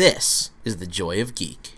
This 0.00 0.50
is 0.64 0.78
the 0.78 0.86
Joy 0.86 1.20
of 1.20 1.34
Geek. 1.34 1.74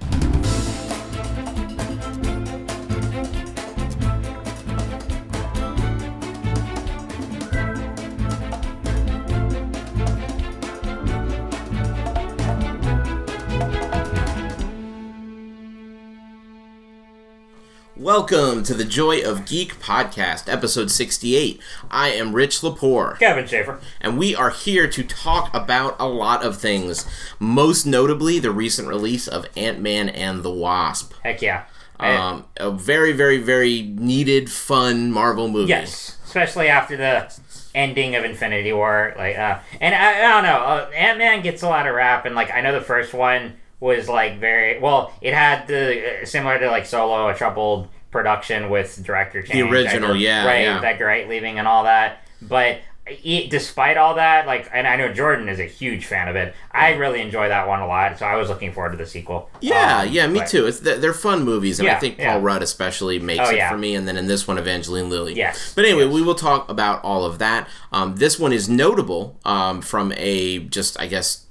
Welcome 18.14 18.62
to 18.64 18.74
the 18.74 18.84
Joy 18.84 19.22
of 19.22 19.46
Geek 19.46 19.80
podcast, 19.80 20.46
episode 20.46 20.90
68. 20.90 21.58
I 21.90 22.10
am 22.10 22.34
Rich 22.34 22.60
Lepore. 22.60 23.18
Kevin 23.18 23.46
Schaefer. 23.46 23.80
And 24.02 24.18
we 24.18 24.36
are 24.36 24.50
here 24.50 24.86
to 24.86 25.02
talk 25.02 25.48
about 25.54 25.96
a 25.98 26.06
lot 26.06 26.44
of 26.44 26.58
things. 26.58 27.06
Most 27.38 27.86
notably, 27.86 28.38
the 28.38 28.50
recent 28.50 28.86
release 28.86 29.26
of 29.26 29.46
Ant 29.56 29.80
Man 29.80 30.10
and 30.10 30.42
the 30.42 30.50
Wasp. 30.50 31.14
Heck 31.22 31.40
yeah. 31.40 31.64
Um, 31.98 32.44
a 32.58 32.70
very, 32.70 33.12
very, 33.12 33.38
very 33.38 33.80
needed, 33.80 34.50
fun 34.50 35.10
Marvel 35.10 35.48
movie. 35.48 35.70
yes, 35.70 36.18
especially 36.26 36.68
after 36.68 36.98
the 36.98 37.34
ending 37.74 38.14
of 38.14 38.26
Infinity 38.26 38.74
War. 38.74 39.14
Like, 39.16 39.38
uh, 39.38 39.60
and 39.80 39.94
I, 39.94 40.18
I 40.18 40.28
don't 40.34 40.44
know, 40.44 40.58
uh, 40.58 40.90
Ant 40.94 41.16
Man 41.16 41.40
gets 41.40 41.62
a 41.62 41.66
lot 41.66 41.86
of 41.86 41.94
rap, 41.94 42.26
and 42.26 42.34
like 42.34 42.50
I 42.50 42.60
know 42.60 42.74
the 42.74 42.84
first 42.84 43.14
one 43.14 43.54
was 43.80 44.06
like 44.06 44.38
very 44.38 44.78
well. 44.78 45.14
It 45.22 45.32
had 45.32 45.66
the 45.66 46.20
uh, 46.20 46.26
similar 46.26 46.58
to 46.58 46.70
like 46.70 46.84
Solo, 46.84 47.28
a 47.28 47.34
troubled 47.34 47.88
production 48.12 48.70
with 48.70 49.02
director 49.04 49.42
change. 49.42 49.72
original, 49.72 50.10
Edgar- 50.10 50.16
yeah, 50.16 50.46
right, 50.46 50.60
yeah. 50.62 50.80
Edgar 50.80 51.06
Wright 51.06 51.28
leaving 51.28 51.58
and 51.58 51.66
all 51.66 51.82
that, 51.84 52.22
but. 52.40 52.78
It, 53.04 53.50
despite 53.50 53.96
all 53.96 54.14
that, 54.14 54.46
like, 54.46 54.70
and 54.72 54.86
I 54.86 54.94
know 54.94 55.12
Jordan 55.12 55.48
is 55.48 55.58
a 55.58 55.64
huge 55.64 56.06
fan 56.06 56.28
of 56.28 56.36
it. 56.36 56.54
I 56.70 56.92
really 56.92 57.20
enjoy 57.20 57.48
that 57.48 57.66
one 57.66 57.80
a 57.80 57.86
lot, 57.88 58.16
so 58.16 58.24
I 58.24 58.36
was 58.36 58.48
looking 58.48 58.72
forward 58.72 58.92
to 58.92 58.96
the 58.96 59.06
sequel. 59.06 59.50
Yeah, 59.60 60.02
Um, 60.02 60.08
yeah, 60.12 60.28
me 60.28 60.38
but- 60.38 60.48
too. 60.48 60.66
It's 60.66 60.78
they're 60.78 61.12
fun 61.12 61.42
movies, 61.44 61.80
and 61.80 61.88
I 61.88 61.92
Yeah, 61.94 61.98
think 61.98 62.16
yeah. 62.18 62.30
Paul 62.34 62.42
Rudd 62.42 62.62
especially 62.62 63.18
makes 63.18 63.40
Oh, 63.44 63.50
it 63.50 63.56
yeah. 63.56 63.70
for 63.70 63.76
me. 63.76 63.96
And 63.96 64.06
then 64.06 64.16
in 64.16 64.28
this 64.28 64.46
one, 64.46 64.56
Evangeline 64.56 65.10
Lilly. 65.10 65.34
Yes, 65.34 65.72
But 65.74 65.84
anyway, 65.84 66.04
yes. 66.04 66.14
we 66.14 66.22
will 66.22 66.36
talk 66.36 66.70
about 66.70 67.02
all 67.02 67.24
of 67.24 67.40
that. 67.40 67.68
Um, 67.92 68.14
this 68.16 68.38
one 68.38 68.52
is 68.52 68.68
notable 68.68 69.36
um, 69.44 69.82
from 69.82 70.12
a 70.16 70.60
just, 70.60 70.98
I 71.00 71.08
guess, 71.08 71.46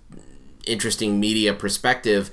interesting 0.67 1.19
media 1.19 1.53
perspective 1.53 2.29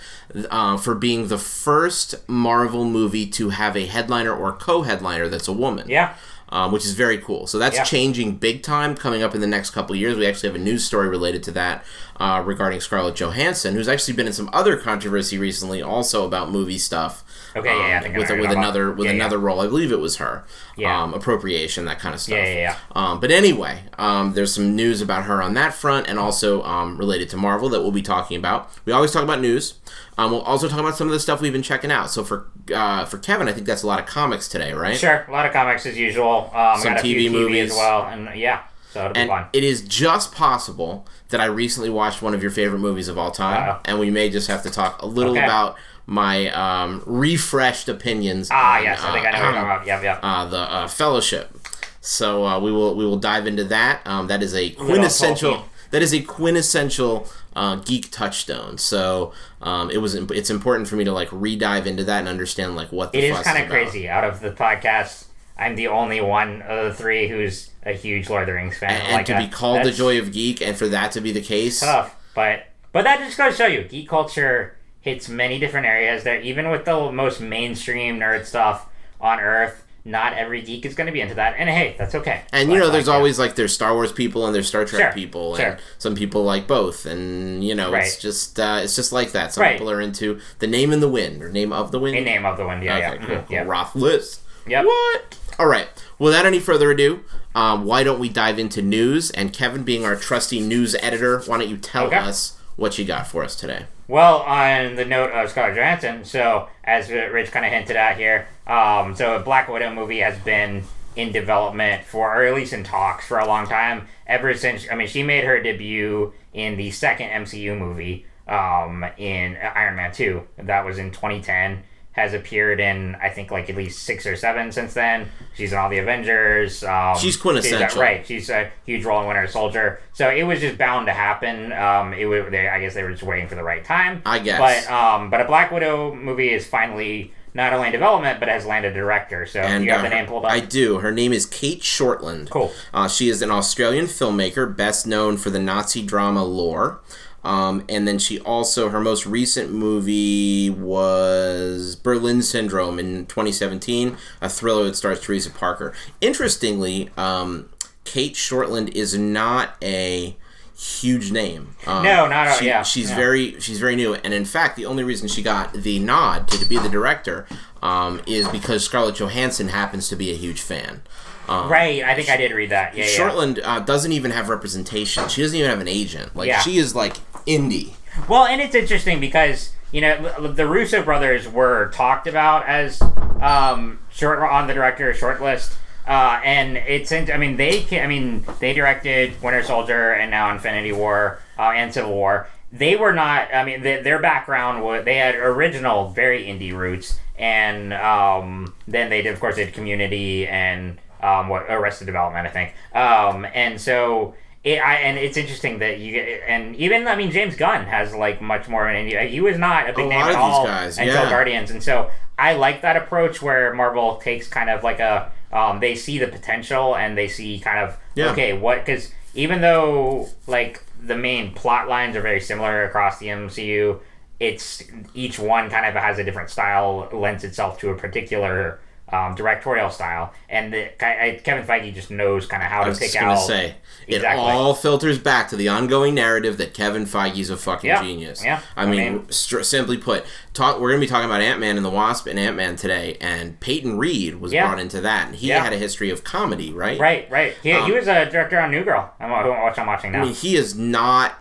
uh, 0.51 0.77
for 0.77 0.95
being 0.95 1.29
the 1.29 1.39
first 1.39 2.15
Marvel 2.29 2.84
movie 2.84 3.27
to 3.27 3.51
have 3.51 3.77
a 3.77 3.87
headliner 3.87 4.33
or 4.34 4.53
co-headliner 4.53 5.29
that's 5.29 5.48
a 5.48 5.53
woman. 5.53 5.89
Yeah. 5.89 6.15
um, 6.51 6.73
which 6.73 6.87
is 6.87 6.95
very 6.95 7.19
cool. 7.19 7.47
So 7.47 7.59
that's 7.59 7.77
Yeah. 7.77 7.84
changing 7.84 8.37
big 8.37 8.62
time 8.62 8.95
coming 8.95 9.23
up 9.23 9.34
in 9.34 9.43
the 9.43 9.47
next 9.47 9.69
couple 9.71 9.95
of 9.95 10.01
years. 10.01 10.17
We 10.17 10.27
actually 10.27 10.49
have 10.49 10.56
a 10.56 10.65
news 10.65 10.83
story 10.83 11.06
related 11.06 11.43
to 11.43 11.51
that 11.53 11.84
uh, 12.19 12.43
regarding 12.43 12.81
Scarlett 12.81 13.17
Johansson, 13.17 13.75
who's 13.75 13.87
actually 13.87 14.15
been 14.15 14.27
in 14.27 14.33
some 14.33 14.49
other 14.51 14.79
controversy 14.79 15.37
recently, 15.37 15.83
also 15.83 16.25
about 16.25 16.51
movie 16.51 16.79
stuff. 16.79 17.23
Okay, 17.57 17.69
yeah, 17.69 17.89
yeah, 17.89 17.99
I 17.99 18.03
think 18.03 18.17
with 18.17 18.31
with 18.31 18.51
another 18.51 18.91
with 18.93 19.07
Yeah, 19.07 19.13
yeah. 19.13 19.17
another 19.17 19.39
role. 19.39 19.61
I 19.61 19.67
believe 19.67 19.91
it 19.93 20.01
was 20.01 20.17
her. 20.17 20.45
Yeah. 20.77 21.03
Um, 21.03 21.15
appropriation, 21.15 21.85
that 21.87 21.99
kind 21.99 22.15
of 22.15 22.21
stuff. 22.21 22.37
Yeah, 22.39 22.45
yeah, 22.45 22.55
yeah. 22.61 22.77
Um, 22.95 23.21
but 23.21 23.31
anyway, 23.31 23.85
um, 23.99 24.35
there's 24.35 24.55
some 24.55 24.77
news 24.77 25.01
about 25.01 25.25
her 25.25 25.43
on 25.43 25.55
that 25.55 25.75
front, 25.75 26.09
and 26.09 26.19
also 26.19 26.63
um, 26.65 26.99
related 26.99 27.29
to 27.31 27.37
Marvel 27.37 27.69
that 27.71 27.81
we'll 27.83 27.91
be 27.93 28.03
talking 28.03 28.37
about. 28.37 28.71
We 28.85 28.93
always 28.93 29.13
talk 29.13 29.23
about 29.23 29.41
news. 29.41 29.75
Um, 30.19 30.31
we'll 30.33 30.43
also 30.43 30.69
talk 30.69 30.81
about 30.81 30.97
some 30.97 31.07
of 31.09 31.13
the 31.13 31.21
stuff 31.21 31.41
we've 31.41 31.53
been 31.53 31.63
checking 31.63 31.91
out. 31.93 32.11
So 32.11 32.25
for 32.25 32.47
uh, 32.75 33.05
for 33.07 33.19
Kevin, 33.19 33.49
I 33.49 33.53
think 33.53 33.67
that's 33.67 33.83
a 33.83 33.87
lot 33.87 33.99
of 34.01 34.07
comics 34.07 34.49
today, 34.49 34.73
right? 34.73 34.97
Sure, 34.97 35.25
a 35.27 35.33
lot 35.33 35.47
of 35.47 35.53
comics 35.53 35.87
as 35.87 35.97
usual. 35.97 36.51
Um, 36.55 36.79
Some 36.81 36.95
TV 36.95 37.31
movies. 37.31 37.71
as 37.71 37.77
well, 37.77 38.03
and 38.07 38.39
yeah, 38.39 38.62
so 38.93 39.01
it'll 39.01 39.12
be 39.15 39.21
And 39.21 39.29
fun. 39.31 39.47
it 39.53 39.65
is 39.65 39.83
just 39.83 40.35
possible 40.35 41.07
that 41.31 41.41
I 41.41 41.45
recently 41.45 41.91
watched 41.91 42.21
one 42.23 42.35
of 42.35 42.43
your 42.43 42.51
favorite 42.51 42.79
movies 42.81 43.07
of 43.09 43.17
all 43.19 43.31
time, 43.31 43.69
Uh-oh. 43.71 43.81
and 43.85 43.99
we 44.01 44.11
may 44.11 44.29
just 44.31 44.49
have 44.49 44.62
to 44.65 44.71
talk 44.71 45.01
a 45.03 45.07
little 45.07 45.33
Okay. 45.37 45.45
about 45.45 45.77
my 46.09 46.48
um, 46.53 47.03
refreshed 47.05 47.87
opinions. 47.87 48.48
Ah, 48.51 48.78
on, 48.78 48.83
yes, 48.83 49.01
I 49.03 49.12
think 49.12 49.27
I 49.27 49.31
know 49.31 49.39
what 49.39 49.45
you're 49.45 49.53
talking 49.53 49.62
about. 49.62 49.87
Yep, 49.87 50.03
yep. 50.03 50.20
uh, 50.23 50.47
the 50.47 50.59
uh, 50.59 50.89
Fellowship. 50.89 51.55
So 52.00 52.47
uh, 52.47 52.59
we 52.59 52.72
will 52.72 52.94
we 52.94 53.05
will 53.05 53.19
dive 53.19 53.47
into 53.47 53.65
that. 53.65 54.00
Um, 54.06 54.27
that 54.28 54.43
is 54.43 54.55
a 54.55 54.71
quintessential. 54.71 55.66
That 55.91 56.00
is 56.00 56.15
a 56.15 56.22
quintessential 56.22 57.28
uh, 57.55 57.77
geek 57.77 58.10
touchstone. 58.10 58.78
So 58.78 59.34
um, 59.60 59.91
it 59.91 59.99
was 59.99 60.15
it's 60.15 60.49
important 60.49 60.88
for 60.88 60.97
me 60.97 61.05
to 61.05 61.12
like 61.12 61.28
re-dive 61.31 61.87
into 61.87 62.05
that 62.05 62.21
and 62.21 62.28
understand 62.28 62.75
like 62.75 62.91
what 62.91 63.12
the 63.12 63.19
it 63.19 63.25
is 63.25 63.38
kind 63.41 63.62
of 63.62 63.69
crazy. 63.69 64.09
Out 64.09 64.25
of 64.25 64.41
the 64.41 64.53
podcast, 64.53 65.27
I'm 65.59 65.77
the 65.77 65.88
only 65.88 66.22
one 66.22 66.62
of 66.62 66.87
the 66.87 66.94
three 66.94 67.28
who's 67.28 67.69
a 67.83 67.93
huge 67.93 68.31
Lord 68.31 68.43
of 68.43 68.47
the 68.47 68.54
Rings 68.54 68.78
fan. 68.78 68.93
And, 68.93 69.12
like 69.12 69.27
to 69.27 69.33
that. 69.33 69.47
be 69.47 69.54
called 69.54 69.84
the 69.84 69.93
joy 69.93 70.19
of 70.19 70.33
geek, 70.33 70.62
and 70.62 70.75
for 70.75 70.88
that 70.88 71.12
to 71.12 71.21
be 71.21 71.33
the 71.33 71.43
case, 71.43 71.81
tough, 71.81 72.16
but 72.34 72.65
but 72.93 73.04
that 73.04 73.19
just 73.19 73.37
goes 73.37 73.53
to 73.53 73.59
show 73.59 73.66
you, 73.66 73.83
geek 73.84 74.09
culture 74.09 74.78
hits 75.09 75.29
many 75.29 75.59
different 75.59 75.87
areas. 75.87 76.25
There, 76.25 76.41
even 76.41 76.71
with 76.71 76.85
the 76.85 77.11
most 77.13 77.41
mainstream 77.41 78.19
nerd 78.19 78.45
stuff 78.47 78.87
on 79.21 79.41
Earth, 79.41 79.85
not 80.05 80.33
every 80.35 80.63
geek 80.63 80.87
is 80.87 80.95
going 80.95 81.07
to 81.09 81.13
be 81.13 81.21
into 81.21 81.35
that. 81.35 81.55
And 81.59 81.69
hey, 81.69 81.95
that's 81.99 82.15
okay. 82.15 82.43
And 82.53 82.71
you 82.71 82.79
know, 82.79 82.85
like, 82.85 82.93
there's 82.93 83.09
yeah. 83.09 83.15
always 83.15 83.39
like 83.39 83.57
there's 83.57 83.75
Star 83.75 83.93
Wars 83.95 84.13
people 84.13 84.47
and 84.47 84.55
there's 84.55 84.69
Star 84.69 84.85
Trek 84.87 85.03
Sure, 85.03 85.13
people, 85.13 85.57
sure. 85.57 85.67
and 85.73 85.81
some 85.99 86.15
people 86.15 86.45
like 86.45 86.67
both, 86.67 87.05
and 87.05 87.63
you 87.63 87.75
know, 87.75 87.93
it's 87.95 88.17
just 88.19 88.59
uh, 88.59 88.81
it's 88.83 88.97
just 88.97 89.13
like 89.13 89.33
that. 89.33 89.53
Some 89.53 89.63
Right. 89.63 89.73
people 89.73 89.91
are 89.91 90.01
into 90.01 90.41
the 90.61 90.67
name 90.67 90.93
in 90.93 91.01
the 91.01 91.09
wind 91.09 91.43
or 91.43 91.51
name 91.51 91.73
of 91.73 91.91
the 91.93 91.99
wind. 91.99 92.17
a 92.17 92.21
name 92.23 92.47
of 92.47 92.57
the 92.57 92.67
wind. 92.67 92.83
Yeah, 92.83 92.97
okay, 92.97 93.01
yeah, 93.03 93.17
cool, 93.17 93.37
mhm, 93.37 93.47
cool. 93.47 93.55
yeah. 93.57 93.63
Rothfuss. 93.65 94.41
Yep. 94.67 94.85
What? 94.87 95.39
All 95.59 95.67
right. 95.67 95.89
Without 96.19 96.47
any 96.47 96.61
further 96.61 96.91
ado, 96.91 97.25
um, 97.55 97.85
why 97.85 98.03
don't 98.05 98.19
we 98.21 98.29
dive 98.29 98.59
into 98.59 98.81
news? 98.83 99.31
And 99.31 99.53
Kevin, 99.53 99.83
being 99.83 100.05
our 100.05 100.15
trusty 100.17 100.61
news 100.61 100.95
editor, 101.01 101.41
why 101.47 101.59
don't 101.59 101.69
you 101.69 101.77
tell 101.77 102.07
Okay. 102.07 102.17
us 102.17 102.58
what 102.78 102.97
you 102.97 103.05
got 103.05 103.27
for 103.27 103.44
us 103.44 103.55
today? 103.56 103.84
Well, 104.06 104.39
on 104.39 104.94
the 104.94 105.05
note 105.05 105.33
of 105.33 105.50
Scarlett 105.50 105.77
Johansson, 105.77 106.25
so 106.25 106.69
as 106.84 107.11
Rich 107.11 107.50
kind 107.50 107.66
of 107.66 107.72
hinted 107.72 107.97
at 107.97 108.16
here, 108.16 108.49
um, 108.66 109.15
so 109.15 109.37
a 109.37 109.41
Black 109.41 109.69
Widow 109.69 109.93
movie 109.93 110.21
has 110.21 110.39
been 110.39 110.84
in 111.16 111.33
development 111.33 112.05
for, 112.05 112.34
or 112.34 112.47
at 112.47 112.55
least 112.55 112.72
in 112.72 112.84
talks 112.84 113.27
for 113.27 113.39
a 113.39 113.47
long 113.47 113.66
time. 113.66 114.06
Ever 114.27 114.55
since, 114.55 114.87
I 114.91 114.94
mean, 114.94 115.09
she 115.09 115.22
made 115.22 115.44
her 115.44 115.61
debut 115.61 116.33
in 116.55 116.77
the 116.77 116.91
second 116.93 117.28
MCU 117.31 117.77
movie, 117.77 118.25
um, 118.47 119.05
in 119.19 119.56
Iron 119.56 119.97
Man 119.97 120.12
Two. 120.12 120.47
That 120.56 120.87
was 120.87 120.99
in 120.99 121.10
2010. 121.10 121.83
Has 122.19 122.34
appeared 122.34 122.81
in 122.81 123.15
I 123.23 123.29
think 123.29 123.53
like 123.53 123.71
at 123.71 123.77
least 123.77 124.03
six 124.03 124.27
or 124.27 124.34
seven 124.34 124.73
since 124.73 124.93
then. 124.93 125.29
She's 125.55 125.73
in 125.73 125.79
all 125.79 125.89
the 125.89 125.99
Avengers. 125.99 126.83
Um, 126.83 127.17
She's 127.17 127.37
quintessential. 127.37 128.03
right. 128.03 128.27
She's 128.27 128.51
a 128.51 128.73
huge 128.84 129.05
role 129.05 129.21
in 129.21 129.29
Winter 129.29 129.47
Soldier. 129.47 130.01
So 130.15 130.28
it 130.28 130.43
was 130.43 130.59
just 130.59 130.77
bound 130.78 131.07
to 131.07 131.12
happen. 131.12 131.73
Um, 131.73 132.12
it 132.12 132.25
would, 132.27 132.53
they, 132.53 132.69
I 132.69 132.81
guess 132.81 132.95
they 132.95 133.05
were 133.05 133.12
just 133.12 133.23
waiting 133.23 133.47
for 133.49 133.55
the 133.55 133.62
right 133.62 133.84
time. 133.84 134.21
I 134.27 134.41
guess. 134.41 134.59
But 134.59 134.93
um, 134.93 135.31
but 135.31 135.41
a 135.41 135.45
Black 135.45 135.71
Widow 135.71 136.12
movie 136.12 136.51
is 136.51 136.67
finally 136.67 137.33
not 137.55 137.73
only 137.73 137.87
in 137.87 137.93
development 137.93 138.41
but 138.41 138.49
has 138.49 138.67
landed 138.67 138.93
a 138.93 138.95
director. 138.95 139.47
So 139.47 139.61
And 139.61 139.84
you 139.84 139.91
have 139.93 140.01
uh, 140.01 140.09
the 140.09 140.11
name 140.11 140.27
pulled 140.27 140.45
up. 140.45 140.51
I 140.51 140.59
do. 140.59 140.99
Her 140.99 141.12
name 141.12 141.33
is 141.33 141.47
Cate 141.47 141.83
Shortland. 141.83 142.51
Cool. 142.51 142.73
Uh, 142.93 143.09
she 143.09 143.28
is 143.28 143.43
an 143.43 143.51
Australian 143.51 144.07
filmmaker, 144.07 144.77
best 144.77 145.07
known 145.07 145.37
for 145.37 145.51
the 145.51 145.61
Nazi 145.61 146.03
drama 146.05 146.45
Lore. 146.45 147.01
Um, 147.44 147.84
and 147.88 148.06
then 148.06 148.19
she 148.19 148.41
also, 148.41 148.88
her 148.91 149.00
most 149.00 149.25
recent 149.25 149.72
movie 149.72 150.69
was 150.71 151.94
Berlin 151.97 152.43
Syndrome 152.43 152.99
in 152.99 153.26
2017, 153.26 154.16
a 154.41 154.49
thriller 154.49 154.84
that 154.84 154.97
stars 154.97 155.21
Teresa 155.21 155.50
Parker. 155.50 155.93
Interestingly, 156.21 157.10
um, 157.16 157.69
Cate 158.04 158.34
Shortland 158.34 158.91
is 158.94 159.16
not 159.16 159.77
a 159.82 160.37
huge 160.77 161.32
name. 161.32 161.75
Um, 161.87 162.03
No, 162.04 162.27
not 162.27 162.48
at- 162.48 162.59
she- 162.59 162.66
yeah, 162.66 162.82
She's 162.82 163.10
yeah. 163.10 163.16
very 163.16 163.59
she's 163.60 163.78
very 163.81 163.97
new, 163.97 164.15
and 164.15 164.32
in 164.34 164.44
fact, 164.44 164.77
the 164.77 164.87
only 164.87 165.03
reason 165.04 165.27
she 165.28 165.43
got 165.43 165.72
the 165.72 165.98
nod 165.98 166.48
to, 166.48 166.59
to 166.59 166.65
be 166.66 166.78
the 166.78 166.88
director 166.88 167.47
um, 167.82 168.21
is 168.27 168.47
because 168.48 168.84
Scarlett 168.84 169.16
Johansson 169.16 169.69
happens 169.69 170.09
to 170.09 170.16
be 170.16 170.31
a 170.31 170.37
huge 170.37 170.60
fan. 170.60 171.03
Um, 171.48 171.71
right. 171.71 172.04
I 172.04 172.15
think 172.15 172.28
I 172.28 172.37
did 172.37 172.53
read 172.53 172.71
that. 172.71 172.94
Yeah. 172.94 173.06
yeah. 173.06 173.19
Shortland 173.19 173.59
uh, 173.65 173.81
doesn't 173.81 174.12
even 174.12 174.32
have 174.32 174.50
representation. 174.50 175.28
She 175.28 175.41
doesn't 175.41 175.56
even 175.56 175.71
have 175.71 175.81
an 175.81 175.88
agent. 175.88 176.37
Like 176.37 176.48
Yeah. 176.48 176.60
she 176.60 176.77
is 176.77 176.94
like 176.94 177.16
indie. 177.48 177.94
Well, 178.28 178.44
and 178.44 178.60
it's 178.60 178.75
interesting 178.75 179.20
because 179.20 179.72
you 179.92 180.00
know 180.00 180.48
the 180.53 180.66
Russo 180.66 181.03
brothers 181.03 181.48
were 181.48 181.91
talked 181.95 182.27
about 182.27 182.66
as 182.66 183.00
um, 183.41 183.98
short 184.10 184.41
on 184.41 184.66
the 184.66 184.74
director 184.74 185.12
shortlist, 185.15 185.74
uh, 186.06 186.41
and 186.45 186.77
it's 186.77 187.10
I 187.12 187.36
mean 187.36 187.56
they 187.56 187.83
can, 187.83 188.04
I 188.04 188.06
mean 188.06 188.45
they 188.60 188.72
directed 188.72 189.41
Winter 189.42 189.62
Soldier 189.62 190.12
and 190.12 190.30
now 190.30 190.53
Infinity 190.53 190.92
War 190.92 191.41
uh, 191.59 191.72
and 191.74 191.92
Civil 191.92 192.12
War. 192.12 192.48
They 192.71 192.97
were 192.97 193.15
not. 193.15 193.48
I 193.54 193.65
mean, 193.65 193.83
th 193.83 194.04
their 194.04 194.18
background 194.18 194.83
was 194.83 195.04
they 195.04 195.16
had 195.16 195.34
original, 195.36 196.10
very 196.10 196.44
indie 196.44 196.74
roots, 196.74 197.18
and 197.39 197.94
um, 197.94 198.74
then 198.86 199.09
they 199.09 199.22
did, 199.22 199.33
of 199.33 199.41
course, 199.41 199.56
did 199.56 199.72
Community 199.72 200.47
and 200.47 200.98
um, 201.22 201.48
what 201.48 201.62
Arrested 201.71 202.04
Development, 202.04 202.47
I 202.47 202.51
think. 202.51 202.74
Um, 202.94 203.47
and 203.54 203.80
so 203.80 204.34
it, 204.68 204.78
I, 204.80 204.94
and 204.97 205.16
it's 205.18 205.36
interesting 205.36 205.78
that 205.78 205.98
you 205.98 206.12
get, 206.12 206.42
and 206.47 206.76
even 206.76 207.06
I 207.09 207.16
mean 207.16 207.30
James 207.30 207.56
Gunn 207.56 207.84
has 207.86 208.15
like 208.15 208.41
much 208.42 208.68
more 208.68 208.88
of 208.88 208.94
an 208.94 209.06
indie. 209.06 209.28
He 209.28 209.41
was 209.41 209.56
not 209.59 209.88
a 209.88 209.92
big 209.92 210.06
A 210.06 210.09
name 210.09 210.20
at 210.20 210.34
all 210.34 210.65
guys, 210.65 210.98
until 210.98 211.15
yeah. 211.15 211.30
Guardians, 211.30 211.70
and 211.70 211.82
so 211.82 212.10
I 212.38 212.54
like 212.54 212.82
that 212.82 212.97
approach 212.97 213.41
where 213.42 213.72
Marvel 213.74 214.16
takes 214.16 214.47
kind 214.48 214.68
of 214.70 214.82
like 214.84 215.00
a 215.00 215.32
um, 215.53 215.80
they 215.80 215.94
see 215.94 216.18
the 216.18 216.28
potential 216.28 216.97
and 216.97 217.16
they 217.16 217.28
see 217.28 217.59
kind 217.59 217.78
of 217.78 217.97
Yeah. 218.15 218.32
okay 218.32 218.53
what 218.53 218.84
because 218.84 219.10
even 219.34 219.60
though 219.60 220.28
like 220.47 220.82
the 221.03 221.16
main 221.16 221.54
plot 221.54 221.88
lines 221.88 222.16
are 222.16 222.20
very 222.20 222.41
similar 222.41 222.84
across 222.84 223.18
the 223.18 223.28
MCU. 223.28 224.00
it's 224.41 224.82
each 225.15 225.38
one 225.38 225.70
kind 225.70 225.86
of 225.86 225.94
has 225.94 226.18
a 226.18 226.24
different 226.24 226.50
style, 226.50 227.09
lends 227.12 227.42
itself 227.44 227.78
to 227.80 227.91
a 227.91 227.97
particular 227.97 228.78
um, 229.13 229.34
directorial 229.34 229.91
style, 229.91 230.33
and 230.49 230.72
the, 230.72 231.05
I, 231.05 231.41
Kevin 231.43 231.65
Feige 231.65 231.95
just 231.95 232.10
knows 232.10 232.47
kind 232.47 232.63
of 232.63 232.69
how 232.69 232.84
to 232.84 232.95
pick 232.95 233.15
out. 233.16 233.37
say 233.37 233.75
it 234.07 234.16
Exactly. 234.16 234.43
all 234.43 234.75
filters 234.75 235.19
back 235.19 235.49
to 235.49 235.57
the 235.57 235.69
ongoing 235.69 236.15
narrative 236.15 236.57
that 236.59 236.72
Kevin 236.75 237.05
Feige's 237.05 237.51
a 237.51 237.57
fucking 237.57 237.89
Yeah, 237.89 238.03
genius. 238.03 238.43
yeah. 238.45 238.60
I 238.77 238.83
I 238.84 238.87
mean, 238.87 238.99
mean- 239.16 239.31
str- 239.31 239.63
simply 239.63 239.99
put, 239.99 240.25
talk. 240.55 240.81
We're 240.81 240.91
gonna 240.91 241.01
be 241.01 241.07
talking 241.07 241.27
about 241.28 241.41
Ant 241.43 241.60
Man 241.60 241.77
and 241.77 241.84
the 241.84 241.91
Wasp 241.91 242.27
and 242.27 242.39
Ant 242.39 242.57
Man 242.57 242.77
today, 242.77 243.16
and 243.21 243.59
Peyton 243.60 243.99
Reed 243.99 244.37
was 244.41 244.53
Yeah. 244.53 244.66
brought 244.66 244.81
into 244.81 245.01
that, 245.03 245.27
and 245.28 245.37
he 245.37 245.49
Yeah. 245.49 245.63
had 245.63 245.72
a 245.72 245.78
history 245.78 246.11
of 246.11 246.25
comedy, 246.25 246.72
right? 246.72 246.99
Right, 246.99 247.31
right. 247.31 247.54
He, 247.63 247.72
Um, 247.72 247.84
he 247.84 247.93
was 247.93 248.09
a 248.09 248.25
director 248.27 248.59
on 248.59 248.71
New 248.71 248.84
Girl. 248.84 249.11
I'm, 249.21 249.31
which 249.66 249.78
I'm 249.78 249.87
watching 249.87 250.13
now. 250.13 250.21
I 250.21 250.25
mean, 250.25 250.34
he 250.34 250.57
is 250.57 250.75
not. 250.75 251.34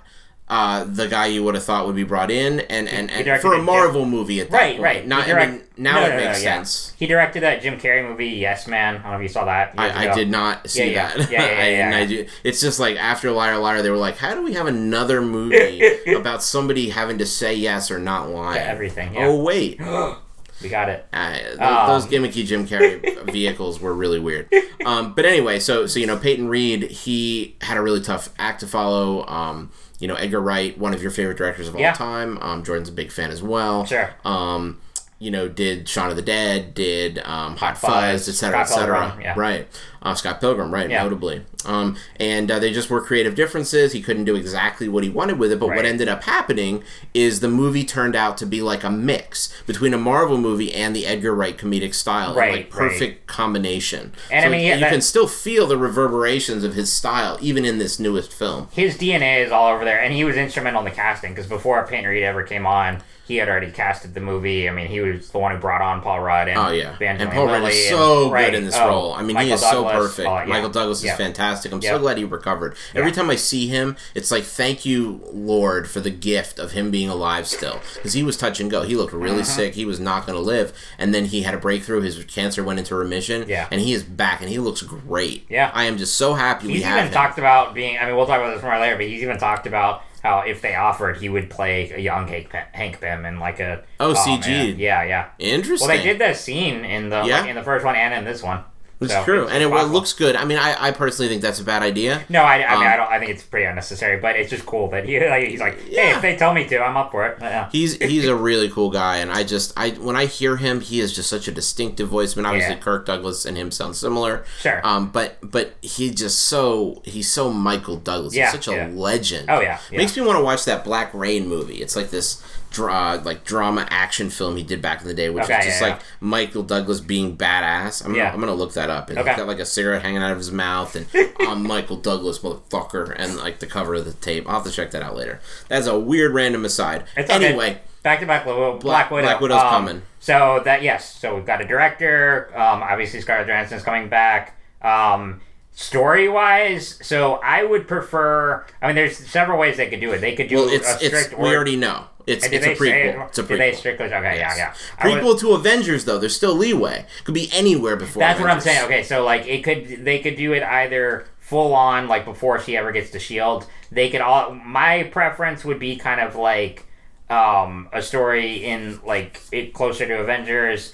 Uh, 0.50 0.86
the 0.86 1.08
guy 1.10 1.26
you 1.26 1.44
would 1.44 1.56
have 1.56 1.64
thought 1.66 1.86
would 1.86 1.96
be 1.96 2.04
brought 2.06 2.32
in, 2.32 2.62
and 2.62 2.88
and, 2.88 3.12
and 3.12 3.26
directed 3.26 3.42
for 3.42 3.54
a 3.54 3.60
it, 3.60 3.64
Marvel 3.64 4.06
movie 4.06 4.40
at 4.40 4.50
that 4.50 4.56
Right, 4.58 4.72
point. 4.76 4.82
right. 4.82 5.06
Not, 5.08 5.26
He 5.26 5.34
I 5.34 5.46
mean, 5.46 5.62
now 5.76 5.96
No, 6.00 6.06
it 6.06 6.10
no, 6.12 6.16
no, 6.20 6.24
makes 6.24 6.42
yeah. 6.42 6.56
sense. 6.56 6.94
He 6.98 7.06
directed 7.06 7.44
that 7.44 7.62
Jim 7.62 7.78
Carrey 7.78 8.08
movie, 8.08 8.28
Yes 8.30 8.66
Man. 8.66 8.96
I 8.96 9.02
don't 9.02 9.12
know 9.12 9.18
if 9.18 9.24
you 9.24 9.28
saw 9.28 9.44
that. 9.44 9.74
I, 9.78 10.10
I 10.10 10.16
did 10.16 10.30
not 10.30 10.70
see 10.70 10.94
Yeah, 10.94 11.12
yeah. 11.12 11.18
that. 11.18 11.32
Yeah, 11.32 11.42
yeah, 11.42 11.48
yeah, 11.52 11.84
and 11.86 11.92
yeah. 11.94 11.98
I 12.00 12.06
do, 12.06 12.26
it's 12.46 12.62
just 12.62 12.80
like 12.80 12.96
after 12.96 13.30
Liar 13.32 13.58
Liar, 13.58 13.82
they 13.82 13.90
were 13.90 13.98
like, 13.98 14.16
"How 14.16 14.36
do 14.36 14.42
we 14.42 14.54
have 14.54 14.68
another 14.68 15.22
movie 15.22 15.82
about 16.16 16.42
somebody 16.42 16.92
having 16.92 17.18
to 17.18 17.26
say 17.26 17.54
yes 17.54 17.92
or 17.92 18.00
not 18.00 18.30
lying?" 18.30 18.56
To 18.60 18.66
everything, 18.66 19.16
yeah. 19.16 19.28
Oh 19.28 19.44
wait, 19.44 19.82
We 20.62 20.70
got 20.70 20.90
it. 20.90 21.06
uh, 21.14 21.34
th- 21.34 21.60
Um. 21.60 21.88
those 21.90 22.06
gimmicky 22.08 22.46
Jim 22.46 22.66
Carrey 22.66 23.02
vehicles 23.32 23.80
were 23.82 23.94
really 23.94 24.20
weird. 24.20 24.52
Um, 24.86 25.14
but 25.14 25.26
anyway, 25.26 25.60
so 25.60 25.86
so 25.88 26.00
you 26.00 26.08
know 26.08 26.18
Peyton 26.18 26.48
Reed, 26.48 26.84
he 26.84 27.56
had 27.62 27.78
a 27.78 27.82
really 27.82 28.02
tough 28.02 28.30
act 28.40 28.62
to 28.62 28.68
follow. 28.68 29.26
Um, 29.28 29.72
you 30.00 30.08
know 30.08 30.16
Edgar 30.16 30.42
Wright, 30.42 30.78
one 30.78 30.94
of 30.94 31.02
your 31.02 31.12
favorite 31.12 31.38
directors 31.38 31.68
of 31.68 31.76
all 31.76 31.82
Yeah. 31.82 31.94
time. 31.94 32.38
Um, 32.42 32.64
Jordan's 32.64 32.90
a 32.90 32.94
big 32.94 33.12
fan 33.12 33.32
as 33.32 33.42
well. 33.42 33.86
Sure. 33.86 34.10
Um, 34.26 34.80
you 35.20 35.32
know, 35.32 35.48
did 35.48 35.90
Shaun 35.90 36.12
of 36.12 36.16
the 36.16 36.22
Dead, 36.22 36.76
did 36.76 37.18
um, 37.26 37.58
Hot 37.58 37.76
Fuzz, 37.78 37.90
Fuzz, 37.92 38.30
et 38.30 38.34
cetera, 38.34 38.60
et 38.62 38.66
Scott 38.66 38.80
cetera. 38.80 39.00
Pilgrim, 39.08 39.22
yeah. 39.22 39.34
Right. 39.36 39.68
Uh, 40.02 40.14
Scott 40.16 40.40
Pilgrim, 40.40 40.74
right, 40.74 40.90
Yeah. 40.90 41.04
notably. 41.04 41.44
Um, 41.66 41.98
and 42.20 42.50
uh, 42.50 42.60
they 42.60 42.72
just 42.72 42.90
were 42.90 43.02
creative 43.02 43.36
differences. 43.36 43.92
He 43.92 44.02
couldn't 44.02 44.24
do 44.26 44.36
exactly 44.36 44.88
what 44.88 45.04
he 45.04 45.10
wanted 45.10 45.38
with 45.40 45.52
it, 45.52 45.60
but 45.60 45.68
what 45.70 45.84
ended 45.86 46.08
up 46.08 46.24
happening 46.24 46.84
is 47.14 47.40
the 47.42 47.50
movie 47.50 47.84
turned 47.84 48.16
out 48.16 48.38
to 48.38 48.46
be 48.46 48.62
like 48.62 48.84
a 48.84 48.90
mix 48.90 49.52
between 49.66 49.94
a 49.94 49.98
Marvel 49.98 50.38
movie 50.38 50.74
and 50.74 50.96
the 50.96 51.06
Edgar 51.06 51.36
Wright 51.36 51.58
comedic 51.58 51.94
style. 51.94 52.36
Right, 52.36 52.52
like 52.54 52.70
perfect 52.70 53.28
combination. 53.28 54.14
And 54.32 54.44
so 54.44 54.48
I 54.48 54.52
mean, 54.52 54.66
yeah, 54.66 54.76
you 54.76 54.82
that- 54.82 54.92
can 54.92 55.02
still 55.02 55.28
feel 55.28 55.68
the 55.68 55.78
reverberations 55.78 56.64
of 56.64 56.76
his 56.76 56.92
style 56.92 57.38
even 57.42 57.66
in 57.66 57.78
this 57.80 58.00
newest 58.00 58.32
film. 58.32 58.68
His 58.72 58.98
DNA 58.98 59.44
is 59.44 59.52
all 59.52 59.74
over 59.74 59.84
there, 59.84 60.00
and 60.02 60.14
he 60.14 60.24
was 60.24 60.38
instrumental 60.38 60.80
in 60.82 60.86
the 60.86 60.92
casting 60.92 61.32
because 61.34 61.48
before 61.48 61.86
Peyton 61.88 62.10
Reed 62.10 62.24
ever 62.24 62.44
came 62.44 62.66
on, 62.66 63.02
he 63.28 63.36
had 63.38 63.50
already 63.50 63.72
casted 63.72 64.14
the 64.14 64.22
movie. 64.22 64.70
I 64.70 64.72
mean, 64.72 64.88
he 64.88 65.02
was 65.02 65.30
the 65.32 65.40
one 65.40 65.52
who 65.54 65.58
brought 65.58 65.82
on 65.82 66.02
Paul 66.02 66.22
Rudd 66.22 66.48
and 66.48 66.58
Oh 66.58 66.70
yeah, 66.72 66.94
Evangeline 66.96 67.22
and 67.28 67.32
Paul 67.32 67.48
Rudd 67.48 67.64
is 67.70 67.78
and- 67.88 67.90
so 67.98 68.32
right, 68.32 68.46
good 68.46 68.58
in 68.60 68.66
this 68.66 68.78
role. 68.80 69.14
I 69.14 69.20
mean, 69.20 69.30
he 69.30 69.34
Michael 69.34 69.54
is 69.56 69.62
so 69.62 69.72
Douglas, 69.84 69.87
perfect. 69.94 70.28
oh, 70.28 70.38
yeah, 70.40 70.46
Michael 70.46 70.70
Douglas 70.70 71.04
is 71.04 71.12
fantastic. 71.14 71.72
I'm 71.72 71.82
Yeah. 71.82 71.92
so 71.92 72.00
glad 72.00 72.18
he 72.18 72.24
recovered. 72.24 72.76
Every 72.96 73.12
time 73.12 73.30
I 73.30 73.36
see 73.36 73.68
him, 73.68 73.96
it's 74.16 74.32
like 74.32 74.44
thank 74.44 74.86
you, 74.86 75.22
Lord, 75.32 75.90
for 75.90 76.00
the 76.00 76.10
gift 76.10 76.60
of 76.60 76.72
him 76.72 76.92
being 76.92 77.10
alive 77.10 77.48
still, 77.48 77.80
because 77.96 78.14
he 78.14 78.24
was 78.24 78.38
touch 78.38 78.60
and 78.60 78.70
go. 78.72 78.84
He 78.84 78.96
looked 78.96 79.14
really 79.14 79.36
Uh-huh. 79.42 79.44
sick. 79.44 79.76
He 79.76 79.86
was 79.86 80.00
not 80.00 80.26
going 80.26 80.38
to 80.38 80.44
live, 80.44 80.74
and 80.98 81.14
then 81.14 81.26
he 81.26 81.42
had 81.44 81.54
a 81.54 81.58
breakthrough. 81.58 82.02
His 82.02 82.24
cancer 82.26 82.64
went 82.64 82.80
into 82.80 82.96
remission. 82.96 83.46
Yeah. 83.48 83.68
and 83.72 83.82
he 83.82 83.94
is 83.94 84.04
back, 84.04 84.42
and 84.42 84.50
he 84.50 84.60
looks 84.60 84.82
great. 84.82 85.46
Yeah. 85.50 85.72
I 85.74 85.86
am 85.86 85.98
just 85.98 86.16
so 86.16 86.34
happy 86.34 86.68
we 86.68 86.82
have. 86.82 86.94
He's 86.96 87.02
even 87.06 87.14
talked 87.14 87.38
about 87.38 87.74
being. 87.74 87.98
I 87.98 88.06
mean, 88.06 88.16
we'll 88.16 88.26
talk 88.26 88.40
about 88.40 88.54
this 88.54 88.64
more 88.64 88.78
later, 88.80 88.96
but 88.96 89.06
he's 89.06 89.22
even 89.22 89.38
talked 89.38 89.68
about 89.68 90.04
how 90.24 90.40
if 90.42 90.62
they 90.62 90.76
offered, 90.76 91.18
he 91.18 91.30
would 91.30 91.50
play 91.50 91.92
a 91.92 92.00
young 92.00 92.28
Hank, 92.28 92.50
Pym- 92.50 92.66
Hank 92.74 93.00
Pym 93.00 93.26
in 93.26 93.40
like 93.40 93.60
a 93.60 93.84
Oh, 94.00 94.14
man. 94.14 94.42
CG. 94.42 94.76
Yeah, 94.78 95.04
yeah. 95.04 95.26
Interesting. 95.40 95.88
Well, 95.88 95.98
they 95.98 96.04
did 96.04 96.20
that 96.20 96.38
scene 96.38 96.84
in 96.86 97.10
the 97.10 97.24
Yeah. 97.24 97.42
like, 97.42 97.50
in 97.50 97.56
the 97.56 97.64
first 97.64 97.86
one 97.86 97.96
and 97.96 98.14
in 98.14 98.26
this 98.26 98.42
one. 98.44 98.64
It's 99.00 99.14
So, 99.14 99.24
true, 99.24 99.44
it's 99.44 99.52
and 99.52 99.64
it, 99.64 99.68
looks 99.68 100.14
good. 100.14 100.36
I 100.36 100.44
mean, 100.44 100.58
I, 100.58 100.88
I 100.88 100.92
personally 100.92 101.30
think 101.30 101.44
that's 101.44 101.60
a 101.60 101.64
bad 101.64 101.84
idea. 101.84 102.24
No, 102.30 102.42
I, 102.42 102.56
I 102.66 102.76
mean, 102.78 102.88
Um, 102.88 102.94
I 102.94 102.96
don't. 102.96 103.12
I 103.12 103.20
think 103.20 103.30
it's 103.32 103.44
pretty 103.44 103.66
unnecessary, 103.68 104.20
but 104.20 104.36
it's 104.36 104.50
just 104.50 104.66
cool 104.66 104.90
that 104.90 105.06
he 105.06 105.20
like 105.30 105.48
he's 105.48 105.60
like, 105.60 105.80
hey, 105.84 106.10
Yeah. 106.10 106.16
if 106.16 106.22
they 106.24 106.36
tell 106.36 106.54
me 106.54 106.68
to, 106.68 106.80
I'm 106.84 106.98
up 106.98 107.12
for 107.12 107.26
it. 107.28 107.38
Yeah. 107.40 107.70
He's 107.72 107.96
he's 108.02 108.28
a 108.28 108.36
really 108.36 108.70
cool 108.70 108.90
guy, 108.90 109.18
and 109.18 109.32
I 109.32 109.44
just 109.44 109.74
I 109.78 109.92
when 109.92 110.16
I 110.16 110.26
hear 110.26 110.58
him, 110.58 110.82
he 110.82 111.00
is 111.00 111.14
just 111.14 111.30
such 111.30 111.48
a 111.48 111.52
distinctive 111.52 112.08
voice. 112.08 112.36
I 112.36 112.42
mean, 112.42 112.46
obviously 112.48 112.74
Yeah. 112.76 112.82
Kirk 112.82 113.06
Douglas 113.06 113.46
and 113.46 113.56
him 113.56 113.70
sound 113.70 113.96
similar. 113.96 114.44
Sure. 114.62 114.82
Um, 114.84 115.10
but 115.12 115.38
but 115.44 115.76
he 115.82 116.10
just 116.12 116.40
so 116.42 117.02
he's 117.06 117.32
so 117.32 117.54
Michael 117.54 117.98
Douglas. 117.98 118.36
Yeah, 118.36 118.46
he's 118.46 118.52
such 118.54 118.68
a 118.68 118.88
legend. 118.88 119.50
Oh, 119.50 119.62
yeah, 119.62 119.80
yeah. 119.92 119.98
Makes 119.98 120.18
me 120.18 120.24
want 120.24 120.38
to 120.40 120.44
watch 120.44 120.66
that 120.66 120.84
Black 120.84 121.14
Rain 121.14 121.48
movie. 121.48 121.82
It's 121.82 121.96
like 121.96 122.10
this 122.10 122.42
dra- 122.78 123.22
like 123.24 123.44
drama 123.44 123.88
action 123.90 124.30
film 124.30 124.56
he 124.58 124.64
did 124.64 124.82
back 124.82 125.02
in 125.02 125.08
the 125.08 125.14
day, 125.14 125.30
which 125.30 125.44
Okay, 125.46 125.60
is 125.60 125.66
just 125.66 125.82
yeah, 125.82 125.88
like 125.90 126.02
Michael 126.20 126.64
Douglas 126.64 127.00
being 127.02 127.36
badass. 127.36 128.02
I'm 128.06 128.12
gonna, 128.12 128.24
Yeah. 128.24 128.32
I'm 128.34 128.40
gonna 128.40 128.54
look 128.54 128.74
that 128.74 128.90
up. 128.90 129.10
And 129.10 129.18
Okay. 129.20 129.30
he's 129.30 129.38
got 129.38 129.48
like 129.48 129.60
a 129.60 129.66
cigarette 129.66 130.02
hanging 130.04 130.22
out 130.22 130.32
of 130.32 130.38
his 130.38 130.52
mouth, 130.52 130.96
and 130.96 131.08
I'm 131.40 131.64
Michael 131.68 131.98
Douglas, 131.98 132.40
motherfucker, 132.40 133.14
and 133.18 133.38
like 133.38 133.60
the 133.60 133.68
cover 133.68 133.96
of 133.96 134.06
the 134.06 134.14
tape. 134.14 134.48
I'll 134.48 134.56
have 134.56 134.64
to 134.66 134.72
check 134.72 134.92
that 134.92 135.02
out 135.02 135.16
later. 135.16 135.40
That's 135.68 135.88
a 135.88 135.98
weird 136.00 136.34
random 136.34 136.64
aside. 136.66 137.04
It's 137.16 137.30
okay. 137.32 137.48
anyway. 137.48 137.82
Back 138.04 138.20
to 138.22 138.26
Black, 138.26 138.46
Black, 138.46 138.80
Black 138.80 139.12
Widow. 139.12 139.28
Black 139.28 139.42
Widow's 139.42 139.62
Um, 139.64 139.70
coming. 139.70 140.02
So 140.20 140.62
that 140.66 140.82
yes, 140.84 141.18
so 141.20 141.36
we've 141.36 141.46
got 141.46 141.62
a 141.62 141.66
director. 141.68 142.50
Um, 142.56 142.82
obviously 142.84 143.20
Scarlett 143.22 143.48
Johansson's 143.48 143.84
coming 143.84 144.08
back. 144.08 144.56
Um, 144.82 145.42
story 145.74 146.28
wise, 146.30 147.00
so 147.02 147.36
I 147.44 147.64
would 147.64 147.88
prefer. 147.88 148.66
I 148.82 148.88
mean, 148.88 148.96
there's 148.96 149.18
several 149.18 149.60
ways 149.60 149.78
they 149.78 149.88
could 149.90 150.00
do 150.00 150.12
it. 150.12 150.20
They 150.22 150.36
could 150.36 150.48
do 150.48 150.56
Well, 150.56 150.70
a 150.70 150.74
it's 150.74 150.90
it's 151.02 151.06
strict. 151.26 151.40
we 151.42 151.54
already 151.54 151.76
know 151.76 152.06
it's 152.28 152.46
it's 152.46 152.56
a 152.56 152.60
they 152.60 152.76
say- 152.76 152.76
prequel. 152.76 153.28
It's 153.30 153.38
a 153.40 153.44
Did 153.44 153.60
they 153.60 153.72
prequel. 153.72 153.76
strictly? 153.76 154.06
Okay, 154.08 154.38
Yes. 154.38 154.56
yeah, 154.58 154.74
yeah. 155.00 155.04
Prequel 155.20 155.40
to 155.40 155.54
Avengers 155.54 156.06
though. 156.06 156.20
There's 156.20 156.36
still 156.36 156.54
leeway. 156.56 157.06
Could 157.24 157.34
be 157.34 157.50
anywhere 157.54 157.96
before. 157.96 158.20
That's 158.20 158.40
what 158.40 158.50
I'm 158.50 158.62
saying. 158.62 158.84
Okay, 158.86 159.04
so 159.04 159.24
like 159.24 159.48
it 159.48 159.64
could 159.64 160.06
they 160.06 160.20
could 160.20 160.36
do 160.36 160.54
it 160.54 160.62
either 160.64 161.26
full 161.40 161.74
on 161.74 162.08
like 162.08 162.26
before 162.26 162.60
she 162.60 162.76
ever 162.78 162.92
gets 162.92 163.10
to 163.12 163.20
Shield. 163.20 163.66
They 163.92 164.10
could 164.10 164.22
all 164.22 164.54
my 164.54 165.04
preference 165.04 165.64
would 165.66 165.80
be 165.80 165.96
kind 165.96 166.20
of 166.22 166.36
like 166.36 166.84
um 167.30 167.90
a 167.92 168.02
story 168.02 168.64
in 168.64 169.00
like 169.06 169.42
it 169.52 169.74
closer 169.74 170.06
to 170.08 170.20
Avengers 170.20 170.94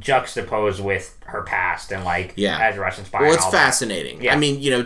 juxtaposed 0.00 0.82
with 0.82 1.14
her 1.26 1.42
past 1.42 1.92
and 1.92 2.04
like 2.04 2.32
Yeah. 2.36 2.58
as 2.58 2.76
a 2.76 2.80
Russian 2.80 3.04
spy. 3.04 3.20
Well, 3.22 3.32
it's 3.34 3.44
that. 3.44 3.52
fascinating. 3.52 4.22
Yeah. 4.22 4.32
I 4.32 4.36
mean, 4.36 4.60
you 4.60 4.70
know, 4.70 4.80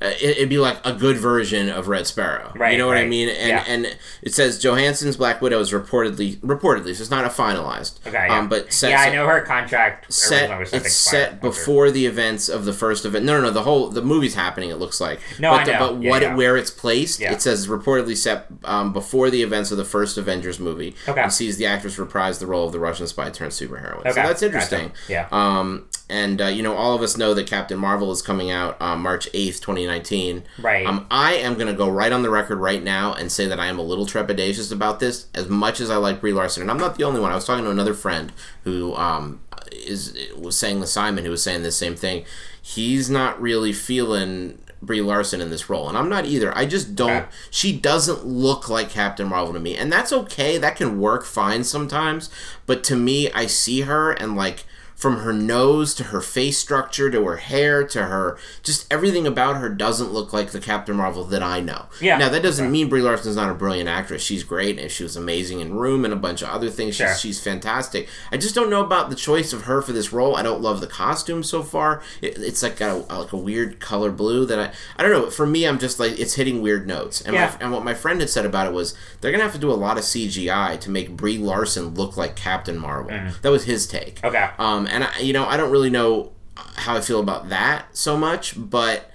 uh, 0.00 0.06
it, 0.20 0.36
it'd 0.38 0.48
be 0.48 0.58
like 0.58 0.78
a 0.84 0.92
good 0.94 1.16
version 1.18 1.68
of 1.68 1.86
Red 1.86 2.06
Sparrow. 2.06 2.50
Right, 2.56 2.72
You 2.72 2.78
know 2.78 2.86
what 2.88 2.96
I 2.96 3.04
mean? 3.06 3.28
And 3.28 3.48
Yeah. 3.48 3.64
and 3.68 3.96
it 4.22 4.32
says 4.34 4.58
Johansson's 4.58 5.16
Black 5.18 5.40
Widow 5.42 5.60
is 5.60 5.70
reportedly 5.70 6.38
reportedly, 6.38 6.94
so 6.96 7.02
it's 7.02 7.10
not 7.10 7.24
a 7.24 7.28
finalized. 7.28 8.04
Okay, 8.06 8.26
yeah. 8.26 8.38
Um, 8.38 8.48
but 8.48 8.72
set, 8.72 8.90
yeah, 8.90 9.02
I 9.02 9.10
know 9.12 9.26
her 9.26 9.42
contract 9.42 10.12
set 10.12 10.58
was 10.58 10.72
it's 10.72 10.92
set 10.94 11.40
before 11.42 11.90
the 11.90 12.06
events 12.06 12.48
of 12.48 12.64
the 12.64 12.72
first 12.72 13.04
event. 13.04 13.24
No, 13.26 13.34
no, 13.36 13.42
no. 13.44 13.50
The 13.50 13.62
whole 13.62 13.90
the 13.90 14.02
movie's 14.02 14.34
happening. 14.34 14.70
It 14.70 14.76
looks 14.78 15.00
like. 15.00 15.20
No, 15.38 15.50
but 15.52 15.60
I 15.60 15.64
the- 15.64 15.72
know. 15.72 15.78
but 15.94 16.02
Yeah, 16.02 16.10
what. 16.10 16.22
It, 16.22 16.32
where 16.36 16.56
it's 16.56 16.70
placed, 16.70 17.20
it 17.20 17.42
says 17.42 17.68
reportedly 17.68 18.16
set 18.16 18.46
um, 18.64 18.92
before 18.94 19.28
the 19.30 19.42
events 19.42 19.70
of 19.70 19.76
the 19.76 19.84
first 19.84 20.16
Avengers 20.16 20.58
movie. 20.58 20.96
Okay. 21.06 21.20
And 21.20 21.32
sees 21.32 21.58
the 21.58 21.66
actress 21.66 21.98
reprise 21.98 22.38
the 22.38 22.46
role 22.46 22.66
of 22.66 22.72
the 22.72 22.80
Russian 22.80 23.06
spy 23.06 23.28
turned 23.30 23.52
superheroine. 23.52 24.02
So 24.14 24.22
That's 24.40 24.52
gotcha. 24.52 24.84
interesting. 24.84 24.92
Yeah. 25.08 25.28
Um, 25.30 25.88
and 26.08 26.42
uh, 26.42 26.46
you 26.46 26.62
know, 26.62 26.74
all 26.74 26.94
of 26.94 27.00
us 27.00 27.16
know 27.16 27.32
that 27.32 27.46
Captain 27.46 27.78
Marvel 27.78 28.12
is 28.12 28.20
coming 28.20 28.50
out 28.50 28.80
um, 28.82 29.02
March 29.02 29.28
eighth, 29.32 29.60
twenty 29.60 29.86
nineteen. 29.86 30.44
Right. 30.58 30.86
Um, 30.86 31.06
I 31.10 31.34
am 31.34 31.54
gonna 31.56 31.72
go 31.72 31.88
right 31.88 32.12
on 32.12 32.22
the 32.22 32.30
record 32.30 32.58
right 32.58 32.82
now 32.82 33.14
and 33.14 33.32
say 33.32 33.46
that 33.46 33.58
I 33.58 33.66
am 33.66 33.78
a 33.78 33.82
little 33.82 34.04
trepidatious 34.04 34.70
about 34.70 35.00
this. 35.00 35.28
As 35.34 35.48
much 35.48 35.80
as 35.80 35.90
I 35.90 35.96
like 35.96 36.20
Brie 36.20 36.32
Larson, 36.32 36.62
and 36.62 36.70
I'm 36.70 36.76
not 36.76 36.96
the 36.96 37.04
only 37.04 37.20
one. 37.20 37.32
I 37.32 37.34
was 37.34 37.46
talking 37.46 37.64
to 37.64 37.70
another 37.70 37.94
friend 37.94 38.30
who 38.64 38.94
um, 38.94 39.40
is 39.72 40.16
was 40.36 40.58
saying 40.58 40.80
the 40.80 40.86
Simon, 40.86 41.24
who 41.24 41.30
was 41.30 41.42
saying 41.42 41.62
the 41.62 41.72
same 41.72 41.96
thing. 41.96 42.24
He's 42.60 43.10
not 43.10 43.40
really 43.40 43.72
feeling 43.72 44.58
Brie 44.82 45.00
Larson 45.00 45.40
in 45.40 45.50
this 45.50 45.70
role, 45.70 45.88
and 45.88 45.96
I'm 45.96 46.08
not 46.08 46.26
either. 46.26 46.56
I 46.56 46.66
just 46.66 46.96
don't. 46.96 47.22
Okay. 47.22 47.26
She 47.50 47.78
doesn't 47.78 48.26
look 48.26 48.68
like 48.68 48.90
Captain 48.90 49.28
Marvel 49.28 49.54
to 49.54 49.60
me, 49.60 49.76
and 49.76 49.92
that's 49.92 50.12
okay. 50.12 50.58
That 50.58 50.76
can 50.76 50.98
work 51.00 51.24
fine 51.24 51.62
sometimes. 51.62 52.28
But 52.66 52.82
to 52.84 52.96
me, 52.96 53.30
I 53.32 53.46
see 53.46 53.82
her 53.82 54.10
and 54.10 54.36
like 54.36 54.64
from 55.02 55.18
her 55.18 55.32
nose 55.32 55.94
to 55.94 56.04
her 56.04 56.20
face 56.20 56.56
structure 56.56 57.10
to 57.10 57.24
her 57.24 57.36
hair 57.36 57.84
to 57.84 58.04
her 58.04 58.38
just 58.62 58.86
everything 58.90 59.26
about 59.26 59.56
her 59.56 59.68
doesn't 59.68 60.12
look 60.12 60.32
like 60.32 60.52
the 60.52 60.60
Captain 60.60 60.94
Marvel 60.96 61.24
that 61.24 61.42
I 61.42 61.58
know. 61.58 61.86
Yeah. 62.00 62.18
Now 62.18 62.28
that 62.28 62.42
doesn't 62.42 62.70
mean 62.70 62.88
Brie 62.88 63.02
Larson's 63.02 63.34
not 63.34 63.50
a 63.50 63.54
brilliant 63.54 63.88
actress. 63.88 64.22
She's 64.22 64.44
great 64.44 64.78
and 64.78 64.88
she 64.90 65.02
was 65.02 65.16
amazing 65.16 65.58
in 65.58 65.74
Room 65.74 66.04
and 66.04 66.14
a 66.14 66.16
bunch 66.16 66.40
of 66.40 66.48
other 66.50 66.70
things. 66.70 66.94
Sure. 66.94 67.08
She's, 67.08 67.20
she's 67.20 67.40
fantastic. 67.42 68.08
I 68.30 68.36
just 68.36 68.54
don't 68.54 68.70
know 68.70 68.84
about 68.84 69.10
the 69.10 69.16
choice 69.16 69.52
of 69.52 69.62
her 69.62 69.82
for 69.82 69.92
this 69.92 70.12
role. 70.12 70.36
I 70.36 70.42
don't 70.42 70.62
love 70.62 70.80
the 70.80 70.86
costume 70.86 71.42
so 71.42 71.62
far. 71.64 72.00
It, 72.20 72.38
it's 72.38 72.62
like 72.62 72.76
got 72.76 72.90
a, 73.10 73.18
like 73.18 73.32
a 73.32 73.36
weird 73.36 73.80
color 73.80 74.12
blue 74.12 74.46
that 74.46 74.58
I 74.60 74.72
I 74.96 75.02
don't 75.02 75.10
know. 75.12 75.30
For 75.30 75.46
me, 75.46 75.66
I'm 75.66 75.80
just 75.80 75.98
like 75.98 76.18
it's 76.20 76.34
hitting 76.34 76.62
weird 76.62 76.86
notes. 76.86 77.20
And, 77.20 77.34
Yeah. 77.34 77.46
my, 77.58 77.64
and 77.64 77.72
what 77.72 77.82
my 77.84 77.94
friend 77.94 78.20
had 78.20 78.30
said 78.30 78.46
about 78.46 78.68
it 78.68 78.72
was 78.72 78.94
they're 79.20 79.32
gonna 79.32 79.42
have 79.42 79.52
to 79.54 79.58
do 79.58 79.72
a 79.72 79.74
lot 79.74 79.98
of 79.98 80.04
CGI 80.04 80.78
to 80.80 80.90
make 80.90 81.16
Brie 81.16 81.38
Larson 81.38 81.94
look 81.94 82.16
like 82.16 82.36
Captain 82.36 82.78
Marvel. 82.78 83.18
That 83.42 83.50
was 83.50 83.64
his 83.64 83.88
take. 83.88 84.20
Mm. 84.20 84.28
Okay. 84.28 84.48
Um, 84.58 84.86
and 84.92 85.04
I, 85.04 85.18
you 85.18 85.32
know, 85.32 85.46
I 85.46 85.56
don't 85.56 85.70
really 85.70 85.90
know 85.90 86.32
how 86.76 86.96
I 86.96 87.00
feel 87.00 87.20
about 87.20 87.48
that 87.48 87.96
so 87.96 88.16
much, 88.16 88.54
but 88.56 89.10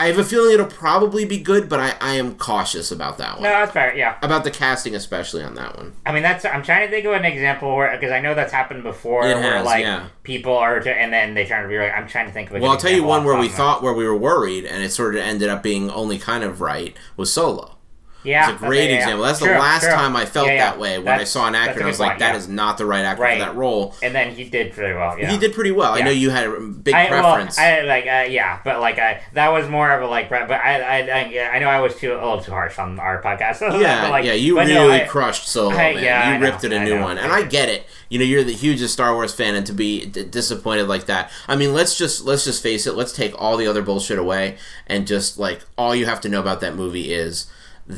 I 0.00 0.06
have 0.06 0.18
a 0.18 0.24
feeling 0.24 0.54
it'll 0.54 0.64
probably 0.64 1.26
be 1.26 1.38
good, 1.38 1.68
but 1.68 1.78
I, 1.78 1.94
I 2.00 2.14
am 2.14 2.36
cautious 2.36 2.90
about 2.90 3.18
that 3.18 3.34
one. 3.34 3.42
No, 3.42 3.50
that's 3.50 3.72
fair. 3.72 3.94
Yeah. 3.94 4.16
About 4.22 4.44
the 4.44 4.50
casting, 4.50 4.94
especially 4.94 5.42
on 5.42 5.54
that 5.56 5.76
one. 5.76 5.92
I 6.06 6.12
mean, 6.12 6.22
that's. 6.22 6.46
I'm 6.46 6.62
trying 6.62 6.86
to 6.86 6.90
think 6.90 7.04
of 7.04 7.12
an 7.12 7.26
example 7.26 7.76
where 7.76 7.94
because 7.94 8.10
I 8.10 8.20
know 8.20 8.34
that's 8.34 8.52
happened 8.52 8.82
before, 8.82 9.26
It 9.26 9.34
where 9.34 9.58
has, 9.58 9.66
like 9.66 9.84
yeah. 9.84 10.08
people 10.22 10.56
are, 10.56 10.80
to, 10.80 10.90
and 10.90 11.12
then 11.12 11.34
they 11.34 11.44
try 11.44 11.60
to 11.60 11.68
be 11.68 11.78
like, 11.78 11.92
I'm 11.92 12.08
trying 12.08 12.26
to 12.26 12.32
think 12.32 12.48
of. 12.48 12.56
A 12.56 12.60
Well, 12.60 12.70
I'll 12.70 12.78
tell 12.78 12.92
you 12.92 13.04
one 13.04 13.24
where 13.24 13.38
we 13.38 13.48
thought 13.48 13.82
where 13.82 13.92
we 13.92 14.06
were 14.06 14.16
worried, 14.16 14.64
and 14.64 14.82
it 14.82 14.90
sort 14.90 15.16
of 15.16 15.20
ended 15.20 15.50
up 15.50 15.62
being 15.62 15.90
only 15.90 16.18
kind 16.18 16.44
of 16.44 16.62
right 16.62 16.96
was 17.18 17.30
Solo. 17.30 17.76
Yeah, 18.22 18.52
It's 18.52 18.62
a 18.62 18.66
great 18.66 18.90
yeah, 18.90 18.96
example. 18.96 19.24
That's 19.24 19.38
the 19.38 19.46
last 19.46 19.82
true. 19.84 19.92
time 19.92 20.14
I 20.14 20.26
felt 20.26 20.46
that 20.48 20.78
way 20.78 20.98
when 20.98 21.18
I 21.18 21.24
saw 21.24 21.46
an 21.48 21.54
actor 21.54 21.74
and 21.78 21.84
I 21.84 21.86
was 21.86 21.98
like, 22.00 22.18
"That 22.18 22.36
is 22.36 22.48
not 22.48 22.76
the 22.76 22.84
right 22.84 23.04
actor 23.04 23.22
Right. 23.22 23.38
for 23.38 23.44
that 23.46 23.56
role." 23.56 23.94
And 24.02 24.14
then 24.14 24.34
he 24.34 24.44
did 24.44 24.72
pretty 24.72 24.94
well. 24.94 25.18
Yeah. 25.18 25.30
He 25.30 25.38
did 25.38 25.54
pretty 25.54 25.70
well. 25.70 25.94
I 25.94 26.00
know 26.02 26.10
you 26.10 26.28
had 26.30 26.46
a 26.46 26.60
big 26.60 26.94
I, 26.94 27.06
preference. 27.08 27.56
Well, 27.56 27.80
I 27.82 27.86
like 27.86 28.04
uh, 28.04 28.26
yeah, 28.30 28.60
but 28.64 28.80
like 28.80 28.98
I 28.98 29.22
that 29.32 29.48
was 29.50 29.68
more 29.68 29.90
of 29.90 30.02
a 30.02 30.06
like, 30.06 30.28
but 30.28 30.50
I 30.50 30.80
I 30.80 30.96
I, 30.98 31.24
yeah, 31.30 31.50
I 31.52 31.58
know 31.60 31.68
I 31.68 31.80
was 31.80 31.96
too 31.96 32.12
a 32.12 32.14
little 32.14 32.40
too 32.42 32.50
harsh 32.52 32.78
on 32.78 32.98
our 32.98 33.22
podcast. 33.22 33.60
yeah, 33.80 34.02
but, 34.02 34.10
like, 34.10 34.24
yeah, 34.26 34.34
you 34.34 34.58
really 34.58 34.74
no, 34.74 34.90
I- 34.90 35.00
crushed 35.06 35.48
Solo, 35.48 35.70
I- 35.70 35.94
man. 35.94 36.02
yeah, 36.04 36.28
you 36.28 36.34
I 36.34 36.38
know, 36.38 36.46
ripped 36.46 36.64
it 36.64 36.72
a 36.72 36.80
new 36.84 37.00
one, 37.00 37.16
and 37.18 37.32
I 37.32 37.42
get 37.42 37.68
it. 37.68 37.86
You 38.10 38.18
know, 38.18 38.24
you're 38.24 38.42
the 38.44 38.52
hugest 38.52 38.92
Star 38.92 39.14
Wars 39.14 39.32
fan, 39.32 39.54
and 39.54 39.64
to 39.66 39.72
be 39.72 40.04
d- 40.04 40.24
disappointed 40.24 40.88
like 40.88 41.06
that. 41.06 41.30
I 41.48 41.56
mean, 41.56 41.72
let's 41.72 41.96
just 41.96 42.24
let's 42.24 42.44
just 42.44 42.62
face 42.62 42.86
it. 42.86 42.94
Let's 42.96 43.12
take 43.12 43.32
all 43.40 43.56
the 43.56 43.66
other 43.66 43.82
bullshit 43.82 44.18
away, 44.18 44.56
and 44.86 45.06
just 45.06 45.38
like 45.38 45.60
all 45.78 45.94
you 45.94 46.06
have 46.06 46.20
to 46.22 46.28
know 46.28 46.40
about 46.40 46.60
that 46.60 46.74
movie 46.74 47.14
is 47.14 47.46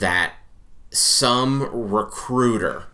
that 0.01 0.33
some 0.91 1.63
recruiter 1.73 2.85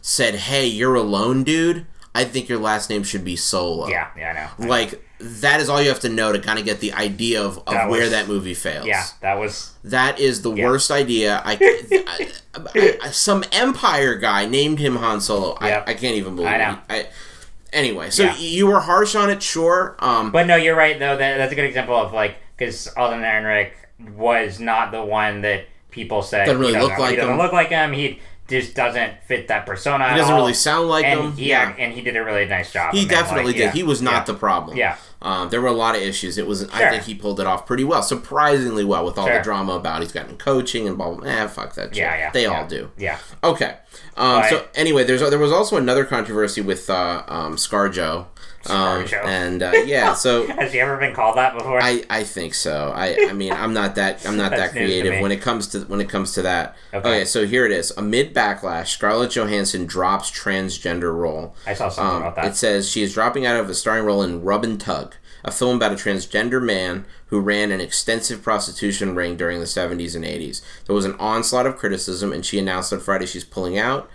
said, 0.00 0.34
"Hey, 0.34 0.66
you're 0.66 0.94
alone, 0.94 1.44
dude. 1.44 1.86
I 2.14 2.24
think 2.24 2.48
your 2.48 2.58
last 2.58 2.90
name 2.90 3.02
should 3.02 3.24
be 3.24 3.36
Solo." 3.36 3.88
Yeah, 3.88 4.08
yeah, 4.16 4.48
I 4.58 4.62
know. 4.64 4.68
Like 4.68 5.04
that 5.20 5.60
is 5.60 5.68
all 5.68 5.82
you 5.82 5.88
have 5.90 6.00
to 6.00 6.08
know 6.08 6.32
to 6.32 6.38
kind 6.38 6.58
of 6.58 6.64
get 6.64 6.80
the 6.80 6.92
idea 6.94 7.42
of, 7.42 7.58
of 7.58 7.66
That 7.74 7.88
where 7.90 8.00
was- 8.02 8.10
that 8.10 8.26
movie 8.26 8.54
fails. 8.54 8.86
Yeah, 8.86 9.04
that 9.20 9.38
was 9.38 9.74
That 9.84 10.18
is 10.18 10.42
the 10.42 10.52
Yeah. 10.52 10.66
worst 10.66 10.90
idea. 10.90 11.42
I, 11.44 11.58
I- 12.64 12.98
I- 13.02 13.10
some 13.10 13.44
Empire 13.52 14.14
guy 14.16 14.46
named 14.46 14.78
him 14.78 14.96
Han 14.96 15.20
Solo. 15.20 15.58
Yep. 15.60 15.84
I, 15.88 15.90
I 15.90 15.94
can't 15.94 16.16
even 16.16 16.36
believe 16.36 16.50
I 16.52 16.56
know. 16.56 16.70
it. 16.72 16.78
I, 16.88 17.06
anyway, 17.76 18.08
so 18.10 18.24
Yeah. 18.24 18.36
you 18.38 18.66
were 18.66 18.80
harsh 18.80 19.14
on 19.14 19.28
it, 19.28 19.42
sure. 19.42 19.94
Um, 19.98 20.30
But 20.32 20.46
no, 20.46 20.56
you're 20.56 20.74
right 20.76 20.98
though. 20.98 21.16
That 21.16 21.36
that's 21.36 21.52
a 21.52 21.56
good 21.56 21.66
example 21.66 21.96
of 21.96 22.12
like 22.14 22.36
because 22.56 22.88
Alden 22.96 23.20
Ehrenreich 23.20 23.72
was 24.16 24.58
not 24.58 24.90
the 24.92 25.02
one 25.04 25.42
that 25.42 25.66
people 25.90 26.22
said 26.22 26.46
Doesn't 26.46 26.60
really 26.60 26.74
he 26.74 26.80
look 26.80 26.90
doesn't- 26.90 27.02
like 27.02 27.10
he 27.10 27.16
doesn't 27.16 27.32
him. 27.32 27.38
look 27.38 27.52
like 27.52 27.68
him. 27.68 27.92
He 27.92 28.20
just 28.48 28.74
doesn't 28.74 29.12
fit 29.28 29.46
that 29.46 29.64
persona. 29.64 30.10
he 30.10 30.16
doesn't 30.18 30.32
all. 30.34 30.40
really 30.40 30.54
sound 30.54 30.88
like 30.88 31.04
and 31.04 31.20
him. 31.20 31.32
He, 31.36 31.50
yeah, 31.50 31.72
and 31.78 31.92
he 31.92 32.00
did 32.00 32.16
a 32.16 32.24
really 32.24 32.46
nice 32.46 32.72
job. 32.72 32.92
he 32.92 33.00
it, 33.00 33.02
like, 33.02 33.10
definitely 33.10 33.52
did. 33.52 33.60
yeah, 33.60 33.70
He 33.70 33.84
was 33.84 34.02
not 34.02 34.12
yeah. 34.12 34.24
the 34.24 34.34
problem. 34.34 34.76
Yeah. 34.76 34.96
Um, 35.22 35.50
there 35.50 35.60
were 35.60 35.68
a 35.68 35.72
lot 35.72 35.94
of 35.94 36.02
issues. 36.02 36.36
It 36.38 36.46
was. 36.48 36.68
I 36.70 36.88
think 36.90 37.04
he 37.04 37.14
pulled 37.14 37.38
it 37.40 37.46
off 37.46 37.64
pretty 37.66 37.84
well, 37.84 38.02
surprisingly 38.02 38.84
well, 38.84 39.04
with 39.04 39.18
all 39.18 39.26
the 39.28 39.40
drama 39.40 39.74
about 39.74 40.00
he's 40.02 40.10
gotten 40.12 40.36
coaching 40.36 40.88
and 40.88 40.96
blah 40.96 41.14
blah. 41.14 41.28
Eh, 41.28 41.46
fuck 41.46 41.74
that 41.74 41.90
shit. 41.94 41.98
Yeah, 41.98 42.16
yeah. 42.16 42.30
They 42.32 42.42
yeah, 42.44 42.60
all 42.60 42.66
do. 42.66 42.90
Yeah. 42.96 43.18
Okay. 43.44 43.76
Um, 44.16 44.42
so 44.48 44.66
anyway, 44.74 45.04
there's 45.04 45.20
there 45.20 45.38
was 45.38 45.52
also 45.52 45.76
another 45.76 46.04
controversy 46.04 46.60
with 46.62 46.88
uh, 46.90 47.22
um, 47.28 47.56
ScarJo. 47.56 48.26
Um, 48.66 49.06
and 49.24 49.62
uh, 49.62 49.72
yeah, 49.86 50.12
so 50.12 50.46
Has 50.58 50.72
he 50.72 50.80
ever 50.80 50.98
been 50.98 51.14
called 51.14 51.36
that 51.38 51.56
before? 51.56 51.80
I, 51.82 52.04
I 52.10 52.24
think 52.24 52.52
so. 52.54 52.92
I, 52.94 53.16
I 53.28 53.32
mean 53.32 53.52
I'm 53.52 53.72
not 53.72 53.94
that 53.94 54.26
I'm 54.26 54.36
not 54.36 54.50
that 54.50 54.58
That's 54.58 54.74
news 54.74 54.90
to 54.92 55.00
creative 55.00 55.22
when 55.22 55.32
it 55.32 55.40
comes 55.40 55.66
to 55.68 55.80
when 55.80 56.00
it 56.00 56.08
comes 56.10 56.32
to 56.34 56.42
that. 56.42 56.76
Okay. 56.92 57.08
Okay. 57.08 57.24
so 57.24 57.46
here 57.46 57.64
it 57.64 57.72
is. 57.72 57.90
Amid 57.96 58.34
backlash, 58.34 58.88
Scarlett 58.88 59.30
Johansson 59.32 59.86
drops 59.86 60.30
transgender 60.30 61.14
role. 61.14 61.54
I 61.66 61.72
saw 61.74 61.88
something 61.88 62.16
Um, 62.16 62.22
about 62.22 62.36
that. 62.36 62.44
It 62.48 62.56
says 62.56 62.90
she 62.90 63.02
is 63.02 63.14
dropping 63.14 63.46
out 63.46 63.56
of 63.58 63.70
a 63.70 63.74
starring 63.74 64.04
role 64.04 64.22
in 64.22 64.42
Rub 64.42 64.62
and 64.64 64.78
Tug, 64.78 65.14
a 65.42 65.50
film 65.50 65.76
about 65.76 65.92
a 65.92 65.96
transgender 65.96 66.62
man 66.62 67.06
who 67.26 67.40
ran 67.40 67.70
an 67.70 67.80
extensive 67.80 68.42
prostitution 68.42 69.14
ring 69.14 69.36
during 69.36 69.60
the 69.60 69.66
70s 69.66 70.14
and 70.16 70.24
80s. 70.24 70.60
There 70.86 70.94
was 70.96 71.04
an 71.04 71.14
onslaught 71.18 71.64
of 71.66 71.76
criticism, 71.76 72.32
and 72.32 72.44
she 72.44 72.58
announced 72.58 72.92
on 72.92 73.00
Friday 73.00 73.24
she's 73.26 73.44
pulling 73.44 73.78
out. 73.78 74.10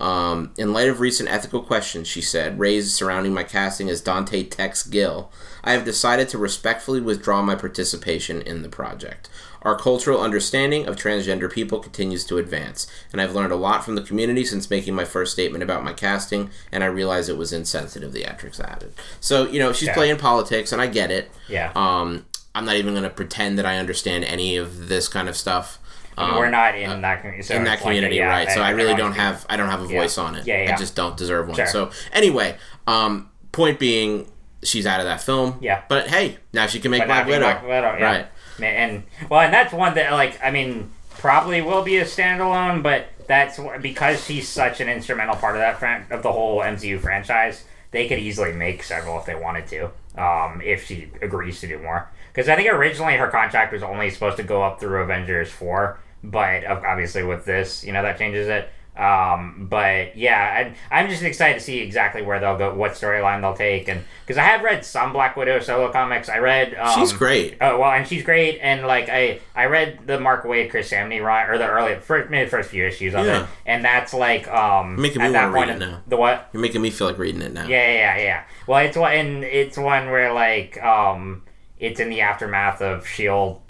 Um, 0.00 0.52
in 0.56 0.72
light 0.72 0.88
of 0.88 1.00
recent 1.00 1.28
ethical 1.28 1.60
questions, 1.62 2.08
she 2.08 2.22
said, 2.22 2.58
raised 2.58 2.92
surrounding 2.92 3.34
my 3.34 3.42
casting 3.44 3.90
as 3.90 4.00
Dante 4.00 4.42
Tex 4.44 4.82
Gill, 4.82 5.30
I 5.62 5.72
have 5.72 5.84
decided 5.84 6.28
to 6.30 6.38
respectfully 6.38 7.00
withdraw 7.00 7.42
my 7.42 7.54
participation 7.54 8.40
in 8.42 8.62
the 8.62 8.68
project. 8.70 9.28
Our 9.62 9.76
cultural 9.78 10.22
understanding 10.22 10.86
of 10.86 10.96
transgender 10.96 11.52
people 11.52 11.80
continues 11.80 12.24
to 12.24 12.38
advance, 12.38 12.86
and 13.12 13.20
I've 13.20 13.34
learned 13.34 13.52
a 13.52 13.56
lot 13.56 13.84
from 13.84 13.94
the 13.94 14.00
community 14.00 14.42
since 14.44 14.70
making 14.70 14.94
my 14.94 15.04
first 15.04 15.32
statement 15.34 15.62
about 15.62 15.84
my 15.84 15.92
casting, 15.92 16.48
and 16.72 16.82
I 16.82 16.86
realized 16.86 17.28
it 17.28 17.36
was 17.36 17.52
insensitive, 17.52 18.12
the 18.14 18.24
actress 18.24 18.58
added. 18.58 18.94
So, 19.20 19.46
you 19.46 19.58
know, 19.58 19.74
she's 19.74 19.88
Yeah. 19.88 19.94
playing 19.94 20.16
politics, 20.16 20.72
and 20.72 20.80
I 20.80 20.86
get 20.86 21.10
it. 21.10 21.30
yeah. 21.46 21.72
Um, 21.76 22.24
I'm 22.54 22.64
not 22.64 22.76
even 22.76 22.94
going 22.94 23.04
to 23.04 23.10
pretend 23.10 23.58
that 23.58 23.66
I 23.66 23.76
understand 23.78 24.24
any 24.24 24.56
of 24.56 24.88
this 24.88 25.06
kind 25.08 25.28
of 25.28 25.36
stuff. 25.36 25.78
Um, 26.20 26.36
We're 26.36 26.50
not 26.50 26.74
in 26.76 27.00
that 27.02 27.20
community. 27.20 27.42
So 27.42 27.54
in 27.54 27.64
that 27.64 27.84
like, 27.84 28.12
yeah, 28.12 28.26
right? 28.26 28.50
So 28.50 28.60
I, 28.60 28.70
really 28.70 28.94
don't 28.94 29.12
have 29.12 29.46
I 29.48 29.56
don't 29.56 29.68
have 29.68 29.82
a 29.82 29.86
Yeah. 29.92 30.00
voice 30.00 30.18
on 30.18 30.34
it. 30.36 30.46
Yeah, 30.46 30.72
I 30.74 30.76
just 30.76 30.94
don't 30.94 31.16
deserve 31.16 31.46
one. 31.48 31.56
Sure. 31.56 31.66
So 31.66 31.90
anyway, 32.12 32.56
um, 32.86 33.30
point 33.52 33.78
being, 33.78 34.30
she's 34.62 34.86
out 34.86 35.00
of 35.00 35.06
that 35.06 35.20
film. 35.20 35.58
Yeah. 35.60 35.82
But 35.88 36.08
hey, 36.08 36.38
now 36.52 36.66
she 36.66 36.80
can 36.80 36.90
make 36.90 37.00
But 37.02 37.06
Black 37.08 37.26
Widow. 37.26 37.40
Black 37.40 37.62
Widow, 37.62 37.96
yeah. 37.98 38.04
Right. 38.04 38.26
And 38.62 39.04
well, 39.28 39.40
and 39.40 39.52
that's 39.54 39.72
one 39.72 39.94
that 39.94 40.12
like 40.12 40.38
I 40.44 40.50
mean 40.50 40.90
probably 41.18 41.62
will 41.62 41.82
be 41.82 41.98
a 41.98 42.04
standalone, 42.04 42.82
but 42.82 43.06
that's 43.26 43.60
because 43.80 44.24
she's 44.24 44.48
such 44.48 44.80
an 44.80 44.88
instrumental 44.88 45.36
part 45.36 45.54
of 45.54 45.60
that 45.60 45.78
fran- 45.78 46.06
of 46.10 46.22
the 46.22 46.32
whole 46.32 46.60
MCU 46.60 47.00
franchise. 47.00 47.64
They 47.92 48.06
could 48.08 48.18
easily 48.18 48.52
make 48.52 48.82
several 48.82 49.18
if 49.18 49.26
they 49.26 49.34
wanted 49.34 49.66
to, 49.68 49.90
um, 50.20 50.60
if 50.64 50.86
she 50.86 51.10
agrees 51.22 51.60
to 51.60 51.66
do 51.68 51.78
more. 51.78 52.08
Because 52.32 52.48
I 52.48 52.54
think 52.56 52.72
originally 52.72 53.16
her 53.16 53.26
contract 53.28 53.72
was 53.72 53.82
only 53.82 54.10
supposed 54.10 54.36
to 54.36 54.42
go 54.44 54.62
up 54.62 54.78
through 54.78 55.02
Avengers 55.02 55.50
four, 55.50 55.98
but 56.22 56.64
obviously 56.66 57.22
with 57.22 57.44
this, 57.44 57.84
you 57.84 57.92
know, 57.92 58.02
that 58.02 58.18
changes 58.18 58.48
it. 58.48 58.68
Um, 58.96 59.68
but 59.70 60.14
yeah, 60.16 60.72
I, 60.90 61.00
I'm 61.00 61.08
just 61.08 61.22
excited 61.22 61.54
to 61.58 61.64
see 61.64 61.78
exactly 61.78 62.20
where 62.20 62.38
they'll 62.40 62.58
go, 62.58 62.74
what 62.74 62.92
storyline 62.92 63.40
they'll 63.40 63.54
take, 63.54 63.88
and 63.88 64.04
because 64.26 64.36
I 64.36 64.42
have 64.42 64.62
read 64.62 64.84
some 64.84 65.12
Black 65.14 65.36
Widow 65.36 65.60
solo 65.60 65.90
comics. 65.90 66.28
I 66.28 66.38
read 66.38 66.74
um, 66.74 66.98
She's 66.98 67.12
great. 67.12 67.56
Oh 67.62 67.78
well, 67.78 67.92
and 67.92 68.06
she's 68.06 68.22
great, 68.24 68.58
and 68.60 68.86
like 68.86 69.08
I 69.08 69.38
I 69.54 69.66
read 69.66 70.00
the 70.06 70.20
Mark 70.20 70.44
Waid 70.44 70.70
Chris 70.70 70.90
Samnee 70.90 71.24
run 71.24 71.48
or 71.48 71.56
the 71.56 71.66
early 71.68 71.94
first 72.00 72.30
maybe 72.30 72.44
the 72.44 72.50
first 72.50 72.68
few 72.68 72.84
issues 72.84 73.14
of 73.14 73.24
Yeah. 73.24 73.44
it, 73.44 73.48
and 73.64 73.82
that's 73.84 74.12
like 74.12 74.46
um 74.48 75.00
Making 75.00 75.22
at 75.22 75.28
me 75.28 75.32
that 75.34 75.42
wanna 75.44 75.52
read 75.54 75.68
point 75.68 75.82
it 75.82 75.86
now. 75.86 76.02
the 76.08 76.16
what 76.18 76.50
You're 76.52 76.60
making 76.60 76.82
me 76.82 76.90
feel 76.90 77.06
like 77.06 77.16
reading 77.18 77.40
it 77.42 77.52
now. 77.54 77.66
yeah 77.68 77.92
yeah 77.92 78.16
yeah 78.16 78.22
yeah 78.22 78.42
well 78.66 78.84
it's 78.84 78.96
one 78.98 79.12
and 79.12 79.44
it's 79.44 79.78
one 79.78 80.10
where 80.10 80.32
like 80.34 80.82
um 80.82 81.44
it's 81.78 82.00
in 82.00 82.10
the 82.10 82.20
aftermath 82.20 82.82
of 82.82 83.06
Shield 83.06 83.62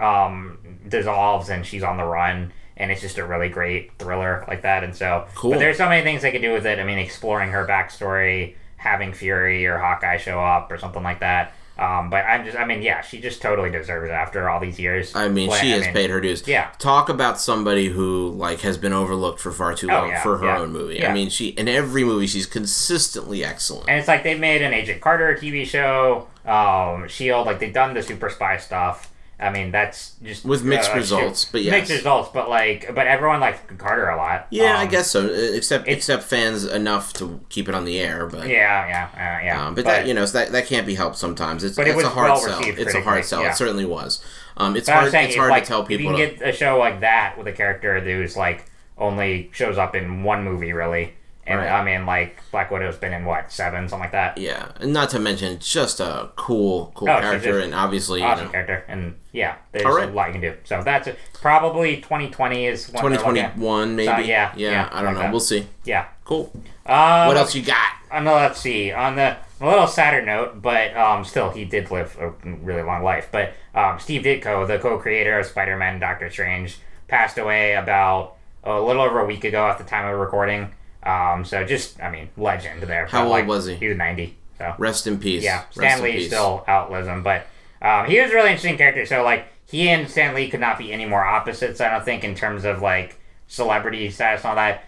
um 0.00 0.58
dissolves 0.88 1.48
and 1.50 1.64
she's 1.66 1.82
on 1.82 1.96
the 1.96 2.04
run. 2.04 2.52
And 2.76 2.92
it's 2.92 3.00
just 3.00 3.18
a 3.18 3.26
really 3.26 3.48
great 3.48 3.90
thriller 3.98 4.44
like 4.46 4.62
that, 4.62 4.84
and 4.84 4.94
so. 4.94 5.26
Cool. 5.34 5.50
But 5.50 5.58
there's 5.58 5.76
so 5.76 5.88
many 5.88 6.04
things 6.04 6.22
they 6.22 6.30
could 6.30 6.42
do 6.42 6.52
with 6.52 6.64
it. 6.64 6.78
I 6.78 6.84
mean, 6.84 6.98
exploring 6.98 7.50
her 7.50 7.66
backstory, 7.66 8.54
having 8.76 9.12
Fury 9.12 9.66
or 9.66 9.78
Hawkeye 9.78 10.18
show 10.18 10.38
up 10.38 10.70
or 10.70 10.78
something 10.78 11.02
like 11.02 11.18
that. 11.18 11.54
Um, 11.76 12.08
but 12.08 12.24
I'm 12.24 12.44
just, 12.44 12.56
I 12.56 12.64
mean, 12.64 12.82
yeah, 12.82 13.00
she 13.00 13.20
just 13.20 13.42
totally 13.42 13.70
deserves 13.70 14.08
it 14.08 14.12
after 14.12 14.48
all 14.48 14.60
these 14.60 14.78
years. 14.78 15.14
I 15.16 15.26
mean, 15.28 15.50
she 15.50 15.72
I 15.72 15.76
has 15.76 15.84
mean, 15.86 15.92
paid 15.94 16.10
her 16.10 16.20
dues. 16.20 16.46
Yeah. 16.46 16.70
Talk 16.78 17.08
about 17.08 17.40
somebody 17.40 17.88
who 17.88 18.30
like 18.30 18.60
has 18.60 18.76
been 18.78 18.92
overlooked 18.92 19.40
for 19.40 19.50
far 19.50 19.74
too 19.74 19.88
Oh, 19.90 19.94
long 19.94 20.08
yeah, 20.10 20.22
for 20.22 20.38
her 20.38 20.46
yeah, 20.46 20.58
own 20.58 20.70
movie. 20.72 20.96
yeah. 20.96 21.10
I 21.10 21.14
mean, 21.14 21.30
she 21.30 21.48
in 21.48 21.66
every 21.68 22.04
movie 22.04 22.26
she's 22.28 22.46
consistently 22.46 23.44
excellent. 23.44 23.88
And 23.88 23.98
it's 23.98 24.08
like 24.08 24.22
they've 24.22 24.38
made 24.38 24.62
an 24.62 24.72
Agent 24.72 25.00
Carter 25.00 25.34
TV 25.34 25.64
show, 25.66 26.28
um, 26.46 27.08
Shield, 27.08 27.46
like 27.46 27.58
they've 27.58 27.72
done 27.74 27.94
the 27.94 28.02
super 28.04 28.30
spy 28.30 28.56
stuff. 28.56 29.12
I 29.40 29.50
mean, 29.50 29.70
that's 29.70 30.16
just 30.20 30.44
With 30.44 30.64
mixed 30.64 30.90
uh, 30.90 30.96
results, 30.96 31.44
but 31.44 31.62
yes. 31.62 31.70
mixed 31.70 31.92
results. 31.92 32.30
But 32.34 32.48
like, 32.48 32.92
but 32.92 33.06
everyone 33.06 33.38
likes 33.40 33.60
Carter 33.78 34.08
a 34.08 34.16
lot. 34.16 34.48
yeah, 34.50 34.76
I 34.78 34.82
Um, 34.82 34.88
guess 34.88 35.10
so. 35.12 35.26
Except 35.26 35.86
except 35.86 36.24
fans 36.24 36.64
enough 36.64 37.12
to 37.14 37.40
keep 37.48 37.68
it 37.68 37.74
on 37.74 37.84
the 37.84 38.00
air, 38.00 38.26
but 38.26 38.48
Yeah, 38.48 38.86
yeah, 38.88 39.08
uh, 39.14 39.44
yeah. 39.44 39.66
Um, 39.66 39.74
but, 39.76 39.84
that 39.84 40.06
you 40.08 40.14
know 40.14 40.26
that 40.26 40.50
that 40.50 40.66
can't 40.66 40.86
be 40.86 40.96
helped 40.96 41.16
sometimes. 41.18 41.62
It's, 41.62 41.76
But 41.76 41.86
it 41.86 41.90
it's 41.90 41.96
was 41.98 42.04
a 42.06 42.08
hard 42.08 42.30
well 42.32 42.36
sell. 42.40 42.60
It's 42.64 42.94
a 42.94 43.00
hard 43.02 43.24
sell. 43.24 43.42
yeah. 43.42 43.50
It 43.50 43.56
certainly 43.56 43.84
was. 43.84 44.20
Um, 44.56 44.76
it's 44.76 44.88
But 44.88 44.94
hard. 44.96 45.10
saying 45.12 45.28
It's 45.28 45.36
hard 45.36 45.50
like, 45.50 45.62
to 45.64 45.68
tell 45.68 45.82
If 45.84 45.90
you 45.90 45.98
can 45.98 46.16
To, 46.16 46.26
get 46.26 46.42
a 46.48 46.52
show 46.52 46.76
like 46.78 47.00
that 47.00 47.38
with 47.38 47.46
a 47.46 47.52
character 47.52 48.00
who's 48.00 48.36
like 48.36 48.64
only 48.96 49.50
shows 49.52 49.78
up 49.78 49.94
in 49.94 50.24
one 50.24 50.42
movie, 50.42 50.72
really, 50.72 51.14
and 51.48 51.58
Right. 51.60 51.68
I 51.70 51.82
mean, 51.84 52.06
like 52.06 52.38
Black 52.50 52.70
Widow's 52.70 52.96
been 52.96 53.12
in 53.12 53.24
what 53.24 53.50
seven, 53.50 53.88
something 53.88 54.04
like 54.04 54.12
that. 54.12 54.38
yeah, 54.38 54.72
and 54.80 54.92
not 54.92 55.10
to 55.10 55.18
mention 55.18 55.58
just 55.58 55.98
a 56.00 56.30
cool, 56.36 56.92
cool 56.94 57.08
Oh, 57.08 57.20
character, 57.20 57.58
and 57.58 57.74
obviously, 57.74 58.20
you 58.20 58.26
Awesome 58.26 58.46
know, 58.46 58.52
character, 58.52 58.84
and 58.88 59.14
yeah, 59.32 59.56
there's 59.72 59.84
right. 59.84 60.08
a 60.08 60.12
lot 60.12 60.26
you 60.28 60.32
can 60.32 60.40
do. 60.42 60.54
So 60.64 60.82
that's 60.82 61.08
probably 61.34 61.96
2020 61.96 62.66
is 62.66 62.88
when 62.90 63.00
twenty 63.00 63.16
they're 63.16 63.26
looking 63.26 63.42
twenty 63.42 63.52
at. 63.52 63.56
one 63.58 63.96
maybe. 63.96 64.06
So, 64.06 64.18
yeah, 64.18 64.52
yeah, 64.56 64.70
yeah, 64.70 64.88
I 64.92 64.96
don't 65.02 65.06
like 65.06 65.14
know. 65.14 65.20
that. 65.22 65.30
We'll 65.30 65.40
see. 65.40 65.66
Yeah. 65.84 66.06
Cool. 66.24 66.52
Uh, 66.84 67.24
what 67.26 67.36
else 67.36 67.54
you 67.54 67.62
got? 67.62 67.92
Uh, 68.10 68.20
no, 68.20 68.34
let's 68.34 68.60
see. 68.60 68.92
On 68.92 69.16
the 69.16 69.36
a 69.60 69.66
little 69.68 69.86
sadder 69.86 70.24
note, 70.24 70.62
but 70.62 70.96
um, 70.96 71.24
still, 71.24 71.50
he 71.50 71.64
did 71.64 71.90
live 71.90 72.16
a 72.20 72.30
really 72.62 72.82
long 72.82 73.02
life. 73.02 73.28
But 73.32 73.54
um, 73.74 73.98
Steve 73.98 74.22
Ditko, 74.22 74.66
the 74.66 74.78
co-creator 74.78 75.38
of 75.38 75.46
Spider-Man 75.46 75.94
and 75.94 76.00
Doctor 76.00 76.30
Strange, 76.30 76.78
passed 77.08 77.38
away 77.38 77.74
about 77.74 78.36
a 78.64 78.80
little 78.80 79.02
over 79.02 79.20
a 79.20 79.24
week 79.26 79.44
ago 79.44 79.66
at 79.68 79.78
the 79.78 79.84
time 79.84 80.06
of 80.12 80.18
recording. 80.18 80.70
Um, 81.02 81.44
so 81.44 81.64
just, 81.64 82.00
I 82.00 82.10
mean, 82.10 82.28
legend 82.36 82.82
there. 82.82 83.06
How 83.06 83.22
old 83.22 83.30
like, 83.30 83.46
was 83.46 83.66
he? 83.66 83.74
He 83.74 83.88
was 83.88 83.96
ninety. 83.96 84.36
So 84.58 84.74
Rest 84.78 85.06
in 85.06 85.18
peace. 85.18 85.44
yeah, 85.44 85.64
Stan 85.70 86.02
Lee 86.02 86.26
still 86.26 86.64
outlives 86.68 87.06
him, 87.06 87.22
but 87.22 87.46
um, 87.80 88.06
he 88.06 88.20
was 88.20 88.30
a 88.30 88.34
really 88.34 88.50
interesting 88.50 88.76
character. 88.76 89.06
So 89.06 89.22
like 89.22 89.46
he 89.66 89.88
and 89.88 90.10
Stan 90.10 90.34
Lee 90.34 90.50
could 90.50 90.60
not 90.60 90.78
be 90.78 90.92
any 90.92 91.06
more 91.06 91.24
opposites. 91.24 91.80
I 91.80 91.90
don't 91.90 92.04
think 92.04 92.24
in 92.24 92.34
terms 92.34 92.64
of 92.64 92.82
like 92.82 93.20
celebrity 93.46 94.10
status 94.10 94.44
and 94.44 94.50
all 94.50 94.56
that. 94.56 94.84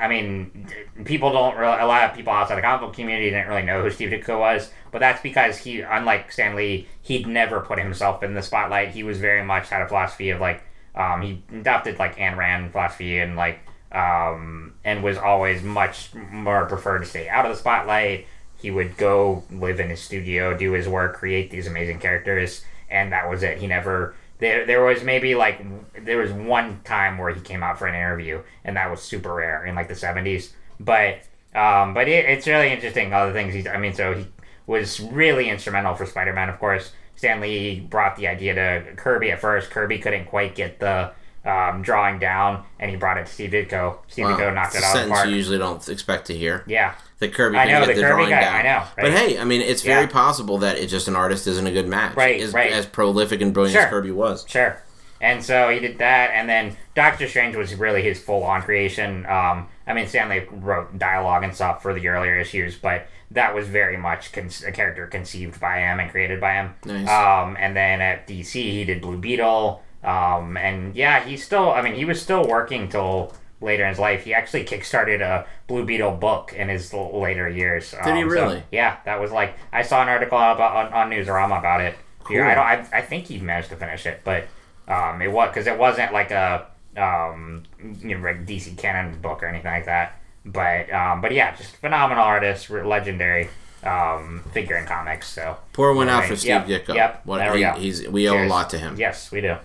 I 0.00 0.06
mean, 0.06 0.68
people 1.04 1.32
don't 1.32 1.56
really. 1.56 1.80
A 1.80 1.84
lot 1.86 2.08
of 2.08 2.14
people 2.14 2.32
outside 2.32 2.54
the 2.54 2.62
comic 2.62 2.80
book 2.80 2.94
community 2.94 3.30
didn't 3.30 3.48
really 3.48 3.64
know 3.64 3.82
who 3.82 3.90
Steve 3.90 4.10
Ditko 4.10 4.38
was, 4.38 4.70
but 4.92 5.00
that's 5.00 5.20
because 5.20 5.58
he, 5.58 5.80
unlike 5.80 6.30
Stan 6.30 6.54
Lee, 6.54 6.86
he'd 7.02 7.26
never 7.26 7.60
put 7.60 7.80
himself 7.80 8.22
in 8.22 8.34
the 8.34 8.42
spotlight. 8.42 8.90
He 8.90 9.02
was 9.02 9.18
very 9.18 9.44
much 9.44 9.68
had 9.68 9.82
a 9.82 9.88
philosophy 9.88 10.30
of 10.30 10.40
like, 10.40 10.62
um, 10.94 11.22
he 11.22 11.42
adopted 11.52 11.98
like 11.98 12.16
Ayn 12.18 12.36
Rand 12.36 12.70
philosophy 12.70 13.18
and 13.18 13.34
like, 13.34 13.58
um, 13.92 14.74
and 14.84 15.02
was 15.02 15.18
always 15.18 15.62
much 15.62 16.14
more 16.14 16.66
preferred 16.66 17.00
to 17.00 17.06
stay 17.06 17.28
out 17.28 17.44
of 17.44 17.52
the 17.52 17.58
spotlight. 17.58 18.26
He 18.60 18.70
would 18.70 18.96
go 18.96 19.44
live 19.50 19.80
in 19.80 19.88
his 19.90 20.00
studio, 20.00 20.56
do 20.56 20.72
his 20.72 20.88
work, 20.88 21.16
create 21.16 21.50
these 21.50 21.66
amazing 21.66 22.00
characters, 22.00 22.64
and 22.90 23.12
that 23.12 23.30
was 23.30 23.42
it. 23.42 23.58
He 23.58 23.66
never 23.66 24.14
there, 24.38 24.66
there 24.66 24.84
was 24.84 25.02
maybe 25.02 25.34
like 25.34 25.64
there 26.04 26.18
was 26.18 26.32
one 26.32 26.80
time 26.84 27.18
where 27.18 27.32
he 27.32 27.40
came 27.40 27.62
out 27.62 27.78
for 27.78 27.86
an 27.86 27.94
interview, 27.94 28.42
and 28.64 28.76
that 28.76 28.90
was 28.90 29.02
super 29.02 29.34
rare 29.34 29.64
in 29.64 29.74
like 29.74 29.88
the 29.88 29.94
seventies. 29.94 30.54
But 30.78 31.20
um, 31.54 31.94
but 31.94 32.08
it, 32.08 32.24
it's 32.26 32.46
really 32.46 32.70
interesting 32.70 33.12
all 33.12 33.26
the 33.26 33.32
things 33.32 33.54
he's. 33.54 33.66
I 33.66 33.78
mean, 33.78 33.94
so 33.94 34.14
he 34.14 34.26
was 34.66 35.00
really 35.00 35.48
instrumental 35.48 35.94
for 35.94 36.06
Spider 36.06 36.32
Man, 36.32 36.48
of 36.48 36.58
course. 36.58 36.92
Stan 37.16 37.40
Lee 37.40 37.80
brought 37.80 38.16
the 38.16 38.28
idea 38.28 38.54
to 38.54 38.94
Kirby 38.94 39.32
at 39.32 39.40
first. 39.40 39.70
Kirby 39.70 39.98
couldn't 39.98 40.26
quite 40.26 40.54
get 40.54 40.78
the 40.78 41.10
um, 41.48 41.82
drawing 41.82 42.18
down, 42.18 42.64
and 42.78 42.90
he 42.90 42.96
brought 42.96 43.16
it 43.18 43.26
to 43.26 43.32
Steve 43.32 43.50
Ditko. 43.50 43.98
Steve 44.08 44.26
Wow. 44.26 44.36
Ditko 44.36 44.54
knocked 44.54 44.74
it 44.74 44.78
It's 44.78 44.84
a 44.86 44.88
out 44.90 44.96
of 44.98 45.04
the 45.08 45.10
park. 45.14 45.26
you 45.28 45.34
usually 45.34 45.58
don't 45.58 45.88
expect 45.88 46.26
to 46.26 46.34
hear. 46.36 46.64
Yeah, 46.66 46.94
The 47.18 47.28
Kirby 47.28 47.56
I 47.56 47.64
know, 47.70 47.86
the 47.86 47.94
the, 47.94 48.00
Kirby 48.02 48.24
guy, 48.28 48.40
down. 48.40 48.54
I 48.56 48.62
know, 48.62 48.84
But 48.96 49.12
hey, 49.12 49.38
I 49.38 49.44
mean, 49.44 49.62
it's 49.62 49.82
very 49.82 50.02
Yeah. 50.02 50.06
possible 50.08 50.58
that 50.58 50.78
it's 50.78 50.90
just 50.92 51.08
an 51.08 51.16
artist 51.16 51.46
isn't 51.46 51.66
a 51.66 51.72
good 51.72 51.88
match. 51.88 52.14
Right, 52.16 52.40
as, 52.40 52.52
right. 52.52 52.70
As 52.72 52.86
prolific 52.86 53.40
and 53.40 53.52
brilliant 53.54 53.74
Sure. 53.74 53.82
as 53.86 53.90
Kirby 53.90 54.10
was. 54.12 54.44
Sure. 54.48 54.80
And 55.20 55.42
so 55.42 55.68
he 55.70 55.80
did 55.80 55.98
that, 55.98 56.30
and 56.32 56.48
then 56.48 56.76
Doctor 56.94 57.26
Strange 57.26 57.56
was 57.56 57.74
really 57.74 58.02
his 58.02 58.20
full 58.22 58.44
on 58.44 58.62
creation. 58.62 59.26
Um, 59.26 59.66
I 59.84 59.92
mean, 59.94 60.06
Stan 60.06 60.28
Lee 60.28 60.42
wrote 60.52 60.96
dialogue 60.96 61.42
and 61.42 61.52
stuff 61.52 61.82
for 61.82 61.92
the 61.92 62.06
earlier 62.06 62.36
issues, 62.38 62.76
but 62.76 63.08
that 63.32 63.52
was 63.52 63.66
very 63.66 63.96
much 63.96 64.30
con- 64.32 64.48
a 64.66 64.70
character 64.70 65.06
conceived 65.08 65.58
by 65.60 65.78
him 65.78 65.98
and 65.98 66.08
created 66.10 66.40
by 66.40 66.52
him. 66.54 66.74
Nice. 66.84 67.08
Um, 67.08 67.56
and 67.58 67.76
then 67.76 68.00
at 68.00 68.28
DC, 68.28 68.52
he 68.70 68.84
did 68.84 69.00
Blue 69.00 69.16
Beetle. 69.18 69.82
Um, 70.04 70.56
and 70.56 70.94
yeah, 70.94 71.24
he's 71.24 71.44
still, 71.44 71.70
I 71.72 71.82
mean, 71.82 71.94
he 71.94 72.04
was 72.04 72.20
still 72.22 72.46
working 72.46 72.88
till 72.88 73.32
later 73.60 73.82
in 73.82 73.88
his 73.90 73.98
life. 73.98 74.24
He 74.24 74.32
actually 74.34 74.64
kickstarted 74.64 75.20
a 75.20 75.46
Blue 75.66 75.84
Beetle 75.84 76.12
book 76.12 76.52
in 76.52 76.68
his 76.68 76.94
l- 76.94 77.20
later 77.20 77.48
years. 77.48 77.90
Did 78.04 78.14
he 78.14 78.22
Um, 78.22 78.30
so, 78.30 78.34
really? 78.34 78.62
yeah, 78.70 78.98
that 79.04 79.20
was 79.20 79.32
like, 79.32 79.54
I 79.72 79.82
saw 79.82 80.00
an 80.02 80.08
article 80.08 80.38
about, 80.38 80.60
on, 80.86 80.92
on 80.92 81.10
Newsarama 81.10 81.58
about 81.58 81.80
it. 81.80 81.96
Here, 82.28 82.44
I 82.44 82.54
don't. 82.54 82.64
I, 82.94 82.98
I 82.98 83.02
think 83.02 83.24
he 83.26 83.38
managed 83.38 83.70
to 83.70 83.76
finish 83.76 84.04
it, 84.04 84.20
but 84.22 84.44
um, 84.86 85.22
it 85.22 85.32
was 85.32 85.48
because 85.48 85.66
it 85.66 85.78
wasn't 85.78 86.12
like 86.12 86.30
a 86.30 86.66
um, 86.96 87.62
you 88.02 88.16
know, 88.18 88.22
like 88.22 88.44
DC 88.44 88.76
canon 88.76 89.18
book 89.22 89.42
or 89.42 89.46
anything 89.46 89.70
like 89.72 89.86
that. 89.86 90.20
But 90.44 90.92
um, 90.92 91.22
but 91.22 91.32
yeah, 91.32 91.56
just 91.56 91.76
phenomenal 91.76 92.22
artist, 92.24 92.68
legendary 92.68 93.48
um, 93.82 94.42
figure 94.52 94.76
in 94.76 94.84
comics. 94.84 95.26
So 95.28 95.56
Pour 95.72 95.94
one 95.94 96.10
out 96.10 96.24
for 96.26 96.36
Steve 96.36 96.68
Yep, 96.68 96.86
Ditko. 96.86 96.94
yep, 96.94 97.22
What, 97.24 97.38
there 97.38 97.52
we 97.52 97.58
he- 97.58 97.64
go. 97.64 97.72
He's, 97.78 98.06
we 98.08 98.28
owe 98.28 98.44
a 98.44 98.46
lot 98.46 98.68
to 98.70 98.78
him. 98.78 98.96
yes, 98.98 99.32
we 99.32 99.40
do. 99.40 99.56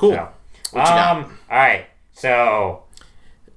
Cool. 0.00 0.12
So, 0.12 0.28
What 0.72 0.86
um, 0.88 1.38
all 1.50 1.58
right. 1.58 1.86
So 2.12 2.84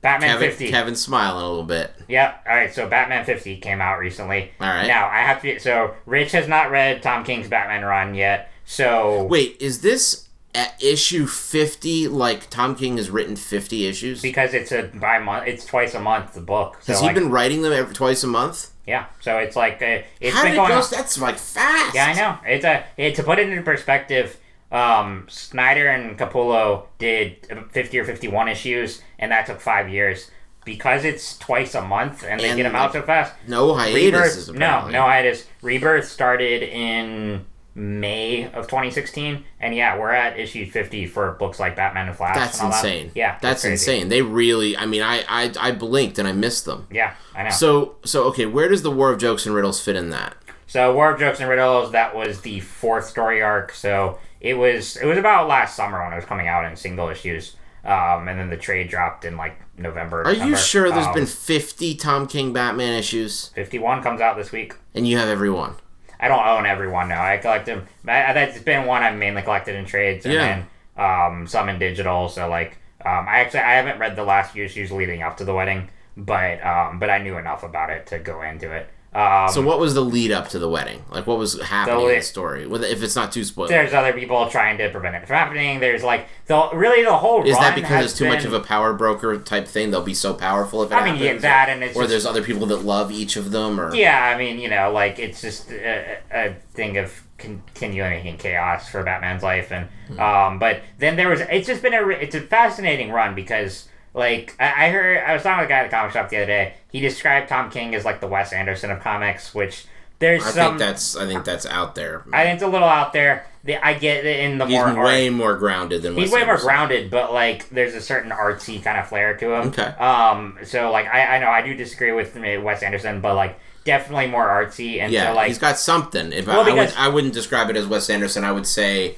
Batman 0.02 0.30
Kevin, 0.32 0.50
fifty. 0.50 0.70
Kevin's 0.70 1.02
smiling 1.02 1.44
a 1.44 1.48
little 1.48 1.64
bit. 1.64 1.94
Yep. 2.10 2.44
All 2.50 2.56
right. 2.56 2.74
So 2.74 2.88
Batman 2.90 3.24
50 3.26 3.58
came 3.58 3.80
out 3.82 4.00
recently. 4.00 4.52
All 4.60 4.68
right. 4.68 4.86
Now 4.88 5.08
I 5.08 5.20
have 5.22 5.42
to. 5.44 5.60
So 5.60 5.96
Rich 6.06 6.34
has 6.34 6.48
not 6.48 6.70
read 6.72 7.02
Tom 7.02 7.24
King's 7.24 7.48
Batman 7.48 7.84
run 7.86 8.14
yet. 8.14 8.52
So 8.66 9.24
Wait, 9.24 9.56
is 9.62 9.82
this 9.82 10.28
at 10.56 10.82
issue 10.84 11.26
50 11.26 12.10
like 12.10 12.50
Tom 12.50 12.76
King 12.76 12.98
has 12.98 13.10
written 13.10 13.36
50 13.36 13.86
issues? 13.88 14.22
because 14.22 14.54
it's 14.54 14.72
a 14.72 14.84
by 14.84 15.20
month, 15.20 15.48
it's 15.48 15.66
twice 15.66 15.94
a 15.96 16.00
month 16.00 16.34
the 16.34 16.42
book. 16.42 16.78
So 16.82 16.92
Has 16.94 17.02
like, 17.02 17.16
he 17.16 17.20
been 17.22 17.32
writing 17.32 17.62
them 17.62 17.74
every, 17.74 17.94
twice 17.96 18.24
a 18.24 18.28
month? 18.28 18.70
yeah. 18.86 19.06
So 19.22 19.38
it's 19.38 19.56
like 19.56 19.82
uh, 19.82 20.02
it's 20.20 20.36
How 20.36 20.44
been 20.44 20.52
did 20.52 20.60
it 20.64 20.68
go? 20.68 20.74
on- 20.76 20.84
That's 20.92 21.18
like 21.20 21.38
fast. 21.38 21.96
Yeah, 21.96 22.06
I 22.08 22.14
know. 22.14 22.38
It's 22.46 22.66
a 22.66 22.84
it, 22.98 23.16
to 23.16 23.24
put 23.24 23.40
it 23.40 23.48
into 23.50 23.62
perspective. 23.64 24.38
Um, 24.74 25.28
Snyder 25.30 25.88
and 25.88 26.18
Capullo 26.18 26.88
did 26.98 27.48
50 27.72 28.00
or 28.00 28.06
51 28.06 28.48
issues, 28.48 29.02
and 29.20 29.32
that 29.32 29.46
took 29.46 29.62
five 29.62 29.88
years 29.88 30.32
because 30.66 31.06
it's 31.06 31.38
twice 31.38 31.76
a 31.76 31.82
month, 31.82 32.24
and 32.28 32.40
they 32.40 32.50
And, 32.50 32.58
get 32.58 32.64
them 32.64 32.76
out 32.76 32.92
so 32.94 33.02
fast. 33.04 33.34
No 33.48 33.74
hiatus. 33.76 34.48
Rebirth, 34.48 34.58
no, 34.58 34.88
no 34.90 35.02
hiatus. 35.04 35.46
Rebirth 35.62 36.08
started 36.08 36.64
in 36.64 37.46
May 37.76 38.46
of 38.52 38.68
2016, 38.68 39.44
and 39.60 39.76
yeah, 39.76 39.98
we're 39.98 40.12
at 40.12 40.40
issue 40.40 40.66
50 40.70 41.06
for 41.08 41.32
books 41.34 41.60
like 41.60 41.76
Batman 41.76 42.08
and 42.08 42.18
Flash. 42.18 42.36
That's 42.36 42.60
and 42.60 42.68
insane. 42.68 43.08
That. 43.08 43.16
Yeah, 43.16 43.38
that's 43.42 43.66
insane. 43.66 44.10
They 44.10 44.22
really. 44.22 44.78
I 44.78 44.86
mean, 44.86 45.02
I, 45.02 45.24
I 45.28 45.52
I 45.60 45.72
blinked 45.72 46.18
and 46.18 46.28
I 46.28 46.32
missed 46.34 46.66
them. 46.66 46.88
Yeah, 46.92 47.14
I 47.36 47.44
know. 47.44 47.50
So 47.50 47.96
so 48.06 48.24
okay, 48.26 48.46
where 48.46 48.70
does 48.70 48.84
the 48.84 48.92
War 48.92 49.12
of 49.12 49.20
Jokes 49.20 49.46
and 49.46 49.54
Riddles 49.54 49.82
fit 49.82 49.96
in 49.96 50.10
that? 50.12 50.36
So 50.68 50.94
War 50.96 51.12
of 51.14 51.20
Jokes 51.20 51.40
and 51.40 51.50
Riddles, 51.50 51.92
that 51.92 52.16
was 52.16 52.42
the 52.42 52.60
fourth 52.62 53.06
story 53.06 53.42
arc. 53.42 53.74
So 53.74 54.18
it 54.44 54.54
was 54.56 54.98
it 54.98 55.06
was 55.06 55.18
about 55.18 55.48
last 55.48 55.76
summer 55.76 56.04
when 56.04 56.14
it 56.14 56.18
was 56.18 56.26
coming 56.26 56.48
out 56.48 56.66
in 56.66 56.76
single 56.76 57.10
issues. 57.10 57.56
Um, 57.86 58.30
and 58.30 58.40
then 58.40 58.50
the 58.50 58.56
trade 58.56 58.88
dropped 58.88 59.26
in 59.26 59.36
like 59.36 59.60
November. 59.78 60.24
Are 60.24 60.32
you 60.34 60.56
sure 60.56 60.90
there's 60.90 61.06
Um, 61.08 61.14
been 61.16 61.26
50 61.26 61.96
Tom 61.96 62.28
King 62.28 62.54
Batman 62.54 62.94
issues 62.94 63.50
51 63.56 64.02
comes 64.02 64.22
out 64.22 64.38
this 64.38 64.52
week? 64.54 64.76
and 64.96 65.06
you 65.06 65.18
have 65.18 65.28
every 65.28 65.50
one? 65.50 65.76
I 66.18 66.30
don't 66.30 66.48
own 66.48 66.66
every 66.66 66.88
one 66.88 67.10
now. 67.10 67.22
I 67.22 67.36
collect 67.38 67.66
them. 67.66 67.86
I, 68.08 68.32
that's 68.32 68.58
been 68.60 68.86
one 68.86 69.04
I've 69.04 69.18
mainly 69.18 69.42
collected 69.42 69.76
in 69.76 69.84
trades, 69.86 70.24
and 70.26 70.34
Yeah. 70.34 70.64
then 70.96 71.04
um, 71.06 71.48
some 71.48 71.68
in 71.68 71.78
digital. 71.80 72.30
So 72.30 72.48
like, 72.48 72.78
um, 73.06 73.26
I 73.28 73.40
actually 73.40 73.60
I 73.62 73.74
haven't 73.74 74.00
read 74.00 74.16
the 74.16 74.24
last 74.24 74.54
few 74.54 74.64
issues 74.64 74.90
leading 74.90 75.22
up 75.22 75.36
to 75.38 75.44
the 75.44 75.54
wedding, 75.54 75.90
but 76.16 76.66
um, 76.66 77.00
but 77.00 77.10
I 77.10 77.18
knew 77.18 77.38
enough 77.38 77.64
about 77.64 77.90
it 77.90 78.08
to 78.08 78.20
go 78.20 78.42
into 78.44 78.72
it. 78.72 78.88
Um, 79.16 79.48
So 79.50 79.62
what 79.62 79.80
was 79.80 79.94
the 79.94 80.02
lead 80.02 80.32
up 80.32 80.50
to 80.50 80.60
the 80.60 80.68
wedding? 80.70 81.04
Like 81.12 81.28
what 81.28 81.38
was 81.38 81.62
happening 81.62 82.00
in 82.02 82.08
lead- 82.08 82.18
the 82.20 82.24
story? 82.26 82.66
With 82.68 82.84
if 82.84 83.04
it's 83.04 83.16
not 83.16 83.32
too 83.32 83.44
spoiled. 83.44 83.70
there's 83.70 83.94
other 83.94 84.14
people 84.14 84.50
trying 84.50 84.78
to 84.80 84.90
prevent 84.90 85.16
it 85.16 85.28
from 85.28 85.36
happening. 85.36 85.80
There's 85.80 86.04
like 86.04 86.28
the 86.48 86.70
really 86.74 87.04
the 87.04 87.14
whole 87.18 87.44
Is 87.44 87.58
that 87.58 87.76
because 87.76 88.06
it's 88.06 88.18
too 88.18 88.28
much 88.28 88.44
of 88.46 88.54
a 88.54 88.60
power 88.60 88.94
broker 88.94 89.38
type 89.38 89.68
thing? 89.68 89.92
They'll 89.92 90.02
be 90.04 90.14
so 90.14 90.34
powerful 90.34 90.82
if 90.84 90.92
it 90.92 90.96
I 90.96 91.12
mean, 91.12 91.22
yeah, 91.22 91.38
that 91.38 91.70
and 91.70 91.84
it's 91.84 91.96
or 91.96 92.02
just, 92.04 92.10
there's 92.10 92.26
other 92.26 92.42
people 92.44 92.66
that 92.68 92.84
love 92.84 93.12
each 93.12 93.36
of 93.36 93.52
them, 93.52 93.80
or 93.80 93.94
Yeah, 93.94 94.32
I 94.34 94.38
mean, 94.38 94.60
you 94.60 94.70
know, 94.70 94.92
like 94.92 95.20
it's 95.20 95.42
just 95.42 95.70
a, 95.72 96.18
a 96.32 96.56
thing 96.74 96.98
of 96.98 97.14
continuing 97.38 98.26
in 98.26 98.38
chaos 98.38 98.90
for 98.90 99.04
Batman's 99.04 99.44
life, 99.44 99.72
and 99.72 99.88
Hmm. 100.08 100.20
um, 100.20 100.60
but 100.60 100.82
then 100.98 101.16
there 101.16 101.30
was 101.30 101.42
it's 101.42 101.68
just 101.68 101.82
been 101.82 101.94
a 101.94 102.08
it's 102.10 102.36
a 102.36 102.42
fascinating 102.42 103.12
run 103.12 103.36
because 103.36 103.88
like 104.14 104.56
I, 104.60 104.86
I 104.88 104.90
heard 104.90 105.18
I 105.18 105.34
was 105.34 105.44
talking 105.44 105.60
with 105.62 105.66
a 105.68 105.70
guy 105.70 105.80
at 105.80 105.90
the 105.90 105.96
comic 105.96 106.12
shop 106.14 106.30
the 106.30 106.38
other 106.38 106.46
day. 106.46 106.74
He 106.92 107.00
described 107.00 107.50
Tom 107.50 107.70
King 107.72 107.96
as 107.96 108.06
like 108.06 108.22
the 108.22 108.28
Wes 108.28 108.54
Anderson 108.54 108.92
of 108.92 109.00
comics, 109.02 109.54
which 109.56 109.86
there's 110.20 110.44
I 110.46 110.52
some. 110.52 110.68
think 110.70 110.80
that's 110.80 111.16
I 111.16 111.26
think 111.26 111.44
that's 111.46 111.66
out 111.66 111.96
there. 111.96 112.24
I 112.32 112.44
think 112.44 112.56
it's 112.56 112.64
a 112.64 112.68
little 112.68 112.88
out 112.88 113.14
there. 113.14 113.46
The, 113.66 113.78
I 113.86 113.94
get 113.94 114.26
it 114.26 114.42
in 114.42 114.58
the 114.58 114.66
He's 114.66 114.76
more 114.76 114.88
art- 114.88 115.06
way 115.06 115.30
more 115.30 115.56
grounded 115.56 116.02
than 116.02 116.16
He's 116.16 116.32
Wes 116.32 116.34
way 116.34 116.40
more 116.42 116.52
Anderson. 116.56 116.68
grounded, 116.68 117.12
but 117.12 117.34
like 117.34 117.70
there's 117.70 117.94
a 117.94 118.02
certain 118.02 118.32
artsy 118.32 118.84
kind 118.84 118.98
of 118.98 119.08
flair 119.08 119.36
to 119.38 119.54
him. 119.54 119.68
Okay. 119.70 119.84
Um. 119.84 120.58
So 120.64 120.92
like 120.92 121.08
I, 121.08 121.38
I 121.38 121.40
know 121.40 121.50
I 121.50 121.62
do 121.62 121.74
disagree 121.74 122.12
with 122.12 122.36
Wes 122.36 122.84
Anderson, 122.84 123.22
but 123.22 123.36
like 123.36 123.58
definitely 123.86 124.28
more 124.28 124.46
artsy 124.48 125.00
and 125.00 125.12
Yeah, 125.12 125.30
so 125.30 125.36
like 125.36 125.48
he's 125.48 125.58
got 125.60 125.78
something. 125.80 126.32
If 126.34 126.48
Well, 126.48 126.62
I, 126.62 126.70
I, 126.70 126.74
would, 126.74 126.94
I 126.98 127.08
wouldn't 127.10 127.34
describe 127.34 127.70
it 127.70 127.76
as 127.78 127.86
Wes 127.88 128.10
Anderson. 128.10 128.44
I 128.44 128.52
would 128.52 128.68
say 128.68 129.16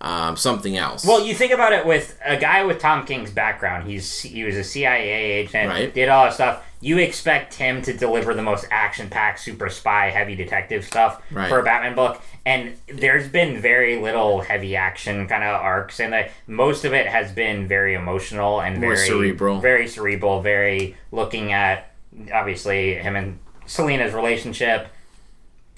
um, 0.00 0.36
something 0.36 0.76
else. 0.76 1.04
Well, 1.04 1.24
you 1.24 1.34
think 1.34 1.52
about 1.52 1.72
it 1.72 1.84
with 1.84 2.18
a 2.24 2.36
guy 2.36 2.64
with 2.64 2.78
Tom 2.78 3.04
King's 3.04 3.30
background. 3.30 3.88
He's 3.90 4.20
he 4.20 4.44
was 4.44 4.56
a 4.56 4.64
CIA 4.64 5.10
agent, 5.40 5.68
Right. 5.70 5.92
did 5.94 6.08
all 6.08 6.24
that 6.24 6.34
stuff. 6.34 6.64
You 6.80 6.98
expect 6.98 7.54
him 7.54 7.82
to 7.82 7.92
deliver 7.92 8.34
the 8.34 8.42
most 8.42 8.64
action-packed, 8.70 9.40
super 9.40 9.68
spy, 9.68 10.10
heavy 10.10 10.36
detective 10.36 10.84
stuff 10.84 11.20
Right. 11.32 11.48
for 11.48 11.58
a 11.58 11.64
Batman 11.64 11.96
book, 11.96 12.22
and 12.46 12.76
there's 12.86 13.26
been 13.26 13.60
very 13.60 13.96
little 14.00 14.42
heavy 14.42 14.76
action 14.76 15.26
kind 15.26 15.42
of 15.42 15.60
arcs, 15.60 15.98
and 15.98 16.14
most 16.46 16.84
of 16.84 16.92
it 16.94 17.06
has 17.08 17.32
been 17.32 17.66
very 17.66 17.94
emotional 17.94 18.60
and 18.60 18.78
More 18.80 18.94
very 18.94 19.06
cerebral. 19.08 19.58
very 19.60 19.88
cerebral, 19.88 20.40
very 20.40 20.96
looking 21.10 21.52
at 21.52 21.90
obviously 22.32 22.94
him 22.94 23.16
and 23.16 23.40
Selina's 23.66 24.14
relationship, 24.14 24.86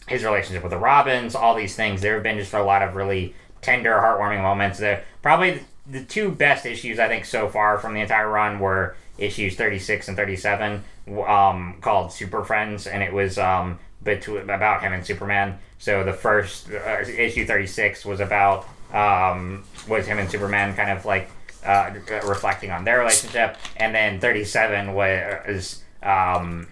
his 0.07 0.23
relationship 0.25 0.63
with 0.63 0.71
the 0.73 0.79
Robins, 0.79 1.35
all 1.35 1.55
these 1.55 1.75
things. 1.77 2.03
There 2.03 2.15
have 2.15 2.23
been 2.23 2.39
just 2.39 2.53
a 2.53 2.63
lot 2.63 2.83
of 2.83 2.95
really 2.95 3.35
tender, 3.63 3.93
heartwarming 3.95 4.43
moments. 4.43 4.79
There 4.79 5.05
probably 5.23 5.61
the 5.87 6.05
two 6.05 6.31
best 6.31 6.67
issues 6.67 6.99
I 6.99 7.09
think 7.09 7.25
so 7.25 7.49
far 7.49 7.79
from 7.79 7.95
the 7.95 8.01
entire 8.01 8.29
run 8.29 8.59
were 8.61 8.97
issues 9.19 9.57
36 9.57 10.09
and 10.09 10.17
37 10.17 10.83
um, 11.27 11.77
called 11.81 12.13
Super 12.13 12.45
Friends 12.45 12.87
and 12.87 13.03
it 13.03 13.13
was 13.13 13.39
um, 13.39 13.79
between, 14.03 14.49
about 14.49 14.83
him 14.83 14.93
and 14.93 15.05
Superman. 15.05 15.59
So 15.79 16.05
the 16.05 16.13
first 16.13 16.71
uh, 16.71 17.01
issue 17.01 17.47
36 17.47 18.05
was 18.05 18.21
about 18.21 18.67
um, 18.93 19.65
was 19.89 20.07
him 20.07 20.19
and 20.19 20.31
Superman 20.31 20.75
kind 20.75 20.91
of 20.91 21.05
like 21.05 21.31
uh, 21.65 21.91
reflecting 22.27 22.71
on 22.71 22.85
their 22.85 22.99
relationship 23.01 23.57
and 23.77 23.95
then 23.95 24.21
37 24.21 24.95
was 24.95 25.83
um, 26.03 26.69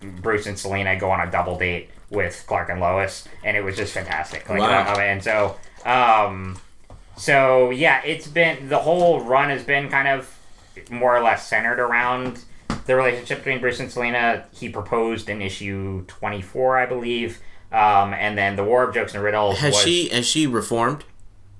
Bruce 0.00 0.46
and 0.46 0.58
Selina 0.58 0.98
go 0.98 1.10
on 1.10 1.26
a 1.26 1.30
double 1.30 1.58
date 1.58 1.90
with 2.10 2.44
Clark 2.46 2.70
and 2.70 2.80
Lois, 2.80 3.26
and 3.44 3.56
it 3.56 3.62
was 3.62 3.76
just 3.76 3.92
fantastic. 3.92 4.48
Like, 4.48 4.58
Wow. 4.58 4.94
uh, 4.94 4.98
and 4.98 5.22
so, 5.22 5.56
um, 5.86 6.60
so 7.16 7.70
yeah, 7.70 8.02
it's 8.04 8.26
been 8.26 8.68
the 8.68 8.78
whole 8.78 9.20
run 9.20 9.50
has 9.50 9.62
been 9.64 9.88
kind 9.88 10.08
of 10.08 10.36
more 10.90 11.16
or 11.16 11.22
less 11.22 11.46
centered 11.48 11.78
around 11.80 12.42
the 12.86 12.94
relationship 12.96 13.38
between 13.38 13.60
Bruce 13.60 13.80
and 13.80 13.90
Selina. 13.90 14.44
He 14.52 14.68
proposed 14.68 15.28
in 15.28 15.42
issue 15.42 16.04
twenty 16.06 16.42
four, 16.42 16.78
I 16.78 16.86
believe, 16.86 17.38
um, 17.72 18.14
and 18.14 18.36
then 18.38 18.56
the 18.56 18.64
War 18.64 18.82
of 18.84 18.94
Jokes 18.94 19.14
and 19.14 19.22
Riddles. 19.22 19.58
Has 19.58 19.74
was, 19.74 19.82
she 19.82 20.08
has 20.08 20.26
she 20.26 20.46
reformed, 20.46 21.04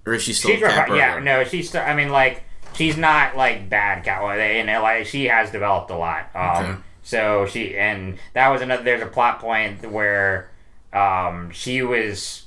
or 0.06 0.14
is 0.14 0.22
she 0.22 0.33
still 0.33 0.52
She's 0.52 0.61
refi- 0.62 0.96
yeah, 0.96 1.18
no, 1.18 1.44
she's. 1.44 1.70
st- 1.70 1.87
I 1.87 1.94
mean, 1.94 2.09
like 2.11 2.42
she's 2.74 2.96
not 2.96 3.37
like 3.37 3.68
bad 3.68 4.04
Catwoman, 4.04 4.38
and 4.38 4.70
uh, 4.70 4.80
like 4.83 5.06
she 5.06 5.26
has 5.26 5.50
developed 5.50 5.90
a 5.90 5.96
lot. 5.96 6.30
Um, 6.35 6.64
Okay. 6.64 6.78
so 7.02 7.46
she 7.46 7.76
and 7.76 8.18
that 8.33 8.48
was 8.48 8.62
another. 8.62 8.83
There's 8.83 9.02
a 9.02 9.06
plot 9.06 9.40
point 9.40 9.90
where 9.90 10.48
um, 10.92 11.50
she 11.50 11.83
was 11.83 12.44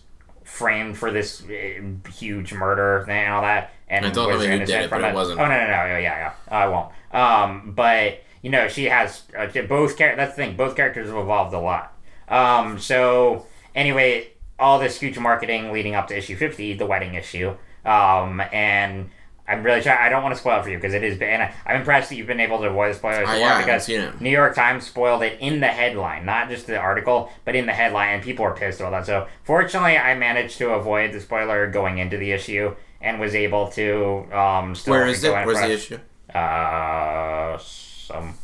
framed 0.54 0.96
for 0.98 1.10
this 1.10 1.42
uh, 1.44 1.82
huge 2.12 2.54
murder 2.54 3.04
thing 3.08 3.18
and 3.26 3.34
all 3.34 3.42
that, 3.42 3.72
and 3.88 4.06
I 4.06 4.10
don't 4.12 4.28
was 4.32 4.46
who 4.46 4.60
did 4.60 4.70
it, 4.70 4.90
from 4.90 5.02
but 5.02 5.10
it 5.10 5.16
wasn't- 5.16 5.40
Oh 5.40 5.46
no, 5.46 5.50
no, 5.50 5.66
no, 5.66 5.72
yeah, 5.72 5.98
yeah, 5.98 6.00
yeah. 6.00 6.34
I 6.48 6.68
won't. 6.68 6.92
Um, 7.12 7.72
but 7.76 8.22
you 8.44 8.52
know, 8.52 8.68
she 8.68 8.86
has 8.86 9.24
uh, 9.38 9.48
both. 9.68 9.98
Char- 9.98 10.16
that's 10.16 10.36
the 10.36 10.44
thing. 10.44 10.56
Both 10.56 10.76
characters 10.76 11.08
have 11.10 11.18
evolved 11.18 11.54
a 11.56 11.60
lot. 11.60 11.98
Um, 12.30 12.78
so 12.78 13.48
anyway, 13.74 14.28
all 14.60 14.78
this 14.80 15.00
huge 15.00 15.18
marketing 15.18 15.72
leading 15.72 15.96
up 15.96 16.08
to 16.10 16.18
issue 16.18 16.36
fifty, 16.36 16.74
the 16.74 16.86
wedding 16.86 17.16
issue, 17.16 17.56
um, 17.86 18.42
and. 18.52 19.10
I'm 19.48 19.62
really 19.62 19.82
trying. 19.82 19.98
I 20.00 20.08
don't 20.10 20.24
want 20.24 20.34
to 20.34 20.40
spoil 20.40 20.60
it 20.60 20.64
for 20.64 20.70
you 20.70 20.78
because 20.78 20.94
it 20.94 21.04
is, 21.04 21.20
and 21.22 21.44
I, 21.44 21.54
I'm 21.66 21.78
impressed 21.82 22.10
that 22.10 22.16
you've 22.16 22.28
been 22.28 22.40
able 22.40 22.60
to 22.60 22.68
avoid 22.70 22.92
the 22.92 22.98
spoilers. 22.98 23.28
So 23.28 23.36
yeah, 23.36 23.60
because. 23.60 23.90
New 24.22 24.30
York 24.30 24.56
Times 24.56 24.86
spoiled 24.88 25.22
it 25.22 25.38
in 25.42 25.60
the 25.60 25.68
headline, 25.68 26.26
not 26.26 26.48
just 26.50 26.66
the 26.68 26.78
article, 26.78 27.30
but 27.44 27.54
in 27.56 27.66
the 27.66 27.74
headline, 27.74 28.16
and 28.16 28.24
people 28.24 28.46
are 28.46 28.56
pissed 28.56 28.80
about 28.80 28.92
that. 28.92 29.06
So, 29.06 29.28
fortunately, 29.44 29.98
I 29.98 30.16
managed 30.16 30.58
to 30.60 30.70
avoid 30.72 31.12
the 31.12 31.20
spoiler 31.20 31.70
going 31.70 31.98
into 31.98 32.16
the 32.18 32.32
issue 32.32 32.74
and 33.02 33.20
was 33.20 33.36
able 33.36 33.68
to 33.72 34.26
um, 34.34 34.76
still. 34.76 34.94
Where 34.94 35.08
is 35.08 35.24
it? 35.26 35.32
Where's 35.32 35.60
the 35.60 35.72
issue? 35.72 36.00
Uh, 36.34 37.58
some. 37.58 38.36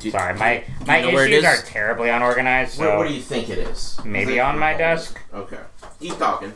You- 0.00 0.10
Sorry, 0.10 0.34
my 0.34 0.54
you- 0.54 0.62
my 0.86 0.98
you 1.00 1.06
know 1.08 1.12
where 1.14 1.26
it 1.26 1.32
issues 1.32 1.44
is? 1.44 1.60
are 1.60 1.66
terribly 1.66 2.08
unorganized. 2.08 2.72
So 2.72 2.96
what 2.96 3.06
do 3.06 3.12
you 3.14 3.20
think 3.20 3.50
it 3.50 3.58
is? 3.58 4.00
maybe 4.04 4.40
on 4.40 4.58
my 4.58 4.72
desk. 4.74 5.20
Okay. 5.32 5.58
Keep 6.00 6.16
talking. 6.18 6.54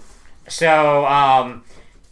So, 0.49 1.05
um, 1.07 1.63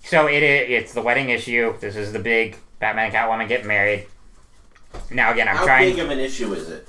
so 0.03 0.27
it 0.27 0.43
it's 0.43 0.93
the 0.93 1.03
wedding 1.03 1.31
issue. 1.31 1.75
This 1.81 1.97
is 1.97 2.13
the 2.13 2.19
big 2.19 2.57
Batman 2.79 3.07
and 3.07 3.15
Catwoman 3.15 3.49
get 3.49 3.65
married. 3.65 4.07
Now 5.11 5.33
again, 5.33 5.49
I'm 5.49 5.57
How 5.57 5.65
trying. 5.65 5.91
big 5.91 5.99
of 5.99 6.11
an 6.11 6.19
issue 6.19 6.53
is 6.55 6.69
it? 6.69 6.89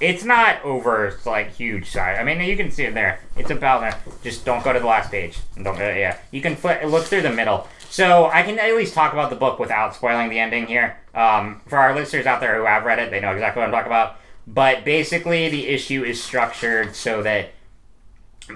It's 0.00 0.24
not 0.24 0.62
over 0.64 1.18
like 1.26 1.54
huge 1.54 1.90
size. 1.90 2.18
I 2.20 2.24
mean, 2.24 2.40
you 2.40 2.56
can 2.56 2.70
see 2.70 2.84
it 2.84 2.94
there. 2.94 3.20
It's 3.36 3.50
about 3.50 3.80
there. 3.80 3.98
Just 4.22 4.44
don't 4.44 4.62
go 4.62 4.72
to 4.72 4.78
the 4.78 4.86
last 4.86 5.10
page. 5.10 5.38
Don't. 5.60 5.76
Yeah, 5.76 6.16
you 6.30 6.40
can 6.40 6.54
flip, 6.54 6.84
look 6.84 7.04
through 7.04 7.22
the 7.22 7.32
middle. 7.32 7.66
So 7.90 8.26
I 8.26 8.42
can 8.42 8.58
at 8.58 8.76
least 8.76 8.94
talk 8.94 9.12
about 9.12 9.30
the 9.30 9.36
book 9.36 9.58
without 9.58 9.94
spoiling 9.94 10.28
the 10.28 10.38
ending 10.38 10.66
here. 10.66 10.98
Um, 11.14 11.62
for 11.66 11.78
our 11.78 11.94
listeners 11.94 12.26
out 12.26 12.40
there 12.40 12.56
who 12.56 12.64
have 12.64 12.84
read 12.84 12.98
it, 12.98 13.10
they 13.10 13.18
know 13.18 13.32
exactly 13.32 13.60
what 13.60 13.66
I'm 13.66 13.72
talking 13.72 13.90
about. 13.90 14.16
But 14.46 14.84
basically, 14.84 15.48
the 15.48 15.66
issue 15.66 16.04
is 16.04 16.22
structured 16.22 16.94
so 16.94 17.22
that 17.22 17.50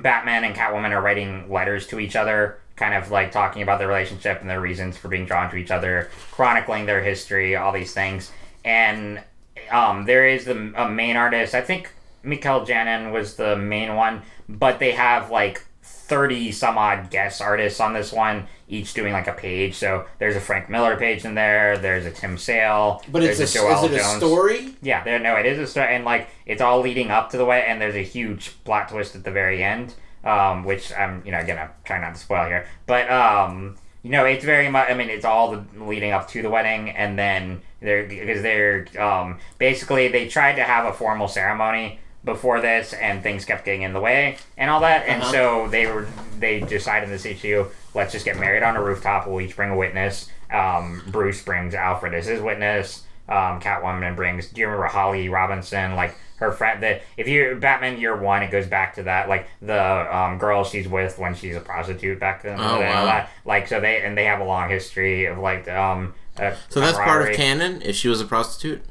Batman 0.01 0.45
and 0.45 0.55
Catwoman 0.55 0.91
are 0.91 1.03
writing 1.03 1.51
letters 1.51 1.87
to 1.89 1.99
each 1.99 2.15
other, 2.15 2.59
kind 2.83 2.95
of 2.95 3.13
like 3.13 3.31
talking 3.31 3.63
about 3.63 3.79
their 3.79 3.87
relationship 3.87 4.41
and 4.41 4.51
their 4.51 4.61
reasons 4.61 4.97
for 4.97 5.07
being 5.07 5.25
drawn 5.25 5.49
to 5.49 5.57
each 5.57 5.71
other, 5.71 6.11
chronicling 6.33 6.85
their 6.85 7.01
history, 7.01 7.55
all 7.55 7.71
these 7.71 7.95
things. 7.95 8.33
And 8.65 9.23
um, 9.71 10.05
there 10.05 10.27
is 10.27 10.47
the 10.47 10.73
a 10.75 10.89
main 10.89 11.17
artist. 11.17 11.55
I 11.55 11.61
think 11.61 11.93
Mikel 12.25 12.65
Janin 12.65 13.13
was 13.13 13.37
the 13.37 13.55
main 13.57 13.95
one, 13.95 14.23
but 14.49 14.81
they 14.81 14.91
have 14.91 15.31
like 15.31 15.65
thirty 15.85 16.51
some 16.51 16.77
odd 16.77 17.09
guest 17.11 17.41
artists 17.41 17.79
on 17.79 17.93
this 17.93 18.13
one, 18.13 18.49
each 18.69 18.95
doing 18.95 19.13
like 19.13 19.29
a 19.29 19.33
page. 19.33 19.77
So 19.77 20.07
there's 20.19 20.35
a 20.35 20.41
Frank 20.41 20.69
Miller 20.69 20.97
page 20.97 21.25
in 21.25 21.37
there. 21.37 21.79
There's 21.79 22.05
a 22.05 22.11
Tim 22.11 22.37
Sale. 22.37 23.01
But 23.13 23.23
it's 23.23 23.39
a, 23.39 23.45
is 23.45 23.55
it 23.55 23.93
a 23.93 23.97
Jones. 23.97 24.17
story? 24.17 24.75
Yeah, 24.83 25.05
there. 25.05 25.21
No, 25.21 25.37
it 25.37 25.47
is 25.47 25.61
a 25.61 25.69
story, 25.69 25.95
and 25.95 26.05
like 26.05 26.29
it's 26.47 26.61
all 26.61 26.81
leading 26.81 27.13
up 27.13 27.31
to 27.31 27.37
the 27.37 27.45
way, 27.45 27.65
and 27.65 27.81
there's 27.81 27.95
a 27.95 28.03
huge 28.03 28.63
plot 28.65 28.89
twist 28.89 29.15
at 29.15 29.23
the 29.23 29.31
very 29.31 29.63
end, 29.63 29.95
um, 30.25 30.65
which 30.65 30.93
I'm, 30.93 31.23
you 31.25 31.33
know, 31.33 31.39
again, 31.41 31.59
I'm 31.59 31.71
trying 31.85 32.03
not 32.03 32.15
to 32.15 32.21
spoil 32.21 32.47
here, 32.47 32.67
but 32.87 33.11
um, 33.11 33.77
you 34.03 34.11
know, 34.11 34.25
it's 34.25 34.45
very 34.45 34.69
much. 34.69 34.91
I 34.91 34.95
mean, 34.95 35.11
it's 35.11 35.25
all 35.25 35.53
the 35.53 35.65
leading 35.85 36.13
up 36.13 36.29
to 36.31 36.43
the 36.43 36.51
wedding, 36.51 36.91
and 36.91 37.19
then 37.19 37.63
they're 37.81 38.05
because 38.07 38.43
they're 38.43 38.87
um, 38.99 39.39
basically 39.59 40.09
they 40.09 40.29
tried 40.29 40.57
to 40.57 40.63
have 40.65 40.87
a 40.87 40.93
formal 40.93 41.29
ceremony 41.29 41.99
before 42.25 42.61
this, 42.61 42.93
and 42.93 43.23
things 43.23 43.45
kept 43.45 43.65
getting 43.65 43.83
in 43.83 43.93
the 43.93 44.01
way 44.01 44.37
and 44.57 44.71
all 44.71 44.81
that, 44.81 45.07
and 45.09 45.23
Uh-huh. 45.23 45.33
so 45.33 45.69
they 45.69 45.87
were 45.87 46.07
they 46.39 46.61
decided 46.61 47.09
this 47.09 47.25
issue. 47.27 47.67
Let's 47.95 48.13
just 48.13 48.25
get 48.25 48.39
married 48.39 48.63
on 48.63 48.77
a 48.77 48.83
rooftop. 48.83 49.27
We'll 49.27 49.41
each 49.41 49.57
bring 49.57 49.71
a 49.71 49.77
witness. 49.77 50.29
Um, 50.51 51.03
Bruce 51.09 51.43
brings 51.43 51.75
Alfred 51.75 52.15
as 52.15 52.27
his 52.27 52.41
witness 52.41 53.03
um, 53.33 53.61
Catwoman 53.61 54.15
brings. 54.15 54.49
Do 54.49 54.61
you 54.61 54.67
remember 54.67 54.87
Holly 54.87 55.29
Robinson? 55.29 55.95
Like 55.95 56.17
her 56.37 56.53
friend. 56.53 56.83
The 56.83 57.01
if 57.17 57.27
you 57.29 57.57
Batman 57.61 57.99
Year 57.99 58.17
One, 58.17 58.43
it 58.43 58.51
goes 58.51 58.67
back 58.67 58.95
to 58.97 59.05
that. 59.05 59.29
Like 59.29 59.49
the 59.61 60.17
um, 60.17 60.39
girl 60.39 60.65
she's 60.65 60.89
with 60.89 61.19
when 61.19 61.35
she's 61.35 61.57
a 61.57 61.61
prostitute 61.61 62.21
back 62.21 62.43
then. 62.43 62.59
Oh, 62.61 62.81
wow. 62.81 63.05
that. 63.07 63.31
Like 63.45 63.69
so 63.69 63.81
they 63.81 64.03
and 64.03 64.17
they 64.17 64.25
have 64.25 64.41
a 64.41 64.45
long 64.45 64.69
history 64.69 65.27
of 65.27 65.39
like 65.39 65.69
um. 65.69 66.15
Uh, 66.39 66.55
So 66.69 66.81
that's 66.81 66.99
part 66.99 67.29
of 67.29 67.37
canon. 67.37 67.83
If 67.83 67.97
she 67.97 68.09
was 68.09 68.21
a 68.21 68.25
prostitute, 68.25 68.83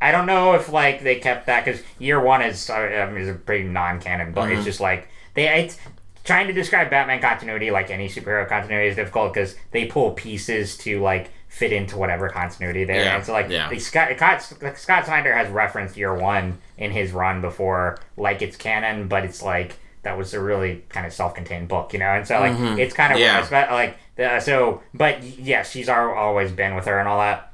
I 0.00 0.10
don't 0.10 0.26
know 0.26 0.54
if 0.54 0.68
like 0.68 1.02
they 1.02 1.16
kept 1.16 1.46
that 1.46 1.64
because 1.64 1.80
year 1.98 2.20
one 2.20 2.42
is 2.42 2.68
uh, 2.68 3.06
um, 3.08 3.16
is 3.16 3.28
a 3.28 3.34
pretty 3.34 3.64
non-canon 3.64 4.32
but 4.32 4.42
Mm-hmm. 4.42 4.56
It's 4.56 4.64
just 4.64 4.80
like 4.80 5.08
they 5.34 5.48
it's 5.48 5.78
trying 6.24 6.48
to 6.48 6.52
describe 6.52 6.90
Batman 6.90 7.20
continuity 7.20 7.70
like 7.70 7.90
any 7.90 8.08
superhero 8.08 8.48
continuity 8.48 8.88
is 8.88 8.96
difficult 8.96 9.32
because 9.32 9.54
they 9.70 9.86
pull 9.86 10.10
pieces 10.12 10.76
to 10.78 11.00
like 11.00 11.30
fit 11.52 11.70
into 11.70 11.98
whatever 11.98 12.30
continuity 12.30 12.82
there. 12.84 13.04
Yeah, 13.04 13.16
And 13.16 13.24
so 13.26 13.32
like 13.34 13.50
yeah. 13.50 13.68
like, 13.68 13.78
Scott, 13.80 14.08
Scott 14.16 14.78
Scott 14.78 15.04
Snyder 15.04 15.34
has 15.34 15.50
referenced 15.50 15.98
year 15.98 16.14
one 16.14 16.58
in 16.78 16.90
his 16.90 17.12
run 17.12 17.42
before, 17.42 17.98
like 18.16 18.40
it's 18.40 18.56
canon, 18.56 19.06
but 19.06 19.22
it's 19.24 19.42
like 19.42 19.76
that 20.02 20.16
was 20.16 20.32
a 20.32 20.40
really 20.40 20.82
kind 20.88 21.06
of 21.06 21.12
self-contained 21.12 21.68
book, 21.68 21.92
you 21.92 21.98
know. 21.98 22.06
And 22.06 22.26
so 22.26 22.40
like 22.40 22.58
it's 22.78 22.94
kind 22.94 23.12
of 23.12 23.18
Mm-hmm. 23.18 23.52
Yeah. 23.52 23.74
like 23.74 23.98
the, 24.16 24.40
so, 24.40 24.82
but 24.94 25.22
yes, 25.22 25.70
she's 25.70 25.90
al- 25.90 26.14
always 26.14 26.50
been 26.52 26.74
with 26.74 26.86
her 26.86 26.98
and 26.98 27.06
all 27.06 27.18
that. 27.18 27.52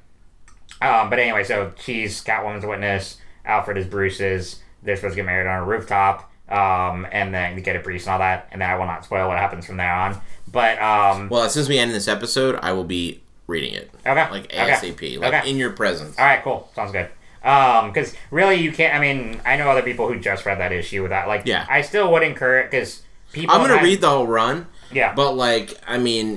Um, 0.80 1.10
but 1.10 1.18
anyway, 1.18 1.42
so 1.42 1.72
she's 1.80 2.22
Catwoman's 2.22 2.64
witness. 2.64 3.18
Alfred 3.44 3.78
is 3.78 3.86
Bruce's. 3.86 4.60
They're 4.84 4.94
supposed 4.94 5.14
to 5.14 5.16
get 5.16 5.26
married 5.26 5.48
on 5.48 5.58
a 5.62 5.64
rooftop, 5.64 6.30
um, 6.48 7.04
and 7.10 7.34
then 7.34 7.60
get 7.62 7.74
a 7.74 7.80
priest 7.80 8.06
and 8.06 8.12
all 8.12 8.18
that. 8.20 8.48
And 8.52 8.62
then 8.62 8.70
I 8.70 8.76
will 8.76 8.86
not 8.86 9.04
spoil 9.04 9.26
what 9.26 9.38
happens 9.38 9.66
from 9.66 9.76
there 9.76 9.92
on. 9.92 10.20
But 10.50 10.80
um, 10.80 11.28
well, 11.30 11.48
since 11.50 11.68
we 11.68 11.78
end 11.78 11.90
this 11.92 12.06
episode, 12.06 12.60
I 12.62 12.72
will 12.72 12.84
be 12.84 13.20
reading 13.48 13.74
it 13.74 13.90
okay, 14.06 14.30
like 14.30 14.44
okay. 14.44 14.56
ASAP, 14.72 15.18
like 15.18 15.34
Okay. 15.34 15.50
in 15.50 15.56
your 15.56 15.70
presence. 15.70 16.16
All 16.18 16.24
right, 16.24 16.42
cool. 16.44 16.70
Sounds 16.76 16.92
good. 16.92 17.08
Um, 17.42 17.90
because 17.90 18.14
really, 18.30 18.56
you 18.56 18.70
can't. 18.70 18.94
I 18.94 19.00
mean, 19.00 19.40
I 19.44 19.56
know 19.56 19.68
other 19.70 19.82
people 19.82 20.06
who 20.06 20.20
just 20.20 20.44
read 20.46 20.58
that 20.60 20.70
issue 20.72 21.02
with 21.02 21.10
that. 21.10 21.26
Like, 21.28 21.42
Yeah. 21.46 21.66
I 21.68 21.80
still 21.82 22.12
would 22.12 22.22
encourage 22.22 22.70
because 22.70 23.02
people. 23.32 23.54
I'm 23.54 23.62
gonna 23.62 23.74
have- 23.76 23.82
read 23.84 24.00
the 24.00 24.10
whole 24.10 24.26
run, 24.26 24.66
Yeah. 24.92 25.14
but 25.14 25.32
like, 25.32 25.74
I 25.86 25.98
mean, 25.98 26.34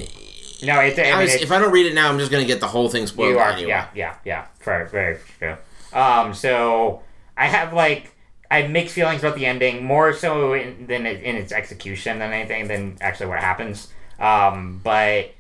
no, 0.64 0.80
it's. 0.80 0.98
I 0.98 1.04
I 1.04 1.10
mean, 1.12 1.18
was, 1.20 1.34
it's, 1.36 1.44
if 1.44 1.52
I 1.52 1.60
don't 1.60 1.72
read 1.72 1.86
it 1.88 1.94
now, 1.94 2.08
I'm 2.10 2.18
just 2.18 2.32
gonna 2.32 2.46
get 2.46 2.60
the 2.62 2.68
whole 2.68 2.88
thing 2.90 3.08
spoiled 3.08 3.32
you 3.34 3.40
are. 3.40 3.52
anyway. 3.52 3.70
Yeah, 3.70 3.88
yeah, 3.94 4.16
yeah. 4.24 4.46
Very, 4.64 4.88
very 4.88 5.18
true. 5.40 5.56
Um, 5.92 6.34
so 6.34 7.02
I 7.36 7.48
have 7.48 7.74
like 7.74 8.14
I 8.50 8.62
have 8.62 8.72
mixed 8.72 8.94
feelings 8.96 9.22
about 9.24 9.36
the 9.36 9.46
ending, 9.48 9.84
more 9.84 10.14
so 10.14 10.54
in, 10.54 10.86
than 10.88 11.06
in 11.08 11.36
its 11.36 11.52
execution 11.52 12.20
than 12.20 12.32
anything 12.32 12.68
than 12.68 12.98
actually 13.02 13.26
what 13.28 13.40
happens. 13.40 13.88
Um, 14.20 14.80
but 14.84 15.32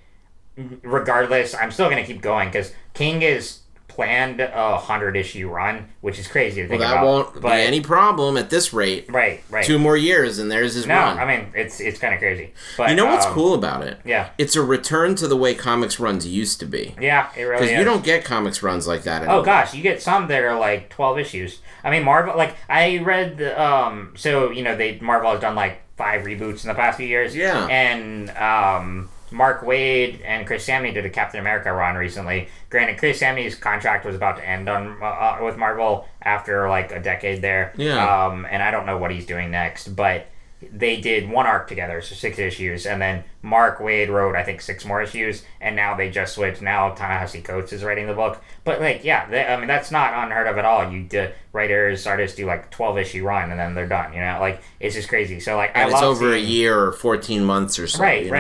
regardless, 0.84 1.56
I'm 1.56 1.72
still 1.72 1.90
gonna 1.90 2.06
keep 2.06 2.22
going 2.22 2.50
because 2.50 2.74
King 2.94 3.22
is 3.22 3.60
planned 3.88 4.40
a 4.40 4.78
hundred 4.78 5.18
issue 5.18 5.50
run, 5.50 5.86
which 6.00 6.18
is 6.18 6.26
crazy 6.26 6.62
to 6.62 6.68
Well, 6.68 6.70
think 6.70 6.82
that 6.82 6.92
about. 6.94 7.06
won't 7.06 7.34
but, 7.42 7.50
be 7.50 7.62
any 7.62 7.82
problem 7.82 8.38
at 8.38 8.50
this 8.50 8.72
rate. 8.74 9.06
right, 9.10 9.44
right. 9.50 9.66
Two 9.66 9.78
more 9.78 9.98
years, 9.98 10.40
and 10.40 10.50
there's 10.50 10.76
his 10.76 10.88
no, 10.88 10.96
run. 10.96 11.20
I 11.20 11.26
mean 11.26 11.48
it's 11.54 11.82
it's 11.82 12.00
kind 12.00 12.14
of 12.14 12.20
crazy. 12.22 12.54
But 12.78 12.90
you 12.90 12.96
know 12.96 13.06
what's 13.08 13.26
um, 13.26 13.34
cool 13.34 13.54
about 13.54 13.84
it? 13.84 14.00
Yeah, 14.06 14.30
It's 14.38 14.56
a 14.56 14.62
return 14.62 15.16
to 15.16 15.28
the 15.28 15.36
way 15.36 15.54
comics 15.56 16.00
runs 16.00 16.26
used 16.26 16.62
to 16.62 16.66
be. 16.66 16.96
yeah, 17.02 17.30
it 17.36 17.44
really 17.44 17.62
Because 17.66 17.78
you 17.78 17.84
don't 17.84 18.04
get 18.04 18.24
comics 18.24 18.64
runs 18.64 18.88
like 18.88 19.04
that 19.04 19.24
anymore. 19.24 19.40
Oh 19.40 19.44
gosh, 19.44 19.74
you 19.74 19.82
get 19.84 20.02
some 20.02 20.28
that 20.28 20.42
are 20.42 20.58
like 20.58 20.90
twelve 20.90 21.20
issues. 21.20 21.60
I 21.84 21.92
mean, 21.92 22.04
Marvel. 22.04 22.38
Like 22.38 22.56
I 22.70 23.00
read 23.00 23.38
the 23.40 23.62
um. 23.62 24.14
So 24.16 24.52
you 24.52 24.64
know, 24.64 24.76
they 24.76 25.00
Marvel 25.02 25.32
has 25.32 25.42
done 25.42 25.56
like 25.56 25.82
five 25.98 26.22
reboots 26.26 26.64
in 26.64 26.70
the 26.70 26.76
past 26.76 26.98
few 26.98 27.08
years. 27.08 27.36
Yeah. 27.36 27.66
And 27.68 28.30
um, 28.38 29.10
Mark 29.32 29.62
Waid 29.62 30.22
and 30.26 30.46
Chris 30.46 30.68
Samnee 30.68 30.94
did 30.94 31.06
a 31.06 31.10
Captain 31.10 31.40
America 31.40 31.72
run 31.72 31.96
recently. 31.96 32.50
Granted, 32.70 32.98
Chris 32.98 33.22
Samnee's 33.22 33.56
contract 33.56 34.06
was 34.06 34.16
about 34.16 34.38
to 34.38 34.48
end 34.48 34.70
on 34.70 34.98
uh, 35.02 35.06
uh, 35.06 35.40
with 35.42 35.58
Marvel 35.58 36.08
after 36.22 36.68
like 36.70 36.92
a 36.92 37.00
decade 37.00 37.42
there. 37.42 37.74
Yeah. 37.78 38.26
Um, 38.26 38.46
and 38.50 38.62
I 38.62 38.72
don't 38.72 38.86
know 38.86 38.98
what 38.98 39.12
he's 39.12 39.26
doing 39.26 39.52
next, 39.52 39.96
but 39.96 40.28
they 40.72 41.02
did 41.02 41.28
one 41.30 41.48
arc 41.48 41.68
together, 41.68 42.02
so 42.02 42.14
six 42.14 42.38
issues, 42.38 42.86
and 42.86 43.02
then 43.02 43.24
Mark 43.42 43.80
Waid 43.80 44.10
wrote 44.10 44.36
I 44.36 44.44
think 44.44 44.62
six 44.62 44.86
more 44.86 45.02
issues, 45.02 45.44
and 45.60 45.76
now 45.76 45.96
they 45.96 46.12
just 46.12 46.36
switched. 46.36 46.62
Now 46.62 46.94
Ta-Nehisi 46.94 47.44
Coates 47.44 47.74
is 47.74 47.84
writing 47.84 48.06
the 48.06 48.14
book, 48.14 48.42
but 48.64 48.80
like 48.80 49.04
yeah, 49.04 49.28
they, 49.28 49.44
I 49.44 49.58
mean 49.58 49.68
that's 49.68 49.90
not 49.90 50.14
unheard 50.14 50.48
of 50.48 50.58
at 50.58 50.66
all. 50.66 50.92
You 50.92 51.04
do, 51.04 51.30
writers 51.52 52.06
artists 52.06 52.38
do 52.38 52.46
like 52.46 52.70
twelve 52.70 52.98
issue 52.98 53.26
run 53.26 53.50
and 53.50 53.60
then 53.60 53.74
they're 53.74 53.88
done. 53.88 54.14
You 54.14 54.20
know, 54.20 54.38
like 54.40 54.62
it's 54.80 54.94
just 54.94 55.10
crazy. 55.10 55.40
So 55.40 55.56
like 55.56 55.72
and 55.74 55.90
I 55.90 55.94
it's 55.94 56.04
over 56.04 56.32
a 56.32 56.40
year 56.40 56.80
or 56.80 56.92
14 56.92 57.44
months 57.44 57.80
or 57.80 57.88
so. 57.88 58.04
right, 58.04 58.26
you 58.26 58.32
know? 58.32 58.38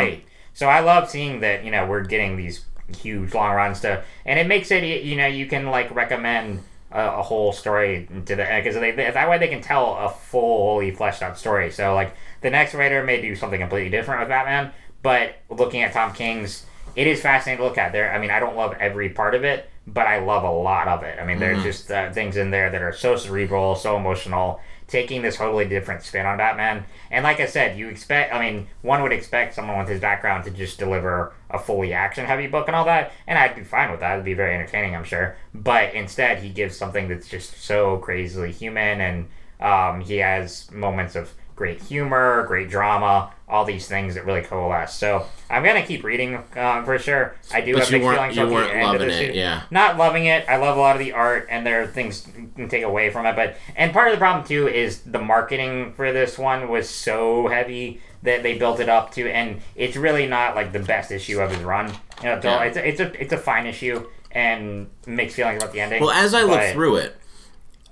So 0.53 0.67
I 0.67 0.79
love 0.81 1.09
seeing 1.09 1.39
that 1.41 1.63
you 1.63 1.71
know 1.71 1.85
we're 1.85 2.03
getting 2.03 2.37
these 2.37 2.65
huge 2.97 3.33
long 3.33 3.55
runs 3.55 3.79
to, 3.81 4.03
and 4.25 4.39
it 4.39 4.47
makes 4.47 4.71
it 4.71 4.83
you 5.03 5.15
know 5.15 5.27
you 5.27 5.45
can 5.47 5.67
like 5.67 5.93
recommend 5.95 6.61
a, 6.91 7.01
a 7.19 7.21
whole 7.21 7.53
story 7.53 8.07
to 8.25 8.35
the 8.35 8.43
because 8.43 8.75
they, 8.75 8.91
they- 8.91 9.09
that 9.11 9.29
way 9.29 9.37
they 9.37 9.47
can 9.47 9.61
tell 9.61 9.95
a 9.97 10.09
fully 10.09 10.91
fleshed 10.91 11.21
out 11.21 11.37
story. 11.37 11.71
So 11.71 11.93
like 11.95 12.15
the 12.41 12.49
next 12.49 12.73
writer 12.73 13.03
may 13.03 13.21
do 13.21 13.35
something 13.35 13.59
completely 13.59 13.89
different 13.89 14.19
with 14.21 14.29
Batman, 14.29 14.71
but 15.01 15.35
looking 15.49 15.83
at 15.83 15.93
Tom 15.93 16.13
King's, 16.13 16.65
it 16.95 17.07
is 17.07 17.21
fascinating 17.21 17.59
to 17.63 17.67
look 17.69 17.77
at. 17.77 17.91
There, 17.93 18.11
I 18.13 18.19
mean, 18.19 18.31
I 18.31 18.39
don't 18.39 18.57
love 18.57 18.75
every 18.79 19.09
part 19.09 19.35
of 19.35 19.43
it, 19.45 19.69
but 19.87 20.05
I 20.07 20.19
love 20.19 20.43
a 20.43 20.51
lot 20.51 20.87
of 20.87 21.03
it. 21.03 21.17
I 21.19 21.25
mean, 21.25 21.39
there's 21.39 21.59
just 21.63 21.89
uh, 21.91 22.11
things 22.11 22.35
in 22.35 22.51
there 22.51 22.69
that 22.69 22.81
are 22.81 22.91
so 22.93 23.15
cerebral, 23.15 23.75
so 23.75 23.95
emotional. 23.95 24.59
Taking 24.91 25.21
this 25.21 25.37
totally 25.37 25.63
different 25.63 26.03
spin 26.03 26.25
on 26.25 26.37
Batman, 26.37 26.83
and 27.09 27.23
like 27.23 27.39
I 27.39 27.45
said, 27.45 27.77
you 27.79 27.87
expect. 27.87 28.33
I 28.33 28.39
mean, 28.41 28.67
one 28.81 29.01
would 29.01 29.13
expect 29.13 29.55
someone 29.55 29.79
with 29.79 29.87
his 29.87 30.01
background 30.01 30.43
to 30.43 30.51
just 30.51 30.77
deliver 30.77 31.31
a 31.49 31.57
fully 31.57 31.93
action-heavy 31.93 32.47
book 32.47 32.67
and 32.67 32.75
all 32.75 32.83
that, 32.83 33.13
and 33.25 33.39
I'd 33.39 33.55
be 33.55 33.63
fine 33.63 33.89
with 33.89 34.01
that. 34.01 34.13
It'd 34.13 34.25
be 34.25 34.33
very 34.33 34.53
entertaining, 34.53 34.93
I'm 34.93 35.05
sure. 35.05 35.37
But 35.53 35.93
instead, 35.93 36.39
he 36.39 36.49
gives 36.49 36.75
something 36.75 37.07
that's 37.07 37.29
just 37.29 37.63
so 37.63 37.99
crazily 37.99 38.51
human, 38.51 38.99
and 38.99 39.27
um, 39.61 40.01
he 40.01 40.17
has 40.17 40.69
moments 40.71 41.15
of 41.15 41.31
great 41.61 41.79
humor, 41.83 42.43
great 42.47 42.71
drama, 42.71 43.31
all 43.47 43.63
these 43.65 43.87
things 43.87 44.15
that 44.15 44.25
really 44.25 44.41
coalesce. 44.41 44.95
So 44.95 45.27
I'm 45.47 45.63
gonna 45.63 45.85
keep 45.85 46.03
reading 46.03 46.43
uh, 46.55 46.83
for 46.83 46.97
sure. 46.97 47.35
I 47.53 47.61
do 47.61 47.73
But 47.73 47.83
have 47.83 47.91
you 47.91 47.99
mixed 47.99 48.15
feelings 48.15 48.35
you 48.35 48.47
about 48.47 48.67
the 48.67 48.73
end 48.75 48.95
of 48.95 49.01
it, 49.03 49.35
yeah. 49.35 49.61
Not 49.69 49.95
loving 49.95 50.25
it. 50.25 50.43
I 50.49 50.57
love 50.57 50.75
a 50.75 50.79
lot 50.79 50.95
of 50.95 50.99
the 50.99 51.11
art, 51.11 51.45
and 51.51 51.63
there 51.63 51.83
are 51.83 51.85
things 51.85 52.27
you 52.35 52.49
can 52.55 52.67
take 52.67 52.81
away 52.81 53.11
from 53.11 53.27
it. 53.27 53.35
But 53.35 53.57
and 53.75 53.93
part 53.93 54.07
of 54.07 54.13
the 54.13 54.17
problem 54.17 54.43
too 54.43 54.67
is 54.67 55.01
the 55.01 55.19
marketing 55.19 55.93
for 55.93 56.11
this 56.11 56.35
one 56.39 56.67
was 56.67 56.89
so 56.89 57.47
heavy 57.47 58.01
that 58.23 58.41
they 58.41 58.57
built 58.57 58.79
it 58.79 58.89
up 58.89 59.11
to, 59.11 59.29
and 59.29 59.61
it's 59.75 59.95
really 59.95 60.25
not 60.25 60.55
like 60.55 60.71
the 60.71 60.79
best 60.79 61.11
issue 61.11 61.41
of 61.41 61.51
his 61.51 61.61
run. 61.61 61.89
You 62.23 62.29
know, 62.29 62.39
Yeah. 62.43 62.63
it's 62.63 62.77
a, 62.77 62.87
it's 62.87 62.99
a 62.99 63.21
it's 63.21 63.33
a 63.33 63.37
fine 63.37 63.67
issue, 63.67 64.07
and 64.31 64.89
mixed 65.05 65.35
feelings 65.35 65.61
about 65.61 65.73
the 65.73 65.81
ending. 65.81 66.01
Well, 66.01 66.09
as 66.09 66.33
I 66.33 66.41
look 66.41 66.63
through 66.73 66.95
it, 66.95 67.17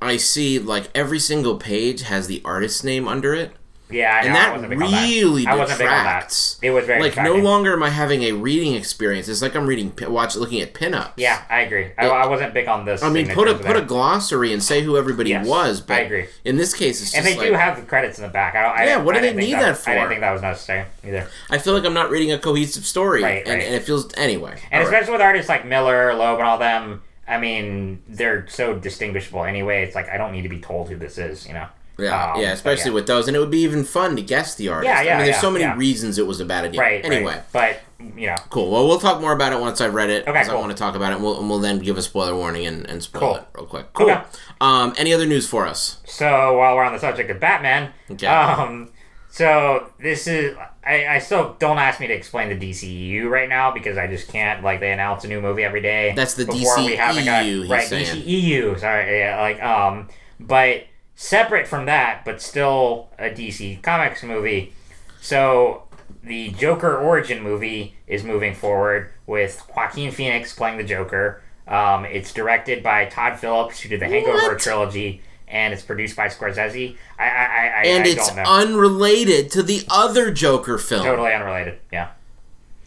I 0.01 0.17
see 0.17 0.58
like 0.58 0.89
every 0.95 1.19
single 1.19 1.58
page 1.58 2.01
has 2.03 2.25
the 2.25 2.41
artist's 2.43 2.84
name 2.84 3.08
under 3.08 3.36
it. 3.36 3.51
Yeah, 3.89 4.13
I 4.21 4.25
and 4.25 4.36
that 4.36 4.52
wasn't 4.54 4.69
big 4.69 4.82
on 4.82 4.91
really 4.91 5.47
I 5.47 5.56
wasn't 5.56 5.80
big 5.80 5.88
on 5.88 5.93
that. 5.93 6.04
detracts. 6.04 6.60
It 6.62 6.69
was 6.71 6.86
very 6.86 7.02
like 7.02 7.17
no 7.17 7.36
longer 7.36 7.73
am 7.73 7.84
I 7.84 7.89
having 7.89 8.23
a 8.23 8.34
reading 8.34 8.75
experience. 8.75 9.28
It's 9.28 9.41
like 9.41 9.56
I'm 9.56 9.65
reading, 9.65 9.93
watch, 10.08 10.36
looking 10.36 10.62
at 10.62 10.73
pinups. 10.73 11.13
Yeah, 11.17 11.43
I 11.49 11.62
agree. 11.62 11.91
I, 11.97 12.08
I 12.08 12.28
wasn't 12.28 12.54
big 12.54 12.67
on 12.67 12.86
this. 12.86 13.02
I 13.02 13.10
mean, 13.10 13.28
put 13.30 13.47
a 13.47 13.56
put 13.56 13.75
a 13.75 13.82
glossary 13.82 14.54
and 14.54 14.62
say 14.62 14.82
who 14.82 14.97
everybody 14.97 15.32
Yes, 15.32 15.47
was. 15.47 15.82
But 15.82 15.93
I 15.95 15.99
agree. 16.02 16.28
In 16.45 16.58
this 16.58 16.73
case, 16.73 17.02
it's 17.02 17.12
just 17.12 17.15
And 17.17 17.25
they 17.25 17.36
like 17.38 17.47
do 17.47 17.54
have 17.54 17.78
the 17.80 17.86
credits 17.86 18.19
in 18.19 18.23
the 18.23 18.30
back. 18.30 18.56
I 18.56 18.62
don't, 18.62 18.78
I, 18.78 18.86
Yeah, 18.86 18.97
what 18.97 19.15
do 19.15 19.21
they 19.21 19.34
need 19.34 19.54
that 19.54 19.69
I 19.69 19.73
for? 19.73 19.89
I 19.91 19.95
didn't 19.95 20.10
think 20.10 20.21
that 20.21 20.32
was 20.34 20.41
necessary 20.41 20.86
either. 21.06 21.28
I 21.49 21.58
feel 21.58 21.73
like 21.73 21.86
I'm 21.86 21.93
not 21.93 22.10
reading 22.12 22.32
a 22.32 22.38
cohesive 22.39 22.86
story, 22.86 23.23
Right, 23.23 23.39
and, 23.45 23.56
right. 23.56 23.63
and 23.63 23.75
it 23.75 23.84
feels 23.84 24.12
anyway. 24.15 24.60
And 24.71 24.84
all 24.84 24.89
right. 24.89 24.93
especially 24.93 25.13
with 25.13 25.21
artists 25.21 25.49
like 25.49 25.65
Miller, 25.65 26.13
Loeb, 26.13 26.39
and 26.39 26.47
all 26.47 26.58
them, 26.58 27.02
I 27.28 27.38
mean, 27.39 28.02
they're 28.08 28.47
so 28.49 28.73
distinguishable 28.78 29.43
anyway. 29.43 29.84
It's 29.84 29.95
like 29.95 30.10
I 30.10 30.17
don't 30.17 30.32
need 30.32 30.41
to 30.43 30.49
be 30.49 30.60
told 30.60 30.89
who 30.89 30.95
this 30.95 31.17
is, 31.17 31.47
you 31.47 31.54
know. 31.54 31.67
Yeah, 32.01 32.33
Um, 32.33 32.41
yeah, 32.41 32.51
especially 32.51 32.89
yeah. 32.91 32.95
with 32.95 33.07
those, 33.07 33.27
and 33.27 33.35
it 33.35 33.39
would 33.39 33.51
be 33.51 33.59
even 33.62 33.83
fun 33.83 34.15
to 34.15 34.21
guess 34.21 34.55
the 34.55 34.69
artist. 34.69 34.88
Yeah, 34.88 35.01
yeah. 35.01 35.13
I 35.13 35.17
mean, 35.17 35.25
there's 35.25 35.35
yeah, 35.38 35.41
so 35.41 35.51
many 35.51 35.77
reasons 35.77 36.17
it 36.17 36.25
was 36.27 36.39
a 36.39 36.45
bad 36.45 36.65
idea. 36.65 36.79
Right. 36.81 37.03
Anyway, 37.05 37.33
right. 37.35 37.43
but 37.51 37.81
you 38.17 38.27
know, 38.27 38.35
cool. 38.49 38.71
Well, 38.71 38.88
we'll 38.88 38.99
talk 38.99 39.19
more 39.19 39.33
about 39.33 39.51
it 39.53 39.59
once 39.59 39.81
I've 39.81 39.93
read 39.93 40.09
it. 40.09 40.25
Okay, 40.27 40.39
'cause 40.39 40.49
I 40.49 40.55
want 40.55 40.71
to 40.71 40.77
talk 40.77 40.95
about 40.95 41.12
it, 41.12 41.15
and 41.15 41.23
we'll, 41.23 41.39
and 41.39 41.49
we'll 41.49 41.59
then 41.59 41.79
give 41.79 41.97
a 41.97 42.01
spoiler 42.01 42.33
warning 42.35 42.65
and, 42.65 42.89
and 42.89 43.03
spoil 43.03 43.19
Cool. 43.21 43.35
it 43.35 43.43
real 43.53 43.65
quick. 43.65 43.93
Cool. 43.93 44.09
Okay. 44.12 44.21
Um, 44.62 44.93
any 44.97 45.13
other 45.13 45.25
news 45.25 45.47
for 45.47 45.67
us? 45.67 45.97
So 46.05 46.57
while 46.57 46.75
we're 46.75 46.83
on 46.83 46.93
the 46.93 46.99
subject 46.99 47.29
of 47.29 47.39
Batman, 47.41 47.91
Okay. 48.12 48.25
um, 48.27 48.89
so 49.29 49.91
this 49.99 50.27
is 50.27 50.55
I, 50.85 51.05
I 51.07 51.19
still 51.19 51.55
don't 51.59 51.77
ask 51.77 51.99
me 51.99 52.07
to 52.07 52.13
explain 52.13 52.49
the 52.57 52.69
DCEU 52.71 53.29
right 53.29 53.47
now 53.49 53.69
because 53.71 53.97
I 53.97 54.07
just 54.07 54.27
can't. 54.29 54.63
Like 54.63 54.79
they 54.79 54.91
announce 54.91 55.23
a 55.25 55.27
new 55.27 55.41
movie 55.41 55.63
every 55.63 55.81
day. 55.81 56.13
That's 56.15 56.33
the 56.35 56.45
before 56.45 56.77
we 56.85 56.95
have, 56.95 57.15
like, 57.15 57.25
a- 57.25 57.29
DCEU, 57.29 57.62
he's 57.62 57.69
right? 57.69 57.88
DCEU. 57.88 58.79
Sorry, 58.79 59.19
yeah, 59.19 59.39
like 59.41 59.62
um, 59.62 60.07
but 60.39 60.85
separate 61.23 61.67
from 61.67 61.86
that, 61.86 62.23
but 62.23 62.41
still 62.41 63.10
a 63.19 63.29
DC 63.29 63.82
Comics 63.84 64.23
movie. 64.23 64.73
So 65.19 65.84
the 66.23 66.51
Joker 66.51 66.97
origin 66.97 67.43
movie 67.43 67.95
is 68.08 68.23
moving 68.23 68.55
forward 68.55 69.12
with 69.27 69.62
Joaquin 69.75 70.12
Phoenix 70.12 70.55
playing 70.55 70.77
the 70.77 70.84
Joker. 70.86 71.41
Um, 71.67 72.05
it's 72.05 72.32
directed 72.32 72.82
by 72.82 73.03
Todd 73.05 73.38
Phillips, 73.38 73.82
who 73.82 73.89
did 73.89 73.99
the 73.99 74.08
Hangover 74.08 74.38
What? 74.53 74.60
trilogy, 74.60 75.21
and 75.49 75.73
it's 75.73 75.84
produced 75.84 76.15
by 76.15 76.27
Scorsese. 76.29 76.95
I, 77.19 77.23
I, 77.25 77.27
I, 77.27 77.84
And 77.88 78.05
I 78.05 78.08
it's 78.08 78.27
don't 78.27 78.38
know. 78.38 78.43
unrelated 78.43 79.51
to 79.51 79.62
the 79.62 79.84
other 79.89 80.32
Joker 80.32 80.77
film. 80.77 81.03
totally 81.03 81.34
unrelated. 81.34 81.79
Yeah, 81.91 82.12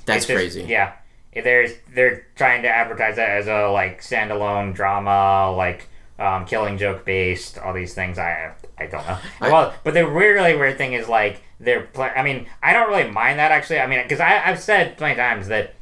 That's 0.07 0.25
just- 0.27 0.35
crazy. 0.37 0.63
Yeah, 0.63 0.95
there's 1.35 1.73
they're 1.95 2.27
trying 2.35 2.63
to 2.63 2.69
advertise 2.71 3.17
that 3.17 3.29
as 3.29 3.47
a 3.47 3.69
like 3.69 4.01
standalone 4.01 4.75
drama, 4.75 5.53
like 5.55 5.89
um, 6.25 6.45
killing 6.47 6.79
joke 6.79 7.05
based, 7.05 7.59
all 7.59 7.73
these 7.73 7.95
things. 7.95 8.19
I 8.19 8.53
I 8.79 8.87
don't 8.87 9.07
know. 9.07 9.19
I- 9.41 9.51
well, 9.51 9.75
but 9.85 9.95
the 9.95 10.07
really 10.07 10.57
weird 10.57 10.79
thing 10.79 10.93
is 10.93 11.09
like 11.09 11.43
they're. 11.61 11.83
Pl- 11.83 12.11
I 12.17 12.23
mean, 12.23 12.47
I 12.63 12.73
don't 12.73 12.89
really 12.89 13.11
mind 13.11 13.39
that 13.39 13.51
actually. 13.53 13.81
I 13.81 13.87
mean, 13.87 14.03
because 14.03 14.21
I've 14.21 14.61
said 14.61 14.97
plenty 14.97 15.13
of 15.13 15.19
times 15.19 15.49
that. 15.49 15.75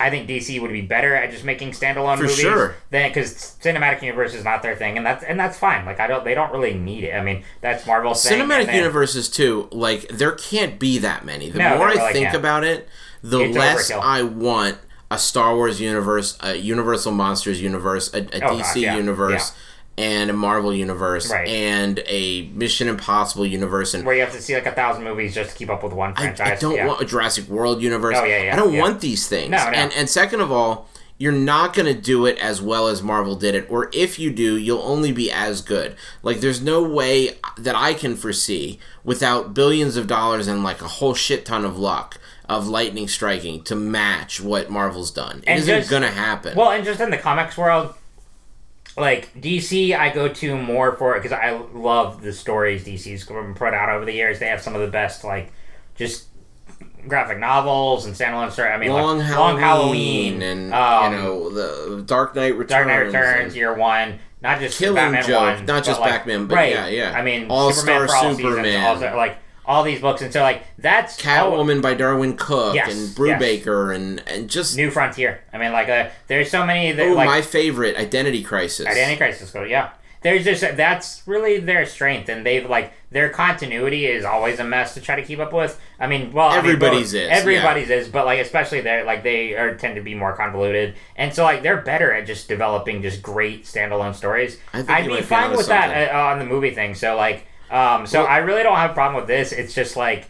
I 0.00 0.10
think 0.10 0.28
DC 0.28 0.62
would 0.62 0.70
be 0.70 0.82
better 0.82 1.12
at 1.12 1.32
just 1.32 1.42
making 1.42 1.72
standalone 1.72 2.18
For 2.18 2.22
movies 2.22 2.38
sure. 2.38 2.76
than 2.90 3.10
because 3.10 3.34
cinematic 3.60 4.00
universe 4.00 4.32
is 4.32 4.44
not 4.44 4.62
their 4.62 4.76
thing, 4.76 4.96
and 4.96 5.04
that's 5.04 5.24
and 5.24 5.40
that's 5.40 5.58
fine. 5.58 5.84
Like 5.86 5.98
I 5.98 6.06
don't, 6.06 6.24
they 6.24 6.34
don't 6.36 6.52
really 6.52 6.72
need 6.74 7.02
it. 7.02 7.14
I 7.16 7.20
mean, 7.20 7.42
that's 7.62 7.84
Marvel's 7.84 8.22
thing. 8.22 8.38
Cinematic 8.40 8.66
then- 8.66 8.76
universes 8.76 9.28
too. 9.28 9.68
Like 9.72 10.06
there 10.06 10.30
can't 10.30 10.78
be 10.78 10.98
that 10.98 11.24
many. 11.24 11.50
The 11.50 11.58
No, 11.58 11.78
more 11.78 11.88
there 11.88 11.98
I 11.98 12.00
really 12.02 12.12
think 12.12 12.26
can't. 12.26 12.36
about 12.36 12.62
it, 12.62 12.88
the 13.24 13.40
It's 13.40 13.56
less 13.58 13.90
overkill. 13.90 14.00
I 14.04 14.22
want 14.22 14.78
a 15.10 15.18
Star 15.18 15.54
Wars 15.56 15.80
universe, 15.80 16.36
a 16.40 16.56
Universal 16.56 17.12
Monsters 17.12 17.60
universe, 17.62 18.12
a, 18.12 18.18
a 18.18 18.44
Oh, 18.44 18.58
DC 18.58 18.82
yeah, 18.82 18.96
universe, 18.96 19.52
and 19.96 20.30
a 20.30 20.32
Marvel 20.32 20.72
universe, 20.72 21.30
Right. 21.30 21.48
and 21.48 22.02
a 22.06 22.42
Mission 22.48 22.88
Impossible 22.88 23.46
universe, 23.46 23.94
and 23.94 24.04
where 24.04 24.14
you 24.14 24.20
have 24.20 24.32
to 24.32 24.40
see 24.42 24.54
like 24.54 24.66
a 24.66 24.72
thousand 24.72 25.04
movies 25.04 25.34
just 25.34 25.50
to 25.50 25.56
keep 25.56 25.70
up 25.70 25.82
with 25.82 25.92
one 25.92 26.12
I, 26.16 26.22
franchise. 26.22 26.58
I 26.58 26.60
don't 26.60 26.76
yeah. 26.76 26.86
want 26.86 27.00
a 27.00 27.04
Jurassic 27.04 27.48
World 27.48 27.82
universe. 27.82 28.16
Oh, 28.18 28.24
yeah, 28.24 28.44
yeah, 28.44 28.52
I 28.52 28.56
don't 28.56 28.74
yeah. 28.74 28.80
want 28.80 29.00
these 29.00 29.28
things. 29.28 29.50
No, 29.50 29.56
no. 29.58 29.70
And 29.70 29.92
and 29.94 30.08
second 30.08 30.40
of 30.40 30.52
all, 30.52 30.88
you're 31.16 31.32
not 31.32 31.74
going 31.74 31.92
to 31.92 32.00
do 32.00 32.26
it 32.26 32.38
as 32.38 32.62
well 32.62 32.86
as 32.86 33.02
Marvel 33.02 33.34
did 33.34 33.56
it, 33.56 33.66
or 33.68 33.90
if 33.92 34.20
you 34.20 34.30
do, 34.30 34.56
you'll 34.56 34.82
only 34.82 35.10
be 35.10 35.32
as 35.32 35.62
good. 35.62 35.96
Like 36.22 36.38
there's 36.40 36.62
no 36.62 36.80
way 36.82 37.30
that 37.56 37.74
I 37.74 37.92
can 37.94 38.14
foresee 38.14 38.78
without 39.02 39.52
billions 39.52 39.96
of 39.96 40.06
dollars 40.06 40.46
and 40.46 40.62
like 40.62 40.80
a 40.80 40.86
whole 40.86 41.14
shit 41.14 41.44
ton 41.44 41.64
of 41.64 41.76
luck 41.76 42.18
of 42.48 42.66
lightning 42.66 43.06
striking 43.08 43.62
to 43.64 43.76
match 43.76 44.40
what 44.40 44.70
Marvel's 44.70 45.10
done. 45.10 45.38
It 45.38 45.44
And 45.48 45.58
isn't 45.60 45.78
just- 45.80 45.90
going 45.90 46.02
to 46.02 46.10
happen. 46.10 46.56
Well, 46.56 46.70
and 46.70 46.84
just 46.84 47.00
in 47.00 47.10
the 47.10 47.18
comics 47.18 47.56
world, 47.58 47.94
like 48.96 49.32
DC, 49.40 49.94
I 49.94 50.08
go 50.10 50.28
to 50.28 50.56
more 50.56 50.96
for 50.96 51.14
it 51.16 51.22
because 51.22 51.38
I 51.38 51.50
love 51.72 52.22
the 52.22 52.32
stories 52.32 52.84
DC's 52.84 53.24
put 53.24 53.74
out 53.74 53.88
over 53.90 54.04
the 54.04 54.12
years. 54.12 54.38
They 54.38 54.46
have 54.48 54.60
some 54.62 54.74
of 54.74 54.80
the 54.80 54.88
best, 54.88 55.22
like, 55.24 55.52
just 55.94 56.24
graphic 57.06 57.38
novels 57.38 58.06
and 58.06 58.14
standalone 58.14 58.50
story. 58.50 58.70
I 58.70 58.76
mean, 58.78 58.90
Long, 58.92 59.18
like, 59.18 59.26
Halloween, 59.28 59.54
Long 59.54 59.58
Halloween 59.60 60.42
and 60.42 60.74
um, 60.74 61.12
you 61.12 61.18
know 61.18 61.50
the 61.50 62.02
Dark 62.02 62.34
Knight 62.34 62.54
Returns. 62.56 62.68
Dark 62.70 62.86
Knight 62.88 62.98
Returns, 62.98 63.54
Year 63.56 63.74
One. 63.74 64.18
Not 64.40 64.60
just 64.60 64.78
Killing 64.78 64.94
Batman 64.94 65.24
Joke, 65.26 65.40
one, 65.58 65.66
not 65.66 65.84
just 65.84 65.98
but, 66.00 66.08
like, 66.10 66.20
Batman, 66.20 66.46
but 66.46 66.54
right. 66.54 66.72
yeah, 66.72 66.86
yeah. 66.86 67.12
I 67.12 67.22
mean, 67.22 67.50
All-Star 67.50 68.06
Superman 68.06 68.24
all 68.24 68.34
Superman. 68.36 68.64
seasons, 68.96 69.10
all, 69.12 69.16
like 69.16 69.38
all 69.68 69.84
these 69.84 70.00
books, 70.00 70.22
and 70.22 70.32
so 70.32 70.40
like 70.40 70.62
that's 70.78 71.24
all- 71.24 71.52
Catwoman 71.52 71.80
by 71.82 71.94
Darwyn 71.94 72.36
Cooke 72.36 72.74
Yes, 72.74 72.90
and 72.92 73.08
Brubaker 73.16 73.94
and 73.94 74.20
and 74.26 74.48
just 74.50 74.76
New 74.76 74.90
Frontier. 74.90 75.42
I 75.52 75.58
mean, 75.58 75.72
like 75.72 75.88
uh, 75.88 76.08
there's 76.26 76.50
so 76.50 76.64
many 76.66 76.90
that 76.92 77.06
oh 77.06 77.12
like 77.12 77.26
my 77.26 77.42
favorite 77.42 77.96
Identity 77.96 78.42
Crisis. 78.42 78.86
Identity 78.86 79.18
Crisis 79.18 79.50
go 79.50 79.62
yeah. 79.62 79.90
There's 80.20 80.44
just 80.44 80.62
that's 80.76 81.22
really 81.26 81.58
their 81.60 81.86
strength, 81.86 82.28
and 82.28 82.44
they've 82.44 82.68
like 82.68 82.92
their 83.10 83.28
continuity 83.28 84.06
is 84.06 84.24
always 84.24 84.58
a 84.58 84.64
mess 84.64 84.94
to 84.94 85.00
try 85.00 85.14
to 85.14 85.22
keep 85.22 85.38
up 85.38 85.52
with. 85.52 85.78
I 86.00 86.08
mean, 86.08 86.32
well, 86.32 86.48
I 86.48 86.56
mean, 86.56 86.58
Everybody's 86.58 87.12
both- 87.12 87.22
is, 87.22 87.28
everybody's 87.30 87.88
is, 87.88 88.08
but 88.08 88.26
like 88.26 88.40
especially 88.40 88.80
they 88.80 89.04
like 89.04 89.22
they 89.22 89.54
are 89.54 89.76
tend 89.76 89.94
to 89.94 90.00
be 90.02 90.14
more 90.16 90.34
convoluted, 90.34 90.96
and 91.14 91.32
so 91.32 91.44
like 91.44 91.62
they're 91.62 91.82
better 91.82 92.12
at 92.12 92.26
just 92.26 92.48
developing 92.48 93.00
just 93.00 93.22
great 93.22 93.64
standalone 93.64 94.12
stories. 94.14 94.58
I 94.72 94.78
think 94.78 94.90
I'd 94.90 95.06
be 95.06 95.22
fine 95.22 95.56
with 95.56 95.68
that 95.68 96.12
uh, 96.12 96.18
on 96.18 96.40
the 96.40 96.46
movie 96.46 96.72
thing. 96.72 96.96
So 96.96 97.14
like, 97.14 97.46
um, 97.70 98.06
so 98.06 98.20
Well- 98.20 98.28
I 98.28 98.38
really 98.38 98.62
don't 98.62 98.76
have 98.76 98.90
a 98.90 98.94
problem 98.94 99.20
with 99.20 99.26
this. 99.28 99.52
It's 99.52 99.74
just 99.74 99.96
like 99.96 100.26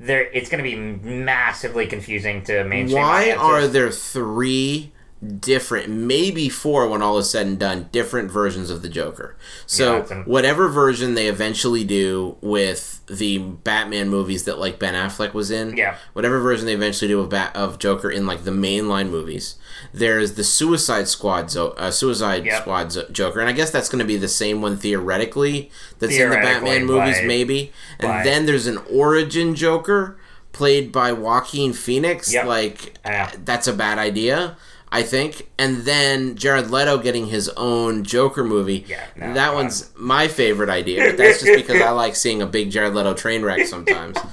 there, 0.00 0.22
it's 0.32 0.48
going 0.48 0.62
to 0.62 0.68
be 0.68 0.76
massively 0.76 1.86
confusing 1.86 2.42
to 2.44 2.64
mainstream. 2.64 3.02
Why 3.02 3.32
audiences. 3.32 3.42
are 3.42 3.68
there 3.68 3.90
three 3.90 4.92
different, 5.38 5.88
maybe 5.88 6.48
four 6.48 6.88
when 6.88 7.00
all 7.00 7.16
is 7.18 7.30
said 7.30 7.46
and 7.46 7.56
done, 7.56 7.88
different 7.92 8.28
versions 8.28 8.70
of 8.70 8.82
the 8.82 8.88
Joker. 8.88 9.36
So 9.66 10.04
Yeah, 10.10 10.22
whatever 10.24 10.68
version 10.68 11.14
they 11.14 11.28
eventually 11.28 11.84
do 11.84 12.36
with 12.40 13.00
the 13.06 13.38
Batman 13.38 14.08
movies 14.08 14.42
that 14.44 14.58
like 14.58 14.80
Ben 14.80 14.94
Affleck 14.94 15.32
was 15.32 15.52
in, 15.52 15.76
Yeah. 15.76 15.94
whatever 16.12 16.40
version 16.40 16.66
they 16.66 16.74
eventually 16.74 17.06
do 17.06 17.20
of 17.20 17.28
Bat 17.28 17.54
of 17.54 17.78
Joker 17.78 18.10
in 18.10 18.26
like 18.26 18.42
the 18.42 18.50
mainline 18.50 19.10
movies, 19.10 19.54
there's 19.92 20.32
the 20.34 20.44
Suicide 20.44 21.08
Squad 21.08 21.50
zo- 21.50 21.74
uh, 21.78 21.90
Suicide 21.90 22.44
Yep. 22.44 22.60
Squad 22.62 22.92
zo- 22.92 23.08
Joker, 23.10 23.40
and 23.40 23.48
I 23.48 23.52
guess 23.52 23.70
that's 23.70 23.88
going 23.88 23.98
to 24.00 24.04
be 24.04 24.16
the 24.16 24.28
same 24.28 24.62
one 24.62 24.76
theoretically 24.76 25.70
that's 25.98 26.16
in 26.16 26.30
the 26.30 26.36
Batman 26.36 26.84
movies, 26.86 27.16
but- 27.18 27.26
maybe. 27.26 27.72
And 27.98 28.08
but- 28.08 28.24
then 28.24 28.46
there's 28.46 28.66
an 28.66 28.78
origin 28.90 29.54
Joker 29.54 30.16
played 30.52 30.92
by 30.92 31.12
Joaquin 31.12 31.72
Phoenix. 31.72 32.32
Yep. 32.32 32.46
Like 32.46 32.98
that's 33.44 33.66
a 33.66 33.72
bad 33.72 33.98
idea. 33.98 34.56
I 34.94 35.02
think, 35.02 35.48
and 35.58 35.78
then 35.86 36.36
Jared 36.36 36.70
Leto 36.70 36.98
getting 36.98 37.28
his 37.28 37.48
own 37.56 38.04
Joker 38.04 38.44
movie. 38.44 38.84
Yeah, 38.86 39.00
no, 39.16 39.32
that 39.32 39.46
God. 39.48 39.54
one's 39.54 39.88
my 39.96 40.28
favorite 40.28 40.68
idea. 40.68 41.06
But 41.06 41.16
that's 41.16 41.42
just 41.42 41.56
because 41.56 41.80
I 41.80 41.88
like 42.02 42.14
seeing 42.14 42.42
a 42.42 42.46
big 42.46 42.70
Jared 42.70 42.94
Leto 42.94 43.14
train 43.14 43.42
wreck 43.42 43.66
sometimes. 43.66 44.18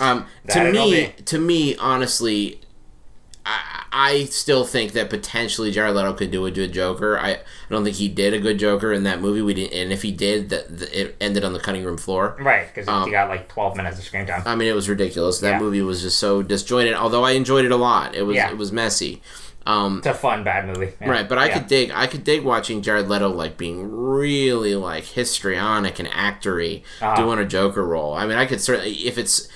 Um, 0.00 0.26
to 0.50 0.70
me, 0.70 1.06
be. 1.16 1.22
to 1.24 1.38
me, 1.40 1.74
honestly, 1.74 2.60
I, 3.50 3.84
I 3.90 4.24
still 4.26 4.64
think 4.64 4.92
that 4.92 5.08
potentially 5.08 5.70
Jared 5.70 5.94
Leto 5.96 6.12
could 6.12 6.30
do 6.30 6.44
a 6.44 6.50
good 6.50 6.72
Joker. 6.72 7.18
I, 7.18 7.30
I 7.30 7.38
don't 7.70 7.82
think 7.84 7.96
he 7.96 8.06
did 8.08 8.34
a 8.34 8.38
good 8.38 8.58
Joker 8.58 8.92
in 8.92 9.04
that 9.04 9.20
movie. 9.20 9.40
We 9.40 9.54
didn't, 9.54 9.72
and 9.72 9.92
if 9.92 10.02
he 10.02 10.12
did, 10.12 10.50
that 10.50 10.70
it 10.92 11.16
ended 11.20 11.44
on 11.44 11.54
the 11.54 11.60
cutting 11.60 11.84
room 11.84 11.96
floor. 11.96 12.36
Right, 12.38 12.66
because 12.72 12.86
Um, 12.88 13.04
he 13.06 13.10
got 13.10 13.28
like 13.30 13.48
12 13.48 13.76
minutes 13.76 13.98
of 13.98 14.04
screen 14.04 14.26
time. 14.26 14.42
I 14.44 14.54
mean, 14.54 14.68
it 14.68 14.74
was 14.74 14.88
ridiculous. 14.88 15.40
That 15.40 15.52
Yeah. 15.52 15.60
movie 15.60 15.80
was 15.82 16.02
just 16.02 16.18
so 16.18 16.42
disjointed. 16.42 16.94
Although 16.94 17.24
I 17.24 17.30
enjoyed 17.32 17.64
it 17.64 17.72
a 17.72 17.76
lot, 17.76 18.14
it 18.14 18.22
was 18.22 18.36
Yeah. 18.36 18.50
it 18.50 18.58
was 18.58 18.70
messy. 18.72 19.22
Um, 19.66 19.98
it's 19.98 20.06
a 20.06 20.14
fun 20.14 20.44
bad 20.44 20.66
movie. 20.66 20.92
Yeah. 21.00 21.10
Right, 21.10 21.28
but 21.28 21.36
I 21.36 21.48
could 21.50 21.66
dig 21.66 21.90
I 21.94 22.06
could 22.06 22.24
dig 22.24 22.42
watching 22.42 22.80
Jared 22.80 23.08
Leto 23.08 23.28
like 23.30 23.58
being 23.58 23.90
really 23.92 24.74
like 24.74 25.04
histrionic 25.04 25.98
and 25.98 26.08
actory 26.08 26.82
Uh-huh. 27.02 27.16
doing 27.16 27.38
a 27.38 27.44
Joker 27.44 27.84
role. 27.84 28.14
I 28.14 28.26
mean, 28.26 28.38
I 28.38 28.46
could 28.46 28.60
certainly 28.62 28.92
if 28.92 29.18
it's 29.18 29.46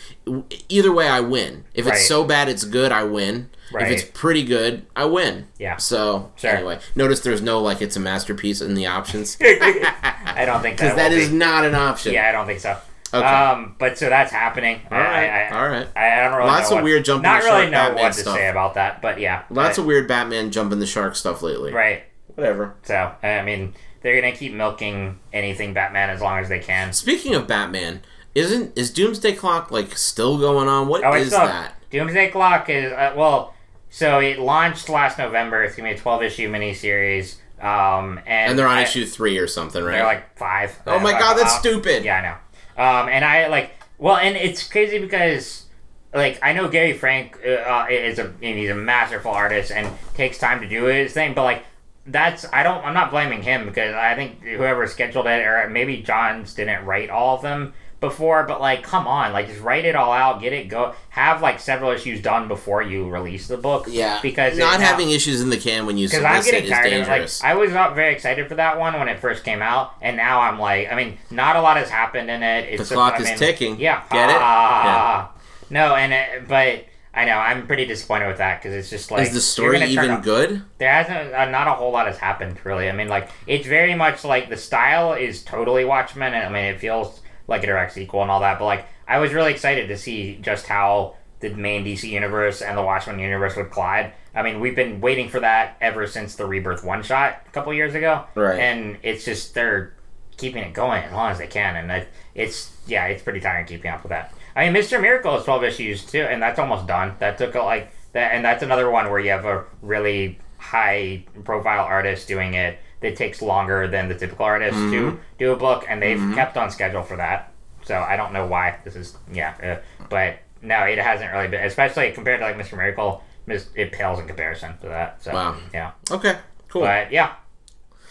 either 0.69 0.93
way 0.93 1.09
I 1.09 1.21
win. 1.21 1.65
If 1.75 1.87
it's 1.87 2.07
so 2.07 2.25
bad 2.25 2.49
it's 2.49 2.65
good, 2.65 2.93
I 2.93 3.05
win. 3.05 3.49
Right. 3.73 3.91
If 3.91 4.03
it's 4.03 4.11
pretty 4.13 4.45
good, 4.45 4.87
I 4.95 5.05
win. 5.07 5.47
Yeah. 5.59 5.77
So 5.77 6.33
Sure. 6.37 6.51
anyway, 6.51 6.81
notice 6.95 7.21
there's 7.21 7.43
no 7.43 7.61
like 7.61 7.81
it's 7.83 7.97
a 7.97 8.01
masterpiece 8.01 8.61
in 8.61 8.75
the 8.75 8.87
options 8.87 9.37
I 9.41 10.45
don't 10.47 10.63
think 10.63 10.77
because 10.77 10.95
that, 10.97 11.11
that 11.11 11.13
is 11.13 11.29
be. 11.31 11.37
not 11.37 11.65
an 11.65 11.75
option. 11.75 12.13
Yeah, 12.15 12.29
I 12.29 12.33
don't 12.33 12.47
think 12.47 12.61
so. 12.61 12.77
Okay. 13.15 13.27
Um, 13.27 13.75
but 13.79 13.99
so 13.99 14.09
that's 14.09 14.33
happening. 14.33 14.81
All 14.91 14.97
right. 14.99 15.29
I, 15.29 15.49
I, 15.49 15.61
all 15.63 15.69
right. 15.69 15.87
I, 15.95 16.21
I 16.21 16.25
don't 16.29 16.39
really 16.39 16.51
Lots 16.51 16.71
know 16.71 16.77
of 16.77 16.79
what- 16.79 16.85
weird 16.85 17.05
jumping 17.05 17.23
Not 17.25 17.43
really 17.43 17.67
know 17.67 17.71
Batman 17.73 18.03
what 18.05 18.13
to 18.15 18.21
stuff. 18.21 18.37
say 18.37 18.49
about 18.49 18.75
that, 18.75 19.03
but 19.03 19.21
yeah. 19.21 19.43
Lots 19.51 19.79
I- 19.79 19.83
of 19.83 19.87
weird 19.87 20.09
Batman 20.09 20.51
jumping 20.51 20.79
the 20.79 20.87
shark 20.87 21.15
stuff 21.17 21.43
lately. 21.43 21.73
right. 21.73 22.05
Whatever. 22.35 22.75
So 22.85 23.13
I 23.23 23.43
mean, 23.43 23.75
they're 24.01 24.19
gonna 24.19 24.35
keep 24.35 24.55
milking 24.55 25.19
anything 25.35 25.75
Batman 25.75 26.09
as 26.09 26.23
long 26.23 26.39
as 26.39 26.49
they 26.49 26.59
can. 26.59 26.95
Speaking 26.95 27.35
of 27.35 27.47
Batman, 27.47 28.01
isn't 28.35 28.77
is 28.79 28.91
Doomsday 28.91 29.33
Clock 29.35 29.71
like 29.71 29.95
still 29.99 30.39
going 30.39 30.67
on? 30.67 30.89
What 30.89 31.01
is 31.01 31.05
Oh, 31.07 31.13
it's 31.13 31.27
still 31.27 31.47
that? 31.47 31.75
Doomsday 31.91 32.31
Clock 32.31 32.71
is 32.71 32.91
uh, 32.91 33.13
well. 33.15 33.52
So 33.95 34.21
it 34.21 34.39
launched 34.39 34.89
last 34.89 35.19
November. 35.19 35.63
It's 35.63 35.77
gonna 35.77 35.91
be 35.91 35.95
a 35.95 35.99
twelve 35.99 36.23
issue 36.23 36.51
miniseries. 36.51 37.37
Um, 37.61 38.19
and, 38.27 38.51
And 38.51 38.59
they're 38.59 38.67
on 38.67 38.79
I- 38.79 38.83
issue 38.85 39.05
three 39.05 39.37
or 39.39 39.47
something, 39.47 39.85
right? 39.85 39.93
They're 39.99 40.05
like 40.05 40.37
five. 40.37 40.77
oh 40.87 40.99
my 40.99 41.13
god, 41.13 41.35
that's 41.37 41.57
stupid. 41.59 42.03
Yeah, 42.03 42.17
I 42.17 42.23
know. 42.23 42.83
Um, 42.83 43.09
and 43.11 43.23
I 43.25 43.49
like 43.49 43.73
well, 43.99 44.17
and 44.17 44.35
it's 44.35 44.67
crazy 44.67 44.99
because 44.99 45.67
like 46.15 46.39
I 46.43 46.55
know 46.55 46.69
Gary 46.69 46.95
Frank 46.95 47.39
uh, 47.47 47.51
uh, 47.51 47.87
is 47.91 48.19
a 48.19 48.33
he's 48.41 48.71
a 48.71 48.75
masterful 48.75 49.31
artist 49.31 49.71
and 49.71 49.87
takes 50.15 50.39
time 50.39 50.63
to 50.63 50.69
do 50.69 50.85
his 50.85 51.13
thing, 51.13 51.35
but 51.35 51.43
like 51.45 51.65
that's 52.07 52.47
I 52.51 52.63
don't 52.63 52.83
I'm 52.85 52.95
not 52.95 53.11
blaming 53.11 53.43
him 53.43 53.67
because 53.67 53.95
I 53.95 54.15
think 54.15 54.43
whoever 54.43 54.87
scheduled 54.87 55.27
it 55.27 55.47
or 55.47 55.69
maybe 55.69 55.99
Johns 56.03 56.55
didn't 56.55 56.85
write 56.87 57.11
all 57.11 57.37
of 57.37 57.43
them 57.43 57.75
before, 58.03 58.43
but 58.43 58.61
like 58.61 58.83
come 58.83 59.07
on, 59.07 59.33
like 59.33 59.47
just 59.49 59.63
write 59.63 59.87
it 59.87 59.97
all 59.97 60.13
out, 60.13 60.43
get 60.43 60.53
it 60.53 60.69
go, 60.69 60.95
have 61.09 61.41
like 61.41 61.59
several 61.59 61.91
issues 61.91 62.21
done 62.21 62.49
before 62.49 62.83
you 62.83 63.09
release 63.09 63.49
the 63.49 63.57
book. 63.57 63.87
Yeah, 63.89 64.21
because 64.21 64.59
not 64.59 64.75
it, 64.75 64.79
now- 64.81 64.87
having 64.89 65.11
issues 65.11 65.41
in 65.41 65.49
the 65.49 65.57
can 65.57 65.87
when 65.87 65.97
you 65.97 66.07
because 66.09 66.23
I'm 66.23 66.45
getting 66.45 66.69
tired 66.69 66.93
of 66.93 67.09
it. 67.09 67.09
Like. 67.09 67.31
I 67.43 67.55
was 67.55 67.73
not 67.73 67.95
very 67.95 68.13
excited 68.13 68.47
for 68.49 68.57
that 68.57 68.79
one 68.79 68.93
when 68.99 69.09
it 69.09 69.19
first 69.21 69.43
came 69.45 69.63
out, 69.63 69.95
and 70.03 70.19
now 70.19 70.43
I'm 70.43 70.59
like, 70.59 70.93
I 70.93 70.97
mean, 70.97 71.17
not 71.31 71.57
a 71.57 71.63
lot 71.63 71.79
has 71.79 71.89
happened 71.89 72.29
in 72.31 72.43
it. 72.43 72.69
It's 72.69 72.91
The 72.91 72.95
clock 72.95 73.19
is 73.19 73.29
mean, 73.29 73.39
ticking. 73.39 73.81
Yeah, 73.81 74.03
Get 74.11 74.29
it? 74.29 74.37
Ah. 74.39 75.33
No, 75.71 75.95
and 75.95 76.13
it, 76.13 76.49
but 76.49 76.85
I 77.15 77.25
know 77.25 77.39
I'm 77.39 77.67
pretty 77.67 77.87
disappointed 77.87 78.27
with 78.29 78.39
that 78.39 78.61
because 78.61 78.75
it's 78.75 78.91
just 78.91 79.11
like 79.11 79.27
is 79.29 79.33
the 79.33 79.41
story 79.41 79.83
even 79.85 80.11
a- 80.11 80.21
good? 80.21 80.63
There 80.79 80.93
hasn't 80.93 81.33
uh, 81.33 81.49
not 81.51 81.67
a 81.67 81.73
whole 81.73 81.93
lot 81.93 82.07
has 82.07 82.19
happened 82.19 82.59
really. 82.65 82.89
I 82.91 82.93
mean, 82.93 83.09
like 83.09 83.31
it's 83.47 83.67
very 83.67 83.95
much 83.95 84.25
like 84.25 84.51
the 84.51 84.57
style 84.59 85.15
is 85.15 85.43
totally 85.43 85.85
Watchmen, 85.85 86.35
and 86.35 86.45
I 86.45 86.49
mean 86.51 86.75
it 86.75 86.79
feels 86.81 87.22
like 87.49 87.63
a 87.63 87.67
direct 87.67 87.93
sequel 87.93 88.23
and 88.23 88.31
all 88.31 88.41
that. 88.41 88.59
But 88.59 88.67
like 88.67 88.87
I 89.07 89.19
was 89.19 89.33
really 89.33 89.53
excited 89.53 89.89
to 89.89 89.97
see 89.97 90.39
just 90.41 90.67
how 90.67 91.17
the 91.41 91.51
main 91.51 91.85
DC 91.85 92.09
universe 92.09 92.63
and 92.63 92.79
the 92.79 92.83
Watchmen 92.83 93.19
universe 93.19 93.57
would 93.57 93.71
collide. 93.71 94.13
I 94.35 94.43
mean, 94.43 94.61
we've 94.61 94.77
been 94.77 95.01
waiting 95.01 95.29
for 95.29 95.41
that 95.41 95.77
ever 95.81 96.07
since 96.07 96.37
the 96.37 96.47
Rebirth 96.47 96.85
one 96.85 97.03
shot 97.03 97.43
a 97.47 97.51
couple 97.51 97.75
years 97.75 97.95
ago, 97.95 98.25
Right. 98.35 98.59
And 98.59 98.97
it's 99.03 99.25
just 99.25 99.55
they're 99.55 99.95
keeping 100.37 100.63
it 100.63 100.73
going 100.73 101.03
as 101.05 101.13
long 101.13 101.31
as 101.31 101.39
they 101.39 101.47
can, 101.47 101.77
and 101.77 101.91
it, 101.91 102.09
it's 102.35 102.75
yeah, 102.87 103.07
it's 103.07 103.23
pretty 103.23 103.41
tiring 103.41 103.67
keeping 103.67 103.91
up 103.91 104.03
with 104.03 104.11
that. 104.11 104.33
I 104.57 104.65
mean, 104.65 104.73
Mister 104.73 104.99
Miracle 104.99 105.37
is 105.37 105.45
twelve 105.45 105.65
issues 105.65 106.05
too, 106.05 106.23
and 106.23 106.43
that's 106.43 106.59
almost 106.59 106.87
done. 106.87 107.15
That 107.19 107.39
took 107.39 107.55
a, 107.55 107.61
like 107.61 107.93
that, 108.13 108.33
and 108.33 108.45
that's 108.45 108.63
another 108.63 108.91
one 108.91 109.11
where 109.11 109.21
you 109.21 109.31
have 109.31 109.45
a 109.45 109.65
really 109.83 110.39
high 110.59 111.25
profile 111.45 111.85
artist 111.85 112.29
doing 112.29 112.55
it. 112.55 112.79
That 113.03 113.17
takes 113.17 113.43
longer 113.43 113.89
than 113.89 114.09
the 114.09 114.15
typical 114.15 114.45
artist 114.47 114.77
Mm-hmm. 114.79 115.17
to 115.17 115.19
do 115.39 115.53
a 115.53 115.57
book, 115.57 115.85
and 115.89 116.01
they've 116.01 116.35
kept 116.35 116.57
on 116.57 116.71
schedule 116.71 117.03
for 117.03 117.17
that. 117.17 117.53
So 117.85 117.99
I 117.99 118.17
don't 118.17 118.33
know 118.33 118.47
why 118.47 118.77
this 118.85 118.95
is 118.97 119.17
yeah, 119.33 119.55
uh, 119.63 120.05
but 120.09 120.39
no, 120.63 120.81
it 120.85 120.99
hasn't 120.99 121.33
really 121.33 121.49
been, 121.49 121.65
especially 121.65 122.13
compared 122.13 122.39
to 122.41 122.47
like 122.47 122.57
Mister 122.57 122.77
Miracle. 122.77 123.23
It 123.49 123.91
pales 123.91 124.21
in 124.21 124.27
comparison 124.29 124.79
to 124.83 124.89
that. 124.89 125.21
So 125.23 125.33
Wow. 125.33 125.57
yeah, 125.75 125.91
Okay, 126.13 126.37
cool, 126.69 126.83
but 126.83 127.11
yeah. 127.11 127.33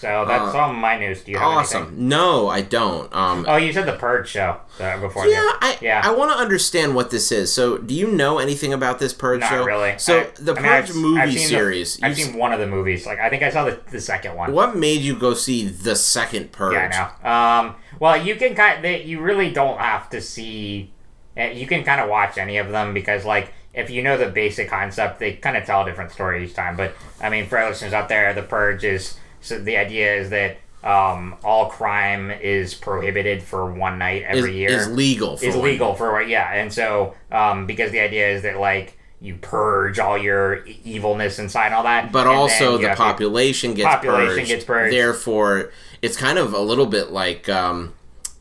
So 0.01 0.25
that's 0.27 0.55
Uh, 0.55 0.57
all 0.57 0.73
my 0.73 0.97
news. 0.97 1.21
Do 1.21 1.31
you 1.31 1.37
have 1.37 1.47
awesome. 1.47 1.83
anything? 1.83 2.07
No, 2.09 2.49
I 2.49 2.61
don't. 2.61 3.13
Um, 3.15 3.45
Oh, 3.47 3.57
you 3.57 3.71
said 3.71 3.85
the 3.85 3.93
Purge 3.93 4.27
show 4.29 4.57
uh, 4.79 4.97
before. 4.97 5.27
yeah. 5.27 5.37
I 5.61 5.77
yeah. 5.79 6.01
I 6.03 6.09
want 6.09 6.31
to 6.31 6.37
understand 6.37 6.95
what 6.95 7.11
this 7.11 7.31
is. 7.31 7.53
So, 7.53 7.77
do 7.77 7.93
you 7.93 8.07
know 8.07 8.39
anything 8.39 8.73
about 8.73 8.97
this 8.97 9.13
Purge 9.13 9.41
Not 9.41 9.49
show? 9.51 9.63
really. 9.63 9.93
So, 9.99 10.21
I- 10.21 10.27
the 10.39 10.53
I 10.53 10.55
mean, 10.55 10.63
Purge 10.63 10.89
I've- 10.89 10.99
movie 10.99 11.21
I've 11.21 11.29
seen 11.29 11.37
the- 11.43 11.47
series. 11.47 11.99
I've 12.01 12.15
seen 12.17 12.33
one 12.35 12.51
of 12.51 12.59
the 12.59 12.65
movies. 12.67 13.05
Like 13.05 13.19
I 13.19 13.29
think 13.29 13.43
I 13.43 13.51
saw 13.51 13.63
the, 13.65 13.79
the 13.91 14.01
second 14.01 14.35
one. 14.35 14.51
What 14.51 14.75
made 14.75 15.01
you 15.01 15.15
go 15.15 15.35
see 15.35 15.67
the 15.67 15.95
second 15.95 16.51
Purge? 16.51 16.73
Yeah, 16.73 17.09
I 17.23 17.27
know. 17.29 17.29
Um, 17.69 17.75
well, 17.99 18.17
you 18.17 18.35
can 18.35 18.55
kind 18.55 18.77
of, 18.77 18.81
they, 18.81 19.03
you 19.03 19.19
really 19.21 19.51
don't 19.51 19.77
have 19.79 20.09
to 20.09 20.19
see. 20.19 20.91
uh, 21.37 21.43
You 21.43 21.67
can 21.67 21.83
kind 21.83 22.01
of 22.01 22.09
watch 22.09 22.39
any 22.39 22.57
of 22.57 22.71
them 22.71 22.93
because, 22.95 23.23
like, 23.23 23.53
if 23.75 23.89
you 23.91 24.01
know 24.03 24.17
the 24.17 24.27
basic 24.27 24.67
concept, 24.69 25.19
they 25.19 25.33
kind 25.33 25.55
of 25.55 25.63
tell 25.65 25.83
a 25.83 25.85
different 25.85 26.11
story 26.11 26.43
each 26.43 26.53
time. 26.55 26.75
But 26.75 26.93
I 27.21 27.29
mean, 27.29 27.45
for 27.47 27.63
listeners 27.63 27.93
out 27.93 28.09
there, 28.09 28.33
the 28.33 28.41
purge 28.41 28.83
is 28.83 29.15
so 29.41 29.59
the 29.59 29.77
idea 29.77 30.15
is 30.15 30.29
that 30.29 30.57
um, 30.83 31.35
all 31.43 31.67
crime 31.69 32.31
is 32.31 32.73
prohibited 32.73 33.43
for 33.43 33.71
one 33.71 33.99
night 33.99 34.23
Is, 34.29 34.37
every 34.39 34.55
year. 34.55 34.69
is 34.71 34.87
legal. 34.89 35.37
For 35.37 35.45
is 35.45 35.55
legal 35.55 35.93
for 35.93 36.21
yeah 36.23 36.51
and 36.53 36.73
so 36.73 37.13
um 37.31 37.67
because 37.67 37.91
the 37.91 37.99
idea 37.99 38.29
is 38.29 38.41
that 38.43 38.57
like 38.57 38.97
you 39.19 39.35
purge 39.35 39.99
all 39.99 40.17
your 40.17 40.65
evilness 40.83 41.37
inside 41.37 41.67
and 41.67 41.75
all 41.75 41.83
that 41.83 42.11
But 42.11 42.25
and 42.25 42.35
also, 42.35 42.79
the 42.79 42.87
to- 42.89 42.95
population 42.95 43.75
gets 43.75 43.85
Population 43.87 44.35
purged. 44.37 44.47
gets 44.47 44.65
purged. 44.65 44.91
Therefore, 44.95 45.71
it's 46.01 46.17
kind 46.17 46.39
of 46.39 46.53
a 46.55 46.59
little 46.59 46.87
bit 46.87 47.11
like 47.11 47.47
um, 47.47 47.93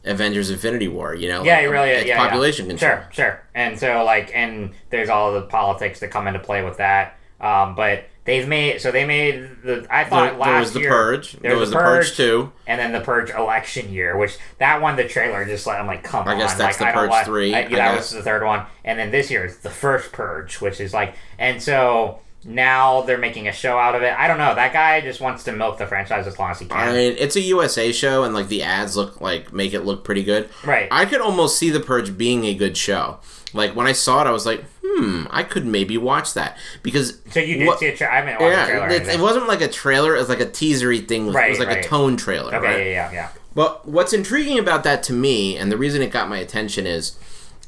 Avengers: 0.07 0.49
Infinity 0.49 0.89
War. 0.89 1.15
You 1.15 1.29
know? 1.29 1.45
yeah 1.45 1.57
Like, 1.57 1.65
it 1.65 1.69
really 1.69 1.91
it's 1.91 2.07
yeah, 2.07 2.15
yeah. 2.15 2.27
population 2.27 2.67
control. 2.67 2.91
sure 2.93 3.09
sure 3.13 3.43
and 3.55 3.79
so 3.79 4.03
like 4.05 4.31
and 4.35 4.71
there's 4.89 5.11
all 5.11 5.35
the 5.35 5.43
politics 5.43 6.01
that 6.01 6.11
come 6.11 6.27
into 6.27 6.39
play 6.41 6.65
with 6.65 6.79
that 6.79 7.19
um 7.43 7.75
but 7.75 8.05
they've 8.31 8.49
made 8.49 8.81
so 8.81 8.91
they 8.91 9.05
made 9.05 9.49
the 9.65 9.87
i 9.91 10.03
There, 10.05 10.11
thought 10.11 10.39
last 10.39 10.47
there 10.49 10.61
was 10.61 10.73
the 10.73 10.81
year 10.81 10.91
Purge. 10.91 11.33
there 11.33 11.41
There 11.51 11.59
was 11.59 11.61
was 11.61 11.71
the 11.71 11.77
Purge 11.77 12.07
Purge. 12.07 12.17
two. 12.17 12.53
and 12.67 12.79
then 12.81 12.93
the 12.93 13.01
purge 13.01 13.31
election 13.31 13.93
year 13.93 14.17
which 14.17 14.39
that 14.59 14.81
one 14.81 14.97
the 14.97 15.09
trailer 15.09 15.45
just 15.45 15.67
like 15.67 15.79
i'm 15.81 15.87
like 15.87 16.03
come 16.05 16.27
I 16.27 16.33
on 16.33 16.37
I 16.37 16.41
guess 16.41 16.55
that's 16.55 16.81
like, 16.81 16.93
the 16.95 16.99
I 16.99 17.01
Purge 17.03 17.11
want- 17.11 17.27
3, 17.27 17.55
I, 17.55 17.59
I 17.59 17.61
yeah, 17.67 17.77
that 17.77 17.97
was 17.97 18.11
the 18.11 18.23
third 18.23 18.45
one 18.45 18.65
and 18.85 18.99
then 18.99 19.11
this 19.11 19.31
year 19.31 19.45
is 19.45 19.59
the 19.59 19.71
first 19.71 20.13
purge 20.13 20.61
which 20.61 20.81
is 20.81 20.95
like 20.95 21.15
and 21.39 21.63
so 21.63 22.21
now 22.43 23.03
they're 23.03 23.19
making 23.19 23.49
a 23.49 23.53
show 23.53 23.77
out 23.77 23.95
of 23.95 24.03
it 24.03 24.15
i 24.19 24.27
don't 24.27 24.39
know 24.39 24.55
that 24.55 24.73
guy 24.73 25.01
just 25.03 25.21
wants 25.21 25.45
to 25.45 25.53
milk 25.53 25.77
the 25.77 25.87
franchise 25.87 26.27
as 26.27 26.39
long 26.39 26.51
as 26.51 26.59
he 26.59 26.65
can 26.67 26.77
I 26.89 26.93
mean, 26.93 27.15
it's 27.19 27.37
a 27.37 27.41
USA 27.41 27.93
show, 27.93 28.25
and 28.25 28.33
like 28.33 28.49
the 28.49 28.63
ads 28.63 28.97
look 28.97 29.21
like 29.21 29.53
make 29.53 29.75
it 29.75 29.81
look 29.81 30.05
pretty 30.05 30.23
good. 30.25 30.49
right 30.65 30.89
I 30.91 31.05
could 31.05 31.21
almost 31.21 31.59
see 31.59 31.69
the 31.69 31.81
Purge 31.81 32.17
being 32.17 32.45
a 32.47 32.55
good 32.55 32.77
show. 32.79 33.19
Like 33.53 33.77
when 33.77 33.87
I 33.87 33.93
saw 33.93 34.23
it, 34.23 34.27
I 34.27 34.31
was 34.31 34.47
like, 34.47 34.65
hmm, 34.85 35.25
I 35.31 35.43
could 35.43 35.67
maybe 35.67 35.97
watch 35.99 36.35
that 36.35 36.57
because 36.83 37.19
so 37.31 37.41
you 37.41 37.59
did 37.59 37.67
what- 37.67 37.79
see 37.79 37.87
a 37.87 37.97
tra- 37.97 38.09
i 38.13 38.21
watched 38.25 38.39
the 38.41 38.47
trailer 38.47 38.89
yeah, 38.91 38.93
it, 38.93 39.09
it 39.09 39.21
wasn't 39.21 39.47
like 39.49 39.61
a 39.61 39.69
trailer. 39.69 40.15
It 40.17 40.19
was 40.19 40.29
like 40.29 40.41
a 40.41 40.47
teasery 40.47 41.07
thing. 41.07 41.29
it 41.29 41.33
Right, 41.33 41.51
was 41.51 41.59
like 41.59 41.69
right. 41.69 41.85
a 41.85 41.89
tone 41.89 42.17
trailer. 42.17 42.55
okay 42.55 42.67
right? 42.67 42.79
yeah 42.87 42.93
yeah 42.93 43.13
yeah 43.13 43.29
But 43.55 43.87
what's 43.89 44.13
intriguing 44.13 44.59
about 44.59 44.85
that 44.85 45.03
to 45.05 45.13
me, 45.13 45.57
and 45.57 45.71
the 45.71 45.77
reason 45.77 46.03
it 46.03 46.11
got 46.11 46.29
my 46.29 46.39
attention 46.39 46.87
is 46.87 47.19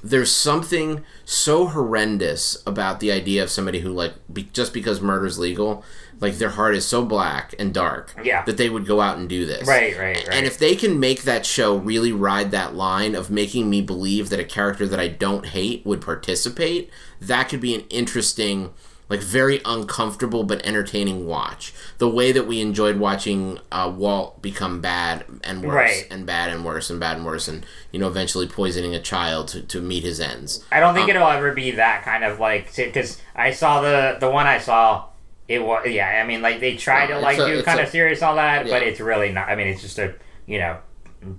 there's 0.05 0.32
something 0.34 1.05
so 1.24 1.66
horrendous 1.68 2.61
about 2.66 2.99
the 3.01 3.12
idea 3.12 3.43
of 3.43 3.51
somebody 3.51 3.80
who 3.80 3.91
like 3.91 4.14
be, 4.32 4.45
just 4.53 4.72
because 4.72 5.01
murder's 5.01 5.39
legal 5.39 5.84
like 6.23 6.39
their 6.39 6.49
heart 6.51 6.75
is 6.75 6.87
so 6.87 7.05
black 7.05 7.55
and 7.59 7.75
dark 7.75 8.14
Yeah. 8.25 8.45
that 8.47 8.57
they 8.57 8.70
would 8.70 8.87
go 8.87 9.01
out 9.03 9.18
and 9.18 9.29
do 9.29 9.45
this. 9.45 9.68
Right, 9.68 9.95
right, 9.99 10.16
right. 10.16 10.29
And 10.31 10.47
if 10.47 10.57
they 10.57 10.75
can 10.77 10.99
make 10.99 11.25
that 11.25 11.45
show 11.45 11.77
really 11.77 12.12
ride 12.12 12.51
that 12.53 12.75
line 12.75 13.14
of 13.14 13.29
making 13.31 13.68
me 13.68 13.83
believe 13.83 14.31
that 14.31 14.41
a 14.41 14.45
character 14.45 14.87
that 14.89 14.99
I 15.01 15.09
don't 15.09 15.47
hate 15.49 15.85
would 15.85 16.01
participate, 16.01 16.89
that 17.20 17.49
could 17.51 17.61
be 17.61 17.75
an 17.75 17.83
interesting, 17.91 18.70
like 19.09 19.20
very 19.20 19.61
uncomfortable 19.64 20.45
but 20.45 20.64
entertaining 20.64 21.27
watch. 21.27 21.75
The 21.99 22.09
way 22.09 22.31
that 22.33 22.47
we 22.47 22.61
enjoyed 22.61 22.99
watching 22.99 23.59
uh, 23.73 23.93
Walt 23.95 24.41
become 24.41 24.81
bad 24.81 25.25
and 25.45 25.62
worse 25.62 25.75
Right. 25.75 26.07
and 26.11 26.25
bad 26.25 26.51
and 26.51 26.64
worse 26.64 26.89
and 26.89 26.99
bad 27.01 27.16
and 27.16 27.27
worse 27.27 27.49
and, 27.49 27.66
you 27.91 27.99
know, 27.99 28.07
eventually 28.07 28.47
poisoning 28.47 28.95
a 28.95 29.01
child 29.01 29.49
to, 29.49 29.61
to 29.62 29.81
meet 29.81 30.05
his 30.05 30.20
ends. 30.20 30.64
I 30.70 30.79
don't 30.81 30.95
think 30.95 31.11
Um, 31.11 31.16
it'll 31.16 31.29
ever 31.29 31.53
be 31.53 31.73
that 31.73 32.05
kind 32.05 32.23
of 32.25 32.39
like 32.39 32.75
because 32.77 33.20
I 33.35 33.51
saw 33.51 33.81
the 33.83 34.16
the 34.20 34.31
one 34.31 34.47
I 34.47 34.59
saw. 34.59 35.07
It 35.53 35.62
was 35.64 35.86
yeah. 35.86 36.20
I 36.22 36.26
mean, 36.26 36.40
like 36.42 36.61
they 36.61 36.76
try 36.76 37.07
No, 37.07 37.14
to 37.16 37.20
like 37.20 37.38
a- 37.38 37.46
do 37.46 37.62
kind 37.62 37.80
a- 37.80 37.82
of 37.84 37.88
serious 37.90 38.22
all 38.22 38.36
that, 38.36 38.66
but 38.68 38.82
it's 38.82 39.00
really 39.00 39.30
not. 39.32 39.48
I 39.48 39.55
mean, 39.57 39.66
it's 39.68 39.82
just 39.82 39.98
a 39.98 40.14
you 40.46 40.59
know, 40.59 40.78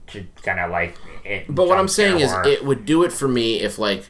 to 0.07 0.25
kind 0.43 0.59
of 0.59 0.69
like. 0.71 0.95
It, 1.25 1.45
But 1.49 1.67
what 1.67 1.77
I'm 1.77 1.87
saying 1.87 2.19
is, 2.19 2.31
horror. 2.31 2.47
it 2.47 2.63
would 2.65 2.85
do 2.85 3.03
it 3.03 3.11
for 3.11 3.27
me 3.27 3.61
if, 3.61 3.77
like, 3.79 4.09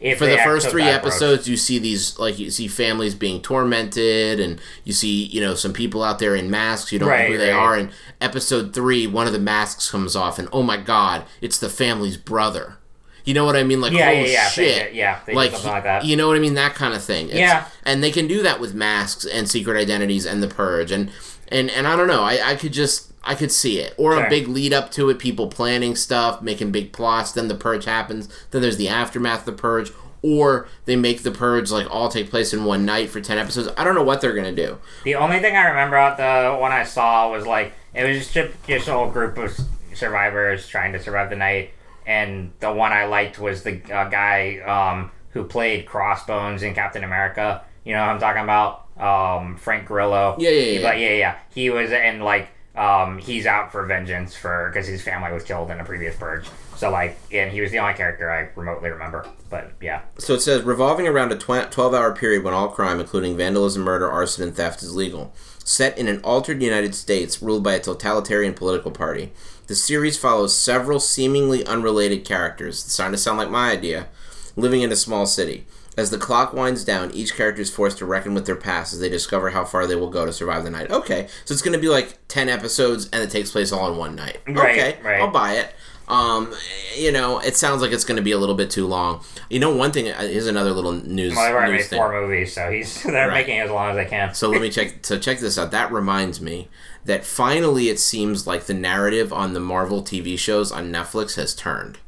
If 0.00 0.18
for 0.18 0.26
the 0.26 0.38
first 0.38 0.68
three 0.68 0.82
that 0.84 0.96
approach. 1.00 1.12
episodes 1.12 1.48
you 1.48 1.56
see 1.56 1.78
these 1.78 2.18
like 2.18 2.38
you 2.38 2.50
see 2.50 2.68
families 2.68 3.14
being 3.14 3.40
tormented 3.42 4.40
and 4.40 4.60
you 4.84 4.92
see 4.92 5.24
you 5.24 5.40
know 5.40 5.54
some 5.54 5.72
people 5.72 6.02
out 6.02 6.18
there 6.18 6.34
in 6.34 6.50
masks 6.50 6.90
you 6.92 6.98
don't 6.98 7.08
know 7.08 7.16
who 7.26 7.38
they 7.38 7.50
right. 7.52 7.56
are 7.56 7.74
and 7.76 7.90
episode 8.20 8.74
three 8.74 9.06
one 9.06 9.26
of 9.26 9.32
the 9.32 9.38
masks 9.38 9.90
comes 9.90 10.14
off 10.16 10.38
and 10.38 10.48
oh 10.52 10.62
my 10.62 10.76
god 10.76 11.24
it's 11.40 11.58
the 11.58 11.68
family's 11.70 12.16
brother 12.16 12.76
you 13.24 13.34
know 13.34 13.44
what 13.44 13.56
i 13.56 13.62
mean 13.62 13.80
like 13.80 13.92
Yeah, 13.92 14.08
oh 14.08 14.12
yeah, 14.12 14.26
yeah. 14.26 14.48
Shit 14.48 14.86
did- 14.88 14.94
yeah, 14.96 15.20
they 15.26 15.34
like, 15.34 15.50
something 15.52 15.70
like 15.70 15.84
that. 15.84 16.04
you 16.04 16.16
know 16.16 16.28
what 16.28 16.36
i 16.36 16.40
mean 16.40 16.54
that 16.54 16.74
kind 16.74 16.94
of 16.94 17.02
thing 17.02 17.26
It's- 17.28 17.38
Yeah. 17.40 17.64
and 17.84 18.02
they 18.02 18.10
can 18.10 18.26
do 18.26 18.42
that 18.42 18.60
with 18.60 18.74
masks 18.74 19.24
and 19.24 19.48
secret 19.50 19.76
identities 19.78 20.26
and 20.26 20.42
the 20.42 20.48
purge 20.48 20.90
and 20.92 21.10
and 21.48 21.70
and 21.70 21.86
i 21.86 21.96
don't 21.96 22.08
know 22.08 22.22
i, 22.22 22.38
I 22.50 22.54
could 22.56 22.72
just 22.72 23.10
I 23.26 23.34
could 23.34 23.50
see 23.50 23.80
it, 23.80 23.94
or 23.96 24.12
Sure. 24.16 24.26
a 24.26 24.28
big 24.28 24.48
lead 24.48 24.74
up 24.74 24.90
to 24.90 25.08
it, 25.08 25.18
people 25.18 25.46
planning 25.46 25.96
stuff, 25.96 26.42
making 26.42 26.72
big 26.72 26.92
plots. 26.92 27.32
Then 27.32 27.48
the 27.48 27.54
purge 27.54 27.86
happens. 27.86 28.28
Then 28.50 28.60
there's 28.60 28.76
the 28.76 28.88
aftermath 28.90 29.38
of 29.38 29.44
the 29.46 29.52
purge, 29.52 29.92
or 30.20 30.68
they 30.84 30.94
make 30.94 31.22
the 31.22 31.30
purge 31.30 31.70
like 31.70 31.86
all 31.90 32.10
take 32.10 32.28
place 32.28 32.52
in 32.52 32.66
one 32.66 32.84
night 32.84 33.08
for 33.08 33.22
ten 33.22 33.38
episodes. 33.38 33.70
I 33.78 33.84
don't 33.84 33.94
know 33.94 34.02
what 34.02 34.20
they're 34.20 34.34
gonna 34.34 34.52
do. 34.52 34.76
The 35.04 35.14
only 35.14 35.40
thing 35.40 35.56
I 35.56 35.68
remember 35.68 35.96
about 35.96 36.18
the 36.18 36.54
one 36.60 36.70
I 36.70 36.84
saw 36.84 37.30
was 37.30 37.46
like 37.46 37.72
it 37.94 38.04
was 38.06 38.30
just 38.30 38.52
just 38.68 38.88
a 38.88 38.92
whole 38.92 39.08
group 39.08 39.38
of 39.38 39.58
survivors 39.94 40.68
trying 40.68 40.92
to 40.92 41.02
survive 41.02 41.30
the 41.30 41.36
night, 41.36 41.70
and 42.06 42.52
the 42.60 42.72
one 42.72 42.92
I 42.92 43.06
liked 43.06 43.38
was 43.38 43.62
the 43.62 43.82
uh, 43.92 44.08
guy 44.08 44.58
um, 44.60 45.10
who 45.30 45.44
played 45.44 45.86
Crossbones 45.86 46.62
in 46.62 46.74
Captain 46.74 47.04
America. 47.04 47.62
You 47.84 47.92
know 47.94 48.00
what 48.00 48.10
I'm 48.10 48.20
talking 48.20 48.42
about? 48.42 48.80
Um, 48.96 49.56
Frank 49.56 49.86
Grillo. 49.86 50.36
Yeah, 50.38 50.50
yeah, 50.50 50.60
He- 50.62 50.74
yeah. 50.76 50.82
But 50.90 50.98
yeah, 50.98 51.10
yeah. 51.14 51.36
He 51.54 51.70
was 51.70 51.90
and 51.92 52.22
like 52.22 52.48
um, 52.76 53.18
he's 53.18 53.46
out 53.46 53.70
for 53.72 53.84
vengeance 53.86 54.34
for 54.34 54.70
because 54.72 54.86
his 54.88 55.00
family 55.02 55.32
was 55.32 55.44
killed 55.44 55.70
in 55.70 55.78
a 55.80 55.84
previous 55.84 56.16
purge. 56.16 56.46
So 56.76 56.90
like, 56.90 57.16
and 57.30 57.52
he 57.52 57.60
was 57.60 57.70
the 57.70 57.78
only 57.78 57.94
character 57.94 58.30
I 58.30 58.48
remotely 58.58 58.90
remember. 58.90 59.26
But 59.48 59.72
yeah, 59.80 60.02
So 60.18 60.34
it 60.34 60.40
says 60.40 60.62
revolving 60.62 61.06
around 61.06 61.30
a 61.30 61.36
tw- 61.36 61.70
12 61.70 61.94
hour 61.94 62.14
period 62.14 62.42
when 62.42 62.52
all 62.52 62.68
crime, 62.68 62.98
including 62.98 63.36
vandalism, 63.36 63.82
murder, 63.84 64.10
arson, 64.10 64.42
and 64.42 64.56
theft, 64.56 64.82
is 64.82 64.94
legal. 64.96 65.32
Set 65.64 65.96
in 65.98 66.08
an 66.08 66.20
altered 66.22 66.62
United 66.62 66.94
States 66.94 67.42
ruled 67.42 67.64
by 67.64 67.74
a 67.74 67.80
totalitarian 67.80 68.54
political 68.54 68.90
party. 68.90 69.32
The 69.66 69.74
series 69.74 70.18
follows 70.18 70.56
several 70.56 71.00
seemingly 71.00 71.64
unrelated 71.66 72.24
characters, 72.24 72.84
it's 72.84 72.92
starting 72.92 73.14
to 73.14 73.18
sound 73.18 73.38
like 73.38 73.50
my 73.50 73.70
idea, 73.70 74.08
living 74.56 74.82
in 74.82 74.92
a 74.92 74.96
small 74.96 75.24
city. 75.24 75.66
As 75.96 76.10
the 76.10 76.18
clock 76.18 76.52
winds 76.52 76.84
down, 76.84 77.12
each 77.12 77.34
character 77.34 77.62
is 77.62 77.70
forced 77.70 77.98
to 77.98 78.04
reckon 78.04 78.34
with 78.34 78.46
their 78.46 78.56
past 78.56 78.92
as 78.92 79.00
they 79.00 79.08
discover 79.08 79.50
how 79.50 79.64
far 79.64 79.86
they 79.86 79.94
will 79.94 80.10
go 80.10 80.26
to 80.26 80.32
survive 80.32 80.64
the 80.64 80.70
night. 80.70 80.90
Okay, 80.90 81.28
so 81.44 81.52
it's 81.52 81.62
going 81.62 81.72
to 81.72 81.80
be 81.80 81.88
like 81.88 82.18
10 82.28 82.48
episodes 82.48 83.08
and 83.12 83.22
it 83.22 83.30
takes 83.30 83.52
place 83.52 83.72
all 83.72 83.90
in 83.90 83.96
one 83.96 84.16
night. 84.16 84.38
Right, 84.46 84.78
okay, 84.78 84.98
right. 85.02 85.20
I'll 85.20 85.30
buy 85.30 85.54
it. 85.54 85.72
Um, 86.08 86.54
you 86.96 87.10
know, 87.12 87.38
it 87.38 87.56
sounds 87.56 87.80
like 87.82 87.92
it's 87.92 88.04
going 88.04 88.16
to 88.16 88.22
be 88.22 88.32
a 88.32 88.38
little 88.38 88.54
bit 88.54 88.70
too 88.70 88.86
long. 88.86 89.24
You 89.48 89.58
know, 89.58 89.74
one 89.74 89.90
thing 89.90 90.06
is 90.06 90.46
another 90.46 90.70
little 90.72 90.92
news. 90.92 91.34
well, 91.34 91.46
they've 91.46 91.54
already 91.54 91.72
made 91.72 91.84
thing. 91.86 91.98
four 91.98 92.12
movies, 92.12 92.52
so 92.54 92.70
he's 92.70 93.02
they're 93.04 93.28
Right. 93.28 93.34
making 93.34 93.56
it 93.56 93.62
as 93.66 93.70
long 93.70 93.90
as 93.90 93.96
they 93.96 94.04
can. 94.10 94.34
So 94.34 94.50
let 94.50 94.60
me 94.60 94.70
check. 94.70 94.98
So 95.04 95.18
check 95.18 95.38
this 95.38 95.58
out. 95.58 95.70
That 95.70 95.90
reminds 95.92 96.40
me 96.40 96.68
that 97.04 97.24
finally 97.24 97.88
it 97.88 97.98
seems 97.98 98.46
like 98.46 98.64
the 98.64 98.74
narrative 98.74 99.32
on 99.32 99.52
the 99.54 99.60
Marvel 99.60 100.02
TV 100.02 100.38
shows 100.38 100.70
on 100.72 100.92
Netflix 100.92 101.36
has 101.36 101.54
turned. 101.54 101.98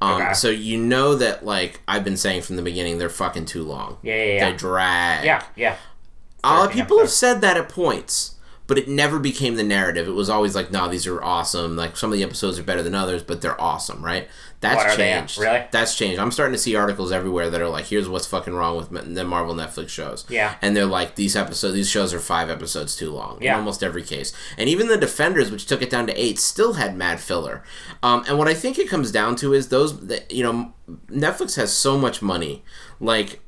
Um, 0.00 0.20
Okay. 0.22 0.32
So 0.34 0.50
you 0.50 0.78
know 0.78 1.14
that 1.14 1.44
like 1.44 1.80
I've 1.88 2.04
been 2.04 2.16
saying 2.18 2.42
from 2.42 2.56
the 2.56 2.62
beginning, 2.62 2.98
they're 2.98 3.08
fucking 3.08 3.46
too 3.46 3.62
long. 3.62 3.96
Yeah, 4.02 4.14
yeah, 4.16 4.24
yeah. 4.34 4.50
They 4.50 4.56
drag. 4.56 5.24
Yeah, 5.24 5.42
yeah. 5.56 5.76
A 6.44 6.52
lot 6.54 6.66
of 6.68 6.72
people 6.72 6.98
have 7.00 7.10
said 7.10 7.40
that 7.40 7.56
at 7.56 7.68
points, 7.68 8.35
but 8.66 8.78
it 8.78 8.88
never 8.88 9.18
became 9.18 9.54
the 9.56 9.62
narrative. 9.62 10.08
It 10.08 10.12
was 10.12 10.28
always 10.28 10.54
like, 10.54 10.70
no, 10.70 10.88
these 10.88 11.06
are 11.06 11.22
awesome. 11.22 11.76
Like 11.76 11.96
some 11.96 12.12
of 12.12 12.18
the 12.18 12.24
episodes 12.24 12.58
are 12.58 12.62
better 12.64 12.82
than 12.82 12.94
others, 12.94 13.22
but 13.22 13.40
they're 13.40 13.60
awesome, 13.60 14.04
right? 14.04 14.28
That's 14.60 14.76
What 14.76 14.86
are 14.86 14.96
they? 14.96 15.12
changed. 15.12 15.38
Really? 15.38 15.64
That's 15.70 15.96
changed. 15.96 16.18
I'm 16.18 16.30
starting 16.32 16.54
to 16.54 16.58
see 16.58 16.74
articles 16.74 17.12
everywhere 17.12 17.50
that 17.50 17.60
are 17.60 17.68
like, 17.68 17.84
here's 17.84 18.08
what's 18.08 18.26
fucking 18.26 18.54
wrong 18.54 18.76
with 18.76 19.14
the 19.14 19.24
Marvel 19.24 19.54
Netflix 19.54 19.90
shows. 19.90 20.24
Yeah. 20.28 20.54
And 20.62 20.74
they're 20.74 20.86
like, 20.86 21.14
these 21.14 21.36
episodes, 21.36 21.74
these 21.74 21.90
shows 21.90 22.14
are 22.14 22.18
five 22.18 22.48
episodes 22.50 22.96
too 22.96 23.10
long. 23.12 23.38
Yeah. 23.40 23.52
In 23.52 23.58
almost 23.58 23.82
every 23.82 24.02
case. 24.02 24.32
And 24.56 24.68
even 24.68 24.88
the 24.88 24.96
Defenders, 24.96 25.50
which 25.50 25.66
took 25.66 25.82
it 25.82 25.90
down 25.90 26.06
to 26.06 26.20
eight, 26.20 26.38
still 26.38 26.72
had 26.72 26.96
mad 26.96 27.20
filler. 27.20 27.62
Um, 28.02 28.24
and 28.26 28.38
what 28.38 28.48
I 28.48 28.54
think 28.54 28.78
it 28.78 28.88
comes 28.88 29.12
down 29.12 29.36
to 29.36 29.52
is 29.52 29.68
those, 29.68 29.94
you 30.30 30.42
know, 30.42 30.72
Netflix 31.08 31.56
has 31.56 31.72
so 31.72 31.98
much 31.98 32.22
money. 32.22 32.64
Like, 32.98 33.40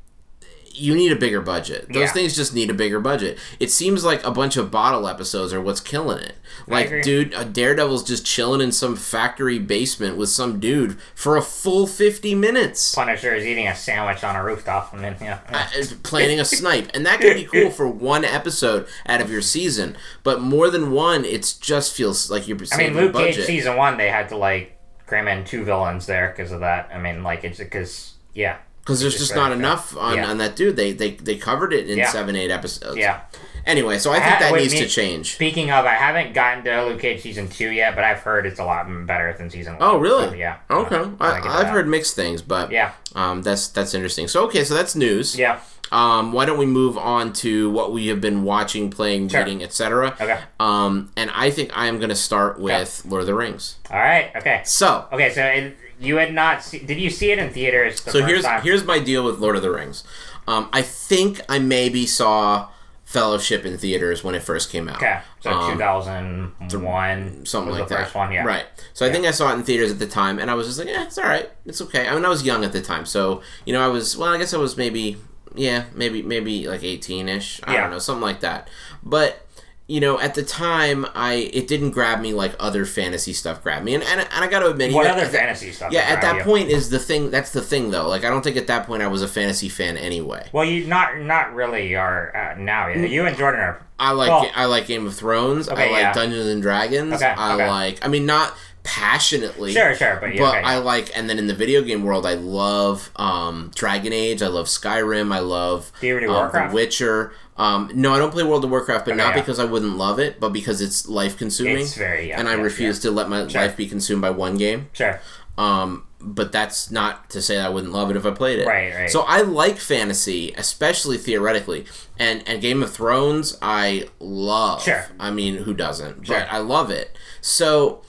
you 0.79 0.95
need 0.95 1.11
a 1.11 1.15
bigger 1.15 1.41
budget. 1.41 1.87
Those 1.89 2.03
Yeah. 2.03 2.11
things 2.13 2.35
just 2.35 2.53
need 2.53 2.69
a 2.69 2.73
bigger 2.73 2.99
budget. 2.99 3.37
It 3.59 3.69
seems 3.71 4.03
like 4.03 4.23
a 4.25 4.31
bunch 4.31 4.57
of 4.57 4.71
bottle 4.71 5.07
episodes 5.07 5.53
are 5.53 5.61
what's 5.61 5.81
killing 5.81 6.19
it. 6.19 6.33
Like, 6.67 7.03
dude, 7.03 7.33
a 7.33 7.45
Daredevil's 7.45 8.03
just 8.03 8.25
chilling 8.25 8.61
in 8.61 8.71
some 8.71 8.95
factory 8.95 9.59
basement 9.59 10.17
with 10.17 10.29
some 10.29 10.59
dude 10.59 10.97
for 11.13 11.37
a 11.37 11.41
full 11.41 11.85
50 11.87 12.33
minutes. 12.35 12.95
Punisher 12.95 13.33
is 13.35 13.45
eating 13.45 13.67
a 13.67 13.75
sandwich 13.75 14.23
on 14.23 14.35
a 14.35 14.43
rooftop, 14.43 14.93
and 14.93 15.03
then 15.03 15.15
yeah, 15.21 15.39
yeah. 15.51 15.67
Uh, 15.79 15.83
planning 16.03 16.39
a 16.39 16.45
snipe. 16.45 16.89
And 16.93 17.05
that 17.05 17.19
can 17.21 17.33
be 17.35 17.45
cool 17.45 17.69
for 17.71 17.87
one 17.87 18.23
episode 18.25 18.87
out 19.05 19.21
of 19.21 19.31
your 19.31 19.41
season. 19.41 19.95
But 20.23 20.41
more 20.41 20.69
than 20.69 20.91
one, 20.91 21.25
it 21.25 21.55
just 21.61 21.93
feels 21.95 22.29
like 22.31 22.47
you're 22.47 22.57
I 22.71 22.77
mean, 22.77 22.95
Luke 22.95 23.13
budget. 23.13 23.35
Cage 23.35 23.45
season 23.45 23.75
one, 23.75 23.97
they 23.97 24.09
had 24.09 24.29
to 24.29 24.37
like 24.37 24.77
cram 25.05 25.27
in 25.27 25.43
two 25.43 25.63
villains 25.63 26.05
there 26.05 26.33
because 26.35 26.51
of 26.51 26.59
that. 26.61 26.89
I 26.93 26.97
mean, 26.99 27.23
like 27.23 27.43
it's 27.43 27.59
because 27.59 28.13
yeah, 28.33 28.57
because 28.89 29.01
there's 29.01 29.17
just 29.17 29.35
not 29.35 29.51
enough 29.51 29.95
on, 29.95 30.17
Yeah. 30.17 30.27
on 30.29 30.37
that 30.39 30.55
dude. 30.55 30.75
They, 30.75 30.91
they 30.93 31.11
they 31.11 31.35
covered 31.35 31.73
it 31.73 31.87
in 31.89 31.97
Yeah. 31.99 32.09
seven, 32.09 32.35
eight 32.35 32.49
episodes. 32.51 32.97
yeah. 32.97 33.21
Anyway, 33.65 33.99
so 33.99 34.09
I 34.11 34.15
think 34.15 34.25
ha- 34.25 34.39
that 34.39 34.53
wait, 34.53 34.61
needs 34.61 34.73
me- 34.73 34.79
to 34.79 34.87
change. 34.87 35.35
Speaking 35.35 35.69
of, 35.69 35.85
I 35.85 35.93
haven't 35.93 36.33
gotten 36.33 36.63
to 36.63 36.85
Luke 36.85 37.01
Cage 37.01 37.21
season 37.21 37.47
two 37.49 37.69
yet, 37.69 37.93
but 37.93 38.03
I've 38.03 38.19
heard 38.19 38.45
it's 38.47 38.59
a 38.59 38.63
lot 38.63 38.87
better 39.05 39.31
than 39.37 39.49
season 39.49 39.73
one. 39.77 39.81
Oh, 39.83 39.97
really? 39.97 40.27
So, 40.29 40.33
yeah. 40.33 40.55
Okay. 40.71 40.95
I, 40.95 40.99
gonna 40.99 41.09
give 41.09 41.19
it 41.19 41.19
I've 41.21 41.41
that. 41.65 41.71
heard 41.71 41.87
mixed 41.87 42.15
things, 42.15 42.41
but 42.41 42.71
Yeah, 42.71 42.91
um, 43.15 43.43
that's 43.43 43.67
that's 43.67 43.93
interesting. 43.93 44.27
So 44.27 44.45
okay, 44.45 44.63
so 44.63 44.73
that's 44.73 44.95
news. 44.95 45.37
yeah. 45.37 45.59
Um, 45.91 46.33
why 46.33 46.45
don't 46.45 46.59
we 46.59 46.67
move 46.67 46.97
on 46.99 47.33
to 47.33 47.69
what 47.71 47.91
we 47.91 48.07
have 48.07 48.21
been 48.21 48.43
watching, 48.43 48.91
playing, 48.91 49.29
Sure. 49.29 49.39
reading, 49.41 49.63
etc. 49.63 50.15
Okay. 50.21 50.37
Um, 50.59 51.11
and 51.17 51.31
I 51.33 51.49
think 51.49 51.71
I 51.75 51.87
am 51.87 51.97
going 51.97 52.09
to 52.09 52.15
start 52.15 52.59
with 52.59 53.01
Lord 53.07 53.21
of 53.21 53.27
the 53.27 53.33
Rings. 53.33 53.77
All 53.91 53.97
right. 53.99 54.29
Okay. 54.35 54.61
So, 54.65 55.05
Okay. 55.11 55.31
So 55.33 55.43
it, 55.43 55.75
you 55.99 56.17
had 56.17 56.33
not. 56.33 56.63
See, 56.63 56.79
did 56.79 56.99
you 56.99 57.09
see 57.09 57.31
it 57.31 57.39
in 57.39 57.49
theaters? 57.51 58.01
The 58.01 58.11
so 58.11 58.25
here's 58.25 58.43
time? 58.45 58.61
here's 58.61 58.83
my 58.83 58.99
deal 58.99 59.23
with 59.25 59.39
Lord 59.39 59.55
of 59.55 59.61
the 59.61 59.71
Rings. 59.71 60.03
Um, 60.47 60.69
I 60.73 60.81
think 60.81 61.41
I 61.49 61.59
maybe 61.59 62.05
saw 62.07 62.69
Fellowship 63.05 63.65
in 63.65 63.77
theaters 63.77 64.23
when 64.23 64.35
it 64.35 64.43
first 64.43 64.71
came 64.71 64.87
out. 64.87 64.97
Okay. 64.97 65.19
So 65.39 65.49
Um, 65.51 65.71
2001. 65.73 67.45
something 67.45 67.71
like 67.73 67.87
the 67.87 67.95
that. 67.95 68.03
first 68.05 68.15
one. 68.15 68.31
Yeah. 68.31 68.43
Right. 68.43 68.65
So 68.93 69.05
I 69.05 69.11
think 69.11 69.25
I 69.25 69.31
saw 69.31 69.51
it 69.51 69.55
in 69.55 69.63
theaters 69.63 69.91
at 69.91 69.99
the 69.99 70.05
time, 70.07 70.39
and 70.39 70.49
I 70.49 70.53
was 70.53 70.67
just 70.67 70.79
like, 70.79 70.87
"Yeah, 70.87 71.03
it's 71.05 71.17
all 71.17 71.25
right. 71.25 71.49
It's 71.65 71.81
okay." 71.81 72.07
I 72.07 72.13
mean, 72.15 72.25
I 72.25 72.29
was 72.29 72.43
young 72.43 72.63
at 72.63 72.71
the 72.71 72.81
time, 72.81 73.05
so 73.05 73.41
you 73.65 73.73
know, 73.73 73.83
I 73.83 73.87
was 73.87 74.15
well. 74.17 74.29
I 74.33 74.37
guess 74.37 74.53
I 74.53 74.57
was 74.57 74.77
maybe, 74.77 75.17
yeah, 75.55 75.85
maybe 75.95 76.21
maybe 76.21 76.67
like 76.67 76.83
eighteen 76.83 77.27
ish. 77.29 77.59
I 77.63 77.73
Yeah. 77.73 77.81
don't 77.81 77.91
know, 77.91 77.99
something 77.99 78.21
like 78.21 78.41
that. 78.41 78.67
But 79.03 79.45
you 79.89 79.99
know, 79.99 80.19
at 80.19 80.35
the 80.35 80.43
time, 80.43 81.07
I 81.15 81.49
it 81.51 81.67
didn't 81.67 81.91
grab 81.91 82.21
me 82.21 82.31
like 82.31 82.53
other 82.59 82.85
fantasy 82.85 83.33
stuff 83.33 83.63
grabbed 83.63 83.83
me, 83.83 83.95
and 83.95 84.03
and, 84.03 84.19
and 84.21 84.29
I 84.31 84.47
got 84.47 84.59
to 84.59 84.69
admit, 84.69 84.93
What 84.93 85.07
other 85.07 85.23
at 85.23 85.31
fantasy 85.31 85.71
stuff? 85.71 85.91
Yeah, 85.91 86.01
at 86.01 86.21
that 86.21 86.37
you? 86.37 86.43
point 86.43 86.69
is 86.69 86.91
the 86.91 86.99
thing. 86.99 87.31
That's 87.31 87.51
the 87.51 87.61
thing, 87.61 87.89
though. 87.89 88.07
Like, 88.07 88.23
I 88.23 88.29
don't 88.29 88.43
think 88.43 88.55
at 88.55 88.67
that 88.67 88.85
point 88.85 89.01
I 89.01 89.07
was 89.07 89.23
a 89.23 89.27
fantasy 89.27 89.67
fan 89.67 89.97
anyway. 89.97 90.47
Well, 90.53 90.63
you 90.63 90.85
not 90.85 91.17
not 91.17 91.55
really 91.55 91.95
are 91.95 92.35
uh, 92.35 92.61
now. 92.61 92.87
You 92.87 93.25
and 93.25 93.35
Jordan 93.35 93.61
are. 93.61 93.81
I 93.97 94.11
like 94.11 94.29
Well- 94.29 94.51
I 94.55 94.65
like 94.65 94.85
Game 94.85 95.07
of 95.07 95.15
Thrones. 95.15 95.67
I 95.67 95.73
like 95.73 95.89
yeah. 95.89 96.13
Dungeons 96.13 96.45
and 96.45 96.61
Dragons. 96.61 97.15
Okay, 97.15 97.25
I 97.25 97.55
okay. 97.55 97.67
like. 97.67 98.05
I 98.05 98.09
mean, 98.09 98.27
not 98.27 98.55
passionately. 98.83 99.73
Sure, 99.73 99.95
sure, 99.95 100.17
but 100.19 100.33
yeah. 100.33 100.41
But 100.41 100.57
okay. 100.57 100.63
I 100.63 100.77
like, 100.77 101.15
and 101.15 101.29
then 101.29 101.37
in 101.37 101.47
the 101.47 101.53
video 101.53 101.81
game 101.81 102.03
world, 102.03 102.25
I 102.25 102.33
love 102.33 103.11
um, 103.15 103.71
Dragon 103.75 104.13
Age. 104.13 104.41
I 104.41 104.47
love 104.47 104.67
Skyrim. 104.67 105.33
I 105.33 105.39
love 105.39 105.91
um, 106.01 106.27
Warcraft? 106.27 106.71
The 106.71 106.75
Witcher. 106.75 107.33
Um, 107.57 107.91
no, 107.93 108.13
I 108.13 108.19
don't 108.19 108.31
play 108.31 108.43
World 108.43 108.63
of 108.63 108.69
Warcraft, 108.69 109.05
but 109.05 109.11
Okay, 109.11 109.17
not 109.17 109.35
yeah. 109.35 109.41
because 109.41 109.59
I 109.59 109.65
wouldn't 109.65 109.97
love 109.97 110.17
it, 110.17 110.39
but 110.39 110.49
because 110.49 110.81
it's 110.81 111.07
life 111.09 111.37
consuming, 111.37 111.79
It's 111.79 111.95
very 111.95 112.29
yeah, 112.29 112.39
and 112.39 112.47
I 112.47 112.55
yeah, 112.55 112.61
refuse 112.61 112.99
to 112.99 113.11
let 113.11 113.27
my 113.29 113.47
Sure. 113.47 113.61
life 113.61 113.75
be 113.75 113.87
consumed 113.87 114.21
by 114.21 114.29
one 114.29 114.57
game. 114.57 114.89
Sure. 114.93 115.19
Um, 115.57 116.05
but 116.21 116.51
that's 116.53 116.89
not 116.89 117.29
to 117.31 117.41
say 117.41 117.59
I 117.59 117.67
wouldn't 117.69 117.91
love 117.93 118.09
it 118.09 118.15
if 118.17 118.25
I 118.25 118.31
played 118.31 118.59
it. 118.59 118.67
Right, 118.67 118.93
right. 118.93 119.09
So 119.09 119.21
I 119.21 119.41
like 119.41 119.77
fantasy, 119.77 120.53
especially 120.57 121.17
theoretically, 121.17 121.85
and 122.17 122.43
and 122.47 122.61
Game 122.61 122.81
of 122.81 122.91
Thrones 122.93 123.57
I 123.61 124.07
love. 124.19 124.83
Sure. 124.83 125.07
I 125.19 125.31
mean, 125.31 125.57
who 125.57 125.73
doesn't? 125.73 126.27
Sure. 126.27 126.39
But 126.39 126.47
I 126.51 126.59
love 126.59 126.89
it. 126.89 127.17
So 127.41 128.01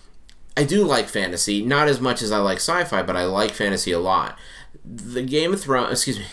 I 0.57 0.65
do 0.65 0.85
like 0.85 1.09
fantasy, 1.09 1.63
not 1.65 1.89
as 1.89 2.01
much 2.01 2.23
as 2.23 2.33
I 2.33 2.39
like 2.39 2.59
sci-fi, 2.59 3.03
but 3.03 3.17
I 3.17 3.25
like 3.25 3.53
fantasy 3.53 3.93
a 3.93 3.99
lot. 3.99 4.39
The 4.85 5.23
Game 5.23 5.53
of 5.53 5.61
Thrones, 5.61 5.93
excuse 5.93 6.19
me, 6.19 6.27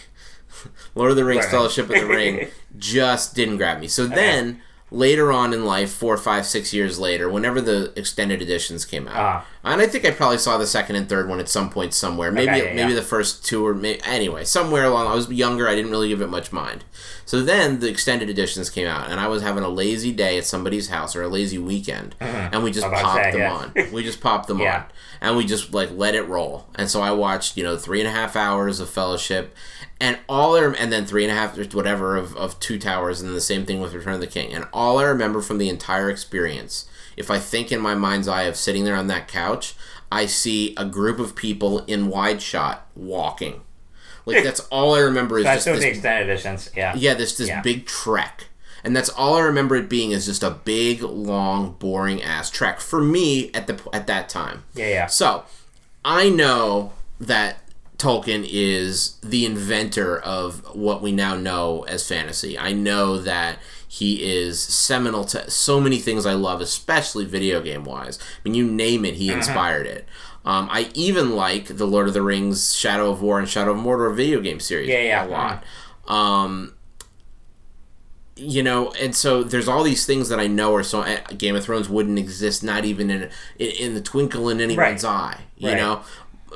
Lord 0.95 1.11
of 1.11 1.17
the 1.17 1.25
Rings. 1.25 1.45
Fellowship 1.45 1.89
of 1.89 1.95
the 1.99 2.05
Ring, 2.05 2.47
just 2.77 3.35
didn't 3.35 3.57
grab 3.57 3.79
me. 3.79 3.87
So 3.87 4.05
uh-huh. 4.05 4.15
then 4.15 4.61
later 4.89 5.31
on 5.33 5.53
in 5.53 5.65
life, 5.65 5.91
four, 5.91 6.15
five, 6.17 6.45
six 6.45 6.73
years 6.73 6.97
later, 6.97 7.29
whenever 7.29 7.59
the 7.59 7.91
extended 7.97 8.41
editions 8.41 8.85
came 8.85 9.07
out, 9.07 9.15
Ah. 9.17 9.45
and 9.63 9.81
I 9.81 9.87
think 9.87 10.05
I 10.05 10.11
probably 10.11 10.37
saw 10.37 10.57
the 10.57 10.65
second 10.65 10.95
and 10.95 11.09
third 11.09 11.27
one 11.27 11.39
at 11.41 11.49
some 11.49 11.69
point 11.69 11.93
somewhere. 11.93 12.31
Maybe 12.31 12.51
Okay, 12.51 12.69
yeah, 12.69 12.73
maybe 12.75 12.93
yeah. 12.93 12.99
the 12.99 13.05
first 13.05 13.45
two 13.45 13.65
or 13.67 13.73
maybe, 13.73 13.99
anyway 14.05 14.43
somewhere 14.45 14.85
along. 14.85 15.07
I 15.07 15.15
was 15.15 15.29
younger. 15.29 15.67
I 15.67 15.75
didn't 15.75 15.91
really 15.91 16.07
give 16.07 16.21
it 16.21 16.29
much 16.29 16.53
mind. 16.53 16.85
So 17.25 17.41
then 17.41 17.79
the 17.81 17.89
extended 17.89 18.29
editions 18.29 18.69
came 18.69 18.87
out, 18.87 19.09
and 19.11 19.19
I 19.19 19.27
was 19.27 19.41
having 19.41 19.63
a 19.63 19.69
lazy 19.69 20.13
day 20.13 20.37
at 20.37 20.45
somebody's 20.45 20.87
house 20.87 21.13
or 21.15 21.21
a 21.23 21.27
lazy 21.27 21.57
weekend, 21.57 22.15
and 22.21 22.63
we 22.63 22.71
just 22.71 22.85
Mm-hmm. 22.87 22.95
I 22.95 22.97
was 22.97 23.01
about 23.01 23.01
to 23.01 23.03
popped 23.03 23.23
say, 23.25 23.31
them 23.31 23.39
yeah. 23.41 23.83
on. 23.87 23.91
We 23.93 24.03
just 24.03 24.21
popped 24.21 24.47
them 24.47 24.61
on, 24.61 24.83
and 25.19 25.35
we 25.35 25.45
just 25.45 25.73
like 25.73 25.89
let 25.91 26.15
it 26.15 26.23
roll. 26.29 26.67
And 26.75 26.89
so 26.89 27.01
I 27.01 27.11
watched 27.11 27.57
you 27.57 27.63
know 27.63 27.75
three 27.77 27.99
and 27.99 28.07
a 28.07 28.11
half 28.11 28.37
hours 28.37 28.79
of 28.79 28.89
Fellowship. 28.89 29.53
And 29.99 30.19
all 30.29 30.55
I 30.55 30.61
rem- 30.61 30.75
and 30.77 30.91
then 30.91 31.05
three 31.05 31.23
and 31.23 31.31
a 31.31 31.35
half 31.35 31.57
or 31.57 31.63
whatever 31.75 32.15
of, 32.15 32.35
of 32.35 32.59
Two 32.59 32.77
Towers, 32.77 33.19
and 33.19 33.29
then 33.29 33.35
the 33.35 33.41
same 33.41 33.65
thing 33.65 33.79
with 33.81 33.93
Return 33.93 34.13
of 34.13 34.19
the 34.19 34.27
King. 34.27 34.53
And 34.53 34.67
all 34.71 34.99
I 34.99 35.03
remember 35.03 35.41
from 35.41 35.57
the 35.57 35.69
entire 35.69 36.09
experience, 36.09 36.87
if 37.15 37.31
I 37.31 37.39
think 37.39 37.71
in 37.71 37.79
my 37.79 37.95
mind's 37.95 38.27
eye 38.27 38.43
of 38.43 38.55
sitting 38.55 38.83
there 38.83 38.95
on 38.95 39.07
that 39.07 39.27
couch, 39.27 39.73
I 40.11 40.27
see 40.27 40.73
a 40.77 40.85
group 40.85 41.19
of 41.19 41.35
people 41.35 41.79
in 41.85 42.09
wide 42.09 42.41
shot 42.41 42.87
walking. 42.95 43.61
Like 44.25 44.37
hmm. 44.39 44.43
that's 44.43 44.59
all 44.71 44.93
I 44.93 44.99
remember 44.99 45.39
is 45.39 45.45
That's 45.45 45.65
just 45.65 45.79
this 45.81 45.85
extended 45.85 46.29
editions. 46.29 46.69
Yeah. 46.75 46.93
yeah, 46.95 47.13
this 47.13 47.35
this 47.35 47.47
Yeah. 47.47 47.61
big 47.61 47.85
trek. 47.85 48.45
And 48.83 48.95
that's 48.95 49.09
all 49.09 49.35
I 49.35 49.41
remember 49.41 49.75
it 49.75 49.89
being 49.89 50.11
is 50.11 50.25
just 50.27 50.43
a 50.43 50.51
big, 50.51 51.01
long, 51.01 51.75
boring 51.79 52.21
ass 52.21 52.49
trek 52.49 52.79
for 52.79 53.01
me 53.01 53.51
at 53.53 53.67
the 53.67 53.79
at 53.91 54.07
that 54.07 54.29
time. 54.29 54.63
Yeah, 54.75 54.87
yeah. 54.87 55.05
So, 55.07 55.43
I 56.05 56.29
know 56.29 56.93
that 57.19 57.57
Tolkien 57.97 58.47
is 58.49 59.17
the 59.23 59.45
inventor 59.45 60.19
of 60.19 60.75
what 60.75 61.01
we 61.01 61.11
now 61.11 61.35
know 61.35 61.83
as 61.87 62.07
fantasy. 62.07 62.57
I 62.57 62.71
know 62.71 63.17
that 63.17 63.57
he 63.87 64.23
is 64.23 64.61
seminal 64.61 65.23
to 65.25 65.49
so 65.49 65.79
many 65.79 65.97
things 65.97 66.25
I 66.25 66.33
love, 66.33 66.61
especially 66.61 67.25
video 67.25 67.61
game 67.61 67.83
wise. 67.83 68.19
I 68.19 68.23
mean, 68.43 68.53
you 68.53 68.65
name 68.69 69.03
it, 69.05 69.15
he 69.15 69.31
inspired 69.31 69.87
it. 69.87 70.05
Um, 70.45 70.69
I 70.71 70.89
even 70.93 71.35
like 71.35 71.77
the 71.77 71.87
Lord 71.87 72.07
of 72.07 72.13
the 72.13 72.21
Rings, 72.21 72.75
Shadow 72.75 73.09
of 73.11 73.21
War, 73.21 73.39
and 73.39 73.49
Shadow 73.49 73.71
of 73.71 73.77
Mordor 73.77 74.15
video 74.15 74.39
game 74.41 74.59
series 74.59 74.89
Yeah, 74.89 75.01
yeah. 75.01 75.25
a 75.25 75.27
lot. 75.27 75.63
Um, 76.07 76.73
you 78.35 78.61
know, 78.61 78.91
and 79.01 79.15
so 79.15 79.43
there's 79.43 79.67
all 79.67 79.83
these 79.83 80.05
things 80.05 80.29
that 80.29 80.39
I 80.39 80.45
know 80.45 80.75
are 80.75 80.83
so 80.83 81.01
eh, 81.01 81.19
Game 81.37 81.55
of 81.55 81.63
Thrones 81.65 81.89
wouldn't 81.89 82.19
exist, 82.19 82.63
not 82.63 82.85
even 82.85 83.09
in 83.09 83.23
in, 83.57 83.69
in 83.71 83.93
the 83.95 84.01
twinkle 84.01 84.47
in 84.49 84.61
anyone's 84.61 85.03
Right. 85.03 85.11
eye, 85.11 85.41
you 85.57 85.69
Right. 85.69 85.77
know, 85.77 86.01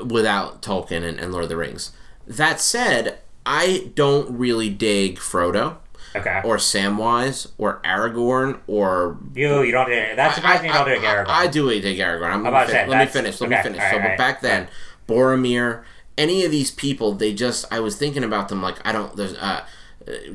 without 0.06 0.62
Tolkien 0.62 1.04
and, 1.04 1.20
and 1.20 1.32
Lord 1.32 1.44
of 1.44 1.50
the 1.50 1.58
Rings. 1.58 1.92
That 2.28 2.60
said, 2.60 3.20
I 3.46 3.92
don't 3.96 4.38
really 4.38 4.70
dig 4.70 5.18
Frodo 5.18 5.78
Okay. 6.16 6.42
or 6.44 6.58
Samwise 6.58 7.52
or 7.58 7.80
Aragorn 7.86 8.60
or 8.68 9.18
you 9.34 9.64
you 9.64 9.72
don't 9.72 9.88
do 9.88 9.94
it. 9.94 10.16
That's 10.18 10.36
surprising 10.36 10.66
you 10.68 10.74
don't 10.74 10.86
do 10.86 10.92
it, 10.94 11.02
Garrett. 11.02 11.30
I, 11.30 11.44
I 11.44 11.48
do 11.48 11.70
dig 11.80 11.98
Aragorn. 12.00 12.32
I'm 12.34 12.46
about 12.46 12.68
to 12.68 12.74
fin- 12.74 12.86
say, 12.86 12.90
let 12.90 13.00
me 13.00 13.12
finish. 13.12 13.40
Let 13.42 13.50
me 13.50 13.56
finish. 13.64 13.82
so, 13.82 13.92
but 13.94 14.02
alright, 14.02 14.18
back 14.18 14.42
then, 14.42 14.68
Boromir, 15.08 15.84
any 16.18 16.44
of 16.46 16.52
these 16.52 16.70
people, 16.72 17.14
they 17.14 17.34
just 17.34 17.66
I 17.72 17.80
was 17.80 17.96
thinking 17.96 18.24
about 18.24 18.50
them 18.50 18.62
like 18.62 18.86
I 18.86 18.92
don't. 18.92 19.16
There's 19.16 19.36
uh, 19.36 19.66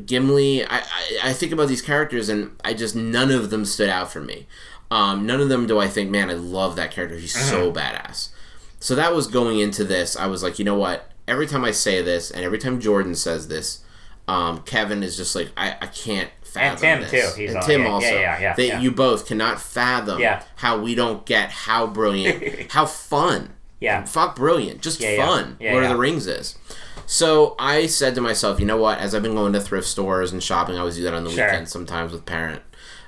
Gimli. 0.05 0.65
I, 0.65 0.79
I 0.79 1.19
I 1.25 1.33
think 1.33 1.53
about 1.53 1.69
these 1.69 1.83
characters 1.83 2.29
and 2.29 2.53
I 2.65 2.73
just 2.75 2.97
none 2.97 3.31
of 3.31 3.51
them 3.51 3.65
stood 3.65 3.89
out 3.91 4.11
for 4.11 4.21
me. 4.21 4.47
Um, 4.91 5.27
none 5.27 5.41
of 5.41 5.49
them 5.49 5.67
do 5.67 5.79
I 5.79 5.89
think, 5.89 6.11
man, 6.11 6.31
I 6.31 6.35
love 6.35 6.77
that 6.77 6.91
character. 6.91 7.17
He's 7.17 7.35
so 7.35 7.71
Uh-huh. 7.71 7.81
badass. 7.81 8.29
So 8.81 8.95
that 8.95 9.15
was 9.15 9.27
going 9.27 9.59
into 9.59 9.85
this. 9.85 10.17
I 10.17 10.27
was 10.27 10.43
like, 10.43 10.59
you 10.59 10.65
know 10.65 10.77
what? 10.77 11.11
Every 11.27 11.47
time 11.47 11.65
I 11.65 11.71
say 11.73 12.03
this, 12.03 12.31
and 12.31 12.45
every 12.45 12.59
time 12.59 12.81
Jordan 12.81 13.15
says 13.15 13.49
this, 13.49 13.83
um, 14.29 14.63
Kevin 14.63 15.03
is 15.03 15.17
just 15.17 15.35
like, 15.35 15.51
I, 15.57 15.77
I 15.81 15.87
can't 15.87 16.31
fathom 16.43 16.79
Tim, 16.81 17.01
this. 17.03 17.11
too. 17.35 17.41
He's 17.41 17.51
and 17.51 17.59
all- 17.59 17.67
Tim 17.67 17.81
yeah, 17.83 17.89
also. 17.89 18.07
yeah, 18.07 18.15
yeah, 18.21 18.41
yeah, 18.41 18.55
They, 18.55 18.69
yeah. 18.69 18.81
You 18.81 18.91
both 18.91 19.27
cannot 19.27 19.61
fathom 19.61 20.21
Yeah. 20.21 20.43
how 20.57 20.79
we 20.81 20.95
don't 20.95 21.25
get 21.27 21.51
how 21.51 21.87
brilliant, 21.87 22.71
how 22.73 22.87
fun. 22.87 23.55
Yeah. 23.81 24.05
Fuck 24.05 24.37
brilliant. 24.37 24.83
Just 24.83 25.01
Yeah, 25.01 25.17
fun. 25.25 25.57
Yeah, 25.61 25.73
Lord 25.73 25.85
of 25.85 25.91
the 25.91 25.97
Rings 25.97 26.27
is. 26.27 26.57
So 27.07 27.55
I 27.59 27.87
said 27.87 28.15
to 28.17 28.21
myself, 28.21 28.59
you 28.59 28.67
know 28.67 28.79
what? 28.79 28.99
As 28.99 29.15
I've 29.15 29.23
been 29.23 29.35
going 29.35 29.53
to 29.53 29.61
thrift 29.61 29.87
stores 29.87 30.33
and 30.33 30.43
shopping, 30.43 30.77
I 30.77 30.79
always 30.81 30.97
do 30.97 31.03
that 31.03 31.15
on 31.15 31.25
the 31.25 31.31
Sure. 31.31 31.45
weekends 31.47 31.71
sometimes 31.71 32.13
with 32.13 32.25
parent, 32.27 32.63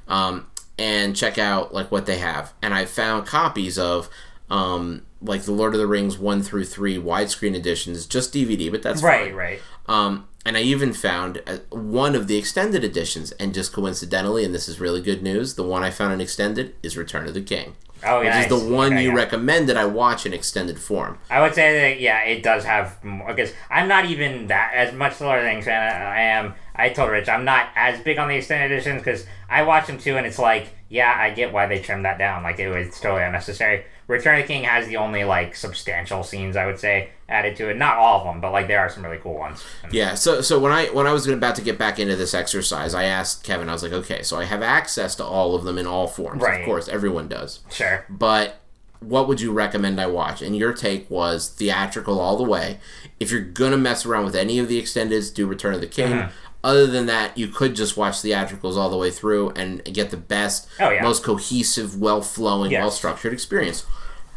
um, 0.07 0.47
and 0.79 1.17
check 1.17 1.39
out 1.39 1.73
like 1.75 1.91
what 1.91 2.07
they 2.07 2.19
have. 2.19 2.53
And 2.63 2.75
I 2.75 2.85
found 2.85 3.27
copies 3.27 3.79
of 3.79 4.09
um, 4.51 5.03
like 5.21 5.43
the 5.43 5.53
Lord 5.53 5.75
of 5.75 5.81
the 5.81 5.87
Rings 5.87 6.19
one 6.19 6.43
through 6.43 6.65
three 6.65 6.97
widescreen 6.99 7.55
editions, 7.55 8.07
just 8.07 8.33
DVD, 8.33 8.71
but 8.71 8.83
that's 8.83 9.03
right, 9.03 9.27
fine. 9.29 9.35
right. 9.35 9.61
Um, 9.87 10.29
and 10.47 10.57
I 10.57 10.61
even 10.61 10.93
found 10.93 11.43
uh, 11.47 11.59
one 11.71 12.15
of 12.15 12.27
the 12.27 12.37
extended 12.37 12.85
editions, 12.85 13.33
and 13.33 13.53
just 13.53 13.73
coincidentally, 13.73 14.45
and 14.45 14.55
this 14.55 14.69
is 14.69 14.81
really 14.81 15.01
good 15.03 15.23
news, 15.23 15.55
the 15.55 15.63
one 15.65 15.83
I 15.83 15.91
found 15.91 16.13
in 16.13 16.21
extended 16.21 16.75
is 16.83 16.97
Return 16.97 17.27
of 17.27 17.35
the 17.35 17.43
King. 17.43 17.75
Oh, 18.05 18.21
Which 18.21 18.27
yeah. 18.27 18.43
is 18.43 18.47
the 18.47 18.75
one 18.75 18.93
Okay, 18.93 19.03
you 19.03 19.09
yeah. 19.09 19.17
recommended 19.17 19.77
I 19.77 19.85
watch 19.85 20.25
in 20.25 20.33
extended 20.33 20.79
form. 20.79 21.19
I 21.29 21.41
would 21.41 21.55
say 21.55 21.81
that 21.95 22.01
yeah, 22.01 22.23
it 22.23 22.45
does 22.45 22.65
have 22.65 22.97
because 23.27 23.53
I'm 23.69 23.89
not 23.89 24.05
even 24.05 24.47
that 24.47 24.73
as 24.75 24.95
much 24.95 25.19
the 25.19 25.25
Lord 25.25 25.39
of 25.39 25.45
the 25.45 25.49
Rings 25.49 25.65
fan 25.65 26.03
I 26.03 26.21
am. 26.21 26.55
I 26.77 26.91
told 26.91 27.11
Rich 27.11 27.29
I'm 27.29 27.45
not 27.45 27.71
as 27.75 28.01
big 28.01 28.19
on 28.19 28.29
the 28.29 28.37
extended 28.37 28.71
editions 28.71 29.01
because 29.01 29.27
I 29.51 29.63
watch 29.63 29.89
them 29.89 29.99
too, 29.99 30.17
and 30.17 30.27
it's 30.29 30.39
like 30.39 30.69
yeah, 30.89 31.13
I 31.19 31.31
get 31.31 31.53
why 31.53 31.67
they 31.67 31.81
trimmed 31.81 32.05
that 32.05 32.19
down. 32.19 32.45
Like 32.45 32.61
it 32.61 32.69
was 32.69 32.99
totally 33.01 33.25
unnecessary. 33.25 33.85
Return 34.09 34.41
of 34.41 34.47
the 34.47 34.49
King 34.53 34.65
has 34.65 34.89
the 34.89 34.97
only 34.97 35.23
like 35.25 35.55
substantial 35.55 36.25
scenes 36.25 36.57
I 36.57 36.65
would 36.67 36.79
say 36.79 37.11
added 37.29 37.57
to 37.57 37.69
it. 37.69 37.77
Not 37.77 37.99
all 37.99 38.21
of 38.21 38.25
them, 38.27 38.41
but 38.41 38.53
like 38.53 38.67
there 38.67 38.81
are 38.81 38.89
some 38.89 39.05
really 39.05 39.19
cool 39.19 39.35
ones. 39.35 39.63
Yeah, 39.93 40.15
so 40.15 40.41
so 40.41 40.59
when 40.59 40.73
I 40.73 40.87
when 40.87 41.07
I 41.07 41.13
was 41.13 41.29
about 41.29 41.55
to 41.57 41.63
get 41.63 41.79
back 41.79 41.99
into 41.99 42.17
this 42.17 42.33
exercise, 42.33 42.95
I 42.95 43.05
asked 43.05 43.45
Kevin. 43.45 43.69
I 43.69 43.73
was 43.73 43.83
like, 43.83 43.93
okay, 43.93 44.23
so 44.23 44.39
I 44.39 44.45
have 44.45 44.63
access 44.63 45.15
to 45.17 45.25
all 45.25 45.55
of 45.55 45.65
them 45.65 45.77
in 45.77 45.87
all 45.87 46.09
forms. 46.09 46.43
Right. 46.43 46.61
Of 46.61 46.67
course, 46.67 46.89
everyone 46.89 47.29
does. 47.29 47.61
Sure. 47.71 48.07
But 48.09 48.61
what 49.01 49.29
would 49.29 49.41
you 49.41 49.53
recommend 49.53 50.01
I 50.01 50.07
watch? 50.07 50.41
And 50.41 50.57
your 50.57 50.73
take 50.73 51.09
was 51.11 51.51
theatrical 51.51 52.19
all 52.19 52.37
the 52.37 52.45
way. 52.45 52.79
If 53.21 53.31
you're 53.31 53.43
gonna 53.43 53.77
mess 53.77 54.07
around 54.07 54.25
with 54.25 54.35
any 54.35 54.59
of 54.59 54.69
the 54.69 54.81
extendeds, 54.81 55.33
do 55.33 55.47
Return 55.47 55.75
of 55.75 55.83
the 55.83 55.87
King. 55.87 56.15
Uh-huh. 56.15 56.31
Other 56.65 56.87
than 56.89 57.07
that, 57.07 57.39
you 57.39 57.49
could 57.49 57.77
just 57.77 57.97
watch 57.97 58.17
theatricals 58.17 58.77
all 58.77 58.91
the 58.91 58.97
way 58.97 59.11
through 59.11 59.51
and 59.51 59.83
get 59.85 60.11
the 60.11 60.17
best, 60.17 60.69
Oh, 60.81 60.91
yeah. 60.91 61.03
most 61.03 61.23
cohesive, 61.23 62.01
well 62.01 62.21
flowing, 62.21 62.73
Yes. 62.73 62.81
well 62.81 62.91
structured 62.91 63.33
experience. 63.33 63.85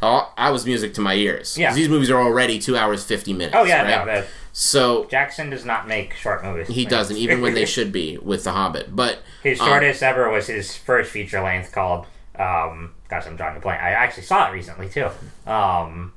Oh, 0.03 0.31
I 0.37 0.49
was 0.51 0.65
music 0.65 0.93
to 0.95 1.01
my 1.01 1.13
ears. 1.15 1.57
Yeah. 1.57 1.73
These 1.73 1.89
movies 1.89 2.09
are 2.09 2.19
already 2.21 2.57
two 2.59 2.75
hours 2.77 3.03
fifty 3.03 3.33
minutes. 3.33 3.55
Oh 3.55 3.63
yeah, 3.63 3.83
right? 4.03 4.05
no, 4.21 4.23
So 4.51 5.05
Jackson 5.05 5.49
does 5.51 5.63
not 5.65 5.87
make 5.87 6.13
short 6.15 6.43
movies. 6.43 6.67
he 6.67 6.85
doesn't, 6.85 7.17
even 7.17 7.39
when 7.41 7.53
they 7.53 7.65
should 7.65 7.91
be 7.91 8.17
with 8.17 8.43
The 8.43 8.51
Hobbit. 8.51 8.95
But 8.95 9.19
His 9.43 9.59
um, 9.59 9.67
shortest 9.67 10.01
ever 10.03 10.29
was 10.29 10.47
his 10.47 10.75
first 10.75 11.11
feature 11.11 11.41
length 11.41 11.71
called. 11.71 12.05
Um, 12.37 12.93
gosh, 13.09 13.27
I'm 13.27 13.35
drawing 13.35 13.57
a 13.57 13.59
blank. 13.59 13.81
I 13.81 13.91
actually 13.91 14.23
saw 14.23 14.49
it 14.49 14.53
recently 14.53 14.89
too. 14.89 15.09
Um, 15.45 16.13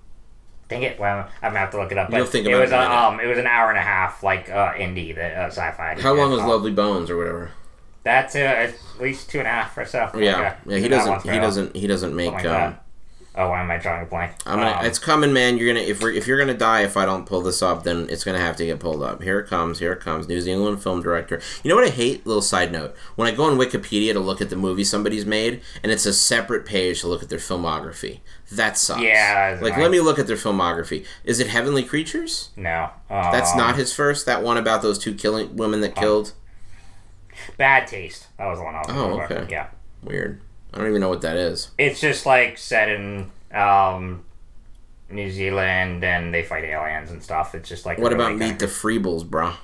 dang 0.68 0.82
it! 0.82 0.98
Well, 0.98 1.28
I'm 1.42 1.50
gonna 1.50 1.58
have 1.60 1.70
to 1.72 1.78
look 1.80 1.92
it 1.92 1.98
up. 1.98 2.10
But 2.10 2.18
You'll 2.18 2.26
think 2.26 2.46
it 2.46 2.50
about 2.50 2.60
was 2.62 2.70
it 2.72 2.74
a 2.74 2.80
a, 2.80 2.96
um, 3.08 3.20
it 3.20 3.26
was 3.26 3.38
an 3.38 3.46
hour 3.46 3.68
and 3.70 3.78
a 3.78 3.82
half, 3.82 4.22
like 4.22 4.48
uh, 4.50 4.72
indie, 4.74 5.14
the 5.14 5.26
uh, 5.26 5.46
sci-fi. 5.46 6.00
how 6.00 6.14
long 6.14 6.30
was 6.30 6.40
Um, 6.40 6.48
Lovely 6.48 6.72
Bones 6.72 7.10
or 7.10 7.16
whatever? 7.16 7.50
That's 8.02 8.34
uh, 8.36 8.38
at 8.38 8.74
least 9.00 9.30
two 9.30 9.38
and 9.38 9.48
a 9.48 9.50
half 9.50 9.76
or 9.78 9.86
so. 9.86 10.10
Yeah, 10.16 10.56
yeah. 10.66 10.78
He 10.78 10.88
doesn't. 10.88 11.22
He 11.22 11.38
doesn't. 11.38 11.76
He 11.76 11.86
doesn't 11.86 12.14
make. 12.14 12.32
Like 12.32 12.44
Um. 12.44 12.76
Oh, 13.36 13.48
why 13.48 13.62
am 13.62 13.68
I 13.70 13.78
drawing 13.78 14.02
a 14.02 14.04
blank? 14.06 14.30
I'm 14.46 14.60
gonna. 14.60 14.78
Um, 14.78 14.86
it's 14.86 15.00
coming, 15.00 15.32
man. 15.32 15.56
You're 15.58 15.74
gonna. 15.74 15.84
If 15.84 16.00
we're 16.00 16.12
if 16.12 16.28
you're 16.28 16.38
gonna 16.38 16.54
die 16.54 16.82
if 16.82 16.96
I 16.96 17.04
don't 17.04 17.26
pull 17.26 17.40
this 17.40 17.62
up, 17.62 17.82
then 17.82 18.06
it's 18.08 18.22
gonna 18.22 18.38
have 18.38 18.56
to 18.58 18.64
get 18.66 18.78
pulled 18.78 19.02
up. 19.02 19.22
Here 19.24 19.40
it 19.40 19.48
comes. 19.48 19.80
Here 19.80 19.92
it 19.92 19.98
comes. 20.00 20.28
New 20.28 20.40
Zealand 20.40 20.80
film 20.80 21.02
director. 21.02 21.40
You 21.64 21.68
know 21.70 21.74
what 21.74 21.84
I 21.84 21.90
hate? 21.90 22.24
Little 22.24 22.42
side 22.42 22.70
note. 22.70 22.94
When 23.16 23.26
I 23.26 23.34
go 23.34 23.44
on 23.44 23.58
Wikipedia 23.58 24.12
to 24.12 24.20
look 24.20 24.40
at 24.40 24.50
the 24.50 24.56
movie 24.56 24.84
somebody's 24.84 25.26
made, 25.26 25.62
and 25.82 25.90
it's 25.90 26.06
a 26.06 26.12
separate 26.12 26.64
page 26.64 27.00
to 27.00 27.08
look 27.08 27.24
at 27.24 27.28
their 27.28 27.40
filmography. 27.40 28.20
That 28.57 28.76
sucks. 28.78 29.00
Yeah, 29.02 29.59
Like, 29.61 29.72
annoying. 29.74 29.82
let 29.82 29.90
me 29.90 30.00
look 30.00 30.18
at 30.18 30.26
their 30.26 30.36
filmography. 30.36 31.05
Is 31.24 31.40
it 31.40 31.48
Heavenly 31.48 31.82
Creatures? 31.84 32.50
no. 32.57 32.90
That's 33.09 33.52
Um, 33.52 33.59
not 33.59 33.76
his 33.76 33.92
first. 33.94 34.26
That 34.26 34.42
one 34.42 34.57
about 34.57 34.82
those 34.82 34.98
two 34.98 35.14
killing 35.14 35.57
women 35.57 35.80
that 35.82 35.94
killed. 35.94 36.32
bad 37.57 37.86
taste. 37.86 38.26
That 38.38 38.46
was 38.46 38.59
the 38.59 38.64
one 38.64 38.74
I 38.74 38.78
was. 38.78 38.86
Oh, 38.90 39.20
okay. 39.22 39.46
Yeah. 39.50 39.68
Weird. 40.02 40.40
I 40.72 40.78
don't 40.78 40.88
even 40.88 41.00
know 41.00 41.09
what 41.09 41.22
that 41.22 41.36
is. 41.36 41.70
It's 41.78 42.00
just 42.00 42.26
like 42.26 42.59
set 42.59 42.88
in 42.88 43.30
um, 43.52 44.24
New 45.11 45.30
Zealand 45.30 46.02
and 46.05 46.34
they 46.34 46.42
fight 46.42 46.64
aliens 46.64 47.11
and 47.11 47.22
stuff. 47.22 47.55
It's 47.55 47.68
just 47.68 47.86
like 47.86 47.98
What 47.98 48.12
about 48.12 48.36
Meet 48.36 48.59
the 48.59 48.66
Feebles, 48.66 49.24
bruh? 49.24 49.55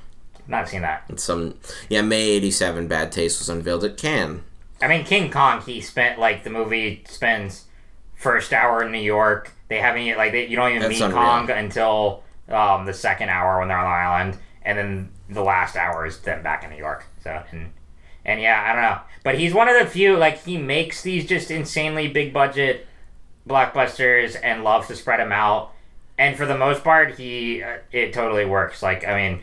Not 0.47 0.69
seen 0.69 0.83
that. 0.83 1.05
It's 1.09 1.23
some 1.23 1.55
yeah. 1.89 2.03
May 2.03 2.23
'87. 2.31 2.89
Bad 2.89 3.13
Taste 3.13 3.39
was 3.41 3.49
unveiled 3.49 3.85
at 3.85 3.97
Cannes. 3.97 4.43
I 4.83 4.89
mean, 4.89 5.05
King 5.05 5.31
Kong. 5.31 5.61
He 5.61 5.81
spent 5.81 6.19
like 6.19 6.43
the 6.43 6.51
movie 6.51 7.05
spends 7.09 7.67
first 8.21 8.53
hour 8.53 8.85
in 8.85 8.93
New 8.93 8.99
York. 8.99 9.51
They 9.69 9.79
haven't 9.79 10.03
yet- 10.03 10.19
like 10.19 10.33
they, 10.33 10.47
you 10.47 10.57
don't 10.57 10.71
even 10.71 10.83
That's 10.83 10.91
meet 11.01 11.03
unreal. 11.03 11.23
Kong 11.23 11.51
until 11.51 12.23
um, 12.49 12.85
the 12.85 12.93
second 12.95 13.31
hour 13.31 13.59
when 13.59 13.69
they're 13.69 13.79
on 13.79 13.85
the 13.85 13.91
island, 13.91 14.39
and 14.63 14.79
then 14.79 15.11
the 15.29 15.43
last 15.43 15.75
hour 15.77 16.05
is 16.07 16.19
them 16.21 16.43
back 16.43 16.63
in 16.65 16.71
New 16.71 16.77
York. 16.77 17.07
So 17.25 17.43
and 17.51 17.73
and 18.25 18.41
yeah, 18.41 18.63
I 18.69 18.73
don't 18.75 18.83
know, 18.83 19.01
but 19.25 19.39
he's 19.39 19.55
one 19.55 19.69
of 19.69 19.79
the 19.79 19.87
few 19.87 20.17
like 20.17 20.45
he 20.45 20.59
makes 20.59 21.03
these 21.03 21.27
just 21.27 21.51
insanely 21.51 22.09
big 22.09 22.33
budget 22.33 22.87
blockbusters 23.49 24.39
and 24.43 24.63
loves 24.65 24.89
to 24.89 24.97
spread 24.97 25.21
them 25.21 25.33
out. 25.33 25.73
And 26.19 26.37
for 26.37 26.45
the 26.47 26.57
most 26.59 26.85
part, 26.85 27.17
he 27.17 27.63
uh, 27.63 27.79
it 27.93 28.13
totally 28.13 28.45
works. 28.45 28.83
Like 28.83 29.07
I 29.07 29.15
mean, 29.17 29.43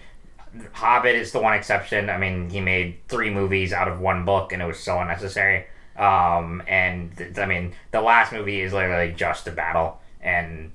Hobbit 0.73 1.15
is 1.15 1.31
the 1.31 1.39
one 1.39 1.53
exception. 1.55 2.09
I 2.09 2.17
mean, 2.17 2.49
he 2.49 2.61
made 2.61 2.97
three 3.07 3.29
movies 3.31 3.73
out 3.73 3.87
of 3.87 3.99
one 3.99 4.25
book, 4.25 4.51
and 4.51 4.61
it 4.61 4.65
was 4.65 4.79
so 4.79 4.99
unnecessary. 4.99 5.65
Um, 5.97 6.61
and 6.67 7.33
I 7.37 7.45
mean, 7.45 7.73
the 7.91 8.01
last 8.01 8.31
movie 8.31 8.61
is 8.61 8.73
literally 8.73 9.13
just 9.13 9.47
a 9.47 9.51
battle 9.51 9.99
and 10.21 10.71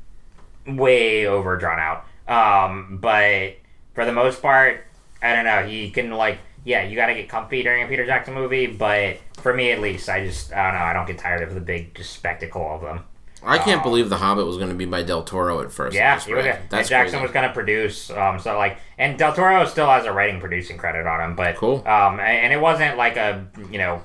way 0.66 1.26
over 1.26 1.56
drawn 1.56 1.78
out. 1.78 2.04
Um, 2.28 2.98
but 3.00 3.56
for 3.94 4.04
the 4.04 4.12
most 4.12 4.42
part, 4.42 4.84
I 5.22 5.34
don't 5.34 5.44
know. 5.44 5.64
He 5.66 5.90
can 5.90 6.10
like, 6.10 6.38
yeah, 6.64 6.84
you 6.84 6.96
got 6.96 7.06
to 7.06 7.14
get 7.14 7.28
comfy 7.28 7.62
during 7.62 7.84
a 7.84 7.88
Peter 7.88 8.06
Jackson 8.06 8.34
movie. 8.34 8.66
But 8.66 9.18
for 9.38 9.54
me, 9.54 9.70
at 9.72 9.80
least, 9.80 10.08
I 10.08 10.24
just 10.24 10.52
I 10.52 10.70
don't 10.70 10.80
know. 10.80 10.86
I 10.86 10.92
don't 10.92 11.06
get 11.06 11.18
tired 11.18 11.42
of 11.42 11.54
the 11.54 11.60
big 11.60 11.94
just 11.94 12.12
spectacle 12.12 12.74
of 12.74 12.80
them. 12.80 13.04
I 13.44 13.58
can't 13.58 13.82
believe 13.82 14.08
The 14.08 14.18
Hobbit 14.18 14.46
was 14.46 14.56
going 14.56 14.68
to 14.68 14.74
be 14.76 14.84
by 14.84 15.02
Del 15.02 15.24
Toro 15.24 15.60
at 15.62 15.72
first. 15.72 15.96
Yeah, 15.96 16.14
was, 16.14 16.24
That's 16.70 16.88
Jackson 16.88 17.18
crazy. 17.18 17.22
was 17.22 17.32
going 17.32 17.48
to 17.48 17.52
produce. 17.52 18.08
Um, 18.10 18.38
so 18.38 18.56
like, 18.56 18.78
and 18.98 19.18
Del 19.18 19.34
Toro 19.34 19.64
still 19.66 19.88
has 19.88 20.04
a 20.04 20.12
writing 20.12 20.38
producing 20.40 20.78
credit 20.78 21.08
on 21.08 21.20
him, 21.20 21.34
but 21.34 21.56
Cool. 21.56 21.78
Um, 21.78 22.20
and, 22.20 22.20
and 22.20 22.52
it 22.52 22.60
wasn't 22.60 22.96
like 22.96 23.16
a 23.16 23.44
you 23.70 23.78
know 23.78 24.00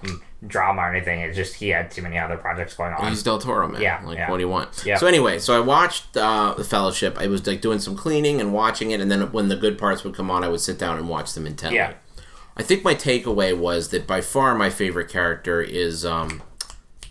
drama 0.46 0.82
or 0.82 0.94
anything. 0.94 1.22
It's 1.22 1.36
just 1.36 1.56
he 1.56 1.70
had 1.70 1.90
too 1.90 2.02
many 2.02 2.18
other 2.18 2.38
projects 2.38 2.76
going 2.76 2.94
on. 2.94 3.10
He's 3.10 3.24
Del 3.24 3.40
Toro, 3.40 3.68
man. 3.68 3.82
Yeah, 3.82 4.02
like 4.06 4.18
yeah. 4.18 4.30
what 4.30 4.38
do 4.38 4.44
you 4.44 4.50
want? 4.50 4.84
Yeah. 4.86 4.98
So 4.98 5.08
anyway, 5.08 5.40
so 5.40 5.56
I 5.56 5.60
watched 5.60 6.16
uh, 6.16 6.54
the 6.56 6.64
Fellowship. 6.64 7.18
I 7.18 7.28
was 7.28 7.46
like 7.48 7.62
doing 7.62 7.80
some 7.80 7.96
cleaning 7.96 8.40
and 8.40 8.54
watching 8.54 8.92
it, 8.92 9.02
and 9.02 9.10
then 9.10 9.32
when 9.32 9.50
the 9.50 9.56
good 9.56 9.78
parts 9.78 10.04
would 10.04 10.16
come 10.16 10.30
on, 10.30 10.44
I 10.44 10.50
would 10.50 10.62
sit 10.62 10.78
down 10.78 10.98
and 10.98 11.10
watch 11.10 11.34
them 11.34 11.48
intently. 11.48 11.78
Yeah. 11.78 11.94
I 12.56 12.64
think 12.64 12.84
my 12.84 12.96
takeaway 12.96 13.58
was 13.58 13.90
that 13.90 14.08
by 14.08 14.22
far 14.22 14.56
my 14.56 14.70
favorite 14.70 15.10
character 15.10 15.62
is 15.62 16.06
um, 16.06 16.42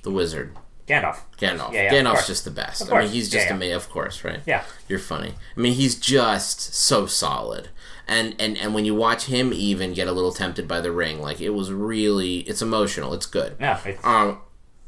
the 0.03 0.11
wizard. 0.11 0.57
Gandalf. 0.89 1.18
Gandalf. 1.39 1.72
Yeah, 1.72 1.93
yeah, 1.93 1.95
Gandalf's 1.95 2.29
just 2.29 2.45
the 2.45 2.51
best. 2.51 2.93
I 2.93 3.03
mean, 3.03 3.11
he's 3.11 3.33
Yeah, 3.33 3.41
just 3.41 3.51
yeah. 3.51 3.57
amazing. 3.57 3.74
Of 3.77 3.91
course, 3.91 4.24
right? 4.24 4.41
Yeah. 4.47 4.62
You're 4.89 5.01
funny. 5.01 5.35
I 5.57 5.61
mean, 5.61 5.72
he's 5.72 5.99
just 5.99 6.74
so 6.74 7.07
solid. 7.07 7.68
And, 8.09 8.36
and 8.38 8.57
and 8.59 8.72
when 8.72 8.84
you 8.84 8.94
watch 8.94 9.24
him 9.24 9.52
even 9.52 9.92
get 9.92 10.07
a 10.07 10.12
little 10.12 10.32
tempted 10.32 10.68
by 10.68 10.80
the 10.80 10.92
ring, 10.92 11.20
like 11.20 11.40
it 11.40 11.50
was 11.50 11.72
really, 11.72 12.38
it's 12.40 12.62
emotional. 12.62 13.12
It's 13.14 13.26
good. 13.26 13.57
It's, 13.59 14.04
Um, 14.04 14.38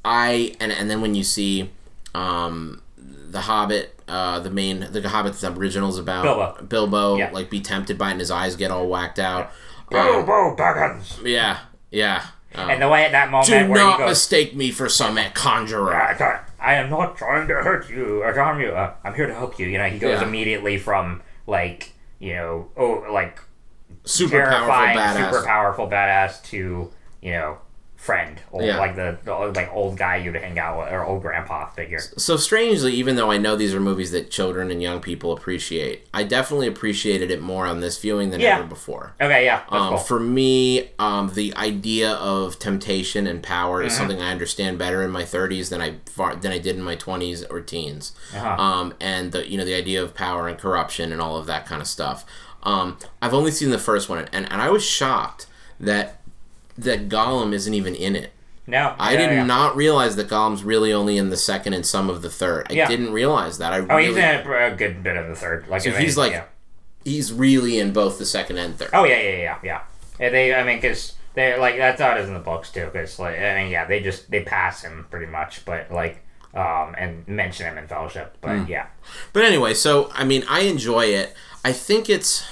I 0.05 0.55
and 0.61 0.71
and 0.71 0.89
then 0.89 1.01
when 1.01 1.15
you 1.17 1.25
see, 1.25 1.71
um, 2.15 2.81
the 2.97 3.41
Hobbit, 3.43 3.99
uh, 4.09 4.39
the 4.39 4.51
main 4.51 4.87
the 4.93 5.09
Hobbit 5.09 5.35
the 5.35 5.53
original's 5.53 5.99
about 5.99 6.23
Bilbo. 6.25 6.63
Bilbo, 6.69 7.17
Yeah. 7.17 7.31
like 7.33 7.51
be 7.51 7.61
tempted 7.61 7.99
by 7.99 8.09
it 8.09 8.13
and 8.13 8.21
his 8.21 8.31
eyes 8.31 8.55
get 8.57 8.71
all 8.71 8.87
whacked 8.89 9.19
out. 9.19 9.51
Um, 9.93 10.25
Bilbo 10.25 10.55
Baggins. 10.57 11.19
yeah, 11.25 11.59
yeah. 11.91 12.25
Um, 12.55 12.71
And 12.71 12.81
the 12.83 12.89
way 12.89 13.05
at 13.05 13.13
that 13.13 13.31
moment 13.31 13.49
do 13.49 13.53
where 13.55 13.65
he 13.81 13.85
not 13.87 13.99
goes, 13.99 14.09
mistake 14.11 14.55
me 14.55 14.71
for 14.71 14.89
some 14.89 15.19
conjurer. 15.35 15.95
I, 15.95 16.41
I 16.61 16.75
am 16.75 16.89
not 16.89 17.17
trying 17.19 17.47
to 17.49 17.55
hurt 17.55 17.91
you 17.91 18.23
or 18.23 18.33
harm 18.33 18.61
you. 18.61 18.69
Uh, 18.71 18.93
I'm 19.05 19.15
here 19.15 19.27
to 19.27 19.35
help 19.35 19.59
you. 19.59 19.67
You 19.67 19.79
know, 19.79 19.89
he 19.89 19.99
goes 19.99 20.21
Yeah. 20.21 20.27
immediately 20.27 20.79
from 20.79 21.21
like 21.47 21.93
you 22.19 22.35
know, 22.35 22.69
oh, 22.77 23.05
like 23.11 23.41
Super 24.05 24.45
powerful 24.47 24.73
badass. 24.73 25.31
super 25.31 25.47
powerful 25.47 25.87
badass 25.89 26.43
to 26.45 26.91
you 27.23 27.33
know, 27.33 27.59
friend, 27.99 28.41
old, 28.53 28.65
Yeah. 28.65 28.79
like 28.79 28.95
the, 28.95 29.19
the 29.25 29.35
like 29.35 29.69
old 29.75 29.99
guy 29.99 30.17
you'd 30.17 30.37
hang 30.37 30.57
out 30.57 30.79
with 30.79 30.93
or 30.93 31.05
old 31.05 31.21
grandpa 31.21 31.67
figure. 31.67 31.99
So 31.99 32.37
strangely, 32.37 32.95
even 32.95 33.17
though 33.17 33.33
I 33.33 33.39
know 33.39 33.57
these 33.57 33.75
are 33.75 33.81
movies 33.81 34.13
that 34.13 34.31
children 34.31 34.71
and 34.71 34.81
young 34.81 35.01
people 35.01 35.33
appreciate, 35.33 36.07
I 36.15 36.23
definitely 36.23 36.69
appreciated 36.69 37.33
it 37.33 37.43
more 37.43 37.67
on 37.67 37.81
this 37.81 37.99
viewing 37.99 38.31
than 38.31 38.41
Yeah. 38.41 38.59
ever 38.61 38.69
before. 38.69 39.15
Okay, 39.21 39.45
yeah, 39.45 39.63
Um, 39.69 39.89
cool. 39.91 39.99
For 39.99 40.21
me, 40.21 40.91
um, 41.01 41.33
the 41.35 41.53
idea 41.57 42.13
of 42.13 42.61
temptation 42.61 43.27
and 43.27 43.43
power 43.43 43.79
Mm-hmm. 43.81 43.87
is 43.89 43.97
something 43.97 44.23
I 44.23 44.31
understand 44.31 44.79
better 44.79 45.03
in 45.03 45.11
my 45.11 45.25
30s 45.25 45.69
than 45.69 45.83
I 45.83 45.97
far, 46.09 46.37
than 46.37 46.53
I 46.53 46.59
did 46.59 46.77
in 46.77 46.83
my 46.83 46.95
20s 46.95 47.45
or 47.51 47.61
teens. 47.61 48.13
Uh-huh. 48.33 48.63
Um, 48.63 48.95
and 49.01 49.33
the 49.33 49.51
you 49.51 49.59
know 49.59 49.65
the 49.65 49.75
idea 49.75 50.01
of 50.01 50.15
power 50.15 50.47
and 50.47 50.57
corruption 50.57 51.11
and 51.11 51.21
all 51.21 51.37
of 51.37 51.47
that 51.47 51.67
kind 51.67 51.83
of 51.83 51.89
stuff. 51.89 52.25
Um, 52.63 52.97
I've 53.21 53.35
only 53.35 53.51
seen 53.51 53.71
the 53.71 53.79
first 53.79 54.09
one, 54.09 54.19
and, 54.33 54.51
and 54.53 54.63
I 54.63 54.71
was 54.71 54.85
shocked 54.85 55.47
that 55.81 56.21
that 56.79 57.09
Gollum 57.09 57.53
isn't 57.53 57.75
even 57.75 57.95
in 57.95 58.17
it. 58.17 58.33
no, 58.67 58.95
I 58.99 59.13
yeah, 59.13 59.19
did 59.19 59.31
yeah. 59.33 59.45
not 59.45 59.77
realize 59.77 60.17
that 60.17 60.29
Gollum's 60.29 60.63
really 60.65 60.93
only 60.93 61.17
in 61.17 61.31
the 61.31 61.37
second 61.37 61.73
and 61.75 61.85
some 61.85 62.09
of 62.11 62.23
the 62.23 62.31
third. 62.31 62.67
I 62.71 62.75
Yeah. 62.75 62.89
didn't 62.89 63.13
realize 63.13 63.59
that. 63.59 63.73
I 63.73 63.79
Oh, 63.79 63.83
really, 63.97 64.07
he's 64.09 64.17
in 64.17 64.25
a, 64.25 64.75
good 64.77 65.03
bit 65.03 65.17
of 65.17 65.27
the 65.29 65.35
third. 65.35 65.67
Like, 65.69 65.83
So 65.83 65.91
he's 65.91 66.17
like- 66.17 66.49
he's 67.05 67.33
really 67.33 67.79
in 67.79 67.93
both 67.93 68.19
the 68.19 68.27
second 68.27 68.59
and 68.59 68.79
third. 68.79 68.91
Oh 68.93 69.05
yeah, 69.05 69.21
yeah, 69.21 69.37
yeah, 69.37 69.59
yeah. 69.63 69.81
yeah 70.21 70.29
they, 70.31 70.55
I 70.55 70.63
mean, 70.65 70.77
because 70.79 71.15
they 71.35 71.59
like 71.59 71.77
that's 71.79 72.01
how 72.01 72.13
it 72.17 72.21
is 72.21 72.29
in 72.29 72.35
the 72.35 72.41
books 72.41 72.71
too. 72.71 72.87
Because 72.93 73.19
like, 73.19 73.39
I 73.39 73.63
mean, 73.63 73.71
yeah, 73.71 73.85
they 73.87 74.01
just 74.01 74.31
they 74.31 74.43
pass 74.43 74.83
him 74.83 75.07
pretty 75.11 75.27
much, 75.27 75.65
but 75.65 75.91
like, 75.91 76.23
um, 76.55 76.95
and 76.99 77.27
mention 77.29 77.67
him 77.67 77.79
in 77.79 77.87
Fellowship. 77.87 78.37
But 78.41 78.57
Hmm. 78.59 78.65
yeah, 78.71 78.87
But 79.33 79.45
anyway, 79.45 79.75
so 79.75 80.11
I 80.15 80.25
mean, 80.25 80.45
I 80.49 80.61
enjoy 80.61 81.07
it. 81.07 81.35
I 81.65 81.73
think 81.73 82.09
it's. 82.11 82.45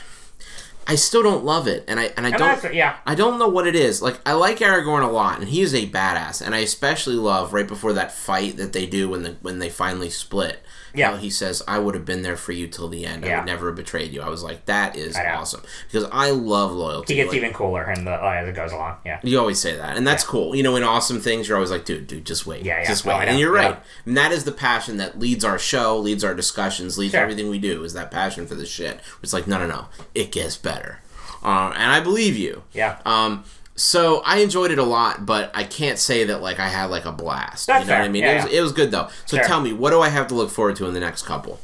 I 0.88 0.94
still 0.94 1.22
don't 1.22 1.44
love 1.44 1.66
it, 1.66 1.84
and 1.88 1.98
I 1.98 2.12
and 2.16 2.26
I 2.26 2.30
and 2.30 2.38
don't. 2.38 2.74
yeah, 2.74 2.96
I 3.04 3.14
don't 3.14 3.38
know 3.38 3.48
what 3.48 3.66
it 3.66 3.74
is. 3.74 4.00
Like 4.00 4.20
I 4.24 4.34
like 4.34 4.58
Aragorn 4.58 5.02
a 5.02 5.10
lot, 5.10 5.40
and 5.40 5.48
he 5.48 5.60
is 5.60 5.74
a 5.74 5.88
badass. 5.88 6.40
And 6.44 6.54
I 6.54 6.58
especially 6.58 7.16
love 7.16 7.52
right 7.52 7.66
before 7.66 7.92
that 7.94 8.12
fight 8.12 8.56
that 8.58 8.72
they 8.72 8.86
do 8.86 9.08
when 9.08 9.22
the 9.22 9.36
when 9.42 9.58
they 9.58 9.68
finally 9.68 10.10
split. 10.10 10.62
Yeah. 10.96 11.10
how 11.12 11.16
he 11.16 11.30
says, 11.30 11.62
"I 11.68 11.78
would 11.78 11.94
have 11.94 12.04
been 12.04 12.22
there 12.22 12.36
for 12.36 12.52
you 12.52 12.66
till 12.66 12.88
the 12.88 13.04
end. 13.06 13.24
I 13.24 13.36
would 13.36 13.46
never 13.46 13.66
have 13.68 13.76
betrayed 13.76 14.12
you." 14.12 14.22
I 14.22 14.28
was 14.28 14.42
like, 14.42 14.64
"That 14.66 14.96
is 14.96 15.16
awesome," 15.16 15.62
because 15.90 16.08
I 16.12 16.30
love 16.30 16.72
loyalty. 16.72 17.14
he 17.14 17.20
gets 17.20 17.28
Like, 17.28 17.36
even 17.38 17.52
cooler 17.52 17.90
in 17.90 18.04
the 18.04 18.12
uh, 18.12 18.30
as 18.30 18.48
it 18.48 18.54
goes 18.54 18.72
along. 18.72 18.96
Yeah, 19.04 19.20
You 19.22 19.38
always 19.38 19.58
say 19.58 19.76
that, 19.76 19.96
and 19.96 20.06
that's 20.06 20.24
cool. 20.24 20.54
You 20.54 20.62
know, 20.62 20.76
in 20.76 20.82
awesome 20.82 21.20
things, 21.20 21.48
you're 21.48 21.56
always 21.56 21.70
like, 21.70 21.84
"Dude, 21.84 22.06
dude, 22.06 22.24
just 22.24 22.46
wait, 22.46 22.64
Yeah, 22.64 22.80
yeah. 22.80 22.86
just 22.88 23.06
Oh, 23.06 23.10
wait." 23.10 23.16
I 23.16 23.24
and 23.24 23.38
you're 23.38 23.52
right. 23.52 23.70
Yeah. 23.70 23.80
And 24.06 24.16
that 24.16 24.32
is 24.32 24.44
the 24.44 24.52
passion 24.52 24.96
that 24.98 25.18
leads 25.18 25.44
our 25.44 25.58
show, 25.58 25.98
leads 25.98 26.24
our 26.24 26.34
discussions, 26.34 26.96
leads 26.98 27.12
Sure. 27.12 27.20
everything 27.22 27.48
we 27.50 27.58
do. 27.58 27.84
Is 27.84 27.92
that 27.94 28.10
passion 28.10 28.46
for 28.46 28.54
this 28.54 28.68
shit? 28.70 29.00
It's 29.22 29.32
like, 29.32 29.46
no, 29.46 29.58
no, 29.58 29.66
no, 29.66 29.86
it 30.14 30.32
gets 30.32 30.56
better, 30.56 31.00
um, 31.42 31.72
and 31.74 31.90
I 31.92 32.00
believe 32.00 32.36
you. 32.36 32.62
yeah. 32.72 32.98
Um, 33.04 33.44
so 33.76 34.22
I 34.24 34.38
enjoyed 34.38 34.70
it 34.70 34.78
a 34.78 34.82
lot, 34.84 35.24
but 35.26 35.50
I 35.54 35.64
can't 35.64 35.98
say 35.98 36.24
that 36.24 36.40
like 36.42 36.58
I 36.58 36.68
had 36.68 36.86
like 36.86 37.04
a 37.04 37.12
blast. 37.12 37.66
That's 37.66 37.84
you 37.84 37.90
know 37.90 37.98
what 37.98 38.04
I 38.04 38.08
mean? 38.08 38.22
Yeah, 38.22 38.32
it, 38.32 38.44
was, 38.44 38.52
yeah. 38.52 38.58
it 38.58 38.62
was 38.62 38.72
good 38.72 38.90
though. 38.90 39.08
So 39.26 39.36
Sure. 39.36 39.44
tell 39.46 39.60
me, 39.60 39.72
what 39.72 39.90
do 39.90 40.00
I 40.00 40.08
have 40.08 40.26
to 40.28 40.34
look 40.34 40.50
forward 40.50 40.76
to 40.76 40.86
in 40.86 40.94
the 40.94 41.00
next 41.00 41.22
couple? 41.22 41.60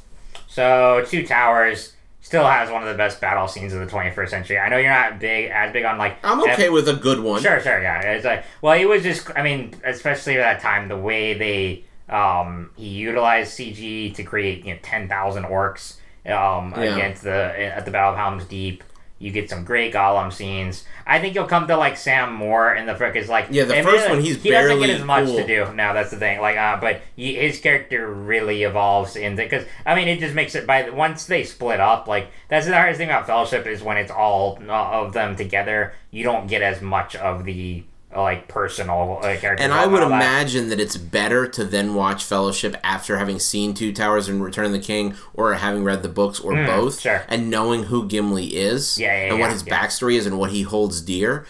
So 0.49 1.05
Two 1.09 1.27
Towers 1.27 1.95
still 2.21 2.45
has 2.45 2.71
one 2.71 2.83
of 2.83 2.89
the 2.89 2.95
best 2.95 3.21
battle 3.21 3.49
scenes 3.49 3.73
of 3.73 3.81
the 3.81 3.87
21st 3.87 4.29
century. 4.29 4.59
I 4.59 4.69
know 4.69 4.77
you're 4.77 4.91
not 4.91 5.19
big 5.19 5.51
as 5.51 5.73
big 5.73 5.85
on 5.85 5.99
like 5.99 6.19
I'm 6.23 6.41
okay 6.51 6.69
with 6.71 6.89
a 6.89 6.95
good 6.95 7.21
one. 7.21 7.43
Sure, 7.43 7.61
sure, 7.61 7.81
yeah. 7.83 8.01
It's 8.01 8.25
like, 8.25 8.45
well, 8.61 8.79
it 8.79 8.85
was 8.85 9.03
just, 9.03 9.31
I 9.37 9.43
mean, 9.43 9.75
especially 9.85 10.37
at 10.39 10.41
that 10.41 10.61
time, 10.61 10.89
the 10.89 10.97
way 10.97 11.35
they, 11.35 11.85
um, 12.15 12.71
he 12.77 12.89
utilized 12.89 13.59
CG 13.59 14.15
to 14.15 14.23
create, 14.23 14.65
you 14.65 14.75
know, 14.75 14.79
10,000 14.83 15.45
orcs, 15.45 15.97
um, 16.27 16.73
Yeah. 16.77 16.95
against 16.95 17.23
the, 17.23 17.33
at 17.59 17.85
the 17.85 17.91
Battle 17.91 18.13
of 18.13 18.19
Helm's 18.19 18.45
Deep. 18.45 18.85
You 19.23 19.31
get 19.31 19.49
some 19.49 19.65
great 19.65 19.95
Gollum 19.95 20.33
scenes. 20.33 20.85
I 21.07 21.21
think 21.21 21.35
you'll 21.35 21.47
come 21.47 21.67
to 21.69 21.77
like 21.77 21.97
Sam 21.97 22.33
more 22.33 22.75
in 22.75 22.87
the 22.87 22.95
frick 22.95 23.17
is 23.17 23.29
like 23.29 23.49
Yeah, 23.51 23.65
the 23.65 23.83
first 23.83 24.09
one, 24.09 24.21
he's 24.21 24.43
he 24.43 24.51
doesn't 24.51 24.69
barely 24.69 24.87
get 24.87 24.97
as 25.01 25.05
much 25.05 25.27
cool. 25.27 25.37
to 25.37 25.47
do. 25.47 25.73
now. 25.75 25.93
that's 25.93 26.11
the 26.11 26.17
thing. 26.17 26.41
Like, 26.41 26.57
uh, 26.57 26.79
but 26.81 27.03
he, 27.17 27.35
his 27.37 27.61
character 27.61 28.13
really 28.13 28.65
evolves 28.65 29.17
into 29.17 29.43
because 29.43 29.65
I 29.87 29.95
mean 29.95 30.09
it 30.09 30.19
just 30.19 30.35
makes 30.35 30.55
it 30.55 30.67
by 30.67 30.91
once 30.91 31.27
they 31.27 31.45
split 31.45 31.81
up. 31.81 32.09
Like 32.09 32.29
that's 32.49 32.67
the 32.67 32.75
hardest 32.75 32.99
thing 32.99 33.09
about 33.09 33.27
Fellowship 33.27 33.67
is 33.67 33.83
when 33.83 33.97
it's 33.97 34.11
all 34.11 34.59
of 34.69 35.13
them 35.13 35.37
together. 35.37 35.95
You 36.11 36.25
don't 36.25 36.47
get 36.47 36.63
as 36.63 36.83
much 36.83 37.17
of 37.17 37.45
the 37.45 37.85
uh, 37.87 37.92
like 38.17 38.49
personal 38.49 39.19
character. 39.23 39.57
And 39.63 39.73
I 39.73 39.87
would 39.87 40.01
that. 40.03 40.07
imagine 40.07 40.69
that 40.69 40.81
it's 40.81 40.97
better 40.97 41.47
to 41.49 41.65
then 41.65 41.95
watch 41.95 42.25
Fellowship 42.25 42.77
after 42.85 43.19
having 43.19 43.39
seen 43.39 43.75
Two 43.75 43.93
Towers 43.93 44.29
and 44.29 44.43
Return 44.43 44.67
of 44.67 44.73
the 44.73 44.79
King, 44.79 45.15
or 45.35 45.55
having 45.55 45.85
read 45.85 46.03
the 46.03 46.09
books, 46.09 46.39
or 46.41 46.53
both, 46.55 46.97
Hmm, 46.97 47.01
sure. 47.01 47.23
and 47.29 47.51
knowing 47.51 47.85
who 47.85 48.07
Gimli 48.07 48.57
is, 48.57 48.99
Yeah, 48.99 49.07
yeah, 49.27 49.31
and 49.33 49.41
what 49.41 49.51
his 49.53 49.65
yeah. 49.67 49.79
backstory 49.79 50.15
is, 50.17 50.27
and 50.27 50.39
what 50.39 50.51
he 50.51 50.63
holds 50.63 51.01
dear. 51.01 51.47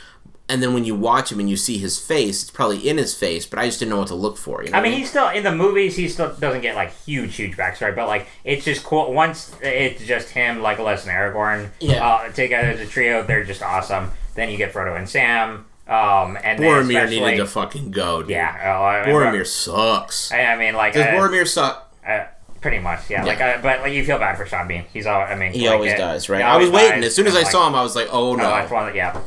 And 0.48 0.62
then 0.62 0.74
when 0.74 0.84
you 0.84 0.94
watch 0.94 1.32
him 1.32 1.40
and 1.40 1.48
you 1.48 1.56
see 1.56 1.78
his 1.78 1.98
face, 1.98 2.42
it's 2.42 2.50
probably 2.50 2.86
in 2.86 2.98
his 2.98 3.14
face, 3.14 3.46
but 3.46 3.58
I 3.58 3.66
just 3.66 3.78
didn't 3.78 3.90
know 3.90 3.98
what 4.00 4.08
to 4.08 4.14
look 4.14 4.36
for. 4.36 4.62
You 4.62 4.70
know 4.70 4.76
I 4.78 4.82
mean, 4.82 4.92
he's 4.92 5.08
still 5.08 5.28
in 5.28 5.44
the 5.44 5.52
movies. 5.54 5.96
He 5.96 6.08
still 6.08 6.34
doesn't 6.34 6.60
get 6.60 6.74
like 6.74 6.92
huge, 7.06 7.36
huge 7.36 7.56
backstory, 7.56 7.94
but 7.96 8.06
like 8.06 8.26
it's 8.44 8.62
just 8.64 8.84
cool. 8.84 9.12
Once 9.14 9.54
it's 9.62 10.04
just 10.04 10.28
him, 10.30 10.60
like 10.60 10.76
Legolas 10.76 11.02
and 11.06 11.10
Aragorn, 11.12 11.70
Yeah. 11.80 12.06
uh, 12.06 12.28
together 12.32 12.68
as 12.68 12.80
a 12.80 12.86
trio, 12.86 13.22
they're 13.22 13.44
just 13.44 13.62
awesome. 13.62 14.10
Then 14.34 14.50
you 14.50 14.58
get 14.58 14.74
Frodo 14.74 14.94
and 14.96 15.08
Sam, 15.08 15.64
um, 15.88 16.38
and 16.42 16.58
Boromir 16.60 17.08
needed 17.08 17.36
to 17.38 17.46
fucking 17.46 17.90
go. 17.90 18.22
Dude. 18.22 18.30
yeah, 18.30 18.76
uh, 18.78 18.82
I 18.82 19.06
mean, 19.06 19.14
Boromir 19.14 19.46
sucks. 19.46 20.30
I, 20.32 20.44
I 20.44 20.56
mean, 20.56 20.74
like 20.74 20.94
Does 20.94 21.02
uh, 21.06 21.10
Boromir 21.10 21.46
suck? 21.46 21.92
uh, 22.06 22.24
pretty 22.60 22.78
much, 22.78 23.10
yeah. 23.10 23.24
Like, 23.24 23.40
uh, 23.40 23.58
but 23.62 23.80
like 23.80 23.92
you 23.92 24.04
feel 24.04 24.18
bad 24.18 24.36
for 24.36 24.46
Sean 24.46 24.68
Bean. 24.68 24.84
He's 24.92 25.06
all. 25.06 25.20
I 25.20 25.34
mean, 25.34 25.52
He 25.52 25.66
like, 25.66 25.74
always 25.74 25.92
uh, 25.94 25.98
does, 25.98 26.28
right? 26.28 26.42
I 26.42 26.50
always 26.52 26.70
was 26.70 26.80
waiting. 26.82 27.02
As 27.04 27.14
soon 27.14 27.26
as 27.26 27.34
I 27.34 27.38
like, 27.42 27.50
saw 27.50 27.66
him, 27.66 27.74
I 27.74 27.82
was 27.82 27.96
like, 27.96 28.08
oh 28.12 28.30
Oh, 28.30 28.36
no. 28.36 28.42
that's 28.44 28.70
one. 28.70 28.94
Yeah, 28.94 29.20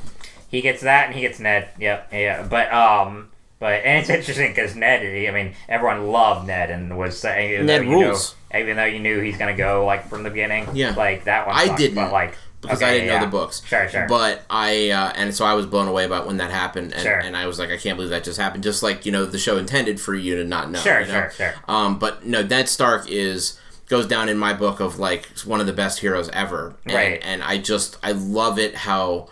he 0.49 0.61
gets 0.61 0.81
that, 0.83 1.07
and 1.07 1.15
he 1.15 1.21
gets 1.21 1.39
Ned. 1.39 1.69
Yep, 1.79 2.09
yeah. 2.13 2.47
But 2.49 2.71
um, 2.73 3.29
But 3.59 3.83
and 3.83 3.99
it's 3.99 4.09
interesting 4.09 4.51
because 4.51 4.75
Ned, 4.75 5.01
I 5.01 5.31
mean, 5.31 5.53
everyone 5.67 6.07
loved 6.07 6.47
Ned 6.47 6.71
and 6.71 6.97
was 6.97 7.19
saying 7.19 7.53
even 7.53 7.65
Ned 7.65 7.81
rules. 7.85 8.35
Know, 8.53 8.59
even 8.59 8.77
though 8.77 8.85
you 8.85 8.99
knew 8.99 9.19
he's 9.19 9.37
gonna 9.37 9.57
go 9.57 9.85
like 9.85 10.07
from 10.07 10.23
the 10.23 10.29
beginning. 10.29 10.69
Yeah. 10.73 10.93
like 10.95 11.25
that 11.25 11.45
one. 11.47 11.55
I 11.57 11.65
sucked, 11.67 11.79
didn't, 11.79 11.95
but 11.95 12.13
like 12.13 12.37
because 12.65 12.81
okay, 12.81 12.89
I 12.89 12.93
didn't 12.93 13.07
yeah. 13.07 13.19
know 13.19 13.25
the 13.25 13.31
books. 13.31 13.61
Sure, 13.65 13.87
sure. 13.87 14.07
But 14.07 14.43
I 14.49 14.89
uh, 14.89 15.13
and 15.15 15.33
so 15.33 15.45
I 15.45 15.53
was 15.53 15.65
blown 15.65 15.87
away 15.87 16.05
about 16.05 16.27
when 16.27 16.37
that 16.37 16.51
happened, 16.51 16.93
and, 16.93 17.01
Sure. 17.01 17.19
and 17.19 17.35
I 17.35 17.47
was 17.47 17.59
like, 17.59 17.69
I 17.69 17.77
can't 17.77 17.97
believe 17.97 18.11
that 18.11 18.23
just 18.23 18.39
happened. 18.39 18.63
Just 18.63 18.83
like 18.83 19.05
you 19.05 19.11
know, 19.11 19.25
the 19.25 19.37
show 19.39 19.57
intended 19.57 19.99
for 19.99 20.13
you 20.15 20.35
to 20.35 20.43
not 20.43 20.69
know. 20.71 20.79
Sure, 20.79 21.01
you 21.01 21.07
know? 21.07 21.13
sure, 21.13 21.31
sure. 21.31 21.53
Um, 21.67 21.99
but 21.99 22.25
no, 22.25 22.41
Ned 22.41 22.69
Stark 22.69 23.09
is 23.09 23.59
goes 23.87 24.07
down 24.07 24.29
in 24.29 24.37
my 24.37 24.53
book 24.53 24.79
of 24.79 24.99
like 24.99 25.27
one 25.45 25.59
of 25.59 25.67
the 25.67 25.73
best 25.73 25.99
heroes 25.99 26.29
ever. 26.29 26.75
And, 26.85 26.93
Right. 26.93 27.21
And 27.23 27.43
I 27.43 27.57
just 27.57 27.97
I 28.03 28.11
love 28.13 28.57
it 28.59 28.75
how 28.75 29.29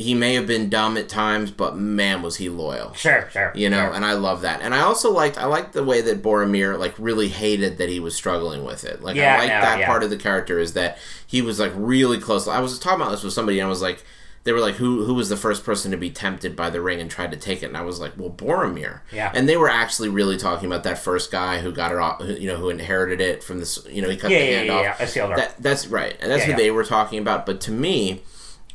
he 0.00 0.14
may 0.14 0.32
have 0.34 0.46
been 0.46 0.70
dumb 0.70 0.96
at 0.96 1.08
times, 1.10 1.50
but 1.50 1.76
man 1.76 2.22
was 2.22 2.36
he 2.36 2.48
loyal. 2.48 2.94
Sure, 2.94 3.28
sure. 3.30 3.52
You 3.54 3.68
know, 3.68 3.84
sure. 3.86 3.92
and 3.94 4.04
I 4.04 4.14
love 4.14 4.40
that. 4.40 4.62
And 4.62 4.74
I 4.74 4.80
also 4.80 5.10
liked 5.10 5.36
I 5.36 5.44
liked 5.44 5.74
the 5.74 5.84
way 5.84 6.00
that 6.00 6.22
Boromir 6.22 6.78
like 6.78 6.94
really 6.98 7.28
hated 7.28 7.76
that 7.78 7.90
he 7.90 8.00
was 8.00 8.14
struggling 8.14 8.64
with 8.64 8.84
it. 8.84 9.02
Like 9.02 9.16
Yeah, 9.16 9.34
I 9.34 9.38
like 9.40 9.48
no, 9.50 9.60
that 9.60 9.78
yeah. 9.80 9.86
part 9.86 10.02
of 10.02 10.08
the 10.08 10.16
character 10.16 10.58
is 10.58 10.72
that 10.72 10.96
he 11.26 11.42
was 11.42 11.60
like 11.60 11.72
really 11.74 12.18
close. 12.18 12.48
I 12.48 12.60
was 12.60 12.78
talking 12.78 13.02
about 13.02 13.10
this 13.10 13.22
with 13.22 13.34
somebody 13.34 13.58
and 13.60 13.66
I 13.66 13.68
was 13.68 13.82
like 13.82 14.02
they 14.44 14.52
were 14.52 14.60
like 14.60 14.76
who 14.76 15.04
who 15.04 15.12
was 15.12 15.28
the 15.28 15.36
first 15.36 15.64
person 15.64 15.90
to 15.90 15.98
be 15.98 16.08
tempted 16.08 16.56
by 16.56 16.70
the 16.70 16.80
ring 16.80 16.98
and 16.98 17.10
tried 17.10 17.30
to 17.32 17.36
take 17.36 17.62
it 17.62 17.66
and 17.66 17.76
I 17.76 17.82
was 17.82 18.00
like, 18.00 18.12
"Well, 18.16 18.30
Boromir." 18.30 19.00
Yeah. 19.12 19.30
And 19.34 19.46
they 19.46 19.58
were 19.58 19.68
actually 19.68 20.08
really 20.08 20.38
talking 20.38 20.64
about 20.66 20.82
that 20.84 20.98
first 20.98 21.30
guy 21.30 21.58
who 21.58 21.70
got 21.72 21.92
it 21.92 21.98
off, 21.98 22.22
who- 22.22 22.32
you 22.32 22.48
know, 22.48 22.56
who 22.56 22.70
inherited 22.70 23.20
it 23.20 23.44
from 23.44 23.58
this, 23.58 23.78
you 23.86 24.00
know, 24.00 24.08
he 24.08 24.16
cut 24.16 24.30
yeah, 24.30 24.38
the 24.38 24.44
yeah, 24.46 24.56
hand 24.56 24.66
yeah, 24.68 24.74
off. 24.76 24.82
yeah. 25.00 25.06
Isildur. 25.06 25.36
That, 25.36 25.62
that's 25.62 25.86
right, 25.88 26.16
and 26.22 26.30
that's 26.32 26.40
Yeah, 26.40 26.46
who 26.46 26.50
yeah. 26.52 26.56
they 26.56 26.70
were 26.70 26.84
talking 26.84 27.18
about. 27.18 27.44
But 27.44 27.60
to 27.62 27.70
me, 27.70 28.22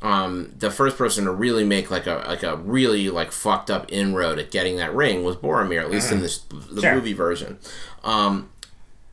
um, 0.02 0.54
the 0.58 0.70
first 0.70 0.98
person 0.98 1.26
to 1.26 1.32
really 1.32 1.64
make 1.64 1.90
like 1.90 2.06
a 2.06 2.24
like 2.28 2.44
a 2.44 2.58
really 2.58 3.10
like 3.10 3.32
fucked 3.32 3.72
up 3.72 3.92
inroad 3.92 4.38
at 4.40 4.52
getting 4.52 4.76
that 4.78 4.94
ring 4.94 5.24
was 5.24 5.36
Boromir, 5.36 5.82
at 5.82 5.90
least 5.90 6.12
in 6.12 6.20
this 6.22 6.40
the 6.40 6.56
Mm-hmm. 6.56 6.80
Sure. 6.80 6.96
movie 6.96 7.14
version. 7.14 7.58
Um, 8.04 8.50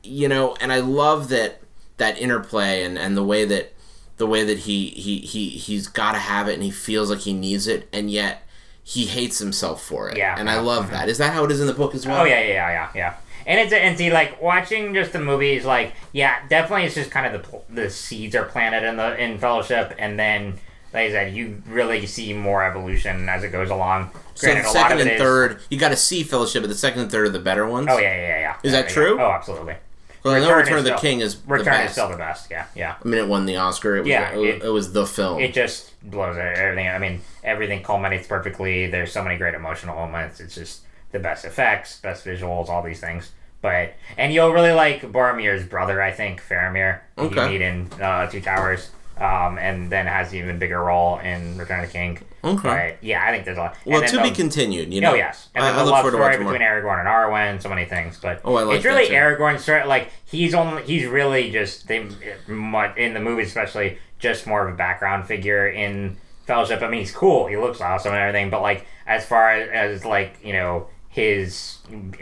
you 0.02 0.28
know, 0.28 0.56
and 0.60 0.72
I 0.72 0.80
love 0.80 1.28
that 1.28 1.60
that 1.98 2.18
interplay 2.18 2.82
and 2.84 2.98
and 2.98 3.16
the 3.16 3.22
way 3.24 3.44
that 3.44 3.72
the 4.18 4.26
way 4.26 4.44
that 4.44 4.60
he 4.60 4.88
he 4.88 5.18
he 5.20 5.48
he's 5.50 5.86
got 5.88 6.12
to 6.12 6.18
have 6.18 6.48
it 6.48 6.54
and 6.54 6.62
he 6.62 6.70
feels 6.70 7.10
like 7.10 7.20
he 7.20 7.32
needs 7.32 7.66
it, 7.66 7.88
and 7.92 8.10
yet 8.10 8.42
he 8.84 9.06
hates 9.06 9.38
himself 9.38 9.82
for 9.84 10.10
it. 10.10 10.18
Yeah. 10.18 10.34
and 10.38 10.50
I 10.50 10.58
love 10.60 10.90
that. 10.90 11.08
Is 11.08 11.18
that 11.18 11.32
how 11.32 11.44
it 11.44 11.50
is 11.52 11.60
in 11.60 11.68
the 11.68 11.72
book 11.74 11.94
as 11.94 12.04
well? 12.06 12.22
Oh 12.22 12.24
yeah, 12.24 12.40
yeah, 12.40 12.46
yeah, 12.48 12.70
yeah, 12.70 12.90
yeah. 12.94 13.14
And 13.46 13.58
it's 13.60 13.72
and 13.72 13.96
see 13.96 14.10
like 14.12 14.40
watching 14.42 14.92
just 14.94 15.12
the 15.12 15.20
movies, 15.20 15.64
like 15.64 15.94
yeah, 16.12 16.46
definitely 16.48 16.84
it's 16.86 16.94
just 16.96 17.10
kind 17.10 17.34
of 17.34 17.42
the 17.42 17.60
the 17.82 17.90
seeds 17.90 18.34
are 18.36 18.44
planted 18.44 18.86
in 18.86 18.96
the 18.96 19.16
in 19.22 19.38
Fellowship, 19.38 19.94
and 19.98 20.18
then 20.18 20.58
like 20.92 21.08
I 21.08 21.10
said, 21.10 21.34
you 21.34 21.62
really 21.68 22.04
see 22.06 22.32
more 22.32 22.62
evolution 22.64 23.28
as 23.28 23.44
it 23.44 23.52
goes 23.52 23.70
along. 23.70 24.10
So 24.34 24.46
Granted, 24.46 24.64
the 24.64 24.68
second 24.70 25.00
and 25.00 25.10
is- 25.10 25.20
third, 25.20 25.60
you 25.70 25.78
got 25.78 25.88
to 25.90 25.96
see 25.96 26.22
Fellowship, 26.22 26.62
but 26.62 26.68
the 26.68 26.74
second 26.74 27.00
and 27.02 27.10
third 27.10 27.26
are 27.26 27.30
the 27.30 27.38
better 27.38 27.66
ones. 27.66 27.88
Oh 27.90 27.98
yeah, 27.98 28.14
yeah, 28.14 28.38
yeah. 28.40 28.56
Is 28.62 28.72
Yeah, 28.72 28.82
that 28.82 28.88
yeah. 28.88 28.94
true? 28.94 29.20
Oh, 29.20 29.30
absolutely. 29.30 29.76
Well, 30.24 30.34
I 30.34 30.38
know 30.38 30.46
Return 30.50 30.58
Return 30.58 30.78
of 30.78 30.84
the 30.84 30.90
still- 30.90 31.00
King 31.00 31.20
is 31.20 31.34
the 31.40 31.48
Return 31.52 31.80
is 31.80 31.92
still 31.92 32.08
the 32.08 32.16
best. 32.16 32.48
Yeah, 32.50 32.66
yeah. 32.76 32.94
I 33.04 33.08
mean, 33.08 33.18
it 33.20 33.26
won 33.28 33.44
the 33.46 33.56
Oscar. 33.56 33.96
It 33.96 34.00
was, 34.00 34.08
Yeah, 34.08 34.30
it, 34.32 34.36
was, 34.36 34.64
it- 34.64 34.68
was 34.72 34.92
the 34.92 35.04
film. 35.06 35.40
It 35.40 35.52
just 35.52 35.92
blows 36.08 36.36
everything. 36.36 36.88
I 36.88 36.98
mean, 36.98 37.20
everything 37.42 37.82
culminates 37.82 38.28
perfectly. 38.28 38.86
There's 38.86 39.10
so 39.12 39.22
many 39.24 39.36
great 39.36 39.54
emotional 39.54 39.96
moments. 39.96 40.38
It's 40.40 40.54
just 40.54 40.82
the 41.10 41.18
best 41.18 41.44
effects, 41.44 41.98
best 42.00 42.24
visuals, 42.24 42.68
all 42.68 42.82
these 42.82 43.00
things. 43.00 43.32
But 43.62 43.94
and 44.16 44.32
you'll 44.32 44.52
really 44.52 44.72
like 44.72 45.02
Boromir's 45.02 45.64
brother, 45.66 46.00
I 46.00 46.12
think, 46.12 46.40
Faramir. 46.40 47.00
who 47.18 47.26
Okay. 47.26 47.42
You 47.44 47.48
meet 47.58 47.62
in 47.62 47.88
uh, 48.00 48.28
Two 48.30 48.40
Towers, 48.40 48.90
um, 49.18 49.58
and 49.58 49.90
then 49.90 50.06
has 50.06 50.32
an 50.32 50.38
even 50.38 50.58
bigger 50.58 50.82
role 50.82 51.18
in 51.18 51.58
Return 51.58 51.80
of 51.80 51.86
the 51.86 51.92
King. 51.92 52.18
Okay. 52.44 52.96
But 52.98 53.04
yeah, 53.06 53.24
I 53.24 53.30
think 53.30 53.44
there's 53.44 53.58
a 53.58 53.60
lot. 53.60 53.76
well, 53.84 54.02
to 54.02 54.16
then 54.16 54.28
be 54.28 54.34
continued. 54.34 54.92
You 54.92 55.00
know. 55.00 55.12
Oh 55.12 55.14
yes, 55.14 55.48
and 55.54 55.64
I, 55.64 55.68
then 55.68 55.76
I 55.76 55.78
the 55.78 55.84
look 55.84 55.92
love 55.92 56.06
story 56.06 56.20
watching 56.20 56.42
more. 56.42 56.52
between 56.52 56.68
Aragorn 56.68 56.98
and 56.98 57.08
Arwen, 57.08 57.62
so 57.62 57.68
many 57.68 57.84
things. 57.84 58.18
But 58.20 58.40
Oh, 58.44 58.56
I 58.56 58.62
like 58.62 58.76
it's 58.76 58.84
really. 58.84 59.08
Aragorn's 59.08 59.62
story. 59.62 59.84
Like 59.84 60.08
he's 60.24 60.54
only 60.54 60.82
he's 60.82 61.06
really 61.06 61.50
just 61.50 61.86
they 61.88 61.98
in 61.98 63.14
the 63.14 63.20
movie 63.20 63.42
especially 63.42 63.98
just 64.18 64.46
more 64.46 64.66
of 64.66 64.72
a 64.74 64.76
background 64.76 65.26
figure 65.26 65.68
in 65.68 66.16
Fellowship. 66.46 66.82
I 66.82 66.88
mean, 66.88 67.00
he's 67.00 67.12
cool. 67.12 67.46
He 67.46 67.56
looks 67.56 67.80
awesome 67.80 68.12
and 68.12 68.20
everything. 68.20 68.50
But 68.50 68.62
like 68.62 68.86
as 69.06 69.24
far 69.24 69.52
as, 69.52 69.68
as 69.70 70.04
like 70.04 70.38
you 70.42 70.52
know 70.52 70.88
his 71.12 71.78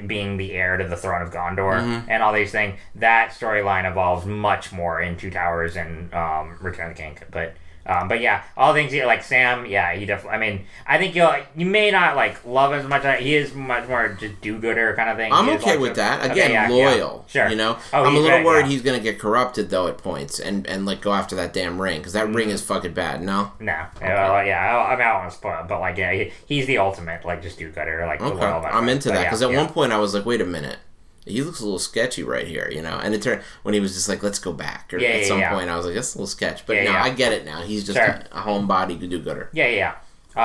being 0.09 0.37
the 0.37 0.53
heir 0.53 0.77
to 0.77 0.87
the 0.87 0.97
throne 0.97 1.23
of 1.23 1.33
Gondor 1.33 1.81
Mm-hmm. 1.81 2.11
and 2.11 2.23
all 2.25 2.33
these 2.33 2.51
things, 2.51 2.77
that 2.97 3.31
storyline 3.31 3.89
evolves 3.89 4.27
much 4.27 4.73
more 4.73 5.01
in 5.01 5.17
Two 5.17 5.31
Towers 5.31 5.77
and 5.77 6.13
um, 6.13 6.57
Return 6.61 6.91
of 6.91 6.97
the 6.97 7.03
King. 7.03 7.17
But 7.31 7.55
um, 7.91 8.09
but 8.09 8.21
yeah, 8.21 8.43
all 8.57 8.73
things 8.73 8.93
yeah, 8.95 9.07
like 9.07 9.23
Sam, 9.25 9.67
yeah, 9.67 9.95
he 9.95 10.07
definitely. 10.07 10.37
I 10.37 10.39
mean, 10.39 10.67
I 10.87 10.99
think 10.99 11.15
you'll 11.15 11.35
you 11.57 11.67
may 11.67 11.91
not 11.91 12.15
like 12.17 12.45
love 12.47 12.73
him 12.73 12.79
as 12.81 12.87
much. 12.87 13.03
He 13.21 13.35
is 13.35 13.55
much 13.55 13.89
more 13.89 14.09
just 14.11 14.41
do-gooder 14.41 14.95
kind 14.95 15.11
of 15.11 15.17
thing. 15.17 15.33
I'm 15.33 15.49
okay 15.51 15.77
with 15.77 15.97
that. 15.97 16.31
Again, 16.31 16.51
yeah, 16.53 16.69
yeah. 16.69 16.75
loyal. 16.75 17.25
Sure. 17.29 17.49
You 17.49 17.57
know, 17.57 17.79
Oh, 17.93 18.05
I'm 18.05 18.15
a 18.15 18.19
little 18.19 18.37
right, 18.39 18.45
worried 18.45 18.63
yeah. 18.67 18.69
he's 18.73 18.83
gonna 18.83 19.01
get 19.01 19.19
corrupted 19.19 19.71
though 19.71 19.89
at 19.89 19.99
points 19.99 20.39
and 20.39 20.67
and 20.67 20.87
like 20.87 21.01
go 21.01 21.13
after 21.13 21.35
that 21.37 21.53
damn 21.53 21.81
ring 21.81 21.99
because 21.99 22.13
that 22.13 22.29
ring 22.29 22.47
Mm-hmm. 22.47 22.55
is 22.55 22.63
fucking 22.63 22.93
bad. 22.95 23.23
No. 23.23 23.53
No, 23.61 23.73
uh, 23.73 24.43
yeah, 24.47 24.59
I, 24.77 24.93
I 24.93 24.97
mean, 24.97 25.03
I 25.07 25.11
don't 25.13 25.19
want 25.21 25.31
to 25.33 25.37
spoil, 25.37 25.61
it, 25.61 25.69
but 25.69 25.81
like, 25.81 25.97
yeah, 25.99 26.13
he, 26.13 26.33
he's 26.47 26.67
the 26.67 26.79
ultimate 26.79 27.25
like 27.25 27.43
just 27.43 27.59
do-gooder, 27.59 28.07
like 28.07 28.21
Okay. 28.23 28.45
I'm 28.47 28.89
into 28.89 29.09
But 29.09 29.15
that 29.15 29.21
yeah, 29.23 29.27
because 29.29 29.43
at 29.43 29.51
yeah. 29.51 29.57
one 29.65 29.69
point 29.73 29.93
I 29.93 29.99
was 29.99 30.15
like, 30.15 30.25
wait 30.25 30.41
a 30.41 30.47
minute. 30.47 30.79
He 31.27 31.43
looks 31.43 31.61
a 31.61 31.65
little 31.65 31.79
sketchy 31.79 32.23
right 32.23 32.47
here, 32.47 32.71
you 32.73 32.81
know. 32.83 32.99
And 33.03 33.15
it 33.15 33.23
turned 33.23 33.43
when 33.63 33.75
he 33.75 33.81
was 33.81 33.93
just 33.95 34.09
like, 34.09 34.23
"Let's 34.23 34.39
go 34.39 34.53
back." 34.53 34.93
Or 34.93 34.99
Yeah, 34.99 35.09
at 35.11 35.21
yeah, 35.23 35.27
some 35.29 35.39
yeah. 35.41 35.53
point, 35.55 35.69
I 35.71 35.77
was 35.77 35.85
like, 35.87 35.95
"That's 35.95 36.15
a 36.15 36.19
little 36.19 36.27
sketch." 36.27 36.65
But 36.67 36.77
Yeah, 36.77 36.85
no, 36.85 36.91
yeah. 36.93 37.03
I 37.05 37.11
get 37.11 37.33
it 37.33 37.45
now. 37.45 37.61
He's 37.63 37.85
just 37.85 37.99
Sure. 37.99 38.23
a, 38.33 38.41
homebody 38.41 38.99
do-gooder. 38.99 39.51
Yeah, 39.53 39.67
yeah. 39.69 39.77
yeah. 39.77 39.95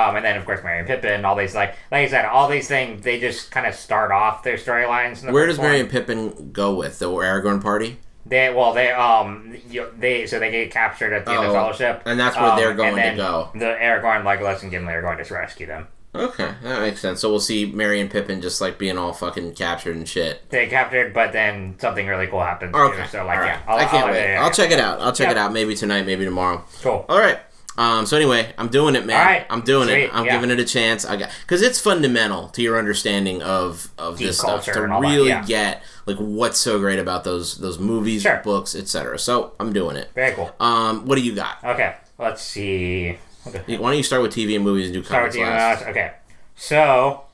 Um, 0.08 0.16
and 0.16 0.24
then 0.24 0.36
of 0.36 0.44
course 0.44 0.62
Merry 0.64 0.80
and 0.80 0.86
Pippin, 0.86 1.24
all 1.24 1.36
these 1.36 1.54
like, 1.54 1.76
like 1.92 2.06
I 2.06 2.08
said, 2.08 2.24
all 2.24 2.48
these 2.48 2.66
things 2.68 3.02
they 3.04 3.20
just 3.20 3.50
kind 3.52 3.66
of 3.66 3.74
start 3.74 4.10
off 4.10 4.42
their 4.42 4.56
storylines. 4.56 5.22
the 5.24 5.32
Where 5.32 5.46
does 5.46 5.58
Merry 5.58 5.74
one. 5.76 5.80
and 5.82 5.90
Pippin 5.90 6.50
go 6.52 6.74
with 6.74 6.98
the 6.98 7.06
Aragorn 7.08 7.62
party? 7.62 7.98
They 8.26 8.52
well, 8.52 8.72
they 8.74 8.90
um, 8.90 9.56
you, 9.70 9.86
they 9.96 10.26
so 10.26 10.40
they 10.40 10.50
get 10.50 10.72
captured 10.72 11.12
at 11.12 11.24
the 11.24 11.30
end 11.30 11.44
of 11.44 11.50
Oh, 11.50 11.54
Fellowship, 11.54 12.02
and 12.04 12.18
that's 12.18 12.34
where 12.36 12.50
um, 12.50 12.58
they're 12.58 12.74
going 12.74 12.96
to 12.96 13.14
go. 13.16 13.50
The 13.54 13.76
Aragorn, 13.80 14.24
Legolas, 14.24 14.62
and 14.62 14.70
Gimli 14.72 14.92
are 14.92 15.02
going 15.02 15.22
to 15.24 15.34
rescue 15.34 15.66
them. 15.68 15.86
Okay, 16.20 16.54
that 16.62 16.80
makes 16.80 17.00
sense. 17.00 17.20
So 17.20 17.30
we'll 17.30 17.40
see 17.40 17.66
Merry 17.72 18.00
and 18.00 18.10
Pippin 18.10 18.40
just 18.40 18.60
like 18.60 18.78
being 18.78 18.98
all 18.98 19.12
fucking 19.12 19.54
captured 19.54 19.96
and 19.96 20.08
shit. 20.08 20.48
They 20.50 20.66
captured, 20.66 21.12
but 21.14 21.32
then 21.32 21.76
something 21.78 22.06
really 22.06 22.26
cool 22.26 22.40
happens. 22.42 22.74
Okay, 22.74 23.02
Too, 23.02 23.08
so 23.08 23.24
like, 23.24 23.38
all 23.38 23.44
yeah. 23.44 23.60
I'll, 23.66 23.76
I 23.78 23.84
can't 23.84 24.06
I'll, 24.06 24.12
wait. 24.12 24.18
yeah, 24.20 24.32
yeah, 24.34 24.42
I'll 24.44 24.50
check 24.52 24.70
it 24.70 24.78
out. 24.80 25.00
I'll 25.00 25.12
check 25.12 25.26
Yeah. 25.26 25.32
it 25.32 25.36
out. 25.38 25.52
Maybe 25.52 25.74
tonight, 25.74 26.06
maybe 26.06 26.24
tomorrow. 26.24 26.64
Cool. 26.82 27.04
All 27.08 27.18
right. 27.18 27.38
Um, 27.78 28.06
so 28.06 28.16
anyway, 28.16 28.54
I'm 28.56 28.68
doing 28.68 28.94
it, 28.96 29.04
man. 29.04 29.20
All 29.20 29.26
right. 29.26 29.46
I'm 29.50 29.60
doing 29.60 29.88
Sweet, 29.88 30.04
it. 30.04 30.10
I'm 30.14 30.24
yeah. 30.24 30.32
giving 30.36 30.48
it 30.50 30.58
a 30.58 30.64
chance. 30.64 31.04
I 31.04 31.16
got 31.16 31.28
because 31.42 31.60
it's 31.60 31.78
fundamental 31.78 32.48
to 32.48 32.62
your 32.62 32.78
understanding 32.78 33.42
of 33.42 33.90
of 33.98 34.16
Geek 34.16 34.28
this 34.28 34.38
stuff 34.38 34.64
to 34.64 34.72
that, 34.72 35.00
really 35.00 35.28
yeah. 35.28 35.44
get 35.44 35.82
like 36.06 36.16
what's 36.16 36.58
so 36.58 36.78
great 36.78 36.98
about 36.98 37.24
those 37.24 37.58
those 37.58 37.78
movies, 37.78 38.22
Sure. 38.22 38.40
books, 38.42 38.74
etc. 38.74 39.18
So 39.18 39.52
I'm 39.60 39.74
doing 39.74 39.96
it. 39.96 40.08
Very 40.14 40.34
cool. 40.34 40.50
Um, 40.58 41.04
what 41.04 41.16
do 41.16 41.20
you 41.22 41.34
got? 41.34 41.62
Okay, 41.62 41.94
let's 42.18 42.40
see. 42.40 43.18
Okay. 43.46 43.76
Why 43.78 43.90
don't 43.90 43.96
you 43.96 44.02
start 44.02 44.22
with 44.22 44.34
TV 44.34 44.54
and 44.56 44.64
movies 44.64 44.86
and 44.86 44.94
do 44.94 45.02
Start 45.04 45.24
with 45.24 45.34
comics 45.34 45.50
last? 45.50 45.86
uh, 45.86 45.90
Okay, 45.90 46.12
so 46.54 47.24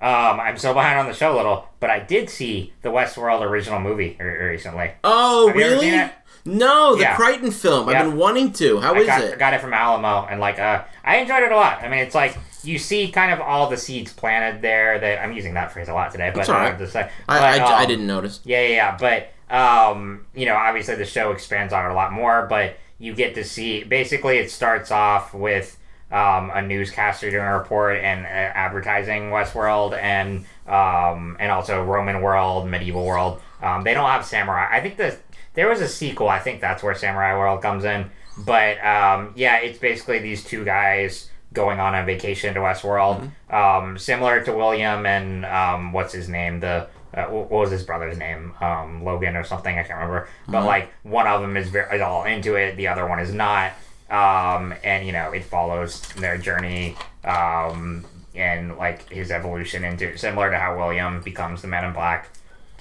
um, 0.00 0.40
I'm 0.40 0.58
so 0.58 0.74
behind 0.74 0.98
on 0.98 1.06
the 1.06 1.14
show 1.14 1.34
a 1.34 1.36
little, 1.36 1.68
but 1.78 1.90
I 1.90 2.00
did 2.00 2.28
see 2.28 2.72
the 2.82 2.88
Westworld 2.88 3.42
original 3.42 3.80
movie 3.80 4.16
re- 4.18 4.48
recently. 4.48 4.92
Oh, 5.04 5.46
Have 5.48 5.56
really? 5.56 6.10
No, 6.44 6.96
the 6.96 7.02
Yeah. 7.02 7.14
Crichton 7.14 7.52
film. 7.52 7.88
Yeah. 7.88 8.00
I've 8.00 8.06
been 8.08 8.16
wanting 8.16 8.52
to. 8.54 8.80
How 8.80 8.94
I 8.94 8.98
is 8.98 9.06
got, 9.06 9.22
it? 9.22 9.34
I 9.34 9.36
got 9.36 9.54
it 9.54 9.60
from 9.60 9.72
Alamo, 9.72 10.26
and 10.28 10.40
like 10.40 10.58
uh, 10.58 10.82
I 11.04 11.18
enjoyed 11.18 11.44
it 11.44 11.52
a 11.52 11.56
lot. 11.56 11.82
I 11.82 11.88
mean, 11.88 12.00
it's 12.00 12.16
like 12.16 12.36
you 12.64 12.78
see 12.78 13.12
kind 13.12 13.32
of 13.32 13.40
all 13.40 13.70
the 13.70 13.76
seeds 13.76 14.12
planted 14.12 14.60
there. 14.60 14.98
That 14.98 15.22
I'm 15.22 15.32
using 15.32 15.54
that 15.54 15.70
phrase 15.72 15.88
a 15.88 15.94
lot 15.94 16.10
today, 16.10 16.32
but 16.34 16.48
I 16.48 16.52
right. 16.52 16.58
don't 16.62 16.70
have 16.72 16.78
to 16.80 16.88
say. 16.90 17.10
But, 17.28 17.42
I, 17.42 17.58
I 17.58 17.82
um, 17.82 17.88
didn't 17.88 18.06
notice. 18.08 18.40
Yeah, 18.44 18.62
yeah, 18.62 18.68
yeah. 18.68 18.96
But 18.98 19.54
um, 19.54 20.26
you 20.34 20.46
know, 20.46 20.56
obviously 20.56 20.96
the 20.96 21.04
show 21.04 21.30
expands 21.30 21.72
on 21.72 21.84
it 21.86 21.92
a 21.92 21.94
lot 21.94 22.12
more. 22.12 22.46
But 22.48 22.76
you 23.02 23.14
get 23.14 23.34
to 23.34 23.42
see. 23.42 23.82
Basically, 23.82 24.38
it 24.38 24.48
starts 24.48 24.92
off 24.92 25.34
with 25.34 25.76
um, 26.12 26.52
a 26.54 26.62
newscaster 26.62 27.30
doing 27.30 27.42
a 27.44 27.58
report 27.58 27.98
and 27.98 28.24
uh, 28.24 28.28
advertising 28.28 29.30
Westworld 29.30 29.98
and 29.98 30.46
um, 30.68 31.36
and 31.40 31.50
also 31.50 31.82
Roman 31.82 32.22
world, 32.22 32.68
medieval 32.68 33.04
world. 33.04 33.42
Um, 33.60 33.82
they 33.82 33.92
don't 33.92 34.08
have 34.08 34.24
samurai. 34.24 34.68
I 34.70 34.80
think 34.80 34.98
the 34.98 35.16
there 35.54 35.68
was 35.68 35.80
a 35.80 35.88
sequel. 35.88 36.28
I 36.28 36.38
think 36.38 36.60
that's 36.60 36.82
where 36.82 36.94
Samurai 36.94 37.36
World 37.36 37.60
comes 37.60 37.84
in. 37.84 38.08
But 38.38 38.82
um, 38.84 39.32
yeah, 39.34 39.58
it's 39.58 39.78
basically 39.78 40.20
these 40.20 40.44
two 40.44 40.64
guys 40.64 41.28
going 41.52 41.80
on 41.80 41.94
a 41.94 42.04
vacation 42.04 42.54
to 42.54 42.60
Westworld, 42.60 43.30
um, 43.50 43.98
similar 43.98 44.42
to 44.44 44.52
William 44.52 45.04
and 45.04 45.44
um, 45.44 45.92
what's 45.92 46.12
his 46.12 46.28
name, 46.28 46.60
the 46.60 46.86
uh, 47.14 47.24
what 47.26 47.50
was 47.50 47.70
his 47.70 47.82
brother's 47.82 48.18
name, 48.18 48.54
um, 48.60 49.04
Logan 49.04 49.36
or 49.36 49.44
something, 49.44 49.78
I 49.78 49.82
can't 49.82 50.00
remember. 50.00 50.28
But 50.48 50.64
like 50.64 50.92
one 51.02 51.26
of 51.26 51.40
them 51.40 51.56
is 51.56 51.68
very 51.68 51.96
is 51.96 52.02
all 52.02 52.24
into 52.24 52.54
it, 52.54 52.76
the 52.76 52.88
other 52.88 53.06
one 53.06 53.20
is 53.20 53.32
not, 53.32 53.72
um, 54.10 54.74
and 54.82 55.06
you 55.06 55.12
know 55.12 55.32
it 55.32 55.44
follows 55.44 56.00
their 56.14 56.38
journey. 56.38 56.96
Um, 57.24 58.04
and 58.34 58.76
like 58.78 59.08
his 59.10 59.30
evolution 59.30 59.84
into 59.84 60.16
similar 60.16 60.50
to 60.50 60.58
how 60.58 60.76
William 60.78 61.20
becomes 61.20 61.62
the 61.62 61.68
Man 61.68 61.84
in 61.84 61.92
Black, 61.92 62.30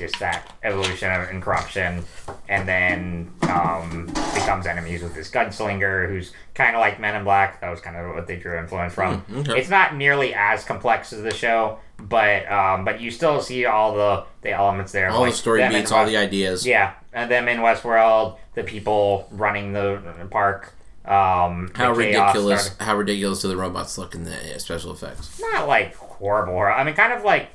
just 0.02 0.20
that 0.20 0.52
evolution 0.64 1.12
of, 1.12 1.30
and 1.30 1.42
corruption, 1.42 2.04
and 2.50 2.68
then 2.68 3.32
um, 3.44 4.08
becomes 4.34 4.66
enemies 4.66 5.02
with 5.02 5.14
this 5.14 5.30
gunslinger 5.30 6.10
who's 6.10 6.34
kind 6.56 6.76
of 6.76 6.82
like 6.82 7.00
Men 7.00 7.16
in 7.16 7.24
Black. 7.24 7.62
That 7.62 7.70
was 7.70 7.80
kind 7.80 7.96
of 7.96 8.14
what 8.16 8.28
they 8.28 8.36
drew 8.36 8.58
influence 8.58 8.94
from. 8.94 9.20
Hmm, 9.22 9.40
okay. 9.40 9.60
It's 9.60 9.70
not 9.70 9.96
nearly 9.96 10.34
as 10.34 10.64
complex 10.66 11.14
as 11.14 11.24
the 11.24 11.34
show, 11.34 11.80
but 11.98 12.52
um, 12.52 12.84
but 12.84 13.00
you 13.00 13.12
still 13.12 13.42
see 13.42 13.66
all 13.66 13.96
the 13.96 14.26
the 14.42 14.52
elements 14.52 14.92
there. 14.92 15.10
All 15.10 15.22
like, 15.22 15.32
the 15.32 15.38
story 15.38 15.68
beats, 15.70 15.92
all 15.92 16.06
the 16.06 16.18
ideas. 16.18 16.66
yeah, 16.66 16.94
and 17.14 17.30
them 17.32 17.48
in 17.48 17.60
Westworld, 17.60 18.38
the 18.56 18.64
people 18.64 19.28
running 19.32 19.74
the 19.74 20.02
park. 20.30 20.74
Um, 21.06 21.72
How 21.74 21.94
ridiculous! 21.94 22.76
How 22.80 22.96
ridiculous 22.96 23.42
do 23.42 23.48
the 23.48 23.58
robots 23.58 23.98
look 23.98 24.14
in 24.14 24.24
the 24.24 24.60
special 24.60 24.92
effects? 24.92 25.40
not 25.40 25.68
like 25.68 25.96
horrible. 25.96 26.60
I 26.60 26.84
mean, 26.84 26.94
kind 26.94 27.14
of 27.14 27.24
like 27.24 27.50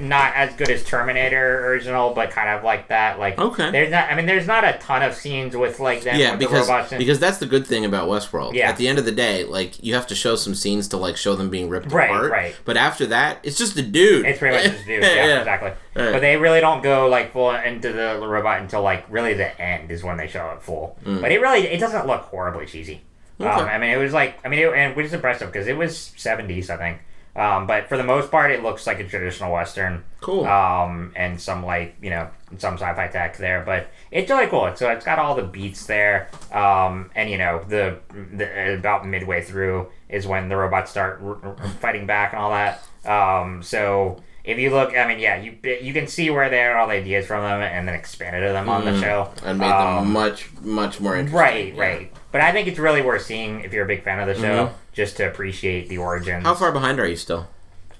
not 0.00 0.34
as 0.34 0.54
good 0.54 0.70
as 0.70 0.82
Terminator 0.82 1.66
original, 1.68 2.14
but 2.14 2.30
kind 2.30 2.48
of 2.48 2.64
like 2.64 2.88
that. 2.88 3.18
Like 3.18 3.38
Okay. 3.38 3.70
there's 3.70 3.90
not. 3.90 4.10
I 4.10 4.14
mean, 4.14 4.24
there's 4.24 4.46
not 4.46 4.64
a 4.64 4.78
ton 4.80 5.02
of 5.02 5.14
scenes 5.14 5.54
with 5.54 5.78
like 5.78 6.02
them 6.04 6.18
Yeah, 6.18 6.30
with 6.30 6.40
because 6.40 6.66
the 6.66 6.72
robots. 6.72 6.92
And, 6.92 6.98
because 6.98 7.18
that's 7.18 7.36
the 7.38 7.44
good 7.46 7.66
thing 7.66 7.84
about 7.84 8.08
Westworld. 8.08 8.54
Yeah. 8.54 8.70
At 8.70 8.78
the 8.78 8.88
end 8.88 8.98
of 8.98 9.04
the 9.04 9.12
day, 9.12 9.44
like 9.44 9.82
you 9.84 9.92
have 9.94 10.06
to 10.06 10.14
show 10.14 10.36
some 10.36 10.54
scenes 10.54 10.88
to 10.88 10.96
like 10.96 11.18
show 11.18 11.34
them 11.34 11.50
being 11.50 11.68
ripped 11.68 11.92
Right, 11.92 12.08
apart. 12.08 12.30
right. 12.30 12.56
But 12.64 12.78
after 12.78 13.04
that, 13.06 13.40
it's 13.42 13.58
just 13.58 13.76
a 13.76 13.82
dude. 13.82 14.24
it's 14.24 14.38
pretty 14.38 14.56
much 14.56 14.64
just 14.74 14.86
dude. 14.86 15.02
Yeah, 15.02 15.38
exactly. 15.40 15.72
Right. 15.94 16.12
But 16.12 16.20
they 16.20 16.36
really 16.38 16.60
don't 16.60 16.82
go 16.82 17.08
like 17.08 17.32
full 17.32 17.50
into 17.54 17.92
the 17.92 18.18
robot 18.26 18.60
until 18.62 18.80
like 18.82 19.04
really 19.10 19.34
the 19.34 19.60
end 19.60 19.90
is 19.90 20.02
when 20.02 20.16
they 20.16 20.28
show 20.28 20.50
it 20.52 20.62
full. 20.62 20.98
But 21.04 21.30
it 21.30 21.40
really 21.42 21.66
it 21.66 21.78
doesn't 21.78 22.06
look 22.06 22.22
horribly 22.22 22.64
cheesy. 22.66 22.94
Um, 22.94 23.46
Mm. 23.46 23.60
Okay. 23.60 23.70
I 23.70 23.78
mean, 23.78 23.90
it 23.90 23.98
was 23.98 24.12
like 24.12 24.38
I 24.44 24.48
mean, 24.48 24.60
it, 24.60 24.72
and 24.74 24.96
which 24.96 25.06
is 25.06 25.12
impressive 25.12 25.52
because 25.52 25.68
it 25.68 25.76
was 25.76 25.94
70s, 26.16 26.70
I 26.70 26.76
think. 26.76 26.98
Um, 27.38 27.66
but 27.68 27.88
for 27.88 27.96
the 27.96 28.02
most 28.04 28.30
part, 28.32 28.50
it 28.50 28.62
looks 28.64 28.84
like 28.86 28.98
a 28.98 29.04
traditional 29.04 29.52
western. 29.52 30.02
Cool. 30.20 30.44
um, 30.46 31.12
and 31.14 31.40
some 31.40 31.64
like 31.64 31.94
you 32.02 32.10
know 32.10 32.28
some 32.58 32.74
sci-fi 32.74 33.06
tech 33.06 33.36
there, 33.36 33.62
but 33.64 33.86
it's 34.10 34.28
really 34.28 34.48
cool. 34.48 34.72
So 34.74 34.90
it's 34.90 35.04
got 35.04 35.18
all 35.20 35.36
the 35.36 35.44
beats 35.44 35.86
there, 35.86 36.28
um, 36.52 37.10
and 37.14 37.30
you 37.30 37.38
know 37.38 37.62
the, 37.68 37.98
the 38.34 38.74
about 38.74 39.06
midway 39.06 39.42
through 39.42 39.86
is 40.08 40.26
when 40.26 40.48
the 40.48 40.56
robots 40.56 40.90
start 40.90 41.20
r- 41.22 41.38
r- 41.44 41.56
fighting 41.80 42.06
back 42.06 42.32
and 42.32 42.42
all 42.42 42.50
that. 42.50 42.82
Um, 43.08 43.62
so 43.62 44.20
if 44.42 44.58
you 44.58 44.70
look, 44.70 44.96
I 44.96 45.06
mean, 45.06 45.20
yeah, 45.20 45.40
you 45.40 45.56
you 45.80 45.92
can 45.92 46.08
see 46.08 46.30
where 46.30 46.50
they 46.50 46.64
are, 46.64 46.76
all 46.78 46.88
the 46.88 46.94
ideas 46.94 47.26
from 47.26 47.42
them 47.44 47.60
and 47.60 47.86
then 47.86 47.94
expanded 47.94 48.42
them 48.54 48.68
on 48.68 48.84
the 48.84 49.00
show 49.00 49.30
and 49.44 49.58
made 49.60 49.70
Um, 49.70 50.04
them 50.06 50.12
much 50.12 50.50
much 50.62 51.00
more 51.00 51.14
interesting. 51.16 51.38
right, 51.38 51.74
Yeah. 51.74 51.80
right. 51.80 52.12
But 52.30 52.40
I 52.42 52.52
think 52.52 52.68
it's 52.68 52.78
really 52.78 53.00
worth 53.02 53.22
seeing 53.22 53.60
if 53.60 53.72
you're 53.72 53.84
a 53.84 53.88
big 53.88 54.04
fan 54.04 54.20
of 54.20 54.26
the 54.26 54.40
show, 54.40 54.72
just 54.92 55.16
to 55.16 55.28
appreciate 55.28 55.88
the 55.88 55.98
origins. 55.98 56.44
How 56.44 56.54
far 56.54 56.72
behind 56.72 57.00
are 57.00 57.06
you 57.08 57.16
still? 57.16 57.48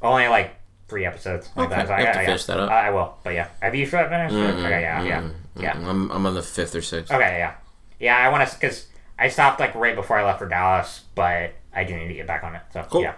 Only 0.02 0.28
like 0.28 0.54
three 0.86 1.06
episodes. 1.06 1.48
Like 1.56 1.68
Okay, 1.70 1.76
that. 1.76 1.86
So 1.88 1.94
I 1.94 1.98
you 2.00 2.06
have 2.06 2.14
to 2.14 2.20
yeah. 2.20 2.26
finish 2.26 2.44
that 2.44 2.60
up. 2.60 2.70
I 2.70 2.88
I 2.88 2.90
will, 2.90 3.14
but 3.24 3.34
yeah. 3.34 3.48
Have 3.62 3.74
you 3.74 3.86
finished? 3.86 4.34
Okay, 4.34 4.80
yeah, 4.82 5.02
yeah, 5.02 5.28
yeah. 5.56 5.72
Mm, 5.74 5.86
I'm, 5.86 6.10
I'm 6.10 6.26
on 6.26 6.34
the 6.34 6.42
fifth 6.42 6.74
or 6.74 6.82
sixth. 6.82 7.12
Okay, 7.12 7.38
yeah, 7.38 7.54
yeah. 7.98 8.16
I 8.18 8.28
want 8.28 8.46
to 8.48 8.54
because 8.54 8.86
I 9.18 9.28
stopped 9.28 9.60
like 9.60 9.74
right 9.74 9.94
before 9.96 10.18
I 10.18 10.24
left 10.24 10.38
for 10.40 10.48
Dallas, 10.48 11.02
but 11.14 11.52
I 11.74 11.84
do 11.84 11.96
need 11.96 12.08
to 12.08 12.14
get 12.14 12.26
back 12.26 12.44
on 12.44 12.54
it. 12.54 12.62
So 12.72 12.84
Cool. 12.90 13.02
yeah. 13.02 13.14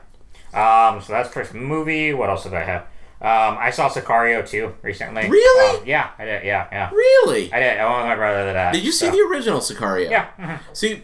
Um, 0.52 1.00
so 1.02 1.12
that's 1.12 1.28
first 1.32 1.54
movie. 1.54 2.12
What 2.14 2.28
else 2.30 2.44
did 2.44 2.54
I 2.54 2.62
have? 2.64 2.86
Um, 3.22 3.58
I 3.58 3.70
saw 3.70 3.90
Sicario 3.90 4.46
too 4.48 4.74
recently. 4.82 5.28
Really? 5.28 5.78
Um, 5.80 5.86
yeah, 5.86 6.10
I 6.18 6.24
did. 6.24 6.44
Yeah, 6.44 6.66
yeah. 6.72 6.90
Really? 6.90 7.52
I 7.52 7.60
did. 7.60 7.78
I 7.78 7.84
went 7.84 7.98
with 7.98 8.06
my 8.06 8.16
brother 8.16 8.46
to 8.46 8.52
that. 8.54 8.72
Did 8.72 8.82
you 8.82 8.92
see 8.92 9.10
the 9.10 9.20
original 9.30 9.60
Sicario? 9.60 10.08
Yeah. 10.10 10.28
mhm. 10.38 10.58
See, 10.72 11.02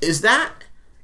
is 0.00 0.22
that 0.22 0.50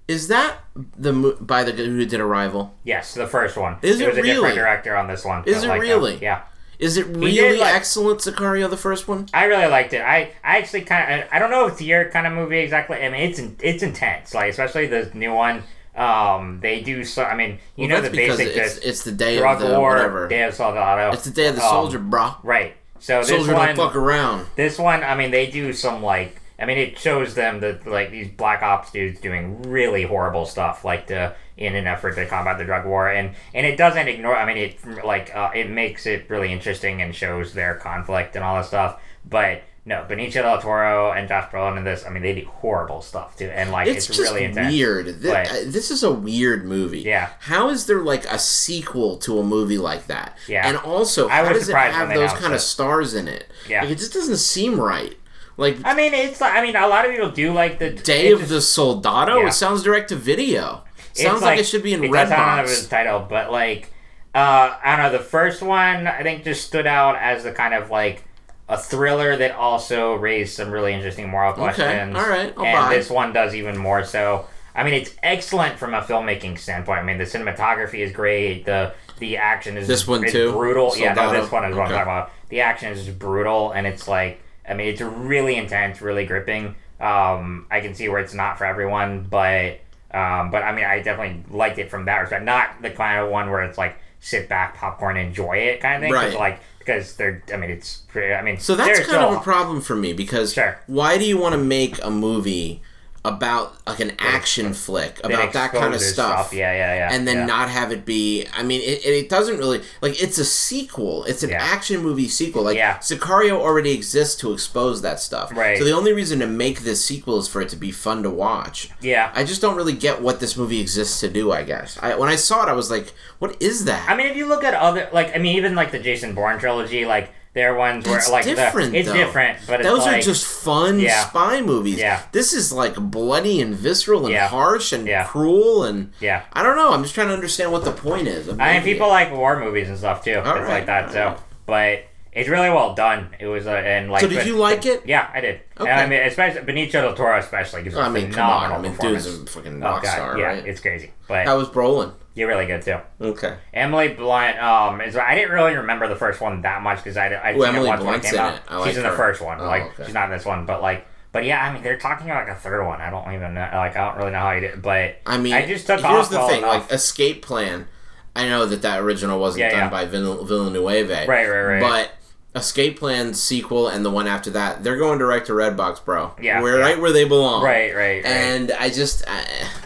is 0.08 0.28
that 0.28 0.58
the 0.74 1.36
by 1.40 1.62
the 1.62 1.72
guy 1.72 1.84
who 1.84 2.04
did 2.06 2.20
Arrival? 2.20 2.74
Yes, 2.84 3.12
the 3.14 3.26
first 3.26 3.56
one. 3.56 3.76
Is 3.82 4.00
it 4.00 4.08
was 4.08 4.16
a 4.18 4.22
different 4.22 4.42
really? 4.44 4.54
director 4.54 4.96
on 4.96 5.08
this 5.08 5.24
one. 5.24 5.42
Is 5.46 5.62
it 5.62 5.68
like, 5.68 5.80
really? 5.82 6.14
uh, 6.16 6.20
yeah. 6.20 6.42
Is 6.78 6.96
it 6.96 7.12
did, 7.12 7.16
really 7.16 7.58
like- 7.58 7.74
excellent 7.74 8.20
Sicario 8.20 8.68
the 8.68 8.76
first 8.76 9.08
one? 9.08 9.26
I 9.34 9.44
really 9.44 9.66
liked 9.66 9.92
it. 9.94 10.00
I, 10.02 10.32
I 10.44 10.58
actually 10.58 10.82
kind 10.82 11.20
of 11.22 11.28
I 11.32 11.38
don't 11.38 11.50
know 11.50 11.66
if 11.66 11.72
it's 11.72 11.82
your 11.82 12.10
kind 12.10 12.26
of 12.26 12.32
movie 12.32 12.58
exactly. 12.60 12.96
I 12.98 13.08
mean, 13.10 13.30
it's 13.30 13.40
it's 13.60 13.82
intense, 13.82 14.32
like 14.32 14.50
especially 14.50 14.86
the 14.86 15.10
new 15.12 15.34
one. 15.34 15.64
Um, 15.96 16.60
they 16.60 16.80
do 16.82 17.04
so. 17.04 17.24
I 17.24 17.34
mean, 17.34 17.58
you 17.76 17.88
Well, 17.88 18.02
know 18.02 18.08
the 18.08 18.14
basic 18.16 18.48
it's, 18.48 18.76
it's 18.78 19.02
the 19.04 19.12
day 19.12 19.38
of 19.42 19.58
the 19.60 19.78
war, 19.78 19.92
whatever. 19.94 20.28
Day 20.28 20.42
of 20.42 20.54
Soldado. 20.54 21.12
It's 21.12 21.24
the 21.24 21.30
day 21.30 21.46
of 21.48 21.56
the 21.56 21.62
Um, 21.62 21.68
soldier, 21.70 21.98
brah. 21.98 22.36
right. 22.42 22.74
So 22.98 23.20
this 23.20 23.28
Soldier 23.28 23.54
one, 23.54 23.66
don't 23.68 23.76
fuck 23.76 23.96
around. 23.96 24.46
this 24.56 24.78
one, 24.78 25.02
I 25.04 25.14
mean, 25.14 25.30
they 25.30 25.46
do 25.46 25.72
some 25.72 26.02
like. 26.02 26.40
I 26.58 26.64
mean, 26.64 26.78
it 26.78 26.98
shows 26.98 27.34
them 27.34 27.60
that 27.60 27.86
like 27.86 28.10
these 28.10 28.28
black 28.28 28.62
ops 28.62 28.90
dudes 28.90 29.20
doing 29.20 29.60
really 29.62 30.04
horrible 30.04 30.46
stuff, 30.46 30.84
like 30.84 31.06
to 31.08 31.34
in 31.58 31.74
an 31.74 31.86
effort 31.86 32.14
to 32.16 32.24
combat 32.26 32.56
the 32.58 32.64
drug 32.64 32.86
war, 32.86 33.10
and 33.10 33.32
and 33.54 33.66
it 33.66 33.76
doesn't 33.76 34.08
ignore. 34.08 34.34
I 34.36 34.46
mean, 34.46 34.56
it 34.56 35.04
like 35.04 35.34
uh, 35.36 35.50
it 35.54 35.68
makes 35.70 36.06
it 36.06 36.28
really 36.30 36.50
interesting 36.52 37.02
and 37.02 37.14
shows 37.14 37.52
their 37.52 37.74
conflict 37.74 38.36
and 38.36 38.44
all 38.44 38.56
that 38.56 38.64
stuff. 38.66 38.98
But 39.28 39.62
no, 39.86 40.04
Benicio 40.08 40.42
del 40.42 40.60
Toro 40.60 41.12
and 41.12 41.28
Josh 41.28 41.48
Brolin 41.50 41.78
in 41.78 41.84
this, 41.84 42.04
I 42.04 42.10
mean, 42.10 42.22
they 42.22 42.34
do 42.34 42.44
horrible 42.46 43.00
stuff 43.00 43.36
too, 43.36 43.46
and 43.46 43.70
like 43.70 43.86
It's, 43.86 44.08
it's, 44.08 44.18
just 44.18 44.32
really 44.32 44.44
intense. 44.44 44.72
weird. 44.74 45.22
Th- 45.22 45.48
uh, 45.48 45.52
this 45.66 45.92
is 45.92 46.02
a 46.02 46.12
weird 46.12 46.64
movie. 46.64 47.00
Yeah. 47.02 47.30
How 47.38 47.68
is 47.70 47.86
there 47.86 48.00
like 48.02 48.24
a 48.24 48.38
sequel 48.38 49.16
to 49.18 49.38
a 49.38 49.44
movie 49.44 49.78
like 49.78 50.08
that? 50.08 50.36
Yeah. 50.48 50.66
And 50.66 50.76
also, 50.76 51.28
I 51.28 51.44
how 51.44 51.52
does 51.52 51.68
it 51.68 51.74
have 51.76 52.08
those 52.12 52.32
kind 52.32 52.52
of 52.52 52.60
stars 52.60 53.14
in 53.14 53.28
it? 53.28 53.46
Yeah. 53.68 53.82
Like, 53.82 53.90
it 53.92 53.98
just 53.98 54.12
doesn't 54.12 54.38
seem 54.38 54.78
right. 54.78 55.16
Like 55.56 55.78
I 55.84 55.94
mean, 55.94 56.12
it's 56.12 56.40
like 56.40 56.52
I 56.54 56.62
mean, 56.62 56.74
a 56.76 56.86
lot 56.88 57.04
of 57.06 57.12
people 57.12 57.30
do 57.30 57.52
like 57.52 57.78
the 57.78 57.90
Day 57.90 58.32
of 58.32 58.40
just- 58.40 58.50
the 58.50 58.60
Soldado. 58.60 59.38
Yeah. 59.38 59.46
It 59.48 59.52
sounds 59.52 59.82
direct 59.84 60.08
to 60.10 60.16
video. 60.16 60.82
Sounds 61.14 61.40
like, 61.40 61.58
it 61.58 61.64
should 61.64 61.82
be 61.82 61.94
in 61.94 62.04
it 62.04 62.12
does 62.12 62.28
sound 62.28 62.58
like 62.58 62.66
Redbox. 62.66 62.68
his 62.68 62.88
title, 62.88 63.24
but 63.26 63.50
like 63.50 63.90
uh, 64.34 64.76
I 64.84 64.96
don't 64.96 65.06
know. 65.12 65.16
The 65.18 65.24
first 65.24 65.62
one 65.62 66.06
I 66.06 66.22
think 66.22 66.44
just 66.44 66.66
stood 66.66 66.86
out 66.86 67.16
as 67.16 67.44
the 67.44 67.52
kind 67.52 67.72
of 67.72 67.88
like 67.90 68.24
a 68.68 68.76
thriller 68.78 69.36
that 69.36 69.52
also 69.52 70.14
raised 70.14 70.54
some 70.54 70.70
really 70.70 70.92
interesting 70.92 71.28
moral 71.28 71.52
questions. 71.52 72.16
all 72.16 72.28
right, 72.28 72.52
I'll 72.56 72.64
and 72.64 72.88
buy. 72.88 72.94
this 72.96 73.10
one 73.10 73.32
does 73.32 73.54
even 73.54 73.76
more 73.76 74.04
so. 74.04 74.46
I 74.74 74.84
mean, 74.84 74.94
it's 74.94 75.14
excellent 75.22 75.78
from 75.78 75.94
a 75.94 76.02
filmmaking 76.02 76.58
standpoint. 76.58 76.98
I 77.00 77.02
mean, 77.02 77.16
the 77.18 77.24
cinematography 77.24 78.00
is 78.00 78.12
great. 78.12 78.64
The 78.64 78.92
the 79.18 79.38
action 79.38 79.76
is 79.78 79.88
This 79.88 80.06
one 80.06 80.24
is 80.24 80.32
too? 80.32 80.52
brutal. 80.52 80.92
Yeah, 80.96 81.14
no, 81.14 81.32
this 81.32 81.50
one 81.50 81.64
is 81.64 81.74
what 81.74 81.84
I'm 81.86 81.90
talking 81.92 82.02
about. 82.02 82.32
The 82.50 82.60
action 82.60 82.92
is 82.92 83.04
just 83.06 83.18
brutal, 83.18 83.72
and 83.72 83.86
it's 83.86 84.06
like 84.06 84.40
I 84.68 84.74
mean, 84.74 84.88
it's 84.88 85.00
really 85.00 85.56
intense, 85.56 86.02
really 86.02 86.26
gripping. 86.26 86.74
Um, 87.00 87.66
I 87.70 87.80
can 87.80 87.94
see 87.94 88.08
where 88.08 88.20
it's 88.20 88.34
not 88.34 88.58
for 88.58 88.64
everyone, 88.64 89.26
but 89.30 89.80
um, 90.10 90.50
but 90.50 90.62
I 90.62 90.72
mean, 90.74 90.84
I 90.84 91.00
definitely 91.02 91.44
liked 91.50 91.78
it 91.78 91.90
from 91.90 92.06
that 92.06 92.18
respect. 92.18 92.44
Not 92.44 92.82
the 92.82 92.90
kind 92.90 93.20
of 93.20 93.30
one 93.30 93.50
where 93.50 93.62
it's 93.62 93.78
like 93.78 93.96
sit 94.20 94.48
back, 94.48 94.76
popcorn, 94.76 95.16
enjoy 95.16 95.56
it 95.58 95.80
kind 95.80 95.96
of 95.96 96.00
thing. 96.02 96.12
Right. 96.12 96.34
Like 96.34 96.60
because 96.86 97.16
they're, 97.16 97.42
I 97.52 97.56
mean, 97.56 97.70
it's 97.70 97.98
pretty. 98.08 98.32
I 98.32 98.42
mean, 98.42 98.58
So 98.58 98.76
that's 98.76 99.00
kind 99.00 99.24
of 99.24 99.34
a 99.34 99.40
problem 99.40 99.80
for 99.80 99.96
me 99.96 100.12
because 100.12 100.52
Sure. 100.54 100.78
why 100.86 101.18
do 101.18 101.24
you 101.24 101.36
want 101.36 101.52
to 101.54 101.58
make 101.60 102.02
a 102.04 102.10
movie 102.10 102.80
about 103.26 103.74
like 103.86 104.00
an 104.00 104.12
action 104.18 104.72
flick 104.72 105.18
about 105.24 105.52
that 105.52 105.72
kind 105.72 105.86
of 105.86 105.94
exposes 105.94 106.14
stuff? 106.14 106.52
Yeah, 106.52 106.72
yeah, 106.72 106.94
yeah. 106.94 107.12
and 107.12 107.26
then 107.26 107.38
yeah. 107.38 107.46
not 107.46 107.68
have 107.68 107.90
it 107.92 108.04
be 108.04 108.46
i 108.54 108.62
mean 108.62 108.80
it, 108.82 109.04
it 109.04 109.28
doesn't 109.28 109.58
really 109.58 109.82
like 110.00 110.20
it's 110.22 110.38
a 110.38 110.44
sequel 110.44 111.24
it's 111.24 111.42
an 111.42 111.50
Yeah. 111.50 111.62
action 111.62 112.02
movie 112.02 112.28
sequel 112.28 112.62
like 112.62 112.76
Yeah. 112.76 112.98
sicario 112.98 113.58
already 113.60 113.92
exists 113.92 114.36
to 114.42 114.52
expose 114.52 115.02
that 115.02 115.18
stuff 115.20 115.50
Right. 115.52 115.78
so 115.78 115.84
the 115.84 115.92
only 115.92 116.12
reason 116.12 116.38
to 116.40 116.46
make 116.46 116.80
this 116.80 117.04
sequel 117.04 117.38
is 117.38 117.48
for 117.48 117.60
it 117.60 117.68
to 117.70 117.76
be 117.76 117.90
fun 117.90 118.22
to 118.22 118.30
watch 118.30 118.90
Yeah. 119.00 119.30
i 119.34 119.44
just 119.44 119.60
don't 119.60 119.76
really 119.76 119.92
get 119.94 120.22
what 120.22 120.40
this 120.40 120.56
movie 120.56 120.80
exists 120.80 121.20
to 121.20 121.28
do 121.28 121.52
i 121.52 121.62
guess 121.62 121.98
I, 122.02 122.14
when 122.16 122.28
i 122.28 122.36
saw 122.36 122.62
it 122.64 122.68
i 122.68 122.72
was 122.74 122.90
like 122.90 123.12
what 123.38 123.60
is 123.60 123.84
that 123.86 124.08
I 124.08 124.16
mean, 124.16 124.26
if 124.28 124.36
you 124.36 124.46
look 124.46 124.64
at 124.64 124.72
other, 124.74 125.08
like, 125.12 125.34
I 125.34 125.38
mean, 125.38 125.56
even 125.56 125.74
like 125.74 125.90
the 125.90 125.98
Jason 125.98 126.34
Bourne 126.34 126.58
trilogy, 126.58 127.04
like, 127.04 127.30
there 127.56 127.72
are 127.74 127.76
ones 127.76 128.06
where, 128.06 128.18
It's 128.18 128.30
like, 128.30 128.44
the- 128.44 128.54
different, 128.54 128.94
it's 128.94 129.08
though. 129.08 129.14
different, 129.14 129.58
but 129.66 129.82
those 129.82 130.00
like, 130.00 130.18
are 130.18 130.22
just 130.22 130.44
fun 130.46 131.00
Yeah. 131.00 131.26
spy 131.26 131.62
movies. 131.62 131.96
Yeah. 131.98 132.20
This 132.30 132.52
is 132.52 132.70
like 132.70 132.94
bloody 132.96 133.60
and 133.62 133.74
visceral 133.74 134.26
and 134.26 134.34
Yeah. 134.34 134.46
harsh 134.48 134.92
and 134.92 135.06
Yeah. 135.08 135.24
cruel 135.24 135.82
and 135.82 136.12
yeah. 136.20 136.42
I 136.52 136.62
don't 136.62 136.76
know. 136.76 136.92
I'm 136.92 137.02
just 137.02 137.14
trying 137.14 137.28
to 137.28 137.34
understand 137.34 137.72
what 137.72 137.84
the 137.84 137.92
point 137.92 138.28
is. 138.28 138.48
I 138.50 138.74
mean, 138.74 138.82
people 138.82 139.06
it. 139.06 139.10
like 139.10 139.32
war 139.34 139.58
movies 139.58 139.88
and 139.88 139.96
stuff 139.96 140.22
too, 140.22 140.32
It's 140.32 140.46
right, 140.46 140.68
like 140.68 140.86
that. 140.86 141.06
all 141.06 141.12
So, 141.12 141.24
right. 141.24 141.38
but 141.66 141.98
it's 142.36 142.48
really 142.48 142.68
well 142.70 142.94
done. 142.94 143.34
It 143.40 143.46
was, 143.46 143.66
uh, 143.66 143.70
and 143.70 144.10
like, 144.10 144.20
So 144.20 144.28
did 144.28 144.36
but- 144.38 144.46
you 144.46 144.56
like 144.56 144.86
it? 144.86 145.02
Yeah, 145.06 145.28
I 145.34 145.40
did. 145.40 145.60
Okay. 145.80 145.90
And 145.90 146.00
I 146.00 146.06
mean, 146.06 146.20
especially 146.20 146.60
Benicio 146.60 146.92
del 146.92 147.14
Toro, 147.14 147.38
especially 147.38 147.82
gives 147.82 147.96
a 147.96 148.00
I 148.02 148.08
mean, 148.08 148.24
come 148.26 148.32
phenomenal 148.32 148.76
on. 148.78 148.84
I 148.84 148.88
mean, 148.88 148.96
dude's 148.98 149.26
a 149.26 149.46
fucking 149.46 149.82
oh 149.82 149.86
rock 149.86 150.02
god, 150.04 150.12
star, 150.12 150.38
yeah, 150.38 150.44
right? 150.46 150.66
it's 150.66 150.80
crazy. 150.80 151.10
But 151.26 151.46
How 151.46 151.56
was 151.58 151.68
Brolin? 151.68 152.12
you're 152.34 152.48
really 152.48 152.66
good 152.66 152.82
too. 152.82 152.98
Okay. 153.20 153.56
Emily 153.72 154.08
Blunt, 154.08 154.62
um, 154.62 155.00
is 155.00 155.16
I 155.16 155.34
didn't 155.34 155.52
really 155.52 155.74
remember 155.76 156.06
the 156.06 156.16
first 156.16 156.40
one 156.40 156.60
that 156.62 156.82
much 156.82 156.98
because 156.98 157.16
I 157.16 157.28
I 157.28 157.54
Ooh, 157.54 157.64
Emily 157.64 157.86
it 157.86 157.88
once 157.88 158.00
when 158.04 158.08
it 158.08 158.10
Blunt's 158.20 158.26
came 158.30 158.34
in 158.34 158.40
out. 158.40 158.54
it. 158.54 158.60
I 158.68 158.76
like 158.76 158.88
she's 158.88 158.96
in 158.98 159.02
the 159.02 159.08
her. 159.08 159.16
first 159.16 159.40
one, 159.40 159.60
Oh, 159.60 159.64
like 159.64 159.82
okay. 159.84 160.04
she's 160.04 160.14
not 160.14 160.26
in 160.30 160.36
this 160.36 160.44
one, 160.44 160.66
but 160.66 160.82
like, 160.82 161.06
but 161.32 161.44
yeah, 161.46 161.64
I 161.64 161.72
mean, 161.72 161.82
they're 161.82 161.96
talking 161.98 162.28
about 162.30 162.46
like 162.46 162.56
a 162.56 162.60
third 162.60 162.84
one. 162.86 163.00
I 163.00 163.08
don't 163.10 163.32
even 163.32 163.54
know, 163.54 163.68
like, 163.72 163.96
I 163.96 164.06
don't 164.08 164.18
really 164.18 164.32
know 164.32 164.38
how 164.40 164.52
you 164.52 164.60
did, 164.60 164.82
but 164.82 165.16
I 165.26 165.38
mean, 165.38 165.54
I 165.54 165.66
just 165.66 165.86
took 165.86 166.00
here's 166.00 166.12
off 166.26 166.30
the 166.30 166.40
thing: 166.48 166.58
enough. 166.58 166.82
like 166.90 166.92
Escape 166.92 167.40
Plan. 167.42 167.88
I 168.34 168.46
know 168.50 168.66
that 168.66 168.82
that 168.82 169.00
original 169.00 169.40
wasn't 169.40 169.60
Yeah, 169.60 169.70
done 169.70 169.78
yeah. 169.84 169.88
by 169.88 170.04
Vill- 170.04 170.44
Villeneuve, 170.44 171.08
Right, 171.08 171.26
right, 171.26 171.48
right. 171.48 171.80
But 171.80 172.12
Escape 172.56 172.98
Plan 172.98 173.34
sequel 173.34 173.86
and 173.86 174.04
the 174.04 174.10
one 174.10 174.26
after 174.26 174.50
that, 174.50 174.82
they're 174.82 174.96
going 174.96 175.18
direct 175.18 175.46
to 175.46 175.52
Redbox, 175.52 176.04
bro. 176.04 176.32
Yeah, 176.40 176.62
we're 176.62 176.78
yeah. 176.78 176.84
right 176.84 176.98
where 177.00 177.12
they 177.12 177.24
belong. 177.24 177.62
right, 177.62 177.94
right, 177.94 178.24
right. 178.24 178.26
And 178.26 178.72
I 178.72 178.88
just, 178.88 179.22
I, 179.28 179.44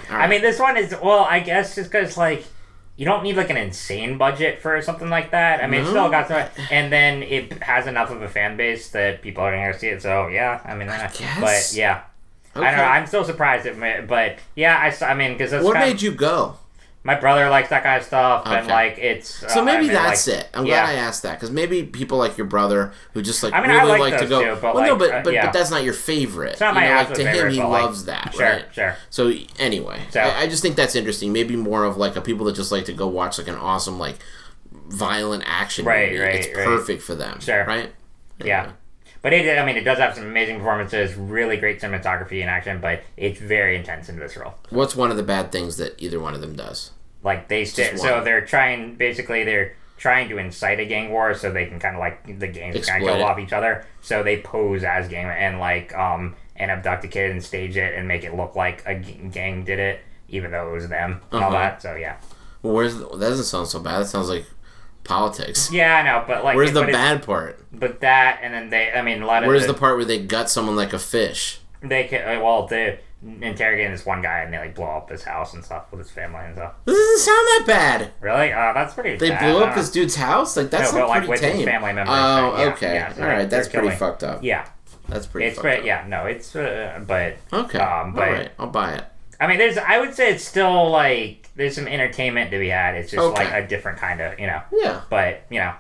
I 0.09 0.27
mean, 0.29 0.41
this 0.41 0.59
one 0.59 0.77
is 0.77 0.95
well, 1.03 1.25
I 1.29 1.41
guess 1.41 1.75
just 1.75 1.91
because 1.91 2.17
like 2.17 2.45
you 2.97 3.05
don't 3.05 3.23
need 3.23 3.37
like 3.37 3.51
an 3.51 3.57
insane 3.57 4.19
budget 4.19 4.61
for 4.61 4.81
something 4.83 5.09
like 5.09 5.31
that. 5.33 5.65
I 5.65 5.67
mean, 5.67 5.81
it's 5.81 5.89
No. 5.89 6.03
still 6.05 6.11
got 6.11 6.29
some, 6.29 6.67
and 6.71 6.93
then 6.93 7.23
it 7.23 7.63
has 7.63 7.87
enough 7.87 8.11
of 8.11 8.23
a 8.23 8.29
fan 8.29 8.57
base 8.57 8.91
that 8.91 9.23
people 9.23 9.43
are 9.43 9.51
going 9.51 9.73
to 9.73 9.79
see 9.79 9.89
it. 9.89 10.01
So 10.03 10.29
yeah, 10.29 10.61
I 10.65 10.75
mean, 10.75 10.89
uh, 10.89 11.11
guess. 11.13 11.41
but 11.41 11.77
yeah, 11.77 12.03
I 12.55 12.61
don't 12.71 12.77
know. 12.77 12.85
I'm 12.85 13.07
still 13.07 13.25
surprised 13.25 13.67
at, 13.67 14.07
but 14.07 14.39
yeah, 14.55 14.77
I, 14.79 15.05
I 15.05 15.15
mean, 15.15 15.33
because 15.33 15.53
what 15.65 15.75
kind 15.75 15.91
made 15.91 16.03
you 16.03 16.13
go? 16.13 16.57
My 17.03 17.15
brother 17.19 17.49
likes 17.49 17.71
that 17.71 17.83
kind 17.83 17.99
of 17.99 18.07
stuff, 18.07 18.43
and 18.47 18.67
like 18.67 18.99
it's 18.99 19.29
So 19.53 19.61
uh, 19.61 19.65
maybe 19.65 19.77
I 19.79 19.81
mean, 19.81 19.93
that's 19.93 20.27
like, 20.29 20.37
it. 20.41 20.49
I'm 20.53 20.67
yeah. 20.67 20.85
glad 20.85 20.91
I 20.91 20.99
asked 20.99 21.23
that 21.23 21.35
because 21.35 21.51
maybe 21.51 21.83
people 21.83 22.19
like 22.19 22.37
your 22.37 22.47
brother 22.47 22.93
who 23.15 23.23
just 23.23 23.43
like 23.43 23.55
I 23.55 23.63
mean, 23.63 23.71
I 23.71 23.83
really 23.85 23.99
like 24.01 24.13
like 24.13 24.21
to 24.21 24.27
go. 24.27 24.55
too, 24.55 24.61
but, 24.61 24.75
well, 24.75 24.85
no, 24.85 24.91
like, 24.95 24.99
but 24.99 25.11
uh, 25.15 25.23
but, 25.25 25.33
yeah. 25.33 25.47
but 25.47 25.53
that's 25.55 25.71
not 25.71 25.83
your 25.83 25.95
favorite. 25.95 26.53
It's 26.53 26.61
not 26.61 26.75
you 26.75 26.81
my 26.81 26.89
know, 26.89 26.95
like 26.97 27.15
to 27.15 27.23
him, 27.25 27.33
favorite, 27.35 27.53
he 27.55 27.61
but, 27.61 27.69
like, 27.71 27.83
loves 27.85 28.05
that, 28.05 28.35
sure, 28.35 28.45
right? 28.45 28.65
sure. 28.73 28.97
So 29.09 29.33
anyway, 29.59 30.01
So- 30.11 30.21
I, 30.21 30.41
I 30.43 30.47
just 30.47 30.61
think 30.63 30.77
that's 30.77 30.95
interesting. 30.95 31.33
Maybe 31.33 31.57
more 31.57 31.85
of 31.85 31.97
like 31.97 32.17
a 32.17 32.21
people 32.21 32.45
that 32.47 32.55
just 32.55 32.71
like 32.71 32.85
to 32.85 32.93
go 32.93 33.07
watch 33.07 33.39
like 33.39 33.49
an 33.49 33.55
awesome 33.57 33.99
like 33.99 34.19
violent 34.73 35.45
action 35.47 35.87
Right, 35.87 36.11
movie. 36.11 36.21
right, 36.23 36.35
it's 36.35 36.55
right. 36.55 36.67
perfect 36.67 37.03
for 37.03 37.15
them, 37.15 37.41
Sure. 37.41 37.65
right? 37.65 37.93
Yeah. 38.45 38.73
But 39.23 39.33
it, 39.35 39.59
I 39.59 39.65
mean, 39.67 39.77
it 39.77 39.85
does 39.85 39.99
have 39.99 40.15
some 40.15 40.25
amazing 40.25 40.57
performances, 40.59 41.15
really 41.15 41.57
great 41.59 41.81
cinematography 41.81 42.41
and 42.41 42.49
action, 42.49 42.81
but 42.81 43.03
it's 43.19 43.39
very 43.39 43.77
intense 43.77 44.09
in 44.09 44.19
this 44.19 44.37
role. 44.37 44.55
What's 44.71 44.97
one 44.97 45.11
of 45.11 45.17
the 45.19 45.23
bad 45.23 45.53
things 45.53 45.77
that 45.77 45.95
either 45.99 46.19
one 46.19 46.35
of 46.35 46.41
them 46.41 46.57
does? 46.57 46.93
Like 47.23 47.49
they 47.49 47.65
st- 47.67 47.99
so 47.99 48.25
they're 48.25 48.45
trying 48.47 48.95
basically 48.95 49.45
they're 49.45 49.77
trying 49.99 50.31
to 50.31 50.39
incite 50.39 50.81
a 50.81 50.87
gang 50.87 51.11
war 51.11 51.35
so 51.35 51.53
they 51.53 51.67
can 51.67 51.79
kind 51.79 51.95
of 51.95 52.01
like 52.01 52.39
the 52.39 52.49
gangs 52.49 52.89
kind 52.89 53.03
of 53.05 53.09
kill 53.15 53.23
off 53.23 53.39
each 53.39 53.53
other. 53.53 53.85
So 54.01 54.23
they 54.23 54.41
pose 54.41 54.85
as 54.85 55.07
gang 55.09 55.27
and 55.27 55.59
like 55.61 55.95
um 55.95 56.35
and 56.57 56.71
abduct 56.71 57.05
a 57.05 57.09
kid 57.09 57.31
and 57.31 57.45
stage 57.45 57.77
it 57.77 57.95
and 57.95 58.09
make 58.09 58.25
it 58.25 58.35
look 58.35 58.57
like 58.57 58.83
a 58.87 58.95
gang 58.95 59.65
did 59.65 59.79
it, 59.79 60.01
even 60.31 60.51
though 60.51 60.71
it 60.71 60.73
was 60.73 60.89
them 60.89 61.21
and 61.31 61.45
all 61.45 61.51
Uh-huh. 61.51 61.59
that. 61.59 61.83
So 61.83 61.95
yeah, 61.95 62.17
Well, 62.63 62.73
where's 62.73 62.97
the, 62.97 63.05
that 63.09 63.29
doesn't 63.29 63.45
sound 63.45 63.69
so 63.69 63.81
bad. 63.81 63.99
That 64.01 64.07
sounds 64.07 64.31
like 64.31 64.47
politics. 65.05 65.73
yeah, 65.73 65.97
I 65.97 66.03
know, 66.03 66.25
but 66.27 66.45
like 66.45 66.57
Where's 66.57 66.71
it- 66.71 66.75
the 66.75 66.83
but 66.83 66.93
bad 66.93 67.23
part? 67.23 67.59
But 67.73 68.01
that 68.01 68.41
and 68.43 68.53
then 68.53 68.71
they, 68.71 68.91
I 68.93 69.03
mean, 69.03 69.23
a 69.23 69.27
lot 69.27 69.43
of 69.43 69.49
Where's 69.49 69.67
the, 69.67 69.73
the 69.73 69.79
part 69.79 69.97
where 69.97 70.05
they 70.05 70.19
gut 70.25 70.51
someone 70.51 70.77
like 70.77 70.93
a 70.93 70.99
fish? 70.99 71.61
they 71.83 72.05
can, 72.05 72.21
uh, 72.39 72.43
well 72.43 72.67
they 72.67 73.01
interrogating 73.43 73.91
this 73.93 74.05
one 74.07 74.21
guy 74.23 74.41
and 74.41 74.53
they 74.53 74.59
like 74.59 74.75
blow 74.75 74.87
up 74.87 75.11
his 75.11 75.23
house 75.25 75.53
and 75.55 75.63
stuff 75.65 75.85
with 75.91 76.01
his 76.01 76.11
family 76.11 76.41
and 76.45 76.57
stuff. 76.57 76.73
This 76.85 76.97
doesn't 76.97 77.19
sound 77.19 77.47
that 77.49 77.65
bad. 77.67 78.13
Really? 78.21 78.53
Uh, 78.53 78.73
that's 78.73 78.95
pretty. 78.95 79.17
They 79.17 79.31
bad. 79.31 79.41
blew 79.53 79.63
up 79.63 79.75
this 79.75 79.91
dude's 79.91 80.17
house. 80.17 80.57
Like 80.57 80.71
that's 80.71 80.93
No, 80.93 81.07
like, 81.07 81.19
pretty 81.27 81.29
with 81.31 81.41
his 81.41 81.53
tame. 81.57 81.65
family 81.67 81.93
members, 81.93 82.15
Oh, 82.19 82.57
yeah, 82.59 82.65
okay. 82.73 82.95
yeah, 82.95 83.15
All 83.19 83.27
right, 83.29 83.49
that's 83.49 83.69
pretty 83.69 83.87
killing- 83.89 83.99
fucked 83.99 84.25
up. 84.25 84.43
Yeah, 84.43 84.67
That's 85.09 85.27
pretty. 85.27 85.47
it's 85.49 85.57
fucked 85.57 85.63
pretty. 85.65 85.81
up. 85.91 86.05
Yeah, 86.05 86.05
no, 86.09 86.27
it's 86.27 86.55
uh, 86.57 87.01
but 87.07 87.37
Okay. 87.53 87.79
Um, 87.79 88.13
but- 88.15 88.29
All 88.29 88.35
right, 88.35 88.51
I'll 88.59 88.67
buy 88.69 88.95
it. 88.95 89.05
I 89.41 89.47
mean, 89.47 89.59
there's. 89.59 89.79
I 89.79 89.99
would 89.99 90.15
say 90.15 90.31
it's 90.33 90.45
still 90.45 90.91
like 90.91 91.49
there's 91.57 91.75
some 91.75 91.89
entertainment 91.89 92.51
to 92.51 92.59
be 92.59 92.69
had. 92.69 92.95
It's 92.95 93.11
just 93.11 93.23
Okay. 93.23 93.45
like 93.45 93.65
a 93.65 93.67
different 93.67 93.99
kind 93.99 94.21
of, 94.21 94.39
you 94.39 94.47
know. 94.47 94.61
Yeah. 94.73 95.01
But 95.09 95.45
you 95.51 95.59
know, 95.61 95.75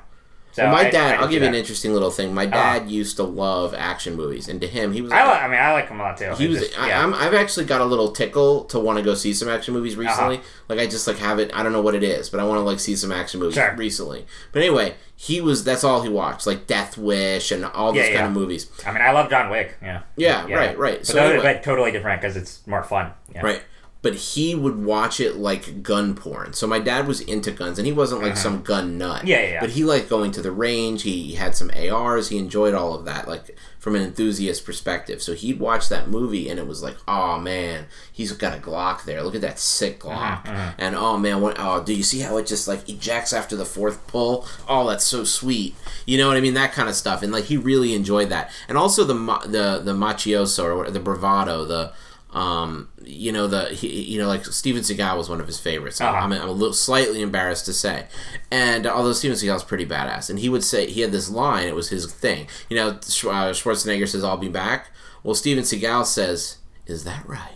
so 0.52 0.64
Well, 0.64 0.72
my 0.72 0.86
I- 0.88 0.90
dad. 0.90 1.14
I 1.18 1.22
I'll 1.22 1.28
give 1.28 1.42
you 1.42 1.48
an 1.48 1.54
interesting 1.54 1.92
little 1.92 2.10
thing. 2.10 2.34
My 2.34 2.46
dad 2.46 2.90
used 2.90 3.16
to 3.16 3.22
love 3.22 3.74
action 3.74 4.16
movies, 4.16 4.48
and 4.48 4.60
to 4.60 4.66
him, 4.66 4.92
he 4.92 5.00
was. 5.02 5.12
I, 5.12 5.24
li- 5.24 5.38
I 5.40 5.48
mean, 5.48 5.60
I 5.60 5.72
like 5.72 5.88
him 5.88 6.00
a 6.00 6.02
lot 6.02 6.16
too. 6.18 6.32
he 6.36 6.48
was. 6.48 6.60
just- 6.60 6.78
I, 6.80 6.88
yeah. 6.88 7.02
I'm, 7.04 7.14
I've 7.14 7.34
actually 7.34 7.66
got 7.66 7.80
a 7.80 7.84
little 7.84 8.12
tickle 8.12 8.64
to 8.64 8.78
want 8.80 8.98
to 8.98 9.04
go 9.04 9.14
see 9.14 9.32
some 9.32 9.48
action 9.48 9.74
movies 9.74 9.96
recently. 9.96 10.36
Uh-huh. 10.38 10.46
Like 10.68 10.78
I 10.80 10.86
just 10.86 11.06
like 11.06 11.18
have 11.18 11.38
it. 11.38 11.50
I 11.54 11.62
don't 11.62 11.72
know 11.72 11.82
what 11.82 11.94
it 11.94 12.02
is, 12.02 12.28
but 12.30 12.40
I 12.40 12.44
want 12.44 12.58
to 12.58 12.62
like 12.62 12.80
see 12.80 12.96
some 12.96 13.12
action 13.12 13.40
movies 13.40 13.54
Sure. 13.54 13.74
recently. 13.76 14.26
But 14.52 14.62
anyway, 14.62 14.94
he 15.16 15.40
was. 15.40 15.64
That's 15.64 15.84
all 15.84 16.02
he 16.02 16.08
watched, 16.08 16.46
like 16.46 16.66
Death 16.66 16.96
Wish 16.98 17.52
and 17.52 17.64
all 17.64 17.92
those 17.92 17.98
Yeah, 17.98 18.04
kind 18.06 18.14
yeah. 18.14 18.26
of 18.26 18.32
movies. 18.32 18.70
I 18.86 18.92
mean, 18.92 19.02
I 19.02 19.12
love 19.12 19.30
John 19.30 19.50
Wick. 19.50 19.76
Yeah. 19.82 20.02
Yeah, 20.16 20.42
right, 20.52 20.76
right. 20.78 20.98
But, 20.98 21.06
So 21.06 21.18
anyway, 21.18 21.42
but 21.42 21.62
totally 21.62 21.90
different 21.92 22.20
because 22.20 22.36
it's 22.36 22.66
more 22.66 22.82
fun. 22.82 23.12
Yeah. 23.34 23.42
Right. 23.42 23.62
But 24.02 24.14
he 24.14 24.54
would 24.54 24.82
watch 24.82 25.20
it 25.20 25.36
like 25.36 25.82
gun 25.82 26.14
porn. 26.14 26.54
So 26.54 26.66
my 26.66 26.78
dad 26.78 27.06
was 27.06 27.20
into 27.20 27.50
guns, 27.50 27.78
and 27.78 27.86
he 27.86 27.92
wasn't 27.92 28.22
like 28.22 28.36
some 28.36 28.62
gun 28.62 28.96
nut. 28.96 29.16
Uh-huh. 29.16 29.22
Yeah, 29.26 29.40
yeah, 29.42 29.48
yeah. 29.50 29.60
But 29.60 29.70
he 29.70 29.84
liked 29.84 30.08
going 30.08 30.30
to 30.32 30.40
the 30.42 30.50
range. 30.50 31.02
He 31.02 31.34
had 31.34 31.54
some 31.54 31.70
ARs. 31.76 32.30
He 32.30 32.38
enjoyed 32.38 32.72
all 32.72 32.94
of 32.94 33.04
that, 33.04 33.28
like 33.28 33.58
from 33.78 33.94
an 33.96 34.02
enthusiast 34.02 34.64
perspective. 34.64 35.20
So 35.20 35.34
he'd 35.34 35.60
watch 35.60 35.90
that 35.90 36.08
movie, 36.08 36.48
and 36.48 36.58
it 36.58 36.66
was 36.66 36.82
like, 36.82 36.96
oh 37.06 37.38
man, 37.38 37.86
he's 38.10 38.32
got 38.32 38.56
a 38.56 38.60
Glock 38.60 39.04
there. 39.04 39.22
Look 39.22 39.34
at 39.34 39.42
that 39.42 39.58
sick 39.58 40.02
Uh-huh, 40.02 40.40
Glock. 40.50 40.74
And 40.78 40.94
oh 40.94 41.18
man, 41.18 41.42
what, 41.42 41.56
oh, 41.58 41.82
do 41.82 41.92
you 41.92 42.02
see 42.02 42.20
how 42.20 42.38
it 42.38 42.46
just 42.46 42.66
like 42.66 42.88
ejects 42.88 43.34
after 43.34 43.54
the 43.54 43.66
fourth 43.66 44.06
pull? 44.06 44.46
Oh, 44.66 44.88
that's 44.88 45.04
so 45.04 45.24
sweet. 45.24 45.74
You 46.06 46.16
know 46.16 46.28
what 46.28 46.38
I 46.38 46.40
mean? 46.40 46.54
That 46.54 46.72
kind 46.72 46.88
of 46.88 46.94
stuff. 46.94 47.22
And 47.22 47.32
like 47.34 47.44
he 47.44 47.58
really 47.58 47.94
enjoyed 47.94 48.30
that. 48.30 48.50
And 48.66 48.78
also 48.78 49.04
the 49.04 49.14
the 49.46 49.82
the 49.84 49.92
machioso 49.92 50.74
or 50.74 50.90
the 50.90 51.00
bravado, 51.00 51.66
the 51.66 51.92
um, 52.32 52.88
you 53.04 53.32
know 53.32 53.46
the 53.46 53.70
he, 53.70 54.02
you 54.02 54.18
know 54.20 54.28
like 54.28 54.44
Steven 54.44 54.82
Seagal 54.82 55.16
was 55.16 55.28
one 55.28 55.40
of 55.40 55.46
his 55.46 55.58
favorites. 55.58 56.00
Uh-huh. 56.00 56.12
I'm, 56.16 56.32
I'm 56.32 56.48
a 56.48 56.52
little 56.52 56.72
slightly 56.74 57.22
embarrassed 57.22 57.66
to 57.66 57.72
say, 57.72 58.06
and 58.50 58.86
although 58.86 59.12
Steven 59.12 59.36
Seagal's 59.36 59.64
pretty 59.64 59.86
badass, 59.86 60.30
and 60.30 60.38
he 60.38 60.48
would 60.48 60.62
say 60.64 60.86
he 60.90 61.00
had 61.00 61.12
this 61.12 61.28
line. 61.30 61.66
It 61.66 61.74
was 61.74 61.88
his 61.88 62.06
thing. 62.12 62.46
You 62.68 62.76
know, 62.76 62.88
uh, 62.88 62.92
Schwarzenegger 63.00 64.06
says, 64.08 64.22
"I'll 64.24 64.36
be 64.36 64.48
back." 64.48 64.90
Well, 65.22 65.34
Steven 65.34 65.64
Seagal 65.64 66.06
says, 66.06 66.58
"Is 66.86 67.04
that 67.04 67.28
right?" 67.28 67.54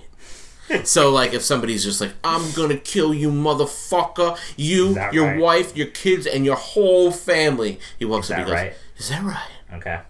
so 0.84 1.10
like 1.10 1.34
if 1.34 1.42
somebody's 1.42 1.84
just 1.84 2.00
like 2.00 2.12
i'm 2.24 2.50
gonna 2.52 2.74
kill 2.78 3.12
you 3.12 3.30
motherfucker 3.30 4.34
you 4.56 4.98
your 5.12 5.26
right? 5.26 5.38
wife 5.38 5.76
your 5.76 5.88
kids 5.88 6.26
and 6.26 6.46
your 6.46 6.56
whole 6.56 7.10
family 7.10 7.78
he 7.98 8.04
walks 8.06 8.30
up 8.30 8.38
and 8.38 8.46
goes 8.46 8.54
right? 8.54 8.72
is 8.96 9.10
that 9.10 9.22
right 9.22 9.50
Okay. 9.74 10.00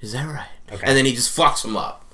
is 0.00 0.12
that 0.12 0.26
right 0.26 0.48
Okay. 0.72 0.86
and 0.86 0.96
then 0.96 1.04
he 1.04 1.14
just 1.14 1.36
fucks 1.36 1.60
them 1.60 1.76
up 1.76 2.06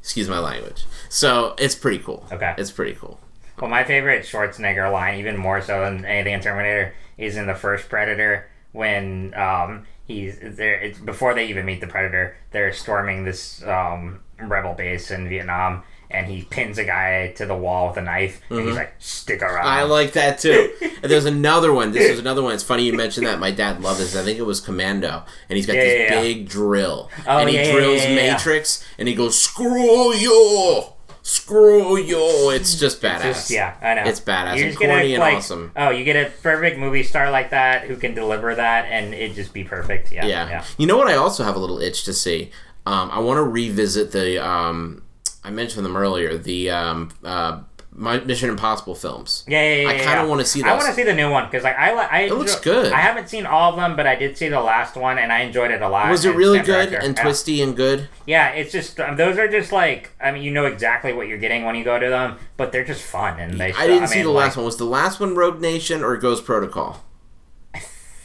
excuse 0.00 0.28
my 0.28 0.38
language 0.38 0.84
so 1.10 1.54
it's 1.58 1.74
pretty 1.74 1.98
cool 1.98 2.26
Okay. 2.32 2.54
it's 2.56 2.70
pretty 2.70 2.94
cool 2.94 3.20
Well, 3.60 3.68
my 3.70 3.84
favorite 3.84 4.24
Schwarzenegger 4.24 4.90
line, 4.90 5.18
even 5.18 5.36
more 5.36 5.60
so 5.60 5.84
than 5.84 6.06
anything 6.06 6.32
in 6.32 6.40
Terminator, 6.40 6.94
is 7.18 7.36
in 7.36 7.46
the 7.46 7.54
first 7.54 7.90
Predator 7.90 8.48
when 8.72 9.34
um, 9.34 9.86
he's 10.06 10.38
there. 10.40 10.80
It's 10.80 10.98
before 10.98 11.34
they 11.34 11.46
even 11.48 11.66
meet 11.66 11.80
the 11.82 11.86
Predator. 11.86 12.36
They're 12.52 12.72
storming 12.72 13.24
this 13.24 13.62
um, 13.64 14.20
rebel 14.40 14.72
base 14.74 15.10
in 15.10 15.28
Vietnam, 15.28 15.82
and 16.10 16.26
he 16.26 16.42
pins 16.44 16.78
a 16.78 16.84
guy 16.84 17.32
to 17.36 17.44
the 17.44 17.54
wall 17.56 17.88
with 17.88 17.96
a 17.98 18.02
knife, 18.02 18.40
and 18.48 18.60
he's 18.60 18.76
like, 18.76 18.94
"Stick 18.98 19.42
around." 19.42 19.64
Mm-hmm. 19.66 19.80
I 19.80 19.82
like 19.82 20.12
that 20.12 20.38
too. 20.38 20.72
and 21.02 21.10
there's 21.10 21.26
another 21.26 21.72
one. 21.74 21.92
This 21.92 22.08
is 22.08 22.18
another 22.18 22.42
one. 22.42 22.54
It's 22.54 22.62
funny 22.62 22.84
you 22.84 22.94
mentioned 22.94 23.26
that. 23.26 23.38
My 23.40 23.50
dad 23.50 23.82
loved 23.82 24.00
this. 24.00 24.16
I 24.16 24.22
think 24.24 24.38
it 24.38 24.46
was 24.46 24.60
Commando, 24.60 25.24
and 25.50 25.56
he's 25.56 25.66
got 25.66 25.74
Yeah, 25.76 25.82
this 25.84 26.10
yeah, 26.10 26.14
yeah. 26.16 26.22
big 26.22 26.48
drill, 26.48 27.10
Oh, 27.26 27.38
and 27.38 27.50
he 27.50 27.56
yeah, 27.56 27.64
yeah, 27.66 27.72
drills 27.72 28.02
yeah, 28.04 28.08
yeah, 28.08 28.22
yeah. 28.24 28.32
Matrix, 28.32 28.86
and 28.98 29.06
he 29.08 29.14
goes, 29.14 29.36
"Screw 29.42 30.14
you, 30.14 30.84
screw 31.22 31.98
you." 31.98 32.50
It's 32.50 32.74
just 32.78 33.00
badass. 33.02 33.22
Just, 33.22 33.50
yeah, 33.50 33.76
I 33.80 33.94
know. 33.94 34.04
It's 34.04 34.20
badass 34.20 34.56
You 34.56 34.62
and 34.64 34.70
just 34.70 34.78
get 34.80 34.90
a, 34.90 34.92
corny 34.92 35.14
and 35.14 35.20
like, 35.20 35.36
awesome. 35.36 35.72
Oh, 35.76 35.90
you 35.90 36.04
get 36.04 36.16
a 36.16 36.30
perfect 36.42 36.78
movie 36.78 37.02
star 37.02 37.30
like 37.30 37.50
that 37.50 37.84
who 37.84 37.96
can 37.96 38.14
deliver 38.14 38.54
that, 38.54 38.86
and 38.86 39.14
it 39.14 39.34
just 39.34 39.52
be 39.52 39.64
perfect. 39.64 40.12
Yeah, 40.12 40.26
Yeah. 40.26 40.48
yeah. 40.48 40.64
You 40.78 40.86
know 40.86 40.96
what? 40.96 41.08
I 41.08 41.14
also 41.16 41.44
have 41.44 41.56
a 41.56 41.58
little 41.58 41.80
itch 41.80 42.04
to 42.04 42.12
see. 42.12 42.50
Um, 42.86 43.10
I 43.10 43.18
want 43.20 43.38
to 43.38 43.42
revisit 43.42 44.12
the. 44.12 44.44
Um, 44.44 45.02
I 45.42 45.50
mentioned 45.50 45.86
them 45.86 45.96
earlier. 45.96 46.36
The 46.36 46.70
um, 46.70 47.10
uh, 47.24 47.60
my 48.00 48.18
Mission 48.20 48.48
Impossible 48.48 48.94
films. 48.94 49.44
Yeah, 49.46 49.62
yeah, 49.62 49.82
yeah. 49.82 49.88
I 49.88 49.92
kinda 49.92 50.10
yeah. 50.10 50.24
wanna 50.24 50.44
see 50.44 50.62
I 50.62 50.72
want 50.72 50.86
to 50.86 50.94
see 50.94 51.02
the 51.02 51.12
new 51.12 51.30
one 51.30 51.44
because 51.44 51.64
like 51.64 51.76
I, 51.76 51.92
I 51.92 52.18
it 52.20 52.34
looks 52.34 52.58
good. 52.58 52.92
I 52.92 53.00
haven't 53.00 53.28
seen 53.28 53.44
all 53.44 53.70
of 53.70 53.76
them, 53.76 53.94
but 53.94 54.06
I 54.06 54.16
did 54.16 54.38
see 54.38 54.48
the 54.48 54.60
last 54.60 54.96
one 54.96 55.18
and 55.18 55.30
I 55.30 55.40
enjoyed 55.40 55.70
it 55.70 55.82
a 55.82 55.88
lot. 55.88 56.10
Was 56.10 56.24
it 56.24 56.34
really 56.34 56.58
good 56.60 56.88
director. 56.88 56.98
and 56.98 57.14
Yeah. 57.16 57.22
twisty 57.22 57.60
and 57.60 57.76
good? 57.76 58.08
Yeah, 58.26 58.48
it's 58.50 58.72
just 58.72 58.98
um, 58.98 59.16
those 59.16 59.36
are 59.36 59.48
just 59.48 59.70
like 59.70 60.10
I 60.20 60.32
mean 60.32 60.42
you 60.42 60.50
know 60.50 60.64
exactly 60.64 61.12
what 61.12 61.28
you're 61.28 61.38
getting 61.38 61.64
when 61.64 61.74
you 61.74 61.84
go 61.84 61.98
to 61.98 62.08
them, 62.08 62.38
but 62.56 62.72
they're 62.72 62.84
just 62.84 63.02
fun 63.02 63.38
and 63.38 63.60
they. 63.60 63.72
I 63.74 63.86
didn't 63.86 64.04
I 64.04 64.06
see 64.06 64.22
the 64.22 64.30
like, 64.30 64.46
last 64.46 64.56
one. 64.56 64.64
Was 64.64 64.78
the 64.78 64.84
last 64.86 65.20
one 65.20 65.34
Rogue 65.34 65.60
Nation 65.60 66.02
or 66.02 66.16
Ghost 66.16 66.44
Protocol? 66.46 67.04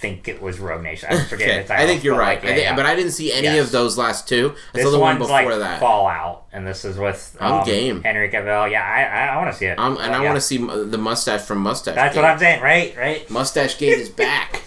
I 0.05 0.09
think 0.09 0.27
it 0.27 0.41
was 0.41 0.59
Rogue 0.59 0.83
Nation. 0.83 1.09
I 1.11 1.23
forget 1.23 1.49
Okay, 1.49 1.61
the 1.63 1.67
title. 1.67 1.83
I 1.83 1.87
think 1.87 2.03
you're 2.03 2.13
but, 2.15 2.19
right. 2.21 2.35
like, 2.35 2.43
I 2.43 2.47
think- 2.47 2.61
yeah. 2.61 2.75
But 2.75 2.85
I 2.85 2.95
didn't 2.95 3.11
see 3.13 3.33
any 3.33 3.47
Yes. 3.47 3.65
of 3.65 3.71
those 3.71 3.97
last 3.97 4.27
two. 4.29 4.53
I 4.73 4.77
this 4.77 4.83
saw 4.85 4.91
the 4.91 4.99
one 4.99 5.17
one's 5.19 5.29
before 5.29 5.49
like 5.51 5.59
that. 5.59 5.79
Fallout, 5.79 6.45
and 6.53 6.67
this 6.67 6.85
is 6.85 6.97
with 6.97 7.35
I'm 7.39 7.53
um, 7.53 7.65
game. 7.65 8.03
Henry 8.03 8.29
Cavill. 8.29 8.69
Yeah, 8.69 8.83
I 8.83 9.03
I, 9.03 9.33
I 9.33 9.37
want 9.37 9.51
to 9.51 9.57
see 9.57 9.65
it. 9.65 9.79
Um, 9.79 9.97
and 9.97 10.13
Uh, 10.13 10.17
I 10.17 10.21
yeah. 10.21 10.25
want 10.29 10.35
to 10.35 10.41
see 10.41 10.57
the 10.57 10.97
mustache 10.97 11.41
from 11.41 11.59
Mustache. 11.59 11.95
That's 11.95 12.13
Gate. 12.13 12.21
what 12.21 12.29
I'm 12.29 12.37
saying, 12.39 12.61
right? 12.61 12.95
Right. 12.97 13.29
Mustache 13.29 13.77
Gate 13.77 13.97
is 13.99 14.09
back. 14.09 14.61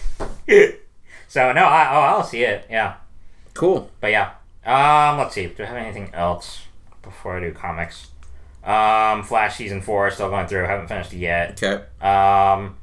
So 1.27 1.53
no, 1.53 1.61
I, 1.63 1.87
oh, 1.95 1.99
I'll 2.17 2.23
see 2.23 2.41
it. 2.43 2.65
Yeah. 2.71 2.95
Cool. 3.53 3.91
But 4.01 4.09
yeah. 4.09 4.31
Um, 4.65 5.19
let's 5.19 5.35
see. 5.35 5.45
Do 5.45 5.61
I 5.61 5.67
have 5.67 5.77
anything 5.77 6.09
else 6.13 6.61
before 7.03 7.37
I 7.37 7.39
do 7.39 7.51
comics? 7.51 8.07
Um, 8.63 9.21
Flash 9.23 9.55
season 9.55 9.81
four 9.81 10.09
still 10.09 10.29
going 10.31 10.47
through. 10.47 10.63
Haven't 10.65 10.87
finished 10.87 11.13
it 11.13 11.17
yet. 11.17 11.61
Okay. 11.63 11.83
Um, 12.05 12.77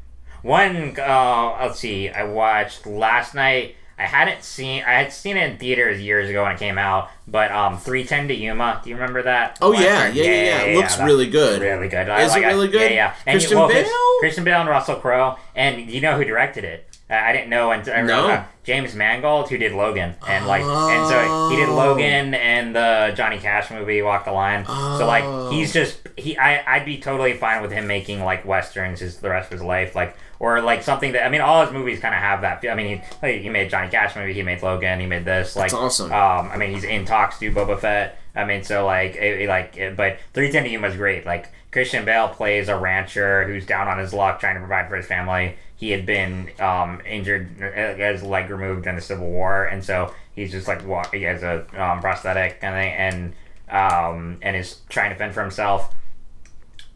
one. 0.47 0.99
Uh, 0.99 1.57
let's 1.61 1.78
see. 1.78 2.09
I 2.09 2.24
watched 2.24 2.86
last 2.86 3.34
night. 3.34 3.76
I 3.99 4.03
hadn't 4.05 4.42
seen. 4.42 4.82
I 4.86 4.92
had 4.92 5.11
seen 5.12 5.36
it 5.38 5.51
in 5.51 5.57
theaters 5.59 6.01
years 6.03 6.28
ago 6.28 6.42
when 6.42 6.53
it 6.53 6.59
came 6.59 6.76
out. 6.76 7.11
But 7.26 7.51
um, 7.51 7.78
three 7.78 8.05
ten 8.05 8.28
to 8.28 8.34
Yuma. 8.34 8.80
Do 8.84 8.90
you 8.90 8.97
remember 8.97 9.22
that? 9.22 9.59
Oh 9.62 9.72
yeah, 9.72 10.09
yeah, 10.09 10.22
yeah, 10.24 10.30
yeah. 10.30 10.62
It 10.64 10.76
looks 10.76 10.99
really 11.01 11.28
good. 11.28 11.62
Really 11.62 11.88
good. 11.88 12.07
Is 12.09 12.36
it 12.36 12.40
really 12.40 12.68
good? 12.68 12.90
Yeah, 12.90 12.97
yeah. 12.97 13.14
And 13.26 13.34
Christian 13.38 13.57
Bale? 13.57 13.86
Christian 14.20 14.44
Bale 14.44 14.61
and 14.61 14.68
Russell 14.68 14.97
Crowe. 14.97 15.38
And 15.55 15.90
you 15.90 16.01
know 16.03 16.16
who 16.16 16.24
directed 16.24 16.64
it? 16.64 16.86
I 17.09 17.30
I 17.30 17.32
didn't 17.32 17.49
know 17.49 17.70
until 17.70 18.05
No. 18.05 18.28
uh, 18.28 18.44
James 18.64 18.94
Mangold 18.94 19.49
who 19.49 19.57
did 19.57 19.72
Logan 19.72 20.14
and 20.28 20.47
like 20.47 20.62
and 20.62 21.09
so 21.09 21.49
he 21.51 21.57
did 21.57 21.68
Oh. 21.70 21.74
Logan 21.76 22.34
and 22.34 22.74
the 22.76 23.12
Johnny 23.16 23.38
Cash 23.38 23.70
movie 23.70 24.03
Walk 24.03 24.24
the 24.26 24.32
Line. 24.32 24.66
So 24.66 24.72
Oh. 24.72 25.07
like 25.07 25.53
he's 25.55 25.72
just 25.72 26.01
he 26.16 26.36
I 26.36 26.62
I'd 26.66 26.84
be 26.84 26.99
totally 26.99 27.32
fine 27.34 27.62
with 27.62 27.70
him 27.72 27.86
making 27.86 28.22
like 28.24 28.44
westerns 28.44 29.01
his 29.01 29.18
the 29.18 29.30
rest 29.30 29.47
of 29.47 29.59
his 29.59 29.62
life 29.62 29.94
like 29.94 30.16
or 30.39 30.61
like 30.61 30.82
something 30.82 31.12
that 31.12 31.26
I 31.26 31.28
mean 31.28 31.41
all 31.41 31.64
his 31.64 31.72
movies 31.72 32.01
kind 32.01 32.14
of 32.14 32.20
have 32.20 32.43
that. 32.43 32.64
I 32.68 32.74
mean 32.74 33.03
he 33.22 33.39
he 33.39 33.49
made 33.49 33.70
Johnny 33.70 33.89
Cash 33.91 34.16
movie, 34.16 34.32
he 34.32 34.43
made 34.43 34.62
Logan, 34.62 35.01
he 35.01 35.07
made 35.07 35.24
this 35.24 35.57
like 35.57 35.70
That's 35.70 35.74
awesome. 35.74 36.12
Um, 36.12 36.51
I 36.51 36.57
mean 36.57 36.72
he's 36.72 36.84
in 36.84 37.05
talks 37.05 37.39
to 37.39 37.51
Boba 37.53 37.78
Fett. 37.78 38.18
I 38.34 38.45
mean 38.45 38.64
so 38.64 38.84
like 38.87 39.16
it, 39.16 39.43
it, 39.43 39.49
like 39.49 39.76
it, 39.76 39.97
but 39.97 40.18
310 40.34 40.64
to 40.64 40.70
Yuma 40.70 40.89
is 40.89 40.97
great. 40.97 41.26
Like 41.26 41.51
Christian 41.76 42.07
Bale 42.07 42.28
plays 42.28 42.68
a 42.68 42.78
rancher 42.78 43.47
who's 43.47 43.66
down 43.66 43.87
on 43.87 43.99
his 43.99 44.14
luck 44.14 44.41
trying 44.41 44.55
to 44.55 44.61
provide 44.61 44.89
for 44.89 44.97
his 44.97 45.07
family. 45.07 45.57
He 45.76 45.91
had 45.91 46.07
been 46.07 46.51
um, 46.59 47.03
injured, 47.05 47.51
uh, 47.62 47.95
his 47.97 48.22
leg 48.22 48.49
removed 48.49 48.87
in 48.87 48.97
the 48.97 49.03
Civil 49.03 49.28
War, 49.28 49.66
and 49.66 49.84
so 49.84 50.14
he's 50.34 50.51
just 50.51 50.66
like 50.66 50.87
walk. 50.87 51.12
He 51.12 51.24
has 51.24 51.43
a 51.43 51.66
um, 51.78 52.01
prosthetic 52.01 52.62
kind 52.62 52.74
of 52.74 52.80
thing, 52.80 52.95
and 52.95 53.34
um, 53.68 54.39
and 54.41 54.57
is 54.57 54.78
trying 54.89 55.11
to 55.11 55.16
fend 55.16 55.34
for 55.34 55.43
himself. 55.43 55.95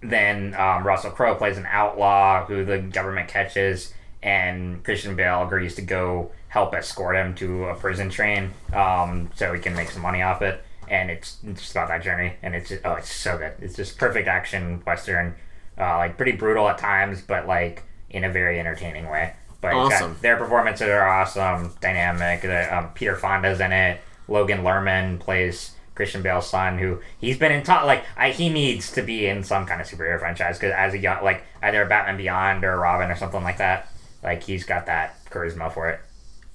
Then 0.03 0.55
um, 0.55 0.87
Russell 0.87 1.11
Crowe 1.11 1.35
plays 1.35 1.59
an 1.59 1.67
outlaw 1.71 2.45
who 2.47 2.65
the 2.65 2.79
government 2.79 3.29
catches, 3.29 3.93
and 4.23 4.83
Christian 4.85 5.15
Bale 5.17 5.43
agrees 5.43 5.75
to 5.77 5.83
go 5.83 6.31
help 6.49 6.75
escort 6.75 7.17
him 7.17 7.35
to 7.37 7.65
a 7.67 7.75
prison 7.75 8.11
train, 8.11 8.51
um, 8.73 9.31
so 9.35 9.53
he 9.53 9.61
can 9.61 9.75
make 9.75 9.91
some 9.91 10.03
money 10.03 10.23
off 10.23 10.43
it. 10.43 10.63
And 10.89 11.11
it's 11.11 11.39
it's 11.47 11.61
just 11.61 11.73
about 11.73 11.89
that 11.89 12.03
journey, 12.03 12.33
and 12.43 12.55
it's 12.55 12.71
just, 12.71 12.81
oh, 12.85 12.95
it's 12.95 13.13
so 13.13 13.39
good. 13.39 13.53
It's 13.61 13.77
just 13.77 13.99
perfect 13.99 14.27
action 14.27 14.83
western, 14.87 15.35
uh, 15.79 15.99
like 15.99 16.17
pretty 16.17 16.33
brutal 16.33 16.69
at 16.69 16.79
times, 16.79 17.21
but 17.23 17.47
like 17.47 17.83
in 18.09 18.25
a 18.25 18.31
very 18.31 18.59
entertaining 18.59 19.09
way. 19.09 19.35
But 19.61 19.75
it's 19.75 19.89
got- 19.91 19.93
Awesome. 20.03 20.17
their 20.23 20.37
performances 20.39 20.89
are 20.89 21.07
awesome, 21.07 21.75
dynamic. 21.81 22.41
The, 22.41 22.75
um, 22.77 22.89
Peter 22.95 23.15
Fonda's 23.15 23.61
in 23.61 23.73
it. 23.73 24.01
Logan 24.27 24.63
Lerman 24.63 25.21
plays 25.21 25.73
Christian 26.01 26.23
Bale's 26.23 26.49
son, 26.49 26.79
who 26.79 26.99
he's 27.21 27.39
been 27.39 27.53
in 27.53 27.63
top. 27.63 27.85
Like 27.85 28.05
I, 28.17 28.31
he 28.31 28.49
needs 28.49 28.91
to 28.93 29.03
be 29.03 29.27
in 29.27 29.45
some 29.45 29.67
kind 29.67 29.83
of 29.83 29.87
superhero 29.87 30.19
franchise 30.19 30.59
because 30.59 30.73
as 30.75 30.95
a 30.95 30.99
young, 30.99 31.23
like 31.23 31.45
either 31.63 31.85
Batman 31.85 32.17
Beyond 32.17 32.65
or 32.65 32.79
Robin 32.79 33.11
or 33.11 33.17
something 33.17 33.43
like 33.43 33.59
that. 33.59 33.89
Like 34.23 34.43
he's 34.43 34.65
got 34.65 34.87
that 34.87 35.23
charisma 35.27 35.73
for 35.73 35.91
it. 35.91 36.01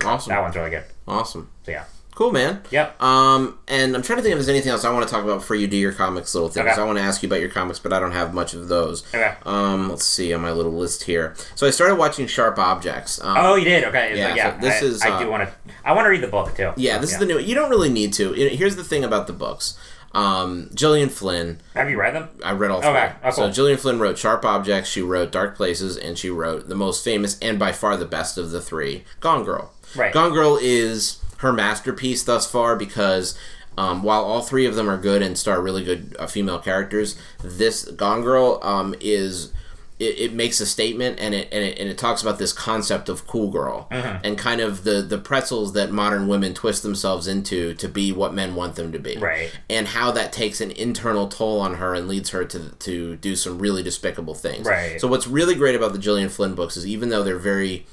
awesome. 0.04 0.32
That 0.32 0.42
one's 0.42 0.56
really 0.56 0.72
good. 0.72 0.84
Awesome. 1.08 1.50
So 1.64 1.72
yeah. 1.72 1.86
Cool, 2.16 2.32
man. 2.32 2.62
Yep. 2.72 3.02
Um, 3.04 3.60
and 3.68 3.94
I'm 3.94 4.02
trying 4.02 4.18
to 4.18 4.24
think 4.24 4.32
if 4.32 4.38
there's 4.38 4.48
anything 4.48 4.72
else 4.72 4.86
I 4.86 4.92
want 4.94 5.06
to 5.06 5.14
talk 5.14 5.26
about 5.26 5.40
before 5.40 5.58
you 5.58 5.68
do 5.68 5.76
your 5.76 5.92
comics 5.92 6.34
little 6.34 6.48
things. 6.48 6.66
Okay. 6.66 6.82
I 6.82 6.86
want 6.86 6.98
to 6.98 7.04
ask 7.04 7.22
you 7.22 7.28
about 7.28 7.42
your 7.42 7.50
comics, 7.50 7.78
but 7.78 7.92
I 7.92 8.00
don't 8.00 8.14
have 8.14 8.34
much 8.34 8.54
of 8.54 8.70
those. 8.70 9.06
Okay. 9.14 9.34
Um, 9.46 9.90
let's 9.90 10.06
see 10.06 10.34
on 10.34 10.40
my 10.42 10.54
little 10.54 10.72
list 10.72 11.04
here. 11.04 11.36
So 11.56 11.68
I 11.68 11.72
started 11.72 11.96
watching 11.96 12.26
Sharp 12.26 12.58
Objects. 12.58 13.22
Um, 13.22 13.36
Oh, 13.38 13.56
you 13.56 13.66
did. 13.66 13.84
Okay. 13.84 14.18
Yeah, 14.18 14.28
like, 14.30 14.38
yeah. 14.38 14.56
so 14.56 14.62
this 14.66 14.82
I, 14.82 14.86
is, 14.86 15.02
I 15.02 15.10
uh, 15.10 15.20
do 15.20 15.30
want 15.30 15.44
to. 15.50 15.54
I 15.84 15.92
want 15.92 16.06
to 16.06 16.10
read 16.10 16.22
the 16.22 16.28
book 16.28 16.56
too. 16.56 16.72
yeah, 16.78 16.98
this 17.00 17.12
is 17.12 17.20
the 17.20 17.26
new. 17.26 17.38
You 17.38 17.54
don't 17.54 17.70
really 17.70 17.90
need 17.90 18.14
to. 18.14 18.32
Here's 18.32 18.78
the 18.78 18.84
thing 18.86 19.04
about 19.04 19.28
the 19.28 19.34
books. 19.34 19.78
Um, 20.14 20.70
Gillian 20.74 21.10
Flynn. 21.10 21.60
Have 21.74 21.90
you 21.90 22.00
read 22.00 22.16
them? 22.16 22.30
I 22.42 22.54
read 22.54 22.72
all 22.72 22.80
three. 22.80 22.92
Okay, 22.92 23.12
oh, 23.26 23.32
So 23.32 23.42
cool. 23.44 23.52
Gillian 23.52 23.78
Flynn 23.78 24.00
wrote 24.00 24.18
Sharp 24.18 24.46
Objects. 24.46 24.90
She 24.90 25.02
wrote 25.02 25.34
Dark 25.34 25.58
Places, 25.58 25.98
and 25.98 26.18
she 26.18 26.30
wrote 26.30 26.70
the 26.70 26.76
most 26.76 27.04
famous 27.04 27.38
and 27.40 27.60
by 27.60 27.74
far 27.74 27.98
the 27.98 28.06
best 28.06 28.38
of 28.38 28.52
the 28.52 28.62
three, 28.62 29.04
Gone 29.20 29.44
Girl. 29.44 29.74
Right. 29.94 30.14
Gone 30.14 30.32
Girl 30.32 30.58
is 30.62 31.18
her 31.38 31.52
masterpiece 31.54 32.24
thus 32.24 32.50
far 32.50 32.76
because 32.76 33.38
um, 33.78 34.04
while 34.04 34.24
all 34.24 34.42
three 34.42 34.66
of 34.66 34.76
them 34.76 34.90
are 34.90 34.98
good 34.98 35.22
and 35.22 35.38
star 35.38 35.62
really 35.62 35.84
good 35.84 36.16
uh, 36.20 36.28
female 36.28 36.60
characters, 36.60 37.18
this 37.44 37.86
Gone 37.86 38.22
Girl 38.22 38.60
um, 38.64 38.96
is. 39.00 39.52
It, 39.98 40.20
it 40.20 40.34
makes 40.34 40.60
a 40.60 40.66
statement 40.66 41.22
and 41.22 41.34
it, 41.34 41.48
and 41.54 41.64
it 41.64 41.80
and 41.80 41.88
it 41.88 41.98
talks 41.98 42.22
about 42.22 42.38
this 42.38 42.52
concept 42.52 43.08
of 43.08 43.26
cool 43.28 43.50
girl 43.50 43.88
Uh-huh. 43.90 44.20
and 44.26 44.38
kind 44.38 44.60
of 44.60 44.84
the 44.84 45.02
the 45.02 45.18
pretzels 45.18 45.72
that 45.72 45.90
modern 45.90 46.28
women 46.28 46.54
twist 46.54 46.84
themselves 46.84 47.28
into 47.30 47.74
to 47.76 47.88
be 47.88 48.12
what 48.12 48.34
men 48.34 48.56
want 48.56 48.76
them 48.76 48.92
to 48.92 49.00
be 49.00 49.16
Right. 49.16 49.58
and 49.70 49.88
how 49.88 50.12
that 50.12 50.34
takes 50.34 50.60
an 50.60 50.72
internal 50.72 51.30
toll 51.30 51.62
on 51.62 51.76
her 51.76 51.94
and 51.94 52.10
leads 52.10 52.32
her 52.32 52.44
to 52.44 52.72
to 52.78 53.16
do 53.16 53.38
some 53.38 53.58
really 53.58 53.84
despicable 53.84 54.34
things. 54.34 54.68
Right. 54.68 55.00
So 55.00 55.08
what's 55.08 55.28
really 55.28 55.56
great 55.56 55.76
about 55.76 55.94
the 55.94 56.00
Gillian 56.00 56.28
Flynn 56.28 56.56
books 56.56 56.76
is 56.76 56.86
even 56.86 57.08
though 57.08 57.24
they're 57.24 57.38
very 57.40 57.86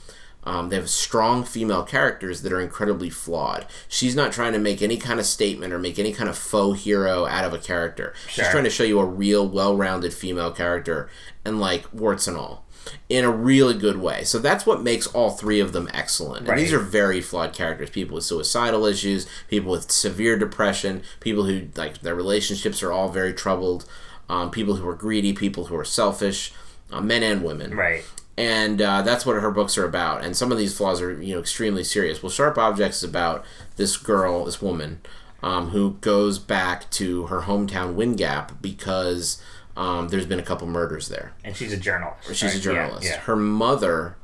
um, 0.45 0.68
they 0.68 0.76
have 0.76 0.90
strong 0.90 1.45
female 1.45 1.84
characters 1.84 2.43
that 2.43 2.53
are 2.53 2.61
incredibly 2.61 3.11
flawed. 3.11 3.66
She's 3.88 4.16
not 4.16 4.32
trying 4.32 4.53
to 4.55 4.59
make 4.59 4.82
any 4.82 4.97
kind 4.97 5.20
of 5.20 5.26
statement 5.26 5.72
or 5.72 5.78
make 5.78 5.99
any 5.99 6.12
kind 6.12 6.28
of 6.28 6.36
faux 6.36 6.82
hero 6.82 7.26
out 7.26 7.45
of 7.45 7.53
a 7.53 7.59
character. 7.59 8.12
She's 8.28 8.45
trying 8.51 8.64
to 8.64 8.70
show 8.70 8.84
you 8.84 8.99
a 8.99 9.05
real, 9.05 9.47
well-rounded 9.47 10.12
female 10.12 10.51
character, 10.51 11.09
and 11.45 11.61
like 11.61 11.84
warts 11.93 12.26
and 12.26 12.36
all, 12.36 12.64
in 13.09 13.24
a 13.24 13.30
really 13.30 13.74
good 13.74 13.99
way. 13.99 14.24
So 14.24 14.38
that's 14.40 14.66
what 14.66 14.82
makes 14.82 15.07
all 15.09 15.30
three 15.30 15.61
of 15.61 15.72
them 15.72 15.88
excellent. 15.95 16.49
And 16.49 16.59
these 16.59 16.72
are 16.72 16.80
very 16.80 17.20
flawed 17.20 17.53
characters. 17.53 17.90
People 17.90 18.16
with 18.16 18.24
suicidal 18.24 18.84
issues, 18.84 19.28
people 19.49 19.70
with 19.70 19.93
severe 19.93 20.36
depression, 20.36 21.03
people 21.20 21.45
who 21.45 21.68
like 21.76 22.01
their 22.01 22.16
relationships 22.16 22.82
are 22.82 22.90
all 22.93 23.09
very 23.09 23.32
troubled, 23.32 23.84
um, 24.28 24.51
people 24.51 24.76
who 24.76 24.88
are 24.88 24.95
greedy, 24.95 25.32
people 25.32 25.66
who 25.66 25.76
are 25.76 25.84
selfish, 25.84 26.53
uh, 26.90 27.01
men 27.01 27.22
and 27.22 27.43
women 27.45 27.74
Right. 27.74 28.05
And 28.36 28.80
uh, 28.80 29.02
that's 29.02 29.26
what 29.26 29.40
her 29.40 29.50
books 29.50 29.76
are 29.76 29.84
about. 29.84 30.24
And 30.24 30.36
some 30.36 30.50
of 30.50 30.58
these 30.58 30.76
flaws 30.76 31.02
are 31.02 31.20
you 31.20 31.34
know 31.34 31.40
extremely 31.40 31.84
serious. 31.84 32.22
Well, 32.22 32.30
Sharp 32.30 32.56
Objects 32.56 32.98
is 32.98 33.08
about 33.08 33.44
this 33.76 33.96
girl, 33.96 34.46
this 34.46 34.62
woman, 34.62 35.00
um, 35.42 35.70
who 35.70 35.94
goes 36.00 36.38
back 36.38 36.90
to 36.92 37.26
her 37.26 37.42
hometown 37.42 37.94
Wind 37.94 38.16
Gap 38.18 38.62
because 38.62 39.42
um, 39.76 40.08
there's 40.08 40.26
been 40.26 40.38
a 40.38 40.44
couple 40.44 40.66
murders 40.66 41.08
there. 41.08 41.32
And 41.44 41.56
she's 41.56 41.72
a 41.72 41.76
journalist. 41.76 42.28
She's 42.28 42.42
right? 42.42 42.54
a 42.54 42.60
journalist. 42.60 43.04
Yeah. 43.04 43.14
yeah. 43.14 43.20
Her 43.20 43.36
mother 43.36 44.16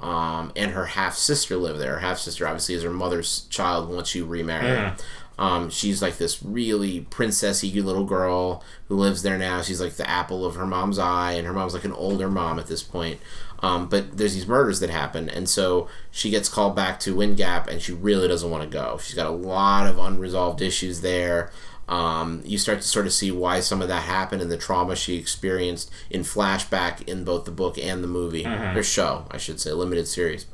um, 0.00 0.52
and 0.56 0.72
her 0.72 0.86
half 0.86 1.14
sister 1.14 1.56
live 1.56 1.78
there. 1.78 1.94
Her 1.94 2.00
half 2.00 2.18
sister 2.18 2.46
obviously 2.46 2.74
is 2.74 2.82
her 2.82 2.90
mother's 2.90 3.42
child 3.50 3.88
once 3.88 4.08
she 4.08 4.20
remarried. 4.20 4.78
Mm. 4.78 5.00
Um, 5.36 5.70
she's 5.70 6.00
like 6.00 6.18
this 6.18 6.42
really 6.42 7.06
princessy 7.10 7.82
little 7.82 8.04
girl 8.04 8.62
who 8.88 8.96
lives 8.96 9.22
there 9.22 9.38
now. 9.38 9.62
She's 9.62 9.80
like 9.80 9.94
the 9.94 10.08
apple 10.08 10.44
of 10.44 10.54
her 10.54 10.66
mom's 10.66 10.98
eye, 10.98 11.32
and 11.32 11.46
her 11.46 11.52
mom's 11.52 11.74
like 11.74 11.84
an 11.84 11.92
older 11.92 12.28
mom 12.28 12.58
at 12.58 12.66
this 12.66 12.82
point. 12.82 13.18
Um, 13.64 13.88
but 13.88 14.18
there's 14.18 14.34
these 14.34 14.46
murders 14.46 14.80
that 14.80 14.90
happen, 14.90 15.30
and 15.30 15.48
so 15.48 15.88
she 16.10 16.28
gets 16.28 16.50
called 16.50 16.76
back 16.76 17.00
to 17.00 17.14
Wind 17.14 17.38
Gap, 17.38 17.66
and 17.66 17.80
she 17.80 17.92
really 17.92 18.28
doesn't 18.28 18.50
want 18.50 18.62
to 18.62 18.68
go. 18.68 18.98
She's 19.02 19.14
got 19.14 19.26
a 19.26 19.30
lot 19.30 19.86
of 19.86 19.98
unresolved 19.98 20.60
issues 20.60 21.00
there. 21.00 21.50
Um, 21.88 22.42
you 22.44 22.58
start 22.58 22.82
to 22.82 22.86
sort 22.86 23.06
of 23.06 23.14
see 23.14 23.30
why 23.30 23.60
some 23.60 23.80
of 23.80 23.88
that 23.88 24.02
happened 24.02 24.42
and 24.42 24.50
the 24.50 24.58
trauma 24.58 24.96
she 24.96 25.16
experienced 25.16 25.90
in 26.10 26.22
flashback 26.22 27.08
in 27.08 27.24
both 27.24 27.46
the 27.46 27.50
book 27.50 27.78
and 27.78 28.02
the 28.04 28.08
movie 28.08 28.44
or 28.76 28.82
show, 28.82 29.26
I 29.30 29.38
should 29.38 29.60
say, 29.60 29.72
limited 29.72 30.08
series. 30.08 30.44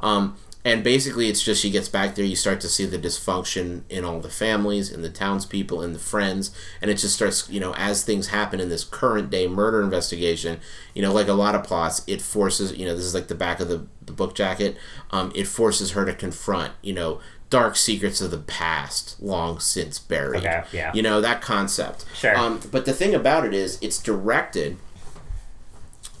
Um, 0.00 0.36
and 0.66 0.82
basically, 0.82 1.28
it's 1.28 1.44
just 1.44 1.62
she 1.62 1.70
gets 1.70 1.88
back 1.88 2.16
there. 2.16 2.24
You 2.24 2.34
start 2.34 2.60
to 2.62 2.68
see 2.68 2.86
the 2.86 2.98
dysfunction 2.98 3.82
in 3.88 4.04
all 4.04 4.18
the 4.18 4.28
families, 4.28 4.90
in 4.90 5.00
the 5.00 5.08
townspeople, 5.08 5.80
in 5.80 5.92
the 5.92 6.00
friends, 6.00 6.50
and 6.82 6.90
it 6.90 6.94
just 6.94 7.14
starts. 7.14 7.48
You 7.48 7.60
know, 7.60 7.72
as 7.74 8.02
things 8.02 8.28
happen 8.28 8.58
in 8.58 8.68
this 8.68 8.82
current 8.82 9.30
day 9.30 9.46
murder 9.46 9.80
investigation, 9.80 10.58
you 10.92 11.02
know, 11.02 11.12
like 11.12 11.28
a 11.28 11.34
lot 11.34 11.54
of 11.54 11.62
plots, 11.62 12.02
it 12.08 12.20
forces. 12.20 12.76
You 12.76 12.84
know, 12.84 12.96
this 12.96 13.04
is 13.04 13.14
like 13.14 13.28
the 13.28 13.36
back 13.36 13.60
of 13.60 13.68
the, 13.68 13.86
the 14.04 14.10
book 14.10 14.34
jacket. 14.34 14.76
Um, 15.12 15.30
it 15.36 15.46
forces 15.46 15.92
her 15.92 16.04
to 16.04 16.12
confront. 16.12 16.72
You 16.82 16.94
know, 16.94 17.20
dark 17.48 17.76
secrets 17.76 18.20
of 18.20 18.32
the 18.32 18.38
past, 18.38 19.22
long 19.22 19.60
since 19.60 20.00
buried. 20.00 20.38
Okay, 20.44 20.64
yeah. 20.72 20.92
You 20.92 21.02
know 21.02 21.20
that 21.20 21.42
concept. 21.42 22.04
Sure. 22.12 22.36
Um, 22.36 22.60
but 22.72 22.86
the 22.86 22.92
thing 22.92 23.14
about 23.14 23.46
it 23.46 23.54
is, 23.54 23.78
it's 23.80 24.02
directed 24.02 24.78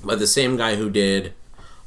by 0.04 0.14
the 0.14 0.28
same 0.28 0.56
guy 0.56 0.76
who 0.76 0.88
did 0.88 1.34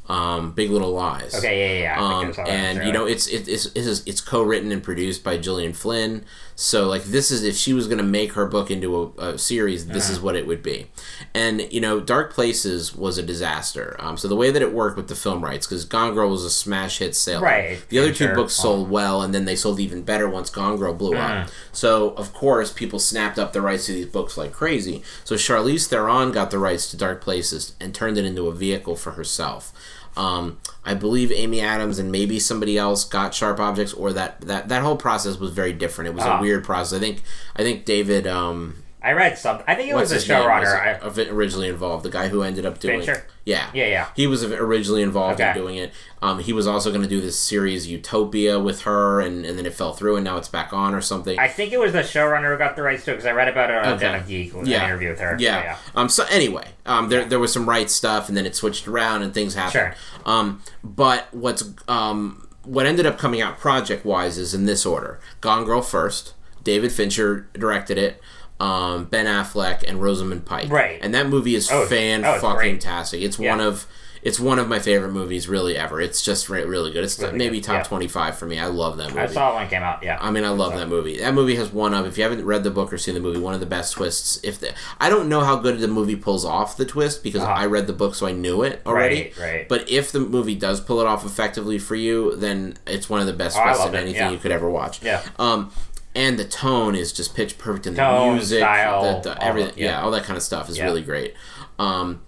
um, 0.09 0.51
Big 0.51 0.69
Little 0.71 0.91
Lies. 0.91 1.35
Okay. 1.35 1.59
Yeah. 1.59 1.81
Yeah. 1.81 1.99
yeah. 1.99 2.17
I 2.17 2.21
think 2.25 2.39
I 2.39 2.41
Um, 2.43 2.49
and 2.49 2.87
you 2.87 2.91
know 2.91 3.05
it's 3.05 3.27
it, 3.27 3.47
it's 3.47 3.67
it's, 3.75 4.01
it's 4.05 4.21
co-written 4.21 4.71
and 4.71 4.81
produced 4.83 5.23
by 5.23 5.37
Gillian 5.37 5.73
Flynn. 5.73 6.25
So 6.55 6.87
like 6.87 7.03
this 7.05 7.31
is 7.31 7.43
if 7.43 7.55
she 7.55 7.71
was 7.73 7.87
going 7.87 7.99
to 7.99 8.03
make 8.03 8.33
her 8.33 8.45
book 8.45 8.69
into 8.69 9.13
a, 9.17 9.29
a 9.33 9.37
series, 9.37 9.87
this 9.87 10.05
Uh-huh. 10.05 10.13
is 10.13 10.19
what 10.19 10.35
it 10.35 10.45
would 10.45 10.61
be. 10.61 10.87
And 11.33 11.71
you 11.71 11.79
know, 11.79 11.99
Dark 12.01 12.33
Places 12.33 12.93
was 12.95 13.17
a 13.17 13.23
disaster. 13.23 13.95
Um, 13.99 14.17
so 14.17 14.27
the 14.27 14.35
way 14.35 14.51
that 14.51 14.61
it 14.61 14.73
worked 14.73 14.97
with 14.97 15.07
the 15.07 15.15
film 15.15 15.43
rights, 15.45 15.65
because 15.67 15.85
Gone 15.85 16.13
Girl 16.13 16.29
was 16.29 16.43
a 16.43 16.49
smash 16.49 16.97
hit 16.99 17.15
sale. 17.15 17.41
Right, 17.41 17.79
The 17.89 17.99
other 17.99 18.09
two 18.09 18.25
sure. 18.25 18.35
books 18.35 18.53
sold 18.55 18.89
well, 18.89 19.21
and 19.21 19.33
then 19.33 19.45
they 19.45 19.55
sold 19.55 19.79
even 19.79 20.01
better 20.01 20.27
once 20.27 20.49
Gone 20.49 20.75
Girl 20.77 20.93
blew 20.93 21.15
Uh-huh. 21.15 21.43
up. 21.43 21.49
So 21.71 22.09
of 22.11 22.33
course, 22.33 22.73
people 22.73 22.99
snapped 22.99 23.39
up 23.39 23.53
the 23.53 23.61
rights 23.61 23.85
to 23.85 23.93
these 23.93 24.07
books 24.07 24.35
like 24.37 24.51
crazy. 24.51 25.01
So 25.23 25.35
Charlize 25.35 25.87
Theron 25.87 26.31
got 26.33 26.51
the 26.51 26.59
rights 26.59 26.89
to 26.91 26.97
Dark 26.97 27.21
Places 27.21 27.73
and 27.79 27.93
turned 27.95 28.17
it 28.17 28.25
into 28.25 28.47
a 28.47 28.53
vehicle 28.53 28.95
for 28.97 29.11
herself. 29.11 29.71
Um, 30.19 30.57
I 30.83 30.93
believe 30.95 31.31
Amy 31.31 31.61
Adams 31.61 31.97
and 31.99 32.11
maybe 32.11 32.39
somebody 32.39 32.77
else 32.77 33.03
got 33.05 33.33
Sharp 33.33 33.59
Objects, 33.59 33.93
or 33.93 34.11
that 34.13 34.41
that 34.41 34.67
that 34.69 34.81
whole 34.83 34.97
process 34.97 35.37
was 35.37 35.51
very 35.51 35.71
different. 35.73 36.09
It 36.09 36.15
was 36.15 36.25
Ah. 36.25 36.37
a 36.37 36.41
weird 36.41 36.63
process. 36.63 36.97
I 36.97 36.99
think 36.99 37.21
I 37.55 37.63
think 37.63 37.85
David 37.85 38.27
um, 38.27 38.83
I 39.09 39.13
read 39.13 39.37
something. 39.39 39.65
I 39.67 39.73
think 39.73 39.89
it 39.89 39.95
What's 39.95 40.11
was 40.11 40.27
the 40.27 40.33
was 40.35 40.45
showrunner. 40.45 41.31
Originally 41.31 41.67
involved? 41.67 42.05
The 42.05 42.11
guy 42.11 42.27
who 42.27 42.43
ended 42.43 42.63
up 42.65 42.79
doing 42.79 42.99
Fincher? 43.01 43.25
Yeah, 43.43 43.67
Yeah, 43.73 43.87
yeah. 43.87 44.07
He 44.15 44.27
was 44.27 44.43
originally 44.43 45.01
involved 45.01 45.41
Okay. 45.41 45.49
in 45.49 45.55
doing 45.55 45.77
it. 45.77 45.91
Um, 46.21 46.37
he 46.37 46.53
was 46.53 46.67
also 46.67 46.91
going 46.91 47.01
to 47.01 47.07
do 47.09 47.19
this 47.19 47.39
series 47.39 47.87
Utopia 47.87 48.59
with 48.59 48.81
her, 48.81 49.19
and, 49.19 49.45
and 49.47 49.57
then 49.57 49.65
it 49.65 49.73
fell 49.73 49.93
through, 49.93 50.17
and 50.17 50.23
now 50.23 50.37
it's 50.37 50.47
back 50.47 50.73
on 50.73 50.93
or 50.93 51.01
something. 51.01 51.39
I 51.39 51.47
think 51.47 51.71
it 51.73 51.79
was 51.79 51.93
the 51.93 52.01
showrunner 52.03 52.51
who 52.51 52.57
got 52.59 52.75
the 52.75 52.83
rights 52.83 53.03
to 53.05 53.11
it 53.11 53.15
because 53.15 53.25
I 53.25 53.31
read 53.31 53.47
about 53.47 53.71
it 53.71 53.77
on 53.77 53.93
Okay. 53.93 54.21
Geek, 54.27 54.53
an 54.53 54.67
Yeah. 54.67 54.85
interview 54.85 55.09
with 55.09 55.19
her. 55.21 55.35
Yeah. 55.39 55.55
So, 55.55 55.63
yeah. 55.65 55.77
Um. 55.95 56.09
So 56.09 56.25
anyway, 56.29 56.67
um, 56.85 57.09
there 57.09 57.25
there 57.25 57.39
was 57.39 57.51
some 57.51 57.67
rights 57.67 57.93
stuff, 57.95 58.27
and 58.27 58.37
then 58.37 58.45
it 58.45 58.55
switched 58.55 58.87
around, 58.87 59.23
and 59.23 59.33
things 59.33 59.55
happened. 59.55 59.71
Sure. 59.71 59.95
Um. 60.31 60.61
But 60.83 61.27
what's 61.31 61.63
um 61.87 62.47
what 62.63 62.85
ended 62.85 63.07
up 63.07 63.17
coming 63.17 63.41
out 63.41 63.57
project 63.57 64.05
wise 64.05 64.37
is 64.37 64.53
in 64.53 64.65
this 64.65 64.85
order: 64.85 65.19
Gone 65.41 65.65
Girl 65.65 65.81
first. 65.81 66.33
David 66.61 66.91
Fincher 66.91 67.47
directed 67.57 67.97
it. 67.97 68.21
Um, 68.59 69.05
Ben 69.05 69.25
Affleck 69.25 69.83
and 69.87 70.01
Rosamund 70.01 70.45
Pike. 70.45 70.69
Right. 70.69 70.99
And 71.01 71.13
that 71.13 71.27
movie 71.29 71.55
is 71.55 71.69
Oh, 71.71 71.85
fan 71.85 72.25
oh, 72.25 72.39
fucking 72.39 72.79
tastic. 72.79 73.21
It's 73.21 73.39
Yeah. 73.39 73.51
one 73.51 73.61
of 73.61 73.85
it's 74.21 74.37
one 74.37 74.59
of 74.59 74.67
my 74.67 74.79
favorite 74.79 75.13
movies 75.13 75.47
really 75.47 75.77
ever. 75.77 76.01
It's 76.01 76.21
just 76.21 76.49
re- 76.49 76.65
really 76.65 76.91
good. 76.91 77.05
It's 77.05 77.17
Really 77.19 77.37
maybe 77.37 77.59
good, 77.61 77.67
top 77.67 77.75
yeah. 77.77 77.83
25 77.83 78.37
for 78.37 78.45
me. 78.47 78.59
I 78.59 78.65
love 78.65 78.97
that 78.97 79.11
movie. 79.11 79.19
I 79.21 79.27
saw 79.27 79.53
it 79.53 79.55
when 79.55 79.63
it 79.67 79.69
came 79.69 79.81
out. 79.81 80.03
Yeah. 80.03 80.17
I 80.19 80.29
mean, 80.29 80.43
I 80.43 80.49
love 80.49 80.73
that 80.75 80.89
movie. 80.89 81.19
That 81.19 81.33
movie 81.33 81.55
has 81.55 81.71
one 81.71 81.93
of, 81.93 82.05
if 82.05 82.17
you 82.17 82.23
haven't 82.25 82.43
read 82.43 82.65
the 82.65 82.69
book 82.69 82.91
or 82.91 82.97
seen 82.97 83.13
the 83.13 83.21
movie, 83.21 83.39
one 83.39 83.53
of 83.53 83.61
the 83.61 83.65
best 83.65 83.93
twists. 83.93 84.37
If 84.43 84.59
the, 84.59 84.73
I 84.99 85.09
don't 85.09 85.29
know 85.29 85.39
how 85.39 85.55
good 85.55 85.79
the 85.79 85.87
movie 85.87 86.17
pulls 86.17 86.43
off 86.43 86.75
the 86.75 86.83
twist 86.83 87.23
because 87.23 87.43
Uh-huh. 87.43 87.53
I 87.53 87.65
read 87.67 87.87
the 87.87 87.93
book, 87.93 88.13
so 88.13 88.27
I 88.27 88.33
knew 88.33 88.61
it 88.61 88.81
already. 88.85 89.31
Right, 89.39 89.51
right. 89.53 89.69
But 89.69 89.89
if 89.89 90.11
the 90.11 90.19
movie 90.19 90.55
does 90.55 90.81
pull 90.81 90.99
it 90.99 91.07
off 91.07 91.25
effectively 91.25 91.79
for 91.79 91.95
you, 91.95 92.35
then 92.35 92.77
it's 92.85 93.09
one 93.09 93.21
of 93.21 93.25
the 93.25 93.31
best 93.31 93.57
Oh, 93.57 93.63
twists 93.63 93.85
of 93.85 93.95
anything 93.95 94.15
yeah. 94.23 94.31
you 94.31 94.37
could 94.37 94.51
ever 94.51 94.69
watch. 94.69 95.01
Yeah. 95.01 95.21
Um, 95.39 95.71
and 96.15 96.37
the 96.39 96.45
tone 96.45 96.95
is 96.95 97.13
just 97.13 97.35
pitch 97.35 97.57
perfect, 97.57 97.87
and 97.87 97.95
the 97.95 98.01
Tone, 98.01 98.35
music, 98.35 98.59
style, 98.59 99.01
the, 99.01 99.07
all 99.09 99.21
the 99.21 99.43
everything, 99.43 99.73
yeah. 99.77 99.85
yeah. 99.91 100.01
all 100.01 100.11
that 100.11 100.23
kind 100.23 100.37
of 100.37 100.43
stuff 100.43 100.69
is 100.69 100.77
Yeah. 100.77 100.85
really 100.85 101.01
great. 101.03 101.33
Um, 101.77 102.21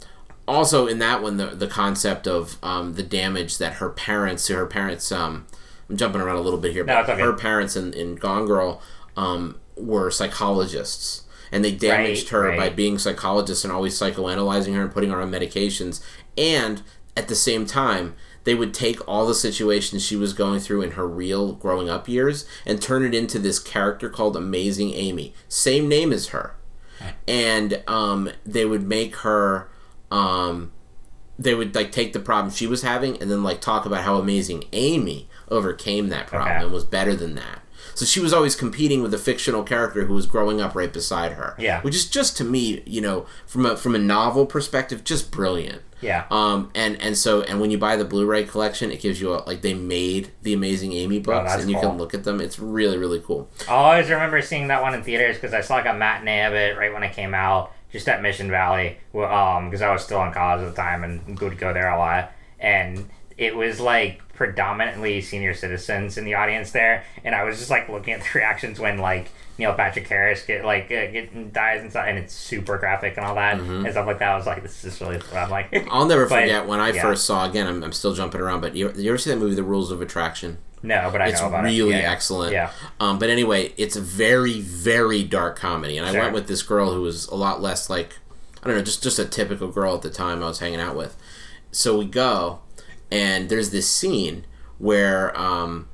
also 0.48 0.88
in 0.88 1.00
that 1.00 1.22
one, 1.22 1.38
the 1.38 1.48
the 1.48 1.68
concept 1.68 2.28
of 2.28 2.58
um, 2.64 2.94
the 2.94 3.04
damage 3.04 3.58
that 3.58 3.74
her 3.74 3.90
parents, 3.90 4.48
her 4.50 4.66
parents, 4.66 5.12
um, 5.12 5.48
I'm 5.90 5.98
jumping 5.98 6.22
around 6.22 6.38
a 6.38 6.42
little 6.42 6.60
bit 6.60 6.72
here, 6.74 6.84
but 6.84 7.00
it's 7.02 7.10
okay. 7.10 7.22
her 7.22 7.34
parents 7.34 7.76
in, 7.76 7.94
in 7.94 8.16
Gone 8.16 8.46
Girl 8.46 8.82
um, 9.18 9.60
were 9.76 10.10
psychologists. 10.12 11.24
And 11.54 11.66
they 11.66 11.74
damaged 11.74 12.32
Right, 12.32 12.40
her 12.44 12.48
right. 12.50 12.58
by 12.58 12.70
being 12.70 12.98
psychologists 12.98 13.66
and 13.66 13.74
always 13.74 13.94
psychoanalyzing 14.00 14.74
her 14.74 14.84
and 14.84 14.92
putting 14.92 15.10
her 15.10 15.20
on 15.22 15.30
medications. 15.32 16.02
And 16.38 16.82
at 17.18 17.28
the 17.28 17.36
same 17.36 17.66
time, 17.66 18.16
they 18.44 18.56
would 18.56 18.74
take 18.74 19.08
all 19.08 19.26
the 19.28 19.36
situations 19.36 20.04
she 20.06 20.16
was 20.16 20.34
going 20.34 20.60
through 20.60 20.82
in 20.82 20.92
her 20.92 21.08
real 21.08 21.54
growing 21.54 21.90
up 21.90 22.08
years 22.10 22.46
and 22.66 22.82
turn 22.82 23.04
it 23.06 23.14
into 23.14 23.38
this 23.40 23.60
character 23.60 24.10
called 24.10 24.36
Amazing 24.36 24.94
Amy. 24.94 25.34
Same 25.48 25.88
name 25.88 26.12
as 26.12 26.30
her. 26.30 26.56
And 27.28 27.84
um, 27.88 28.30
they 28.46 28.66
would 28.66 28.84
make 28.88 29.16
her. 29.18 29.70
Um, 30.12 30.72
they 31.40 31.56
would 31.56 31.74
like 31.74 31.92
take 31.92 32.14
the 32.14 32.20
problem 32.20 32.54
she 32.54 32.68
was 32.68 32.84
having 32.84 33.20
and 33.20 33.32
then 33.32 33.42
like 33.42 33.62
talk 33.62 33.86
about 33.88 34.04
how 34.04 34.18
amazing 34.18 34.66
Amy 34.74 35.28
overcame 35.50 36.10
that 36.10 36.28
problem 36.28 36.52
Okay. 36.56 36.64
and 36.66 36.72
was 36.74 36.84
better 36.86 37.16
than 37.16 37.34
that. 37.36 37.62
So 37.96 38.06
she 38.06 38.20
was 38.20 38.32
always 38.32 38.56
competing 38.56 39.02
with 39.02 39.14
a 39.14 39.18
fictional 39.18 39.64
character 39.64 40.06
who 40.06 40.14
was 40.14 40.28
growing 40.28 40.62
up 40.62 40.76
right 40.76 40.94
beside 40.94 41.32
her. 41.34 41.56
Yeah. 41.58 41.82
Which 41.82 41.96
is 41.96 42.08
just 42.08 42.38
to 42.38 42.44
me, 42.44 42.84
you 42.86 43.02
know, 43.02 43.26
from 43.48 43.66
a 43.66 43.76
from 43.76 43.96
a 43.96 44.00
novel 44.00 44.46
perspective, 44.46 45.04
just 45.04 45.32
brilliant. 45.32 45.82
Yeah. 46.02 46.26
Um 46.32 46.72
and 46.76 47.00
and 47.02 47.18
so 47.18 47.42
and 47.44 47.60
when 47.62 47.72
you 47.72 47.78
buy 47.78 47.96
the 47.96 48.06
Blu-ray 48.06 48.46
collection, 48.46 48.92
it 48.92 49.00
gives 49.02 49.22
you 49.22 49.34
a, 49.34 49.38
like 49.46 49.62
they 49.62 49.74
made 49.74 50.32
the 50.42 50.54
Amazing 50.54 50.94
Amy 50.94 51.20
books 51.20 51.52
Oh, 51.56 51.60
and 51.60 51.70
you 51.70 51.76
cool. 51.78 51.90
can 51.90 51.98
look 51.98 52.14
at 52.14 52.24
them. 52.24 52.42
It's 52.42 52.60
really 52.60 52.98
really 52.98 53.20
cool. 53.20 53.50
I 53.70 53.72
always 53.74 54.10
remember 54.10 54.42
seeing 54.42 54.68
that 54.68 54.82
one 54.82 54.94
in 54.94 55.04
theaters 55.04 55.36
because 55.38 55.54
I 55.54 55.62
saw 55.62 55.76
like 55.76 55.86
a 55.86 55.94
matinee 55.94 56.46
of 56.46 56.54
it 56.54 56.78
right 56.78 56.94
when 56.94 57.04
it 57.04 57.14
came 57.14 57.34
out, 57.34 57.72
just 57.92 58.08
at 58.08 58.22
Mission 58.22 58.50
Valley. 58.50 58.98
Um, 59.16 59.70
because 59.70 59.82
I 59.82 59.92
was 59.92 60.04
still 60.04 60.24
in 60.24 60.32
college 60.34 60.64
at 60.66 60.76
the 60.76 60.82
time 60.82 61.04
and 61.04 61.40
would 61.40 61.58
go 61.58 61.74
there 61.74 61.90
a 61.90 61.98
lot, 61.98 62.32
and 62.60 63.08
it 63.38 63.56
was 63.56 63.80
like 63.80 64.22
predominantly 64.34 65.22
senior 65.22 65.54
citizens 65.54 66.18
in 66.18 66.26
the 66.26 66.34
audience 66.34 66.72
there, 66.72 67.04
and 67.24 67.36
I 67.36 67.44
was 67.44 67.58
just 67.60 67.70
like 67.70 67.90
looking 67.90 68.14
at 68.14 68.22
the 68.22 68.30
reactions 68.40 68.80
when 68.80 68.98
like 68.98 69.30
Neil 69.58 69.74
Patrick 69.74 70.08
Harris 70.08 70.44
get 70.46 70.66
like 70.66 70.86
uh, 70.86 71.08
get 71.12 71.54
dies 71.54 71.82
and 71.82 71.92
stuff, 71.92 72.06
and 72.08 72.18
it's 72.18 72.34
super 72.34 72.78
graphic 72.78 73.16
and 73.18 73.26
all 73.26 73.36
that 73.36 73.58
Mm-hmm. 73.58 73.86
and 73.86 73.92
stuff 73.92 74.08
like 74.08 74.20
that. 74.20 74.30
I 74.30 74.36
was 74.38 74.46
like, 74.46 74.62
this 74.64 74.84
is 74.84 75.00
really. 75.02 75.20
I'm 75.34 75.50
like, 75.50 75.88
I'll 75.92 76.06
never 76.06 76.28
But, 76.28 76.42
forget 76.42 76.68
when 76.68 76.80
I 76.80 76.90
yeah. 76.92 77.02
first 77.02 77.26
saw 77.26 77.48
again. 77.50 77.68
I'm, 77.68 77.84
I'm 77.84 77.92
still 77.94 78.14
jumping 78.14 78.42
around, 78.42 78.62
but 78.62 78.76
you, 78.76 78.92
you 78.96 79.10
ever 79.12 79.18
see 79.18 79.30
that 79.30 79.38
movie, 79.38 79.56
The 79.56 79.64
Rules 79.64 79.92
of 79.92 80.02
Attraction? 80.02 80.58
no, 80.84 81.10
but 81.12 81.22
I 81.22 81.28
It's 81.28 81.40
know 81.40 81.48
about 81.50 81.64
really 81.64 81.94
it. 81.94 82.00
Yeah, 82.02 82.12
excellent. 82.12 82.54
Yeah. 82.54 82.72
Um, 83.00 83.20
but 83.20 83.30
anyway, 83.30 83.72
it's 83.78 83.96
a 83.96 84.02
very, 84.02 84.62
very 84.62 85.24
dark 85.24 85.60
comedy, 85.60 85.98
and 85.98 86.08
I 86.08 86.12
went 86.20 86.34
with 86.34 86.48
this 86.48 86.64
girl 86.64 86.92
who 86.94 87.02
was 87.04 87.28
a 87.28 87.36
lot 87.36 87.62
less 87.62 87.88
like, 87.90 88.18
I 88.64 88.68
don't 88.68 88.78
know, 88.78 88.84
just 88.84 89.04
just 89.04 89.20
a 89.20 89.26
typical 89.26 89.68
girl 89.68 89.94
at 89.96 90.02
the 90.02 90.10
time 90.10 90.42
I 90.42 90.48
was 90.48 90.58
hanging 90.60 90.80
out 90.80 90.96
with. 90.96 91.16
So 91.72 92.00
we 92.00 92.06
go, 92.06 92.62
and 93.12 93.48
there's 93.50 93.70
this 93.70 93.88
scene 93.88 94.46
where 94.80 95.38
um, 95.40 95.88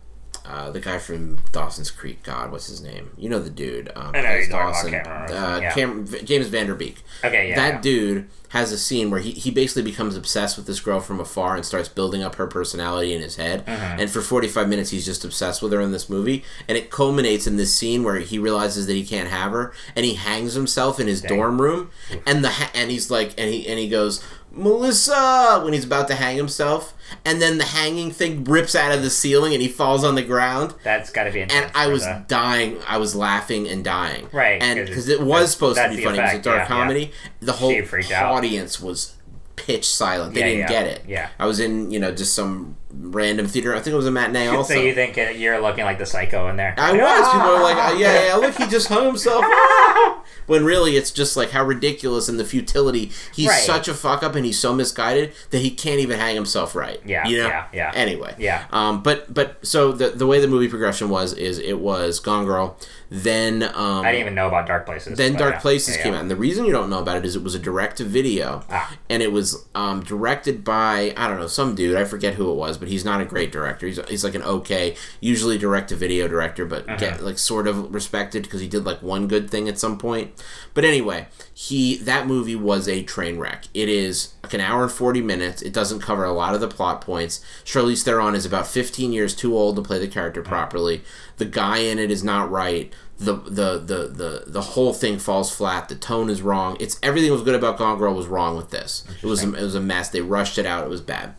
uh, 0.48 0.72
the 0.72 0.80
guy 0.80 0.98
from 0.98 1.40
Dawson's 1.52 1.92
Creek, 1.92 2.24
God, 2.24 2.52
what's 2.52 2.68
his 2.68 2.82
name? 2.82 3.12
You 3.18 3.30
know 3.30 3.40
the 3.40 3.50
dude. 3.50 3.92
Um, 3.96 4.12
I 4.16 4.22
know 4.22 4.34
you're 4.34 4.48
talking 4.48 4.96
about, 4.96 5.28
Dawson. 5.28 5.36
his 5.36 5.44
Uh, 5.44 5.60
yeah. 5.62 5.74
Cam- 5.74 6.26
James 6.26 6.48
Van 6.48 6.68
Der 6.68 6.76
Beek. 6.76 7.04
Okay, 7.24 7.50
yeah. 7.50 7.56
that 7.56 7.74
yeah. 7.76 7.82
dude 7.82 8.30
has 8.50 8.72
a 8.72 8.78
scene 8.78 9.12
where 9.12 9.20
he, 9.20 9.32
he 9.32 9.52
basically 9.52 9.82
becomes 9.82 10.16
obsessed 10.16 10.56
with 10.56 10.66
this 10.66 10.80
girl 10.80 11.02
from 11.02 11.20
afar 11.20 11.56
and 11.56 11.66
starts 11.66 11.90
building 11.90 12.24
up 12.24 12.36
her 12.36 12.48
personality 12.48 13.14
in 13.14 13.22
his 13.22 13.36
head. 13.36 13.66
Mm-hmm. 13.66 14.00
And 14.00 14.10
for 14.10 14.22
45 14.22 14.70
minutes, 14.70 14.90
he's 14.90 15.06
just 15.06 15.26
obsessed 15.26 15.62
with 15.62 15.74
her 15.74 15.82
in 15.82 15.92
this 15.92 16.10
movie. 16.10 16.46
And 16.66 16.78
it 16.78 16.90
culminates 16.90 17.46
in 17.46 17.58
this 17.58 17.76
scene 17.76 18.04
where 18.06 18.20
he 18.20 18.40
realizes 18.40 18.88
that 18.88 18.94
he 18.94 19.06
can't 19.06 19.30
have 19.30 19.52
her 19.52 19.74
and 19.98 20.06
he 20.06 20.14
hangs 20.14 20.54
himself 20.54 20.98
in 20.98 21.08
his 21.08 21.22
dorm 21.22 21.62
room. 21.62 21.92
And 22.26 22.42
the 22.42 22.52
ha- 22.52 22.72
and 22.74 22.90
he's 22.90 23.12
like, 23.12 23.34
and 23.38 23.54
he, 23.54 23.68
and 23.68 23.78
he 23.78 23.90
goes, 23.90 24.24
Melissa, 24.58 25.62
when 25.64 25.74
he's 25.74 25.86
about 25.86 26.08
to 26.10 26.16
hang 26.16 26.38
himself. 26.38 26.94
And 27.24 27.42
then 27.42 27.58
the 27.58 27.64
hanging 27.64 28.12
thing 28.12 28.44
rips 28.44 28.76
out 28.76 28.92
of 28.94 29.02
the 29.02 29.10
ceiling 29.10 29.54
and 29.54 29.62
he 29.62 29.70
falls 29.70 30.04
on 30.04 30.16
the 30.16 30.22
ground. 30.24 30.74
That's 30.84 31.10
got 31.10 31.24
to 31.24 31.32
be. 31.32 31.42
And 31.42 31.72
I 31.74 31.88
was 31.88 32.04
the- 32.04 32.26
dying. 32.28 32.80
I 32.88 32.98
was 32.98 33.16
laughing 33.16 33.68
and 33.68 33.84
dying. 33.84 34.28
Right, 34.34 34.62
And 34.62 34.86
because 34.88 35.08
it 35.08 35.22
was 35.22 35.52
supposed 35.52 35.78
to 35.78 35.88
be 35.90 36.04
funny. 36.04 36.18
it 36.18 36.22
was 36.22 36.34
a 36.34 36.40
dark 36.40 36.58
yeah, 36.58 36.62
yeah. 36.64 36.68
comedy. 36.68 37.12
The 37.40 37.54
whole 37.54 37.82
freaked 37.84 38.12
out. 38.12 38.34
audience 38.36 38.82
was 38.82 39.14
pitch 39.56 39.90
silent. 39.90 40.34
They 40.34 40.42
Yeah, 40.42 40.46
didn't 40.48 40.60
yeah, 40.60 40.68
get 40.68 40.88
it. 40.88 41.04
yeah. 41.08 41.30
I 41.40 41.46
was 41.46 41.60
in, 41.60 41.90
you 41.92 42.00
know, 42.00 42.12
just 42.12 42.36
some 42.36 42.76
random 42.92 43.48
theater. 43.48 43.74
I 43.74 43.80
think 43.80 43.94
it 43.94 43.98
was 43.98 44.06
a 44.06 44.12
matinee 44.12 44.48
also. 44.48 44.74
So 44.76 44.80
you 44.82 44.94
think 44.94 45.16
you're 45.40 45.60
looking 45.62 45.86
like 45.86 45.98
the 45.98 46.06
psycho 46.06 46.48
in 46.50 46.58
there? 46.58 46.76
I 46.78 46.92
was. 46.92 47.32
People 47.32 47.48
were 47.54 47.62
like, 47.64 47.78
yeah, 48.00 48.28
yeah, 48.28 48.36
look, 48.36 48.56
he 48.56 48.68
just 48.68 48.88
hung 48.90 49.06
himself. 49.06 49.44
when 50.48 50.66
really 50.66 50.98
it's 50.98 51.12
just 51.12 51.38
like 51.38 51.52
how 51.52 51.64
ridiculous 51.64 52.28
and 52.28 52.40
the 52.40 52.46
futility. 52.46 53.12
He's 53.34 53.48
Right. 53.50 53.62
such 53.64 53.88
a 53.88 53.94
fuck 53.94 54.24
up 54.24 54.34
and 54.36 54.46
he's 54.46 54.58
so 54.60 54.74
misguided 54.74 55.32
that 55.52 55.60
he 55.60 55.70
can't 55.70 56.00
even 56.00 56.20
hang 56.20 56.34
himself 56.36 56.76
right. 56.76 57.00
Yeah, 57.06 57.28
You 57.28 57.38
know? 57.44 57.48
yeah, 57.48 57.66
yeah. 57.74 57.92
Anyway. 57.94 58.34
Yeah. 58.40 58.66
Um, 58.72 59.04
but 59.04 59.32
but 59.34 59.66
so 59.66 59.92
the 59.92 60.10
the 60.10 60.26
way 60.26 60.40
the 60.40 60.48
movie 60.48 60.68
progression 60.68 61.10
was 61.10 61.34
is 61.34 61.60
it 61.60 61.80
was 61.80 62.20
Gone 62.20 62.46
Girl, 62.46 62.78
then 63.10 63.64
um, 63.64 64.06
I 64.06 64.12
didn't 64.12 64.22
even 64.22 64.36
know 64.36 64.48
about 64.48 64.68
Dark 64.68 64.86
Places. 64.86 65.18
then 65.18 65.34
Dark 65.36 65.56
yeah. 65.56 65.60
Places 65.60 65.96
Yeah, 65.98 66.04
came 66.04 66.12
yeah. 66.14 66.18
out, 66.20 66.22
and 66.24 66.32
the 66.32 66.36
reason 66.36 66.66
you 66.66 66.72
don't 66.72 66.90
know 66.90 67.00
about 67.00 67.18
it 67.18 67.26
is 67.26 67.36
it 67.36 67.44
was 67.44 67.56
a 67.56 67.60
direct 67.60 67.98
to 67.98 68.04
video, 68.04 68.64
Ah. 68.70 68.98
and 69.10 69.24
it 69.24 69.32
was 69.32 69.66
um, 69.76 70.02
directed 70.04 70.64
by 70.64 71.14
I 71.16 71.28
don't 71.28 71.40
know 71.40 71.48
some 71.48 71.76
dude 71.76 71.96
I 71.96 72.04
forget 72.04 72.34
who 72.36 72.52
it 72.52 72.56
was, 72.56 72.78
but 72.78 72.88
he's 72.88 73.06
not 73.06 73.22
a 73.22 73.26
great 73.26 73.52
director. 73.52 73.88
He's, 73.88 74.00
he's 74.10 74.24
like 74.24 74.36
an 74.36 74.44
okay, 74.44 74.96
usually 75.22 75.58
direct 75.58 75.90
to 75.90 75.96
video 75.96 76.28
director, 76.28 76.66
but 76.66 76.84
Uh-huh. 76.88 76.98
get 76.98 77.24
like 77.24 77.38
sort 77.38 77.68
of 77.68 77.94
respected 77.94 78.44
because 78.44 78.62
he 78.62 78.68
did 78.68 78.86
like 78.86 79.02
one 79.02 79.28
good 79.28 79.50
thing 79.50 79.68
at 79.70 79.78
some 79.80 79.98
point. 79.98 80.32
But 80.74 80.84
anyway, 80.86 81.28
he 81.54 81.98
that 81.98 82.28
movie 82.28 82.56
was 82.56 82.88
a 82.88 83.04
train 83.04 83.38
wreck. 83.40 83.66
It 83.74 83.90
is 83.90 84.34
like 84.48 84.54
an 84.54 84.62
hour 84.62 84.84
and 84.84 84.92
forty 84.92 85.22
minutes. 85.22 85.62
It 85.62 85.74
doesn't 85.74 86.00
cover 86.00 86.24
a 86.24 86.32
lot 86.32 86.56
of 86.56 86.62
the 86.62 86.68
plot 86.68 87.02
points. 87.02 87.44
Charlize 87.66 88.04
Theron 88.04 88.36
is 88.36 88.46
about 88.46 88.68
fifteen 88.68 89.12
years 89.12 89.36
too 89.36 89.56
old 89.56 89.76
to 89.76 89.82
play 89.82 90.00
the 90.00 90.08
character 90.08 90.42
properly. 90.42 91.04
The 91.38 91.46
guy 91.46 91.80
in 91.80 92.00
it 92.00 92.10
is 92.10 92.24
not 92.24 92.50
right 92.50 92.92
the 93.20 93.34
the 93.34 93.80
the 93.80 94.08
the 94.08 94.44
the 94.48 94.62
whole 94.62 94.94
thing 94.94 95.18
falls 95.20 95.54
flat. 95.54 95.90
The 95.90 95.96
tone 95.96 96.30
is 96.30 96.42
wrong. 96.42 96.78
It's 96.80 97.00
everything 97.02 97.32
was 97.32 97.42
good 97.42 97.56
about 97.56 97.78
Gone 97.78 97.98
Girl 97.98 98.14
was 98.14 98.28
wrong 98.28 98.56
with 98.56 98.70
this. 98.70 99.04
It 99.22 99.26
was 99.26 99.44
a, 99.44 99.54
it 99.54 99.64
was 99.64 99.76
a 99.76 99.82
mess. 99.82 100.10
They 100.10 100.22
rushed 100.22 100.58
it 100.58 100.66
out. 100.66 100.84
It 100.84 100.90
was 100.90 101.02
bad. 101.02 101.36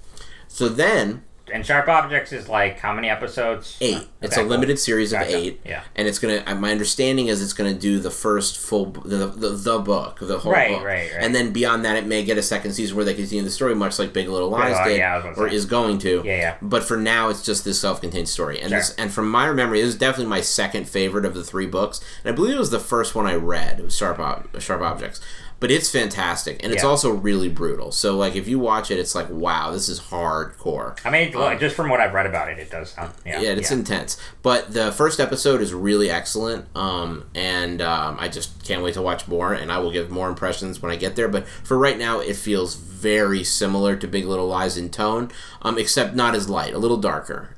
So 0.49 0.69
then 0.69 1.25
And 1.53 1.65
Sharp 1.65 1.89
Objects 1.89 2.33
is 2.33 2.49
like 2.49 2.79
how 2.79 2.93
many 2.93 3.09
episodes? 3.09 3.77
eight. 3.81 4.07
It's 4.21 4.37
Okay, 4.37 4.45
a 4.47 4.49
limited 4.49 4.79
series 4.79 5.13
of 5.13 5.21
Gotcha. 5.21 5.37
eight. 5.37 5.61
Yeah. 5.65 5.83
And 5.97 6.07
it's 6.09 6.19
gonna. 6.19 6.43
uh, 6.47 6.55
My 6.55 6.71
understanding 6.73 7.27
is 7.29 7.43
it's 7.43 7.53
gonna 7.53 7.75
do 7.75 7.99
the 8.01 8.11
first 8.11 8.59
full 8.59 8.87
the 8.87 9.27
the, 9.29 9.51
the 9.51 9.79
book 9.79 10.19
the 10.21 10.39
whole 10.39 10.53
Right, 10.53 10.73
book. 10.77 10.85
right, 10.85 11.11
right. 11.13 11.23
And 11.23 11.35
then 11.35 11.53
beyond 11.53 11.85
that, 11.85 11.97
it 11.97 12.07
may 12.07 12.25
get 12.25 12.39
a 12.39 12.43
second 12.43 12.73
season 12.73 12.97
where 12.97 13.05
they 13.05 13.15
continue 13.15 13.45
the 13.45 13.51
story, 13.51 13.75
much 13.75 13.99
like 13.99 14.13
Big 14.13 14.29
Little 14.29 14.49
Lies 14.51 14.77
did, 14.87 14.99
yeah, 14.99 15.13
I 15.13 15.17
was 15.17 15.25
gonna 15.25 15.37
or 15.37 15.49
say. 15.49 15.55
is 15.57 15.65
going 15.67 15.99
to. 15.99 16.23
Yeah, 16.25 16.37
yeah. 16.37 16.55
But 16.63 16.85
for 16.85 16.97
now, 16.97 17.29
it's 17.29 17.43
just 17.43 17.65
this 17.65 17.81
self-contained 17.81 18.29
story. 18.29 18.61
And 18.61 18.71
Sure. 18.71 18.79
this, 18.79 18.95
and 18.97 19.13
from 19.13 19.31
my 19.31 19.53
memory, 19.53 19.81
this 19.81 19.91
is 19.91 19.95
definitely 19.97 20.27
my 20.31 20.41
second 20.41 20.89
favorite 20.89 21.25
of 21.25 21.35
the 21.35 21.45
three 21.45 21.67
books. 21.67 22.01
And 22.25 22.33
I 22.33 22.35
believe 22.35 22.55
it 22.55 22.59
was 22.59 22.71
the 22.71 22.81
first 22.81 23.15
one 23.15 23.27
I 23.27 23.35
read. 23.35 23.79
It 23.81 23.85
was 23.85 23.97
Sharp 23.97 24.19
Ob- 24.19 24.49
Sharp 24.61 24.83
Objects. 24.83 25.21
But 25.61 25.71
it's 25.71 25.91
fantastic 25.91 26.63
and 26.63 26.73
it's 26.73 26.83
Yeah. 26.83 26.89
also 26.89 27.11
really 27.11 27.49
brutal. 27.49 27.91
So 27.93 28.17
like 28.17 28.37
if 28.37 28.47
you 28.47 28.59
watch 28.59 28.91
it, 28.91 28.99
it's 28.99 29.15
like 29.15 29.29
wow, 29.31 29.73
this 29.73 29.89
is 29.89 30.01
hardcore. 30.01 30.99
I 31.05 31.11
mean, 31.11 31.33
look, 31.33 31.59
just 31.61 31.75
from 31.75 31.89
what 31.89 32.01
I've 32.01 32.15
read 32.15 32.27
about 32.27 32.49
it, 32.51 32.59
it 32.59 32.71
does 32.71 32.91
sound. 32.91 33.13
Yeah, 33.27 33.41
Yeah, 33.41 33.51
it's 33.51 33.71
intense. 33.71 34.17
But 34.43 34.73
the 34.73 34.93
first 34.93 35.19
episode 35.21 35.61
is 35.61 35.75
really 35.75 36.11
excellent, 36.11 36.67
um, 36.77 37.25
and 37.35 37.83
um, 37.83 38.17
I 38.21 38.29
just 38.29 38.65
can't 38.65 38.83
wait 38.83 38.95
to 38.95 39.03
watch 39.03 39.27
more. 39.29 39.53
And 39.53 39.73
I 39.73 39.79
will 39.79 39.91
give 39.91 40.11
more 40.11 40.29
impressions 40.29 40.81
when 40.81 40.93
I 40.93 40.97
get 40.97 41.17
there. 41.17 41.29
But 41.29 41.47
for 41.49 41.77
right 41.77 41.99
now, 41.99 42.21
it 42.21 42.37
feels 42.37 42.75
very 42.77 43.45
similar 43.45 43.97
to 43.97 44.07
Big 44.09 44.27
Little 44.27 44.47
Lies 44.49 44.77
in 44.77 44.91
tone, 44.91 45.31
um, 45.63 45.79
except 45.79 46.15
not 46.15 46.35
as 46.35 46.49
light, 46.49 46.75
a 46.75 46.79
little 46.79 46.97
darker. 46.97 47.57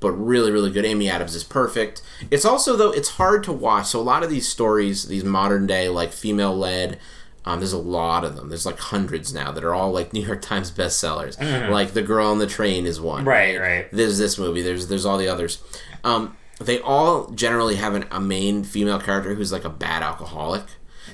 But 0.00 0.12
really, 0.12 0.50
really 0.50 0.70
good. 0.70 0.84
Amy 0.86 1.08
Adams 1.10 1.34
is 1.34 1.44
perfect. 1.44 2.00
It's 2.30 2.44
also 2.46 2.74
though 2.76 2.90
it's 2.90 3.10
hard 3.10 3.44
to 3.44 3.52
watch. 3.52 3.86
So 3.88 4.00
a 4.00 4.02
lot 4.02 4.22
of 4.22 4.30
these 4.30 4.48
stories, 4.48 5.08
these 5.08 5.24
modern 5.24 5.66
day 5.66 5.88
like 5.88 6.12
female 6.12 6.56
led. 6.56 6.98
Um, 7.44 7.58
there's 7.60 7.72
a 7.72 7.78
lot 7.78 8.22
of 8.24 8.36
them. 8.36 8.48
There's 8.50 8.66
like 8.66 8.78
hundreds 8.78 9.32
now 9.32 9.50
that 9.52 9.64
are 9.64 9.74
all 9.74 9.92
like 9.92 10.12
New 10.14 10.24
York 10.24 10.42
Times 10.42 10.70
bestsellers. 10.70 11.38
Like 11.70 11.92
The 11.92 12.02
Girl 12.02 12.26
on 12.26 12.38
the 12.38 12.46
Train 12.46 12.86
is 12.86 13.00
one. 13.00 13.20
Mm-hmm. 13.20 13.28
Right, 13.28 13.58
right. 13.60 13.88
There's 13.92 14.18
this 14.18 14.38
movie. 14.38 14.62
There's 14.62 14.88
there's 14.88 15.06
all 15.06 15.16
the 15.18 15.28
others. 15.28 15.62
Um, 16.04 16.36
they 16.60 16.80
all 16.80 17.30
generally 17.30 17.76
have 17.76 17.94
an, 17.94 18.04
a 18.10 18.20
main 18.20 18.64
female 18.64 19.00
character 19.00 19.34
who's 19.34 19.52
like 19.52 19.64
a 19.64 19.70
bad 19.70 20.02
alcoholic. 20.02 20.64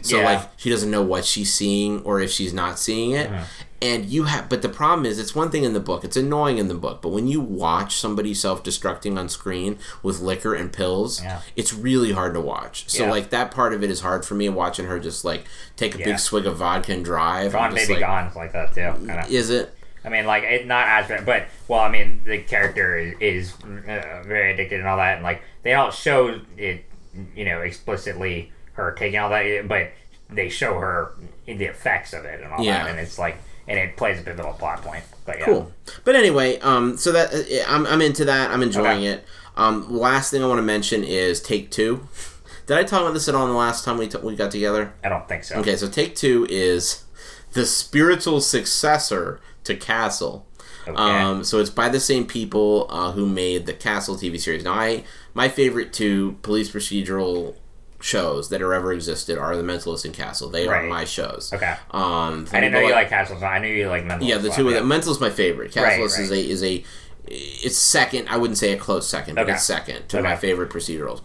So 0.03 0.19
Yeah. 0.19 0.25
like 0.25 0.49
she 0.57 0.69
doesn't 0.71 0.91
know 0.91 1.03
what 1.03 1.25
she's 1.25 1.53
seeing 1.55 2.03
or 2.03 2.21
if 2.21 2.31
she's 2.31 2.53
not 2.53 2.79
seeing 2.79 3.13
it. 3.13 3.31
Uh-huh. 3.31 3.45
And 3.83 4.07
you 4.07 4.25
have, 4.25 4.49
but 4.49 4.63
the 4.63 4.71
problem 4.71 5.05
is, 5.05 5.19
it's 5.19 5.35
one 5.35 5.51
thing 5.51 5.63
in 5.63 5.75
the 5.75 5.81
book. 5.81 6.03
It's 6.03 6.17
annoying 6.17 6.57
in 6.57 6.69
the 6.69 6.75
book, 6.75 7.03
but 7.03 7.11
when 7.11 7.27
you 7.27 7.43
watch 7.43 7.97
somebody 7.97 8.33
self-destructing 8.33 9.19
on 9.19 9.29
screen 9.29 9.79
with 10.03 10.21
liquor 10.21 10.55
and 10.55 10.73
pills, 10.73 11.23
Yeah. 11.23 11.41
it's 11.57 11.75
really 11.75 12.13
hard 12.13 12.33
to 12.35 12.41
watch. 12.41 12.89
So 12.89 13.05
Yeah. 13.05 13.11
like 13.11 13.29
that 13.31 13.51
part 13.51 13.75
of 13.75 13.83
it 13.85 13.91
is 13.91 14.01
hard 14.01 14.25
for 14.25 14.35
me. 14.35 14.49
Watching 14.49 14.87
her 14.87 14.99
just 14.99 15.27
like 15.27 15.45
take 15.77 15.95
a 15.95 15.99
Yeah. 15.99 16.05
big 16.07 16.19
swig 16.19 16.47
of 16.47 16.57
vodka 16.57 16.93
and 16.93 17.05
drive. 17.05 17.53
Gone 17.53 17.75
Baby 17.75 17.95
like, 17.95 18.01
Gone 18.01 18.33
like 18.35 18.53
that 18.53 18.75
too. 18.75 18.93
Kinda. 19.07 19.27
Is 19.29 19.51
it? 19.51 19.75
I 20.05 20.09
mean, 20.09 20.25
like 20.25 20.45
it 20.45 20.67
not 20.67 20.87
as 20.89 21.09
bad, 21.09 21.27
but 21.27 21.45
well, 21.69 21.81
I 21.81 21.91
mean, 21.91 22.23
the 22.25 22.39
character 22.39 22.97
is, 22.97 23.15
is 23.21 23.53
uh, 23.63 24.23
very 24.25 24.53
addicted 24.55 24.79
and 24.79 24.89
all 24.89 24.97
that, 24.97 25.17
and 25.17 25.23
like 25.23 25.43
they 25.65 25.73
don't 25.73 25.93
show 25.93 26.41
it, 26.57 26.85
you 27.35 27.45
know, 27.45 27.61
explicitly 27.61 28.53
her 28.73 28.93
taking 28.93 29.19
all 29.19 29.29
that, 29.31 29.69
but 29.69 29.91
they 30.31 30.49
show 30.49 30.79
her 30.79 31.13
the 31.47 31.65
effects 31.65 32.13
of 32.15 32.25
it 32.25 32.41
and 32.41 32.53
all 32.53 32.65
Yeah. 32.65 32.85
that, 32.85 32.91
and 32.93 33.01
it's 33.01 33.19
like, 33.19 33.37
and 33.69 33.79
it 33.79 33.97
plays 33.97 34.21
a 34.21 34.23
bit 34.23 34.39
of 34.39 34.47
a 34.47 34.53
plot 34.53 34.83
point. 34.83 35.05
But 35.25 35.39
yeah, 35.39 35.45
Cool. 35.47 35.73
But 36.05 36.15
anyway, 36.17 36.59
um, 36.61 36.97
so 36.97 37.13
that 37.13 37.33
uh, 37.35 37.65
I'm, 37.69 37.87
I'm 37.87 38.01
into 38.01 38.25
that. 38.27 38.51
I'm 38.51 38.63
enjoying 38.63 38.99
Okay. 38.99 39.07
it. 39.07 39.25
Um, 39.57 39.91
last 39.97 40.31
thing 40.31 40.43
I 40.43 40.47
want 40.47 40.59
to 40.59 40.63
mention 40.63 41.03
is 41.03 41.41
Take 41.41 41.71
Two. 41.71 42.07
Did 42.67 42.77
I 42.79 42.83
talk 42.85 43.03
about 43.03 43.15
this 43.15 43.29
at 43.29 43.35
all 43.35 43.47
the 43.47 43.53
last 43.53 43.85
time 43.85 43.97
we, 43.97 44.09
t- 44.09 44.19
we 44.19 44.35
got 44.37 44.51
together? 44.51 44.93
I 45.05 45.09
don't 45.09 45.29
think 45.29 45.45
so. 45.45 45.57
Okay, 45.57 45.77
so 45.77 45.89
Take 45.89 46.15
Two 46.17 46.47
is 46.51 47.05
the 47.53 47.65
spiritual 47.65 48.41
successor 48.41 49.41
to 49.65 49.75
Castle. 49.77 50.47
Okay. 50.87 50.97
Um, 50.97 51.43
so 51.43 51.59
it's 51.59 51.71
by 51.71 51.89
the 51.89 51.99
same 52.01 52.27
people 52.27 52.87
uh, 52.91 53.13
who 53.13 53.27
made 53.29 53.67
the 53.67 53.73
Castle 53.73 54.15
TV 54.17 54.39
series. 54.39 54.63
Now, 54.63 54.75
I 54.75 55.05
my 55.35 55.49
favorite 55.49 55.93
two 55.93 56.39
police 56.43 56.71
procedural 56.71 57.57
shows 58.01 58.49
that 58.51 58.61
are 58.63 58.75
ever 58.75 58.93
existed 58.93 59.39
are 59.39 59.57
The 59.57 59.63
Mentalist 59.63 60.05
and 60.05 60.13
Castle. 60.15 60.49
They 60.51 60.67
are 60.69 60.83
my 60.85 61.05
shows. 61.05 61.51
okay. 61.53 61.75
Um, 61.91 62.47
I 62.53 62.61
didn't 62.61 62.73
know 62.73 62.81
you 62.81 62.87
like- 62.87 62.95
like 62.95 63.09
Castles. 63.09 63.43
I 63.43 63.59
knew 63.59 63.69
you 63.73 63.89
like 63.89 64.05
Mental. 64.05 64.27
yeah, 64.29 64.39
the 64.39 64.51
two 64.51 64.63
of 64.63 64.67
well, 64.67 64.75
them. 64.75 64.89
Mental's 64.89 65.21
my 65.21 65.31
favorite. 65.31 65.73
Castle 65.73 66.05
Right, 66.07 66.19
is 66.21 66.31
a 66.31 66.41
is 66.51 66.63
a 66.63 66.85
it's 67.29 67.77
second. 67.77 68.29
I 68.29 68.37
wouldn't 68.37 68.59
say 68.59 68.73
a 68.73 68.77
close 68.77 69.09
second, 69.09 69.35
but 69.35 69.43
Okay. 69.45 69.53
it's 69.55 69.65
second 69.65 70.09
to 70.11 70.23
my 70.23 70.37
favorite 70.37 70.71
procedurals. 70.71 71.23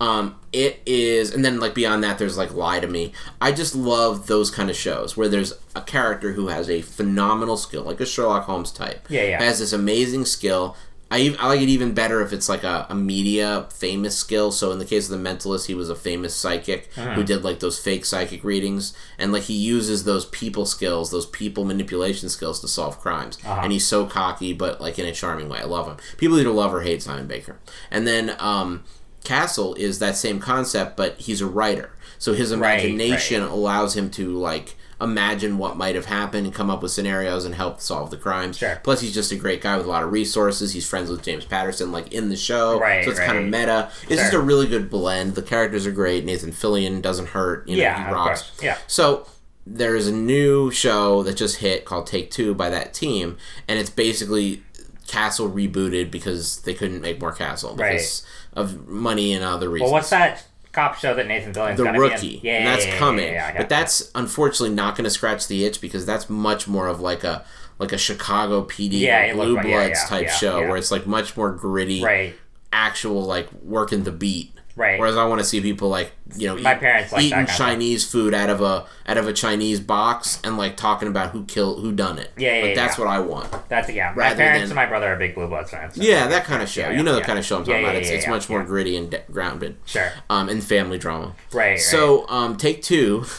Um, 0.00 0.34
it 0.52 0.80
is, 0.84 1.32
and 1.32 1.44
then 1.44 1.60
like 1.60 1.72
beyond 1.74 2.02
that, 2.02 2.18
there's 2.18 2.36
like 2.36 2.52
Lie 2.52 2.80
to 2.80 2.88
Me. 2.88 3.12
I 3.40 3.52
just 3.52 3.76
love 3.76 4.26
those 4.26 4.50
kind 4.50 4.68
of 4.68 4.74
shows 4.74 5.16
where 5.16 5.28
there's 5.28 5.52
a 5.76 5.80
character 5.82 6.32
who 6.32 6.48
has 6.48 6.68
a 6.68 6.80
phenomenal 6.80 7.56
skill, 7.56 7.82
like 7.84 8.00
a 8.00 8.06
Sherlock 8.06 8.44
Holmes 8.46 8.72
type. 8.72 9.06
Yeah, 9.08 9.22
yeah. 9.22 9.42
Has 9.42 9.60
this 9.60 9.72
amazing 9.72 10.24
skill. 10.24 10.76
I, 11.10 11.36
I 11.38 11.46
like 11.48 11.60
it 11.60 11.68
even 11.68 11.92
better 11.94 12.22
if 12.22 12.32
it's 12.32 12.48
like 12.48 12.64
a, 12.64 12.86
a 12.88 12.94
media 12.94 13.66
famous 13.70 14.16
skill. 14.16 14.50
So 14.50 14.72
in 14.72 14.78
the 14.78 14.84
case 14.84 15.08
of 15.08 15.16
the 15.22 15.28
Mentalist, 15.28 15.66
he 15.66 15.74
was 15.74 15.88
a 15.90 15.94
famous 15.94 16.34
psychic 16.34 16.90
Uh-huh. 16.96 17.14
who 17.14 17.22
did 17.22 17.44
like 17.44 17.60
those 17.60 17.78
fake 17.78 18.04
psychic 18.04 18.42
readings, 18.42 18.94
and 19.18 19.32
like 19.32 19.44
he 19.44 19.54
uses 19.54 20.04
those 20.04 20.24
people 20.26 20.66
skills, 20.66 21.10
those 21.10 21.26
people 21.26 21.64
manipulation 21.64 22.28
skills 22.28 22.60
to 22.60 22.68
solve 22.68 22.98
crimes. 23.00 23.38
Uh-huh. 23.44 23.60
And 23.62 23.72
he's 23.72 23.86
so 23.86 24.06
cocky, 24.06 24.52
but 24.52 24.80
like 24.80 24.98
in 24.98 25.06
a 25.06 25.12
charming 25.12 25.48
way. 25.48 25.60
I 25.60 25.64
love 25.64 25.86
him. 25.86 25.96
People 26.16 26.38
either 26.40 26.50
love 26.50 26.74
or 26.74 26.82
hate 26.82 27.02
Simon 27.02 27.26
Baker. 27.26 27.58
And 27.90 28.06
then 28.06 28.34
um, 28.40 28.82
Castle 29.22 29.74
is 29.74 29.98
that 30.00 30.16
same 30.16 30.40
concept, 30.40 30.96
but 30.96 31.18
he's 31.20 31.40
a 31.40 31.46
writer, 31.46 31.92
so 32.18 32.32
his 32.32 32.54
Right, 32.54 32.80
imagination 32.84 33.42
allows 33.42 33.96
him 33.96 34.10
to 34.12 34.36
like 34.36 34.76
imagine 35.00 35.58
what 35.58 35.76
might 35.76 35.94
have 35.94 36.06
happened 36.06 36.46
and 36.46 36.54
come 36.54 36.70
up 36.70 36.82
with 36.82 36.92
scenarios 36.92 37.44
and 37.44 37.54
help 37.54 37.80
solve 37.80 38.10
the 38.10 38.16
crimes. 38.16 38.58
Sure. 38.58 38.80
Plus, 38.82 39.00
he's 39.00 39.14
just 39.14 39.32
a 39.32 39.36
great 39.36 39.60
guy 39.60 39.76
with 39.76 39.86
a 39.86 39.88
lot 39.88 40.02
of 40.02 40.12
resources. 40.12 40.72
He's 40.72 40.88
friends 40.88 41.10
with 41.10 41.22
James 41.22 41.44
Patterson, 41.44 41.92
like 41.92 42.12
in 42.12 42.28
the 42.28 42.36
show. 42.36 42.78
Right, 42.78 43.04
So 43.04 43.10
it's 43.10 43.20
kind 43.20 43.38
of 43.38 43.44
meta. 43.44 43.90
It's 44.08 44.20
just 44.22 44.32
a 44.34 44.40
really 44.40 44.66
good 44.66 44.88
blend. 44.90 45.34
The 45.34 45.42
characters 45.42 45.86
are 45.86 45.92
great. 45.92 46.24
Nathan 46.24 46.52
Fillion 46.52 47.02
doesn't 47.02 47.28
hurt. 47.30 47.68
You 47.68 47.76
know, 47.76 47.82
Yeah, 47.82 48.06
he 48.08 48.12
rocks. 48.12 48.50
Yeah. 48.62 48.78
So 48.86 49.26
there's 49.66 50.06
a 50.06 50.12
new 50.12 50.70
show 50.70 51.22
that 51.22 51.36
just 51.36 51.56
hit 51.56 51.84
called 51.84 52.06
Take 52.06 52.30
Two 52.30 52.54
by 52.54 52.68
that 52.70 52.92
team, 52.94 53.36
and 53.66 53.78
it's 53.78 53.90
basically 53.90 54.62
Castle 55.06 55.50
rebooted 55.50 56.10
because 56.10 56.60
they 56.62 56.74
couldn't 56.74 57.00
make 57.00 57.20
more 57.20 57.32
Castle 57.32 57.74
Right. 57.74 57.92
because 57.92 58.24
of 58.52 58.86
money 58.88 59.32
and 59.32 59.44
other 59.44 59.68
reasons. 59.68 59.88
Well, 59.90 59.92
what's 59.98 60.10
that 60.10 60.44
cop 60.74 60.96
show 60.96 61.14
that 61.14 61.26
Nathan 61.26 61.54
Fillion's 61.54 61.78
the 61.78 61.84
rookie? 61.84 62.40
Yeah, 62.42 62.58
and 62.58 62.66
that's 62.66 62.86
yeah, 62.86 62.98
coming. 62.98 63.26
Yeah, 63.26 63.32
yeah, 63.32 63.46
I 63.46 63.52
got 63.52 63.58
but 63.58 63.68
that's 63.68 64.10
unfortunately 64.14 64.74
not 64.74 64.96
going 64.96 65.04
to 65.04 65.10
scratch 65.10 65.46
the 65.46 65.64
itch 65.64 65.80
because 65.80 66.04
that's 66.04 66.28
much 66.28 66.66
more 66.68 66.86
of 66.88 67.00
like 67.00 67.24
a 67.24 67.44
like 67.78 67.92
a 67.92 67.98
Chicago 67.98 68.64
PD 68.64 69.00
Yeah, 69.00 69.20
or 69.20 69.24
it 69.24 69.36
looked 69.36 69.46
Blue 69.46 69.54
like- 69.56 69.64
Bloods 69.66 70.04
type 70.04 70.28
show 70.28 70.60
where 70.60 70.76
it's 70.76 70.90
like 70.90 71.06
much 71.06 71.36
more 71.36 71.50
gritty, 71.52 72.02
right. 72.02 72.34
actual 72.72 73.22
like 73.22 73.50
working 73.62 74.04
the 74.04 74.12
beat. 74.12 74.52
Right. 74.76 74.98
Whereas 74.98 75.16
I 75.16 75.24
want 75.26 75.40
to 75.40 75.44
see 75.44 75.60
people 75.60 75.88
like 75.88 76.12
you 76.36 76.48
know 76.48 76.56
My 76.56 76.74
eat- 76.74 76.80
parents 76.80 77.12
like 77.12 77.22
eating 77.22 77.46
Chinese 77.46 78.10
food 78.10 78.34
out 78.34 78.50
of 78.50 78.60
a 78.60 78.86
out 79.06 79.16
of 79.18 79.28
a 79.28 79.32
Chinese 79.32 79.78
box 79.78 80.40
and 80.42 80.56
like 80.58 80.76
talking 80.76 81.06
about 81.06 81.30
who 81.30 81.44
killed 81.44 81.80
who 81.80 81.92
done 81.92 82.18
it. 82.18 82.32
Yeah, 82.36 82.56
yeah, 82.58 82.64
like, 82.64 82.74
that's 82.74 82.98
yeah. 82.98 83.04
what 83.04 83.10
I 83.12 83.18
want. 83.20 83.68
That's 83.68 83.88
yeah. 83.90 84.12
My 84.16 84.34
parents 84.34 84.38
than- 84.38 84.62
and 84.62 84.74
my 84.74 84.86
brother 84.86 85.06
are 85.12 85.16
big 85.16 85.34
Blue 85.34 85.46
Bloods 85.46 85.70
fans. 85.70 85.94
so- 85.94 86.02
Yeah, 86.02 86.26
that 86.26 86.44
kind 86.44 86.62
of 86.62 86.68
show. 86.68 86.90
You 86.90 87.02
know 87.02 87.14
the 87.14 87.20
kind 87.20 87.38
of 87.38 87.44
show 87.44 87.58
I'm 87.58 87.64
talking 87.64 87.84
about. 87.84 87.94
It's, 87.96 88.10
it's 88.10 88.26
much 88.26 88.48
more 88.48 88.64
gritty 88.64 88.96
and 88.96 89.10
de- 89.10 89.22
grounded. 89.30 89.76
Sure. 89.84 90.10
Um, 90.28 90.48
and 90.48 90.62
family 90.62 90.98
drama. 90.98 91.34
Right, 91.52 91.70
right. 91.72 91.80
So, 91.80 92.28
um, 92.28 92.56
take 92.56 92.82
two. 92.82 93.24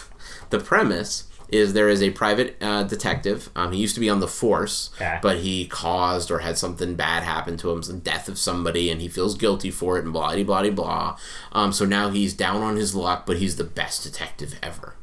The 0.51 0.59
premise 0.59 1.23
is 1.49 1.73
there 1.73 1.89
is 1.89 2.01
a 2.01 2.09
private 2.11 2.57
uh, 2.61 2.83
detective. 2.83 3.49
Um, 3.55 3.71
he 3.71 3.79
used 3.79 3.93
to 3.95 3.99
be 4.01 4.09
on 4.09 4.19
the 4.19 4.27
force, 4.27 4.89
Okay. 4.95 5.19
but 5.21 5.37
he 5.37 5.67
caused 5.67 6.31
or 6.31 6.39
had 6.39 6.57
something 6.57 6.95
bad 6.95 7.23
happen 7.23 7.57
to 7.57 7.71
him, 7.71 7.83
some 7.83 7.99
death 7.99 8.27
of 8.27 8.37
somebody, 8.37 8.89
and 8.89 9.01
he 9.01 9.07
feels 9.07 9.35
guilty 9.37 9.71
for 9.71 9.97
it, 9.97 10.03
and 10.03 10.13
blah 10.13 10.33
blah 10.35 10.43
blah 10.61 10.69
blah. 10.71 11.17
Um, 11.51 11.71
so 11.71 11.85
now 11.85 12.09
he's 12.09 12.33
down 12.33 12.61
on 12.61 12.75
his 12.75 12.95
luck, 12.95 13.25
but 13.25 13.37
he's 13.37 13.55
the 13.57 13.63
best 13.63 14.03
detective 14.03 14.55
ever. 14.63 14.95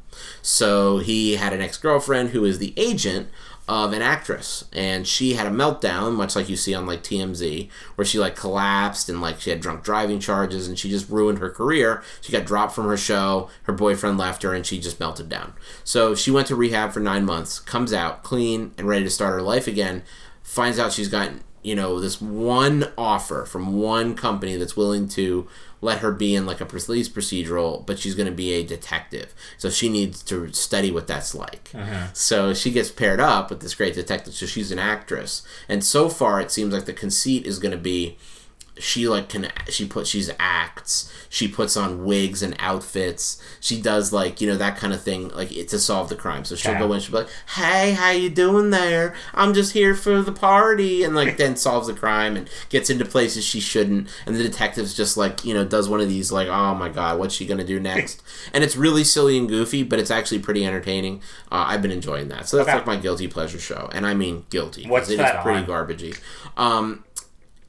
So 0.43 0.99
he 0.99 1.37
had 1.37 1.53
an 1.53 1.61
ex 1.61 1.77
girlfriend 1.77 2.31
who 2.31 2.45
is 2.45 2.59
the 2.59 2.75
agent 2.77 3.29
of 3.69 3.93
an 3.93 4.03
actress, 4.03 4.65
and 4.73 5.07
she 5.07 5.35
had 5.35 5.47
a 5.47 5.51
meltdown, 5.51 6.15
much 6.15 6.35
like 6.35 6.49
you 6.49 6.57
see 6.57 6.75
on 6.75 6.87
like 6.87 7.03
TMZ, 7.03 7.71
where 7.95 8.05
she 8.05 8.19
like 8.19 8.35
collapsed 8.35 9.09
and 9.09 9.21
like 9.21 9.41
she 9.41 9.51
had 9.51 9.61
drunk 9.61 9.85
driving 9.85 10.19
charges, 10.19 10.67
and 10.67 10.79
she 10.79 10.91
just 10.91 11.09
ruined 11.09 11.39
her 11.39 11.51
career. 11.51 12.03
She 12.21 12.33
got 12.33 12.45
dropped 12.45 12.75
from 12.75 12.87
her 12.87 12.97
show. 12.97 13.49
Her 13.65 13.73
boyfriend 13.73 14.19
left 14.19 14.43
her, 14.43 14.53
and 14.53 14.67
she 14.67 14.81
just 14.81 14.99
melted 14.99 15.29
down. 15.29 15.53
So 15.85 16.15
she 16.15 16.31
went 16.31 16.49
to 16.49 16.57
rehab 16.57 16.93
for 16.93 17.01
nine 17.01 17.25
months, 17.25 17.59
comes 17.61 17.93
out 17.93 18.23
clean 18.23 18.73
and 18.77 18.89
ready 18.89 19.05
to 19.05 19.11
start 19.11 19.35
her 19.35 19.43
life 19.43 19.67
again. 19.67 20.03
Finds 20.43 20.79
out 20.79 20.93
she's 20.93 21.09
got 21.09 21.31
you 21.63 21.77
know 21.77 22.01
this 22.01 22.21
one 22.21 22.87
offer 22.99 23.45
from 23.45 23.81
one 23.81 24.17
company 24.17 24.57
that's 24.57 24.77
willing 24.77 25.09
to 25.09 25.47
let 25.83 25.99
her 25.99 26.13
be 26.13 26.35
in 26.35 26.47
like 26.47 26.63
a 26.63 26.67
police 26.67 27.09
procedural 27.09 27.85
but 27.85 27.99
she's 27.99 28.15
going 28.15 28.29
to 28.29 28.33
be 28.33 28.53
a 28.55 28.65
detective. 28.65 29.35
So 29.59 29.69
she 29.69 29.91
needs 29.91 30.23
to 30.25 30.51
study 30.53 30.91
what 30.91 31.07
that's 31.07 31.35
like. 31.35 31.71
Uh-huh. 31.75 32.07
So 32.15 32.55
she 32.55 32.71
gets 32.71 32.91
paired 32.91 33.21
up 33.21 33.51
with 33.51 33.61
this 33.61 33.75
great 33.75 33.95
detective. 33.95 34.33
So 34.33 34.47
she's 34.47 34.73
an 34.73 34.79
actress. 34.79 35.43
And 35.69 35.85
so 35.85 36.09
far 36.09 36.41
it 36.41 36.51
seems 36.51 36.73
like 36.73 36.87
the 36.87 36.95
conceit 36.95 37.47
is 37.47 37.59
going 37.59 37.73
to 37.73 37.79
be 37.79 38.17
she 38.79 39.07
like 39.07 39.29
can 39.29 39.51
she 39.69 39.87
put 39.87 40.07
she's 40.07 40.31
acts. 40.39 41.13
She 41.29 41.47
puts 41.49 41.77
on 41.77 42.05
wigs 42.05 42.43
and 42.43 42.55
outfits. 42.59 43.41
She 43.61 43.81
does 43.81 44.13
like 44.13 44.41
you 44.41 44.47
know 44.49 44.57
that 44.57 44.77
kind 44.77 44.93
of 44.93 45.03
thing 45.03 45.29
like 45.29 45.53
it, 45.55 45.69
to 45.69 45.79
solve 45.79 46.09
the 46.09 46.15
crime. 46.17 46.45
So 46.45 46.57
she'll 46.57 46.73
Okay. 46.73 46.81
go 46.81 46.93
in 46.93 47.01
she'll 47.01 47.13
be 47.13 47.19
like 47.19 47.29
hey 47.57 47.93
how 47.93 48.11
you 48.11 48.31
doing 48.31 48.71
there? 48.71 49.15
I'm 49.35 49.53
just 49.55 49.73
here 49.73 49.95
for 49.95 50.23
the 50.23 50.33
party. 50.33 51.05
And 51.05 51.15
like 51.15 51.37
then 51.37 51.57
solves 51.57 51.87
the 51.87 51.95
crime 51.95 52.37
and 52.37 52.49
gets 52.71 52.89
into 52.91 53.05
places 53.05 53.45
she 53.45 53.61
shouldn't. 53.61 54.09
And 54.27 54.37
the 54.37 54.43
detective's 54.43 54.95
just 54.95 55.17
like 55.17 55.45
you 55.45 55.53
know 55.55 55.65
does 55.65 55.89
one 55.89 56.01
of 56.01 56.09
these 56.09 56.33
like 56.33 56.49
oh 56.49 56.75
my 56.75 56.89
god 56.89 57.19
what's 57.19 57.35
she 57.35 57.47
gonna 57.47 57.65
do 57.65 57.79
next? 57.79 58.23
And 58.55 58.65
it's 58.65 58.77
really 58.77 59.05
silly 59.05 59.39
and 59.39 59.49
goofy 59.49 59.83
but 59.83 59.99
it's 59.99 60.11
actually 60.11 60.39
pretty 60.41 60.65
entertaining. 60.67 61.23
Uh, 61.51 61.65
i've 61.69 61.83
been 61.83 61.91
enjoying 61.91 62.29
that. 62.29 62.49
So 62.49 62.57
that's 62.57 62.69
Okay. 62.71 62.79
like 62.79 62.87
my 62.87 62.97
guilty 62.97 63.29
pleasure 63.29 63.59
show. 63.59 63.89
And 63.93 64.07
i 64.07 64.15
mean 64.15 64.47
guilty 64.51 64.83
'cause 64.85 64.91
What's 64.91 65.11
it 65.11 65.21
is 65.21 65.31
pretty 65.43 65.61
on? 65.61 65.67
garbagey. 65.67 66.19
Um 66.57 67.05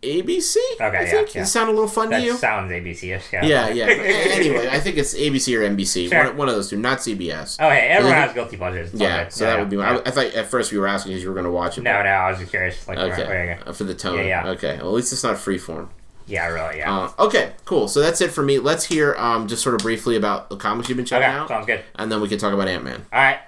ABC. 0.03 0.55
Okay, 0.75 0.84
I 0.85 0.91
yeah, 1.03 1.05
think. 1.09 1.34
yeah. 1.34 1.41
Does 1.41 1.49
it 1.49 1.51
sound 1.51 1.69
a 1.69 1.73
little 1.73 1.88
fun 1.88 2.09
That 2.09 2.19
to 2.19 2.25
you? 2.25 2.34
sounds 2.35 2.71
ABC-ish. 2.71 3.31
Yeah. 3.34 3.45
Yeah, 3.45 3.69
yeah. 3.69 3.85
Anyway, 4.34 4.67
I 4.67 4.80
think 4.80 4.97
it's 4.97 5.13
ABC 5.13 5.57
or 5.57 5.61
NBC. 5.69 6.09
Sure. 6.09 6.25
One, 6.27 6.38
one 6.38 6.49
of 6.49 6.55
those 6.55 6.69
two, 6.69 6.77
not 6.77 6.99
CBS. 6.99 7.57
Oh, 7.59 7.69
hey, 7.69 7.88
everyone 7.89 8.17
has 8.17 8.34
guilty 8.34 8.57
pleasures. 8.57 8.91
It's 8.91 9.01
yeah, 9.01 9.27
so 9.30 9.45
Yeah, 9.45 9.51
that 9.51 9.59
would 9.59 9.69
be. 9.69 9.77
My, 9.77 9.91
yeah. 9.93 9.97
I, 10.05 10.09
I 10.09 10.11
thought 10.11 10.25
at 10.27 10.45
first 10.47 10.71
we 10.71 10.77
were 10.77 10.88
asking 10.88 11.11
because 11.11 11.23
you 11.23 11.30
were 11.30 11.35
going 11.35 11.45
to 11.45 11.51
watch 11.51 11.77
it. 11.77 11.81
No, 11.81 11.93
but- 11.93 12.03
no, 12.03 12.09
I 12.09 12.30
was 12.31 12.39
just 12.39 12.51
curious. 12.51 12.88
Like, 12.88 12.97
Okay. 12.97 13.25
where. 13.27 13.59
Uh, 13.65 13.71
For 13.73 13.84
the 13.85 13.95
tone. 13.95 14.17
Yeah, 14.17 14.23
yeah. 14.45 14.47
Okay. 14.51 14.77
Well, 14.77 14.89
at 14.89 14.93
least 14.93 15.13
it's 15.13 15.23
not 15.23 15.35
freeform. 15.38 15.89
Yeah, 16.25 16.47
really. 16.47 16.77
Yeah. 16.77 16.97
Uh, 16.97 17.11
okay, 17.25 17.51
cool. 17.65 17.88
So 17.89 17.99
that's 17.99 18.21
it 18.21 18.31
for 18.31 18.43
me. 18.43 18.57
Let's 18.59 18.85
hear 18.85 19.13
um, 19.15 19.47
just 19.47 19.61
sort 19.61 19.75
of 19.75 19.81
briefly 19.81 20.15
about 20.15 20.49
the 20.49 20.55
comics 20.55 20.88
you've 20.88 20.95
been 20.95 21.05
checking 21.05 21.27
okay, 21.27 21.35
out, 21.38 21.47
sounds 21.49 21.65
good. 21.65 21.81
and 21.95 22.09
then 22.11 22.21
we 22.21 22.30
can 22.30 22.38
talk 22.39 22.53
about 22.53 22.67
Ant 22.69 22.84
Man. 22.84 23.05
All 23.11 23.19
right. 23.21 23.39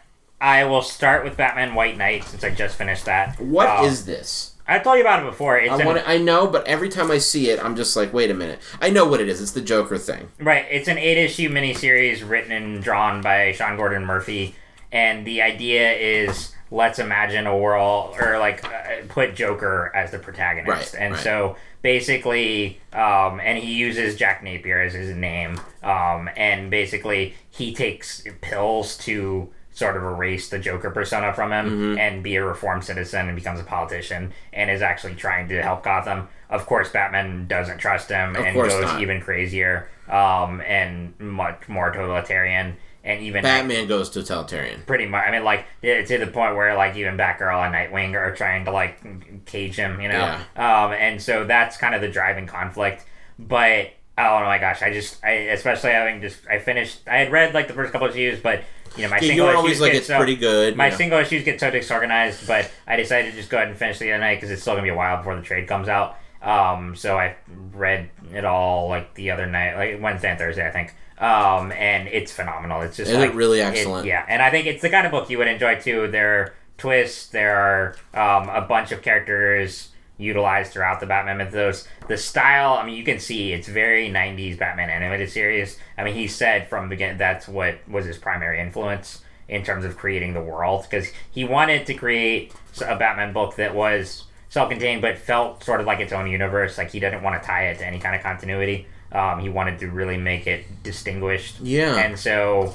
I 0.41 0.65
will 0.65 0.81
start 0.81 1.23
with 1.23 1.37
Batman 1.37 1.73
White 1.73 1.97
Knight 1.97 2.25
since 2.25 2.43
I 2.43 2.49
just 2.49 2.75
finished 2.77 3.05
that. 3.05 3.39
What 3.39 3.85
is 3.85 4.01
Um, 4.01 4.05
this? 4.07 4.51
I 4.67 4.79
told 4.79 4.95
you 4.97 5.01
about 5.01 5.23
it 5.23 5.29
before. 5.29 5.57
It's 5.57 5.71
I 5.71 5.79
an, 5.79 5.85
want. 5.85 6.03
I 6.07 6.17
know, 6.17 6.47
but 6.47 6.65
every 6.67 6.89
time 6.89 7.11
I 7.11 7.19
see 7.19 7.49
it, 7.49 7.63
I'm 7.63 7.75
just 7.75 7.95
like, 7.95 8.13
wait 8.13 8.31
a 8.31 8.33
minute. 8.33 8.59
I 8.81 8.89
know 8.89 9.05
what 9.05 9.21
it 9.21 9.29
is. 9.29 9.41
It's 9.41 9.51
the 9.51 9.61
Joker 9.61 9.97
thing. 9.97 10.29
Right, 10.39 10.65
it's 10.69 10.87
an 10.87 10.97
eight 10.97 11.17
issue 11.17 11.49
miniseries 11.49 12.27
written 12.27 12.51
and 12.51 12.81
drawn 12.83 13.21
by 13.21 13.51
Sean 13.51 13.77
Gordon 13.77 14.05
Murphy, 14.05 14.55
and 14.91 15.25
the 15.25 15.41
idea 15.41 15.91
is 15.93 16.51
let's 16.71 16.97
imagine 16.97 17.45
a 17.45 17.55
world 17.55 18.15
or 18.19 18.39
like 18.39 18.65
uh, 18.65 19.05
put 19.07 19.35
Joker 19.35 19.91
as 19.95 20.11
the 20.11 20.17
protagonist, 20.19 20.93
Right, 20.95 21.01
and 21.01 21.13
right. 21.13 21.23
so 21.23 21.55
basically, 21.83 22.81
um, 22.91 23.39
and 23.39 23.57
he 23.59 23.73
uses 23.75 24.15
Jack 24.15 24.43
Napier 24.43 24.81
as 24.81 24.93
his 24.93 25.15
name, 25.15 25.59
um, 25.83 26.27
and 26.35 26.71
basically 26.71 27.35
he 27.51 27.73
takes 27.73 28.23
pills 28.41 28.97
to 28.97 29.49
sort 29.75 29.95
of 29.95 30.01
erase 30.03 30.49
the 30.49 30.57
Joker 30.57 30.89
persona 30.89 31.31
from 31.33 31.51
him 31.51 31.65
Mm-hmm. 31.65 31.97
and 31.99 32.23
be 32.23 32.35
a 32.37 32.43
reformed 32.43 32.83
citizen 32.83 33.27
and 33.27 33.35
becomes 33.35 33.59
a 33.59 33.63
politician 33.63 34.33
and 34.53 34.71
is 34.71 34.81
actually 34.81 35.13
trying 35.15 35.47
to 35.49 35.61
help 35.61 35.83
Gotham. 35.83 36.27
Of 36.49 36.65
course, 36.65 36.89
Batman 36.89 37.45
doesn't 37.47 37.77
trust 37.77 38.09
him 38.09 38.35
Of 38.35 38.43
and 38.45 38.55
goes 38.55 38.81
not. 38.81 39.01
even 39.01 39.21
crazier 39.21 39.89
um, 40.09 40.61
and 40.61 41.13
much 41.19 41.67
more 41.69 41.91
totalitarian 41.91 42.77
and 43.03 43.21
even 43.21 43.43
Batman 43.43 43.85
goes 43.87 44.09
totalitarian. 44.09 44.81
pretty 44.87 45.05
much. 45.05 45.23
I 45.27 45.31
mean, 45.31 45.43
like 45.43 45.65
to 45.83 46.17
the 46.17 46.25
point 46.25 46.55
where 46.55 46.73
like 46.75 46.95
even 46.95 47.17
Batgirl 47.17 47.63
and 47.65 47.75
Nightwing 47.75 48.15
are 48.15 48.35
trying 48.35 48.65
to 48.65 48.71
like 48.71 49.45
cage 49.45 49.75
him, 49.75 50.01
you 50.01 50.07
know. 50.07 50.35
Um, 50.55 50.91
and 50.93 51.21
so 51.21 51.43
that's 51.45 51.77
kind 51.77 51.93
of 51.93 52.01
the 52.01 52.07
driving 52.07 52.47
conflict. 52.47 53.03
But 53.37 53.91
oh 54.17 54.39
my 54.45 54.57
gosh, 54.57 54.81
I 54.81 54.91
just 54.91 55.23
I 55.23 55.31
especially 55.53 55.91
having 55.91 56.19
just 56.21 56.47
I 56.49 56.57
finished. 56.57 57.01
I 57.07 57.17
had 57.17 57.31
read 57.31 57.53
like 57.53 57.67
the 57.67 57.73
first 57.75 57.91
couple 57.91 58.07
of 58.07 58.15
issues, 58.15 58.39
but 58.39 58.63
you 58.97 59.03
know 59.03 59.09
my 59.09 59.15
Yeah, 59.17 59.19
single 59.21 59.35
you 59.35 59.43
were 59.43 59.49
issues 59.49 59.57
always 59.57 59.81
like, 59.81 59.91
get 59.93 59.97
it's 59.99 60.07
so, 60.07 60.17
pretty 60.17 60.35
good. 60.35 60.75
My 60.75 60.85
you 60.85 60.91
know. 60.91 60.97
single 60.97 61.19
issues 61.19 61.43
get 61.43 61.59
so 61.59 61.69
disorganized, 61.71 62.47
but 62.47 62.71
I 62.87 62.95
decided 62.95 63.31
to 63.31 63.37
just 63.37 63.49
go 63.49 63.57
ahead 63.57 63.69
and 63.69 63.77
finish 63.77 63.99
the 63.99 64.11
other 64.11 64.19
night 64.21 64.35
because 64.35 64.51
it's 64.51 64.61
still 64.61 64.73
gonna 64.73 64.83
be 64.83 64.89
a 64.89 64.95
while 64.95 65.17
before 65.17 65.35
the 65.35 65.41
trade 65.41 65.67
comes 65.67 65.87
out. 65.89 66.17
Um, 66.41 66.95
so 66.95 67.17
I 67.17 67.35
read 67.73 68.09
it 68.33 68.45
all 68.45 68.87
like 68.89 69.13
the 69.15 69.31
other 69.31 69.47
night, 69.47 69.75
like 69.75 70.01
Wednesday 70.01 70.29
and 70.29 70.39
Thursday, 70.39 70.67
I 70.67 70.71
think. 70.71 70.93
Um, 71.17 71.71
and 71.71 72.07
it's 72.09 72.31
phenomenal. 72.31 72.81
It's 72.81 72.97
just 72.97 73.09
Is 73.09 73.17
it 73.17 73.19
like 73.19 73.33
really 73.33 73.59
it- 73.61 73.63
excellent? 73.65 74.05
yeah, 74.05 74.25
and 74.27 74.41
I 74.41 74.51
think 74.51 74.67
it's 74.67 74.81
the 74.81 74.89
kind 74.89 75.05
of 75.05 75.11
book 75.11 75.29
you 75.29 75.37
would 75.39 75.47
enjoy 75.47 75.79
too. 75.79 76.07
There 76.07 76.41
are 76.41 76.53
twists. 76.77 77.27
There 77.27 77.55
are 77.55 77.95
um, 78.41 78.49
a 78.49 78.61
bunch 78.61 78.91
of 78.91 79.01
characters 79.01 79.89
utilized 80.17 80.71
throughout 80.71 80.99
the 80.99 81.05
Batman 81.05 81.37
mythos. 81.37 81.87
The 82.07 82.17
style, 82.17 82.73
I 82.73 82.85
mean, 82.85 82.95
you 82.95 83.03
can 83.03 83.19
see 83.19 83.53
it's 83.53 83.67
very 83.67 84.09
'90s 84.09 84.57
Batman 84.57 84.89
animated 84.89 85.29
series. 85.29 85.77
I 85.97 86.03
mean, 86.03 86.15
he 86.15 86.27
said 86.27 86.69
from 86.69 86.85
the 86.85 86.89
beginning 86.89 87.17
that's 87.17 87.47
what 87.47 87.79
was 87.87 88.05
his 88.05 88.17
primary 88.17 88.59
influence 88.59 89.21
in 89.47 89.63
terms 89.63 89.85
of 89.85 89.97
creating 89.97 90.33
the 90.33 90.41
world 90.41 90.83
because 90.83 91.07
he 91.31 91.43
wanted 91.43 91.85
to 91.85 91.93
create 91.93 92.51
a 92.83 92.95
Batman 92.95 93.31
book 93.31 93.55
that 93.57 93.75
was 93.75 94.23
self-contained 94.49 95.01
but 95.01 95.17
felt 95.17 95.63
sort 95.63 95.79
of 95.79 95.85
like 95.85 95.99
its 95.99 96.13
own 96.13 96.29
universe. 96.29 96.77
Like 96.77 96.91
he 96.91 96.99
didn't 96.99 97.21
want 97.21 97.41
to 97.41 97.45
tie 97.45 97.67
it 97.67 97.79
to 97.79 97.85
any 97.85 97.99
kind 97.99 98.15
of 98.15 98.21
continuity. 98.21 98.87
Um, 99.11 99.39
he 99.39 99.49
wanted 99.49 99.79
to 99.79 99.87
really 99.87 100.17
make 100.17 100.47
it 100.47 100.65
distinguished. 100.83 101.59
Yeah. 101.61 101.95
And 101.95 102.17
so 102.17 102.73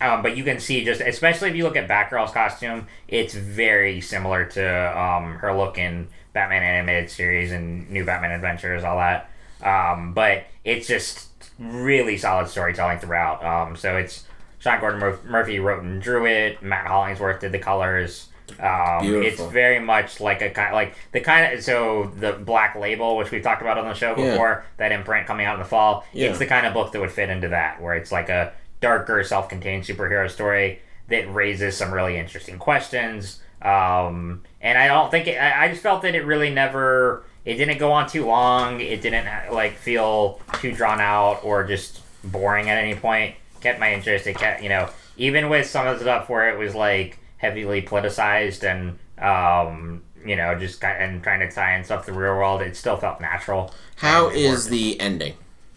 um, 0.00 0.22
but 0.22 0.36
you 0.36 0.44
can 0.44 0.60
see 0.60 0.84
just, 0.84 1.00
especially 1.00 1.50
if 1.50 1.56
you 1.56 1.64
look 1.64 1.76
at 1.76 1.88
Batgirl's 1.88 2.32
costume, 2.32 2.86
it's 3.06 3.34
very 3.34 4.00
similar 4.00 4.46
to 4.46 4.98
um, 4.98 5.34
her 5.36 5.56
look 5.56 5.76
in 5.78 6.08
Batman 6.32 6.62
animated 6.62 7.10
series 7.10 7.52
and 7.52 7.90
New 7.90 8.04
Batman 8.04 8.32
Adventures, 8.32 8.84
all 8.84 8.96
that. 8.98 9.28
Um, 9.62 10.12
but 10.14 10.44
it's 10.64 10.86
just 10.86 11.28
really 11.58 12.16
solid 12.16 12.48
storytelling 12.48 12.98
throughout. 12.98 13.44
Um, 13.44 13.76
so 13.76 13.96
it's 13.96 14.24
Sean 14.58 14.80
Gordon 14.80 15.00
Mur- 15.00 15.18
Murphy 15.26 15.58
wrote 15.58 15.82
and 15.82 16.00
drew 16.00 16.26
it. 16.26 16.62
Matt 16.62 16.86
Hollingsworth 16.86 17.40
did 17.40 17.52
the 17.52 17.58
colors. 17.58 18.28
Um, 18.58 19.22
it's 19.22 19.40
very 19.40 19.78
much 19.78 20.18
like 20.20 20.42
a 20.42 20.50
kind, 20.50 20.74
like 20.74 20.96
the 21.12 21.20
kind 21.20 21.54
of 21.54 21.62
so 21.62 22.10
the 22.18 22.32
Black 22.32 22.74
Label, 22.74 23.16
which 23.16 23.30
we've 23.30 23.42
talked 23.44 23.62
about 23.62 23.78
on 23.78 23.86
the 23.86 23.94
show 23.94 24.16
Yeah. 24.16 24.32
before, 24.32 24.64
that 24.76 24.90
imprint 24.92 25.26
coming 25.26 25.46
out 25.46 25.54
in 25.54 25.60
the 25.60 25.68
fall. 25.68 26.04
Yeah. 26.12 26.30
It's 26.30 26.38
the 26.40 26.46
kind 26.46 26.66
of 26.66 26.74
book 26.74 26.90
that 26.92 27.00
would 27.00 27.12
fit 27.12 27.30
into 27.30 27.48
that, 27.48 27.80
where 27.80 27.94
it's 27.94 28.10
like 28.10 28.28
a 28.28 28.52
darker, 28.80 29.22
self-contained 29.22 29.84
superhero 29.84 30.28
story 30.28 30.80
that 31.08 31.32
raises 31.32 31.76
some 31.76 31.92
really 31.92 32.16
interesting 32.16 32.58
questions. 32.58 33.40
Um, 33.62 34.42
and 34.60 34.78
I 34.78 34.88
don't 34.88 35.10
think 35.10 35.26
it, 35.26 35.36
I, 35.36 35.64
I 35.64 35.68
just 35.68 35.82
felt 35.82 36.02
that 36.02 36.14
it 36.14 36.24
really 36.24 36.50
never. 36.50 37.24
It 37.44 37.54
didn't 37.54 37.78
go 37.78 37.92
on 37.92 38.08
too 38.08 38.26
long. 38.26 38.80
It 38.80 39.00
didn't 39.00 39.52
like 39.52 39.76
feel 39.76 40.40
too 40.60 40.72
drawn 40.72 41.00
out 41.00 41.42
or 41.44 41.64
just 41.64 42.00
boring 42.24 42.68
at 42.68 42.78
any 42.78 42.94
point. 42.94 43.34
Kept 43.60 43.80
my 43.80 43.92
interest. 43.94 44.26
It 44.26 44.36
kept 44.36 44.62
you 44.62 44.68
know 44.68 44.88
even 45.16 45.48
with 45.48 45.66
some 45.66 45.86
of 45.86 45.98
the 45.98 46.04
stuff 46.04 46.28
where 46.28 46.50
it 46.50 46.58
was 46.58 46.74
like 46.74 47.18
heavily 47.36 47.82
politicized 47.82 48.62
and 48.64 48.98
um, 49.18 50.02
you 50.24 50.36
know 50.36 50.58
just 50.58 50.82
and 50.84 51.22
trying 51.22 51.40
to 51.40 51.50
tie 51.50 51.76
in 51.76 51.84
stuff 51.84 52.06
to 52.06 52.12
the 52.12 52.18
real 52.18 52.34
world, 52.34 52.62
it 52.62 52.76
still 52.76 52.96
felt 52.96 53.20
natural. 53.20 53.72
How 53.96 54.28
is 54.28 54.68
the 54.68 54.98
ending? 55.00 55.34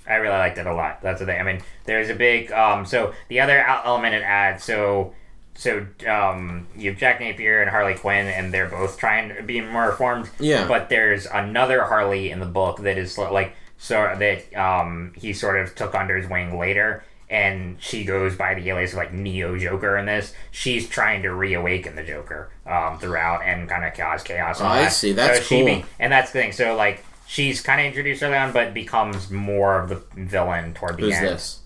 I 0.07 0.15
really 0.15 0.37
liked 0.37 0.57
it 0.57 0.65
a 0.67 0.73
lot. 0.73 1.01
That's 1.01 1.19
the 1.19 1.25
thing. 1.25 1.39
I 1.39 1.43
mean, 1.43 1.61
there's 1.85 2.09
a 2.09 2.15
big. 2.15 2.51
Um, 2.51 2.85
so 2.85 3.13
the 3.29 3.39
other 3.39 3.59
element 3.59 4.15
it 4.15 4.23
adds. 4.23 4.63
So, 4.63 5.13
so 5.55 5.85
um, 6.07 6.67
you 6.75 6.89
have 6.91 6.99
Jack 6.99 7.19
Napier 7.19 7.61
and 7.61 7.69
Harley 7.69 7.93
Quinn, 7.95 8.27
and 8.27 8.53
they're 8.53 8.69
both 8.69 8.97
trying 8.97 9.33
to 9.35 9.43
be 9.43 9.61
more 9.61 9.87
reformed. 9.87 10.29
Yeah. 10.39 10.67
But 10.67 10.89
there's 10.89 11.25
another 11.27 11.83
Harley 11.83 12.31
in 12.31 12.39
the 12.39 12.45
book 12.45 12.79
that 12.81 12.97
is 12.97 13.17
like 13.17 13.55
so 13.77 14.15
that 14.17 14.55
um, 14.55 15.13
he 15.15 15.33
sort 15.33 15.59
of 15.59 15.75
took 15.75 15.93
under 15.95 16.17
his 16.17 16.29
wing 16.29 16.57
later. 16.57 17.03
And 17.29 17.77
she 17.81 18.03
goes 18.03 18.35
by 18.35 18.53
the 18.53 18.69
alias 18.69 18.91
of 18.91 18.97
like 18.97 19.11
Neo 19.11 19.57
Joker 19.57 19.97
in 19.97 20.05
this. 20.05 20.33
She's 20.51 20.87
trying 20.87 21.23
to 21.23 21.33
reawaken 21.33 21.95
the 21.95 22.03
Joker 22.03 22.51
um, 22.67 22.99
throughout 22.99 23.41
and 23.43 23.67
kind 23.67 23.83
of 23.85 23.93
cause 23.95 24.21
chaos. 24.21 24.61
all 24.61 24.67
I 24.67 24.83
that. 24.83 24.89
see. 24.93 25.13
That's 25.13 25.39
so 25.39 25.43
she 25.45 25.55
cool. 25.57 25.65
be- 25.65 25.85
and 25.99 26.11
that's 26.13 26.31
the 26.31 26.39
thing. 26.41 26.51
So 26.51 26.75
like 26.75 27.03
she's 27.25 27.59
kind 27.61 27.81
of 27.81 27.87
introduced 27.87 28.21
early 28.21 28.37
on, 28.37 28.51
but 28.51 28.73
becomes 28.75 29.31
more 29.31 29.79
of 29.79 29.89
the 29.89 30.03
villain 30.15 30.75
toward 30.75 30.97
the 30.97 31.03
Who's 31.03 31.15
end. 31.15 31.25
this? 31.27 31.59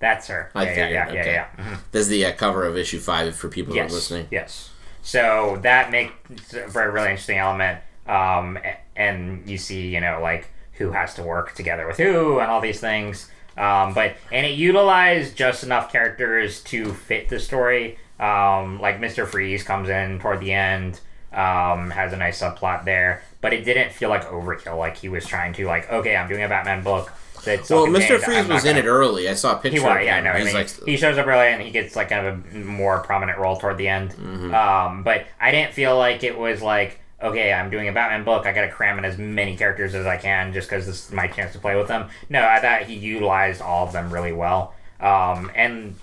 That's 0.00 0.26
her. 0.26 0.50
I 0.54 0.64
yeah, 0.64 0.68
figured, 0.70 0.90
yeah, 0.90 1.12
yeah, 1.12 1.20
okay. 1.20 1.32
yeah, 1.34 1.46
yeah. 1.58 1.64
Mhm. 1.64 1.78
This 1.92 2.02
is 2.02 2.08
the 2.08 2.26
uh, 2.26 2.32
cover 2.32 2.64
of 2.64 2.76
issue 2.76 2.98
five 2.98 3.36
for 3.36 3.48
people 3.48 3.74
who 3.74 3.80
are 3.80 3.88
listening. 3.88 4.26
yes. 4.30 4.70
So 5.02 5.58
that 5.62 5.90
makes 5.90 6.52
a 6.52 6.66
very, 6.66 6.90
really 6.90 7.10
interesting 7.10 7.38
element. 7.38 7.80
Um, 8.06 8.58
and 8.96 9.48
you 9.48 9.56
see, 9.56 9.88
you 9.88 10.00
know, 10.00 10.20
like 10.20 10.48
who 10.72 10.90
has 10.92 11.14
to 11.14 11.22
work 11.22 11.54
together 11.54 11.86
with 11.86 11.96
who 11.98 12.38
and 12.40 12.50
all 12.50 12.60
these 12.60 12.80
things. 12.80 13.30
Um, 13.56 13.94
but 13.94 14.16
and 14.32 14.46
it 14.46 14.50
utilized 14.58 15.36
just 15.36 15.64
enough 15.64 15.92
characters 15.92 16.62
to 16.64 16.92
fit 16.92 17.28
the 17.28 17.38
story. 17.38 17.98
Um, 18.18 18.80
like 18.80 19.00
Mister 19.00 19.26
Freeze 19.26 19.62
comes 19.62 19.88
in 19.88 20.18
toward 20.18 20.40
the 20.40 20.52
end, 20.52 21.00
um, 21.32 21.90
has 21.90 22.12
a 22.12 22.16
nice 22.16 22.40
subplot 22.40 22.84
there, 22.84 23.22
but 23.40 23.52
it 23.52 23.64
didn't 23.64 23.92
feel 23.92 24.08
like 24.08 24.24
overkill. 24.26 24.78
Like 24.78 24.96
he 24.98 25.08
was 25.08 25.26
trying 25.26 25.52
to 25.54 25.66
like, 25.66 25.90
okay, 25.90 26.16
I'm 26.16 26.28
doing 26.28 26.42
a 26.42 26.48
Batman 26.48 26.82
book. 26.82 27.12
Well, 27.46 27.86
Mr. 27.86 28.18
Freeze 28.20 28.46
was 28.46 28.64
in 28.64 28.76
gonna- 28.76 28.86
it 28.86 28.90
early. 28.90 29.28
I 29.28 29.34
saw 29.34 29.52
a 29.52 29.56
picture 29.56 29.80
he 29.80 29.84
was, 29.84 29.96
of 29.96 30.02
yeah, 30.02 30.16
I 30.16 30.20
know. 30.20 30.30
I 30.30 30.44
mean, 30.44 30.54
like, 30.54 30.84
he 30.84 30.96
shows 30.96 31.18
up 31.18 31.26
early 31.26 31.48
and 31.48 31.62
he 31.62 31.70
gets 31.70 31.96
like 31.96 32.08
kind 32.10 32.26
of 32.26 32.54
a 32.54 32.58
more 32.58 33.00
prominent 33.00 33.38
role 33.38 33.56
toward 33.56 33.78
the 33.78 33.88
end. 33.88 34.10
Mm-hmm. 34.12 34.54
Um, 34.54 35.02
but 35.02 35.26
I 35.40 35.50
didn't 35.50 35.72
feel 35.74 35.96
like 35.96 36.22
it 36.24 36.36
was 36.38 36.62
like, 36.62 37.00
okay, 37.22 37.52
I'm 37.52 37.70
doing 37.70 37.88
a 37.88 37.92
Batman 37.92 38.24
book. 38.24 38.46
I 38.46 38.52
got 38.52 38.62
to 38.62 38.70
cram 38.70 38.98
in 38.98 39.04
as 39.04 39.18
many 39.18 39.56
characters 39.56 39.94
as 39.94 40.06
I 40.06 40.16
can 40.16 40.52
just 40.52 40.68
because 40.68 40.86
this 40.86 41.06
is 41.06 41.12
my 41.12 41.26
chance 41.26 41.52
to 41.52 41.58
play 41.58 41.76
with 41.76 41.88
them. 41.88 42.08
No, 42.28 42.46
I 42.46 42.60
thought 42.60 42.82
he 42.82 42.94
utilized 42.94 43.60
all 43.60 43.86
of 43.86 43.92
them 43.92 44.10
really 44.12 44.32
well. 44.32 44.74
Um, 45.00 45.50
and 45.54 45.96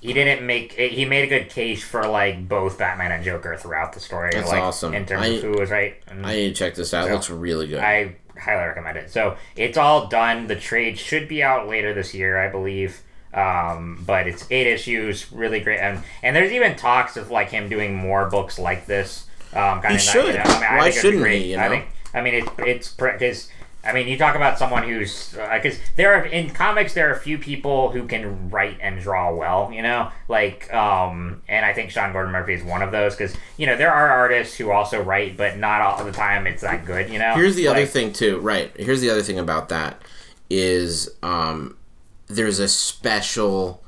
he 0.00 0.12
didn't 0.12 0.46
make 0.46 0.72
he 0.72 1.04
made 1.04 1.24
a 1.24 1.26
good 1.26 1.50
case 1.50 1.84
for 1.84 2.06
like 2.06 2.48
both 2.48 2.78
Batman 2.78 3.12
and 3.12 3.22
Joker 3.24 3.56
throughout 3.56 3.92
the 3.92 4.00
story. 4.00 4.30
That's 4.32 4.48
like, 4.48 4.62
awesome. 4.62 4.94
In 4.94 5.06
terms 5.06 5.22
I- 5.24 5.28
of 5.28 5.42
who 5.42 5.52
was 5.52 5.70
right. 5.70 5.96
And, 6.08 6.26
I 6.26 6.34
need 6.34 6.48
to 6.48 6.54
check 6.54 6.74
this 6.74 6.94
out. 6.94 7.08
It 7.08 7.12
looks 7.12 7.30
really 7.30 7.66
good. 7.66 7.80
I 7.80 8.16
highly 8.40 8.66
recommend 8.66 8.96
it. 8.96 9.10
So 9.10 9.36
it's 9.56 9.76
all 9.78 10.06
done. 10.08 10.46
The 10.46 10.56
trade 10.56 10.98
should 10.98 11.28
be 11.28 11.42
out 11.42 11.68
later 11.68 11.94
this 11.94 12.14
year, 12.14 12.38
I 12.38 12.48
believe. 12.50 13.02
Um, 13.32 14.02
but 14.06 14.26
it's 14.26 14.44
eight 14.50 14.66
issues, 14.66 15.30
really 15.30 15.60
great, 15.60 15.78
and 15.78 16.02
and 16.22 16.34
there's 16.34 16.50
even 16.50 16.74
talks 16.74 17.16
of 17.16 17.30
like 17.30 17.50
him 17.50 17.68
doing 17.68 17.94
more 17.94 18.28
books 18.28 18.58
like 18.58 18.86
this. 18.86 19.26
Um, 19.52 19.80
kind 19.80 19.88
He 19.90 19.94
of 19.94 20.00
should. 20.00 20.26
You 20.26 20.32
know, 20.34 20.42
I 20.44 20.60
mean, 20.60 20.78
Why 20.78 20.90
think 20.90 20.94
it'd 20.94 20.94
be 20.94 21.00
shouldn't 21.00 21.22
great. 21.22 21.42
he, 21.42 21.52
you 21.52 21.58
I 21.58 21.68
think. 21.68 21.84
I 22.12 22.20
mean, 22.22 22.34
it's 22.34 22.50
it's 22.58 22.88
because 22.94 23.48
I 23.82 23.94
mean, 23.94 24.08
you 24.08 24.18
talk 24.18 24.36
about 24.36 24.58
someone 24.58 24.82
who's 24.82 25.30
because 25.32 25.78
there 25.96 26.14
are 26.14 26.24
in 26.24 26.50
comics 26.50 26.92
there 26.92 27.08
are 27.08 27.14
a 27.14 27.20
few 27.20 27.38
people 27.38 27.90
who 27.90 28.06
can 28.06 28.50
write 28.50 28.76
and 28.80 29.00
draw 29.00 29.34
well, 29.34 29.72
you 29.72 29.80
know, 29.80 30.10
like 30.28 30.72
um, 30.72 31.42
and 31.48 31.64
I 31.64 31.72
think 31.72 31.90
Sean 31.90 32.12
Gordon 32.12 32.32
Murphy 32.32 32.54
is 32.54 32.62
one 32.62 32.82
of 32.82 32.92
those 32.92 33.16
because 33.16 33.34
you 33.56 33.66
know 33.66 33.76
there 33.76 33.92
are 33.92 34.10
artists 34.10 34.56
who 34.56 34.70
also 34.70 35.02
write, 35.02 35.36
but 35.36 35.56
not 35.56 35.80
all 35.80 36.04
the 36.04 36.12
time 36.12 36.46
it's 36.46 36.62
that 36.62 36.84
good, 36.84 37.08
you 37.08 37.18
know. 37.18 37.34
Here's 37.34 37.56
the 37.56 37.68
other 37.68 37.86
thing 37.86 38.12
too, 38.12 38.38
right? 38.40 38.70
Here's 38.76 39.00
the 39.00 39.08
other 39.08 39.22
thing 39.22 39.38
about 39.38 39.70
that 39.70 40.02
is 40.50 41.08
um, 41.22 41.78
there's 42.26 42.58
a 42.58 42.68
special 42.68 43.82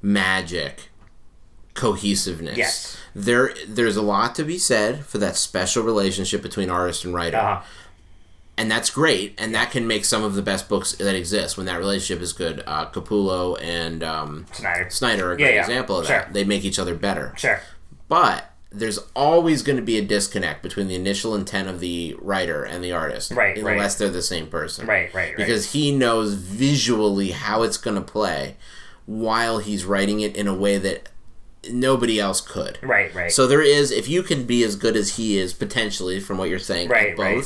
magic 0.00 0.90
cohesiveness. 1.74 2.56
Yes. 2.56 2.96
There 3.14 3.54
there's 3.68 3.96
a 3.96 4.02
lot 4.02 4.34
to 4.36 4.44
be 4.44 4.58
said 4.58 5.04
for 5.04 5.18
that 5.18 5.36
special 5.36 5.82
relationship 5.82 6.42
between 6.42 6.70
artist 6.70 7.04
and 7.04 7.12
writer. 7.12 7.36
Uh-huh. 7.36 7.62
And 8.56 8.70
that's 8.70 8.88
great, 8.88 9.34
and 9.36 9.52
that 9.54 9.72
can 9.72 9.84
make 9.86 10.04
some 10.04 10.22
of 10.22 10.34
the 10.36 10.42
best 10.42 10.68
books 10.68 10.92
that 10.92 11.16
exist 11.16 11.56
when 11.56 11.66
that 11.66 11.78
relationship 11.78 12.22
is 12.22 12.32
good. 12.32 12.62
Uh, 12.66 12.86
Capullo 12.88 13.60
and 13.60 14.04
um, 14.04 14.46
Snyder. 14.52 14.90
Snyder 14.90 15.28
are 15.28 15.32
a 15.32 15.36
great 15.36 15.54
yeah. 15.54 15.60
example 15.62 15.98
of 15.98 16.06
Sure. 16.06 16.18
that. 16.18 16.32
They 16.32 16.44
make 16.44 16.64
each 16.64 16.78
other 16.78 16.94
better. 16.94 17.34
Sure. 17.36 17.60
But 18.08 18.52
there's 18.70 18.98
always 19.16 19.62
going 19.62 19.76
to 19.76 19.82
be 19.82 19.98
a 19.98 20.02
disconnect 20.04 20.62
between 20.62 20.86
the 20.86 20.94
initial 20.94 21.34
intent 21.34 21.68
of 21.68 21.80
the 21.80 22.16
writer 22.20 22.62
and 22.64 22.82
the 22.84 22.92
artist, 22.92 23.32
Right, 23.32 23.60
right. 23.60 23.72
Unless 23.72 23.96
they're 23.96 24.08
the 24.08 24.22
same 24.22 24.46
person, 24.46 24.86
Right. 24.86 25.12
Right. 25.12 25.28
Right. 25.30 25.36
Because 25.36 25.72
he 25.72 25.90
knows 25.92 26.34
visually 26.34 27.30
how 27.32 27.62
it's 27.64 27.76
going 27.76 27.96
to 27.96 28.02
play, 28.02 28.56
while 29.06 29.58
he's 29.58 29.84
writing 29.84 30.20
it 30.20 30.36
in 30.36 30.46
a 30.46 30.54
way 30.54 30.78
that 30.78 31.08
nobody 31.70 32.20
else 32.20 32.40
could. 32.40 32.78
right. 32.82 33.12
Right. 33.14 33.32
So 33.32 33.46
there 33.46 33.62
is, 33.62 33.90
if 33.90 34.08
you 34.08 34.22
can 34.22 34.44
be 34.44 34.62
as 34.62 34.76
good 34.76 34.96
as 34.96 35.16
he 35.16 35.38
is 35.38 35.52
potentially, 35.52 36.20
from 36.20 36.38
what 36.38 36.48
you're 36.48 36.58
saying, 36.58 36.88
Right, 36.88 37.12
at 37.12 37.18
right. 37.18 37.36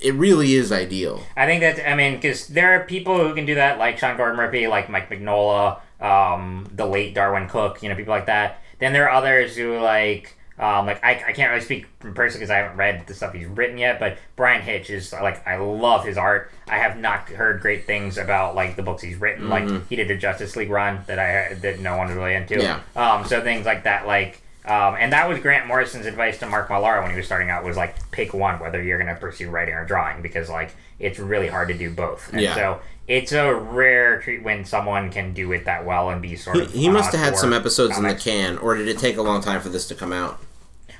It 0.00 0.14
really 0.14 0.54
is 0.54 0.72
ideal. 0.72 1.22
I 1.36 1.46
think 1.46 1.60
that 1.60 1.88
I 1.88 1.94
mean 1.94 2.16
because 2.16 2.48
there 2.48 2.72
are 2.72 2.84
people 2.84 3.16
who 3.16 3.34
can 3.34 3.46
do 3.46 3.54
that, 3.54 3.78
like 3.78 3.98
Sean 3.98 4.16
Gordon 4.16 4.36
Murphy, 4.36 4.66
like 4.66 4.90
Mike 4.90 5.08
Mignola, 5.08 5.80
um, 6.00 6.68
the 6.74 6.86
late 6.86 7.14
Darwyn 7.14 7.48
Cooke, 7.48 7.82
you 7.82 7.88
know, 7.88 7.94
people 7.94 8.12
like 8.12 8.26
that. 8.26 8.60
Then 8.78 8.92
there 8.92 9.08
are 9.08 9.16
others 9.16 9.56
who 9.56 9.78
like. 9.78 10.32
Um, 10.58 10.86
like 10.86 11.04
I, 11.04 11.10
I 11.10 11.32
can't 11.32 11.50
really 11.50 11.62
speak 11.62 11.86
from 12.00 12.14
person 12.14 12.40
because 12.40 12.48
I 12.48 12.56
haven't 12.56 12.78
read 12.78 13.06
the 13.06 13.12
stuff 13.12 13.34
he's 13.34 13.46
written 13.46 13.76
yet, 13.76 14.00
but 14.00 14.16
Bryan 14.36 14.62
Hitch 14.62 14.88
is 14.88 15.12
like 15.12 15.46
I 15.46 15.56
love 15.58 16.06
his 16.06 16.16
art. 16.16 16.50
I 16.66 16.78
have 16.78 16.96
not 16.96 17.28
heard 17.28 17.60
great 17.60 17.84
things 17.84 18.16
about 18.16 18.54
like 18.54 18.74
the 18.74 18.82
books 18.82 19.02
he's 19.02 19.20
written. 19.20 19.50
Like 19.50 19.86
he 19.90 19.96
did 19.96 20.08
the 20.08 20.16
Justice 20.16 20.56
League 20.56 20.70
run 20.70 21.00
that 21.08 21.18
I 21.18 21.52
that 21.56 21.80
no 21.80 21.98
one 21.98 22.06
was 22.06 22.16
really 22.16 22.34
into. 22.34 22.56
Yeah. 22.58 22.80
Um, 22.96 23.26
so 23.26 23.42
things 23.42 23.66
like 23.66 23.84
that, 23.84 24.06
like 24.06 24.40
um, 24.66 24.96
and 24.98 25.12
that 25.12 25.28
was 25.28 25.38
Grant 25.38 25.66
Morrison's 25.66 26.06
advice 26.06 26.38
to 26.38 26.46
Mark 26.46 26.68
Millar 26.68 27.00
when 27.02 27.10
he 27.10 27.16
was 27.16 27.26
starting 27.26 27.50
out 27.50 27.64
was 27.64 27.76
like 27.76 28.10
pick 28.10 28.34
one 28.34 28.58
whether 28.60 28.82
you're 28.82 28.98
going 28.98 29.14
to 29.14 29.20
pursue 29.20 29.48
writing 29.50 29.74
or 29.74 29.84
drawing 29.84 30.22
because 30.22 30.48
like 30.48 30.74
it's 30.98 31.18
really 31.18 31.48
hard 31.48 31.68
to 31.68 31.74
do 31.74 31.90
both. 31.90 32.30
And 32.32 32.40
Yeah. 32.40 32.54
so 32.54 32.80
it's 33.06 33.30
a 33.32 33.54
rare 33.54 34.20
treat 34.20 34.42
when 34.42 34.64
someone 34.64 35.10
can 35.10 35.32
do 35.32 35.52
it 35.52 35.64
that 35.66 35.84
well 35.84 36.10
and 36.10 36.20
be 36.20 36.34
sort 36.36 36.56
He, 36.56 36.62
of. 36.62 36.72
he 36.72 36.88
must 36.88 37.12
have 37.12 37.20
had 37.24 37.36
some 37.36 37.52
episodes 37.52 37.96
in 37.96 38.04
the 38.04 38.14
can, 38.14 38.58
or 38.58 38.74
did 38.74 38.88
it 38.88 38.98
take 38.98 39.16
a 39.16 39.22
long 39.22 39.40
time 39.40 39.60
for 39.60 39.68
this 39.68 39.86
to 39.88 39.94
come 39.94 40.12
out? 40.12 40.40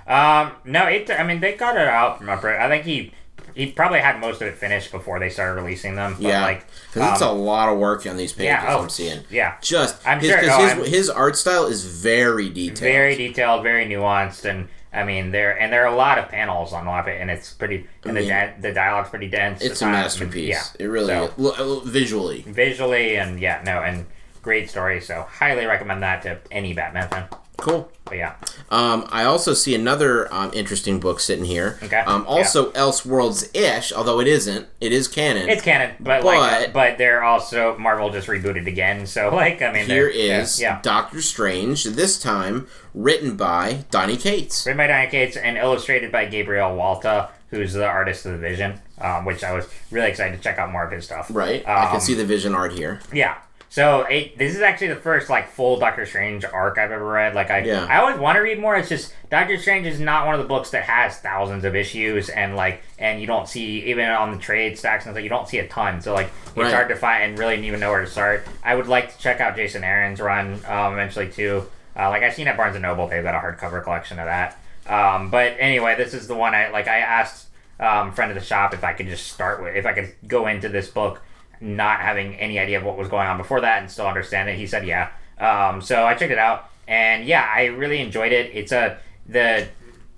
Um, 0.07 0.53
no, 0.65 0.85
it. 0.87 1.11
I 1.11 1.25
mean, 1.25 1.41
they 1.41 1.55
got 1.55 1.77
it 1.77 1.89
out 1.89 2.19
from. 2.19 2.29
I 2.29 2.69
think 2.69 2.85
he 2.85 3.13
he 3.57 3.73
probably 3.73 4.01
had 4.01 4.21
most 4.21 4.41
of 4.43 4.49
it 4.49 4.55
finished 4.57 4.93
before 4.93 5.19
they 5.19 5.31
started 5.31 5.61
releasing 5.61 5.97
them. 5.97 6.13
But 6.15 6.23
Yeah, 6.23 6.43
like 6.43 6.67
because 6.93 7.13
it's 7.13 7.23
a 7.23 7.29
um, 7.31 7.39
lot 7.39 7.69
of 7.71 7.79
work 7.79 8.07
on 8.07 8.17
these 8.17 8.33
pages. 8.33 8.45
yeah, 8.47 8.67
oh, 8.77 8.83
I'm 8.83 8.89
seeing. 8.91 9.21
yeah. 9.31 9.55
Just 9.63 10.07
I'm 10.07 10.21
his, 10.21 10.29
sure- 10.31 10.43
no, 10.43 10.59
his, 10.59 10.71
I'm- 10.73 10.85
his 10.85 11.11
art 11.11 11.37
style 11.37 11.67
is 11.67 11.85
very 11.85 12.51
detailed. 12.51 12.79
very 12.81 13.17
detailed, 13.17 13.63
very 13.63 13.87
nuanced, 13.87 14.45
and 14.49 14.69
I 14.93 15.05
mean 15.05 15.31
there 15.31 15.59
and 15.59 15.73
there 15.73 15.85
are 15.85 15.93
a 15.93 15.97
lot 15.97 16.19
of 16.19 16.29
panels 16.29 16.73
on 16.73 16.87
a 16.87 16.91
lot 16.91 17.01
of 17.01 17.09
it, 17.09 17.21
and 17.21 17.31
it's 17.31 17.53
pretty 17.55 17.87
and 18.05 18.15
the 18.17 18.21
mean, 18.21 18.29
di- 18.29 18.55
the 18.61 18.73
dialogue's 18.73 19.09
pretty 19.11 19.29
dense. 19.29 19.63
It's 19.63 19.81
a 19.81 19.85
times, 19.87 19.97
masterpiece. 20.21 20.49
Yeah, 20.79 20.85
It 20.85 20.89
really 20.89 21.09
So- 21.15 21.25
is. 21.25 21.31
Lo- 21.39 21.55
lo- 21.59 21.81
visually. 21.81 22.43
visually 22.47 23.17
and 23.17 23.41
yeah, 23.41 23.63
no, 23.65 23.83
and 23.83 24.07
great 24.43 24.69
story. 24.71 25.01
So 25.01 25.27
highly 25.29 25.65
recommend 25.67 26.03
that 26.03 26.23
to 26.23 26.39
any 26.51 26.73
Batman 26.75 27.09
fan. 27.09 27.25
Cool. 27.59 27.91
But 28.05 28.19
yeah, 28.19 28.35
Um, 28.71 29.09
I 29.11 29.25
also 29.25 29.53
see 29.55 29.75
another 29.75 30.33
um, 30.33 30.51
interesting 30.55 31.01
book 31.01 31.19
sitting 31.19 31.45
here. 31.45 31.79
Okay, 31.83 31.99
Um, 32.07 32.25
also, 32.29 32.71
Elseworlds 32.73 33.49
ish, 33.57 33.93
although 33.93 34.21
it 34.21 34.29
isn't. 34.29 34.69
It 34.81 34.93
is 34.93 35.09
canon. 35.09 35.49
it's 35.49 35.63
canon, 35.63 35.97
but, 35.99 36.23
But- 36.23 36.37
like, 36.37 36.73
but 36.73 36.99
they're 36.99 37.25
also 37.25 37.77
Marvel 37.79 38.11
just 38.11 38.29
rebooted 38.29 38.67
again. 38.67 39.07
So 39.07 39.31
like, 39.35 39.61
I 39.63 39.73
mean, 39.73 39.87
here 39.87 40.05
they're- 40.05 40.11
yeah, 40.13 40.47
yeah. 40.59 40.79
Doctor 40.83 41.21
Strange. 41.23 41.83
This 41.85 42.19
time 42.19 42.69
written 42.95 43.37
by 43.37 43.85
Donny 43.91 44.17
Cates. 44.17 44.65
Written 44.67 44.77
by 44.79 44.87
Diane 44.87 45.11
Cates 45.11 45.37
and 45.37 45.57
illustrated 45.57 46.13
by 46.13 46.27
Gabriel 46.27 46.71
Walta, 46.77 47.31
who's 47.51 47.73
the 47.73 47.87
artist 47.87 48.25
of 48.27 48.33
the 48.33 48.39
Vision, 48.39 48.81
um, 49.01 49.25
which 49.25 49.43
I 49.43 49.53
was 49.53 49.67
really 49.91 50.09
excited 50.11 50.37
to 50.37 50.43
check 50.43 50.59
out 50.59 50.71
more 50.71 50.85
of 50.85 50.93
his 50.93 51.05
stuff. 51.05 51.27
Right. 51.31 51.65
I 51.67 51.87
can 51.87 51.95
Um, 51.97 52.01
see 52.01 52.15
the 52.15 52.25
vision 52.25 52.55
art 52.55 52.73
here. 52.73 53.01
Yeah. 53.13 53.35
So 53.69 54.03
it, 54.03 54.39
this 54.39 54.55
is 54.55 54.63
actually 54.63 54.89
the 54.89 54.97
first 54.97 55.29
like 55.29 55.49
full 55.49 55.79
Doctor 55.79 56.07
Strange 56.07 56.45
arc 56.45 56.79
I've 56.79 56.93
ever 56.93 57.05
read. 57.05 57.35
Like 57.35 57.51
I, 57.51 57.59
Yeah. 57.61 57.85
I 57.89 57.99
always 57.99 58.19
want 58.19 58.37
to 58.37 58.41
read 58.41 58.59
more. 58.59 58.77
It's 58.77 58.89
just 58.89 59.13
Doctor 59.31 59.59
Strange 59.59 59.87
is 59.87 60.01
not 60.01 60.25
one 60.25 60.35
of 60.35 60.41
the 60.41 60.47
books 60.49 60.71
that 60.71 60.85
has 60.85 61.19
thousands 61.19 61.65
of 61.65 61.75
issues 61.75 62.29
and 62.29 62.57
like 62.57 62.83
and 62.99 63.21
you 63.21 63.27
don't 63.27 63.49
see 63.49 63.83
even 63.91 64.07
on 64.09 64.31
the 64.33 64.39
trade 64.39 64.79
stacks 64.79 65.05
and 65.05 65.15
stuff 65.15 65.23
you 65.23 65.29
don't 65.29 65.49
see 65.49 65.59
a 65.59 65.69
ton. 65.69 66.01
So 66.01 66.15
like 66.15 66.31
it's 66.49 66.57
Right. 66.57 66.73
hard 66.73 66.89
to 66.89 66.97
find 66.97 67.25
and 67.25 67.39
really 67.39 67.67
even 67.67 67.81
know 67.81 67.91
where 67.91 68.01
to 68.03 68.11
start. 68.11 68.47
I 68.65 68.75
would 68.75 68.87
like 68.87 69.13
to 69.15 69.19
check 69.19 69.41
out 69.41 69.57
Jason 69.57 69.85
Aaron's 69.85 70.21
run 70.21 70.61
um, 70.67 70.93
eventually 70.95 71.29
too. 71.31 71.65
Uh, 71.99 72.09
like 72.11 72.23
I've 72.23 72.35
seen 72.35 72.47
at 72.49 72.57
Barnes 72.57 72.77
and 72.77 72.83
Noble 72.83 73.09
they've 73.09 73.23
got 73.23 73.35
a 73.35 73.39
hardcover 73.39 73.83
collection 73.83 74.19
of 74.19 74.27
that. 74.27 74.59
Um, 74.87 75.31
but 75.31 75.57
anyway, 75.59 75.97
this 75.97 76.15
is 76.15 76.29
the 76.29 76.35
one 76.37 76.55
I 76.55 76.69
like. 76.71 76.87
I 76.87 76.99
asked 76.99 77.49
um, 77.81 78.13
friend 78.13 78.31
of 78.31 78.39
the 78.39 78.45
shop 78.45 78.73
if 78.73 78.85
I 78.85 78.93
could 78.93 79.09
just 79.09 79.27
start 79.27 79.61
with 79.63 79.75
if 79.75 79.85
I 79.85 79.93
could 79.93 80.15
go 80.27 80.47
into 80.47 80.69
this 80.69 80.89
book 80.89 81.21
not 81.61 82.01
having 82.01 82.35
any 82.37 82.59
idea 82.59 82.79
of 82.79 82.85
what 82.85 82.97
was 82.97 83.09
going 83.09 83.27
on 83.27 83.39
before 83.39 83.61
that 83.61 83.81
and 83.81 83.91
still 83.91 84.07
understand 84.07 84.49
it. 84.49 84.57
He 84.57 84.67
said, 84.67 84.87
yeah. 84.87 85.11
Um, 85.39 85.81
so 85.81 86.05
I 86.05 86.15
checked 86.15 86.33
it 86.33 86.39
out, 86.39 86.71
and 86.89 87.25
yeah, 87.27 87.47
I 87.55 87.67
really 87.67 88.01
enjoyed 88.01 88.33
it. 88.33 88.51
It's 88.55 88.73
a 88.73 88.99
the 89.29 89.69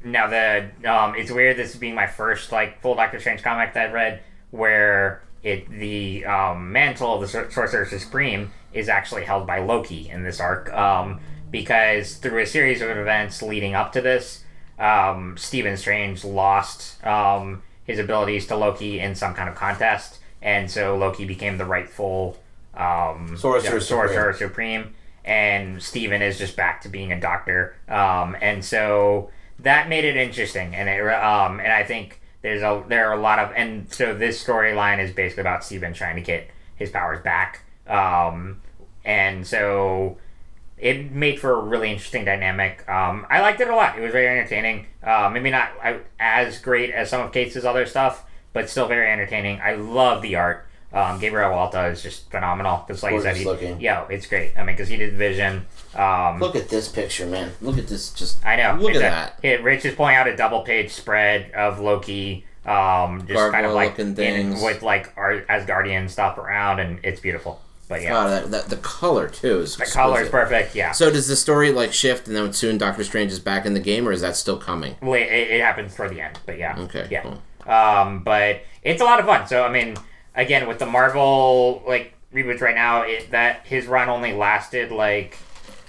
now 0.05 0.29
the 0.29 0.71
um, 0.85 1.15
it's 1.17 1.31
weird 1.31 1.57
this 1.57 1.75
being 1.75 1.95
my 1.95 2.07
first 2.07 2.53
like 2.53 2.81
full 2.81 2.95
Doctor 2.95 3.19
Strange 3.19 3.43
comic 3.43 3.75
that 3.75 3.87
I've 3.89 3.93
read 3.93 4.23
where 4.51 5.23
it 5.43 5.69
the 5.69 6.25
um, 6.25 6.73
mantle 6.73 7.15
of 7.15 7.21
the 7.21 7.29
Sor- 7.29 7.51
Sorcerer 7.51 7.87
Supreme 7.87 8.53
is 8.73 8.89
actually 8.89 9.25
held 9.25 9.47
by 9.47 9.61
Loki 9.61 10.09
in 10.09 10.23
this 10.23 10.41
arc 10.41 10.73
um, 10.73 11.21
because 11.51 12.17
through 12.17 12.43
a 12.43 12.47
series 12.47 12.81
of 12.81 12.89
events 12.91 13.43
leading 13.43 13.75
up 13.75 13.93
to 13.93 14.01
this, 14.01 14.45
um, 14.79 15.37
Stephen 15.37 15.77
Strange 15.77 16.25
lost 16.25 17.05
um, 17.05 17.63
his 17.85 17.99
abilities 17.99 18.47
to 18.47 18.57
Loki 18.57 19.01
in 19.01 19.15
some 19.15 19.35
kind 19.35 19.49
of 19.49 19.55
contest, 19.55 20.18
and 20.43 20.71
so 20.71 20.97
Loki 20.97 21.25
became 21.25 21.59
the 21.59 21.65
rightful 21.65 22.37
um, 22.75 23.37
Sorcerer 23.37 23.75
yeah, 23.75 23.81
Sorcerer 23.81 24.33
Supreme, 24.33 24.95
and 25.25 25.83
Stephen 25.83 26.23
is 26.23 26.39
just 26.39 26.57
back 26.57 26.81
to 26.83 26.89
being 26.89 27.13
a 27.13 27.21
doctor, 27.21 27.77
um, 27.89 28.37
and 28.41 28.65
so 28.65 29.31
that 29.61 29.89
made 29.89 30.05
it 30.05 30.17
interesting, 30.17 30.75
and 30.75 30.89
it 30.89 31.01
um, 31.15 31.61
and 31.61 31.73
I 31.73 31.83
think 31.85 32.21
there's 32.43 32.63
a 32.63 32.85
there 32.89 33.09
are 33.11 33.19
a 33.19 33.21
lot 33.21 33.39
of 33.39 33.53
and 33.57 33.93
so 33.93 34.15
this 34.15 34.43
storyline 34.43 35.03
is 35.03 35.13
basically 35.13 35.43
about 35.43 35.65
Stephen 35.65 35.93
trying 35.93 36.17
to 36.17 36.23
get 36.23 36.49
his 36.77 36.91
powers 36.91 37.21
back, 37.21 37.63
um, 37.89 38.61
and 39.05 39.47
so 39.47 40.19
it 40.81 41.11
made 41.11 41.41
for 41.41 41.53
a 41.53 41.61
really 41.61 41.91
interesting 41.91 42.25
dynamic. 42.25 42.89
Um, 42.89 43.27
I 43.29 43.41
liked 43.41 43.61
it 43.61 43.69
a 43.69 43.75
lot. 43.75 43.99
It 43.99 44.03
was 44.03 44.13
very 44.13 44.29
entertaining. 44.29 44.87
Uh, 45.03 45.29
maybe 45.33 45.51
not 45.51 45.71
uh, 45.83 45.99
as 46.21 46.61
great 46.61 46.91
as 46.91 47.11
some 47.11 47.23
of 47.23 47.33
Cates' 47.33 47.65
other 47.65 47.87
stuff, 47.87 48.25
but 48.53 48.69
still 48.71 48.89
very 48.89 49.11
entertaining. 49.11 49.61
I 49.61 49.75
love 49.75 50.23
the 50.23 50.37
art. 50.37 50.65
Um, 50.91 51.21
Gabriel 51.21 51.51
Walta 51.51 51.93
is 51.93 52.03
just 52.03 52.31
phenomenal. 52.31 52.83
Because, 52.87 53.03
like 53.03 53.13
I 53.13 53.17
said, 53.19 53.23
Gorgeous 53.25 53.39
he, 53.41 53.45
looking. 53.45 53.81
yeah, 53.81 54.07
it's 54.09 54.27
great. 54.27 54.53
I 54.57 54.61
mean, 54.65 54.75
because 54.75 54.89
he 54.89 54.97
did 54.97 55.15
Vision. 55.15 55.67
Um, 55.95 56.41
Look 56.41 56.57
at 56.57 56.71
this 56.71 56.89
picture, 56.89 57.27
man. 57.27 57.53
Look 57.61 57.77
at 57.77 57.89
this. 57.89 58.11
Just 58.11 58.45
I 58.45 58.57
know. 58.57 58.79
Look 58.81 58.95
at 58.95 59.35
a- 59.43 59.47
it- 59.47 59.63
Rich 59.63 59.85
is 59.85 59.95
pulling 59.95 60.17
out 60.17 60.27
a 60.29 60.35
double 60.37 60.63
page 60.63 60.91
spread 60.93 61.51
of 61.53 61.79
Loki, 61.79 62.47
um, 62.65 63.27
just 63.27 63.53
kind 63.53 63.67
of 63.67 63.73
like 63.73 63.99
in, 63.99 64.15
things. 64.15 64.63
with 64.63 64.83
like 64.83 65.13
Ar- 65.17 65.43
Asgardian 65.51 66.09
stuff 66.09 66.39
around, 66.39 66.81
and 66.81 67.01
it's 67.03 67.21
beautiful. 67.21 67.61
But 67.89 68.03
yeah, 68.03 68.11
God, 68.11 68.29
that, 68.31 68.51
that 68.51 68.65
the 68.69 68.77
color 68.77 69.29
too 69.29 69.61
is 69.61 69.77
the 69.77 69.87
color 69.87 70.21
is 70.23 70.29
perfect. 70.29 70.75
Yeah, 70.75 70.93
So 70.93 71.11
does 71.11 71.27
the 71.27 71.37
story 71.37 71.73
like 71.73 71.93
shift 71.93 72.27
and 72.29 72.37
then 72.37 72.53
soon 72.53 72.77
Doctor 72.77 73.03
Strange 73.03 73.33
is 73.33 73.41
back 73.41 73.65
in 73.67 73.73
the 73.75 73.81
game, 73.81 74.07
or 74.09 74.13
is 74.13 74.21
that 74.21 74.37
still 74.37 74.59
coming? 74.59 74.97
Well, 75.03 75.15
it, 75.15 75.25
it 75.27 75.61
happens 75.63 75.95
toward 75.95 76.11
the 76.11 76.21
end, 76.21 76.39
but 76.47 76.59
yeah. 76.59 76.77
Okay, 76.79 77.09
Yeah. 77.11 77.23
cool. 77.23 77.43
Um, 77.69 78.21
but 78.25 78.63
it's 78.83 79.01
a 79.03 79.05
lot 79.05 79.21
of 79.21 79.27
fun. 79.27 79.47
So 79.47 79.65
I 79.65 79.71
mean, 79.71 79.97
again, 80.35 80.67
with 80.67 80.79
the 80.79 80.87
Marvel 80.87 81.83
like 81.87 82.15
reboots 82.33 82.61
right 82.61 82.75
now, 82.75 83.03
it, 83.03 83.31
that 83.31 83.67
his 83.67 83.87
run 83.87 84.09
only 84.09 84.33
lasted 84.33 84.91
like 84.91 85.37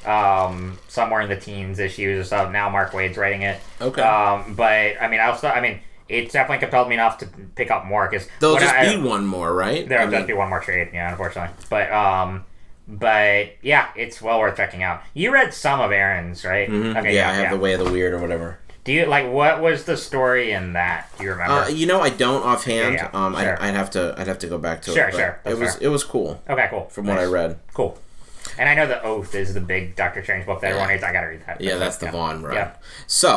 um 0.05 0.77
somewhere 0.87 1.21
in 1.21 1.29
the 1.29 1.35
teens 1.35 1.79
issues 1.79 2.19
or 2.19 2.23
so. 2.23 2.49
Now 2.51 2.69
Mark 2.69 2.93
Waid's 2.93 3.17
writing 3.17 3.43
it. 3.43 3.59
Okay. 3.81 4.01
Um, 4.01 4.55
but 4.55 5.01
I 5.01 5.07
mean, 5.09 5.19
I'll 5.19 5.35
still. 5.37 5.51
I 5.51 5.61
mean, 5.61 5.79
it's 6.07 6.33
definitely 6.33 6.59
compelled 6.59 6.89
me 6.89 6.95
enough 6.95 7.17
to 7.19 7.27
pick 7.55 7.71
up 7.71 7.85
more 7.85 8.09
because 8.09 8.27
There'll 8.39 8.57
just 8.57 8.75
be 8.81 8.97
one 8.97 9.25
more, 9.25 9.53
right? 9.53 9.87
There'll 9.87 10.07
I 10.07 10.11
just 10.11 10.19
mean, 10.21 10.27
be 10.27 10.33
one 10.33 10.49
more 10.49 10.59
trade. 10.59 10.89
Yeah, 10.93 11.11
unfortunately. 11.11 11.55
But 11.69 11.91
um. 11.91 12.45
But 12.91 13.49
yeah, 13.61 13.89
it's 13.95 14.19
well 14.19 14.39
worth 14.39 14.57
checking 14.57 14.81
out. 14.81 15.03
You 15.13 15.31
read 15.31 15.53
some 15.53 15.79
of 15.79 15.91
Aaron's, 15.91 16.43
right? 16.43 16.67
mhm. 16.67 16.97
Okay, 16.97 17.13
yeah, 17.13 17.29
I 17.29 17.33
have 17.33 17.51
the 17.51 17.57
Way 17.59 17.73
of 17.73 17.85
the 17.85 17.91
Weird 17.91 18.13
or 18.13 18.17
whatever. 18.17 18.57
Do 18.89 18.95
you 18.95 19.05
like 19.05 19.31
what 19.31 19.61
was 19.61 19.83
the 19.83 19.95
story 19.95 20.51
in 20.51 20.73
that? 20.73 21.11
Do 21.19 21.23
you 21.23 21.29
remember? 21.29 21.53
Uh, 21.53 21.67
you 21.67 21.85
know, 21.85 22.01
I 22.01 22.09
don't 22.09 22.41
offhand. 22.41 22.95
Yeah, 22.95 23.11
yeah, 23.13 23.25
um, 23.25 23.35
sure. 23.35 23.61
I, 23.61 23.67
I'd 23.67 23.75
have 23.75 23.91
to. 23.91 24.15
I'd 24.17 24.25
have 24.25 24.39
to 24.39 24.47
go 24.47 24.57
back 24.57 24.81
to 24.81 24.93
Sure, 24.93 25.09
it. 25.09 25.13
sure, 25.13 25.39
that's 25.43 25.55
It 25.55 25.61
was. 25.61 25.75
fair. 25.75 25.83
It 25.83 25.87
was 25.89 26.03
cool 26.03 26.41
okay, 26.49 26.65
cool. 26.71 26.85
from 26.89 27.05
what 27.05 27.19
I 27.19 27.25
read. 27.25 27.59
Cool. 27.75 27.99
And 28.57 28.67
I 28.67 28.73
know 28.73 28.87
the 28.87 28.99
Oath 29.03 29.35
is 29.35 29.53
the 29.53 29.61
big 29.61 29.95
Doctor 29.95 30.23
Strange 30.23 30.47
book 30.47 30.61
that 30.61 30.69
everyone 30.71 30.89
reads. 30.89 31.03
I 31.03 31.13
gotta 31.13 31.27
read 31.27 31.43
that. 31.45 31.61
Yeah, 31.61 31.75
that's 31.75 31.97
the 31.97 32.07
yeah. 32.07 32.11
Vaughan 32.13 32.41
run. 32.41 32.55
Yeah. 32.55 32.71
So 33.05 33.29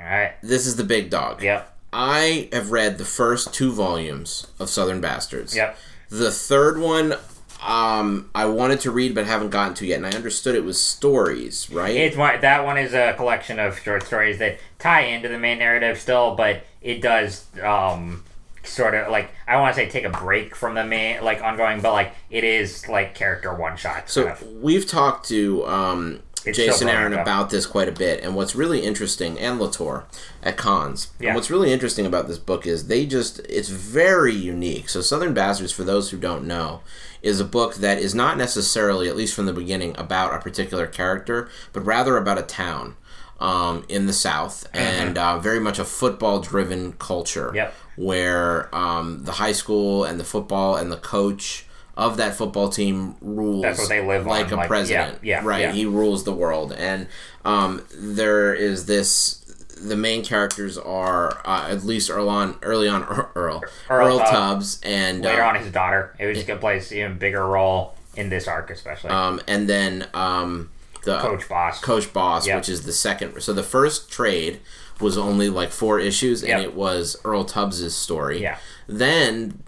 All 0.00 0.04
right. 0.04 0.32
this 0.42 0.66
is 0.66 0.74
the 0.74 0.82
big 0.82 1.10
dog. 1.10 1.44
Yep. 1.44 1.72
I 1.92 2.48
have 2.52 2.72
read 2.72 2.98
the 2.98 3.04
first 3.04 3.54
two 3.54 3.70
volumes 3.70 4.48
of 4.58 4.68
Southern 4.68 5.00
Bastards. 5.00 5.54
Yep. 5.54 5.78
The 6.08 6.32
third 6.32 6.76
one, 6.76 7.14
um, 7.62 8.30
I 8.34 8.46
wanted 8.46 8.80
to 8.80 8.90
read 8.90 9.14
but 9.14 9.26
haven't 9.26 9.50
gotten 9.50 9.74
to 9.74 9.86
yet, 9.86 9.96
and 9.96 10.06
I 10.06 10.10
understood 10.10 10.54
it 10.54 10.64
was 10.64 10.80
stories, 10.80 11.70
right? 11.70 11.94
It's 11.94 12.16
one, 12.16 12.40
that 12.40 12.64
one 12.64 12.78
is 12.78 12.94
a 12.94 13.14
collection 13.14 13.58
of 13.58 13.78
short 13.78 14.04
stories 14.04 14.38
that 14.38 14.58
tie 14.78 15.02
into 15.02 15.28
the 15.28 15.38
main 15.38 15.58
narrative 15.58 15.98
still, 15.98 16.34
but 16.34 16.62
it 16.82 17.02
does 17.02 17.46
um, 17.62 18.24
sort 18.62 18.94
of 18.94 19.10
like 19.10 19.30
I 19.46 19.56
want 19.56 19.74
to 19.74 19.82
say 19.82 19.88
take 19.88 20.04
a 20.04 20.10
break 20.10 20.54
from 20.54 20.74
the 20.74 20.84
main 20.84 21.22
like 21.22 21.42
ongoing, 21.42 21.80
but 21.80 21.92
like 21.92 22.12
it 22.30 22.44
is 22.44 22.88
like 22.88 23.14
character 23.14 23.52
one 23.54 23.76
shot. 23.76 24.08
So 24.08 24.34
we've 24.60 24.86
talked 24.86 25.28
to 25.28 25.66
um, 25.66 26.20
It's 26.46 26.56
Jason 26.58 26.88
Aaron 26.88 27.14
up. 27.14 27.20
about 27.22 27.50
this 27.50 27.66
quite 27.66 27.88
a 27.88 27.92
bit, 27.92 28.22
and 28.22 28.34
what's 28.34 28.54
really 28.54 28.80
interesting, 28.80 29.38
and 29.38 29.58
Latour 29.58 30.06
at 30.42 30.56
cons. 30.56 31.08
Yeah. 31.20 31.28
And 31.28 31.34
what's 31.36 31.50
really 31.50 31.72
interesting 31.72 32.06
about 32.06 32.28
this 32.28 32.38
book 32.38 32.66
is 32.66 32.86
they 32.88 33.06
just—it's 33.06 33.68
very 33.68 34.34
unique. 34.34 34.88
So 34.88 35.00
Southern 35.00 35.34
Bastards, 35.34 35.72
for 35.72 35.84
those 35.84 36.10
who 36.10 36.16
don't 36.16 36.46
know, 36.46 36.80
is 37.22 37.40
a 37.40 37.44
book 37.44 37.74
that 37.76 37.98
is 37.98 38.14
not 38.14 38.36
necessarily, 38.38 39.08
at 39.08 39.16
least 39.16 39.34
from 39.34 39.46
the 39.46 39.52
beginning, 39.52 39.94
about 39.98 40.34
a 40.34 40.38
particular 40.38 40.86
character, 40.86 41.48
but 41.72 41.80
rather 41.84 42.16
about 42.16 42.38
a 42.38 42.42
town. 42.42 42.96
Um, 43.40 43.84
in 43.88 44.06
the 44.06 44.12
South, 44.12 44.68
and 44.74 45.16
uh, 45.16 45.38
very 45.38 45.60
much 45.60 45.78
a 45.78 45.84
football-driven 45.84 46.94
culture, 46.94 47.46
Mm-hmm. 47.46 47.54
Yep. 47.56 47.74
where 47.94 48.74
um, 48.74 49.22
the 49.22 49.30
high 49.30 49.52
school 49.52 50.02
and 50.02 50.18
the 50.18 50.24
football 50.24 50.74
and 50.74 50.90
the 50.90 50.96
coach 50.96 51.64
of 51.98 52.16
that 52.16 52.34
football 52.34 52.68
team 52.68 53.16
rules 53.20 53.62
That's 53.62 53.78
what 53.80 53.88
they 53.88 54.00
live 54.06 54.24
like 54.24 54.46
on, 54.46 54.52
a 54.52 54.56
like, 54.56 54.68
president. 54.68 55.18
yeah, 55.22 55.40
yeah, 55.42 55.46
right. 55.46 55.60
yeah. 55.62 55.72
He 55.72 55.84
rules 55.84 56.22
the 56.24 56.32
world, 56.32 56.72
and 56.72 57.08
um, 57.44 57.84
there 57.94 58.54
is 58.54 58.86
this. 58.86 59.34
The 59.80 59.96
main 59.96 60.24
characters 60.24 60.76
are 60.78 61.40
uh, 61.44 61.68
at 61.70 61.84
least 61.84 62.10
early 62.10 62.28
on, 62.28 62.56
early 62.62 62.88
on 62.88 63.04
Earl, 63.04 63.30
Earl, 63.34 63.62
Earl 63.90 64.18
Tubbs. 64.18 64.30
Tubbs, 64.30 64.80
and 64.82 65.22
later 65.22 65.42
uh, 65.42 65.48
on, 65.48 65.54
his 65.56 65.70
daughter. 65.72 66.14
It 66.18 66.26
was 66.26 66.42
play 66.58 66.78
an 66.78 66.84
even 66.92 67.18
bigger 67.18 67.44
role 67.46 67.94
in 68.16 68.28
this 68.28 68.48
arc, 68.48 68.70
especially 68.70 69.10
um, 69.10 69.40
and 69.46 69.68
then 69.68 70.08
um, 70.14 70.70
the 71.04 71.18
Coach 71.18 71.48
Boss. 71.48 71.80
Coach 71.80 72.12
Boss, 72.12 72.46
Yep. 72.46 72.56
which 72.56 72.68
is 72.68 72.82
the 72.86 72.92
second. 72.92 73.40
So 73.40 73.52
the 73.52 73.62
first 73.62 74.10
trade 74.10 74.60
was 75.00 75.16
only 75.18 75.48
like 75.48 75.70
four 75.70 76.00
issues, 76.00 76.42
and 76.42 76.50
Yep. 76.50 76.60
it 76.62 76.74
was 76.74 77.16
Earl 77.24 77.44
Tubbs's 77.44 77.94
story. 77.96 78.40
Yeah. 78.42 78.58
Then 78.88 79.62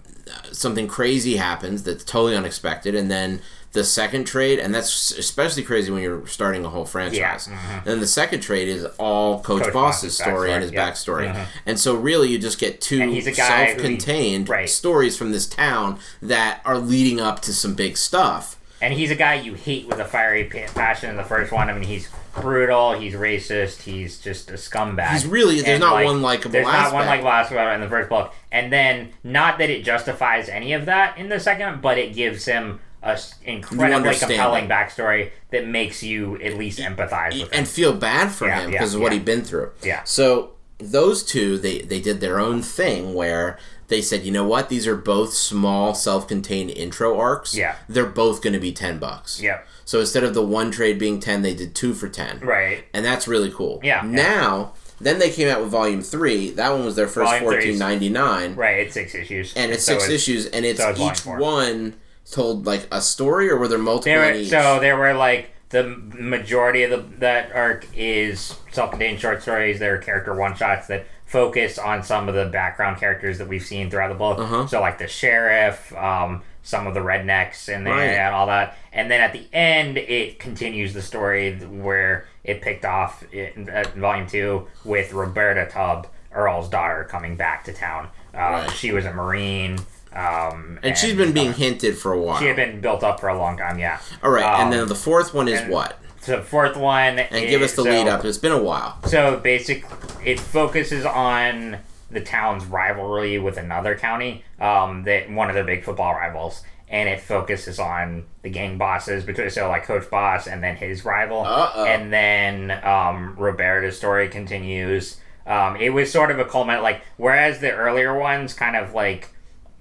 something 0.51 0.87
crazy 0.87 1.37
happens 1.37 1.83
that's 1.83 2.03
totally 2.03 2.35
unexpected, 2.35 2.95
and 2.95 3.09
then 3.09 3.41
the 3.73 3.83
second 3.85 4.25
trade, 4.25 4.59
and 4.59 4.75
that's 4.75 5.11
especially 5.11 5.63
crazy 5.63 5.91
when 5.91 6.01
you're 6.01 6.27
starting 6.27 6.65
a 6.65 6.69
whole 6.69 6.83
franchise. 6.85 7.47
And 7.47 7.85
then 7.85 7.99
the 8.01 8.07
second 8.07 8.41
trade 8.41 8.67
is 8.67 8.83
all 8.99 9.41
Coach, 9.41 9.61
mm-hmm. 9.61 9.65
Coach 9.65 9.73
Boss's 9.73 10.17
story 10.17 10.51
and 10.51 10.61
his 10.61 10.73
yeah. 10.73 10.89
backstory. 10.89 11.47
And 11.65 11.79
so 11.79 11.95
really, 11.95 12.27
you 12.27 12.37
just 12.37 12.59
get 12.59 12.81
two 12.81 13.01
And 13.01 13.11
he's 13.11 13.27
a 13.27 13.31
guy 13.31 13.67
who 13.67 13.71
he- 13.71 13.77
self-contained 13.77 14.49
right. 14.49 14.69
stories 14.69 15.17
from 15.17 15.31
this 15.31 15.47
town 15.47 15.99
that 16.21 16.61
are 16.65 16.79
leading 16.79 17.21
up 17.21 17.39
to 17.43 17.53
some 17.53 17.73
big 17.73 17.95
stuff. 17.95 18.59
And 18.81 18.93
he's 18.93 19.09
a 19.09 19.15
guy 19.15 19.35
you 19.35 19.53
hate 19.53 19.87
with 19.87 19.99
a 19.99 20.05
fiery 20.05 20.43
passion 20.45 21.09
in 21.09 21.15
the 21.15 21.23
first 21.23 21.53
one. 21.53 21.69
I 21.69 21.73
mean, 21.73 21.83
he's 21.83 22.09
brutal, 22.33 22.93
he's 22.93 23.13
racist, 23.13 23.81
he's 23.83 24.19
just 24.19 24.49
a 24.49 24.53
scumbag. 24.53 25.09
He's 25.11 25.25
really- 25.25 25.55
there's 25.61 25.67
And, 25.67 25.79
not 25.81 26.03
one 26.03 26.21
likable 26.21 26.51
There's 26.53 26.65
not 26.65 26.93
one 26.93 27.03
aspect. 27.03 27.07
likable 27.09 27.29
aspect 27.31 27.51
about 27.53 27.75
in 27.75 27.81
the 27.81 27.89
first 27.89 28.09
book. 28.09 28.33
And 28.51 28.71
then, 28.71 29.09
not 29.23 29.57
that 29.59 29.69
it 29.69 29.83
justifies 29.83 30.49
any 30.49 30.73
of 30.73 30.85
that 30.85 31.17
in 31.17 31.29
the 31.29 31.39
second, 31.39 31.81
but 31.81 31.97
it 31.97 32.13
gives 32.13 32.45
him 32.45 32.79
a 33.03 33.17
incredibly 33.43 34.13
compelling 34.15 34.67
backstory 34.67 35.31
that 35.51 35.65
makes 35.67 36.03
you 36.03 36.39
at 36.41 36.55
least 36.57 36.79
empathize 36.79 37.33
with 37.33 37.41
him. 37.43 37.49
and 37.51 37.67
feel 37.67 37.93
bad 37.93 38.31
for 38.31 38.47
Yeah, 38.47 38.59
him 38.61 38.69
yeah, 38.71 38.77
because 38.79 38.93
of 38.93 39.01
what 39.01 39.11
yeah. 39.11 39.17
he'd 39.17 39.25
been 39.25 39.43
through. 39.43 39.71
Yeah. 39.81 40.01
So 40.03 40.51
those 40.77 41.23
two, 41.23 41.57
they 41.57 41.79
they 41.79 41.99
did 41.99 42.21
their 42.21 42.39
own 42.39 42.61
thing 42.61 43.13
where 43.13 43.57
they 43.87 44.01
said, 44.01 44.23
you 44.23 44.31
know 44.31 44.45
what, 44.45 44.69
these 44.69 44.87
are 44.87 44.95
both 44.95 45.33
small, 45.33 45.93
self-contained 45.93 46.69
intro 46.71 47.19
arcs. 47.19 47.55
Yeah. 47.55 47.75
They're 47.89 48.05
both 48.05 48.41
going 48.41 48.53
to 48.53 48.59
be 48.59 48.71
ten 48.71 48.99
bucks. 48.99 49.41
Yep. 49.41 49.67
So 49.85 49.99
instead 49.99 50.23
of 50.23 50.33
the 50.33 50.43
one 50.43 50.71
trade 50.71 50.99
being 50.99 51.19
ten, 51.19 51.41
they 51.41 51.53
did 51.53 51.75
two 51.75 51.93
for 51.93 52.09
ten. 52.09 52.39
Right. 52.39 52.85
And 52.93 53.05
that's 53.05 53.27
really 53.27 53.51
cool. 53.51 53.79
Yeah, 53.83 54.05
yeah. 54.05 54.11
Now. 54.11 54.73
Then 54.99 55.17
they 55.17 55.31
came 55.31 55.47
out 55.47 55.61
with 55.61 55.71
Volume 55.71 56.03
Three. 56.03 56.51
That 56.51 56.69
one 56.73 56.85
was 56.85 56.95
their 56.95 57.07
first 57.07 57.33
fourteen 57.41 57.79
ninety 57.79 58.07
nine, 58.07 58.53
Right, 58.53 58.81
it's 58.81 58.93
six 58.93 59.15
issues. 59.15 59.51
and 59.55 59.71
it's 59.71 59.83
so 59.83 59.97
six 59.97 60.09
issues, 60.11 60.45
and 60.45 60.63
it's 60.63 60.79
so 60.79 60.89
it's 60.91 60.99
each 60.99 61.25
one 61.25 61.95
told 62.29 62.67
like 62.67 62.87
a 62.91 63.01
story, 63.01 63.49
or 63.49 63.57
were 63.57 63.67
there 63.67 63.79
multiple 63.79 64.13
There 64.13 64.31
were, 64.31 64.43
so 64.45 64.79
there 64.79 64.95
were 64.95 65.15
like 65.15 65.49
the 65.69 65.85
majority 65.85 66.83
of 66.83 66.91
the, 66.91 67.17
that 67.17 67.51
arc 67.51 67.87
is 67.95 68.55
self-contained 68.71 69.19
short 69.19 69.41
stories. 69.41 69.79
There 69.79 69.95
are 69.95 69.97
character 69.97 70.35
one-shots 70.35 70.85
that 70.85 71.07
focus 71.25 71.79
on 71.79 72.03
some 72.03 72.29
of 72.29 72.35
the 72.35 72.45
background 72.45 72.99
characters 72.99 73.39
that 73.39 73.47
we've 73.47 73.65
seen 73.65 73.89
throughout 73.89 74.09
the 74.09 74.13
book. 74.13 74.37
Uh-huh. 74.37 74.67
So 74.67 74.81
like 74.81 74.99
the 74.99 75.07
sheriff, 75.07 75.95
um, 75.95 76.43
some 76.63 76.85
of 76.87 76.93
the 76.93 76.99
rednecks 76.99 77.67
in 77.69 77.83
there 77.83 77.93
Right. 77.93 78.05
and 78.09 78.33
all 78.35 78.47
that. 78.47 78.77
And 78.93 79.09
then 79.09 79.21
at 79.21 79.33
the 79.33 79.45
end, 79.53 79.97
it 79.97 80.39
continues 80.39 80.93
the 80.93 81.01
story 81.01 81.55
where 81.55 82.25
it 82.43 82.61
picked 82.61 82.85
off 82.85 83.23
in, 83.33 83.69
volume 83.95 84.27
two 84.27 84.67
with 84.85 85.13
Roberta 85.13 85.67
Tubb, 85.71 86.07
Earl's 86.33 86.69
daughter, 86.69 87.05
coming 87.09 87.35
back 87.35 87.63
to 87.65 87.73
town. 87.73 88.07
Um, 88.33 88.41
Right. 88.41 88.71
She 88.71 88.91
was 88.91 89.05
a 89.05 89.13
marine. 89.13 89.79
Um, 90.13 90.77
and 90.83 90.97
she's 90.97 91.15
been 91.15 91.31
being 91.31 91.49
uh, 91.49 91.53
hinted 91.53 91.97
for 91.97 92.11
a 92.11 92.19
while. 92.19 92.37
she 92.39 92.45
had 92.47 92.57
been 92.57 92.81
built 92.81 93.01
up 93.03 93.19
for 93.21 93.29
a 93.29 93.37
long 93.37 93.57
time, 93.57 93.79
yeah. 93.79 93.99
All 94.21 94.29
right, 94.29 94.43
Um, 94.43 94.61
and 94.65 94.73
then 94.73 94.87
the 94.89 94.95
fourth 94.95 95.33
one 95.33 95.47
is 95.47 95.61
what? 95.69 95.97
The 96.25 96.41
fourth 96.41 96.75
one 96.77 97.17
And 97.17 97.47
give 97.49 97.61
us 97.61 97.73
the 97.75 97.81
lead 97.83 98.07
up. 98.07 98.23
It's 98.25 98.37
been 98.37 98.51
a 98.51 98.61
while. 98.61 98.97
So 99.07 99.37
basically, 99.37 99.89
it 100.23 100.39
focuses 100.39 101.05
on 101.05 101.77
the 102.11 102.21
town's 102.21 102.65
rivalry 102.65 103.39
with 103.39 103.57
another 103.57 103.95
county, 103.95 104.43
um, 104.59 105.03
that 105.03 105.29
one 105.31 105.49
of 105.49 105.55
their 105.55 105.63
big 105.63 105.83
football 105.83 106.13
rivals, 106.13 106.63
and 106.89 107.07
it 107.07 107.21
focuses 107.21 107.79
on 107.79 108.25
the 108.41 108.49
gang 108.49 108.77
bosses 108.77 109.23
between 109.23 109.49
so 109.49 109.69
like 109.69 109.85
Coach 109.85 110.09
Boss 110.09 110.47
and 110.47 110.63
then 110.63 110.75
his 110.75 111.05
rival, 111.05 111.41
Uh-oh. 111.45 111.85
and 111.85 112.11
then 112.11 112.71
um, 112.83 113.35
Roberta's 113.37 113.97
story 113.97 114.27
continues. 114.27 115.19
Um, 115.47 115.75
it 115.77 115.89
was 115.89 116.11
sort 116.11 116.31
of 116.31 116.39
a 116.39 116.45
culminate, 116.45 116.83
like 116.83 117.01
whereas 117.17 117.59
the 117.59 117.71
earlier 117.71 118.17
ones 118.17 118.53
kind 118.53 118.75
of 118.75 118.93
like 118.93 119.29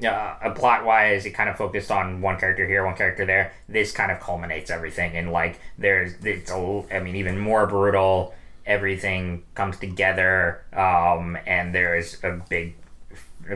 uh, 0.06 0.50
plot 0.54 0.84
wise, 0.84 1.26
it 1.26 1.30
kind 1.32 1.50
of 1.50 1.56
focused 1.56 1.90
on 1.90 2.22
one 2.22 2.38
character 2.38 2.66
here, 2.66 2.84
one 2.84 2.96
character 2.96 3.26
there. 3.26 3.52
This 3.68 3.92
kind 3.92 4.10
of 4.10 4.20
culminates 4.20 4.70
everything, 4.70 5.16
and 5.16 5.32
like 5.32 5.60
there's 5.76 6.14
it's 6.24 6.50
a, 6.50 6.84
I 6.92 7.00
mean, 7.00 7.16
even 7.16 7.38
more 7.38 7.66
brutal. 7.66 8.34
Everything 8.70 9.42
comes 9.56 9.76
together, 9.78 10.62
um, 10.72 11.36
and 11.44 11.74
there's 11.74 12.22
a 12.22 12.40
big 12.48 12.76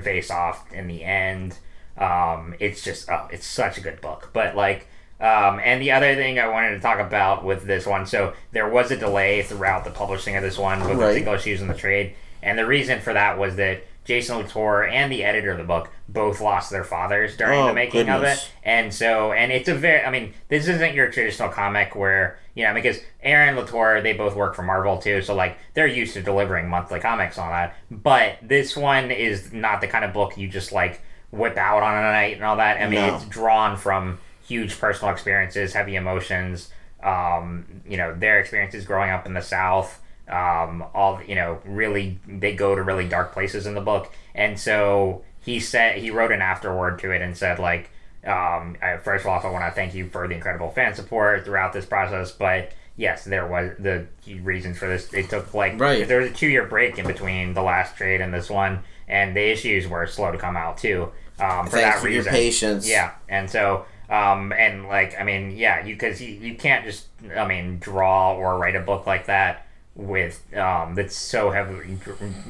face 0.03 0.29
off 0.31 0.71
in 0.73 0.89
the 0.89 1.05
end. 1.05 1.57
Um, 1.97 2.55
it's 2.59 2.83
just 2.83 3.09
oh, 3.09 3.29
it's 3.31 3.47
such 3.47 3.79
a 3.79 3.81
good 3.81 4.01
book, 4.01 4.31
but 4.33 4.57
like. 4.57 4.89
Um, 5.21 5.61
and 5.65 5.81
the 5.81 5.93
other 5.93 6.17
thing 6.17 6.41
I 6.41 6.49
wanted 6.49 6.71
to 6.75 6.81
talk 6.81 6.99
about 6.99 7.45
with 7.45 7.65
this 7.65 7.87
one, 7.87 8.05
so 8.05 8.35
there 8.51 8.69
was 8.69 8.91
a 8.91 8.97
delay 8.97 9.43
throughout 9.43 9.85
the 9.85 9.91
publishing 9.93 10.35
of 10.37 10.43
this 10.43 10.59
one 10.59 10.81
with 10.81 10.99
the 10.99 11.05
Right. 11.07 11.15
single 11.15 11.35
issues 11.35 11.63
in 11.63 11.69
the 11.69 11.75
trade, 11.75 12.15
and 12.43 12.59
the 12.59 12.67
reason 12.67 13.01
for 13.01 13.13
that 13.13 13.39
was 13.39 13.55
that 13.57 13.85
Jason 14.05 14.37
Latour 14.39 14.85
and 14.85 15.11
the 15.11 15.25
editor 15.25 15.53
of 15.53 15.59
the 15.59 15.65
book 15.65 15.91
both 16.09 16.41
lost 16.41 16.71
their 16.71 16.85
fathers 16.85 17.37
during 17.37 17.59
Oh, 17.59 17.67
the 17.69 17.75
making 17.75 18.09
of 18.11 18.23
it, 18.23 18.51
and 18.63 18.93
so 18.93 19.33
and 19.33 19.51
it's 19.51 19.69
a 19.69 19.75
very 19.75 20.05
I 20.05 20.11
mean 20.11 20.35
this 20.49 20.69
isn't 20.69 20.95
your 20.95 21.11
traditional 21.11 21.49
comic 21.49 21.95
where 21.97 22.39
you 22.55 22.65
know 22.65 22.75
because 22.75 22.99
Aaron 23.23 23.57
Latour 23.57 24.01
they 24.03 24.13
both 24.13 24.35
work 24.37 24.55
for 24.55 24.63
Marvel 24.63 24.99
too, 24.99 25.23
so 25.23 25.35
like 25.35 25.57
they're 25.75 25.87
used 25.87 26.15
to 26.15 26.23
delivering 26.23 26.69
monthly 26.69 27.01
comics 27.01 27.39
on 27.39 27.49
that, 27.51 27.75
but 27.91 28.37
this 28.43 28.77
one 28.77 29.11
is 29.11 29.53
not 29.53 29.81
the 29.81 29.89
kind 29.89 30.05
of 30.05 30.13
book 30.13 30.37
you 30.37 30.49
just 30.49 30.71
like 30.73 31.01
whip 31.31 31.57
out 31.57 31.83
on 31.83 31.97
a 31.97 32.03
night 32.03 32.37
and 32.37 32.45
all 32.45 32.57
that. 32.57 32.81
I 32.81 32.85
mean 32.89 33.01
No. 33.01 33.17
it's 33.17 33.25
drawn 33.27 33.77
from 33.77 34.19
huge 34.47 34.79
personal 34.79 35.13
experiences, 35.13 35.73
heavy 35.73 35.97
emotions, 35.97 36.71
um, 37.03 37.65
you 37.89 37.97
know 37.97 38.15
their 38.15 38.39
experiences 38.41 38.85
growing 38.85 39.11
up 39.11 39.27
in 39.27 39.35
the 39.35 39.43
South 39.43 40.01
um, 40.29 40.85
all 40.95 41.21
you 41.27 41.35
know 41.35 41.61
really 41.65 42.19
they 42.27 42.55
go 42.55 42.75
to 42.75 42.83
really 42.83 43.07
dark 43.09 43.33
places 43.33 43.67
in 43.67 43.75
the 43.75 43.81
book 43.81 44.11
and 44.35 44.59
so 44.59 45.23
he 45.41 45.61
said 45.61 45.99
he 45.99 46.11
wrote 46.11 46.33
an 46.33 46.41
afterword 46.41 46.99
to 46.99 47.11
it 47.11 47.21
and 47.21 47.37
said 47.37 47.59
like 47.59 47.91
um, 48.27 48.77
I, 48.83 48.97
first 49.03 49.25
of 49.25 49.31
all 49.31 49.41
i 49.45 49.51
want 49.51 49.65
to 49.67 49.71
thank 49.73 49.95
you 49.95 50.09
for 50.09 50.27
the 50.27 50.35
incredible 50.35 50.71
fan 50.71 50.95
support 50.95 51.45
throughout 51.45 51.73
this 51.75 51.85
process 51.85 52.33
but 52.33 52.73
yes 52.97 53.25
there 53.25 53.47
was 53.47 53.73
the 53.79 54.07
reasons 54.43 54.79
for 54.79 54.89
this 54.89 55.13
it 55.13 55.29
took 55.29 55.53
like 55.53 55.79
Right. 55.79 56.09
there 56.09 56.21
was 56.21 56.31
a 56.31 56.35
two 56.35 56.49
year 56.49 56.65
break 56.67 56.99
in 56.99 57.07
between 57.07 57.53
the 57.53 57.63
last 57.63 57.97
trade 57.97 58.21
and 58.23 58.33
this 58.33 58.49
one 58.49 58.81
and 59.09 59.37
the 59.37 59.43
issues 59.53 59.87
were 59.87 60.07
slow 60.07 60.33
to 60.33 60.39
come 60.39 60.57
out 60.57 60.79
too 60.79 61.11
um, 61.39 61.67
for 61.67 61.73
Thanks 61.73 61.97
that 61.97 62.01
for 62.01 62.09
your 62.09 62.19
reason 62.21 62.33
patience. 62.33 62.89
yeah, 62.89 63.11
and 63.29 63.51
so 63.51 63.85
um, 64.09 64.53
and 64.53 64.87
like 64.87 65.19
I 65.19 65.25
mean, 65.25 65.51
yeah, 65.57 65.85
you 65.85 65.95
because 65.97 66.21
you, 66.23 66.29
you 66.29 66.55
can't 66.55 66.85
just 66.85 67.07
I 67.37 67.45
mean 67.47 67.79
draw 67.81 68.35
or 68.35 68.57
write 68.59 68.77
a 68.77 68.81
book 68.81 69.07
like 69.07 69.27
that 69.27 69.67
with 69.97 70.43
um, 70.57 70.95
that's 70.95 71.17
so 71.17 71.51
heavily 71.51 71.99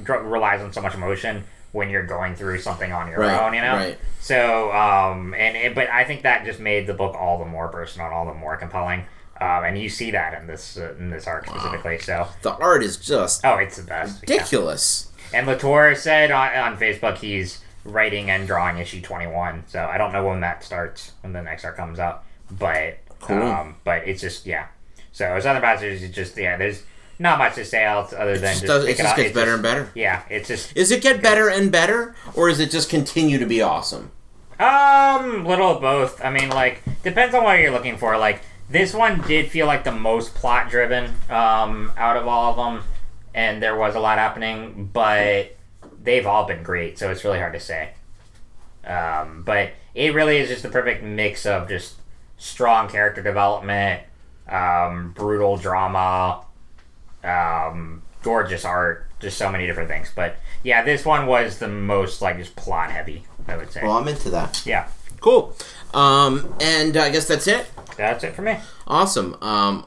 relies 0.07 0.61
on 0.63 0.73
so 0.73 0.81
much 0.81 0.95
emotion 0.95 1.45
when 1.73 1.91
you're 1.91 2.07
going 2.07 2.37
through 2.37 2.59
something 2.59 2.93
on 2.93 3.09
your 3.09 3.19
Right, 3.19 3.43
own, 3.43 3.53
you 3.53 3.61
know. 3.61 3.75
right. 3.75 3.99
So, 4.21 4.73
um, 4.73 5.35
and 5.35 5.57
it, 5.57 5.75
but 5.75 5.91
I 5.91 6.05
think 6.05 6.23
that 6.23 6.45
just 6.45 6.61
made 6.61 6.87
the 6.87 6.95
book 6.95 7.15
all 7.17 7.39
the 7.39 7.45
more 7.45 7.67
personal, 7.69 8.09
all 8.13 8.27
the 8.27 8.35
more 8.35 8.57
compelling. 8.57 9.01
Um, 9.41 9.65
and 9.65 9.77
you 9.77 9.89
see 9.89 10.13
that 10.13 10.41
in 10.41 10.47
this 10.47 10.77
uh, 10.79 10.95
in 10.99 11.11
this 11.11 11.27
arc 11.27 11.47
specifically. 11.49 11.99
So, 11.99 12.29
The 12.43 12.53
art 12.55 12.85
is 12.85 12.97
just 12.97 13.45
oh, 13.45 13.57
it's 13.57 13.77
the 13.77 13.83
best. 13.83 14.23
Yeah. 14.29 14.35
ridiculous. 14.37 15.11
And 15.35 15.47
Latour 15.49 15.97
said 15.97 16.31
on, 16.31 16.55
on 16.55 16.77
Facebook 16.79 17.19
he's 17.19 17.61
writing 17.85 18.31
and 18.31 18.47
drawing 18.47 18.79
issue 18.79 19.01
21. 19.03 19.65
So 19.67 19.85
I 19.85 19.99
don't 19.99 20.13
know 20.13 20.25
when 20.25 20.41
that 20.41 20.63
starts, 20.63 21.13
when 21.23 21.33
the 21.33 21.43
next 21.43 21.65
arc 21.65 21.77
comes 21.77 21.99
out. 21.99 22.23
But 22.51 22.99
Cool. 23.21 23.43
um, 23.43 23.77
but 23.85 24.07
it's 24.07 24.21
just, 24.21 24.47
yeah. 24.47 24.69
So 25.13 25.39
Southern 25.41 25.61
Bastards 25.61 26.03
is 26.03 26.11
just, 26.13 26.37
yeah, 26.39 26.57
there's 26.57 26.85
not 27.19 27.39
much 27.39 27.55
to 27.57 27.65
say 27.65 27.85
else 27.85 28.13
other 28.13 28.35
than 28.39 28.51
It 28.51 28.55
just, 28.55 28.67
does, 28.67 28.85
it 28.85 28.97
just 28.97 29.09
out. 29.11 29.17
gets 29.17 29.29
It's 29.29 29.35
better 29.35 29.47
just- 29.53 29.55
and 29.55 29.63
better. 29.63 29.91
Yeah, 29.95 30.23
it's 30.29 30.49
just, 30.49 30.77
Is 30.77 30.91
it 30.91 31.03
get 31.03 31.23
better 31.23 31.49
and 31.49 31.71
better, 31.71 32.15
or 32.35 32.49
is 32.49 32.61
it 32.61 32.71
just 32.71 32.89
continue 32.91 33.39
to 33.39 33.47
be 33.47 33.63
awesome? 33.63 34.11
um, 34.61 35.45
little 35.45 35.69
of 35.73 35.81
both. 35.81 36.25
I 36.25 36.31
mean, 36.31 36.49
like, 36.51 36.83
depends 37.03 37.35
on 37.35 37.43
what 37.45 37.59
you're 37.59 37.73
looking 37.73 37.97
for. 37.99 38.17
Like, 38.17 38.41
this 38.71 38.95
one 38.95 39.21
did 39.23 39.51
feel 39.51 39.67
like 39.67 39.83
the 39.85 39.93
most 39.93 40.35
plot 40.35 40.71
driven 40.71 41.07
um, 41.29 41.93
out 41.97 42.17
of 42.17 42.27
all 42.29 42.51
of 42.53 42.57
them. 42.57 42.85
And 43.35 43.61
there 43.61 43.77
was 43.77 43.97
a 43.97 44.01
lot 44.01 44.19
happening, 44.19 44.89
but 44.93 45.57
they've 46.03 46.25
all 46.27 46.45
been 46.47 46.63
great, 46.63 46.99
so 47.01 47.11
it's 47.11 47.25
really 47.25 47.41
hard 47.41 47.53
to 47.55 47.61
say. 47.61 47.91
Um, 48.87 49.43
but 49.45 49.71
it 49.95 50.15
really 50.15 50.37
is 50.39 50.49
just 50.49 50.63
the 50.63 50.69
perfect 50.69 51.03
mix 51.03 51.47
of 51.47 51.69
just 51.69 51.95
strong 52.37 52.89
character 52.89 53.23
development, 53.23 54.03
um, 54.49 55.13
brutal 55.17 55.57
drama, 55.57 56.45
um, 57.25 58.03
gorgeous 58.23 58.65
art, 58.65 59.07
just 59.21 59.37
so 59.39 59.51
many 59.51 59.67
different 59.67 59.89
things. 59.89 60.11
But 60.15 60.37
yeah, 60.63 60.83
this 60.83 61.05
one 61.05 61.27
was 61.27 61.59
the 61.59 61.69
most 61.69 62.21
like 62.23 62.39
just 62.39 62.55
plot 62.57 62.91
heavy, 62.91 63.25
I 63.49 63.57
would 63.57 63.71
say. 63.73 63.83
Well, 63.83 63.93
I'm 63.93 64.09
into 64.09 64.31
that. 64.31 64.63
yeah, 64.67 64.89
Cool. 65.21 65.57
Um, 65.95 66.55
and 66.61 66.97
I 66.97 67.11
guess 67.11 67.27
that's 67.29 67.47
it. 67.47 67.67
that's 67.97 68.25
it 68.25 68.35
for 68.35 68.43
me. 68.43 68.59
Awesome. 68.87 69.37
Um, 69.43 69.87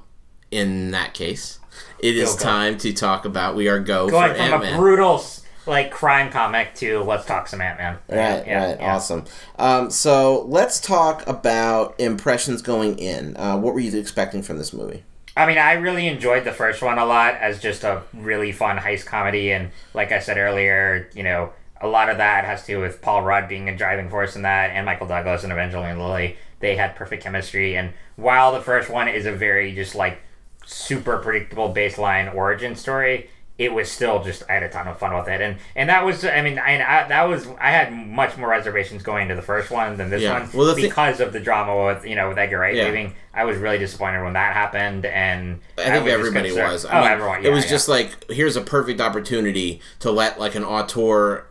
in 0.51 0.91
that 0.91 1.13
case, 1.13 1.59
it 1.99 2.15
is 2.15 2.31
Go, 2.33 2.37
go. 2.37 2.43
time 2.43 2.77
to 2.79 2.93
talk 2.93 3.25
about 3.25 3.55
We 3.55 3.67
Are 3.67 3.79
Go 3.79 4.09
Going 4.09 4.31
for 4.31 4.35
from 4.37 4.53
Ant 4.63 4.73
a 4.73 4.77
brutal 4.77 5.23
like 5.65 5.91
crime 5.91 6.31
comic 6.31 6.73
to 6.75 7.01
let's 7.03 7.25
talk 7.25 7.47
some 7.47 7.59
Ant 7.59 7.77
Man. 7.77 7.93
Right, 8.07 8.17
Yeah, 8.47 8.65
right, 8.69 8.79
yeah. 8.79 8.95
awesome. 8.95 9.25
Um, 9.59 9.91
so 9.91 10.43
let's 10.47 10.79
talk 10.79 11.27
about 11.27 11.99
impressions 11.99 12.61
going 12.61 12.97
in. 12.97 13.35
Uh, 13.35 13.57
what 13.57 13.73
were 13.73 13.81
you 13.81 13.99
expecting 13.99 14.41
from 14.41 14.57
this 14.57 14.71
movie? 14.71 15.03
I 15.37 15.45
mean, 15.45 15.59
I 15.59 15.73
really 15.73 16.07
enjoyed 16.07 16.45
the 16.45 16.51
first 16.51 16.81
one 16.81 16.97
a 16.97 17.05
lot 17.05 17.35
as 17.35 17.61
just 17.61 17.83
a 17.83 18.01
really 18.11 18.51
fun 18.51 18.77
heist 18.77 19.05
comedy, 19.05 19.51
and 19.51 19.69
like 19.93 20.11
I 20.11 20.17
said 20.17 20.37
earlier, 20.37 21.09
you 21.13 21.21
know, 21.21 21.53
a 21.79 21.87
lot 21.87 22.09
of 22.09 22.17
that 22.17 22.43
has 22.43 22.61
to 22.61 22.73
do 22.73 22.79
with 22.79 23.03
Paul 23.03 23.21
Rudd 23.21 23.47
being 23.47 23.69
a 23.69 23.77
driving 23.77 24.09
force 24.09 24.35
in 24.35 24.41
that, 24.41 24.71
and 24.71 24.83
Michael 24.83 25.05
Douglas 25.05 25.43
and 25.43 25.53
Evangeline 25.53 25.99
Lilly. 25.99 26.37
They 26.59 26.75
had 26.75 26.95
perfect 26.95 27.21
chemistry, 27.21 27.77
and 27.77 27.93
while 28.15 28.51
the 28.51 28.61
first 28.61 28.89
one 28.89 29.07
is 29.07 29.27
a 29.27 29.31
very 29.31 29.75
just 29.75 29.93
like 29.93 30.19
super 30.65 31.17
predictable 31.19 31.73
baseline 31.73 32.33
origin 32.33 32.75
story. 32.75 33.29
It 33.57 33.73
was 33.73 33.91
still 33.91 34.23
just 34.23 34.43
I 34.47 34.53
had 34.53 34.63
a 34.63 34.69
ton 34.69 34.87
of 34.87 34.99
fun 34.99 35.15
with 35.17 35.27
it, 35.27 35.41
and 35.41 35.57
and 35.75 35.89
that 35.89 36.05
was 36.05 36.23
I 36.23 36.41
mean 36.41 36.59
I, 36.59 36.75
I 36.75 37.07
that 37.07 37.23
was 37.23 37.47
I 37.59 37.71
had 37.71 37.91
much 37.91 38.37
more 38.37 38.49
reservations 38.49 39.01
going 39.01 39.23
into 39.23 39.35
the 39.35 39.41
first 39.41 39.71
one 39.71 39.97
than 39.97 40.11
this 40.11 40.21
Yeah. 40.21 40.39
one 40.39 40.49
Well, 40.53 40.75
because 40.75 41.19
of 41.19 41.33
the 41.33 41.39
drama 41.39 41.85
with 41.85 42.05
you 42.05 42.13
know 42.15 42.29
with 42.29 42.37
Edgar 42.37 42.59
Wright 42.59 42.75
Yeah. 42.75 42.85
leaving. 42.85 43.13
I 43.33 43.45
was 43.45 43.57
really 43.57 43.79
disappointed 43.79 44.23
when 44.23 44.33
that 44.33 44.53
happened, 44.53 45.05
and 45.05 45.59
I 45.77 45.91
think 45.91 46.05
was 46.05 46.13
everybody 46.13 46.51
was. 46.51 46.85
I 46.85 46.97
oh, 46.99 47.01
mean, 47.01 47.11
everyone. 47.11 47.45
it 47.45 47.49
was 47.51 47.65
yeah. 47.65 47.69
just 47.71 47.87
like 47.87 48.29
here's 48.29 48.55
a 48.55 48.61
perfect 48.61 49.01
opportunity 49.01 49.81
to 49.99 50.11
let 50.11 50.39
like 50.39 50.53
an 50.55 50.63
auteur, 50.63 51.46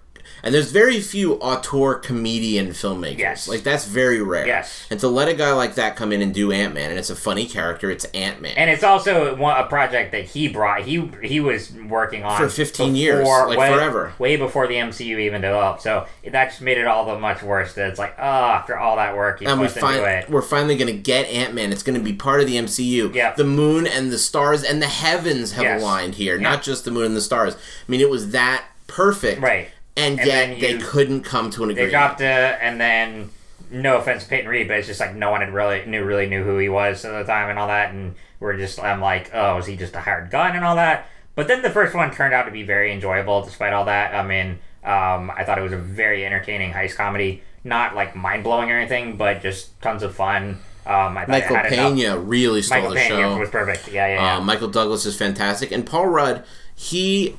and 0.47 0.55
there's 0.55 0.71
very 0.71 1.01
few 1.01 1.35
auteur 1.35 1.97
comedian 1.97 2.69
filmmakers. 2.69 3.19
Yes. 3.19 3.49
like 3.49 3.63
that's 3.65 3.85
very 3.85 4.23
rare. 4.23 4.47
Yes. 4.47 4.87
and 4.91 5.01
to 5.01 5.09
let 5.09 5.29
a 5.29 5.35
guy 5.35 5.53
like 5.53 5.75
that 5.75 5.97
come 5.97 6.13
in 6.13 6.23
and 6.23 6.33
do 6.33 6.53
Ant 6.53 6.73
Man, 6.73 6.91
and 6.91 6.99
it's 6.99 7.11
a 7.11 7.17
funny 7.17 7.47
character. 7.47 7.91
It's 7.91 8.05
Ant 8.07 8.41
Man. 8.41 8.55
and 8.57 8.71
it's 8.71 8.85
also 8.85 9.35
one, 9.37 9.57
a 9.59 9.67
project 9.67 10.13
that 10.13 10.25
he 10.25 10.49
brought. 10.49 10.83
He 10.83 11.11
he 11.23 11.41
was 11.41 11.73
working 11.73 12.23
on 12.23 12.39
For 12.41 12.49
15 12.49 12.95
years, 12.97 13.27
like 13.27 13.59
way, 13.59 13.73
forever. 13.73 14.13
way 14.19 14.37
before 14.37 14.67
the 14.69 14.77
MCU 14.77 15.19
even 15.19 15.41
developed. 15.43 15.83
So 15.83 16.07
that 16.31 16.51
just 16.51 16.63
made 16.63 16.79
it 16.79 16.87
all 16.87 17.05
the 17.05 17.19
much 17.19 17.43
worse. 17.43 17.75
That 17.75 17.91
it's 17.91 17.99
like, 17.99 18.15
oh, 18.19 18.23
after 18.23 18.79
all 18.79 18.97
that 18.97 19.17
work, 19.17 19.41
he 19.41 19.47
and 19.47 19.61
we 19.61 19.67
put 19.67 19.77
into 19.77 19.81
find 19.87 20.01
it. 20.05 20.31
we're 20.31 20.43
finally 20.43 20.77
going 20.77 20.95
to 20.95 20.99
get 21.03 21.27
Ant 21.27 21.55
Man. 21.55 21.73
It's 21.73 21.83
going 21.83 21.99
to 21.99 22.05
be 22.05 22.13
part 22.13 22.41
of 22.41 22.47
the 22.47 22.55
MCU. 22.57 23.13
Yeah. 23.15 23.35
The 23.35 23.45
moon 23.45 23.87
and 23.87 24.13
the 24.13 24.19
stars 24.19 24.63
and 24.63 24.81
the 24.81 24.87
heavens 24.87 25.53
have 25.53 25.65
Yes. 25.65 25.83
aligned 25.83 26.15
here, 26.15 26.37
Yeah. 26.37 26.43
not 26.51 26.63
just 26.63 26.85
the 26.85 26.93
moon 26.93 27.07
and 27.07 27.17
the 27.17 27.21
stars. 27.21 27.55
I 27.57 27.59
mean, 27.91 28.01
it 28.01 28.09
was 28.09 28.31
that 28.31 28.65
perfect, 28.87 29.41
Right. 29.43 29.69
And, 29.97 30.19
And 30.21 30.27
yet 30.27 30.49
then 30.49 30.61
they 30.61 30.73
you- 30.73 30.79
couldn't 30.79 31.23
come 31.23 31.51
to 31.51 31.65
an 31.65 31.71
agreement. 31.71 31.91
They 31.91 31.91
dropped 31.91 32.21
it, 32.21 32.59
and 32.61 32.81
then 32.81 33.31
no 33.71 33.97
offense 33.97 34.25
to 34.25 34.29
Peyton 34.29 34.49
Reed, 34.49 34.69
but 34.69 34.77
it's 34.79 34.87
just 34.87 35.01
like 35.01 35.15
no 35.15 35.31
one 35.31 35.41
had 35.41 35.53
really 35.53 35.85
knew 35.87 36.05
really 36.05 36.27
knew 36.29 36.45
who 36.45 36.59
he 36.59 36.69
was 36.69 37.05
at 37.05 37.13
the 37.13 37.25
time 37.25 37.49
and 37.51 37.59
all 37.59 37.69
that, 37.69 37.93
and 37.93 38.15
we're 38.39 38.57
just 38.57 38.79
I'm 38.83 39.01
like, 39.01 39.31
oh, 39.35 39.59
is 39.59 39.67
he 39.67 39.77
just 39.77 39.95
a 39.95 40.01
hired 40.01 40.31
gun 40.31 40.55
and 40.55 40.65
all 40.65 40.77
that? 40.77 41.09
But 41.35 41.49
then 41.49 41.63
the 41.63 41.71
first 41.71 41.95
one 41.95 42.11
turned 42.13 42.33
out 42.35 42.45
to 42.45 42.51
be 42.51 42.63
very 42.63 42.93
enjoyable 42.93 43.43
despite 43.43 43.73
all 43.73 43.87
that. 43.87 44.15
I 44.15 44.23
mean, 44.27 44.59
um, 44.85 45.31
I 45.35 45.45
thought 45.45 45.59
it 45.59 45.63
was 45.63 45.73
a 45.73 45.77
very 45.79 46.25
entertaining 46.25 46.73
heist 46.73 46.95
comedy, 46.97 47.43
not 47.65 47.95
like 47.95 48.15
mind 48.15 48.45
blowing 48.45 48.71
or 48.71 48.79
anything, 48.79 49.17
but 49.17 49.43
just 49.43 49.81
tons 49.83 50.03
of 50.03 50.15
fun. 50.15 50.59
Um, 50.87 51.19
I 51.19 51.27
Michael 51.27 51.57
it 51.57 51.69
Pena 51.71 52.17
really 52.19 52.63
stole 52.63 52.79
Michael 52.79 52.91
the 52.95 53.01
Pena 53.01 53.09
show. 53.17 53.39
was 53.39 53.51
perfect. 53.51 53.89
Yeah, 53.89 54.07
yeah, 54.07 54.15
yeah. 54.15 54.37
Uh, 54.37 54.41
Michael 54.43 54.69
Douglas 54.69 55.05
is 55.07 55.17
fantastic, 55.17 55.73
and 55.73 55.85
Paul 55.85 56.07
Rudd. 56.07 56.45
He, 56.79 57.37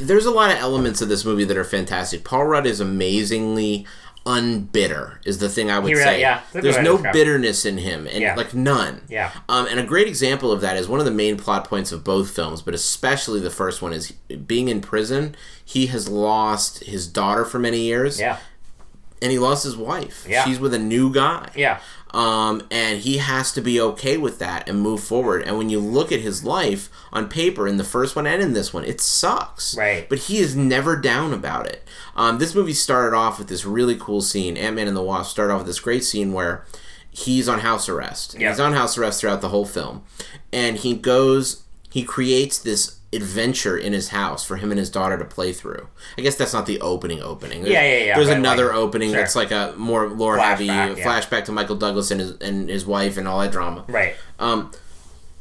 there's 0.00 0.26
a 0.26 0.30
lot 0.30 0.50
of 0.50 0.58
elements 0.58 1.00
of 1.02 1.08
this 1.08 1.24
movie 1.24 1.44
that 1.44 1.56
are 1.56 1.64
fantastic. 1.64 2.24
Paul 2.24 2.44
Rudd 2.46 2.66
is 2.66 2.80
amazingly 2.80 3.86
unbitter. 4.26 5.16
Is 5.24 5.38
the 5.38 5.48
thing 5.48 5.70
I 5.70 5.78
would 5.78 5.90
really- 5.90 6.02
say. 6.02 6.20
yeah, 6.20 6.40
that's 6.40 6.50
a 6.56 6.60
good 6.60 6.74
there's 6.74 6.84
no 6.84 6.98
bitterness 6.98 7.64
in 7.64 7.78
him, 7.78 8.06
and 8.06 8.20
Yeah. 8.22 8.34
like 8.34 8.52
none. 8.54 9.00
Yeah. 9.08 9.30
Um, 9.48 9.66
and 9.70 9.80
a 9.80 9.84
great 9.84 10.06
example 10.06 10.52
of 10.52 10.60
that 10.60 10.76
is 10.76 10.86
one 10.86 11.00
of 11.00 11.06
the 11.06 11.12
main 11.12 11.36
plot 11.36 11.66
points 11.68 11.92
of 11.92 12.04
both 12.04 12.30
films, 12.30 12.60
but 12.62 12.74
especially 12.74 13.40
the 13.40 13.50
first 13.50 13.80
one 13.80 13.92
is 13.92 14.12
being 14.46 14.68
in 14.68 14.80
prison. 14.80 15.34
He 15.64 15.86
has 15.86 16.08
lost 16.08 16.84
his 16.84 17.06
daughter 17.06 17.44
for 17.44 17.58
many 17.58 17.80
years, 17.80 18.20
yeah, 18.20 18.36
and 19.22 19.32
he 19.32 19.38
lost 19.38 19.64
his 19.64 19.76
wife. 19.76 20.26
Yeah. 20.28 20.44
She's 20.44 20.60
with 20.60 20.74
a 20.74 20.78
new 20.78 21.12
guy 21.12 21.48
yeah. 21.56 21.78
Um, 22.10 22.62
and 22.70 23.00
he 23.00 23.18
has 23.18 23.52
to 23.52 23.60
be 23.60 23.80
okay 23.80 24.16
with 24.16 24.38
that 24.38 24.68
and 24.68 24.80
move 24.80 25.02
forward. 25.02 25.42
And 25.42 25.58
when 25.58 25.68
you 25.68 25.78
look 25.78 26.10
at 26.10 26.20
his 26.20 26.44
life 26.44 26.88
on 27.12 27.28
paper 27.28 27.68
in 27.68 27.76
the 27.76 27.84
first 27.84 28.16
one 28.16 28.26
and 28.26 28.42
in 28.42 28.54
this 28.54 28.72
one, 28.72 28.84
it 28.84 29.00
sucks. 29.00 29.76
Right. 29.76 30.08
But 30.08 30.18
he 30.20 30.38
is 30.38 30.56
never 30.56 30.96
down 30.96 31.32
about 31.32 31.66
it. 31.66 31.86
Um, 32.16 32.38
this 32.38 32.54
movie 32.54 32.72
started 32.72 33.16
off 33.16 33.38
with 33.38 33.48
this 33.48 33.64
really 33.64 33.96
cool 33.96 34.20
scene. 34.22 34.56
Ant 34.56 34.76
Man 34.76 34.88
and 34.88 34.96
the 34.96 35.02
Wasp 35.02 35.30
started 35.30 35.52
off 35.52 35.60
with 35.60 35.66
this 35.66 35.80
great 35.80 36.04
scene 36.04 36.32
where 36.32 36.64
he's 37.10 37.48
on 37.48 37.60
house 37.60 37.88
arrest. 37.88 38.36
Yeah. 38.38 38.48
He's 38.48 38.60
on 38.60 38.72
house 38.72 38.96
arrest 38.96 39.20
throughout 39.20 39.40
the 39.40 39.50
whole 39.50 39.66
film, 39.66 40.04
and 40.52 40.76
he 40.76 40.94
goes. 40.94 41.64
He 41.90 42.04
creates 42.04 42.58
this 42.58 42.97
adventure 43.12 43.76
in 43.76 43.92
his 43.92 44.10
house 44.10 44.44
for 44.44 44.56
him 44.56 44.70
and 44.70 44.78
his 44.78 44.90
daughter 44.90 45.16
to 45.16 45.24
play 45.24 45.52
through. 45.52 45.88
I 46.18 46.20
guess 46.20 46.36
that's 46.36 46.52
not 46.52 46.66
the 46.66 46.80
opening 46.80 47.22
opening. 47.22 47.62
There's, 47.62 47.72
Yeah, 47.72 47.82
yeah, 47.82 48.04
yeah, 48.04 48.16
There's 48.16 48.28
another 48.28 48.66
like, 48.66 48.74
opening 48.74 49.10
sure. 49.10 49.20
that's 49.20 49.34
like 49.34 49.50
a 49.50 49.74
more 49.76 50.08
lore 50.08 50.38
heavy 50.38 50.66
Flashback, 50.66 50.96
yeah. 50.98 51.04
flashback 51.04 51.44
to 51.46 51.52
Michael 51.52 51.76
Douglas 51.76 52.10
and 52.10 52.20
his 52.20 52.32
and 52.38 52.68
his 52.68 52.84
wife 52.84 53.16
and 53.16 53.26
all 53.26 53.40
that 53.40 53.52
drama. 53.52 53.84
Right. 53.88 54.14
Um, 54.38 54.72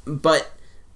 but 0.06 0.52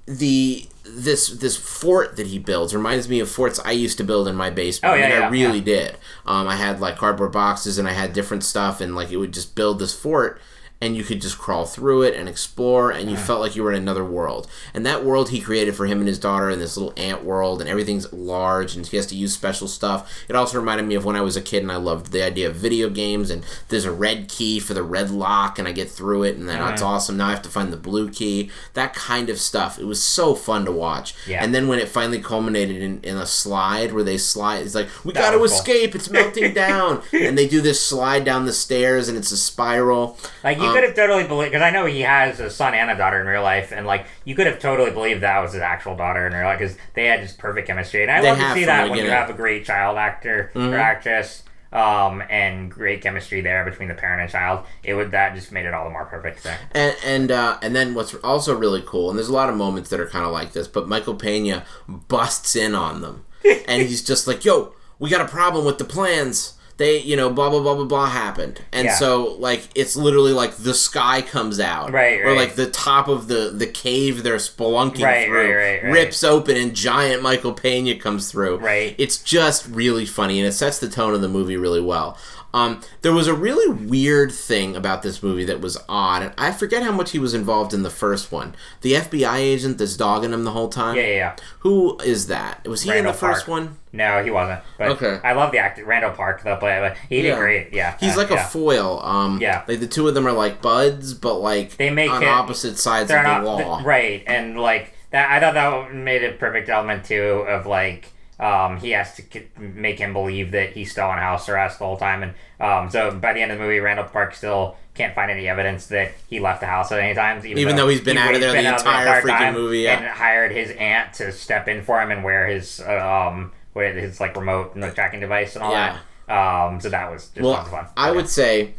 the 0.06 0.68
this 0.84 1.28
this 1.28 1.58
fort 1.58 2.16
that 2.16 2.28
he 2.28 2.40
builds 2.40 2.74
reminds 2.74 3.08
me 3.08 3.20
of 3.20 3.30
forts 3.30 3.60
I 3.60 3.72
used 3.72 3.98
to 3.98 4.04
build 4.04 4.28
in 4.28 4.36
my 4.36 4.50
basement. 4.50 4.94
Oh, 4.94 4.96
yeah, 4.96 5.06
I 5.06 5.10
mean, 5.10 5.22
I 5.22 5.30
really 5.30 5.60
yeah. 5.60 5.66
did. 5.66 5.98
Um, 6.26 6.48
I 6.48 6.56
had 6.56 6.80
like 6.80 6.96
cardboard 6.96 7.34
boxes 7.34 7.78
and 7.78 7.88
I 7.88 7.92
had 7.92 8.14
different 8.14 8.44
stuff, 8.44 8.82
and 8.82 8.96
like 8.96 9.12
it 9.12 9.18
would 9.18 9.34
just 9.34 9.56
build 9.56 9.80
this 9.80 9.94
fort. 9.94 10.40
And 10.82 10.98
you 10.98 11.04
could 11.04 11.22
just 11.22 11.38
crawl 11.38 11.66
through 11.66 12.02
it 12.02 12.16
and 12.16 12.28
explore, 12.28 12.90
and 12.90 13.10
you 13.12 13.16
felt 13.16 13.40
like 13.40 13.56
you 13.56 13.62
were 13.62 13.72
in 13.72 13.78
another 13.84 14.04
world. 14.04 14.48
And 14.74 14.84
that 14.84 15.06
world 15.06 15.30
he 15.30 15.40
created 15.40 15.76
for 15.76 15.86
him 15.86 16.00
and 16.00 16.08
his 16.08 16.18
daughter 16.18 16.50
in 16.50 16.58
this 16.58 16.76
little 16.76 16.92
ant 16.98 17.24
world, 17.24 17.62
and 17.62 17.70
everything's 17.70 18.12
large, 18.12 18.76
and 18.76 18.88
he 18.88 18.98
has 18.98 19.06
to 19.08 19.16
use 19.16 19.32
special 19.32 19.68
stuff. 19.68 20.12
It 20.28 20.36
also 20.36 20.58
reminded 20.60 20.88
me 20.88 20.96
of 20.96 21.06
when 21.06 21.16
I 21.16 21.22
was 21.22 21.38
a 21.38 21.42
kid, 21.42 21.62
and 21.62 21.72
I 21.72 21.76
loved 21.76 22.12
the 22.12 22.24
idea 22.24 22.50
of 22.50 22.56
video 22.56 22.90
games. 22.90 23.30
And 23.30 23.46
there's 23.70 23.86
a 23.86 23.92
red 23.92 24.28
key 24.28 24.60
for 24.60 24.74
the 24.74 24.82
red 24.82 25.12
lock, 25.12 25.60
and 25.60 25.68
I 25.68 25.72
get 25.72 25.88
through 25.90 26.24
it, 26.24 26.36
and 26.36 26.50
then 26.50 26.58
that's 26.60 26.82
awesome. 26.82 27.16
Now 27.18 27.28
I 27.28 27.32
have 27.32 27.44
to 27.44 27.50
find 27.50 27.72
the 27.72 27.78
blue 27.78 28.10
key. 28.10 28.50
That 28.74 28.96
kind 28.96 29.30
of 29.30 29.40
stuff. 29.40 29.78
It 29.78 29.86
was 29.86 30.02
so 30.04 30.34
fun 30.34 30.66
to 30.66 30.72
watch. 30.72 31.14
Yeah. 31.28 31.44
And 31.44 31.54
then 31.54 31.68
when 31.68 31.78
it 31.78 31.90
finally 31.90 32.20
culminated 32.22 32.82
in, 32.82 33.02
in 33.04 33.18
a 33.18 33.28
slide 33.28 33.94
where 33.94 34.04
they 34.04 34.18
slide, 34.18 34.64
it's 34.66 34.74
like 34.74 34.90
we 35.06 35.14
That 35.14 35.20
got 35.22 35.32
to 35.32 35.38
was 35.38 35.52
cool. 35.52 35.60
escape. 35.60 35.94
It's 35.94 36.10
melting 36.10 36.56
down, 36.56 37.04
and 37.14 37.38
they 37.38 37.48
do 37.48 37.62
this 37.62 37.80
slide 37.86 38.26
down 38.26 38.46
the 38.46 38.54
stairs, 38.54 39.08
and 39.08 39.16
it's 39.16 39.32
a 39.32 39.38
spiral. 39.38 40.18
Like 40.44 40.58
you 40.58 40.71
Um, 40.72 40.76
could 40.76 40.84
have 40.86 40.96
totally 40.96 41.24
believed 41.26 41.52
because 41.52 41.64
I 41.64 41.70
know 41.72 41.86
he 41.86 42.02
has 42.02 42.40
a 42.40 42.50
son 42.50 42.74
and 42.74 42.90
a 42.90 42.96
daughter 42.98 43.20
in 43.22 43.28
real 43.28 43.44
life, 43.44 43.72
and 43.72 43.86
like 43.86 44.06
you 44.26 44.36
could 44.36 44.48
have 44.48 44.60
totally 44.60 44.92
believed 44.92 45.22
that 45.22 45.40
was 45.40 45.54
his 45.54 45.62
actual 45.62 45.96
daughter 45.96 46.26
in 46.28 46.34
real 46.34 46.44
life 46.46 46.60
because 46.60 46.78
they 46.96 47.06
had 47.06 47.22
just 47.22 47.38
perfect 47.38 47.68
chemistry. 47.68 48.02
And 48.04 48.12
I 48.12 48.22
They 48.22 48.30
love 48.30 48.38
to 48.40 48.54
see 48.54 48.66
that 48.66 48.90
when 48.90 49.00
you 49.00 49.10
have 49.12 49.30
a 49.30 49.34
great 49.34 49.66
child 49.66 49.98
actor 49.98 50.52
or 50.56 50.76
actress. 50.78 51.44
um, 51.74 52.22
and 52.30 52.70
great 52.70 53.02
chemistry 53.02 53.40
there 53.40 53.64
between 53.64 53.88
the 53.88 53.94
parent 53.96 54.22
and 54.22 54.30
child. 54.30 54.66
It 54.84 54.94
would 54.94 55.12
that 55.12 55.36
just 55.36 55.54
made 55.54 55.66
it 55.66 55.74
all 55.74 55.86
the 55.86 55.90
more 55.90 56.04
perfect 56.04 56.44
there. 56.44 56.60
And 56.74 56.96
and 57.06 57.32
uh, 57.32 57.60
and 57.62 57.74
then 57.74 57.94
what's 57.96 58.14
also 58.16 58.54
really 58.54 58.84
cool, 58.86 59.10
and 59.10 59.18
there's 59.18 59.30
a 59.30 59.34
lot 59.34 59.48
of 59.50 59.56
moments 59.56 59.90
that 59.92 60.00
are 60.02 60.08
kind 60.08 60.26
of 60.26 60.34
like 60.34 60.52
this, 60.52 60.68
but 60.68 60.90
Michael 60.90 61.16
Pena 61.16 61.64
busts 61.88 62.58
in 62.58 62.76
on 62.76 63.00
them, 63.02 63.26
and 63.68 63.82
he's 63.84 64.04
just 64.04 64.28
like, 64.28 64.44
"Yo, 64.44 64.74
we 65.00 65.10
got 65.10 65.22
a 65.22 65.28
problem 65.28 65.64
with 65.66 65.78
the 65.78 65.86
plans." 65.86 66.56
They, 66.82 66.98
you 66.98 67.16
know, 67.16 67.30
blah 67.30 67.50
blah 67.52 67.60
blah 67.62 67.76
blah 67.76 67.86
blah 67.86 68.08
happened, 68.08 68.60
and 68.72 68.86
Yeah. 68.86 68.96
so 68.96 69.36
like 69.38 69.62
it's 69.76 69.96
literally 69.96 70.34
like 70.34 70.56
the 70.58 70.74
sky 70.74 71.22
comes 71.22 71.60
out, 71.60 71.92
Right, 71.92 72.20
or 72.22 72.34
like 72.36 72.56
the 72.56 72.70
top 72.72 73.08
of 73.08 73.28
the 73.28 73.52
the 73.56 73.68
cave 73.68 74.24
they're 74.24 74.38
spelunking 74.38 75.04
Right, 75.04 75.28
through 75.28 75.38
right, 75.48 75.56
right, 75.56 75.84
right. 75.84 75.94
rips 75.94 76.24
open, 76.24 76.58
and 76.58 76.74
giant 76.74 77.22
Michael 77.22 77.54
Pena 77.54 77.96
comes 78.00 78.32
through. 78.32 78.58
Right. 78.58 78.96
it's 78.98 79.18
just 79.20 79.68
really 79.68 80.08
funny, 80.08 80.40
and 80.40 80.48
it 80.48 80.54
sets 80.54 80.80
the 80.80 80.90
tone 80.90 81.14
of 81.14 81.22
the 81.22 81.30
movie 81.30 81.56
really 81.56 81.82
well. 81.82 82.18
Um, 82.54 82.82
there 83.02 83.14
was 83.14 83.28
a 83.28 83.34
really 83.34 83.74
weird 83.74 84.32
thing 84.32 84.76
about 84.76 85.02
this 85.04 85.24
movie 85.24 85.46
that 85.46 85.62
was 85.62 85.78
odd, 85.88 86.22
and 86.24 86.34
I 86.38 86.52
forget 86.52 86.84
how 86.84 86.92
much 86.92 87.12
he 87.12 87.20
was 87.20 87.34
involved 87.34 87.74
in 87.74 87.84
the 87.84 87.90
first 87.90 88.32
one. 88.32 88.56
The 88.82 88.94
FBI 88.94 89.38
agent 89.38 89.78
that's 89.78 89.96
dogging 89.96 90.34
him 90.34 90.44
the 90.44 90.52
whole 90.52 90.68
time. 90.70 90.96
Yeah, 90.96 91.02
yeah, 91.04 91.16
yeah. 91.16 91.36
Who 91.60 91.98
is 92.00 92.28
that? 92.28 92.68
Was 92.68 92.82
he 92.82 92.90
in 92.90 92.96
Randall 92.96 93.14
the 93.14 93.18
first 93.20 93.46
Park. 93.46 93.48
one? 93.48 93.78
No, 93.94 94.24
he 94.24 94.32
wasn't. 94.32 94.62
But 94.78 94.90
Okay. 94.92 95.20
I 95.24 95.34
love 95.34 95.52
the 95.52 95.60
actor 95.60 95.86
Randall 95.86 96.12
Park 96.12 96.44
though, 96.44 96.58
but, 96.60 96.80
but 96.82 96.98
he 97.10 97.22
did 97.22 97.30
Yeah. 97.30 97.38
great. 97.40 97.74
Yeah, 97.74 97.98
He's 98.00 98.16
uh, 98.16 98.18
like 98.22 98.30
yeah. 98.30 98.46
a 98.46 98.50
foil. 98.50 99.02
Um, 99.04 99.40
Yeah. 99.42 99.64
Like 99.68 99.80
the 99.80 99.88
two 99.88 100.08
of 100.08 100.14
them 100.14 100.28
are 100.28 100.32
like 100.32 100.62
buds, 100.62 101.14
but 101.14 101.36
like 101.36 101.78
They 101.78 101.90
make 101.90 102.12
on 102.12 102.24
it- 102.24 102.28
opposite 102.28 102.78
sides 102.78 103.12
of 103.12 103.18
the 103.18 103.24
not 103.24 103.44
law. 103.44 103.76
th- 103.78 103.86
right 103.86 104.24
and 104.28 104.60
like 104.60 104.94
that 105.12 105.30
i 105.30 105.40
thought 105.42 105.54
that 105.56 105.94
made 105.94 106.24
a 106.24 106.32
perfect 106.32 106.70
element 106.70 107.04
too 107.04 107.44
of 107.48 107.66
like 107.66 108.14
um, 108.42 108.78
he 108.80 108.90
has 108.92 109.14
to 109.16 109.22
k- 109.22 109.48
make 109.58 110.00
him 110.00 110.12
believe 110.14 110.52
that 110.52 110.72
he's 110.74 110.92
still 110.92 111.06
on 111.06 111.18
house 111.20 111.48
arrest 111.48 111.80
the 111.80 111.86
whole 111.86 111.96
time 111.98 112.24
and 112.24 112.34
um, 112.60 112.90
so 112.90 113.12
by 113.12 113.32
the 113.34 113.40
end 113.42 113.52
of 113.52 113.58
the 113.60 113.64
movie 113.64 113.80
randall 113.80 114.06
park 114.06 114.34
still 114.36 114.76
can't 114.94 115.16
find 115.16 115.32
any 115.32 115.48
evidence 115.48 115.88
that 115.88 116.12
he 116.28 116.40
left 116.40 116.60
the 116.60 116.66
house 116.68 116.92
at 116.92 117.00
any 117.00 117.14
time. 117.14 117.38
even, 117.46 117.58
Even 117.58 117.76
though 117.78 117.88
he's 117.88 118.02
been 118.02 118.18
out 118.18 118.34
of 118.36 118.42
there 118.42 118.52
the 118.52 118.68
out 118.68 118.80
entire 118.80 119.22
freaking 119.22 119.54
movie, 119.54 119.80
yeah. 119.80 119.98
and 119.98 120.06
hired 120.08 120.52
his 120.52 120.70
aunt 120.72 121.14
to 121.14 121.32
step 121.32 121.68
in 121.70 121.82
for 121.82 122.02
him 122.02 122.12
and 122.12 122.24
wear 122.26 122.46
his 122.48 122.82
uh, 122.82 123.28
um 123.30 123.54
with 123.74 123.96
his 123.96 124.20
like 124.20 124.36
remote 124.36 124.76
and 124.76 124.84
tracking 124.94 125.22
device 125.22 125.56
and 125.56 125.64
all 125.64 125.72
Yeah. 125.72 125.98
that 126.28 126.36
um 126.36 126.82
so 126.82 126.90
that 126.90 127.10
was 127.10 127.28
just 127.30 127.42
Well, 127.42 127.64
fun 127.66 127.86
I 127.96 128.10
Yeah. 128.10 128.16
would 128.16 128.28
say 128.28 128.74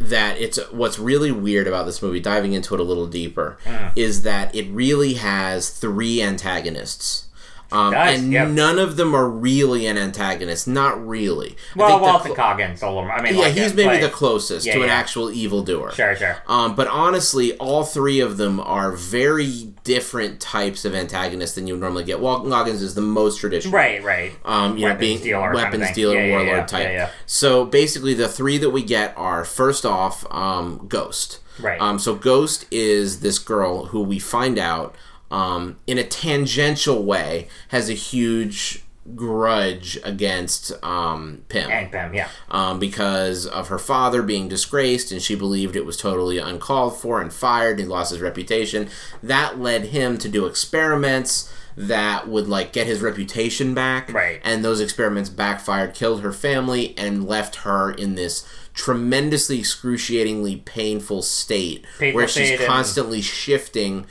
that 0.00 0.38
it's 0.40 0.58
what's 0.72 0.98
really 0.98 1.30
weird 1.32 1.66
about 1.66 1.86
this 1.86 2.02
movie, 2.02 2.20
diving 2.20 2.52
into 2.52 2.74
it 2.74 2.80
a 2.80 2.84
little 2.84 3.06
deeper, 3.06 3.56
Mm. 3.64 3.92
is 3.96 4.22
that 4.24 4.54
it 4.54 4.66
really 4.70 5.14
has 5.14 5.70
three 5.70 6.20
antagonists. 6.20 7.25
Um, 7.72 7.92
does, 7.92 8.20
and 8.20 8.32
yep. 8.32 8.48
none 8.48 8.78
of 8.78 8.96
them 8.96 9.12
are 9.14 9.28
really 9.28 9.86
an 9.86 9.98
antagonist. 9.98 10.68
Not 10.68 11.04
really. 11.04 11.56
I 11.74 11.78
well 11.78 12.00
walton 12.00 12.26
cl- 12.26 12.36
goggins 12.36 12.80
a 12.82 12.86
little 12.88 13.10
i 13.10 13.20
mean 13.20 13.34
yeah, 13.34 13.40
like, 13.40 13.54
he's 13.54 13.74
maybe 13.74 13.98
but- 13.98 14.02
the 14.02 14.08
closest 14.10 14.66
Yeah, 14.66 14.74
to 14.74 14.82
an 14.82 14.86
yeah. 14.88 14.94
actual 14.94 15.30
evildoer. 15.32 15.92
sure 15.92 16.14
sure 16.14 16.36
Um, 16.46 16.74
but 16.76 16.86
honestly, 16.86 17.56
all 17.58 17.82
three 17.84 18.20
of 18.20 18.36
them 18.36 18.60
are 18.60 18.92
very 18.92 19.72
different 19.82 20.40
types 20.40 20.84
of 20.84 20.94
antagonists 20.94 21.54
than 21.56 21.66
you 21.66 21.74
would 21.74 21.80
normally 21.80 22.04
get. 22.04 22.20
Walton 22.20 22.50
Goggins 22.50 22.82
is 22.82 22.94
the 22.94 23.00
most 23.00 23.40
traditional. 23.40 23.74
right 23.74 24.02
right 24.02 24.32
Um, 24.44 24.76
you 24.76 24.88
know, 24.88 24.94
being 24.94 25.18
dealer 25.18 25.52
kind 25.52 25.56
of 25.58 25.80
weapons 25.80 25.90
dealer, 25.94 26.14
Yeah, 26.24 26.30
warlord 26.30 26.68
type. 26.68 27.10
So 27.26 27.64
basically, 27.64 28.14
the 28.14 28.28
three 28.28 28.58
that 28.58 28.70
we 28.70 28.82
get 28.82 29.12
are 29.16 29.44
first 29.44 29.84
off, 29.84 30.24
um, 30.32 30.86
Ghost. 30.88 31.40
Right. 31.58 31.80
Um, 31.80 31.98
so 31.98 32.14
Ghost 32.14 32.66
is 32.70 33.20
this 33.20 33.38
girl 33.38 33.86
who 33.86 34.02
we 34.02 34.18
find 34.18 34.58
out, 34.58 34.94
um, 35.30 35.76
in 35.86 35.98
a 35.98 36.04
tangential 36.04 37.02
way, 37.02 37.48
has 37.68 37.88
a 37.88 37.94
huge 37.94 38.82
grudge 39.14 39.98
against 40.02 40.72
um, 40.84 41.44
Pym 41.48 41.70
and 41.70 41.92
Pym, 41.92 42.12
yeah. 42.12 42.28
um, 42.50 42.78
because 42.80 43.46
of 43.46 43.68
her 43.68 43.78
father 43.78 44.22
being 44.22 44.48
disgraced 44.48 45.12
and 45.12 45.22
she 45.22 45.36
believed 45.36 45.76
it 45.76 45.86
was 45.86 45.96
totally 45.96 46.38
uncalled 46.38 46.96
for 46.96 47.20
and 47.20 47.32
fired 47.32 47.72
and 47.72 47.80
he 47.80 47.86
lost 47.86 48.10
his 48.10 48.20
reputation 48.20 48.88
that 49.22 49.60
led 49.60 49.86
him 49.86 50.18
to 50.18 50.28
do 50.28 50.46
experiments 50.46 51.52
that 51.76 52.26
would 52.26 52.48
like 52.48 52.72
get 52.72 52.86
his 52.88 53.00
reputation 53.00 53.74
back 53.74 54.12
Right. 54.12 54.40
and 54.42 54.64
those 54.64 54.80
experiments 54.80 55.30
backfired 55.30 55.94
killed 55.94 56.22
her 56.22 56.32
family 56.32 56.96
and 56.98 57.28
left 57.28 57.56
her 57.56 57.92
in 57.92 58.16
this 58.16 58.44
tremendously 58.74 59.60
excruciatingly 59.60 60.56
painful 60.56 61.22
state 61.22 61.84
Painful 61.98 62.16
where 62.16 62.26
she's 62.28 62.60
constantly 62.66 63.20
shifting 63.22 64.06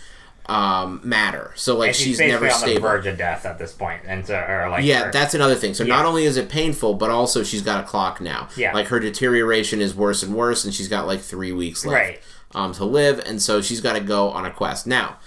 um, 0.48 1.02
matter 1.04 1.52
so 1.56 1.76
like 1.76 1.94
she's, 1.96 2.06
she's, 2.06 2.20
never 2.20 2.46
on 2.46 2.50
the 2.52 2.56
stable 2.58 2.82
verge 2.82 3.08
of 3.08 3.18
death 3.18 3.46
at 3.46 3.58
this 3.58 3.74
point, 3.74 4.02
and 4.06 4.26
so 4.28 4.36
or 4.36 4.70
like 4.70 4.84
yeah, 4.86 5.08
or- 5.08 5.12
that's 5.12 5.34
another 5.34 5.56
thing. 5.56 5.74
So 5.74 5.84
Yeah. 5.84 5.96
not 5.96 6.06
only 6.06 6.26
is 6.26 6.38
it 6.38 6.50
painful, 6.50 6.94
but 6.96 7.10
also 7.10 7.44
she's 7.44 7.62
got 7.64 7.84
a 7.84 7.88
clock 7.88 8.22
now. 8.22 8.50
Yeah. 8.56 8.74
Like 8.74 8.88
her 8.88 9.00
deterioration 9.00 9.82
is 9.82 9.96
worse 9.96 10.22
and 10.24 10.36
worse, 10.36 10.64
and 10.64 10.74
she's 10.74 10.88
got 10.88 11.08
like 11.08 11.22
three 11.22 11.52
weeks 11.52 11.86
left 11.86 11.96
Right. 12.00 12.20
um, 12.54 12.74
to 12.74 12.86
live, 12.86 13.20
and 13.26 13.42
so 13.42 13.62
she's 13.62 13.82
got 13.82 13.94
to 13.94 14.00
go 14.02 14.30
on 14.30 14.46
a 14.46 14.52
quest. 14.52 14.86
Now, 14.86 15.18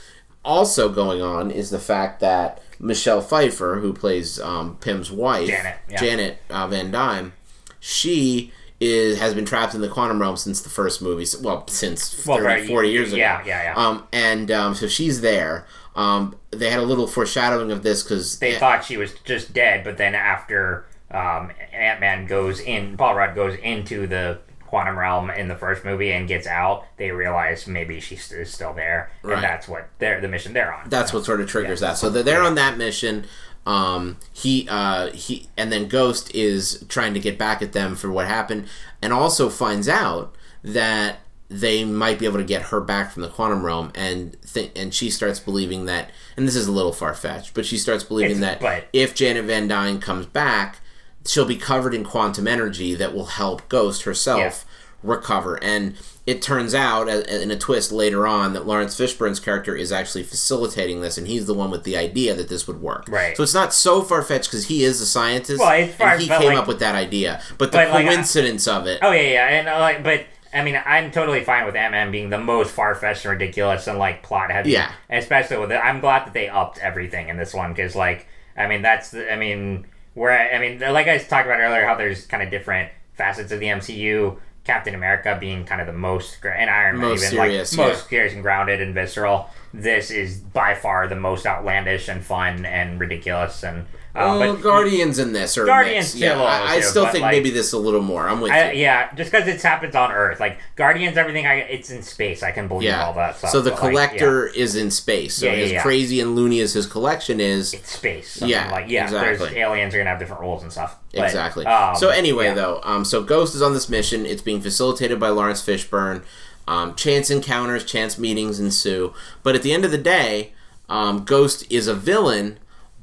also 0.44 0.88
going 0.88 1.20
on 1.20 1.50
is 1.50 1.70
the 1.70 1.78
fact 1.80 2.20
that 2.20 2.62
Michelle 2.78 3.20
Pfeiffer, 3.20 3.80
who 3.80 3.92
plays 3.92 4.38
um, 4.40 4.76
Pym's 4.80 5.10
wife, 5.10 5.48
Janet, 5.48 5.76
yeah. 5.90 5.96
Janet 6.00 6.38
uh, 6.48 6.68
Van 6.68 6.90
Dyne, 6.92 7.32
she 7.80 8.52
is 8.80 9.18
has 9.18 9.34
been 9.34 9.44
trapped 9.44 9.74
in 9.74 9.80
the 9.80 9.88
quantum 9.88 10.20
realm 10.20 10.36
since 10.36 10.60
the 10.60 10.68
first 10.70 11.02
movie. 11.02 11.26
Well, 11.42 11.66
since 11.68 12.26
Well, 12.26 12.40
right, 12.40 12.66
40 12.66 12.88
years 12.90 13.08
ago. 13.08 13.16
yeah, 13.16 13.42
yeah, 13.44 13.62
yeah. 13.64 13.74
Um, 13.76 14.06
and 14.12 14.50
um, 14.50 14.74
so 14.74 14.86
she's 14.86 15.20
there. 15.20 15.66
Um, 15.96 16.36
they 16.52 16.70
had 16.70 16.78
a 16.78 16.84
little 16.84 17.08
foreshadowing 17.08 17.72
of 17.72 17.82
this 17.82 18.02
because 18.04 18.38
they 18.38 18.54
thought 18.56 18.84
she 18.84 18.96
was 18.96 19.14
just 19.24 19.52
dead, 19.52 19.82
but 19.82 19.96
then 19.96 20.14
after 20.14 20.86
um, 21.10 21.50
Ant 21.72 22.00
Man 22.00 22.26
goes 22.26 22.60
in, 22.60 22.96
Paul 22.96 23.14
Rudd 23.16 23.34
goes 23.34 23.56
into 23.58 24.06
the 24.06 24.38
quantum 24.68 24.98
realm 24.98 25.30
in 25.30 25.48
the 25.48 25.56
first 25.56 25.84
movie 25.84 26.12
and 26.12 26.28
gets 26.28 26.46
out, 26.46 26.84
they 26.96 27.10
realize 27.10 27.66
maybe 27.66 28.00
she 28.00 28.16
st- 28.16 28.40
is 28.40 28.52
still 28.52 28.72
there, 28.74 29.10
Right. 29.22 29.34
and 29.34 29.42
that's 29.44 29.66
what 29.68 29.88
they're 29.98 30.20
the 30.20 30.28
mission 30.28 30.52
they're 30.52 30.72
on. 30.72 30.88
that's 30.88 31.12
what 31.12 31.24
sort 31.24 31.40
of 31.40 31.48
triggers 31.48 31.80
that. 31.80 31.96
So 31.98 32.10
they're, 32.10 32.22
they're 32.22 32.42
on 32.42 32.54
that 32.56 32.76
mission. 32.78 33.24
Um, 33.66 34.16
he 34.32 34.66
uh, 34.70 35.10
he 35.12 35.48
and 35.56 35.70
then 35.72 35.88
Ghost 35.88 36.34
is 36.34 36.84
trying 36.88 37.12
to 37.14 37.20
get 37.20 37.36
back 37.38 37.60
at 37.60 37.72
them 37.72 37.94
for 37.96 38.10
what 38.10 38.26
happened, 38.26 38.66
and 39.02 39.12
also 39.12 39.48
finds 39.50 39.88
out 39.88 40.34
that 40.64 41.18
they 41.50 41.82
might 41.84 42.18
be 42.18 42.26
able 42.26 42.36
to 42.38 42.44
get 42.44 42.62
her 42.64 42.80
back 42.80 43.10
from 43.10 43.22
the 43.22 43.28
quantum 43.28 43.62
realm, 43.64 43.90
and 43.94 44.36
th- 44.52 44.70
and 44.76 44.92
she 44.94 45.10
starts 45.10 45.38
believing 45.40 45.84
that. 45.86 46.10
And 46.36 46.46
this 46.46 46.56
is 46.56 46.66
a 46.66 46.72
little 46.72 46.92
far 46.92 47.14
fetched, 47.14 47.52
but 47.54 47.66
she 47.66 47.76
starts 47.76 48.04
believing 48.04 48.42
It's- 48.42 48.60
that 48.60 48.84
if 48.92 49.14
Janet 49.14 49.44
Van 49.44 49.66
Dyne 49.68 49.98
comes 50.00 50.26
back, 50.26 50.78
she'll 51.26 51.44
be 51.44 51.56
covered 51.56 51.94
in 51.94 52.04
quantum 52.04 52.46
energy 52.48 52.94
that 52.94 53.14
will 53.14 53.26
help 53.26 53.68
Ghost 53.68 54.02
herself 54.02 54.64
recover. 55.02 55.62
And 55.62 55.94
it 56.26 56.42
turns 56.42 56.74
out, 56.74 57.08
in 57.08 57.50
a 57.50 57.56
twist 57.58 57.92
later 57.92 58.26
on, 58.26 58.52
that 58.52 58.66
Laurence 58.66 58.98
Fishburne's 58.98 59.40
character 59.40 59.74
is 59.74 59.92
actually 59.92 60.24
facilitating 60.24 61.00
this, 61.00 61.16
and 61.16 61.26
he's 61.26 61.46
the 61.46 61.54
one 61.54 61.70
with 61.70 61.84
the 61.84 61.96
idea 61.96 62.34
that 62.34 62.48
this 62.48 62.66
would 62.66 62.82
work. 62.82 63.06
Right. 63.08 63.36
So 63.36 63.42
it's 63.42 63.54
not 63.54 63.72
so 63.72 64.02
far 64.02 64.22
fetched 64.22 64.50
because 64.50 64.66
he 64.66 64.82
is 64.84 65.00
a 65.00 65.06
scientist, 65.06 65.60
Well, 65.60 65.70
it's 65.72 65.94
far- 65.94 66.12
and 66.14 66.20
he 66.22 66.28
came 66.28 66.48
like- 66.48 66.58
up 66.58 66.66
with 66.68 66.80
that 66.80 66.94
idea. 66.94 67.40
But 67.56 67.72
the 67.72 67.78
but, 67.78 67.90
like, 67.90 68.06
coincidence 68.06 68.66
of 68.68 68.86
it, 68.86 68.98
Oh 69.02 69.12
yeah, 69.12 69.22
yeah, 69.22 69.46
and 69.48 69.68
uh, 69.68 69.78
like, 69.78 70.02
but 70.02 70.26
I 70.52 70.62
mean, 70.62 70.80
I'm 70.84 71.10
totally 71.10 71.44
fine 71.44 71.64
with 71.66 71.76
Ant 71.76 71.92
Man 71.92 72.10
being 72.10 72.30
the 72.30 72.38
most 72.38 72.70
far 72.72 72.94
fetched 72.94 73.24
and 73.24 73.32
ridiculous 73.32 73.86
and 73.86 73.98
like 73.98 74.22
plot 74.22 74.50
heavy. 74.50 74.70
Yeah. 74.72 74.90
especially 75.10 75.58
with 75.58 75.70
it. 75.72 75.76
I'm 75.76 76.00
glad 76.00 76.26
that 76.26 76.32
they 76.34 76.48
upped 76.48 76.78
everything 76.78 77.28
in 77.28 77.36
this 77.36 77.54
one 77.54 77.72
because, 77.72 77.94
like, 77.94 78.26
I 78.56 78.66
mean, 78.66 78.82
that's 78.82 79.10
the, 79.12 79.32
I 79.32 79.36
mean, 79.36 79.86
where 80.18 80.32
I, 80.32 80.56
I 80.56 80.58
mean, 80.58 80.80
like 80.80 81.08
I 81.08 81.18
talked 81.18 81.46
about 81.46 81.60
earlier, 81.60 81.86
how 81.86 81.94
there's 81.94 82.26
kind 82.26 82.42
of 82.42 82.50
different 82.50 82.90
facets 83.14 83.52
of 83.52 83.60
the 83.60 83.66
MCU. 83.66 84.38
Captain 84.64 84.94
America 84.94 85.34
being 85.40 85.64
kind 85.64 85.80
of 85.80 85.86
the 85.86 85.94
most, 85.94 86.44
and 86.44 86.68
Iron 86.68 86.98
Man 86.98 87.08
Most 87.08 87.20
even 87.20 87.30
serious, 87.30 87.72
like 87.72 87.86
yeah. 87.86 87.92
most 87.94 88.08
serious 88.10 88.34
and 88.34 88.42
grounded 88.42 88.82
and 88.82 88.92
visceral. 88.92 89.48
This 89.72 90.10
is 90.10 90.40
by 90.40 90.74
far 90.74 91.08
the 91.08 91.16
most 91.16 91.46
outlandish 91.46 92.08
and 92.08 92.22
fun 92.22 92.66
and 92.66 93.00
ridiculous 93.00 93.62
and. 93.62 93.86
Um, 94.18 94.38
well, 94.40 94.54
but 94.54 94.62
Guardians 94.62 95.18
in 95.18 95.32
this 95.32 95.56
or 95.56 95.64
Guardians 95.66 96.14
mixed. 96.14 96.16
Yeah, 96.16 96.40
I, 96.42 96.74
I 96.76 96.80
still 96.80 97.06
think 97.06 97.22
like- 97.22 97.32
maybe 97.32 97.50
this 97.50 97.72
a 97.72 97.78
little 97.78 98.02
more. 98.02 98.28
I'm 98.28 98.40
with 98.40 98.52
I, 98.52 98.72
you. 98.72 98.80
yeah, 98.82 99.14
just 99.14 99.30
because 99.30 99.46
it 99.46 99.62
happens 99.62 99.94
on 99.94 100.10
Earth, 100.12 100.40
like 100.40 100.58
Guardians, 100.76 101.16
everything. 101.16 101.46
I 101.46 101.54
it's 101.60 101.90
in 101.90 102.02
space. 102.02 102.42
I 102.42 102.50
can 102.50 102.68
believe 102.68 102.88
Yeah. 102.88 103.04
all 103.06 103.12
that 103.14 103.36
stuff. 103.38 103.50
so 103.50 103.60
the 103.60 103.70
but, 103.70 103.80
like, 103.82 103.90
collector 103.90 104.46
is 104.46 104.74
in 104.76 104.90
space. 104.90 105.36
So 105.36 105.46
Yeah, 105.46 105.52
yeah, 105.52 105.64
as 105.64 105.72
yeah. 105.72 105.82
crazy 105.82 106.20
and 106.20 106.34
loony 106.34 106.60
as 106.60 106.72
his 106.74 106.86
collection 106.86 107.40
is, 107.40 107.74
it's 107.74 107.92
space. 107.92 108.42
Yeah, 108.42 108.70
like 108.70 108.88
yeah, 108.88 109.08
there's 109.10 109.36
exactly. 109.40 109.60
aliens 109.60 109.94
are 109.94 109.98
gonna 109.98 110.10
have 110.10 110.18
different 110.18 110.42
rules 110.42 110.62
and 110.62 110.72
stuff. 110.72 110.96
But, 111.14 111.24
Exactly. 111.24 111.64
um, 111.66 111.96
so 111.96 112.10
anyway, 112.10 112.46
yeah. 112.46 112.54
though, 112.54 112.80
um, 112.84 113.04
so 113.04 113.22
Ghost 113.22 113.54
is 113.54 113.62
on 113.62 113.72
this 113.72 113.88
mission. 113.88 114.26
It's 114.26 114.42
being 114.42 114.60
facilitated 114.60 115.18
by 115.18 115.28
Laurence 115.30 115.62
Fishburne. 115.64 116.22
Um, 116.66 116.94
chance 116.96 117.30
encounters, 117.30 117.84
chance 117.84 118.18
meetings 118.18 118.60
ensue. 118.60 119.14
But 119.42 119.54
at 119.54 119.62
the 119.62 119.72
end 119.72 119.86
of 119.86 119.90
the 119.90 119.96
day, 119.98 120.52
um, 120.90 121.24
Ghost 121.24 121.64
is 121.70 121.88
a 121.88 121.94
villain. 121.94 122.58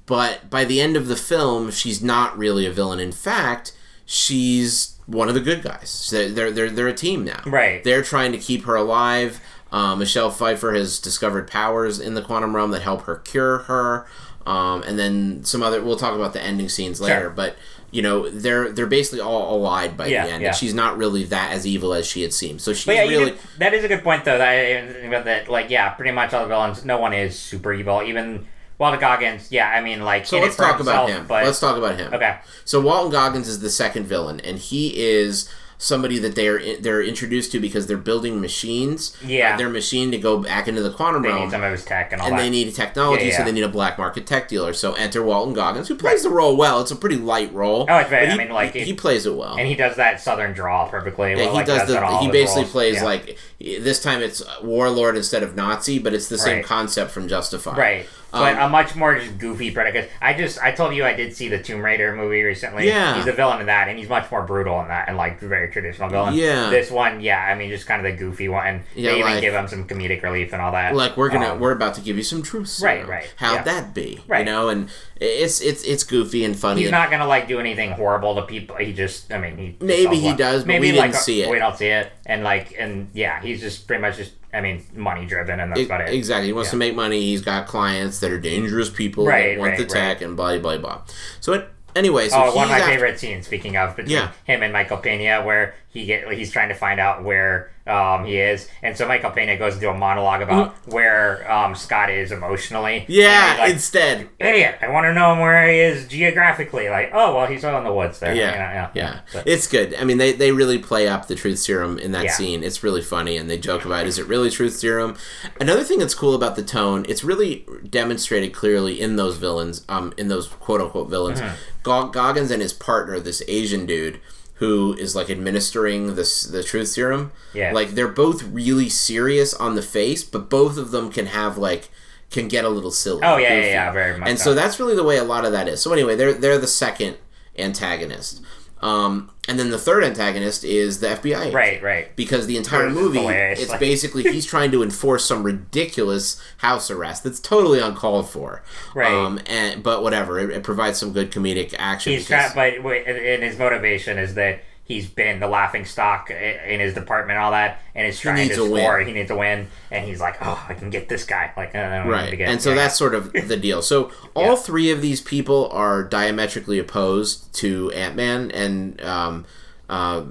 But 0.06 0.50
by 0.50 0.66
the 0.66 0.80
end 0.82 0.96
of 0.96 1.08
the 1.08 1.16
film, 1.16 1.72
she's 1.72 2.02
not 2.04 2.38
really 2.38 2.66
a 2.66 2.72
villain. 2.72 3.00
In 3.00 3.12
fact, 3.12 3.74
she's 4.06 4.96
one 5.06 5.28
of 5.30 5.34
the 5.36 5.42
good 5.42 5.64
guys. 5.64 6.10
They're 6.12 6.30
they're 6.30 6.52
they're, 6.52 6.70
they're 6.70 6.88
a 6.88 6.94
team 6.94 7.24
now. 7.24 7.42
Right. 7.46 7.84
They're 7.84 8.04
trying 8.04 8.32
to 8.32 8.38
keep 8.38 8.66
her 8.66 8.76
alive. 8.76 9.40
Um, 9.72 10.00
Michelle 10.00 10.30
Pfeiffer 10.32 10.74
has 10.74 11.00
discovered 11.00 11.50
powers 11.50 12.00
in 12.00 12.14
the 12.14 12.22
quantum 12.22 12.56
realm 12.56 12.72
that 12.72 12.82
help 12.84 13.02
her 13.04 13.16
cure 13.18 13.60
her. 13.60 14.06
Um, 14.46 14.84
and 14.84 14.98
then 14.98 15.44
some 15.44 15.64
other. 15.64 15.84
We'll 15.84 15.96
talk 15.98 16.14
about 16.16 16.34
the 16.34 16.42
ending 16.42 16.70
scenes 16.70 17.02
later, 17.02 17.22
Sure. 17.22 17.30
but 17.32 17.56
you 17.90 18.04
know 18.04 18.30
they're 18.30 18.72
they're 18.72 18.86
basically 18.86 19.22
all 19.22 19.56
allied 19.56 19.98
by 19.98 20.06
Yeah, 20.06 20.28
the 20.28 20.34
end, 20.34 20.42
yeah. 20.44 20.48
and 20.50 20.56
she's 20.56 20.74
not 20.76 20.98
really 20.98 21.24
that 21.26 21.52
as 21.52 21.66
evil 21.66 21.94
as 21.96 22.06
she 22.06 22.22
had 22.22 22.32
seemed. 22.32 22.62
So 22.62 22.72
she's 22.74 22.86
yeah, 22.94 23.02
really 23.08 23.32
did- 23.32 23.40
that 23.58 23.74
is 23.74 23.84
a 23.84 23.88
good 23.88 24.04
point 24.04 24.24
though. 24.24 24.38
That, 24.38 25.26
that, 25.26 25.50
like, 25.50 25.72
yeah, 25.72 25.90
pretty 25.90 26.12
much 26.12 26.32
all 26.34 26.44
the 26.44 26.48
villains. 26.48 26.86
No 26.86 27.00
one 27.00 27.14
is 27.14 27.38
super 27.38 27.74
evil. 27.74 28.04
Even 28.04 28.46
Walter 28.78 28.98
Goggins. 28.98 29.52
Yeah, 29.52 29.70
I 29.70 29.82
mean, 29.82 30.04
like, 30.04 30.26
So 30.26 30.40
let's 30.40 30.56
talk 30.56 30.80
about 30.80 31.08
himself, 31.08 31.10
him. 31.22 31.28
But 31.28 31.46
let's 31.46 31.60
talk 31.60 31.78
about 31.78 31.98
him. 31.98 32.14
okay, 32.14 32.38
So 32.66 32.82
Walton 32.82 33.12
Goggins 33.12 33.48
is 33.48 33.60
the 33.62 33.70
second 33.70 34.06
villain, 34.06 34.40
and 34.42 34.58
he 34.60 34.98
is 35.00 35.50
somebody 35.78 36.18
that 36.18 36.36
they 36.36 36.48
are 36.48 36.78
they're 36.78 37.04
introduced 37.04 37.52
to 37.52 37.60
because 37.60 37.86
they're 37.86 37.98
building 37.98 38.40
machines. 38.40 39.16
Yeah. 39.22 39.58
their 39.58 39.68
machine 39.68 40.10
to 40.12 40.18
go 40.18 40.38
back 40.38 40.70
into 40.70 40.82
the 40.82 40.90
quantum 40.90 41.22
they 41.22 41.28
realm. 41.28 41.42
need 41.44 41.52
some 41.52 41.64
of 41.64 41.72
his 41.74 41.84
tech 41.84 42.14
and 42.14 42.22
all 42.22 42.30
and 42.30 42.38
that. 42.38 42.44
they 42.44 42.50
need 42.50 42.74
technology, 42.74 43.26
Yeah, 43.26 43.38
so 43.40 43.44
they 43.44 43.52
need 43.52 43.66
a 43.66 43.68
black 43.70 43.98
market 43.98 44.26
tech 44.26 44.48
dealer. 44.48 44.72
So 44.72 44.94
enter 44.94 45.22
Walton 45.22 45.54
Goggins, 45.54 45.90
who 45.90 45.96
plays 45.96 46.24
the 46.24 46.30
role 46.30 46.56
well. 46.56 46.80
It's 46.80 46.92
a 46.92 46.96
pretty 46.96 47.18
light 47.18 47.54
role. 47.54 47.86
Oh, 47.90 47.98
it's 47.98 48.10
very- 48.10 48.26
but 48.26 48.30
I 48.30 48.32
he, 48.32 48.38
mean, 48.38 48.54
like, 48.54 48.74
he, 48.74 48.80
he 48.86 48.94
plays 48.94 49.26
it 49.26 49.36
well. 49.36 49.58
and 49.58 49.68
he 49.68 49.76
does 49.76 49.98
that 49.98 50.22
southern 50.22 50.54
drawl 50.54 50.88
perfectly. 50.88 51.32
Yeah, 51.32 51.38
well, 51.40 51.50
he 51.50 51.54
like, 51.58 51.66
does 51.66 51.90
in 51.90 51.96
the. 52.02 52.18
He 52.20 52.32
basically 52.32 52.62
roles. 52.64 52.72
plays 52.72 52.96
Yeah. 52.96 53.04
like 53.04 53.38
this 53.60 54.02
time 54.02 54.22
it's 54.22 54.42
warlord 54.64 55.18
instead 55.18 55.44
of 55.44 55.58
Nazi, 55.58 56.00
but 56.00 56.14
it's 56.14 56.30
the 56.30 56.38
same 56.38 56.58
Right. 56.58 56.66
concept 56.66 57.12
from 57.12 57.28
Justified. 57.28 57.78
Right. 57.78 58.06
But 58.36 58.58
Um, 58.58 58.64
a 58.64 58.70
much 58.70 58.96
more 58.96 59.16
just 59.18 59.38
goofy 59.38 59.72
predator. 59.72 60.08
I 60.22 60.34
just 60.34 60.62
I 60.62 60.72
told 60.72 60.94
you 60.94 61.06
I 61.06 61.14
did 61.14 61.36
see 61.36 61.48
the 61.48 61.58
Tomb 61.60 61.82
Raider 61.84 62.14
movie 62.16 62.44
recently. 62.44 62.88
Yeah. 62.88 63.16
He's 63.16 63.28
a 63.28 63.32
villain 63.32 63.62
in 63.62 63.68
that, 63.68 63.88
and 63.88 63.98
he's 63.98 64.10
much 64.10 64.30
more 64.30 64.42
brutal 64.44 64.82
in 64.82 64.90
that, 64.90 65.08
and 65.08 65.16
like 65.18 65.40
very 65.40 65.70
traditional 65.70 66.10
villain. 66.10 66.34
Yeah. 66.34 66.70
This 66.70 66.92
one, 66.92 67.22
yeah, 67.22 67.40
I 67.40 67.56
mean, 67.56 67.70
just 67.70 67.88
kind 67.88 68.06
of 68.06 68.12
the 68.12 68.18
goofy 68.18 68.50
one. 68.50 68.66
And 68.68 68.82
Yeah, 68.96 69.12
they 69.12 69.20
even 69.20 69.32
like- 69.32 69.42
give 69.42 69.54
him 69.54 69.68
some 69.68 69.88
comedic 69.88 70.22
relief 70.24 70.52
and 70.54 70.62
all 70.62 70.72
that. 70.74 70.96
Like 70.96 71.16
we're 71.18 71.30
gonna 71.30 71.54
Um, 71.54 71.60
we're 71.60 71.72
about 71.72 71.94
to 71.96 72.02
give 72.02 72.18
you 72.18 72.24
some 72.24 72.42
truth. 72.44 72.80
Right, 72.82 72.98
serum. 72.98 73.10
right, 73.10 73.34
How'd 73.38 73.56
yeah. 73.56 73.64
that 73.64 73.94
be? 73.94 74.20
Right, 74.28 74.40
You 74.40 74.46
Right. 74.46 74.46
know, 74.46 74.70
and 74.70 74.90
it's 75.22 75.62
it's 75.62 75.84
it's 75.84 76.04
goofy 76.04 76.44
and 76.44 76.58
funny. 76.58 76.82
He's 76.82 76.92
not 76.92 77.10
gonna 77.12 77.28
like 77.28 77.48
do 77.48 77.60
anything 77.60 77.92
horrible 77.92 78.36
to 78.36 78.42
people. 78.42 78.76
He 78.78 78.92
just, 78.94 79.32
I 79.32 79.38
mean, 79.38 79.58
he 79.58 79.76
Maybe 79.80 80.18
he 80.18 80.28
one- 80.28 80.38
does, 80.38 80.64
but 80.64 80.68
maybe 80.68 80.92
we 80.92 80.98
like 80.98 81.12
didn't 81.12 81.24
see 81.24 81.42
it. 81.44 81.50
We 81.50 81.60
don't 81.60 81.78
see 81.78 81.88
it, 81.88 82.12
and 82.26 82.44
like, 82.44 82.76
and 82.78 83.10
yeah, 83.14 83.42
he's 83.42 83.62
just 83.62 83.88
pretty 83.88 84.02
much 84.02 84.18
just, 84.18 84.34
I 84.56 84.62
mean, 84.62 84.84
money 84.96 85.26
driven, 85.26 85.60
and 85.60 85.72
that's 85.72 85.82
E- 85.82 85.86
about 85.86 86.02
it. 86.02 86.14
Exactly. 86.14 86.48
He 86.48 86.54
wants 86.54 86.68
Yeah. 86.70 86.72
to 86.72 86.78
make 86.78 86.96
money. 86.96 87.22
He's 87.22 87.42
got 87.42 87.68
clients 87.68 88.20
that 88.22 88.32
are 88.32 88.40
dangerous 88.40 88.90
people 88.90 89.26
Right, 89.26 89.56
that 89.56 89.60
want 89.60 89.72
right, 89.72 89.78
the 89.80 89.86
tech 89.86 90.22
and 90.22 90.36
blah 90.36 90.58
blah 90.60 90.78
blah. 90.78 91.02
So 91.42 91.54
it, 91.54 91.68
anyway, 91.96 92.30
so 92.30 92.38
Oh, 92.38 92.56
one 92.56 92.66
of 92.66 92.72
my 92.72 92.80
after- 92.80 92.92
favorite 92.92 93.20
scenes. 93.20 93.46
Speaking 93.46 93.76
of 93.78 93.96
between 93.96 94.14
Yeah. 94.16 94.30
him 94.46 94.64
and 94.64 94.72
Michael 94.72 94.98
Pena, 94.98 95.44
where 95.44 95.76
he 95.90 96.06
get 96.06 96.32
he's 96.34 96.52
trying 96.52 96.70
to 96.70 96.76
find 96.76 97.00
out 97.00 97.24
where 97.24 97.72
um, 97.88 98.26
he 98.26 98.38
is, 98.38 98.68
and 98.82 98.98
so 98.98 99.08
Michael 99.08 99.32
Pena 99.32 99.58
goes 99.58 99.76
into 99.76 99.90
a 99.90 99.94
monologue 99.98 100.42
about 100.42 100.76
where 100.88 101.50
um, 101.52 101.76
Scott 101.76 102.10
is 102.10 102.32
emotionally. 102.32 103.06
Yeah. 103.08 103.58
Like, 103.60 103.74
instead. 103.74 104.30
idiot! 104.40 104.78
I 104.82 104.90
want 104.90 105.06
to 105.06 105.14
know 105.14 105.36
where 105.40 105.68
he 105.70 105.80
is 105.80 106.08
geographically. 106.08 106.90
Like, 106.90 107.12
oh 107.14 107.36
well, 107.36 107.48
he's 107.48 107.64
out 107.64 107.78
in 107.78 107.84
the 107.84 107.94
woods 107.94 108.20
there. 108.20 108.34
Yeah, 108.34 108.52
You 108.52 108.58
know, 108.58 108.90
yeah, 108.96 109.22
yeah, 109.34 109.42
it's 109.46 109.68
good. 109.68 109.96
I 109.96 110.04
mean, 110.04 110.18
they, 110.18 110.32
they 110.32 110.52
really 110.52 110.80
play 110.80 111.08
up 111.08 111.28
the 111.28 111.36
truth 111.36 111.60
serum 111.60 112.00
in 112.00 112.12
that 112.14 112.26
Yeah. 112.26 112.32
scene. 112.34 112.64
It's 112.64 112.84
really 112.84 113.02
funny, 113.02 113.38
and 113.38 113.50
they 113.50 113.58
joke 113.58 113.86
about 113.86 114.08
is 114.08 114.18
it 114.20 114.26
really 114.28 114.50
truth 114.50 114.74
serum? 114.74 115.16
Another 115.60 115.84
thing 115.84 116.00
that's 116.00 116.16
cool 116.16 116.34
about 116.34 116.56
the 116.56 116.64
tone, 116.64 117.06
it's 117.08 117.24
really 117.24 117.66
demonstrated 117.90 118.54
clearly 118.54 119.00
in 119.00 119.16
those 119.16 119.38
villains, 119.38 119.84
um, 119.90 120.14
in 120.18 120.28
those 120.28 120.48
quote 120.48 120.82
unquote 120.82 121.10
villains. 121.10 121.40
Mm-hmm. 121.40 121.56
Goggins 121.84 122.50
and 122.50 122.62
his 122.64 122.74
partner, 122.74 123.20
this 123.20 123.44
Asian 123.48 123.86
dude, 123.86 124.20
who 124.56 124.94
is 124.94 125.16
like 125.16 125.30
administering 125.30 126.16
this 126.16 126.44
the 126.44 126.64
truth 126.64 126.88
serum. 126.90 127.32
Yeah. 127.54 127.72
like 127.72 127.90
they're 127.92 128.08
both 128.08 128.44
really 128.44 128.90
serious 128.90 129.54
on 129.54 129.76
the 129.76 129.82
face, 129.82 130.24
but 130.24 130.50
both 130.50 130.78
of 130.78 130.92
them 130.92 131.12
can 131.12 131.28
have 131.28 131.58
like 131.58 131.90
can 132.32 132.48
get 132.48 132.66
a 132.66 132.70
little 132.70 132.92
silly. 132.92 133.22
Oh, 133.24 133.38
yeah, 133.38 133.54
yeah, 133.60 133.66
yeah, 133.66 133.92
very 133.92 134.18
much 134.18 134.28
And 134.28 134.38
so. 134.38 134.46
so 134.46 134.54
that's 134.54 134.80
really 134.80 134.96
the 134.96 135.04
way 135.04 135.18
a 135.18 135.24
lot 135.24 135.46
of 135.46 135.52
that 135.52 135.68
is. 135.68 135.82
So 135.82 135.94
anyway, 135.94 136.16
they're 136.16 136.34
they're 136.34 136.58
the 136.58 136.68
second 136.68 137.18
antagonist. 137.58 138.42
Um, 138.82 139.32
and 139.48 139.60
then 139.60 139.70
the 139.70 139.78
third 139.78 140.04
antagonist 140.04 140.64
is 140.64 141.00
the 141.00 141.08
FBI. 141.08 141.40
agent. 141.42 141.54
right, 141.54 141.82
right. 141.84 142.16
Because 142.16 142.48
the 142.48 142.58
entire 142.58 142.90
movie, 142.90 143.20
hilarious, 143.20 143.60
it's 143.62 143.70
like- 143.72 143.80
basically 143.80 144.24
he's 144.24 144.46
trying 144.54 144.72
to 144.72 144.82
enforce 144.82 145.24
some 145.26 145.44
ridiculous 145.44 146.42
house 146.58 146.90
arrest 146.90 147.24
that's 147.24 147.40
totally 147.40 147.80
uncalled 147.80 148.30
for. 148.30 148.64
Right. 148.94 149.12
Um, 149.14 149.40
and 149.46 149.84
but 149.84 150.02
whatever, 150.04 150.40
it, 150.40 150.50
it 150.50 150.64
provides 150.64 150.98
some 150.98 151.14
good 151.14 151.32
comedic 151.32 151.76
action. 151.78 152.14
He's 152.14 152.26
because- 152.26 152.54
trying, 152.54 152.78
but 152.82 152.84
wait, 152.84 153.08
and 153.08 153.44
his 153.44 153.58
motivation 153.58 154.18
is 154.18 154.34
that 154.36 154.62
he's 154.86 155.10
been 155.10 155.40
the 155.42 155.48
laughing 155.48 155.84
stock 155.84 156.30
in 156.32 156.80
his 156.80 156.94
department, 156.94 157.36
and 157.38 157.44
all 157.44 157.52
that, 157.52 157.82
and 157.94 158.08
is 158.08 158.20
trying 158.20 158.48
to 158.50 158.64
a 158.64 158.70
win. 158.72 158.84
score. 158.84 159.00
He 159.00 159.12
needs 159.12 159.28
to 159.30 159.36
win, 159.36 159.68
and 159.92 160.06
he's 160.06 160.22
like, 160.22 160.38
"Oh, 160.42 160.66
I 160.70 160.74
can 160.76 160.90
get 160.90 161.10
this 161.10 161.26
guy." 161.26 161.52
Like, 161.58 161.74
don't 161.74 162.08
right 162.08 162.40
and 162.40 162.62
so 162.62 162.70
yeah. 162.70 162.76
that's 162.76 162.96
sort 162.96 163.14
of 163.14 163.34
the 163.48 163.58
deal 163.58 163.82
so 163.82 164.12
all 164.34 164.52
Yeah. 164.52 164.56
three 164.56 164.92
of 164.92 165.02
these 165.02 165.20
people 165.22 165.70
are 165.72 166.04
diametrically 166.04 166.80
opposed 166.80 167.54
to 167.56 167.92
ant-man 167.92 168.52
and 168.52 169.02
um, 169.02 169.46
uh, 169.90 170.24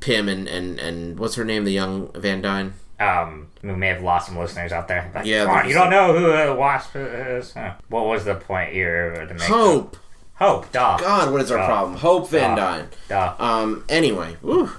pym 0.00 0.28
and, 0.28 0.48
and, 0.48 0.78
and 0.78 1.18
what's 1.18 1.36
her 1.36 1.44
name 1.44 1.64
the 1.64 1.72
young 1.72 2.10
van 2.14 2.42
dyne 2.42 2.74
um, 3.00 3.48
we 3.62 3.72
may 3.74 3.88
have 3.88 4.02
lost 4.02 4.28
some 4.28 4.38
listeners 4.38 4.70
out 4.70 4.86
there. 4.86 5.10
Like, 5.14 5.26
Yeah, 5.26 5.66
you 5.66 5.74
don't 5.74 5.90
know 5.90 6.16
who 6.16 6.30
a 6.30 6.54
wasp 6.54 6.94
is. 6.94 7.52
Huh. 7.52 7.74
What 7.88 8.06
was 8.06 8.24
the 8.24 8.36
point 8.36 8.72
here 8.72 9.26
to 9.26 9.34
make? 9.34 9.42
hope 9.42 9.96
Hope, 10.36 10.70
duh, 10.72 10.96
god 10.98 11.32
what 11.32 11.40
is 11.40 11.50
our 11.50 11.64
problem 11.64 11.96
hope 11.98 12.28
van 12.28 12.56
dyne 12.56 12.88
um 13.38 13.84
anyway 13.88 14.36
whew. 14.42 14.70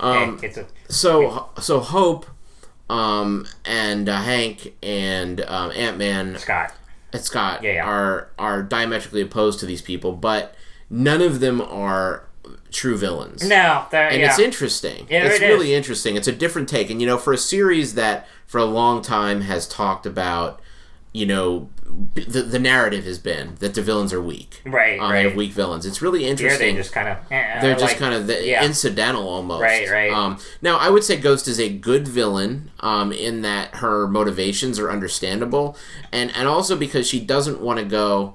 um 0.00 0.38
Hey, 0.38 0.46
it's 0.48 0.56
a 0.58 0.66
so 0.88 1.48
so 1.60 1.80
hope 1.80 2.26
um 2.90 3.46
and 3.64 4.08
uh, 4.08 4.20
hank 4.22 4.74
and 4.82 5.40
um, 5.42 5.70
ant-man 5.72 6.36
Scott. 6.38 6.72
and 7.12 7.22
Scott 7.22 7.62
Yeah, 7.62 7.74
yeah. 7.74 7.84
are 7.86 8.28
are 8.38 8.62
diametrically 8.62 9.20
opposed 9.22 9.60
to 9.60 9.66
these 9.66 9.82
people, 9.82 10.12
but 10.12 10.54
none 10.90 11.20
of 11.22 11.40
them 11.40 11.60
are 11.60 12.24
true 12.72 12.96
villains. 12.96 13.46
No, 13.46 13.86
and 13.92 14.20
yeah. 14.20 14.28
it's 14.28 14.38
interesting. 14.38 15.06
Yeah, 15.10 15.24
it's 15.24 15.36
it 15.36 15.42
is. 15.42 15.48
really 15.48 15.74
interesting. 15.74 16.16
It's 16.16 16.28
a 16.28 16.32
different 16.32 16.68
take, 16.68 16.88
and 16.90 17.00
you 17.00 17.06
know, 17.06 17.18
for 17.18 17.32
a 17.32 17.38
series 17.38 17.94
that 17.94 18.26
for 18.46 18.58
a 18.58 18.64
long 18.64 19.02
time 19.02 19.42
has 19.42 19.68
talked 19.68 20.06
about, 20.06 20.60
you 21.12 21.26
know, 21.26 21.68
the 22.14 22.42
the 22.42 22.58
narrative 22.58 23.04
has 23.04 23.18
been 23.18 23.54
that 23.60 23.74
the 23.74 23.82
villains 23.82 24.12
are 24.12 24.20
weak. 24.20 24.60
Right, 24.64 24.98
um, 25.00 25.10
they 25.12 25.22
have 25.22 25.30
right. 25.32 25.36
weak 25.36 25.52
villains. 25.52 25.86
It's 25.86 26.02
really 26.02 26.24
interesting. 26.24 26.74
they 26.74 26.80
just 26.80 26.92
kind 26.92 27.08
of. 27.08 27.18
They're 27.28 27.76
just 27.76 27.96
kind 27.96 28.14
of 28.14 28.26
the 28.26 28.46
yeah. 28.46 28.64
incidental 28.64 29.28
almost. 29.28 29.62
Right, 29.62 29.88
right. 29.90 30.12
Um, 30.12 30.38
now, 30.62 30.76
I 30.78 30.90
would 30.90 31.04
say 31.04 31.16
Ghost 31.16 31.48
is 31.48 31.58
a 31.58 31.68
good 31.68 32.06
villain 32.06 32.70
um, 32.80 33.12
in 33.12 33.42
that 33.42 33.76
her 33.76 34.06
motivations 34.06 34.78
are 34.78 34.90
understandable, 34.90 35.76
and 36.12 36.34
and 36.36 36.46
also 36.48 36.76
because 36.76 37.08
she 37.08 37.20
doesn't 37.20 37.60
want 37.60 37.78
to 37.78 37.84
go. 37.84 38.34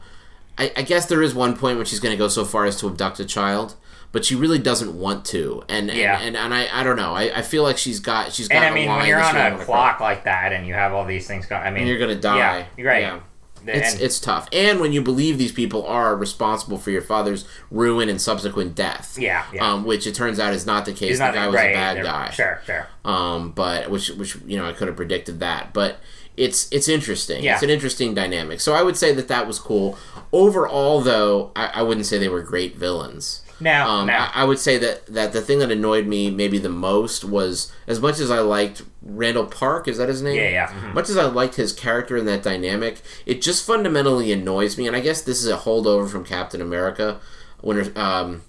I, 0.57 0.71
I 0.77 0.81
guess 0.83 1.07
there 1.07 1.23
is 1.23 1.33
one 1.33 1.57
point 1.57 1.77
when 1.77 1.85
she's 1.87 1.99
going 1.99 2.13
to 2.13 2.17
go 2.17 2.27
so 2.27 2.45
far 2.45 2.65
as 2.65 2.79
to 2.81 2.87
abduct 2.87 3.19
a 3.19 3.25
child, 3.25 3.75
but 4.11 4.23
she 4.23 4.35
really 4.35 4.59
doesn't 4.59 4.93
want 4.93 5.25
to. 5.25 5.63
And 5.67 5.89
and, 5.89 5.97
Yeah. 5.97 6.19
and, 6.21 6.37
and 6.37 6.53
I, 6.53 6.67
I 6.71 6.83
don't 6.83 6.95
know. 6.95 7.13
I, 7.13 7.39
I 7.39 7.41
feel 7.41 7.63
like 7.63 7.77
she's 7.79 7.99
got 7.99 8.31
she's 8.31 8.47
got 8.47 8.57
And 8.57 8.65
I 8.65 8.69
a 8.69 8.73
mean, 8.73 8.87
when 8.87 9.07
you're 9.07 9.19
on 9.19 9.35
a 9.35 9.57
clock 9.65 9.99
like 9.99 10.25
that, 10.25 10.53
and 10.53 10.67
you 10.67 10.75
have 10.75 10.93
all 10.93 11.05
these 11.05 11.27
things 11.27 11.47
going, 11.47 11.63
I 11.63 11.71
mean, 11.71 11.79
And 11.79 11.87
you're 11.87 11.97
gonna 11.97 12.15
die. 12.19 12.67
Yeah, 12.77 12.85
right. 12.85 13.01
Yeah. 13.01 13.19
It's 13.65 13.95
it's 13.99 14.19
tough, 14.19 14.47
and 14.51 14.79
when 14.79 14.91
you 14.93 15.01
believe 15.01 15.37
these 15.37 15.51
people 15.51 15.85
are 15.85 16.15
responsible 16.15 16.77
for 16.77 16.91
your 16.91 17.01
father's 17.01 17.45
ruin 17.71 18.09
and 18.09 18.21
subsequent 18.21 18.75
death, 18.75 19.17
Yeah, 19.19 19.45
yeah. 19.53 19.71
um, 19.73 19.85
which 19.85 20.05
it 20.07 20.15
turns 20.15 20.39
out 20.39 20.53
is 20.53 20.65
not 20.65 20.85
the 20.85 20.91
case. 20.91 21.09
he's 21.09 21.19
the 21.19 21.31
guy 21.31 21.47
was 21.47 21.55
right, 21.55 21.69
a 21.71 21.73
bad 21.73 22.03
guy, 22.03 22.29
Sure, 22.31 22.61
sure. 22.65 22.87
um, 23.05 23.51
but 23.51 23.89
which 23.89 24.09
which 24.11 24.35
you 24.45 24.57
know 24.57 24.65
I 24.65 24.73
could 24.73 24.87
have 24.87 24.97
predicted 24.97 25.39
that, 25.41 25.73
but 25.73 25.97
it's 26.35 26.71
it's 26.71 26.87
interesting. 26.87 27.43
Yeah. 27.43 27.53
It's 27.53 27.63
an 27.63 27.69
interesting 27.69 28.15
dynamic. 28.15 28.59
So 28.59 28.73
I 28.73 28.81
would 28.81 28.97
say 28.97 29.13
that 29.13 29.27
that 29.27 29.45
was 29.47 29.59
cool. 29.59 29.97
Overall, 30.31 31.01
though, 31.01 31.51
I, 31.55 31.67
I 31.75 31.81
wouldn't 31.83 32.07
say 32.07 32.17
they 32.17 32.27
were 32.27 32.41
great 32.41 32.75
villains. 32.75 33.42
No, 33.63 33.87
Um, 33.87 34.07
no. 34.07 34.13
I, 34.13 34.31
I 34.35 34.43
would 34.43 34.59
say 34.59 34.77
that, 34.77 35.05
that 35.07 35.33
the 35.33 35.41
thing 35.41 35.59
that 35.59 35.71
annoyed 35.71 36.05
me 36.07 36.29
maybe 36.29 36.57
the 36.57 36.69
most 36.69 37.23
was 37.23 37.71
as 37.87 37.99
much 37.99 38.19
as 38.19 38.29
I 38.29 38.39
liked 38.39 38.83
Randall 39.01 39.45
Park, 39.45 39.87
is 39.87 39.97
that 39.97 40.09
his 40.09 40.21
name? 40.21 40.35
Yeah, 40.35 40.49
yeah, 40.49 40.67
mhm. 40.67 40.93
Much 40.93 41.09
as 41.09 41.17
I 41.17 41.23
liked 41.25 41.55
his 41.55 41.73
character 41.73 42.17
and 42.17 42.27
that 42.27 42.43
dynamic, 42.43 43.01
it 43.25 43.41
just 43.41 43.65
fundamentally 43.65 44.31
annoys 44.31 44.77
me. 44.77 44.87
And 44.87 44.95
I 44.95 44.99
guess 44.99 45.21
this 45.21 45.39
is 45.43 45.47
a 45.49 45.57
holdover 45.57 46.09
from 46.09 46.23
Captain 46.23 46.61
America, 46.61 47.19
when 47.61 47.91
um, 47.97 48.43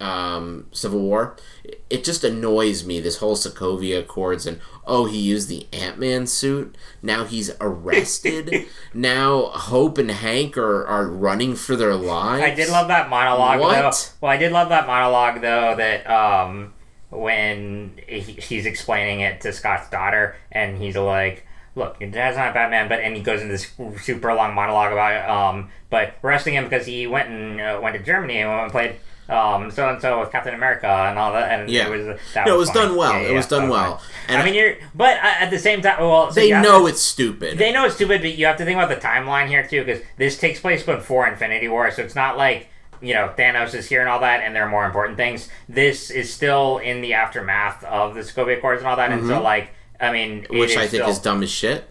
um, 0.00 0.66
Civil 0.72 1.00
War. 1.00 1.36
It- 1.64 2.04
just 2.04 2.22
annoys 2.22 2.84
me 2.84 3.00
this 3.00 3.16
whole 3.18 3.34
Sokovia 3.34 3.98
Accords 4.00 4.46
and 4.46 4.60
oh 4.86 5.06
he 5.06 5.18
used 5.18 5.48
the 5.48 5.66
Ant 5.72 5.98
Man 5.98 6.26
suit. 6.26 6.76
Now 7.02 7.24
he's 7.24 7.50
arrested. 7.60 8.66
now 8.94 9.46
Hope 9.46 9.98
and 9.98 10.10
Hank 10.10 10.56
are, 10.56 10.86
are 10.86 11.08
running 11.08 11.56
for 11.56 11.74
their 11.74 11.96
lives. 11.96 12.44
I 12.44 12.54
did 12.54 12.68
love 12.68 12.86
that 12.88 13.08
monologue 13.08 13.58
What? 13.60 13.72
though. 13.92 13.98
Well, 14.20 14.30
I 14.30 14.36
did 14.36 14.52
love 14.52 14.68
that 14.68 14.86
monologue 14.86 15.40
though 15.40 15.74
that 15.76 16.08
um 16.08 16.74
when 17.10 17.98
he, 18.06 18.20
he's 18.20 18.66
explaining 18.66 19.20
it 19.20 19.40
to 19.40 19.52
Scott's 19.52 19.88
daughter 19.90 20.36
and 20.52 20.78
he's 20.78 20.96
like, 20.96 21.46
"Look, 21.74 21.98
your 22.00 22.10
dad's 22.10 22.36
not 22.36 22.50
a 22.50 22.52
Batman," 22.52 22.88
but 22.88 23.00
and 23.00 23.16
he 23.16 23.22
goes 23.22 23.40
into 23.40 23.52
this 23.52 23.70
super 24.04 24.32
long 24.34 24.54
monologue 24.54 24.92
about 24.92 25.12
it, 25.12 25.28
um 25.28 25.70
but 25.90 26.14
arresting 26.22 26.54
him 26.54 26.64
because 26.64 26.86
he 26.86 27.06
went 27.06 27.28
and 27.30 27.60
uh, 27.60 27.80
went 27.82 27.96
to 27.96 28.02
Germany 28.02 28.38
and 28.38 28.50
went 28.50 28.62
and 28.64 28.72
played 28.72 28.96
um 29.28 29.70
so 29.70 29.88
and 29.88 30.00
so 30.00 30.20
with 30.20 30.30
Captain 30.30 30.54
America 30.54 30.86
and 30.86 31.18
all 31.18 31.32
that 31.32 31.50
and 31.50 31.68
Yeah. 31.68 31.86
it 31.86 31.90
was 31.90 32.18
that 32.34 32.46
No, 32.46 32.54
it 32.54 32.58
was, 32.58 32.70
funny. 32.70 32.86
done 32.88 32.96
well. 32.96 33.12
Yeah, 33.22 33.28
It 33.28 33.34
was 33.34 33.46
done 33.46 33.68
well. 33.68 34.00
And 34.28 34.40
I 34.40 34.44
mean, 34.44 34.54
you're 34.54 34.76
but 34.94 35.16
uh, 35.18 35.34
at 35.44 35.50
the 35.50 35.58
same 35.58 35.82
time, 35.82 35.98
well, 36.00 36.30
so 36.30 36.34
they 36.40 36.50
know 36.50 36.80
to- 36.82 36.86
it's 36.86 37.02
stupid. 37.02 37.58
they 37.58 37.72
know 37.72 37.84
it's 37.86 37.96
stupid, 37.96 38.20
but 38.22 38.36
you 38.36 38.46
have 38.46 38.56
to 38.58 38.64
think 38.64 38.76
about 38.80 38.88
the 38.88 39.04
timeline 39.04 39.48
here 39.48 39.66
too, 39.66 39.84
because 39.84 40.02
this 40.16 40.38
takes 40.38 40.60
place 40.60 40.82
before 40.82 41.26
Infinity 41.26 41.68
War, 41.68 41.90
so 41.90 42.02
it's 42.02 42.14
not 42.14 42.36
like 42.36 42.68
you 43.02 43.12
know, 43.12 43.30
Thanos 43.36 43.74
is 43.74 43.86
here 43.86 44.00
and 44.00 44.08
all 44.08 44.20
that, 44.20 44.40
and 44.40 44.56
there 44.56 44.62
are 44.64 44.70
more 44.70 44.86
important 44.86 45.18
things. 45.18 45.50
This 45.68 46.10
is 46.10 46.32
still 46.32 46.78
in 46.78 47.02
the 47.02 47.12
aftermath 47.12 47.84
of 47.84 48.14
the 48.14 48.22
Sokovia 48.22 48.56
Accords 48.56 48.80
and 48.80 48.88
all 48.88 48.96
that, 48.96 49.10
and 49.12 49.26
so 49.26 49.42
like, 49.42 49.68
I 50.00 50.10
mean, 50.12 50.44
Mm-hmm. 50.44 50.58
which 50.58 50.76
I 50.78 50.86
think 50.86 51.02
still- 51.02 51.10
is 51.10 51.18
dumb 51.18 51.42
as 51.42 51.50
shit. 51.50 51.90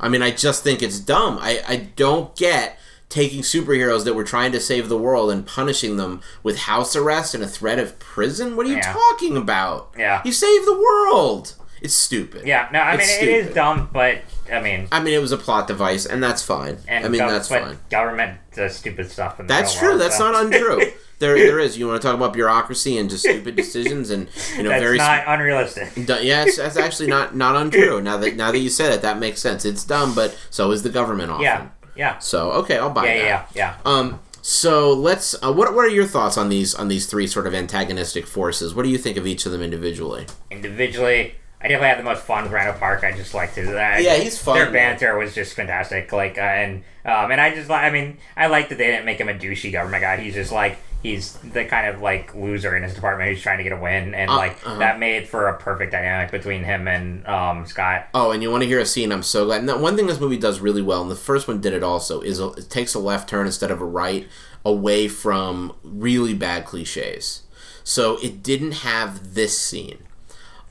I 0.00 0.08
mean, 0.08 0.22
I 0.22 0.30
just 0.30 0.64
think 0.64 0.82
it's 0.82 0.98
dumb. 0.98 1.38
I, 1.42 1.62
I 1.68 1.76
don't 1.76 2.34
get 2.36 2.78
taking 3.08 3.42
superheroes 3.42 4.04
that 4.04 4.14
were 4.14 4.24
trying 4.24 4.52
to 4.52 4.60
save 4.60 4.88
the 4.88 4.98
world 4.98 5.30
and 5.30 5.46
punishing 5.46 5.96
them 5.96 6.20
with 6.42 6.58
house 6.58 6.96
arrest 6.96 7.34
and 7.34 7.42
a 7.44 7.46
threat 7.46 7.78
of 7.78 7.98
prison. 7.98 8.56
What 8.56 8.66
are 8.66 8.70
you 8.70 8.76
Yeah. 8.76 8.92
talking 8.92 9.36
about? 9.36 9.90
Yeah. 9.96 10.20
You 10.24 10.32
saved 10.32 10.66
the 10.66 10.74
world. 10.78 11.54
It's 11.82 11.94
stupid. 11.94 12.46
Yeah, 12.46 12.68
no, 12.72 12.80
I 12.80 12.92
mean, 12.92 13.00
It's 13.00 13.18
it 13.22 13.28
is 13.28 13.54
dumb, 13.54 13.90
but 13.92 14.22
I 14.50 14.60
mean, 14.60 14.88
I 14.90 14.98
mean, 15.00 15.12
it 15.14 15.20
was 15.20 15.30
a 15.30 15.36
plot 15.36 15.68
device, 15.68 16.06
and 16.06 16.22
that's 16.22 16.42
fine. 16.42 16.78
and 16.88 17.04
I 17.04 17.08
mean, 17.08 17.20
that's 17.20 17.48
fine. 17.48 17.78
Government 17.90 18.38
does 18.54 18.74
stupid 18.76 19.10
stuff. 19.10 19.38
In 19.38 19.46
the 19.46 19.52
That's 19.54 19.74
true. 19.74 19.88
world, 19.90 20.00
That's 20.00 20.16
so- 20.16 20.32
not 20.32 20.46
untrue. 20.46 20.80
there, 21.18 21.36
there 21.36 21.58
is. 21.60 21.76
You 21.76 21.86
want 21.86 22.00
to 22.00 22.06
talk 22.08 22.16
about 22.16 22.32
bureaucracy 22.32 22.96
and 22.96 23.10
just 23.10 23.24
stupid 23.24 23.56
decisions, 23.62 24.08
and 24.10 24.28
you 24.56 24.62
know, 24.62 24.70
That's 24.70 24.82
very 24.82 24.96
not 24.96 25.24
unrealistic. 25.26 25.94
Du- 26.06 26.24
Yeah, 26.24 26.44
it's, 26.44 26.56
that's 26.56 26.78
actually 26.78 27.08
not 27.08 27.36
not 27.36 27.54
untrue. 27.56 28.00
Now 28.00 28.16
that 28.16 28.36
now 28.36 28.50
that 28.52 28.58
you 28.58 28.70
said 28.70 28.92
it, 28.92 29.02
that 29.02 29.18
makes 29.18 29.40
sense. 29.42 29.66
It's 29.66 29.84
dumb, 29.84 30.14
but 30.14 30.36
so 30.48 30.70
is 30.70 30.82
the 30.82 30.88
government 30.88 31.30
often. 31.30 31.44
Yeah, 31.44 31.66
yeah, 31.96 32.18
So 32.18 32.50
okay, 32.52 32.78
I'll 32.78 32.90
buy 32.90 33.06
yeah, 33.06 33.14
that. 33.22 33.50
yeah, 33.54 33.76
yeah. 33.76 33.76
Um. 33.84 34.20
So 34.42 34.92
let's. 34.92 35.34
Uh, 35.42 35.52
what 35.52 35.74
What 35.74 35.84
are 35.84 35.88
your 35.88 36.06
thoughts 36.06 36.38
on 36.38 36.48
these 36.48 36.74
on 36.74 36.88
these 36.88 37.06
three 37.06 37.26
sort 37.26 37.46
of 37.46 37.54
antagonistic 37.54 38.26
forces? 38.26 38.74
What 38.74 38.84
do 38.84 38.88
you 38.88 38.98
think 38.98 39.16
of 39.16 39.26
each 39.26 39.44
of 39.46 39.52
them 39.52 39.62
individually? 39.62 40.26
Individually, 40.50 41.34
I 41.60 41.68
definitely 41.68 41.88
had 41.88 41.98
the 41.98 42.04
most 42.04 42.22
fun 42.22 42.44
with 42.44 42.52
Randall 42.52 42.78
Park. 42.78 43.02
I 43.02 43.12
just 43.12 43.34
liked 43.34 43.56
his. 43.56 43.68
I, 43.68 43.98
Yeah, 43.98 44.16
he's 44.16 44.38
fun, 44.38 44.56
Their 44.56 44.70
banter 44.70 45.16
was 45.18 45.34
just 45.34 45.54
fantastic. 45.54 46.12
Like, 46.12 46.38
uh, 46.38 46.42
and 46.42 46.84
um, 47.04 47.30
and 47.32 47.40
I 47.40 47.54
just 47.54 47.68
like. 47.68 47.84
I 47.84 47.90
mean, 47.90 48.18
I 48.36 48.46
like 48.46 48.68
that 48.68 48.78
they 48.78 48.86
didn't 48.86 49.04
make 49.04 49.18
him 49.18 49.28
a 49.28 49.34
douchey 49.34 49.72
government 49.72 50.02
guy. 50.02 50.16
He's 50.18 50.34
just 50.34 50.52
like 50.52 50.78
he's 51.06 51.32
the 51.52 51.64
kind 51.64 51.86
of 51.86 52.02
like 52.02 52.34
loser 52.34 52.76
in 52.76 52.82
his 52.82 52.94
department 52.94 53.30
who's 53.30 53.40
trying 53.40 53.58
to 53.58 53.64
get 53.64 53.72
a 53.72 53.76
win, 53.76 54.14
and 54.14 54.30
Uh, 54.30 54.36
like 54.36 54.52
uh-huh. 54.66 54.78
that 54.78 54.98
made 54.98 55.28
for 55.28 55.48
a 55.48 55.56
perfect 55.56 55.92
dynamic 55.92 56.30
between 56.30 56.64
him 56.64 56.88
and 56.88 57.26
um, 57.26 57.66
Scott. 57.66 58.08
Oh, 58.12 58.32
and 58.32 58.42
you 58.42 58.50
want 58.50 58.62
to 58.62 58.68
hear 58.68 58.80
a 58.80 58.86
scene? 58.86 59.12
I'm 59.12 59.22
so 59.22 59.44
glad. 59.44 59.66
That 59.68 59.80
one 59.80 59.96
thing 59.96 60.06
this 60.06 60.20
movie 60.20 60.36
does 60.36 60.60
really 60.60 60.82
well, 60.82 61.02
and 61.02 61.10
the 61.10 61.16
first 61.16 61.46
one 61.48 61.60
did 61.60 61.72
it 61.72 61.82
also, 61.82 62.20
is 62.20 62.40
a, 62.40 62.48
it 62.52 62.68
takes 62.70 62.94
a 62.94 62.98
left 62.98 63.28
turn 63.28 63.46
instead 63.46 63.70
of 63.70 63.80
a 63.80 63.84
right, 63.84 64.26
away 64.64 65.06
from 65.08 65.74
really 65.82 66.34
bad 66.34 66.64
cliches. 66.64 67.42
So 67.84 68.18
it 68.22 68.42
didn't 68.42 68.72
have 68.72 69.34
this 69.34 69.56
scene. 69.56 69.98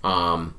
Um, 0.03 0.55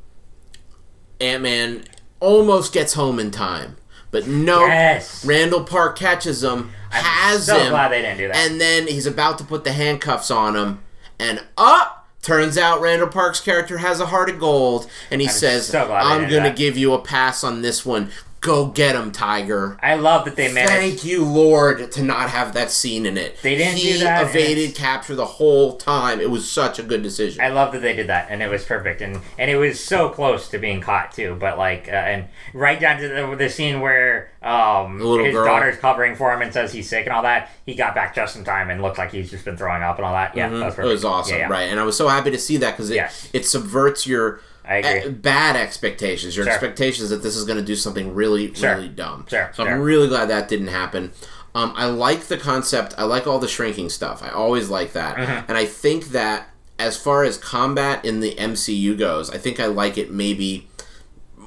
Ant 1.20 1.42
Man 1.42 1.84
almost 2.18 2.72
gets 2.72 2.94
home 2.94 3.18
in 3.18 3.30
time, 3.30 3.76
but 4.10 4.26
no. 4.26 4.66
Yes. 4.66 5.24
Randall 5.24 5.64
Park 5.64 5.98
catches 5.98 6.42
him, 6.42 6.70
has 6.90 7.46
so 7.46 7.58
him, 7.58 7.70
glad 7.70 7.88
they 7.92 8.02
didn't 8.02 8.18
do 8.18 8.28
that. 8.28 8.36
and 8.36 8.60
then 8.60 8.86
he's 8.86 9.06
about 9.06 9.38
to 9.38 9.44
put 9.44 9.64
the 9.64 9.72
handcuffs 9.72 10.30
on 10.30 10.56
him, 10.56 10.82
and 11.18 11.44
up. 11.56 11.92
Turns 12.22 12.58
out 12.58 12.80
Randall 12.80 13.06
Park's 13.06 13.38
character 13.38 13.78
has 13.78 14.00
a 14.00 14.06
heart 14.06 14.28
of 14.28 14.40
gold, 14.40 14.90
and 15.12 15.20
he 15.20 15.28
says, 15.28 15.68
so 15.68 15.92
"I'm 15.92 16.22
gonna 16.22 16.48
that. 16.48 16.56
give 16.56 16.76
you 16.76 16.92
a 16.92 16.98
pass 16.98 17.44
on 17.44 17.62
this 17.62 17.86
one. 17.86 18.10
Go 18.46 18.66
get 18.66 18.94
him, 18.94 19.10
Tiger." 19.12 19.76
I 19.82 19.96
love 19.96 20.24
that 20.24 20.36
they 20.36 20.52
managed. 20.52 20.70
Thank 20.72 21.04
you, 21.04 21.24
Lord, 21.24 21.90
to 21.92 22.02
not 22.02 22.30
have 22.30 22.54
that 22.54 22.70
scene 22.70 23.04
in 23.04 23.18
it. 23.18 23.36
They 23.42 23.56
didn't 23.56 23.76
he 23.78 23.94
do 23.94 23.98
that, 24.00 24.28
evaded 24.30 24.74
capture 24.74 25.14
the 25.14 25.24
whole 25.26 25.76
time. 25.76 26.20
It 26.20 26.30
was 26.30 26.50
such 26.50 26.78
a 26.78 26.82
good 26.82 27.02
decision. 27.02 27.42
I 27.42 27.48
love 27.48 27.72
that 27.72 27.82
they 27.82 27.94
did 27.94 28.06
that, 28.06 28.28
and 28.30 28.42
it 28.42 28.48
was 28.48 28.64
perfect, 28.64 29.00
and 29.02 29.20
and 29.38 29.50
it 29.50 29.56
was 29.56 29.82
so 29.82 30.08
close 30.08 30.48
to 30.50 30.58
being 30.58 30.80
caught 30.80 31.12
too. 31.12 31.36
But 31.38 31.58
like, 31.58 31.88
uh, 31.88 31.92
and 31.92 32.26
right 32.54 32.78
down 32.80 33.00
to 33.00 33.08
the, 33.08 33.36
the 33.36 33.48
scene 33.50 33.80
where 33.80 34.30
um 34.42 34.98
his 35.00 35.34
girl. 35.34 35.44
daughter's 35.44 35.76
covering 35.78 36.14
for 36.14 36.32
him 36.32 36.40
and 36.40 36.52
says 36.52 36.72
he's 36.72 36.88
sick 36.88 37.04
and 37.06 37.12
all 37.14 37.22
that, 37.22 37.50
he 37.66 37.74
got 37.74 37.94
back 37.96 38.14
just 38.14 38.36
in 38.36 38.44
time 38.44 38.70
and 38.70 38.80
looked 38.80 38.96
like 38.98 39.10
he's 39.10 39.28
just 39.30 39.44
been 39.44 39.56
throwing 39.56 39.82
up 39.82 39.96
and 39.96 40.04
all 40.06 40.12
that. 40.12 40.36
Yeah, 40.36 40.48
that 40.48 40.64
was 40.66 40.78
it 40.78 40.84
was 40.84 41.04
awesome, 41.04 41.34
Yeah, 41.34 41.40
yeah. 41.42 41.48
right? 41.48 41.68
And 41.70 41.80
I 41.80 41.82
was 41.82 41.96
so 41.96 42.06
happy 42.06 42.30
to 42.30 42.38
see 42.38 42.56
that 42.58 42.70
because 42.72 42.90
it, 42.90 42.94
Yes. 42.94 43.28
it 43.32 43.44
subverts 43.44 44.06
your 44.06 44.40
I 44.68 44.76
agree. 44.76 45.12
bad 45.12 45.56
expectations, 45.56 46.36
your 46.36 46.44
Sure. 46.46 46.52
expectations 46.52 47.10
that 47.10 47.22
this 47.22 47.36
is 47.36 47.44
going 47.44 47.58
to 47.58 47.64
do 47.64 47.76
something 47.76 48.14
really, 48.14 48.52
Sure. 48.54 48.74
really 48.76 48.88
dumb. 48.88 49.26
Sure, 49.28 49.50
So. 49.54 49.64
I'm 49.64 49.80
really 49.80 50.08
glad 50.08 50.28
that 50.30 50.48
didn't 50.48 50.68
happen. 50.68 51.12
Um, 51.54 51.72
I 51.76 51.86
like 51.86 52.24
the 52.26 52.36
concept. 52.36 52.94
I 52.98 53.04
like 53.04 53.26
all 53.26 53.38
the 53.38 53.48
shrinking 53.48 53.88
stuff. 53.90 54.22
I 54.22 54.28
always 54.30 54.68
like 54.68 54.92
that, 54.92 55.16
Mm-hmm. 55.16 55.44
and 55.48 55.56
I 55.56 55.64
think 55.66 56.06
that 56.08 56.48
as 56.78 56.96
far 56.98 57.24
as 57.24 57.38
combat 57.38 58.04
in 58.04 58.20
the 58.20 58.34
MCU 58.38 58.94
goes, 58.98 59.30
I 59.30 59.38
think 59.38 59.58
I 59.58 59.66
like 59.66 59.96
it 59.96 60.10
maybe 60.12 60.68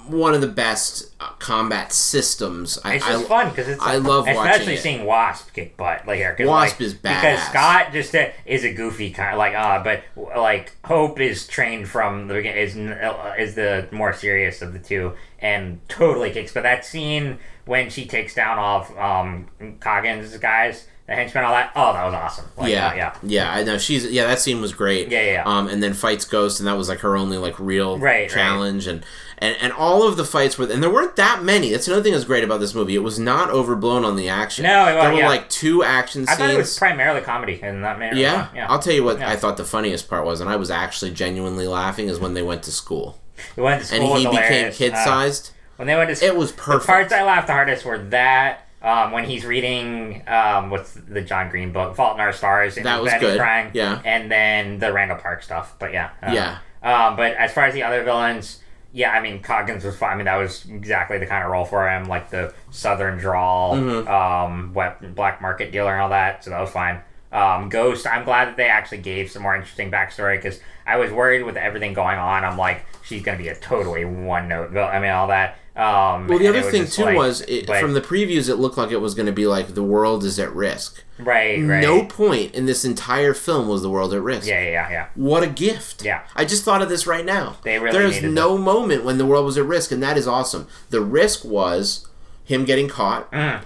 one 0.09 0.33
of 0.33 0.41
the 0.41 0.47
best 0.47 1.13
uh, 1.19 1.29
combat 1.39 1.91
systems. 1.91 2.77
I, 2.83 2.95
It's 2.95 3.05
I, 3.05 3.11
just 3.13 3.27
fun 3.27 3.49
because 3.49 3.67
it's 3.67 3.81
I 3.81 3.95
love 3.97 4.25
watching 4.25 4.39
especially 4.41 4.77
seeing 4.77 5.05
Wasp 5.05 5.53
kick 5.53 5.77
butt 5.77 6.05
like. 6.07 6.19
'cause, 6.37 6.45
Wasp 6.47 6.79
like, 6.79 6.81
is 6.81 6.93
because. 6.93 7.39
Scott 7.47 7.93
just 7.93 8.13
uh, 8.15 8.27
is 8.45 8.63
a 8.63 8.73
goofy 8.73 9.11
kind 9.11 9.31
of 9.33 9.37
like 9.37 9.53
uh, 9.55 9.83
but 9.83 10.03
like 10.37 10.75
Hope 10.85 11.19
is 11.19 11.47
trained 11.47 11.87
from 11.87 12.27
the 12.27 12.33
beginning 12.35 12.61
is 12.63 12.75
uh, 12.77 13.35
is 13.37 13.55
the 13.55 13.87
more 13.91 14.13
serious 14.13 14.61
of 14.61 14.73
the 14.73 14.79
two 14.79 15.13
and 15.39 15.79
totally 15.87 16.31
kicks. 16.31 16.51
But 16.53 16.63
that 16.63 16.85
scene 16.85 17.37
when 17.65 17.89
she 17.89 18.05
takes 18.05 18.33
down 18.33 18.57
all 18.57 18.81
of 18.81 18.97
um 18.97 19.47
Goggins 19.79 20.35
guys, 20.37 20.87
the 21.07 21.15
henchmen, 21.15 21.43
all 21.43 21.53
that. 21.53 21.71
Oh, 21.75 21.93
that 21.93 22.05
was 22.05 22.13
awesome. 22.13 22.45
Like, 22.57 22.71
yeah, 22.71 22.87
uh, 22.89 22.95
yeah. 22.95 23.15
yeah. 23.23 23.51
I 23.51 23.63
know 23.63 23.77
she's 23.77 24.05
yeah. 24.05 24.25
That 24.27 24.39
scene 24.39 24.61
was 24.61 24.73
great. 24.73 25.09
Yeah, 25.09 25.21
yeah, 25.21 25.31
yeah. 25.33 25.43
Um, 25.45 25.67
and 25.67 25.81
then 25.81 25.93
fights 25.93 26.25
Ghost, 26.25 26.59
and 26.59 26.67
that 26.67 26.77
was 26.77 26.87
like 26.89 26.99
her 26.99 27.15
only 27.17 27.37
like 27.37 27.59
real 27.59 27.97
Right, 27.97 28.21
right. 28.21 28.29
challenge, 28.29 28.85
and 28.87 29.03
and 29.39 29.55
and 29.61 29.73
all 29.73 30.03
of 30.07 30.15
the 30.17 30.23
fights 30.25 30.57
were, 30.57 30.69
and 30.71 30.83
there 30.83 30.89
weren't 30.89 31.15
that 31.15 31.43
many. 31.43 31.71
That's 31.71 31.87
another 31.87 32.03
thing 32.03 32.13
that's 32.13 32.25
great 32.25 32.43
about 32.43 32.59
this 32.59 32.73
movie. 32.75 32.93
It 32.95 32.99
was 33.03 33.17
not 33.19 33.49
overblown 33.49 34.05
on 34.05 34.15
the 34.15 34.29
action. 34.29 34.63
No, 34.63 34.83
it 34.83 34.85
there 34.91 34.95
wasn't, 34.97 35.13
were 35.15 35.19
yeah. 35.21 35.27
like 35.29 35.49
two 35.49 35.83
action 35.83 36.25
Scenes. 36.27 36.29
I 36.29 36.41
thought 36.41 36.49
it 36.51 36.57
was 36.57 36.77
primarily 36.77 37.21
comedy 37.21 37.59
in 37.61 37.81
that 37.81 37.97
manner. 37.99 38.15
yeah? 38.17 38.49
yeah. 38.53 38.67
I'll 38.69 38.79
tell 38.79 38.93
you 38.93 39.03
what 39.03 39.19
Yeah. 39.19 39.29
I 39.29 39.35
thought 39.35 39.57
the 39.57 39.65
funniest 39.65 40.09
part 40.09 40.25
was, 40.25 40.41
and 40.41 40.49
I 40.49 40.55
was 40.57 40.69
actually 40.69 41.11
genuinely 41.11 41.67
laughing, 41.67 42.07
is 42.09 42.19
when 42.19 42.33
they 42.35 42.43
went 42.43 42.63
to 42.63 42.71
school 42.71 43.19
We 43.55 43.63
went 43.63 43.81
to 43.81 43.87
school, 43.87 43.99
and 44.13 44.19
he 44.19 44.27
was 44.27 44.35
became 44.37 44.71
kid 44.73 44.93
Uh, 44.93 45.03
sized. 45.05 45.51
when 45.77 45.87
they 45.87 45.95
went 45.95 46.09
to 46.09 46.15
school, 46.15 46.29
it 46.29 46.35
was 46.35 46.51
perfect. 46.51 46.83
The 46.87 46.91
parts 46.91 47.13
I 47.13 47.23
laughed 47.23 47.47
the 47.47 47.53
hardest 47.53 47.85
were 47.85 47.97
that 48.09 48.65
um, 48.81 49.11
when 49.11 49.25
he's 49.25 49.45
reading 49.45 50.23
um, 50.27 50.69
what's 50.69 50.93
the 50.93 51.21
John 51.21 51.49
Green 51.49 51.71
book, 51.73 51.95
Fault 51.95 52.15
in 52.15 52.21
Our 52.21 52.31
Stars, 52.33 52.77
and 52.77 52.85
That 52.85 53.01
was 53.01 53.13
good. 53.19 53.37
crying, 53.37 53.71
Yeah. 53.73 54.01
and 54.05 54.31
then 54.31 54.79
the 54.79 54.91
Randall 54.93 55.17
Park 55.17 55.43
stuff. 55.43 55.75
But 55.79 55.91
yeah, 55.93 56.09
uh, 56.23 56.31
Yeah. 56.31 56.57
Um, 56.81 57.17
but 57.17 57.33
as 57.33 57.51
far 57.51 57.65
as 57.65 57.73
the 57.73 57.83
other 57.83 58.03
villains, 58.03 58.59
yeah, 58.91 59.11
I 59.11 59.21
mean 59.21 59.41
Goggins 59.41 59.83
was 59.83 59.95
fine. 59.95 60.13
I 60.13 60.15
mean 60.15 60.25
that 60.25 60.37
was 60.37 60.65
exactly 60.65 61.17
the 61.19 61.25
kind 61.25 61.43
of 61.43 61.51
role 61.51 61.65
for 61.65 61.89
him, 61.89 62.05
like 62.05 62.29
the 62.29 62.53
Southern 62.71 63.17
drawl, 63.17 63.75
Mm-hmm. 63.75 64.07
um, 64.07 64.73
wet, 64.73 65.15
black 65.15 65.41
market 65.41 65.71
dealer, 65.71 65.93
and 65.93 66.01
all 66.01 66.09
that. 66.09 66.43
So 66.43 66.49
that 66.51 66.59
was 66.59 66.69
fine. 66.71 67.01
Um, 67.31 67.69
Ghost, 67.69 68.07
I'm 68.07 68.23
glad 68.25 68.47
that 68.47 68.57
they 68.57 68.67
actually 68.67 68.97
gave 68.99 69.29
some 69.29 69.43
more 69.43 69.55
interesting 69.55 69.91
backstory 69.91 70.37
because 70.37 70.59
I 70.87 70.97
was 70.97 71.11
worried 71.11 71.43
with 71.43 71.57
everything 71.57 71.93
going 71.93 72.17
on. 72.17 72.43
I'm 72.43 72.57
like, 72.57 72.83
she's 73.03 73.21
gonna 73.21 73.37
be 73.37 73.49
a 73.49 73.55
totally 73.55 74.05
one 74.05 74.47
note. 74.47 74.75
I 74.75 74.99
mean, 74.99 75.11
all 75.11 75.27
that. 75.27 75.57
Um, 75.79 76.27
well, 76.27 76.39
the 76.39 76.47
other 76.47 76.61
thing 76.61 76.85
too 76.87 77.03
like- 77.05 77.15
was 77.15 77.41
it, 77.41 77.65
but- 77.67 77.79
from 77.79 77.93
the 77.93 78.01
previews, 78.01 78.49
it 78.49 78.55
looked 78.55 78.77
like 78.77 78.91
it 78.91 78.97
was 79.01 79.13
going 79.13 79.27
to 79.27 79.31
be 79.31 79.47
like 79.47 79.75
the 79.75 79.83
world 79.83 80.23
is 80.25 80.37
at 80.37 80.53
risk. 80.53 81.03
right, 81.19 81.57
right. 81.65 81.81
No 81.81 82.03
point 82.03 82.53
in 82.53 82.65
this 82.65 82.83
entire 82.83 83.33
film 83.33 83.67
was 83.69 83.81
the 83.81 83.89
world 83.89 84.13
at 84.13 84.21
risk. 84.21 84.45
Yeah, 84.47 84.61
yeah, 84.61 84.69
yeah, 84.71 84.89
yeah. 84.91 85.05
What 85.15 85.41
a 85.43 85.47
gift. 85.47 86.03
Yeah. 86.03 86.21
I 86.35 86.43
just 86.43 86.63
thought 86.65 86.81
of 86.81 86.89
this 86.89 87.07
right 87.07 87.25
now. 87.25 87.57
They 87.63 87.79
really 87.79 87.97
There's 87.97 88.21
no 88.21 88.57
moment 88.57 89.05
when 89.05 89.17
the 89.17 89.25
world 89.25 89.45
was 89.45 89.57
at 89.57 89.65
risk, 89.65 89.91
and 89.91 90.03
that 90.03 90.17
is 90.17 90.27
awesome. 90.27 90.67
The 90.89 91.01
risk 91.01 91.45
was 91.45 92.05
him 92.43 92.65
getting 92.65 92.89
caught. 92.89 93.31
Mm. 93.31 93.61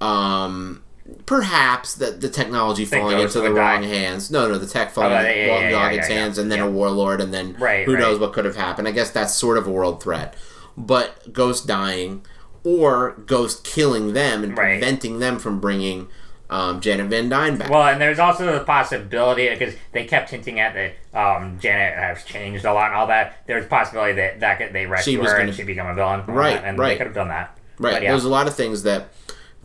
Um, 0.00 0.82
perhaps 1.26 1.94
that 1.94 2.20
the 2.20 2.28
technology 2.28 2.84
falling 2.84 3.18
into 3.20 3.40
the 3.40 3.52
wrong 3.52 3.82
hands. 3.82 4.30
No, 4.30 4.48
no, 4.48 4.58
the 4.58 4.66
tech 4.66 4.90
falling 4.90 5.12
Oh, 5.12 5.18
into 5.20 5.30
yeah, 5.30 5.68
yeah, 5.70 5.72
wrong 5.82 5.94
yeah, 5.94 6.06
hands, 6.06 6.38
and 6.38 6.50
then 6.50 6.58
a 6.60 6.68
warlord, 6.70 7.20
and 7.20 7.32
then 7.32 7.56
Right, 7.58 7.84
who 7.86 7.94
right. 7.94 8.00
knows 8.00 8.18
what 8.18 8.32
could 8.32 8.44
have 8.44 8.56
happened. 8.56 8.88
I 8.88 8.90
guess 8.90 9.10
that's 9.10 9.34
sort 9.34 9.56
of 9.58 9.66
a 9.66 9.70
world 9.70 10.02
threat. 10.02 10.34
But 10.76 11.32
Ghost 11.32 11.66
dying, 11.66 12.22
or 12.64 13.12
Ghost 13.26 13.64
killing 13.64 14.12
them 14.12 14.42
and 14.42 14.56
Right. 14.56 14.78
preventing 14.80 15.18
them 15.20 15.38
from 15.38 15.60
bringing 15.60 16.08
um, 16.50 16.80
Janet 16.80 17.06
Van 17.06 17.28
Dyne 17.28 17.56
back. 17.56 17.70
Well, 17.70 17.82
and 17.86 18.00
there's 18.00 18.18
also 18.18 18.58
the 18.58 18.64
possibility 18.64 19.48
because 19.48 19.74
they 19.92 20.04
kept 20.04 20.30
hinting 20.30 20.60
at 20.60 20.74
that 20.74 20.92
um, 21.18 21.58
Janet 21.58 21.94
has 21.94 22.22
changed 22.24 22.64
a 22.66 22.72
lot 22.72 22.88
and 22.88 22.94
all 22.96 23.06
that. 23.06 23.38
There's 23.46 23.64
a 23.64 23.68
possibility 23.68 24.12
that 24.14 24.40
that 24.40 24.58
could, 24.58 24.72
they 24.72 24.84
rescue 24.86 25.18
her 25.22 25.24
gonna- 25.24 25.44
and 25.44 25.54
she 25.54 25.62
become 25.62 25.86
a 25.86 25.94
villain, 25.94 26.22
Right, 26.26 26.54
that, 26.60 26.64
And 26.68 26.78
right. 26.78 26.90
they 26.90 26.96
could 26.98 27.06
have 27.06 27.14
done 27.14 27.28
that. 27.28 27.56
Right. 27.78 28.02
Yeah. 28.02 28.10
There's 28.10 28.24
a 28.24 28.28
lot 28.28 28.46
of 28.46 28.54
things 28.54 28.82
that 28.82 29.08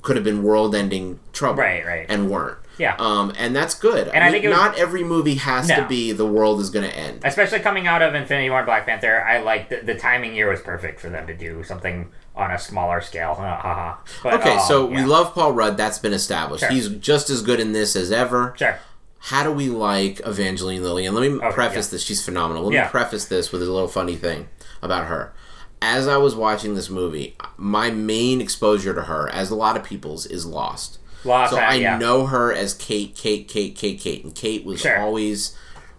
could 0.02 0.16
have 0.16 0.24
been 0.24 0.42
world-ending 0.42 1.20
trouble. 1.34 1.62
Right, 1.62 1.86
right. 1.86 2.06
And 2.10 2.30
weren't. 2.30 2.58
Yeah. 2.80 2.96
Um, 2.98 3.34
and 3.38 3.56
that's 3.56 3.76
good. 3.76 4.08
And 4.08 4.24
I 4.24 4.32
think 4.32 4.46
it 4.46 4.48
was- 4.50 4.58
not 4.58 4.78
every 4.80 5.04
movie 5.04 5.36
has 5.36 5.68
to 5.68 5.86
be 5.88 6.12
the 6.14 6.26
world 6.26 6.60
is 6.62 6.70
going 6.70 6.90
to 6.90 6.96
end. 6.96 7.22
Especially 7.24 7.60
coming 7.60 7.86
out 7.88 8.02
of 8.02 8.16
Infinity 8.16 8.50
War 8.50 8.60
and 8.60 8.66
Black 8.66 8.86
Panther, 8.88 9.22
I 9.22 9.40
like 9.42 9.70
the, 9.70 9.82
the 9.82 9.96
timing 9.96 10.32
here 10.34 10.50
was 10.50 10.62
perfect 10.62 11.00
for 11.00 11.10
them 11.10 11.28
to 11.28 11.36
do 11.36 11.64
something 11.64 12.10
on 12.36 12.52
a 12.52 12.58
smaller 12.58 13.02
scale. 13.02 13.36
Uh. 13.38 13.96
But, 14.24 14.36
Okay, 14.36 14.54
um, 14.56 14.60
so 14.68 14.90
yeah. 14.90 14.96
we 14.96 15.04
love 15.04 15.34
Paul 15.34 15.52
Rudd. 15.52 15.76
That's 15.78 16.00
been 16.00 16.14
established. 16.14 16.62
Sure. 16.62 16.72
He's 16.72 16.88
just 16.88 17.30
as 17.30 17.42
good 17.42 17.60
in 17.60 17.74
this 17.74 17.96
as 17.98 18.12
ever. 18.12 18.54
Sure. 18.58 18.80
How 19.24 19.44
do 19.44 19.52
we 19.52 19.68
like 19.68 20.22
Evangeline 20.26 20.82
Lilly? 20.82 21.06
And 21.06 21.14
let 21.14 21.30
me 21.30 21.38
Okay, 21.38 21.52
preface 21.52 21.88
yeah. 21.88 21.92
this. 21.92 22.04
She's 22.04 22.24
phenomenal. 22.24 22.64
Let 22.64 22.74
Yeah. 22.74 22.84
me 22.86 22.90
preface 22.90 23.26
this 23.26 23.52
with 23.52 23.62
a 23.62 23.66
little 23.66 23.90
funny 23.90 24.16
thing 24.16 24.48
about 24.82 25.08
her. 25.08 25.34
As 25.82 26.08
I 26.08 26.16
was 26.16 26.36
watching 26.36 26.76
this 26.76 26.90
movie, 26.90 27.36
my 27.58 27.90
main 27.92 28.40
exposure 28.40 28.94
to 28.94 29.02
her, 29.04 29.28
as 29.30 29.50
a 29.50 29.56
lot 29.56 29.76
of 29.76 29.84
people's, 29.84 30.26
is 30.26 30.46
Lost. 30.46 30.99
So 31.24 31.58
I 31.58 31.76
yeah. 31.76 31.98
know 31.98 32.26
her 32.28 32.54
as 32.54 32.74
Kate, 32.74 33.16
Kate, 33.16 33.48
Kate, 33.48 33.76
Kate, 33.76 34.00
Kate, 34.00 34.24
and 34.24 34.34
Kate 34.36 34.64
was 34.66 34.82
Sure. 34.82 35.00
always 35.00 35.56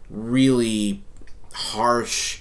really 0.09 1.03
harsh, 1.53 2.41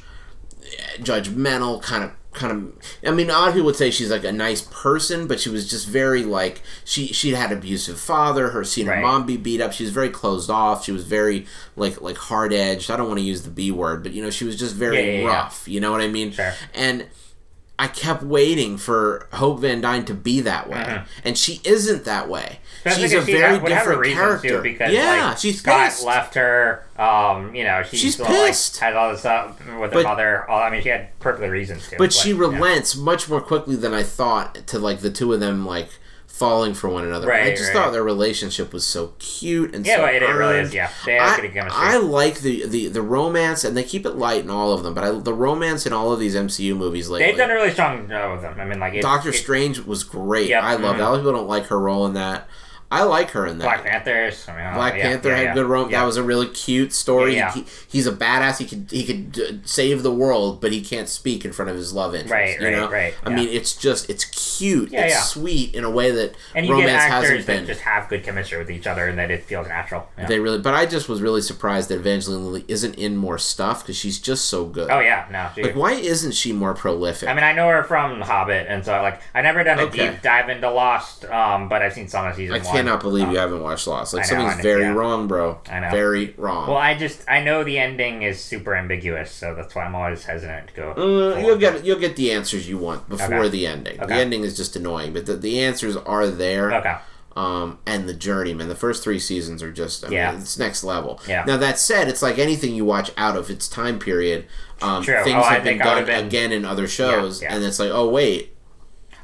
judgmental, 0.99 1.81
kind 1.81 2.03
of. 2.05 2.11
Kind 2.31 2.51
of, 2.53 2.73
I 3.05 3.09
mean, 3.11 3.27
a 3.31 3.33
lot 3.33 3.47
of 3.47 3.53
people 3.55 3.65
would 3.65 3.75
say 3.75 3.89
she's 3.89 4.11
like 4.11 4.23
a 4.23 4.31
nice 4.31 4.61
person, 4.61 5.25
but 5.25 5.39
she 5.39 5.49
was 5.49 5.67
just 5.67 5.87
very 5.87 6.23
like 6.23 6.61
she 6.85 7.07
she 7.07 7.31
had 7.31 7.51
abusive 7.51 7.99
father. 7.99 8.49
Her 8.51 8.63
seen 8.63 8.85
her 8.85 8.93
Right. 8.93 9.01
mom 9.01 9.25
be 9.25 9.35
beat 9.35 9.59
up. 9.59 9.73
She 9.73 9.83
was 9.83 9.91
very 9.91 10.09
closed 10.11 10.47
off. 10.47 10.85
She 10.85 10.91
was 10.91 11.03
very 11.05 11.47
like 11.75 12.01
like 12.01 12.17
hard 12.17 12.53
edged. 12.53 12.91
I 12.91 12.97
don't 12.97 13.07
want 13.07 13.19
to 13.19 13.25
use 13.25 13.41
the 13.41 13.49
b 13.49 13.71
word, 13.71 14.03
but 14.03 14.13
you 14.13 14.21
know, 14.21 14.29
she 14.29 14.45
was 14.45 14.55
just 14.55 14.75
very 14.75 14.97
Yeah, 14.97 15.03
yeah, 15.13 15.21
yeah. 15.21 15.27
rough. 15.27 15.67
You 15.67 15.79
know 15.79 15.91
what 15.91 16.01
I 16.01 16.07
mean? 16.07 16.31
Sure. 16.31 16.53
And 16.75 17.07
I 17.81 17.87
kept 17.87 18.21
waiting 18.21 18.77
for 18.77 19.27
Hope 19.31 19.61
Van 19.61 19.79
Dyne 19.79 20.03
to 20.05 20.13
be 20.13 20.41
that 20.41 20.69
way, 20.69 21.01
and 21.23 21.37
she 21.37 21.61
isn't 21.63 22.03
that 22.03 22.27
way. 22.27 22.59
Especially 22.85 23.03
she's 23.03 23.13
a 23.13 23.25
she 23.25 23.31
very 23.31 23.55
ha- 23.55 23.63
would 23.63 23.71
have 23.71 23.87
a 23.87 23.89
different 23.91 24.13
character. 24.13 24.47
Too, 24.49 24.61
because 24.61 24.93
yeah, 24.93 25.27
like, 25.29 25.37
she's 25.37 25.59
Scott 25.59 25.85
pissed. 25.89 26.03
left 26.05 26.35
her. 26.35 26.85
Um, 26.97 27.55
you 27.55 27.63
know, 27.63 27.81
she's, 27.83 27.99
She's 28.01 28.13
still, 28.15 28.25
like, 28.25 28.47
pissed. 28.47 28.77
had 28.79 28.95
all 28.95 29.11
this 29.11 29.21
stuff 29.21 29.57
with 29.59 29.67
her 29.67 29.89
But- 29.89 30.03
mother. 30.03 30.49
All, 30.49 30.59
I 30.61 30.69
mean, 30.69 30.81
she 30.81 30.89
had 30.89 31.17
perfectly 31.19 31.47
reasons 31.49 31.87
to. 31.89 31.97
but 31.97 32.11
she 32.11 32.31
yeah. 32.31 32.39
relents 32.39 32.95
much 32.97 33.29
more 33.29 33.41
quickly 33.41 33.75
than 33.77 33.93
I 33.93 34.03
thought 34.03 34.55
to 34.67 34.77
like 34.77 34.99
the 34.99 35.09
two 35.09 35.31
of 35.33 35.39
them 35.39 35.65
like 35.65 35.89
falling 36.39 36.73
for 36.73 36.89
one 36.89 37.03
another. 37.03 37.27
Right, 37.27 37.47
I 37.47 37.49
just 37.51 37.65
right. 37.65 37.73
thought 37.73 37.91
their 37.91 38.03
relationship 38.03 38.71
was 38.71 38.87
so 38.87 39.13
cute 39.19 39.75
and 39.75 39.85
Yeah, 39.85 39.97
so 39.97 40.03
well, 40.03 40.15
it, 40.15 40.23
it 40.23 40.25
really 40.25 40.59
is. 40.59 40.73
Yeah, 40.73 40.89
they 41.05 41.15
have 41.15 41.37
I, 41.37 41.41
good 41.41 41.53
chemistry. 41.53 41.81
I 41.83 41.97
like 41.97 42.39
the, 42.39 42.65
the, 42.65 42.87
the 42.87 43.01
romance, 43.01 43.65
and 43.65 43.75
they 43.75 43.83
keep 43.83 44.05
it 44.05 44.15
light 44.15 44.45
in 44.45 44.49
all 44.49 44.71
of 44.71 44.83
them. 44.83 44.93
But 44.93 45.03
I, 45.03 45.11
the 45.11 45.33
romance 45.33 45.85
in 45.85 45.91
all 45.91 46.13
of 46.13 46.19
these 46.19 46.35
MCU 46.35 46.75
movies 46.75 47.09
lately, 47.09 47.27
They've 47.27 47.37
done 47.37 47.51
a 47.51 47.55
really 47.55 47.71
strong 47.71 48.07
job 48.07 48.31
with 48.31 48.41
them. 48.41 48.57
I 48.57 48.63
mean, 48.63 48.79
like 48.79 48.93
it, 48.93 49.01
Doctor 49.01 49.33
Strange 49.33 49.79
was 49.79 50.03
great. 50.05 50.49
Yep, 50.49 50.63
I 50.63 50.75
love 50.75 50.95
mhm. 50.95 50.99
that. 50.99 51.03
A 51.03 51.09
lot 51.09 51.13
of 51.15 51.19
people 51.19 51.33
don't 51.33 51.47
like 51.47 51.65
her 51.65 51.79
role 51.79 52.05
in 52.05 52.13
that. 52.13 52.47
I 52.91 53.03
like 53.03 53.29
her 53.31 53.45
in 53.45 53.59
that. 53.59 53.65
Black 53.65 53.83
Panthers. 53.85 54.47
I 54.49 54.55
mean, 54.63 54.73
Black 54.73 54.95
yeah, 54.95 55.03
Panther 55.03 55.29
yeah, 55.29 55.35
had 55.35 55.43
yeah, 55.43 55.53
good 55.53 55.65
romance. 55.67 55.91
yeah. 55.91 55.99
That 55.99 56.05
was 56.07 56.17
a 56.17 56.23
really 56.23 56.47
cute 56.47 56.91
story. 56.91 57.35
Yeah, 57.35 57.53
He, 57.53 57.65
he's 57.87 58.07
a 58.07 58.11
badass. 58.11 58.57
He 58.57 58.65
could 58.65 58.87
he 58.89 59.03
could 59.05 59.39
uh, 59.39 59.53
save 59.63 60.01
the 60.01 60.11
world, 60.11 60.59
but 60.59 60.71
he 60.71 60.81
can't 60.81 61.07
speak 61.07 61.45
in 61.45 61.51
front 61.53 61.69
of 61.69 61.77
his 61.77 61.93
love 61.93 62.15
interest. 62.15 62.31
Right, 62.33 62.59
you 62.59 62.65
right, 62.65 62.75
know? 62.75 62.89
right, 62.89 63.13
I 63.23 63.29
mean, 63.29 63.47
it's 63.49 63.75
just 63.75 64.09
it's 64.09 64.25
cute. 64.25 64.91
Yeah, 64.91 65.05
it's 65.05 65.29
sweet 65.29 65.75
in 65.75 65.83
a 65.83 65.89
way 65.91 66.09
that 66.11 66.33
and 66.55 66.65
you 66.65 66.73
romance 66.73 66.91
get 66.91 67.11
actors 67.11 67.29
hasn't 67.29 67.45
that 67.47 67.57
been. 67.57 67.65
just 67.67 67.81
have 67.81 68.09
good 68.09 68.23
chemistry 68.23 68.57
with 68.57 68.71
each 68.71 68.87
other, 68.87 69.07
and 69.07 69.19
that 69.19 69.29
it 69.29 69.43
feels 69.43 69.67
natural. 69.67 70.07
They 70.27 70.39
really, 70.39 70.57
but 70.59 70.73
I 70.73 70.85
just 70.87 71.07
was 71.07 71.21
really 71.21 71.41
surprised 71.41 71.89
that 71.89 71.95
Evangeline 71.99 72.43
Lilly 72.45 72.65
isn't 72.67 72.95
in 72.95 73.17
more 73.17 73.37
stuff 73.37 73.83
because 73.83 73.97
she's 73.97 74.17
just 74.19 74.45
so 74.45 74.65
good. 74.65 74.89
oh 74.89 74.99
yeah, 74.99 75.27
no. 75.31 75.49
She, 75.53 75.61
Like, 75.63 75.75
why 75.75 75.91
isn't 75.93 76.31
she 76.33 76.53
more 76.53 76.73
prolific? 76.73 77.29
I 77.29 77.33
mean, 77.35 77.43
I 77.43 77.53
know 77.53 77.67
her 77.69 77.83
from 77.83 78.19
Hobbit, 78.21 78.65
and 78.67 78.83
so 78.83 78.99
like 79.03 79.21
I 79.35 79.41
never 79.41 79.63
done 79.63 79.77
a 79.77 79.83
Okay. 79.83 80.09
deep 80.09 80.21
dive 80.23 80.49
into 80.49 80.69
Lost, 80.71 81.25
um, 81.25 81.69
but 81.69 81.83
I've 81.83 81.93
seen 81.93 82.07
some 82.07 82.25
of 82.25 82.35
season 82.35 82.55
one. 82.63 82.78
Cannot 82.79 83.01
believe 83.01 83.25
Um, 83.25 83.31
you 83.31 83.37
haven't 83.39 83.61
watched 83.61 83.87
Lost. 83.87 84.13
Like 84.13 84.23
know, 84.23 84.29
something's 84.29 84.59
I 84.59 84.61
very 84.61 84.81
yeah. 84.83 84.93
wrong, 84.93 85.27
bro. 85.27 85.59
I 85.69 85.79
know. 85.79 85.89
Very 85.91 86.33
wrong. 86.37 86.67
Well, 86.67 86.77
I 86.77 86.95
just 86.97 87.23
I 87.27 87.41
know 87.41 87.63
the 87.63 87.77
ending 87.79 88.21
is 88.23 88.41
super 88.43 88.75
ambiguous, 88.75 89.31
so 89.31 89.53
that's 89.55 89.73
why 89.75 89.83
I'm 89.85 89.95
always 89.95 90.25
hesitant 90.25 90.69
to 90.69 90.73
go. 90.73 90.91
Uh, 90.93 91.39
you'll 91.39 91.57
get 91.57 91.85
you'll 91.85 91.99
get 91.99 92.15
the 92.15 92.31
answers 92.31 92.67
you 92.67 92.77
want 92.77 93.07
before 93.09 93.35
Okay. 93.35 93.49
the 93.49 93.67
ending. 93.67 93.97
The 93.97 94.13
ending 94.13 94.43
is 94.43 94.57
just 94.57 94.75
annoying, 94.75 95.13
but 95.13 95.25
the, 95.25 95.35
the 95.35 95.59
answers 95.63 95.95
are 95.95 96.27
there. 96.27 96.73
Okay. 96.73 96.95
Um, 97.35 97.77
and 97.85 98.09
the 98.09 98.13
journeyman. 98.13 98.67
The 98.67 98.75
first 98.75 99.03
three 99.03 99.19
seasons 99.19 99.61
are 99.63 99.71
just 99.71 100.03
I 100.03 100.09
Yeah. 100.09 100.31
mean, 100.31 100.41
it's 100.41 100.57
next 100.59 100.83
level. 100.83 101.21
Yeah. 101.27 101.43
Now 101.45 101.57
that 101.57 101.77
said, 101.79 102.07
it's 102.09 102.21
like 102.21 102.37
anything 102.39 102.73
you 102.75 102.83
watch 102.85 103.11
out 103.17 103.37
of 103.37 103.49
its 103.49 103.67
time 103.69 103.99
period. 103.99 104.45
Um, 104.81 105.03
True. 105.03 105.23
Things 105.23 105.35
Oh, 105.37 105.47
I 105.47 105.53
have 105.53 105.63
been 105.63 105.77
done 105.77 106.05
been- 106.05 106.25
again 106.25 106.51
in 106.51 106.65
other 106.65 106.87
shows, 106.87 107.41
yeah. 107.41 107.53
and 107.55 107.63
it's 107.63 107.79
like, 107.79 107.91
oh 107.91 108.09
wait. 108.09 108.55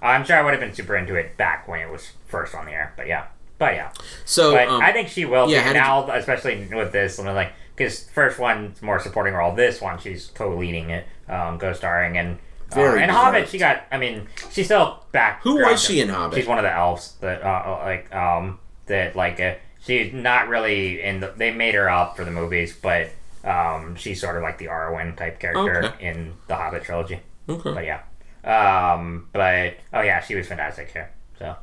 I'm 0.02 0.23
sure 0.23 0.38
I 0.38 0.44
would 0.44 0.52
have 0.53 0.60
been 0.61 0.73
super 0.73 0.95
into 0.95 1.15
it 1.15 1.36
back 1.36 1.68
when 1.68 1.80
it 1.80 1.90
was 1.90 2.11
first 2.27 2.53
on 2.53 2.65
the 2.68 2.73
air, 2.73 2.94
but 2.95 3.07
yeah, 3.07 3.23
but 3.57 3.73
yeah, 3.73 3.91
So 4.26 4.52
but 4.53 4.68
um, 4.68 4.82
I 4.82 4.91
think 4.91 5.07
she 5.10 5.26
will 5.26 5.49
yeah, 5.49 5.60
be 5.72 5.77
how 5.80 6.02
did 6.02 6.07
now, 6.10 6.15
especially 6.18 6.68
with 6.73 6.91
this. 6.91 7.19
I 7.19 7.23
mean, 7.23 7.36
like 7.36 7.53
because 7.76 8.03
first 8.10 8.40
one's 8.40 8.82
more 8.82 8.99
supporting 8.99 9.34
role. 9.34 9.53
This 9.56 9.82
one, 9.82 9.99
she's 9.99 10.27
co-leading 10.27 10.90
it, 10.91 11.06
um, 11.27 11.60
co-starring, 11.60 12.18
and 12.18 12.38
uh, 12.72 12.76
Very 12.76 13.02
and 13.02 13.11
Hobbit. 13.11 13.49
She 13.49 13.57
got. 13.57 13.84
I 13.91 13.98
mean, 13.98 14.27
she's 14.52 14.65
still 14.65 15.03
back. 15.11 15.41
who 15.44 15.56
was 15.56 15.82
she 15.84 16.02
in 16.02 16.10
Hobbit? 16.10 16.38
She's 16.38 16.48
one 16.48 16.57
of 16.57 16.64
the 16.64 16.73
elves 16.73 17.14
that 17.22 17.44
uh, 17.44 17.80
like 17.84 18.14
um 18.14 18.60
that 18.88 19.15
like 19.15 19.40
uh, 19.40 19.56
she's 19.86 20.14
not 20.14 20.48
really 20.49 21.02
in 21.02 21.19
the. 21.19 21.34
They 21.36 21.52
made 21.52 21.76
her 21.76 21.90
up 21.90 22.15
for 22.18 22.23
the 22.26 22.32
movies, 22.32 22.76
but 22.82 23.10
um 23.44 23.95
she's 23.95 24.19
sort 24.19 24.36
of 24.38 24.41
like 24.41 24.57
the 24.57 24.65
Arwen 24.65 25.15
type 25.15 25.40
character 25.40 25.86
Okay. 25.86 26.07
in 26.10 26.34
the 26.48 26.56
Hobbit 26.56 26.84
trilogy. 26.84 27.19
okay. 27.48 27.73
But 27.73 27.86
yeah, 27.86 28.02
um, 28.44 29.27
but 29.34 29.76
oh 29.94 30.02
yeah, 30.02 30.22
she 30.22 30.36
was 30.36 30.48
fantastic 30.48 30.91
here. 30.91 31.11
So 31.40 31.56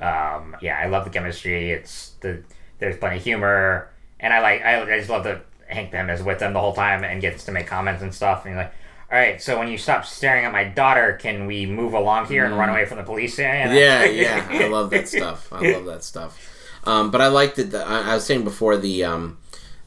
um, 0.00 0.56
yeah, 0.60 0.78
I 0.82 0.86
love 0.86 1.04
the 1.04 1.10
chemistry. 1.10 1.70
It's 1.70 2.12
the 2.20 2.42
there's 2.78 2.96
plenty 2.96 3.18
of 3.18 3.22
humor, 3.22 3.90
and 4.18 4.32
I 4.32 4.40
like 4.40 4.62
I, 4.62 4.82
I 4.82 4.98
just 4.98 5.10
love 5.10 5.24
that 5.24 5.44
Hank 5.68 5.92
Pym 5.92 6.10
is 6.10 6.22
with 6.22 6.38
them 6.38 6.52
the 6.52 6.60
whole 6.60 6.74
time 6.74 7.04
and 7.04 7.20
gets 7.20 7.44
to 7.44 7.52
make 7.52 7.66
comments 7.66 8.02
and 8.02 8.14
stuff. 8.14 8.44
And 8.44 8.54
he's 8.54 8.58
like, 8.58 8.72
"All 9.12 9.18
right, 9.18 9.40
so 9.40 9.58
when 9.58 9.68
you 9.68 9.76
stop 9.78 10.04
staring 10.06 10.44
at 10.44 10.52
my 10.52 10.64
daughter, 10.64 11.18
can 11.20 11.46
we 11.46 11.66
move 11.66 11.92
along 11.92 12.26
here 12.26 12.44
and 12.44 12.56
run 12.56 12.70
away 12.70 12.86
from 12.86 12.96
the 12.96 13.04
police?" 13.04 13.38
And 13.38 13.70
Mm. 13.70 13.78
Yeah, 13.78 14.04
yeah, 14.04 14.48
I 14.50 14.68
love 14.68 14.90
that 14.90 15.08
stuff. 15.16 15.52
I 15.52 15.72
love 15.72 15.84
that 15.84 16.02
stuff. 16.02 16.56
Um, 16.84 17.10
but 17.10 17.20
I 17.20 17.28
liked 17.28 17.58
it. 17.58 17.70
The, 17.72 17.86
I, 17.86 18.12
I 18.12 18.14
was 18.14 18.24
saying 18.24 18.44
before 18.44 18.78
the 18.78 19.04
um, 19.04 19.36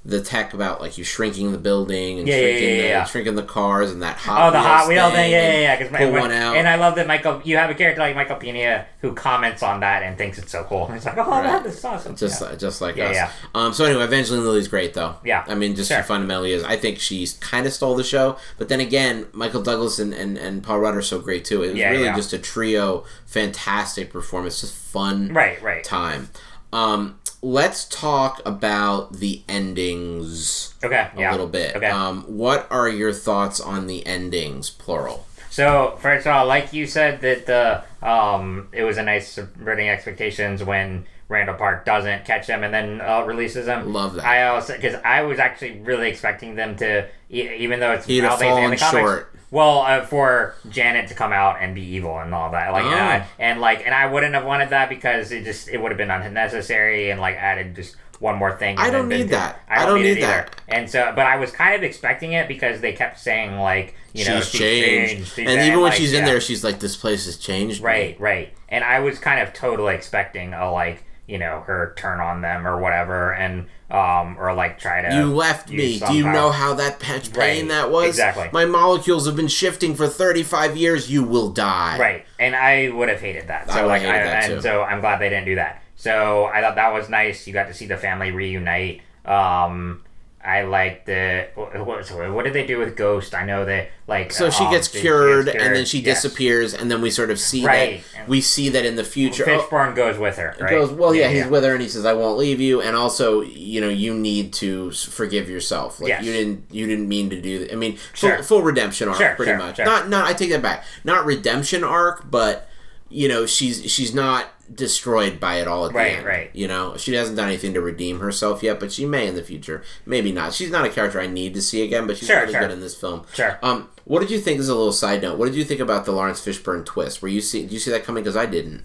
the 0.06 0.20
tech 0.22 0.54
about 0.54 0.82
like 0.82 0.98
you 0.98 1.04
shrinking 1.06 1.54
the 1.54 1.58
building 1.58 2.20
and 2.20 2.28
Yeah, 2.28 2.36
yeah, 2.36 2.42
shrinking, 2.42 2.70
yeah, 2.70 2.76
the, 2.82 2.88
yeah. 2.90 3.04
shrinking 3.06 3.36
the 3.36 3.44
cars 3.44 3.90
and 3.90 4.02
that 4.02 4.18
hot 4.18 4.50
Oh, 4.50 4.52
the 4.52 4.60
Hot 4.60 4.86
Wheel 4.90 5.10
thing, 5.12 5.32
yeah, 5.32 5.54
yeah, 5.54 5.60
yeah. 5.62 5.76
'cause 5.82 5.92
my- 5.92 6.00
pull 6.00 6.12
when- 6.12 6.22
one 6.24 6.32
out. 6.34 6.58
And 6.58 6.68
I 6.68 6.76
love 6.76 6.96
that 6.96 7.08
Michael. 7.08 7.40
You 7.46 7.56
have 7.56 7.70
a 7.70 7.74
character 7.74 8.02
like 8.02 8.14
Michael 8.14 8.36
Pena 8.36 8.86
who 9.00 9.14
comments 9.14 9.64
on 9.64 9.80
that 9.80 10.04
and 10.04 10.18
thinks 10.18 10.38
it's 10.38 10.52
so 10.52 10.66
cool. 10.66 10.86
And 10.88 10.96
he's 10.96 11.06
like, 11.06 11.18
"Oh, 11.18 11.30
Right. 11.30 11.44
that 11.44 11.66
is 11.66 11.86
awesome." 11.86 12.18
just 12.18 12.42
yeah. 12.42 12.56
just 12.56 12.82
like 12.82 12.98
Yeah, 12.98 13.06
us. 13.12 13.16
yeah. 13.16 13.30
Um, 13.56 13.72
so 13.74 13.86
anyway, 13.86 14.04
Evangeline 14.04 14.44
Lilly's 14.44 14.68
great 14.68 14.94
though. 14.94 15.16
Yeah. 15.24 15.46
I 15.48 15.56
mean, 15.56 15.74
just 15.74 15.88
Sure. 15.90 16.00
she 16.02 16.04
fundamentally 16.04 16.52
is. 16.52 16.64
I 16.66 16.76
think 16.76 17.00
she's 17.00 17.34
kind 17.36 17.66
of 17.66 17.72
stole 17.72 17.96
the 17.96 18.04
show, 18.04 18.36
but 18.58 18.68
then 18.68 18.82
again, 18.82 19.28
Michael 19.32 19.62
Douglas 19.62 20.00
and, 20.00 20.14
and, 20.14 20.38
and 20.38 20.62
Paul 20.64 20.80
Rudd 20.80 20.96
are 20.98 21.02
so 21.02 21.20
great 21.20 21.46
too. 21.46 21.64
It 21.64 21.68
was 21.70 21.78
Yeah, 21.78 21.92
really 21.92 22.04
yeah. 22.04 22.16
just 22.16 22.34
a 22.34 22.38
trio, 22.40 23.06
fantastic 23.26 24.12
performance, 24.12 24.60
just 24.60 24.74
fun 24.76 25.30
right, 25.34 25.62
right. 25.64 25.84
time. 25.84 26.30
Um, 26.74 27.20
let's 27.44 27.86
talk 27.86 28.42
about 28.46 29.14
the 29.14 29.44
endings 29.50 30.74
Okay, 30.84 31.10
a 31.16 31.20
yeah. 31.20 31.32
little 31.32 31.48
bit. 31.48 31.76
Okay. 31.76 31.88
Um, 31.88 32.24
what 32.24 32.66
are 32.72 32.88
your 32.90 33.14
thoughts 33.14 33.60
on 33.60 33.88
the 33.88 34.06
endings, 34.08 34.70
plural? 34.70 35.26
So 35.50 35.98
first 36.00 36.26
of 36.26 36.34
all, 36.34 36.46
like 36.48 36.74
you 36.74 36.88
said, 36.88 37.22
that 37.22 37.46
the 37.46 37.84
um, 38.08 38.70
it 38.72 38.84
was 38.84 38.98
a 38.98 39.04
nice 39.04 39.30
subverting 39.30 39.88
expectations 39.90 40.64
when 40.64 41.06
Randall 41.30 41.56
Park 41.56 41.86
doesn't 41.86 42.26
catch 42.26 42.48
them 42.48 42.64
and 42.64 42.74
then 42.74 43.02
uh, 43.02 43.24
releases 43.24 43.66
them. 43.68 43.94
Love 43.94 44.16
that. 44.16 44.26
I 44.26 44.48
also 44.48 44.76
because 44.76 44.96
I 45.06 45.22
was 45.24 45.40
actually 45.40 45.80
really 45.82 46.10
expecting 46.10 46.56
them 46.56 46.76
to, 46.78 47.08
e- 47.30 47.50
even 47.60 47.80
though 47.80 47.92
it's 47.92 48.06
He'd 48.06 48.24
have 48.24 48.40
don't 48.40 48.40
think 48.40 48.52
it's 48.52 48.64
in 48.64 48.72
the 48.72 48.78
comics, 48.78 48.92
short. 48.92 49.33
Well, 49.54 49.82
uh, 49.82 50.02
for 50.04 50.56
Janet 50.68 51.10
to 51.10 51.14
come 51.14 51.32
out 51.32 51.58
and 51.62 51.76
be 51.76 51.82
evil 51.82 52.18
and 52.18 52.34
all 52.34 52.50
that, 52.54 52.72
like, 52.72 52.86
Oh. 52.86 52.90
uh, 52.90 53.24
and 53.38 53.62
like, 53.62 53.86
and 53.86 53.94
I 53.94 54.08
wouldn't 54.08 54.34
have 54.34 54.46
wanted 54.46 54.72
that 54.72 54.90
because 54.90 55.32
it 55.32 55.44
just 55.44 55.70
it 55.70 55.80
would 55.80 55.92
have 55.92 55.98
been 56.00 56.10
unnecessary 56.10 57.12
and 57.12 57.22
like 57.22 57.36
added 57.36 57.76
just 57.76 57.96
one 58.18 58.36
more 58.38 58.58
thing. 58.58 58.80
I 58.80 58.90
don't 58.90 59.10
need 59.10 59.30
that. 59.30 59.60
I 59.70 59.86
don't 59.86 60.00
it 60.00 60.04
need 60.06 60.18
either. 60.18 60.22
that. 60.22 60.62
And 60.68 60.90
so, 60.90 61.14
but 61.16 61.28
I 61.28 61.38
was 61.38 61.52
kind 61.52 61.76
of 61.76 61.84
expecting 61.84 62.34
it 62.34 62.48
because 62.48 62.82
they 62.82 62.94
kept 62.94 63.20
saying 63.20 63.60
like, 63.60 63.94
you 64.14 64.26
know, 64.26 64.42
she's 64.42 64.60
changed, 64.60 65.34
she's 65.36 65.48
and 65.48 65.62
even 65.62 65.82
when 65.82 65.90
like, 65.92 65.94
she's 65.94 66.14
in 66.14 66.22
yeah. 66.22 66.32
there, 66.32 66.42
she's 66.42 66.64
like, 66.64 66.80
"This 66.80 66.96
place 66.96 67.26
has 67.26 67.38
changed." 67.38 67.82
me." 67.82 67.86
Right, 67.86 68.20
right. 68.20 68.54
And 68.70 68.84
I 68.84 69.02
was 69.02 69.20
kind 69.20 69.40
of 69.40 69.54
totally 69.54 69.94
expecting 69.94 70.56
a 70.56 70.72
like, 70.72 71.04
you 71.28 71.38
know, 71.38 71.62
her 71.62 71.94
turn 71.98 72.20
on 72.20 72.42
them 72.42 72.68
or 72.68 72.80
whatever, 72.80 73.34
and 73.34 73.68
um, 73.90 74.38
or 74.40 74.54
like 74.54 74.80
try 74.80 75.02
to. 75.02 75.16
You 75.16 75.34
left 75.34 75.70
me. 75.70 76.00
Do 76.00 76.14
you 76.14 76.24
know 76.24 76.52
how 76.52 76.74
that 76.76 77.02
much 77.08 77.32
pain 77.34 77.64
Right, 77.64 77.68
that 77.70 77.92
was? 77.92 78.10
exactly. 78.10 78.50
My 78.52 78.66
molecules 78.66 79.26
have 79.26 79.36
been 79.36 79.48
shifting 79.48 79.96
for 79.96 80.08
35 80.08 80.76
years. 80.76 81.12
You 81.12 81.24
will 81.24 81.50
die. 81.50 81.98
Right, 82.00 82.26
and 82.40 82.56
I 82.56 82.90
would 82.90 83.10
have 83.10 83.22
hated 83.22 83.48
that. 83.48 83.70
So 83.70 83.80
I 83.80 83.86
like, 83.86 84.02
hated 84.02 84.16
I, 84.16 84.24
that, 84.24 84.44
and 84.46 84.54
too. 84.56 84.62
so 84.62 84.84
I'm 84.84 85.00
glad 85.00 85.20
they 85.20 85.30
didn't 85.30 85.46
do 85.46 85.56
that. 85.56 85.82
So 85.96 86.46
I 86.46 86.62
thought 86.62 86.76
that 86.76 86.92
was 86.92 87.08
nice. 87.10 87.48
You 87.48 87.54
got 87.54 87.68
to 87.68 87.74
see 87.74 87.86
the 87.86 87.98
family 87.98 88.32
reunite. 88.32 89.02
Um, 89.26 90.04
I 90.46 90.64
like 90.64 91.06
the 91.06 91.48
what, 91.56 91.86
what, 91.86 92.06
so 92.06 92.34
what 92.34 92.44
did 92.44 92.52
they 92.54 92.66
do 92.66 92.78
with 92.78 92.98
Ghost? 92.98 93.34
I 93.34 93.46
know 93.46 93.64
that 93.64 93.90
like 94.08 94.32
So 94.34 94.50
she 94.50 94.66
um, 94.66 94.72
gets 94.72 94.92
she 94.92 95.00
cured, 95.00 95.46
gets 95.46 95.64
and 95.64 95.74
then 95.74 95.86
she 95.86 96.00
yes. 96.00 96.22
disappears, 96.22 96.74
and 96.74 96.92
then 96.92 97.02
we 97.02 97.10
sort 97.12 97.32
of 97.32 97.40
see 97.40 97.66
Right. 97.66 98.04
that 98.16 98.28
we 98.28 98.42
see 98.42 98.68
that 98.70 98.86
in 98.86 98.98
the 98.98 99.06
future. 99.06 99.50
Oh, 99.50 99.60
Fishburne 99.60 99.96
goes 99.96 100.18
with 100.18 100.36
her. 100.36 100.54
Right? 100.60 100.70
goes 100.70 100.92
well. 100.92 101.16
Yeah, 101.16 101.30
he's 101.30 101.48
with 101.48 101.64
her, 101.64 101.72
and 101.72 101.82
he 101.82 101.88
says, 101.88 102.06
"I 102.06 102.12
won't 102.14 102.38
leave 102.38 102.60
you." 102.60 102.82
And 102.82 102.94
also, 102.96 103.40
you 103.42 103.80
know, 103.80 103.88
you 103.90 104.14
need 104.14 104.52
to 104.56 104.92
forgive 104.92 105.50
yourself. 105.50 106.02
Like 106.02 106.10
Yes. 106.10 106.24
you 106.26 106.34
didn't, 106.34 106.66
you 106.72 106.88
didn't 106.88 107.08
mean 107.08 107.30
to 107.30 107.40
do 107.42 107.60
that. 107.60 107.72
I 107.72 107.76
mean, 107.76 107.96
full, 108.14 108.30
Sure. 108.30 108.44
full 108.44 108.62
redemption 108.64 109.08
arc, 109.08 109.18
Sure, 109.18 109.36
pretty 109.36 109.52
sure, 109.52 109.58
much. 109.58 109.78
Not, 109.80 110.10
not. 110.10 110.28
I 110.28 110.34
take 110.34 110.50
that 110.50 110.62
back. 110.62 110.84
Not 111.06 111.26
redemption 111.26 111.86
arc, 111.86 112.30
but 112.30 112.68
you 113.10 113.28
know, 113.30 113.46
she's 113.46 113.90
she's 113.92 114.14
not 114.14 114.48
destroyed 114.74 115.40
by 115.40 115.56
it 115.56 115.68
all 115.68 115.86
at 115.86 115.94
the 115.94 116.00
end. 116.00 116.26
right. 116.26 116.50
You 116.54 116.68
know, 116.68 116.96
she 116.98 117.14
hasn't 117.14 117.38
done 117.38 117.48
anything 117.48 117.74
to 117.74 117.82
redeem 117.82 118.20
herself 118.20 118.62
yet, 118.64 118.80
but 118.80 118.92
she 118.92 119.06
may 119.06 119.28
in 119.28 119.36
the 119.36 119.44
future. 119.44 119.84
Maybe 120.06 120.32
not. 120.32 120.54
She's 120.54 120.72
not 120.72 120.86
a 120.86 120.90
character 120.90 121.20
I 121.20 121.28
need 121.28 121.54
to 121.56 121.62
see 121.62 121.84
again, 121.84 122.08
but 122.08 122.18
she's 122.18 122.28
Sure, 122.28 122.42
really 122.42 122.54
sure. 122.54 122.62
good 122.62 122.72
in 122.72 122.80
this 122.80 122.96
film. 122.96 123.26
Sure. 123.34 123.60
Um, 123.62 123.90
what 124.06 124.20
did 124.22 124.32
you 124.32 124.40
think? 124.40 124.58
This 124.58 124.66
is 124.66 124.70
a 124.70 124.76
little 124.76 124.92
side 124.94 125.22
note. 125.22 125.38
What 125.38 125.46
did 125.46 125.56
you 125.56 125.64
think 125.64 125.80
about 125.80 126.06
the 126.06 126.12
Laurence 126.12 126.42
Fishburne 126.42 126.86
twist? 126.86 127.22
Were 127.22 127.28
you 127.28 127.42
see? 127.42 127.62
Did 127.64 127.72
you 127.72 127.80
see 127.80 127.92
that 127.92 128.04
coming? 128.04 128.24
Because 128.24 128.38
I 128.38 128.46
didn't. 128.46 128.84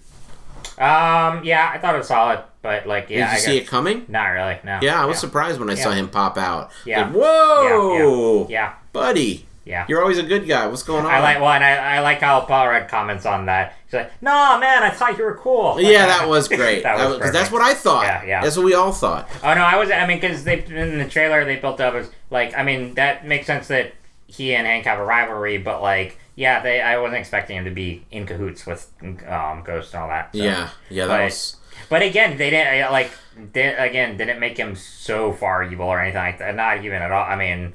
Um, 0.77 1.43
yeah, 1.43 1.71
I 1.73 1.77
thought 1.77 1.95
it 1.95 1.97
was 1.97 2.07
solid, 2.07 2.41
but 2.61 2.87
like, 2.87 3.09
yeah, 3.09 3.17
Did 3.17 3.19
you 3.19 3.25
I 3.25 3.35
see 3.39 3.57
guess, 3.59 3.67
it 3.67 3.69
coming? 3.69 4.05
not 4.07 4.27
really. 4.27 4.57
No. 4.63 4.79
Yeah, 4.81 5.01
I 5.01 5.05
was 5.05 5.19
surprised 5.19 5.59
when 5.59 5.69
I 5.69 5.75
saw 5.75 5.91
him 5.91 6.07
pop 6.07 6.37
out. 6.37 6.71
Yeah. 6.85 7.07
Like, 7.07 7.15
Whoa, 7.15 8.47
Yeah, 8.49 8.73
buddy, 8.93 9.45
yeah. 9.65 9.85
you're 9.87 10.01
always 10.01 10.17
a 10.17 10.23
good 10.23 10.47
guy. 10.47 10.67
What's 10.67 10.83
going 10.83 11.05
on? 11.05 11.11
I 11.11 11.19
like 11.19 11.39
well, 11.39 11.49
and 11.51 11.63
I, 11.63 11.97
I 11.97 11.99
like 12.01 12.19
how 12.21 12.41
Paul 12.41 12.67
Rudd 12.67 12.87
comments 12.87 13.25
on 13.25 13.45
that. 13.47 13.75
He's 13.85 13.93
like, 13.93 14.21
"No, 14.21 14.57
man, 14.59 14.83
I 14.83 14.89
thought 14.89 15.17
you 15.17 15.23
were 15.23 15.35
cool." 15.35 15.79
Yeah, 15.79 16.05
that 16.07 16.27
was 16.33 16.47
great. 16.47 16.83
that 16.83 16.97
was 16.97 17.17
Because 17.17 17.31
that's 17.33 17.51
what 17.51 17.61
I 17.61 17.73
thought. 17.73 18.03
Yeah, 18.03 18.23
yeah. 18.23 18.41
That's 18.41 18.55
what 18.57 18.65
we 18.65 18.73
all 18.73 18.91
thought. 18.91 19.29
Oh 19.43 19.53
no, 19.53 19.61
I 19.61 19.75
was. 19.77 19.91
I 19.91 20.05
mean, 20.07 20.19
because 20.19 20.43
they 20.43 20.63
in 20.63 20.99
the 20.99 21.07
trailer 21.07 21.45
they 21.45 21.55
built 21.57 21.79
up 21.81 21.93
as 21.93 22.09
like. 22.29 22.57
I 22.57 22.63
mean, 22.63 22.93
that 22.95 23.25
makes 23.27 23.45
sense 23.47 23.67
that 23.69 23.93
he 24.27 24.53
and 24.55 24.67
Hank 24.67 24.85
have 24.85 24.99
a 24.99 25.03
rivalry, 25.05 25.57
but 25.57 25.81
like, 25.81 26.17
yeah, 26.35 26.61
they. 26.61 26.81
I 26.81 26.97
wasn't 26.99 27.19
expecting 27.19 27.57
him 27.57 27.65
to 27.65 27.71
be 27.71 28.05
in 28.11 28.25
cahoots 28.25 28.65
with 28.65 28.91
um, 29.27 29.63
Ghost 29.65 29.93
and 29.93 30.03
all 30.03 30.09
that. 30.09 30.33
so. 30.35 30.41
Yeah, 30.43 30.69
yeah, 30.89 31.05
that 31.07 31.17
But- 31.17 31.23
was. 31.25 31.55
But 31.89 32.01
again, 32.03 32.37
they 32.37 32.49
didn't 32.49 32.91
like. 32.91 33.11
Did, 33.53 33.79
again, 33.79 34.17
didn't 34.17 34.39
make 34.39 34.57
him 34.57 34.75
so 34.75 35.31
far 35.31 35.63
evil 35.63 35.87
or 35.87 35.99
anything 35.99 36.21
like 36.21 36.37
that. 36.39 36.53
Not 36.53 36.83
even 36.83 37.01
at 37.01 37.09
all. 37.11 37.23
I 37.23 37.35
mean, 37.37 37.73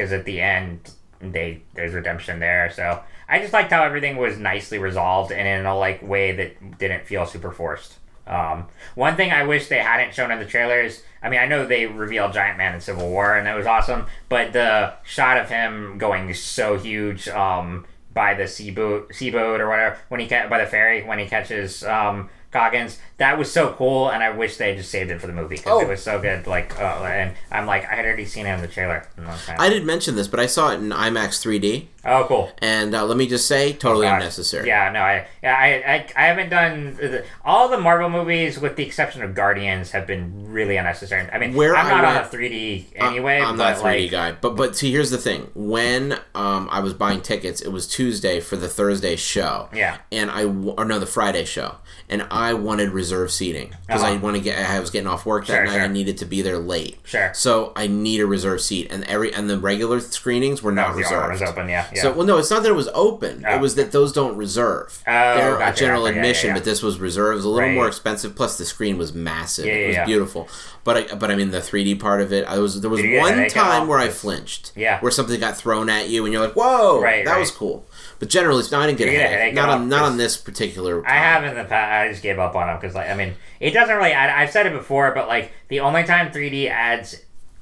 because 0.00 0.12
at 0.14 0.24
the 0.24 0.40
end, 0.40 0.92
they 1.20 1.60
there's 1.74 1.92
redemption 1.92 2.40
there. 2.40 2.72
So 2.74 3.02
I 3.28 3.38
just 3.38 3.52
liked 3.52 3.70
how 3.70 3.84
everything 3.84 4.16
was 4.16 4.38
nicely 4.38 4.78
resolved 4.78 5.30
and 5.30 5.46
in 5.46 5.66
a 5.66 5.76
like 5.76 6.02
way 6.02 6.32
that 6.32 6.78
didn't 6.78 7.06
feel 7.06 7.26
super 7.26 7.52
forced. 7.52 7.96
Um, 8.26 8.68
one 8.94 9.16
thing 9.16 9.30
I 9.30 9.42
wish 9.42 9.66
they 9.68 9.80
hadn't 9.80 10.14
shown 10.14 10.30
in 10.30 10.38
the 10.38 10.46
trailers. 10.46 11.02
I 11.22 11.28
mean, 11.28 11.38
I 11.38 11.46
know 11.46 11.66
they 11.66 11.86
revealed 11.86 12.32
Giant 12.32 12.56
Man 12.56 12.74
in 12.74 12.80
Civil 12.80 13.10
War, 13.10 13.36
and 13.36 13.46
that 13.46 13.56
was 13.56 13.66
awesome. 13.66 14.06
But 14.30 14.54
the 14.54 14.94
shot 15.04 15.36
of 15.36 15.50
him 15.50 15.98
going 15.98 16.32
so 16.32 16.78
huge 16.78 17.28
um, 17.28 17.84
by 18.14 18.32
the 18.32 18.48
sea 18.48 18.70
boat, 18.70 19.14
sea 19.14 19.30
boat 19.30 19.60
or 19.60 19.68
whatever 19.68 19.98
when 20.08 20.20
he 20.20 20.28
ca- 20.28 20.48
by 20.48 20.64
the 20.64 20.70
ferry 20.70 21.02
when 21.02 21.18
he 21.18 21.26
catches 21.26 21.84
um, 21.84 22.30
Goggins, 22.50 22.98
that 23.18 23.38
was 23.38 23.50
so 23.52 23.72
cool. 23.74 24.10
And 24.10 24.22
I 24.22 24.30
wish 24.30 24.56
they 24.56 24.74
just 24.74 24.90
saved 24.90 25.10
it 25.10 25.20
for 25.20 25.26
the 25.28 25.32
movie 25.32 25.56
because 25.56 25.72
Oh. 25.72 25.80
it 25.80 25.88
was 25.88 26.02
so 26.02 26.20
good. 26.20 26.46
Like, 26.46 26.78
uh, 26.80 27.02
and 27.04 27.32
I'm 27.52 27.66
like, 27.66 27.84
I 27.90 27.94
had 27.94 28.04
already 28.04 28.24
seen 28.26 28.46
it 28.46 28.54
in 28.54 28.60
the 28.60 28.66
trailer. 28.68 29.06
And 29.16 29.26
I 29.26 29.30
was 29.32 29.44
kinda- 29.46 29.62
I 29.62 29.68
didn't 29.68 29.86
mention 29.86 30.16
this, 30.16 30.26
but 30.28 30.40
I 30.40 30.46
saw 30.46 30.70
it 30.72 30.74
in 30.76 30.90
IMAX 30.90 31.38
3D, 31.40 31.88
oh, 32.04 32.24
cool. 32.28 32.50
and 32.58 32.94
uh, 32.94 33.04
let 33.04 33.16
me 33.16 33.26
just 33.26 33.46
say, 33.46 33.72
totally 33.72 34.06
Gosh. 34.06 34.20
unnecessary. 34.20 34.66
Yeah, 34.68 34.90
no, 34.92 35.00
I, 35.00 35.26
yeah, 35.42 35.54
I, 35.54 35.66
I, 35.94 36.06
I 36.16 36.26
haven't 36.26 36.48
done 36.50 36.94
the, 36.96 37.24
all 37.44 37.68
the 37.68 37.78
Marvel 37.78 38.08
movies, 38.10 38.58
with 38.58 38.76
the 38.76 38.84
exception 38.84 39.22
of 39.22 39.34
Guardians, 39.34 39.90
have 39.92 40.06
been 40.06 40.50
really 40.52 40.76
unnecessary. 40.76 41.28
I 41.32 41.38
mean, 41.38 41.54
Where 41.54 41.76
I'm 41.76 41.86
I 41.86 41.90
not 41.90 42.04
on 42.04 42.16
a 42.24 42.26
3D 42.28 42.84
anyway. 42.96 43.40
I'm 43.40 43.56
not 43.56 43.72
a 43.72 43.80
3D 43.80 43.82
like, 43.82 44.10
guy, 44.10 44.32
but 44.32 44.56
but 44.56 44.76
see, 44.76 44.90
here's 44.90 45.10
the 45.10 45.18
thing: 45.18 45.50
when 45.54 46.12
um, 46.34 46.68
I 46.70 46.80
was 46.80 46.94
buying 46.94 47.20
tickets, 47.20 47.60
it 47.60 47.68
was 47.70 47.86
Tuesday 47.86 48.40
for 48.40 48.56
the 48.56 48.68
Thursday 48.68 49.16
show. 49.16 49.68
Yeah. 49.74 49.98
and 50.12 50.30
I 50.30 50.44
or 50.44 50.84
no, 50.84 50.98
the 50.98 51.06
Friday 51.06 51.44
show, 51.44 51.76
and 52.08 52.26
I 52.30 52.54
wanted 52.54 52.90
reserve 52.90 53.30
seating 53.30 53.74
because 53.86 54.02
I 54.02 54.12
Uh-huh. 54.12 54.20
want 54.20 54.36
to 54.36 54.42
get. 54.42 54.58
I 54.70 54.80
was 54.80 54.90
getting 54.90 55.06
off 55.08 55.26
work 55.26 55.46
that 55.46 55.52
Sure, 55.54 55.64
night. 55.66 55.72
sure. 55.74 55.82
I 55.82 55.88
needed 55.88 56.18
to 56.18 56.24
be 56.24 56.42
there 56.42 56.58
late. 56.58 56.98
Sure. 57.04 57.30
So 57.34 57.72
I 57.76 57.86
need 57.86 58.20
a 58.20 58.26
reserve 58.26 58.60
seat, 58.60 58.88
and 58.90 59.04
every 59.04 59.32
and 59.32 59.48
the 59.50 59.58
regular 59.58 60.00
screenings 60.00 60.62
were 60.62 60.72
not 60.72 60.94
was 60.94 61.06
the 61.08 61.14
only 61.14 61.20
one 61.20 61.30
reserved. 61.30 61.50
open, 61.52 61.68
yeah, 61.68 61.89
yeah. 61.94 62.02
So 62.02 62.12
well, 62.12 62.26
no, 62.26 62.38
it's 62.38 62.50
not 62.50 62.62
that 62.62 62.68
it 62.70 62.74
was 62.74 62.88
open. 62.94 63.44
Oh. 63.46 63.54
It 63.54 63.60
was 63.60 63.74
that 63.76 63.92
those 63.92 64.12
don't 64.12 64.36
reserve. 64.36 65.02
Oh, 65.06 65.36
They're 65.36 65.58
gotcha, 65.58 65.78
general 65.78 66.02
gotcha, 66.04 66.16
admission, 66.16 66.48
yeah, 66.48 66.54
yeah. 66.54 66.58
but 66.60 66.64
this 66.64 66.82
was 66.82 66.98
reserved. 66.98 67.32
It 67.32 67.36
was 67.36 67.44
a 67.44 67.48
little 67.48 67.68
Right. 67.68 67.74
more 67.74 67.88
expensive. 67.88 68.34
Plus, 68.36 68.58
the 68.58 68.64
screen 68.64 68.98
was 68.98 69.12
massive. 69.12 69.66
Yeah, 69.66 69.72
it 69.72 69.86
was 69.98 70.06
beautiful. 70.06 70.48
But 70.82 70.96
I, 71.12 71.14
but 71.14 71.30
I 71.30 71.34
mean, 71.36 71.50
the 71.50 71.60
3D 71.60 72.00
part 72.00 72.20
of 72.22 72.32
it, 72.32 72.44
I 72.46 72.58
was 72.58 72.80
there 72.80 72.88
was 72.90 73.00
Did 73.00 73.10
you 73.10 73.16
get 73.20 73.34
a 73.34 73.40
one 73.40 73.48
time 73.50 73.86
where 73.88 73.98
I 73.98 74.08
flinched. 74.08 74.72
Yeah. 74.74 74.98
Where 75.00 75.10
something 75.12 75.38
got 75.38 75.56
thrown 75.56 75.90
at 75.90 76.08
you, 76.08 76.24
and 76.24 76.32
you're 76.32 76.42
like, 76.42 76.54
"Whoa, 76.56 77.00
Right, 77.00 77.24
that 77.24 77.32
right. 77.32 77.40
was 77.40 77.50
cool." 77.50 77.84
But 78.18 78.28
generally, 78.30 78.62
no, 78.72 78.80
I 78.80 78.86
didn't 78.86 78.98
get 78.98 79.08
a 79.08 79.10
get 79.12 79.26
a 79.26 79.28
headache. 79.28 79.54
Not 79.54 79.68
on 79.68 79.88
not 79.88 80.02
on 80.04 80.16
this 80.16 80.36
particular. 80.36 81.06
I 81.06 81.14
have 81.16 81.44
in 81.44 81.54
the 81.54 81.64
past. 81.64 81.92
I 81.92 82.10
just 82.10 82.22
gave 82.22 82.38
up 82.38 82.54
on 82.54 82.66
them 82.66 82.76
because, 82.80 82.94
like, 82.94 83.08
I 83.10 83.14
mean, 83.14 83.34
it 83.60 83.72
doesn't 83.72 83.94
really. 83.96 84.12
I, 84.14 84.42
I've 84.42 84.50
said 84.50 84.66
it 84.66 84.72
before, 84.72 85.12
but 85.14 85.28
like, 85.28 85.52
the 85.68 85.80
only 85.80 86.04
time 86.04 86.30
3D 86.32 86.68
adds 86.70 87.16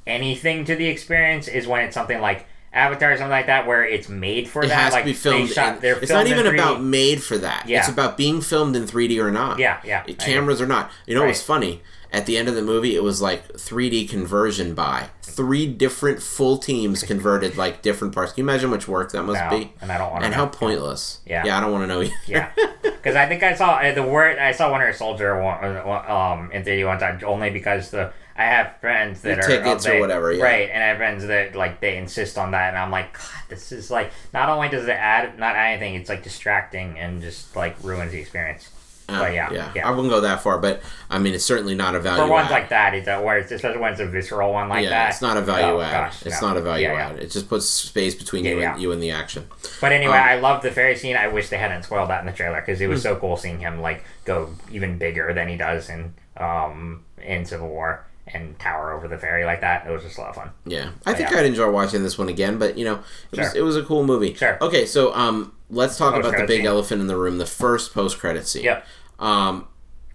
anything 0.07 0.65
to 0.65 0.75
the 0.75 0.87
experience 0.87 1.49
is 1.49 1.67
when 1.67 1.83
it's 1.85 1.95
something 1.95 2.21
like 2.21 2.47
Avatar 2.73 3.12
or 3.12 3.16
something 3.16 3.31
like 3.31 3.47
that, 3.47 3.66
where 3.66 3.85
it's 3.85 4.09
made 4.09 4.49
for 4.49 4.62
It 4.62 4.69
that. 4.69 4.74
has 4.74 4.93
like, 4.93 5.03
to 5.05 5.07
be 5.07 5.12
they 5.12 5.19
filmed. 5.19 5.51
shot- 5.51 5.77
in- 5.77 5.81
they're 5.81 5.99
it's 5.99 6.11
not 6.12 6.27
even 6.27 6.45
3D. 6.47 6.55
about 6.55 6.82
made 6.82 7.23
for 7.23 7.39
that. 7.39 7.69
Yeah. 7.69 7.78
It's 7.81 7.89
about 7.89 8.16
being 8.16 8.40
filmed 8.40 8.77
in 8.77 8.86
3D 8.86 9.19
or 9.19 9.31
not. 9.31 9.59
Yeah, 9.59 9.78
yeah, 9.85 10.03
Cameras 10.05 10.61
or 10.61 10.66
not. 10.66 10.90
You 11.07 11.15
know 11.15 11.24
what's 11.24 11.39
Right. 11.40 11.47
funny? 11.61 11.82
At 12.12 12.27
the 12.27 12.36
end 12.39 12.49
of 12.49 12.55
the 12.55 12.62
movie, 12.62 12.95
it 12.97 13.03
was 13.03 13.20
like 13.20 13.53
3D 13.57 14.07
conversion 14.09 14.74
by 14.74 15.09
three 15.39 15.66
different 15.69 16.20
full 16.20 16.59
teams 16.59 17.02
converted 17.05 17.56
like 17.56 17.81
different 17.81 18.12
parts. 18.15 18.32
Can 18.32 18.43
you 18.44 18.51
imagine 18.51 18.69
how 18.70 18.74
much 18.74 18.89
work 18.89 19.12
that 19.12 19.23
must 19.23 19.40
No, 19.44 19.51
be? 19.59 19.73
and 19.81 19.93
I 19.93 19.97
don't 19.98 20.10
want 20.10 20.23
to. 20.23 20.27
And 20.27 20.35
how 20.35 20.47
pointless. 20.47 21.20
Yeah. 21.24 21.44
Yeah, 21.47 21.56
I 21.56 21.60
don't 21.60 21.70
want 21.73 21.85
to 21.85 21.86
know 21.86 22.02
either. 22.02 22.15
Yeah, 22.27 22.51
because 22.82 23.15
I 23.16 23.27
think 23.27 23.43
I 23.44 23.55
saw 23.55 23.77
uh, 23.77 23.93
the 23.94 24.02
word 24.02 24.39
I 24.39 24.51
saw 24.52 24.70
Winter 24.73 24.93
Soldier 24.93 25.40
uh, 25.40 26.12
um 26.12 26.51
in 26.52 26.65
3D 26.65 26.85
one 26.86 26.98
time 26.98 27.20
only 27.24 27.51
because 27.51 27.90
the 27.90 28.12
I 28.36 28.44
have 28.44 28.77
friends 28.81 29.20
that 29.23 29.36
The 29.40 29.44
are 29.44 29.48
tickets 29.48 29.86
or 29.86 29.90
they- 29.94 30.01
whatever, 30.01 30.32
yeah. 30.32 30.44
right, 30.44 30.70
and 30.73 30.82
I 30.82 30.86
have 30.89 30.97
friends 30.98 31.27
that 31.27 31.55
like 31.56 31.81
they 31.81 31.97
insist 31.97 32.36
on 32.39 32.51
that, 32.52 32.69
and 32.69 32.78
I'm 32.78 32.90
like, 32.93 33.12
God, 33.15 33.24
this 33.48 33.73
is 33.73 33.90
like 33.90 34.10
not 34.35 34.48
only 34.48 34.69
does 34.69 34.86
it 34.86 34.93
add 34.93 35.39
not 35.39 35.55
add 35.56 35.73
anything, 35.73 35.94
it's 35.94 36.09
like 36.09 36.23
distracting 36.23 36.98
and 36.98 37.20
just 37.23 37.55
like 37.56 37.74
ruins 37.82 38.12
the 38.12 38.19
experience. 38.20 38.70
Uh, 39.09 39.20
But 39.20 39.32
yeah, 39.32 39.72
yeah. 39.74 39.89
I 39.89 39.90
wouldn't 39.90 40.10
go 40.10 40.20
that 40.20 40.43
far, 40.43 40.59
but 40.59 40.82
I 41.09 41.18
mean, 41.18 41.32
it's 41.32 41.44
certainly 41.44 41.74
not 41.74 41.94
a 41.94 41.98
value 42.01 42.22
For 42.24 42.28
ones 42.30 42.48
add. 42.48 42.52
like 42.52 42.68
that, 42.68 42.93
it's 42.94 43.09
a, 43.09 43.20
where 43.22 43.39
it's, 43.39 43.51
especially 43.51 43.80
when 43.80 43.93
it's 43.93 44.01
a 44.02 44.06
visceral 44.06 44.52
one 44.52 44.68
like 44.68 44.85
yeah, 44.85 44.90
that. 44.90 45.10
it's 45.10 45.22
not 45.22 45.36
a 45.39 45.40
value 45.40 45.78
Oh, 45.78 45.80
add. 45.80 45.90
gosh, 45.93 46.26
it's 46.26 46.43
no. 46.43 46.48
not 46.48 46.56
a 46.59 46.60
value 46.60 46.86
Yeah, 46.89 46.93
yeah. 46.93 47.09
add. 47.10 47.18
It 47.18 47.30
just 47.30 47.48
puts 47.48 47.66
space 47.66 48.14
between 48.14 48.44
Yeah, 48.44 48.51
you 48.51 48.60
yeah. 48.60 48.72
and 48.74 48.82
you 48.82 48.93
and 48.93 49.02
the 49.02 49.10
action. 49.10 49.47
But 49.80 49.93
anyway, 49.93 50.12
Um, 50.18 50.22
I 50.28 50.35
love 50.40 50.62
the 50.62 50.70
ferry 50.70 50.94
scene. 50.94 51.16
I 51.16 51.28
wish 51.28 51.48
they 51.48 51.56
hadn't 51.56 51.85
spoiled 51.85 52.10
that 52.10 52.20
in 52.20 52.26
the 52.26 52.32
trailer 52.32 52.60
because 52.60 52.80
it 52.82 52.86
was 52.89 53.01
Hmm. 53.01 53.09
so 53.09 53.16
cool 53.16 53.36
seeing 53.39 53.60
him 53.60 53.80
like 53.80 54.05
go 54.26 54.51
even 54.70 54.98
bigger 54.98 55.32
than 55.32 55.48
he 55.48 55.56
does 55.56 55.89
in 55.89 56.12
um 56.36 57.05
in 57.22 57.44
Civil 57.47 57.68
War 57.68 58.05
and 58.26 58.59
tower 58.59 58.93
over 58.93 59.09
the 59.09 59.16
ferry 59.16 59.44
like 59.47 59.62
that. 59.62 59.86
It 59.86 59.90
was 59.90 60.02
just 60.02 60.18
a 60.18 60.20
lot 60.20 60.30
of 60.30 60.36
fun. 60.36 60.51
Yeah, 60.66 60.90
I 61.06 61.14
think 61.14 61.30
yeah. 61.30 61.39
I'd 61.39 61.47
enjoy 61.47 61.70
watching 61.70 62.02
this 62.02 62.18
one 62.18 62.28
again, 62.28 62.59
but 62.59 62.76
you 62.76 62.85
know, 62.85 63.01
it, 63.32 63.39
was, 63.39 63.55
it 63.55 63.62
was 63.62 63.74
a 63.76 63.82
cool 63.82 64.05
movie. 64.05 64.35
Sure. 64.35 64.59
Okay, 64.60 64.85
so 64.85 65.14
um, 65.14 65.52
let's 65.70 65.97
talk 65.97 66.14
about 66.14 66.36
the 66.36 66.44
big 66.47 66.59
scene. 66.59 66.66
elephant 66.66 67.01
in 67.01 67.06
the 67.06 67.16
room, 67.16 67.39
the 67.39 67.47
first 67.47 67.94
post-credit 67.94 68.47
scene. 68.47 68.64
Yep. 68.64 68.86
Um, 69.19 69.66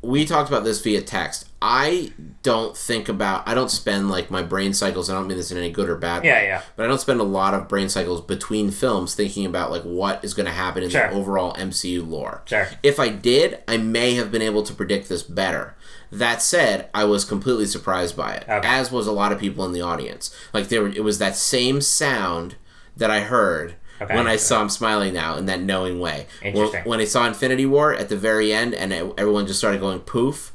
we 0.01 0.25
talked 0.25 0.49
about 0.49 0.65
this 0.65 0.81
via 0.81 1.01
text. 1.01 1.47
I 1.61 2.11
don't 2.41 2.75
think 2.75 3.07
about. 3.07 3.47
I 3.47 3.53
don't 3.53 3.71
spend 3.71 4.09
like 4.09 4.29
my 4.29 4.43
brain 4.43 4.73
cycles. 4.73 5.09
I 5.09 5.13
don't 5.13 5.27
mean 5.27 5.37
this 5.37 5.49
in 5.49 5.57
any 5.57 5.71
good 5.71 5.87
or 5.87 5.95
bad. 5.95 6.25
Yeah, 6.25 6.33
way, 6.33 6.45
yeah. 6.47 6.61
But 6.75 6.83
I 6.83 6.87
don't 6.89 6.99
spend 6.99 7.21
a 7.21 7.23
lot 7.23 7.53
of 7.53 7.69
brain 7.69 7.87
cycles 7.87 8.19
between 8.19 8.69
films 8.69 9.15
thinking 9.15 9.45
about 9.45 9.71
like 9.71 9.83
what 9.83 10.21
is 10.25 10.33
going 10.33 10.45
to 10.47 10.51
happen 10.51 10.83
in 10.83 10.89
Sure. 10.89 11.07
the 11.07 11.15
overall 11.15 11.53
MCU 11.53 12.05
lore. 12.05 12.41
Sure. 12.45 12.67
If 12.83 12.99
I 12.99 13.07
did, 13.07 13.63
I 13.65 13.77
may 13.77 14.15
have 14.15 14.29
been 14.29 14.41
able 14.41 14.63
to 14.63 14.73
predict 14.73 15.07
this 15.07 15.23
better. 15.23 15.77
That 16.11 16.41
said, 16.41 16.89
I 16.93 17.05
was 17.05 17.23
completely 17.23 17.65
surprised 17.65 18.17
by 18.17 18.33
it, 18.35 18.43
Okay. 18.49 18.67
as 18.67 18.91
was 18.91 19.07
a 19.07 19.11
lot 19.13 19.31
of 19.31 19.39
people 19.39 19.65
in 19.65 19.71
the 19.71 19.81
audience. 19.81 20.35
Like 20.53 20.67
there, 20.67 20.85
it 20.87 21.03
was 21.03 21.17
that 21.19 21.37
same 21.37 21.79
sound 21.79 22.55
that 22.97 23.09
I 23.09 23.21
heard 23.21 23.75
Okay. 24.03 24.15
when 24.15 24.27
I 24.27 24.35
saw 24.35 24.61
him 24.61 24.69
smiling 24.69 25.13
now 25.13 25.35
in 25.37 25.45
that 25.47 25.61
knowing 25.61 25.99
way. 25.99 26.27
When, 26.41 26.53
Interesting. 26.55 26.83
when 26.85 26.99
I 26.99 27.05
saw 27.05 27.25
Infinity 27.27 27.65
War 27.65 27.93
at 27.93 28.09
the 28.09 28.17
very 28.17 28.53
end, 28.53 28.73
and 28.73 28.91
everyone 28.93 29.47
just 29.47 29.59
started 29.59 29.81
going 29.81 29.99
poof. 29.99 30.51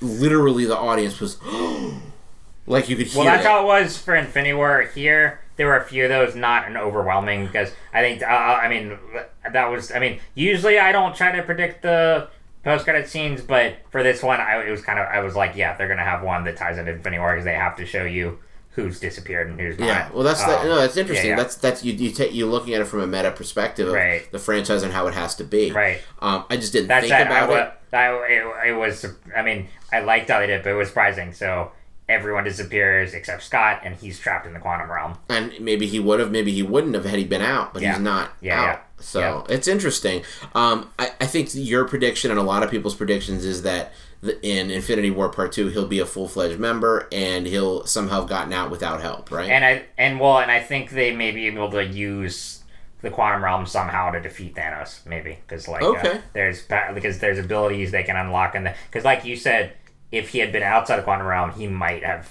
Literally, 0.00 0.64
the 0.64 0.76
audience 0.76 1.20
was 1.20 1.38
like 2.66 2.88
you 2.88 2.96
could 2.96 3.06
hear 3.06 3.24
Well, 3.24 3.26
that's 3.32 3.44
it. 3.44 3.48
how 3.48 3.62
it 3.62 3.66
was 3.66 3.96
for 3.98 4.14
Infinity 4.14 4.54
War. 4.54 4.82
Here, 4.94 5.40
there 5.56 5.66
were 5.66 5.76
a 5.76 5.84
few 5.84 6.04
of 6.04 6.10
those, 6.10 6.34
not 6.34 6.66
an 6.66 6.76
overwhelming, 6.76 7.46
because 7.46 7.70
I 7.92 8.00
think, 8.02 8.22
uh, 8.22 8.26
I 8.26 8.68
mean, 8.68 8.98
that 9.52 9.66
was, 9.70 9.92
I 9.92 9.98
mean, 9.98 10.20
usually 10.34 10.78
I 10.78 10.92
don't 10.92 11.14
try 11.14 11.32
to 11.36 11.42
predict 11.42 11.82
the 11.82 12.28
post 12.64 12.84
credit 12.84 13.08
scenes, 13.08 13.40
but 13.42 13.76
for 13.90 14.02
this 14.02 14.22
one, 14.22 14.40
I 14.40 14.62
it 14.66 14.70
was 14.70 14.80
kind 14.82 14.98
of, 14.98 15.06
I 15.06 15.20
was 15.20 15.36
like, 15.36 15.54
yeah, 15.54 15.76
they're 15.76 15.88
gonna 15.88 16.02
have 16.02 16.22
one 16.22 16.44
that 16.44 16.56
ties 16.56 16.78
into 16.78 16.92
Infinity 16.92 17.20
War 17.20 17.32
because 17.34 17.44
they 17.44 17.54
have 17.54 17.76
to 17.76 17.86
show 17.86 18.04
you 18.04 18.38
who's 18.74 18.98
disappeared 19.00 19.48
and 19.48 19.60
who's 19.60 19.78
not. 19.78 19.86
Yeah, 19.86 20.10
well, 20.12 20.24
that's 20.24 20.42
that, 20.44 20.60
Um, 20.62 20.66
no, 20.68 20.76
that's 20.76 20.96
interesting. 20.96 21.30
yeah. 21.30 21.36
That's 21.36 21.54
that's 21.56 21.84
you 21.84 21.92
you 21.92 22.10
take 22.10 22.32
you 22.34 22.46
looking 22.46 22.74
at 22.74 22.80
it 22.80 22.86
from 22.86 23.00
a 23.00 23.06
meta 23.06 23.30
perspective 23.30 23.88
of 23.88 23.94
Right. 23.94 24.30
the 24.32 24.38
franchise 24.38 24.82
and 24.82 24.92
how 24.92 25.06
it 25.06 25.14
has 25.14 25.34
to 25.36 25.44
be. 25.44 25.70
Right. 25.72 26.00
Um, 26.20 26.44
I 26.50 26.56
just 26.56 26.72
didn't 26.72 26.88
That's 26.88 27.02
think 27.06 27.10
that. 27.10 27.30
I, 27.30 27.38
about 27.44 27.48
wa- 27.50 27.56
it. 27.56 27.96
I, 27.96 28.12
it, 28.66 28.70
it 28.70 28.72
was. 28.76 29.06
I 29.36 29.42
mean, 29.42 29.68
I 29.92 30.00
liked 30.00 30.28
how 30.28 30.40
they 30.40 30.46
did, 30.48 30.62
but 30.64 30.70
it 30.70 30.74
was 30.74 30.88
surprising. 30.88 31.32
So 31.32 31.70
everyone 32.08 32.44
disappears 32.44 33.14
except 33.14 33.42
Scott, 33.44 33.80
and 33.84 33.94
he's 33.94 34.18
trapped 34.18 34.46
in 34.46 34.52
the 34.52 34.58
quantum 34.60 34.90
realm. 34.90 35.16
And 35.30 35.52
maybe 35.60 35.86
he 35.86 35.98
would 36.00 36.20
have, 36.20 36.30
maybe 36.30 36.52
he 36.52 36.62
wouldn't 36.62 36.94
have 36.94 37.04
had 37.06 37.18
he 37.18 37.24
been 37.24 37.40
out, 37.40 37.72
but 37.72 37.80
Yeah. 37.82 37.92
he's 37.92 38.00
not 38.02 38.32
Yeah, 38.42 38.60
out. 38.60 38.66
yeah. 38.66 38.78
So 38.98 39.46
it's 39.48 39.66
interesting. 39.68 40.22
Um, 40.54 40.90
I, 40.98 41.12
I 41.20 41.26
think 41.26 41.50
your 41.54 41.86
prediction 41.86 42.30
and 42.30 42.38
a 42.38 42.42
lot 42.42 42.62
of 42.62 42.70
people's 42.70 42.94
predictions 42.94 43.44
is 43.46 43.62
that 43.62 43.92
in 44.42 44.70
Infinity 44.70 45.10
War 45.10 45.28
Part 45.28 45.52
Two, 45.52 45.68
he'll 45.68 45.86
be 45.86 46.00
a 46.00 46.06
full 46.06 46.28
fledged 46.28 46.58
member 46.58 47.08
and 47.12 47.46
he'll 47.46 47.86
somehow 47.86 48.20
have 48.20 48.28
gotten 48.28 48.52
out 48.52 48.70
without 48.70 49.00
help, 49.00 49.30
right? 49.30 49.50
And 49.50 49.64
I 49.64 49.84
and 49.98 50.18
well, 50.20 50.38
and 50.38 50.50
I 50.50 50.60
think 50.60 50.90
they 50.90 51.14
may 51.14 51.30
be 51.30 51.46
able 51.46 51.70
to 51.72 51.84
use 51.84 52.62
the 53.02 53.10
quantum 53.10 53.44
realm 53.44 53.66
somehow 53.66 54.10
to 54.12 54.20
defeat 54.20 54.54
Thanos, 54.54 55.04
maybe 55.06 55.38
because 55.46 55.68
like 55.68 55.82
uh, 55.82 55.88
Okay. 55.88 56.20
there's 56.32 56.62
pa- 56.62 56.92
because 56.94 57.18
there's 57.18 57.38
abilities 57.38 57.90
they 57.90 58.02
can 58.02 58.16
unlock 58.16 58.54
in 58.54 58.64
the 58.64 58.74
because 58.90 59.04
like 59.04 59.24
you 59.24 59.36
said. 59.36 59.72
If 60.12 60.28
he 60.28 60.38
had 60.38 60.52
been 60.52 60.62
outside 60.62 60.98
the 60.98 61.02
quantum 61.02 61.26
realm, 61.26 61.50
he 61.50 61.66
might 61.66 62.04
have 62.04 62.30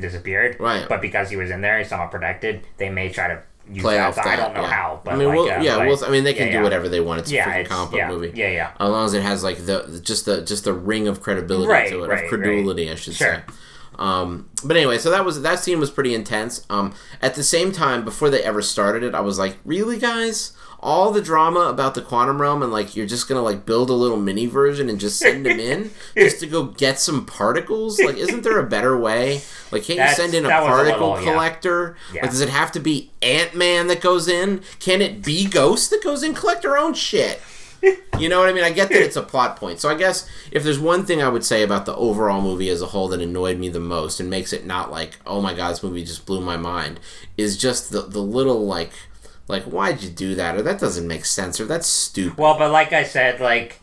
disappeared. 0.00 0.56
Right. 0.60 0.88
But 0.88 1.00
because 1.02 1.30
he 1.30 1.36
was 1.36 1.50
in 1.50 1.62
there, 1.62 1.78
he's 1.78 1.88
somewhat 1.88 2.12
protected. 2.12 2.62
They 2.76 2.90
may 2.90 3.08
try 3.08 3.26
to 3.26 3.42
use 3.70 3.82
play 3.82 3.94
that. 3.96 4.08
off 4.08 4.16
that. 4.16 4.26
I 4.26 4.36
don't 4.36 4.54
know 4.54 4.62
yeah. 4.62 4.70
how, 4.70 5.00
but 5.04 5.14
I 5.14 5.16
mean, 5.16 5.28
like, 5.28 5.36
we'll, 5.36 5.50
uh, 5.50 5.60
yeah, 5.62 5.76
like- 5.76 5.88
we'll, 5.88 6.04
I 6.04 6.08
mean, 6.10 6.24
they 6.24 6.34
can 6.34 6.48
yeah, 6.48 6.58
do 6.58 6.62
whatever 6.62 6.88
they 6.88 7.00
want. 7.00 7.20
It's 7.20 7.30
a 7.30 7.34
Yeah, 7.34 7.44
freaking 7.62 7.66
comic 7.68 7.90
book 7.92 7.98
yeah, 7.98 8.08
movie. 8.08 8.32
yeah, 8.34 8.50
yeah. 8.50 8.70
As 8.80 8.90
long 8.90 9.04
as 9.06 9.14
it 9.14 9.22
has 9.22 9.42
like 9.44 9.64
the 9.66 10.00
just 10.02 10.24
the 10.26 10.42
just 10.42 10.64
the 10.64 10.72
ring 10.74 11.08
of 11.08 11.20
credibility 11.20 11.68
Right, 11.70 11.88
to 11.88 12.04
it, 12.04 12.08
right, 12.08 12.24
of 12.24 12.28
credulity, 12.28 12.90
I 12.90 12.94
should 12.94 13.14
Sure. 13.14 13.42
say. 13.46 13.54
Um, 13.96 14.48
but 14.64 14.76
anyway, 14.76 14.98
so 14.98 15.10
that 15.10 15.24
was 15.24 15.42
that 15.42 15.60
scene 15.60 15.78
was 15.78 15.90
pretty 15.90 16.14
intense. 16.14 16.66
Um, 16.68 16.94
at 17.22 17.34
the 17.36 17.44
same 17.44 17.70
time, 17.72 18.04
before 18.04 18.28
they 18.28 18.42
ever 18.42 18.60
started 18.60 19.02
it, 19.04 19.14
I 19.14 19.20
was 19.20 19.38
like, 19.38 19.56
really, 19.64 19.98
guys. 19.98 20.52
All 20.86 21.12
the 21.12 21.22
drama 21.22 21.60
about 21.60 21.94
the 21.94 22.02
quantum 22.02 22.42
realm 22.42 22.62
and 22.62 22.70
like 22.70 22.94
you're 22.94 23.06
just 23.06 23.26
gonna 23.26 23.40
like 23.40 23.64
build 23.64 23.88
a 23.88 23.94
little 23.94 24.18
mini 24.18 24.44
version 24.44 24.90
and 24.90 25.00
just 25.00 25.18
send 25.18 25.46
them 25.46 25.58
in 25.58 25.90
just 26.16 26.40
to 26.40 26.46
go 26.46 26.64
get 26.66 27.00
some 27.00 27.24
particles. 27.24 27.98
Like, 27.98 28.16
isn't 28.18 28.42
there 28.42 28.58
a 28.58 28.66
better 28.66 28.94
way? 28.94 29.40
Like, 29.72 29.84
can't 29.84 29.98
you 30.10 30.14
send 30.14 30.34
in 30.34 30.44
a 30.44 30.48
was 30.48 30.62
a 30.62 30.66
particle 30.68 31.10
little- 31.12 31.24
collector? 31.24 31.96
Yeah. 32.12 32.20
Like, 32.22 32.32
does 32.32 32.42
it 32.42 32.50
have 32.50 32.70
to 32.72 32.80
be 32.80 33.10
Ant 33.22 33.54
Man 33.54 33.86
that 33.86 34.02
goes 34.02 34.28
in? 34.28 34.60
Can 34.78 35.00
it 35.00 35.24
be 35.24 35.46
Ghost 35.48 35.88
that 35.88 36.04
goes 36.04 36.22
in? 36.22 36.34
Collect 36.34 36.66
our 36.66 36.76
own 36.76 36.92
shit. 36.94 37.40
You 38.18 38.28
know 38.30 38.38
what 38.38 38.48
I 38.48 38.52
mean? 38.52 38.64
I 38.64 38.70
get 38.70 38.88
that 38.90 39.02
it's 39.02 39.16
a 39.16 39.22
plot 39.22 39.56
point. 39.56 39.78
So 39.80 39.90
I 39.90 39.94
guess 39.94 40.26
if 40.52 40.62
there's 40.62 40.78
one 40.78 41.04
thing 41.04 41.20
I 41.20 41.28
would 41.28 41.44
say 41.44 41.62
about 41.62 41.84
the 41.84 41.94
overall 41.96 42.40
movie 42.40 42.70
as 42.70 42.80
a 42.80 42.86
whole 42.86 43.08
that 43.08 43.20
annoyed 43.20 43.58
me 43.58 43.68
the 43.68 43.80
most 43.80 44.20
and 44.20 44.30
makes 44.30 44.52
it 44.54 44.64
not 44.64 44.90
like, 44.90 45.18
oh 45.26 45.42
my 45.42 45.52
god, 45.52 45.72
this 45.72 45.82
movie 45.82 46.02
just 46.04 46.24
blew 46.24 46.40
my 46.40 46.56
mind, 46.56 46.98
is 47.36 47.58
just 47.58 47.90
the 47.90 48.02
the 48.02 48.22
little 48.22 48.64
like 48.64 48.92
like 49.48 49.64
why'd 49.64 50.02
you 50.02 50.10
do 50.10 50.34
that 50.34 50.56
or 50.56 50.62
that 50.62 50.78
doesn't 50.80 51.06
make 51.06 51.24
sense 51.24 51.60
or 51.60 51.64
that's 51.66 51.86
stupid. 51.86 52.38
Well, 52.38 52.58
but 52.58 52.70
like 52.70 52.92
I 52.92 53.04
said, 53.04 53.40
like 53.40 53.80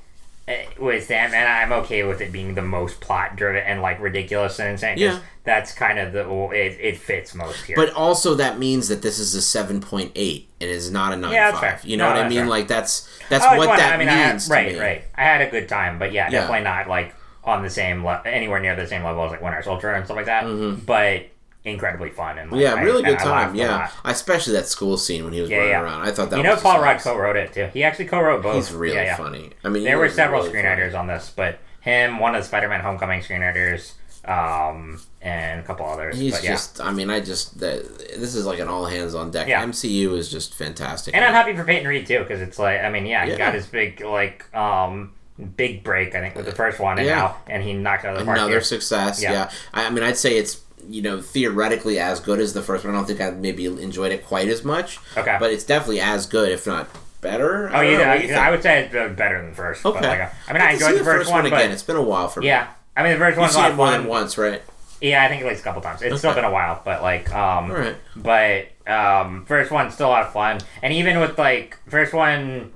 eh, 0.47 0.65
with 0.79 1.07
them 1.07 1.31
and 1.33 1.47
I'm 1.47 1.71
okay 1.83 2.03
with 2.03 2.19
it 2.21 2.31
being 2.31 2.55
the 2.55 2.61
most 2.63 2.99
plot 2.99 3.35
driven 3.35 3.63
and 3.63 3.81
like 3.81 3.99
ridiculous 3.99 4.59
and 4.59 4.69
insane 4.69 4.97
Yeah. 4.97 5.19
that's 5.43 5.71
kind 5.73 5.99
of 5.99 6.13
the 6.13 6.27
well, 6.27 6.49
it, 6.51 6.77
it 6.79 6.97
fits 6.97 7.35
most 7.35 7.63
here. 7.65 7.75
But 7.75 7.91
also 7.93 8.33
that 8.35 8.57
means 8.57 8.87
that 8.87 9.01
this 9.03 9.19
is 9.19 9.35
a 9.35 9.41
seven 9.41 9.81
point 9.81 10.11
eight. 10.15 10.49
It 10.59 10.69
is 10.69 10.89
not 10.91 11.13
a 11.13 11.15
nine 11.15 11.33
Yeah, 11.33 11.59
fair. 11.59 11.79
You 11.83 11.97
know 11.97 12.09
No, 12.09 12.15
what 12.15 12.25
I 12.25 12.29
mean? 12.29 12.39
fair. 12.39 12.47
Like 12.47 12.67
that's 12.67 13.07
that's 13.29 13.45
Oh, 13.47 13.55
what 13.57 13.67
fun. 13.67 13.77
that 13.77 13.93
I 13.93 13.97
mean, 13.97 14.09
I 14.09 14.13
had, 14.13 14.31
means. 14.33 14.47
to 14.47 14.53
right, 14.53 14.73
me. 14.73 14.79
right. 14.79 15.03
I 15.15 15.21
had 15.23 15.41
a 15.41 15.49
good 15.51 15.69
time, 15.69 15.99
but 15.99 16.11
yeah, 16.11 16.25
Yeah. 16.25 16.41
definitely 16.41 16.63
not 16.63 16.87
like 16.87 17.15
on 17.43 17.63
the 17.63 17.69
same 17.69 18.03
le- 18.05 18.21
anywhere 18.25 18.59
near 18.59 18.75
the 18.75 18.85
same 18.87 19.03
level 19.03 19.23
as 19.25 19.31
like 19.31 19.41
Winter 19.41 19.61
Soldier 19.63 19.91
and 19.91 20.05
stuff 20.05 20.17
like 20.17 20.25
that. 20.27 20.85
But 20.85 21.27
incredibly 21.63 22.09
fun 22.09 22.37
and 22.37 22.51
like. 22.51 22.61
Yeah, 22.61 22.73
I- 22.75 22.81
really 22.81 23.03
good 23.03 23.19
time. 23.19 23.53
Yeah, 23.55 23.89
especially 24.05 24.53
that 24.53 24.67
school 24.67 24.97
scene 24.97 25.23
when 25.23 25.33
he 25.33 25.41
was 25.41 25.49
Yeah, 25.49 25.57
running 25.57 25.71
yeah. 25.71 25.81
around. 25.81 26.01
I 26.07 26.11
thought 26.11 26.29
that 26.31 26.37
You 26.37 26.43
know, 26.43 26.55
Paul 26.55 26.81
Rudd 26.81 26.99
co-wrote 26.99 27.35
it 27.35 27.53
too. 27.53 27.69
He 27.73 27.83
actually 27.83 28.05
co-wrote 28.05 28.41
both. 28.41 28.55
He's 28.55 28.71
really 28.73 28.95
Yeah, 28.95 29.15
funny. 29.17 29.51
I 29.63 29.69
mean, 29.69 29.83
There 29.83 29.97
were 29.99 30.09
several 30.09 30.41
really 30.43 30.53
screenwriters 30.55 30.91
funny. 30.93 30.95
on 30.95 31.07
this, 31.07 31.31
but 31.35 31.59
him, 31.81 32.19
one 32.19 32.35
of 32.35 32.41
the 32.41 32.47
Spider-Man 32.47 32.81
Homecoming 32.81 33.21
screenwriters, 33.21 33.93
um, 34.25 35.01
and 35.21 35.59
a 35.59 35.63
couple 35.63 35.85
others. 35.87 36.17
He's 36.17 36.33
but 36.33 36.43
yeah. 36.43 36.51
just. 36.51 36.79
I 36.81 36.91
mean, 36.91 37.09
I 37.09 37.19
just. 37.19 37.59
The, 37.59 37.83
this 38.17 38.35
is 38.35 38.45
like 38.45 38.59
an 38.59 38.67
all 38.67 38.85
hands 38.85 39.15
on 39.15 39.31
deck. 39.31 39.47
MCU 39.47 40.15
is 40.15 40.29
just 40.31 40.53
fantastic. 40.55 41.15
And 41.15 41.23
I'm 41.25 41.33
happy 41.33 41.55
for 41.55 41.63
Peyton 41.63 41.87
Reed 41.87 42.05
too, 42.07 42.19
because 42.19 42.41
it's 42.41 42.59
like 42.59 42.81
I 42.81 42.89
mean, 42.89 43.05
yeah, 43.05 43.25
he 43.25 43.35
got 43.35 43.53
his 43.53 43.65
big 43.67 44.01
like 44.01 44.53
um 44.55 45.13
big 45.57 45.83
break 45.83 46.13
I 46.13 46.19
think 46.21 46.35
with 46.35 46.45
the 46.45 46.51
first 46.51 46.79
one, 46.79 46.99
and 46.99 47.07
Yeah. 47.07 47.15
now 47.15 47.37
and 47.47 47.63
he 47.63 47.73
knocked 47.73 48.05
out 48.05 48.13
of 48.13 48.19
the 48.19 48.25
park. 48.25 48.37
another 48.37 48.53
here. 48.53 48.61
success. 48.61 49.21
Yeah. 49.23 49.31
Yeah. 49.31 49.51
I, 49.73 49.87
I 49.87 49.89
mean, 49.89 50.03
I'd 50.03 50.17
say 50.17 50.37
it's 50.37 50.61
you 50.89 51.01
know 51.01 51.21
theoretically 51.21 51.99
as 51.99 52.19
good 52.19 52.39
as 52.39 52.53
the 52.53 52.61
first 52.61 52.83
one. 52.85 52.93
I 52.93 52.97
don't 52.97 53.05
think 53.07 53.21
I 53.21 53.31
maybe 53.31 53.65
enjoyed 53.65 54.11
it 54.11 54.25
quite 54.25 54.47
as 54.47 54.63
much. 54.63 54.99
Okay. 55.17 55.37
But 55.39 55.51
it's 55.51 55.63
definitely 55.63 56.01
as 56.01 56.25
good, 56.25 56.51
if 56.51 56.65
not 56.67 56.87
better. 57.21 57.69
Oh, 57.69 57.73
I 57.75 57.83
yeah, 57.83 57.97
know, 57.97 58.11
I, 58.11 58.19
think? 58.19 58.31
I 58.33 58.51
would 58.51 58.63
say 58.63 58.85
it's 58.85 58.95
uh, 58.95 59.09
better 59.09 59.37
than 59.39 59.51
the 59.51 59.55
first. 59.55 59.85
Okay. 59.85 59.99
But 59.99 60.07
like, 60.07 60.33
I 60.47 60.53
mean, 60.53 60.61
I'd 60.61 60.69
I 60.69 60.71
enjoyed 60.73 60.99
the 60.99 61.03
first 61.03 61.29
one, 61.31 61.45
again. 61.45 61.69
but 61.69 61.71
It's 61.71 61.83
been 61.83 61.95
a 61.95 62.01
while 62.01 62.27
for 62.29 62.41
me. 62.41 62.47
yeah, 62.47 62.69
I 62.95 63.03
mean 63.03 63.13
the 63.13 63.19
first 63.19 63.37
one's 63.37 63.55
a 63.55 63.57
lot 63.57 63.67
it 63.67 63.71
of 63.71 63.77
more 63.77 63.87
fun. 63.87 64.01
than 64.01 64.09
once, 64.09 64.37
right? 64.37 64.61
Yeah, 65.01 65.23
I 65.23 65.29
think 65.29 65.41
at 65.41 65.47
least 65.47 65.61
a 65.61 65.63
couple 65.63 65.81
times. 65.81 66.01
It's 66.03 66.19
still 66.19 66.33
been 66.35 66.43
a 66.45 66.51
while, 66.51 66.79
but 66.85 67.01
like, 67.01 67.33
um, 67.33 67.71
right. 67.71 67.95
but 68.15 68.67
um, 68.91 69.45
first 69.45 69.71
one's 69.71 69.93
still 69.95 70.07
a 70.07 70.09
lot 70.09 70.23
of 70.27 70.33
fun, 70.33 70.59
and 70.83 70.93
even 70.93 71.19
with 71.19 71.37
like 71.39 71.77
first 71.87 72.13
one, 72.13 72.71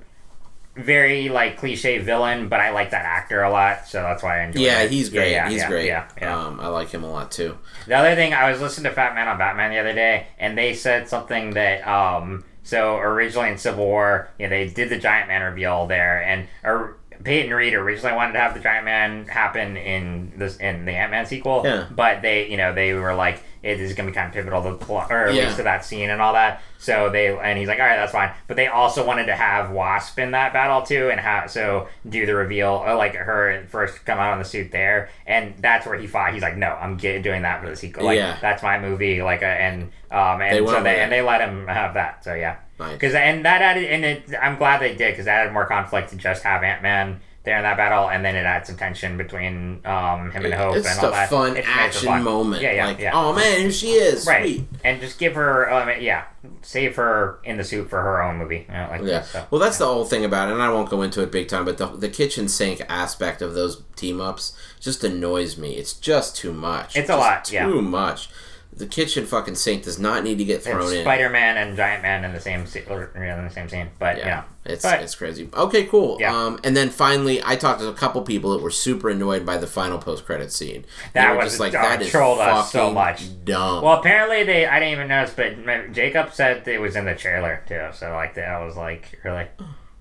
very 0.76 1.28
like 1.28 1.56
cliche 1.58 1.98
villain, 1.98 2.48
but 2.48 2.60
I 2.60 2.70
like 2.70 2.90
that 2.90 3.04
actor 3.04 3.42
a 3.42 3.50
lot, 3.50 3.86
so 3.86 4.02
that's 4.02 4.22
why 4.22 4.40
I 4.40 4.44
enjoy. 4.44 4.60
It. 4.60 4.64
Yeah, 4.64 4.82
it. 4.82 4.90
he's 4.90 5.08
great. 5.08 5.32
Yeah, 5.32 5.48
he's 5.48 5.62
yeah, 5.62 5.68
great. 5.68 5.86
Yeah, 5.86 6.08
yeah. 6.20 6.38
Um, 6.38 6.60
I 6.60 6.68
like 6.68 6.90
him 6.90 7.02
a 7.02 7.10
lot 7.10 7.30
too. 7.30 7.58
The 7.86 7.94
other 7.94 8.14
thing, 8.14 8.34
I 8.34 8.50
was 8.50 8.60
listening 8.60 8.90
to 8.90 8.94
Fat 8.94 9.14
Man 9.14 9.28
on 9.28 9.38
Batman 9.38 9.70
the 9.70 9.78
other 9.78 9.94
day, 9.94 10.26
and 10.38 10.56
they 10.56 10.74
said 10.74 11.08
something 11.08 11.50
that 11.50 11.86
um, 11.86 12.44
so 12.62 12.98
originally 12.98 13.50
in 13.50 13.58
Civil 13.58 13.86
War, 13.86 14.28
you 14.38 14.46
know, 14.46 14.50
they 14.50 14.68
did 14.68 14.88
the 14.88 14.98
Giant 14.98 15.28
Man 15.28 15.42
reveal 15.42 15.86
there, 15.86 16.22
and 16.22 16.48
or 16.62 16.98
Peyton 17.24 17.52
Reed 17.54 17.74
originally 17.74 18.14
wanted 18.14 18.32
to 18.34 18.38
have 18.40 18.54
the 18.54 18.60
Giant 18.60 18.84
Man 18.84 19.26
happen 19.26 19.76
in 19.76 20.32
this 20.36 20.56
in 20.58 20.84
the 20.84 20.92
Ant 20.92 21.10
Man 21.10 21.26
sequel, 21.26 21.62
Yeah. 21.64 21.86
but 21.90 22.22
they, 22.22 22.48
you 22.48 22.56
know, 22.56 22.72
they 22.74 22.92
were 22.94 23.14
like, 23.14 23.42
it 23.62 23.80
is 23.80 23.94
going 23.94 24.06
to 24.06 24.12
be 24.12 24.14
kind 24.14 24.28
of 24.28 24.34
pivotal 24.34 24.62
to 24.62 24.70
the 24.70 24.76
plot, 24.76 25.10
or 25.10 25.26
at 25.28 25.34
Yeah. 25.34 25.44
least 25.46 25.56
to 25.56 25.64
that 25.64 25.84
scene 25.84 26.08
and 26.10 26.22
all 26.22 26.34
that. 26.34 26.62
So 26.78 27.08
they, 27.10 27.36
and 27.36 27.58
he's 27.58 27.66
like, 27.66 27.80
all 27.80 27.86
right, 27.86 27.96
that's 27.96 28.12
fine. 28.12 28.30
But 28.46 28.56
they 28.56 28.68
also 28.68 29.04
wanted 29.04 29.26
to 29.26 29.34
have 29.34 29.70
Wasp 29.72 30.18
in 30.20 30.30
that 30.32 30.52
battle 30.52 30.82
too, 30.82 31.08
and 31.10 31.18
have 31.18 31.50
so 31.50 31.88
do 32.08 32.26
the 32.26 32.34
reveal, 32.34 32.74
like 32.96 33.14
her 33.16 33.64
first 33.68 34.04
come 34.04 34.18
out 34.18 34.32
on 34.32 34.38
the 34.38 34.44
suit 34.44 34.70
there, 34.70 35.08
and 35.26 35.54
that's 35.58 35.86
where 35.86 35.98
he 35.98 36.06
fought. 36.06 36.32
He's 36.32 36.42
like, 36.42 36.56
no, 36.56 36.68
I'm 36.80 36.96
get, 36.96 37.22
doing 37.22 37.42
that 37.42 37.60
for 37.62 37.68
the 37.68 37.76
sequel. 37.76 38.04
Like 38.04 38.18
Yeah. 38.18 38.36
that's 38.40 38.62
my 38.62 38.78
movie. 38.78 39.20
Like, 39.22 39.42
uh, 39.42 39.46
and 39.46 39.90
um, 40.12 40.40
and 40.40 40.64
They 40.64 40.70
so 40.70 40.82
they 40.82 41.00
and 41.00 41.10
they 41.10 41.22
let 41.22 41.40
him 41.40 41.66
have 41.66 41.94
that. 41.94 42.22
So 42.22 42.34
yeah, 42.34 42.56
Nice. 42.78 42.92
because 42.92 43.14
and 43.14 43.44
that 43.44 43.62
added, 43.62 43.84
and 43.84 44.04
it, 44.04 44.24
I'm 44.40 44.56
glad 44.58 44.80
they 44.80 44.94
did 44.94 45.12
because 45.12 45.24
that 45.26 45.40
added 45.42 45.52
more 45.52 45.66
conflict 45.66 46.10
to 46.10 46.16
just 46.16 46.42
have 46.42 46.62
Ant 46.62 46.82
Man. 46.82 47.20
There 47.44 47.56
in 47.56 47.62
that 47.62 47.76
battle, 47.76 48.10
and 48.10 48.24
then 48.24 48.34
it 48.34 48.40
adds 48.44 48.66
some 48.68 48.76
tension 48.76 49.16
between 49.16 49.80
um, 49.84 50.32
him 50.32 50.44
and 50.46 50.52
Hope 50.52 50.74
It's 50.78 50.84
and 50.84 50.94
just 50.96 51.04
all 51.04 51.10
a 51.10 51.12
that. 51.12 51.30
fun 51.30 51.50
It 51.50 51.54
makes 51.54 51.68
it 51.68 51.76
action 51.76 52.08
fun. 52.08 52.24
moment. 52.24 52.60
Yeah, 52.60 52.72
yeah, 52.72 52.86
like, 52.86 52.98
yeah. 52.98 53.10
oh 53.14 53.32
man, 53.36 53.60
here 53.60 53.70
she 53.70 53.90
is. 53.92 54.26
Right, 54.26 54.56
Sweet. 54.56 54.68
and 54.82 55.00
just 55.00 55.16
give 55.20 55.36
her, 55.36 55.72
um, 55.72 55.88
yeah, 56.00 56.24
save 56.62 56.96
her 56.96 57.38
in 57.44 57.56
the 57.56 57.62
suit 57.62 57.88
for 57.88 58.02
her 58.02 58.20
own 58.20 58.38
movie. 58.38 58.66
You 58.68 58.74
know, 58.74 58.88
like 58.90 59.00
Yeah. 59.02 59.06
that, 59.18 59.26
so. 59.26 59.46
Well, 59.52 59.60
that's 59.60 59.78
the 59.78 59.86
whole 59.86 60.04
thing 60.04 60.24
about 60.24 60.48
it, 60.48 60.54
and 60.54 60.60
I 60.62 60.70
won't 60.70 60.90
go 60.90 61.02
into 61.02 61.22
it 61.22 61.30
big 61.30 61.46
time, 61.46 61.64
but 61.64 61.78
the, 61.78 61.86
the 61.86 62.08
kitchen 62.08 62.48
sink 62.48 62.82
aspect 62.88 63.40
of 63.40 63.54
those 63.54 63.80
team 63.94 64.20
ups 64.20 64.52
just 64.80 65.04
annoys 65.04 65.56
me. 65.56 65.74
It's 65.76 65.92
just 65.92 66.34
too 66.36 66.52
much. 66.52 66.96
It's 66.96 67.10
a 67.10 67.16
lot, 67.16 67.52
yeah. 67.52 67.66
Too 67.66 67.80
much. 67.80 68.28
The 68.76 68.86
kitchen 68.86 69.24
fucking 69.24 69.54
sink 69.54 69.84
does 69.84 69.98
not 69.98 70.22
need 70.22 70.36
to 70.36 70.44
get 70.44 70.62
thrown 70.62 70.92
in. 70.92 71.02
Spider 71.02 71.30
Man 71.30 71.56
and 71.56 71.76
Giant 71.76 72.02
Man 72.02 72.24
in 72.24 72.34
the 72.34 72.40
same 72.40 72.66
or, 72.90 73.04
in 73.14 73.44
the 73.44 73.50
same 73.50 73.70
scene, 73.70 73.88
but 73.98 74.18
yeah, 74.18 74.26
yeah, 74.26 74.42
it's 74.66 74.82
But- 74.84 75.00
it's 75.00 75.14
crazy. 75.14 75.48
Okay, 75.54 75.84
cool. 75.84 76.18
Yeah. 76.20 76.36
Um, 76.36 76.60
and 76.62 76.76
then 76.76 76.90
finally, 76.90 77.42
I 77.42 77.56
talked 77.56 77.80
to 77.80 77.88
a 77.88 77.94
couple 77.94 78.20
people 78.20 78.52
that 78.52 78.62
were 78.62 78.70
super 78.70 79.08
annoyed 79.08 79.46
by 79.46 79.56
the 79.56 79.66
final 79.66 79.96
post 79.98 80.26
credit 80.26 80.52
scene. 80.52 80.84
That 81.14 81.34
was- 81.36 81.46
just 81.46 81.60
like 81.60 81.74
uh, 81.74 81.80
that 81.80 82.02
is 82.02 82.10
trolled 82.10 82.38
us 82.38 82.70
so 82.70 82.80
fucking 82.80 82.94
much. 82.94 83.44
Dumb. 83.46 83.82
Well, 83.82 83.98
apparently 83.98 84.44
they, 84.44 84.66
I 84.66 84.78
didn't 84.78 84.92
even 84.92 85.08
notice, 85.08 85.32
but 85.34 85.92
Jacob 85.94 86.34
said 86.34 86.68
it 86.68 86.78
was 86.80 86.96
in 86.96 87.06
the 87.06 87.14
trailer 87.14 87.62
too. 87.66 87.88
So 87.94 88.12
like, 88.12 88.34
that 88.34 88.58
was 88.60 88.76
like 88.76 89.18
really 89.24 89.46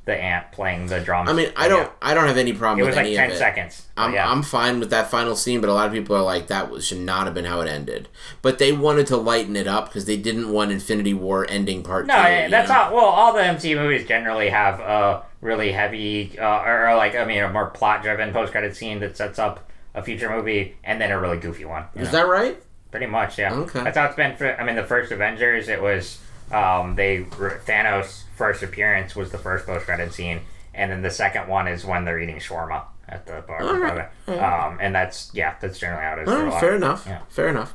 the 0.05 0.15
ant 0.15 0.51
playing 0.51 0.85
the 0.85 0.99
drums. 0.99 1.29
I 1.29 1.33
mean, 1.33 1.51
I 1.55 1.67
don't, 1.67 1.91
I 1.99 2.13
don't 2.13 2.27
have 2.27 2.37
any 2.37 2.53
problem 2.53 2.79
It 2.79 2.87
was 2.87 2.95
like 2.95 3.07
ten 3.07 3.35
seconds. 3.35 3.87
I'm, 3.97 4.13
yeah. 4.13 4.29
I'm 4.29 4.43
fine 4.43 4.79
with 4.79 4.91
that 4.91 5.09
final 5.09 5.35
scene, 5.35 5.61
but 5.61 5.69
a 5.69 5.73
lot 5.73 5.87
of 5.87 5.93
people 5.93 6.15
are 6.15 6.21
like, 6.21 6.47
that 6.47 6.69
was, 6.69 6.85
should 6.85 6.99
not 6.99 7.25
have 7.25 7.33
been 7.33 7.45
how 7.45 7.61
it 7.61 7.67
ended. 7.67 8.07
But 8.43 8.59
they 8.59 8.71
wanted 8.71 9.07
to 9.07 9.17
lighten 9.17 9.55
it 9.55 9.65
up 9.65 9.87
because 9.87 10.05
they 10.05 10.17
didn't 10.17 10.51
want 10.51 10.71
Infinity 10.71 11.15
War 11.15 11.47
ending 11.49 11.81
part 11.81 12.05
no, 12.05 12.13
two. 12.13 12.19
yeah, 12.19 12.47
that's 12.49 12.69
all. 12.69 12.93
Well, 12.93 13.05
all 13.05 13.33
the 13.33 13.41
MCU 13.41 13.75
movies 13.77 14.07
generally 14.07 14.49
have 14.49 14.79
a 14.79 15.23
really 15.41 15.71
heavy, 15.71 16.37
uh, 16.37 16.61
or, 16.61 16.89
or 16.89 16.95
like 16.95 17.15
I 17.15 17.25
mean, 17.25 17.41
a 17.41 17.51
more 17.51 17.71
plot-driven 17.71 18.31
post-credit 18.31 18.75
scene 18.75 18.99
that 18.99 19.17
sets 19.17 19.39
up 19.39 19.71
a 19.95 20.03
future 20.03 20.29
movie, 20.29 20.75
and 20.83 21.01
then 21.01 21.09
a 21.09 21.19
really 21.19 21.37
goofy 21.37 21.65
one. 21.65 21.85
Is 21.95 22.11
know? 22.11 22.19
that 22.19 22.27
right? 22.27 22.61
Pretty 22.91 23.07
much, 23.07 23.39
yeah. 23.39 23.53
Okay. 23.53 23.83
That's 23.83 23.97
how 23.97 24.05
it's 24.05 24.15
been 24.15 24.35
for. 24.35 24.55
I 24.59 24.63
mean, 24.63 24.75
the 24.75 24.83
first 24.83 25.11
Avengers, 25.11 25.67
it 25.67 25.81
was 25.81 26.19
um, 26.51 26.95
they 26.95 27.23
Thanos' 27.23 28.23
first 28.35 28.63
appearance 28.63 29.15
was 29.15 29.31
the 29.31 29.37
first 29.37 29.65
post-credit 29.65 30.13
scene, 30.13 30.41
and 30.73 30.91
then 30.91 31.01
the 31.01 31.09
second 31.11 31.47
one 31.47 31.67
is 31.67 31.85
when 31.85 32.05
they're 32.05 32.19
eating 32.19 32.37
shawarma 32.37 32.83
at 33.07 33.25
the 33.27 33.43
bar. 33.47 34.09
Um, 34.27 34.79
and 34.81 34.93
that's 34.95 35.29
yeah, 35.33 35.55
that's 35.61 35.77
generally 35.79 36.03
how 36.03 36.13
it 36.17 36.21
is. 36.23 36.27
lot. 36.27 36.59
fair 36.59 36.75
enough. 36.75 37.05
Yeah. 37.07 37.19
Fair 37.29 37.47
enough. 37.49 37.73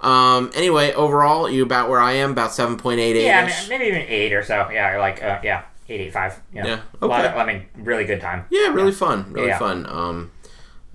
Um, 0.00 0.50
anyway, 0.54 0.92
overall, 0.92 1.48
you 1.48 1.62
about 1.62 1.88
where 1.88 2.00
I 2.00 2.12
am, 2.14 2.32
about 2.32 2.50
7.88 2.50 3.22
Yeah, 3.24 3.40
I 3.40 3.46
mean, 3.46 3.68
maybe 3.68 3.84
even 3.86 4.02
eight 4.08 4.32
or 4.32 4.42
so. 4.42 4.68
Yeah, 4.70 4.98
like 4.98 5.22
uh, 5.22 5.38
yeah, 5.44 5.62
eight, 5.88 6.00
eight, 6.00 6.12
five. 6.12 6.40
Yeah, 6.52 6.80
A 7.00 7.06
lot 7.06 7.24
okay. 7.24 7.32
of, 7.32 7.38
I 7.38 7.46
mean, 7.46 7.66
really 7.76 8.04
good 8.04 8.20
time. 8.20 8.44
Yeah, 8.50 8.68
really 8.68 8.92
fun. 8.92 9.32
Really 9.32 9.48
Yeah. 9.48 9.58
fun. 9.58 9.86
Um, 9.88 10.32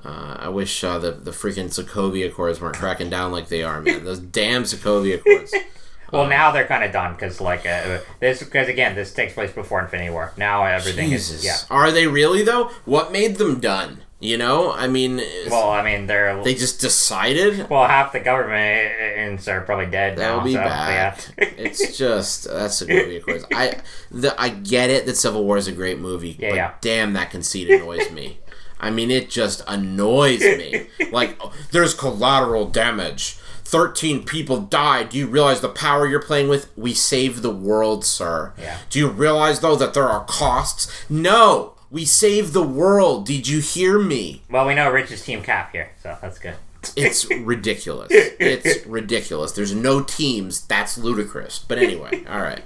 uh, 0.04 0.38
I 0.40 0.50
wish 0.50 0.84
uh, 0.84 1.00
the 1.00 1.12
the 1.12 1.32
freaking 1.32 1.66
Sokovia 1.70 2.28
Accords 2.28 2.62
weren't 2.62 2.76
cracking 2.78 3.10
down 3.10 3.32
like 3.32 3.48
they 3.48 3.64
are, 3.64 3.82
man. 3.82 4.04
Those 4.04 4.20
damn 4.20 4.64
Sokovia 4.64 5.16
Accords. 5.16 5.54
Well, 6.12 6.24
Um, 6.24 6.30
now 6.30 6.52
they're 6.52 6.66
kind 6.68 6.84
of 6.84 6.92
done 6.92 7.14
because 7.14 7.40
like 7.42 7.66
uh, 7.66 8.00
this 8.20 8.42
because 8.44 8.68
again 8.68 8.96
this 8.96 9.14
takes 9.14 9.34
place 9.34 9.52
before 9.52 9.82
Infinity 9.82 10.10
War. 10.10 10.34
Now 10.38 10.64
everything 10.66 11.10
Jesus. 11.10 11.40
is 11.40 11.46
yeah. 11.46 11.58
Are 11.70 11.92
they 11.92 12.08
really 12.08 12.44
though? 12.44 12.72
What 12.86 13.12
made 13.12 13.36
them 13.38 13.60
done? 13.60 14.02
You 14.20 14.36
know, 14.36 14.72
I 14.72 14.88
mean, 14.88 15.22
Well, 15.48 15.70
I 15.70 15.84
mean 15.84 16.08
they're 16.08 16.42
they 16.44 16.56
just 16.56 16.80
decided 16.82 17.70
well 17.70 17.88
half 17.88 18.14
the 18.14 18.20
government 18.20 19.48
are 19.48 19.62
probably 19.62 19.86
dead 19.86 20.18
they'll 20.18 20.38
now. 20.38 20.44
be 20.44 20.54
so, 20.54 20.60
back. 20.64 21.20
Yeah. 21.38 21.44
it's 21.58 21.96
just 21.98 22.46
that's 22.46 22.82
Sokovia 22.82 23.18
Accords. 23.20 23.46
I 23.54 23.80
the 24.10 24.40
I 24.42 24.50
get 24.50 24.90
it 24.90 25.06
that 25.06 25.18
Civil 25.18 25.44
War 25.44 25.58
is 25.58 25.68
a 25.68 25.72
great 25.72 26.00
movie, 26.00 26.36
Yeah, 26.40 26.50
but 26.50 26.56
yeah. 26.56 26.74
damn, 26.82 27.14
that 27.14 27.30
conceit 27.30 27.70
annoys 27.70 28.10
me. 28.12 28.40
I 28.80 28.90
mean, 28.92 29.12
it 29.12 29.30
just 29.30 29.62
annoys 29.68 30.42
me. 30.42 30.88
Like, 31.12 31.40
there's 31.72 31.94
collateral 31.94 32.68
damage. 32.68 33.38
13 33.68 34.24
people 34.24 34.62
died. 34.62 35.10
Do 35.10 35.18
you 35.18 35.28
realize 35.28 35.60
the 35.60 35.68
power 35.68 36.08
you're 36.08 36.22
playing 36.22 36.48
with? 36.48 36.72
We 36.78 36.94
save 36.94 37.42
the 37.42 37.50
world, 37.54 38.06
sir. 38.06 38.54
Yeah. 38.58 38.78
Do 38.90 38.98
you 39.00 39.10
realize, 39.10 39.60
though, 39.60 39.76
that 39.76 39.94
there 39.94 40.08
are 40.08 40.24
costs? 40.24 40.90
No! 41.10 41.74
We 41.92 42.06
save 42.06 42.54
the 42.54 42.64
world. 42.64 43.26
Did 43.26 43.48
you 43.48 43.60
hear 43.60 44.00
me? 44.00 44.44
Well, 44.50 44.66
we 44.66 44.74
know 44.74 44.90
Rich 44.90 45.12
is 45.12 45.24
Team 45.24 45.42
Cap 45.42 45.74
here, 45.74 45.90
so 46.02 46.18
that's 46.22 46.40
good. 46.40 46.56
It's 46.96 47.30
ridiculous. 47.32 48.10
It's 48.40 48.86
ridiculous. 48.86 49.52
There's 49.52 49.74
no 49.74 50.02
teams. 50.02 50.66
That's 50.68 50.98
ludicrous. 50.98 51.60
But 51.60 51.80
anyway, 51.80 52.24
all 52.30 52.40
right. 52.42 52.64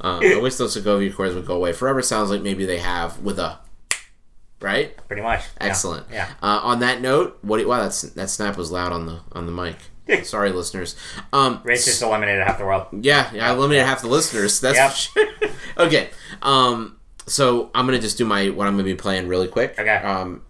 Um, 0.00 0.22
I 0.22 0.36
wish 0.36 0.56
those 0.56 0.76
Sokovia 0.76 1.10
Accords 1.10 1.34
would 1.34 1.46
go 1.46 1.54
away. 1.56 1.72
Forever 1.72 2.02
sounds 2.02 2.28
like 2.28 2.42
maybe 2.42 2.66
they 2.66 2.78
have 2.78 3.20
with 3.20 3.38
a. 3.38 3.58
Right? 4.60 4.96
Pretty 5.06 5.22
much. 5.22 5.40
Yeah. 5.60 5.66
Excellent. 5.68 6.06
Yeah. 6.12 6.28
Uh, 6.42 6.60
on 6.62 6.80
that 6.80 7.00
note, 7.00 7.38
what? 7.42 7.58
Do, 7.58 7.68
wow, 7.68 7.80
that's 7.82 8.02
that 8.02 8.28
snap 8.30 8.56
was 8.58 8.70
loud 8.70 8.92
on 8.92 9.06
the 9.06 9.20
on 9.32 9.46
the 9.46 9.52
mic. 9.52 9.76
Sorry, 10.24 10.50
listeners. 10.50 10.96
Um, 11.32 11.60
Rich 11.64 11.84
just 11.84 12.02
eliminated 12.02 12.44
half 12.46 12.58
the 12.58 12.64
world. 12.64 12.86
yeah, 12.92 13.30
yeah, 13.32 13.48
I 13.48 13.52
eliminated 13.54 13.86
half 13.86 14.02
the 14.02 14.08
listeners. 14.08 14.60
That's 14.60 15.10
Yep. 15.16 15.30
sure. 15.40 15.50
okay. 15.86 16.10
Um, 16.42 16.98
so 17.26 17.70
I'm 17.74 17.86
gonna 17.86 18.00
just 18.00 18.18
do 18.18 18.24
my 18.24 18.48
what 18.50 18.66
I'm 18.66 18.74
gonna 18.74 18.84
be 18.84 18.94
playing 18.94 19.28
really 19.28 19.48
quick. 19.48 19.78
Okay. 19.78 19.96
Um, 19.96 20.42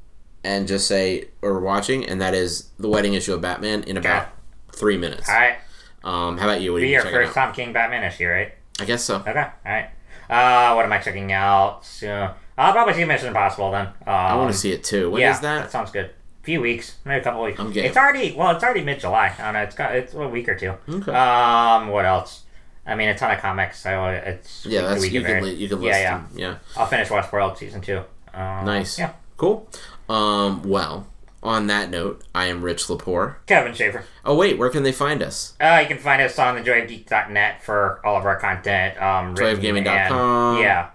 and 0.45 0.67
just 0.67 0.89
say 0.89 1.29
or 1.43 1.61
watching, 1.61 2.05
and 2.07 2.21
that 2.21 2.35
is 2.35 2.71
the 2.79 2.89
wedding 2.89 3.15
issue 3.15 3.33
of 3.35 3.41
Batman 3.41 3.85
in 3.85 3.97
about 3.97 4.29
three 4.73 4.97
minutes. 4.97 5.29
All 5.29 5.35
right. 5.35 5.57
Um, 6.05 6.37
how 6.39 6.47
about 6.49 6.61
you? 6.61 6.73
What 6.73 6.81
Be 6.81 6.87
you 6.89 6.95
your 6.95 7.03
first? 7.03 7.35
Tom 7.35 7.53
King 7.53 7.73
Batman 7.73 8.03
issue, 8.05 8.27
right? 8.29 8.53
I 8.81 8.85
guess 8.85 9.05
so. 9.05 9.17
Okay. 9.19 9.39
All 9.39 9.49
right. 9.65 9.91
Uh, 10.29 10.75
what 10.75 10.85
am 10.85 10.93
I 10.93 10.99
checking 10.99 11.31
out? 11.31 11.85
So, 11.85 12.33
I'll 12.57 12.73
probably 12.73 12.95
see 12.95 13.05
Mission 13.05 13.29
Impossible 13.29 13.71
then. 13.71 13.87
Um, 13.87 13.95
I 14.07 14.35
want 14.35 14.51
to 14.51 14.59
see 14.59 14.73
it 14.73 14.83
too. 14.83 15.11
When 15.11 15.21
is 15.23 15.37
yeah, 15.37 15.41
that? 15.41 15.71
sounds 15.71 15.91
good. 15.91 16.11
Few 16.43 16.61
weeks, 16.61 16.97
maybe 17.05 17.21
a 17.21 17.25
couple 17.25 17.43
weeks. 17.43 17.59
I'm 17.61 17.73
game. 17.73 17.85
It's 17.85 17.97
already 17.97 18.33
well, 18.33 18.51
it's 18.55 18.65
already 18.65 18.83
mid 18.83 19.01
July. 19.01 19.35
I 19.39 19.43
don't 19.43 19.53
know. 19.55 19.63
It's 19.63 19.75
got 19.77 19.95
it's 19.95 20.15
a 20.15 20.29
week 20.29 20.49
or 20.49 20.55
two. 20.57 20.75
Okay. 20.89 21.13
Um, 21.13 21.89
what 21.89 22.05
else? 22.05 22.43
I 22.87 22.95
mean, 22.97 23.09
a 23.09 23.17
ton 23.17 23.31
of 23.31 23.39
comics. 23.41 23.81
So 23.81 24.07
it's 24.09 24.67
yeah, 24.67 24.83
that's 24.83 25.09
you 25.11 25.23
can 25.23 25.43
li- 25.45 25.55
you 25.55 25.69
can 25.69 25.81
Yeah, 25.83 25.89
list 25.91 26.01
yeah. 26.01 26.11
them. 26.19 26.29
Yeah. 26.35 26.57
I'll 26.77 26.87
finish 26.87 27.09
Westworld 27.09 27.57
season 27.57 27.81
two. 27.81 27.99
Um, 28.35 28.65
Nice. 28.65 28.99
Yeah. 28.99 29.13
Cool. 29.37 29.69
Um, 30.09 30.63
well, 30.65 31.07
on 31.45 31.67
that 31.69 31.91
note, 31.91 32.23
I 32.35 32.47
am 32.47 32.63
Rich 32.63 32.87
Lepore. 32.87 33.37
Kevin 33.47 33.73
Schaefer. 33.75 34.05
Oh 34.25 34.35
wait, 34.37 34.59
where 34.59 34.69
can 34.71 34.83
they 34.83 34.93
find 34.93 35.23
us? 35.23 35.55
Uh, 35.61 35.79
you 35.83 35.87
can 35.89 35.99
find 35.99 36.21
us 36.23 36.39
on 36.39 36.57
the 36.57 36.63
joyofgeek.net 36.63 37.63
for 37.63 38.01
all 38.05 38.17
of 38.17 38.25
our 38.25 38.37
content. 38.37 39.01
Um, 39.01 39.35
Joyofgaming.com. 39.37 40.59
Yeah. 40.61 40.91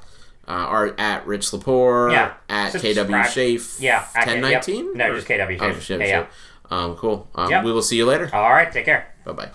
Uh, 0.47 0.51
are 0.51 0.95
at 0.97 1.27
Rich 1.27 1.47
Lepore. 1.51 2.11
Yeah. 2.11 2.33
At 2.47 2.71
Subscribe. 2.71 3.07
KW 3.09 3.23
Shafe. 3.25 3.81
Yeah. 3.81 4.05
I 4.15 4.23
can- 4.23 4.33
Ten 4.33 4.41
nineteen. 4.41 4.85
yep. 4.87 4.95
No, 4.95 5.15
just 5.15 5.27
KW 5.27 5.57
Oh, 5.59 5.69
Shafe. 5.71 5.81
Shafe, 5.81 5.99
Yeah, 5.99 6.07
yeah. 6.07 6.25
Um, 6.69 6.95
cool. 6.95 7.27
Um, 7.35 7.49
Yep. 7.49 7.63
We 7.65 7.71
will 7.73 7.81
see 7.81 7.97
you 7.97 8.05
later. 8.05 8.29
All 8.33 8.49
right. 8.51 8.71
Take 8.71 8.85
care. 8.85 9.13
Bye 9.25 9.31
bye. 9.33 9.49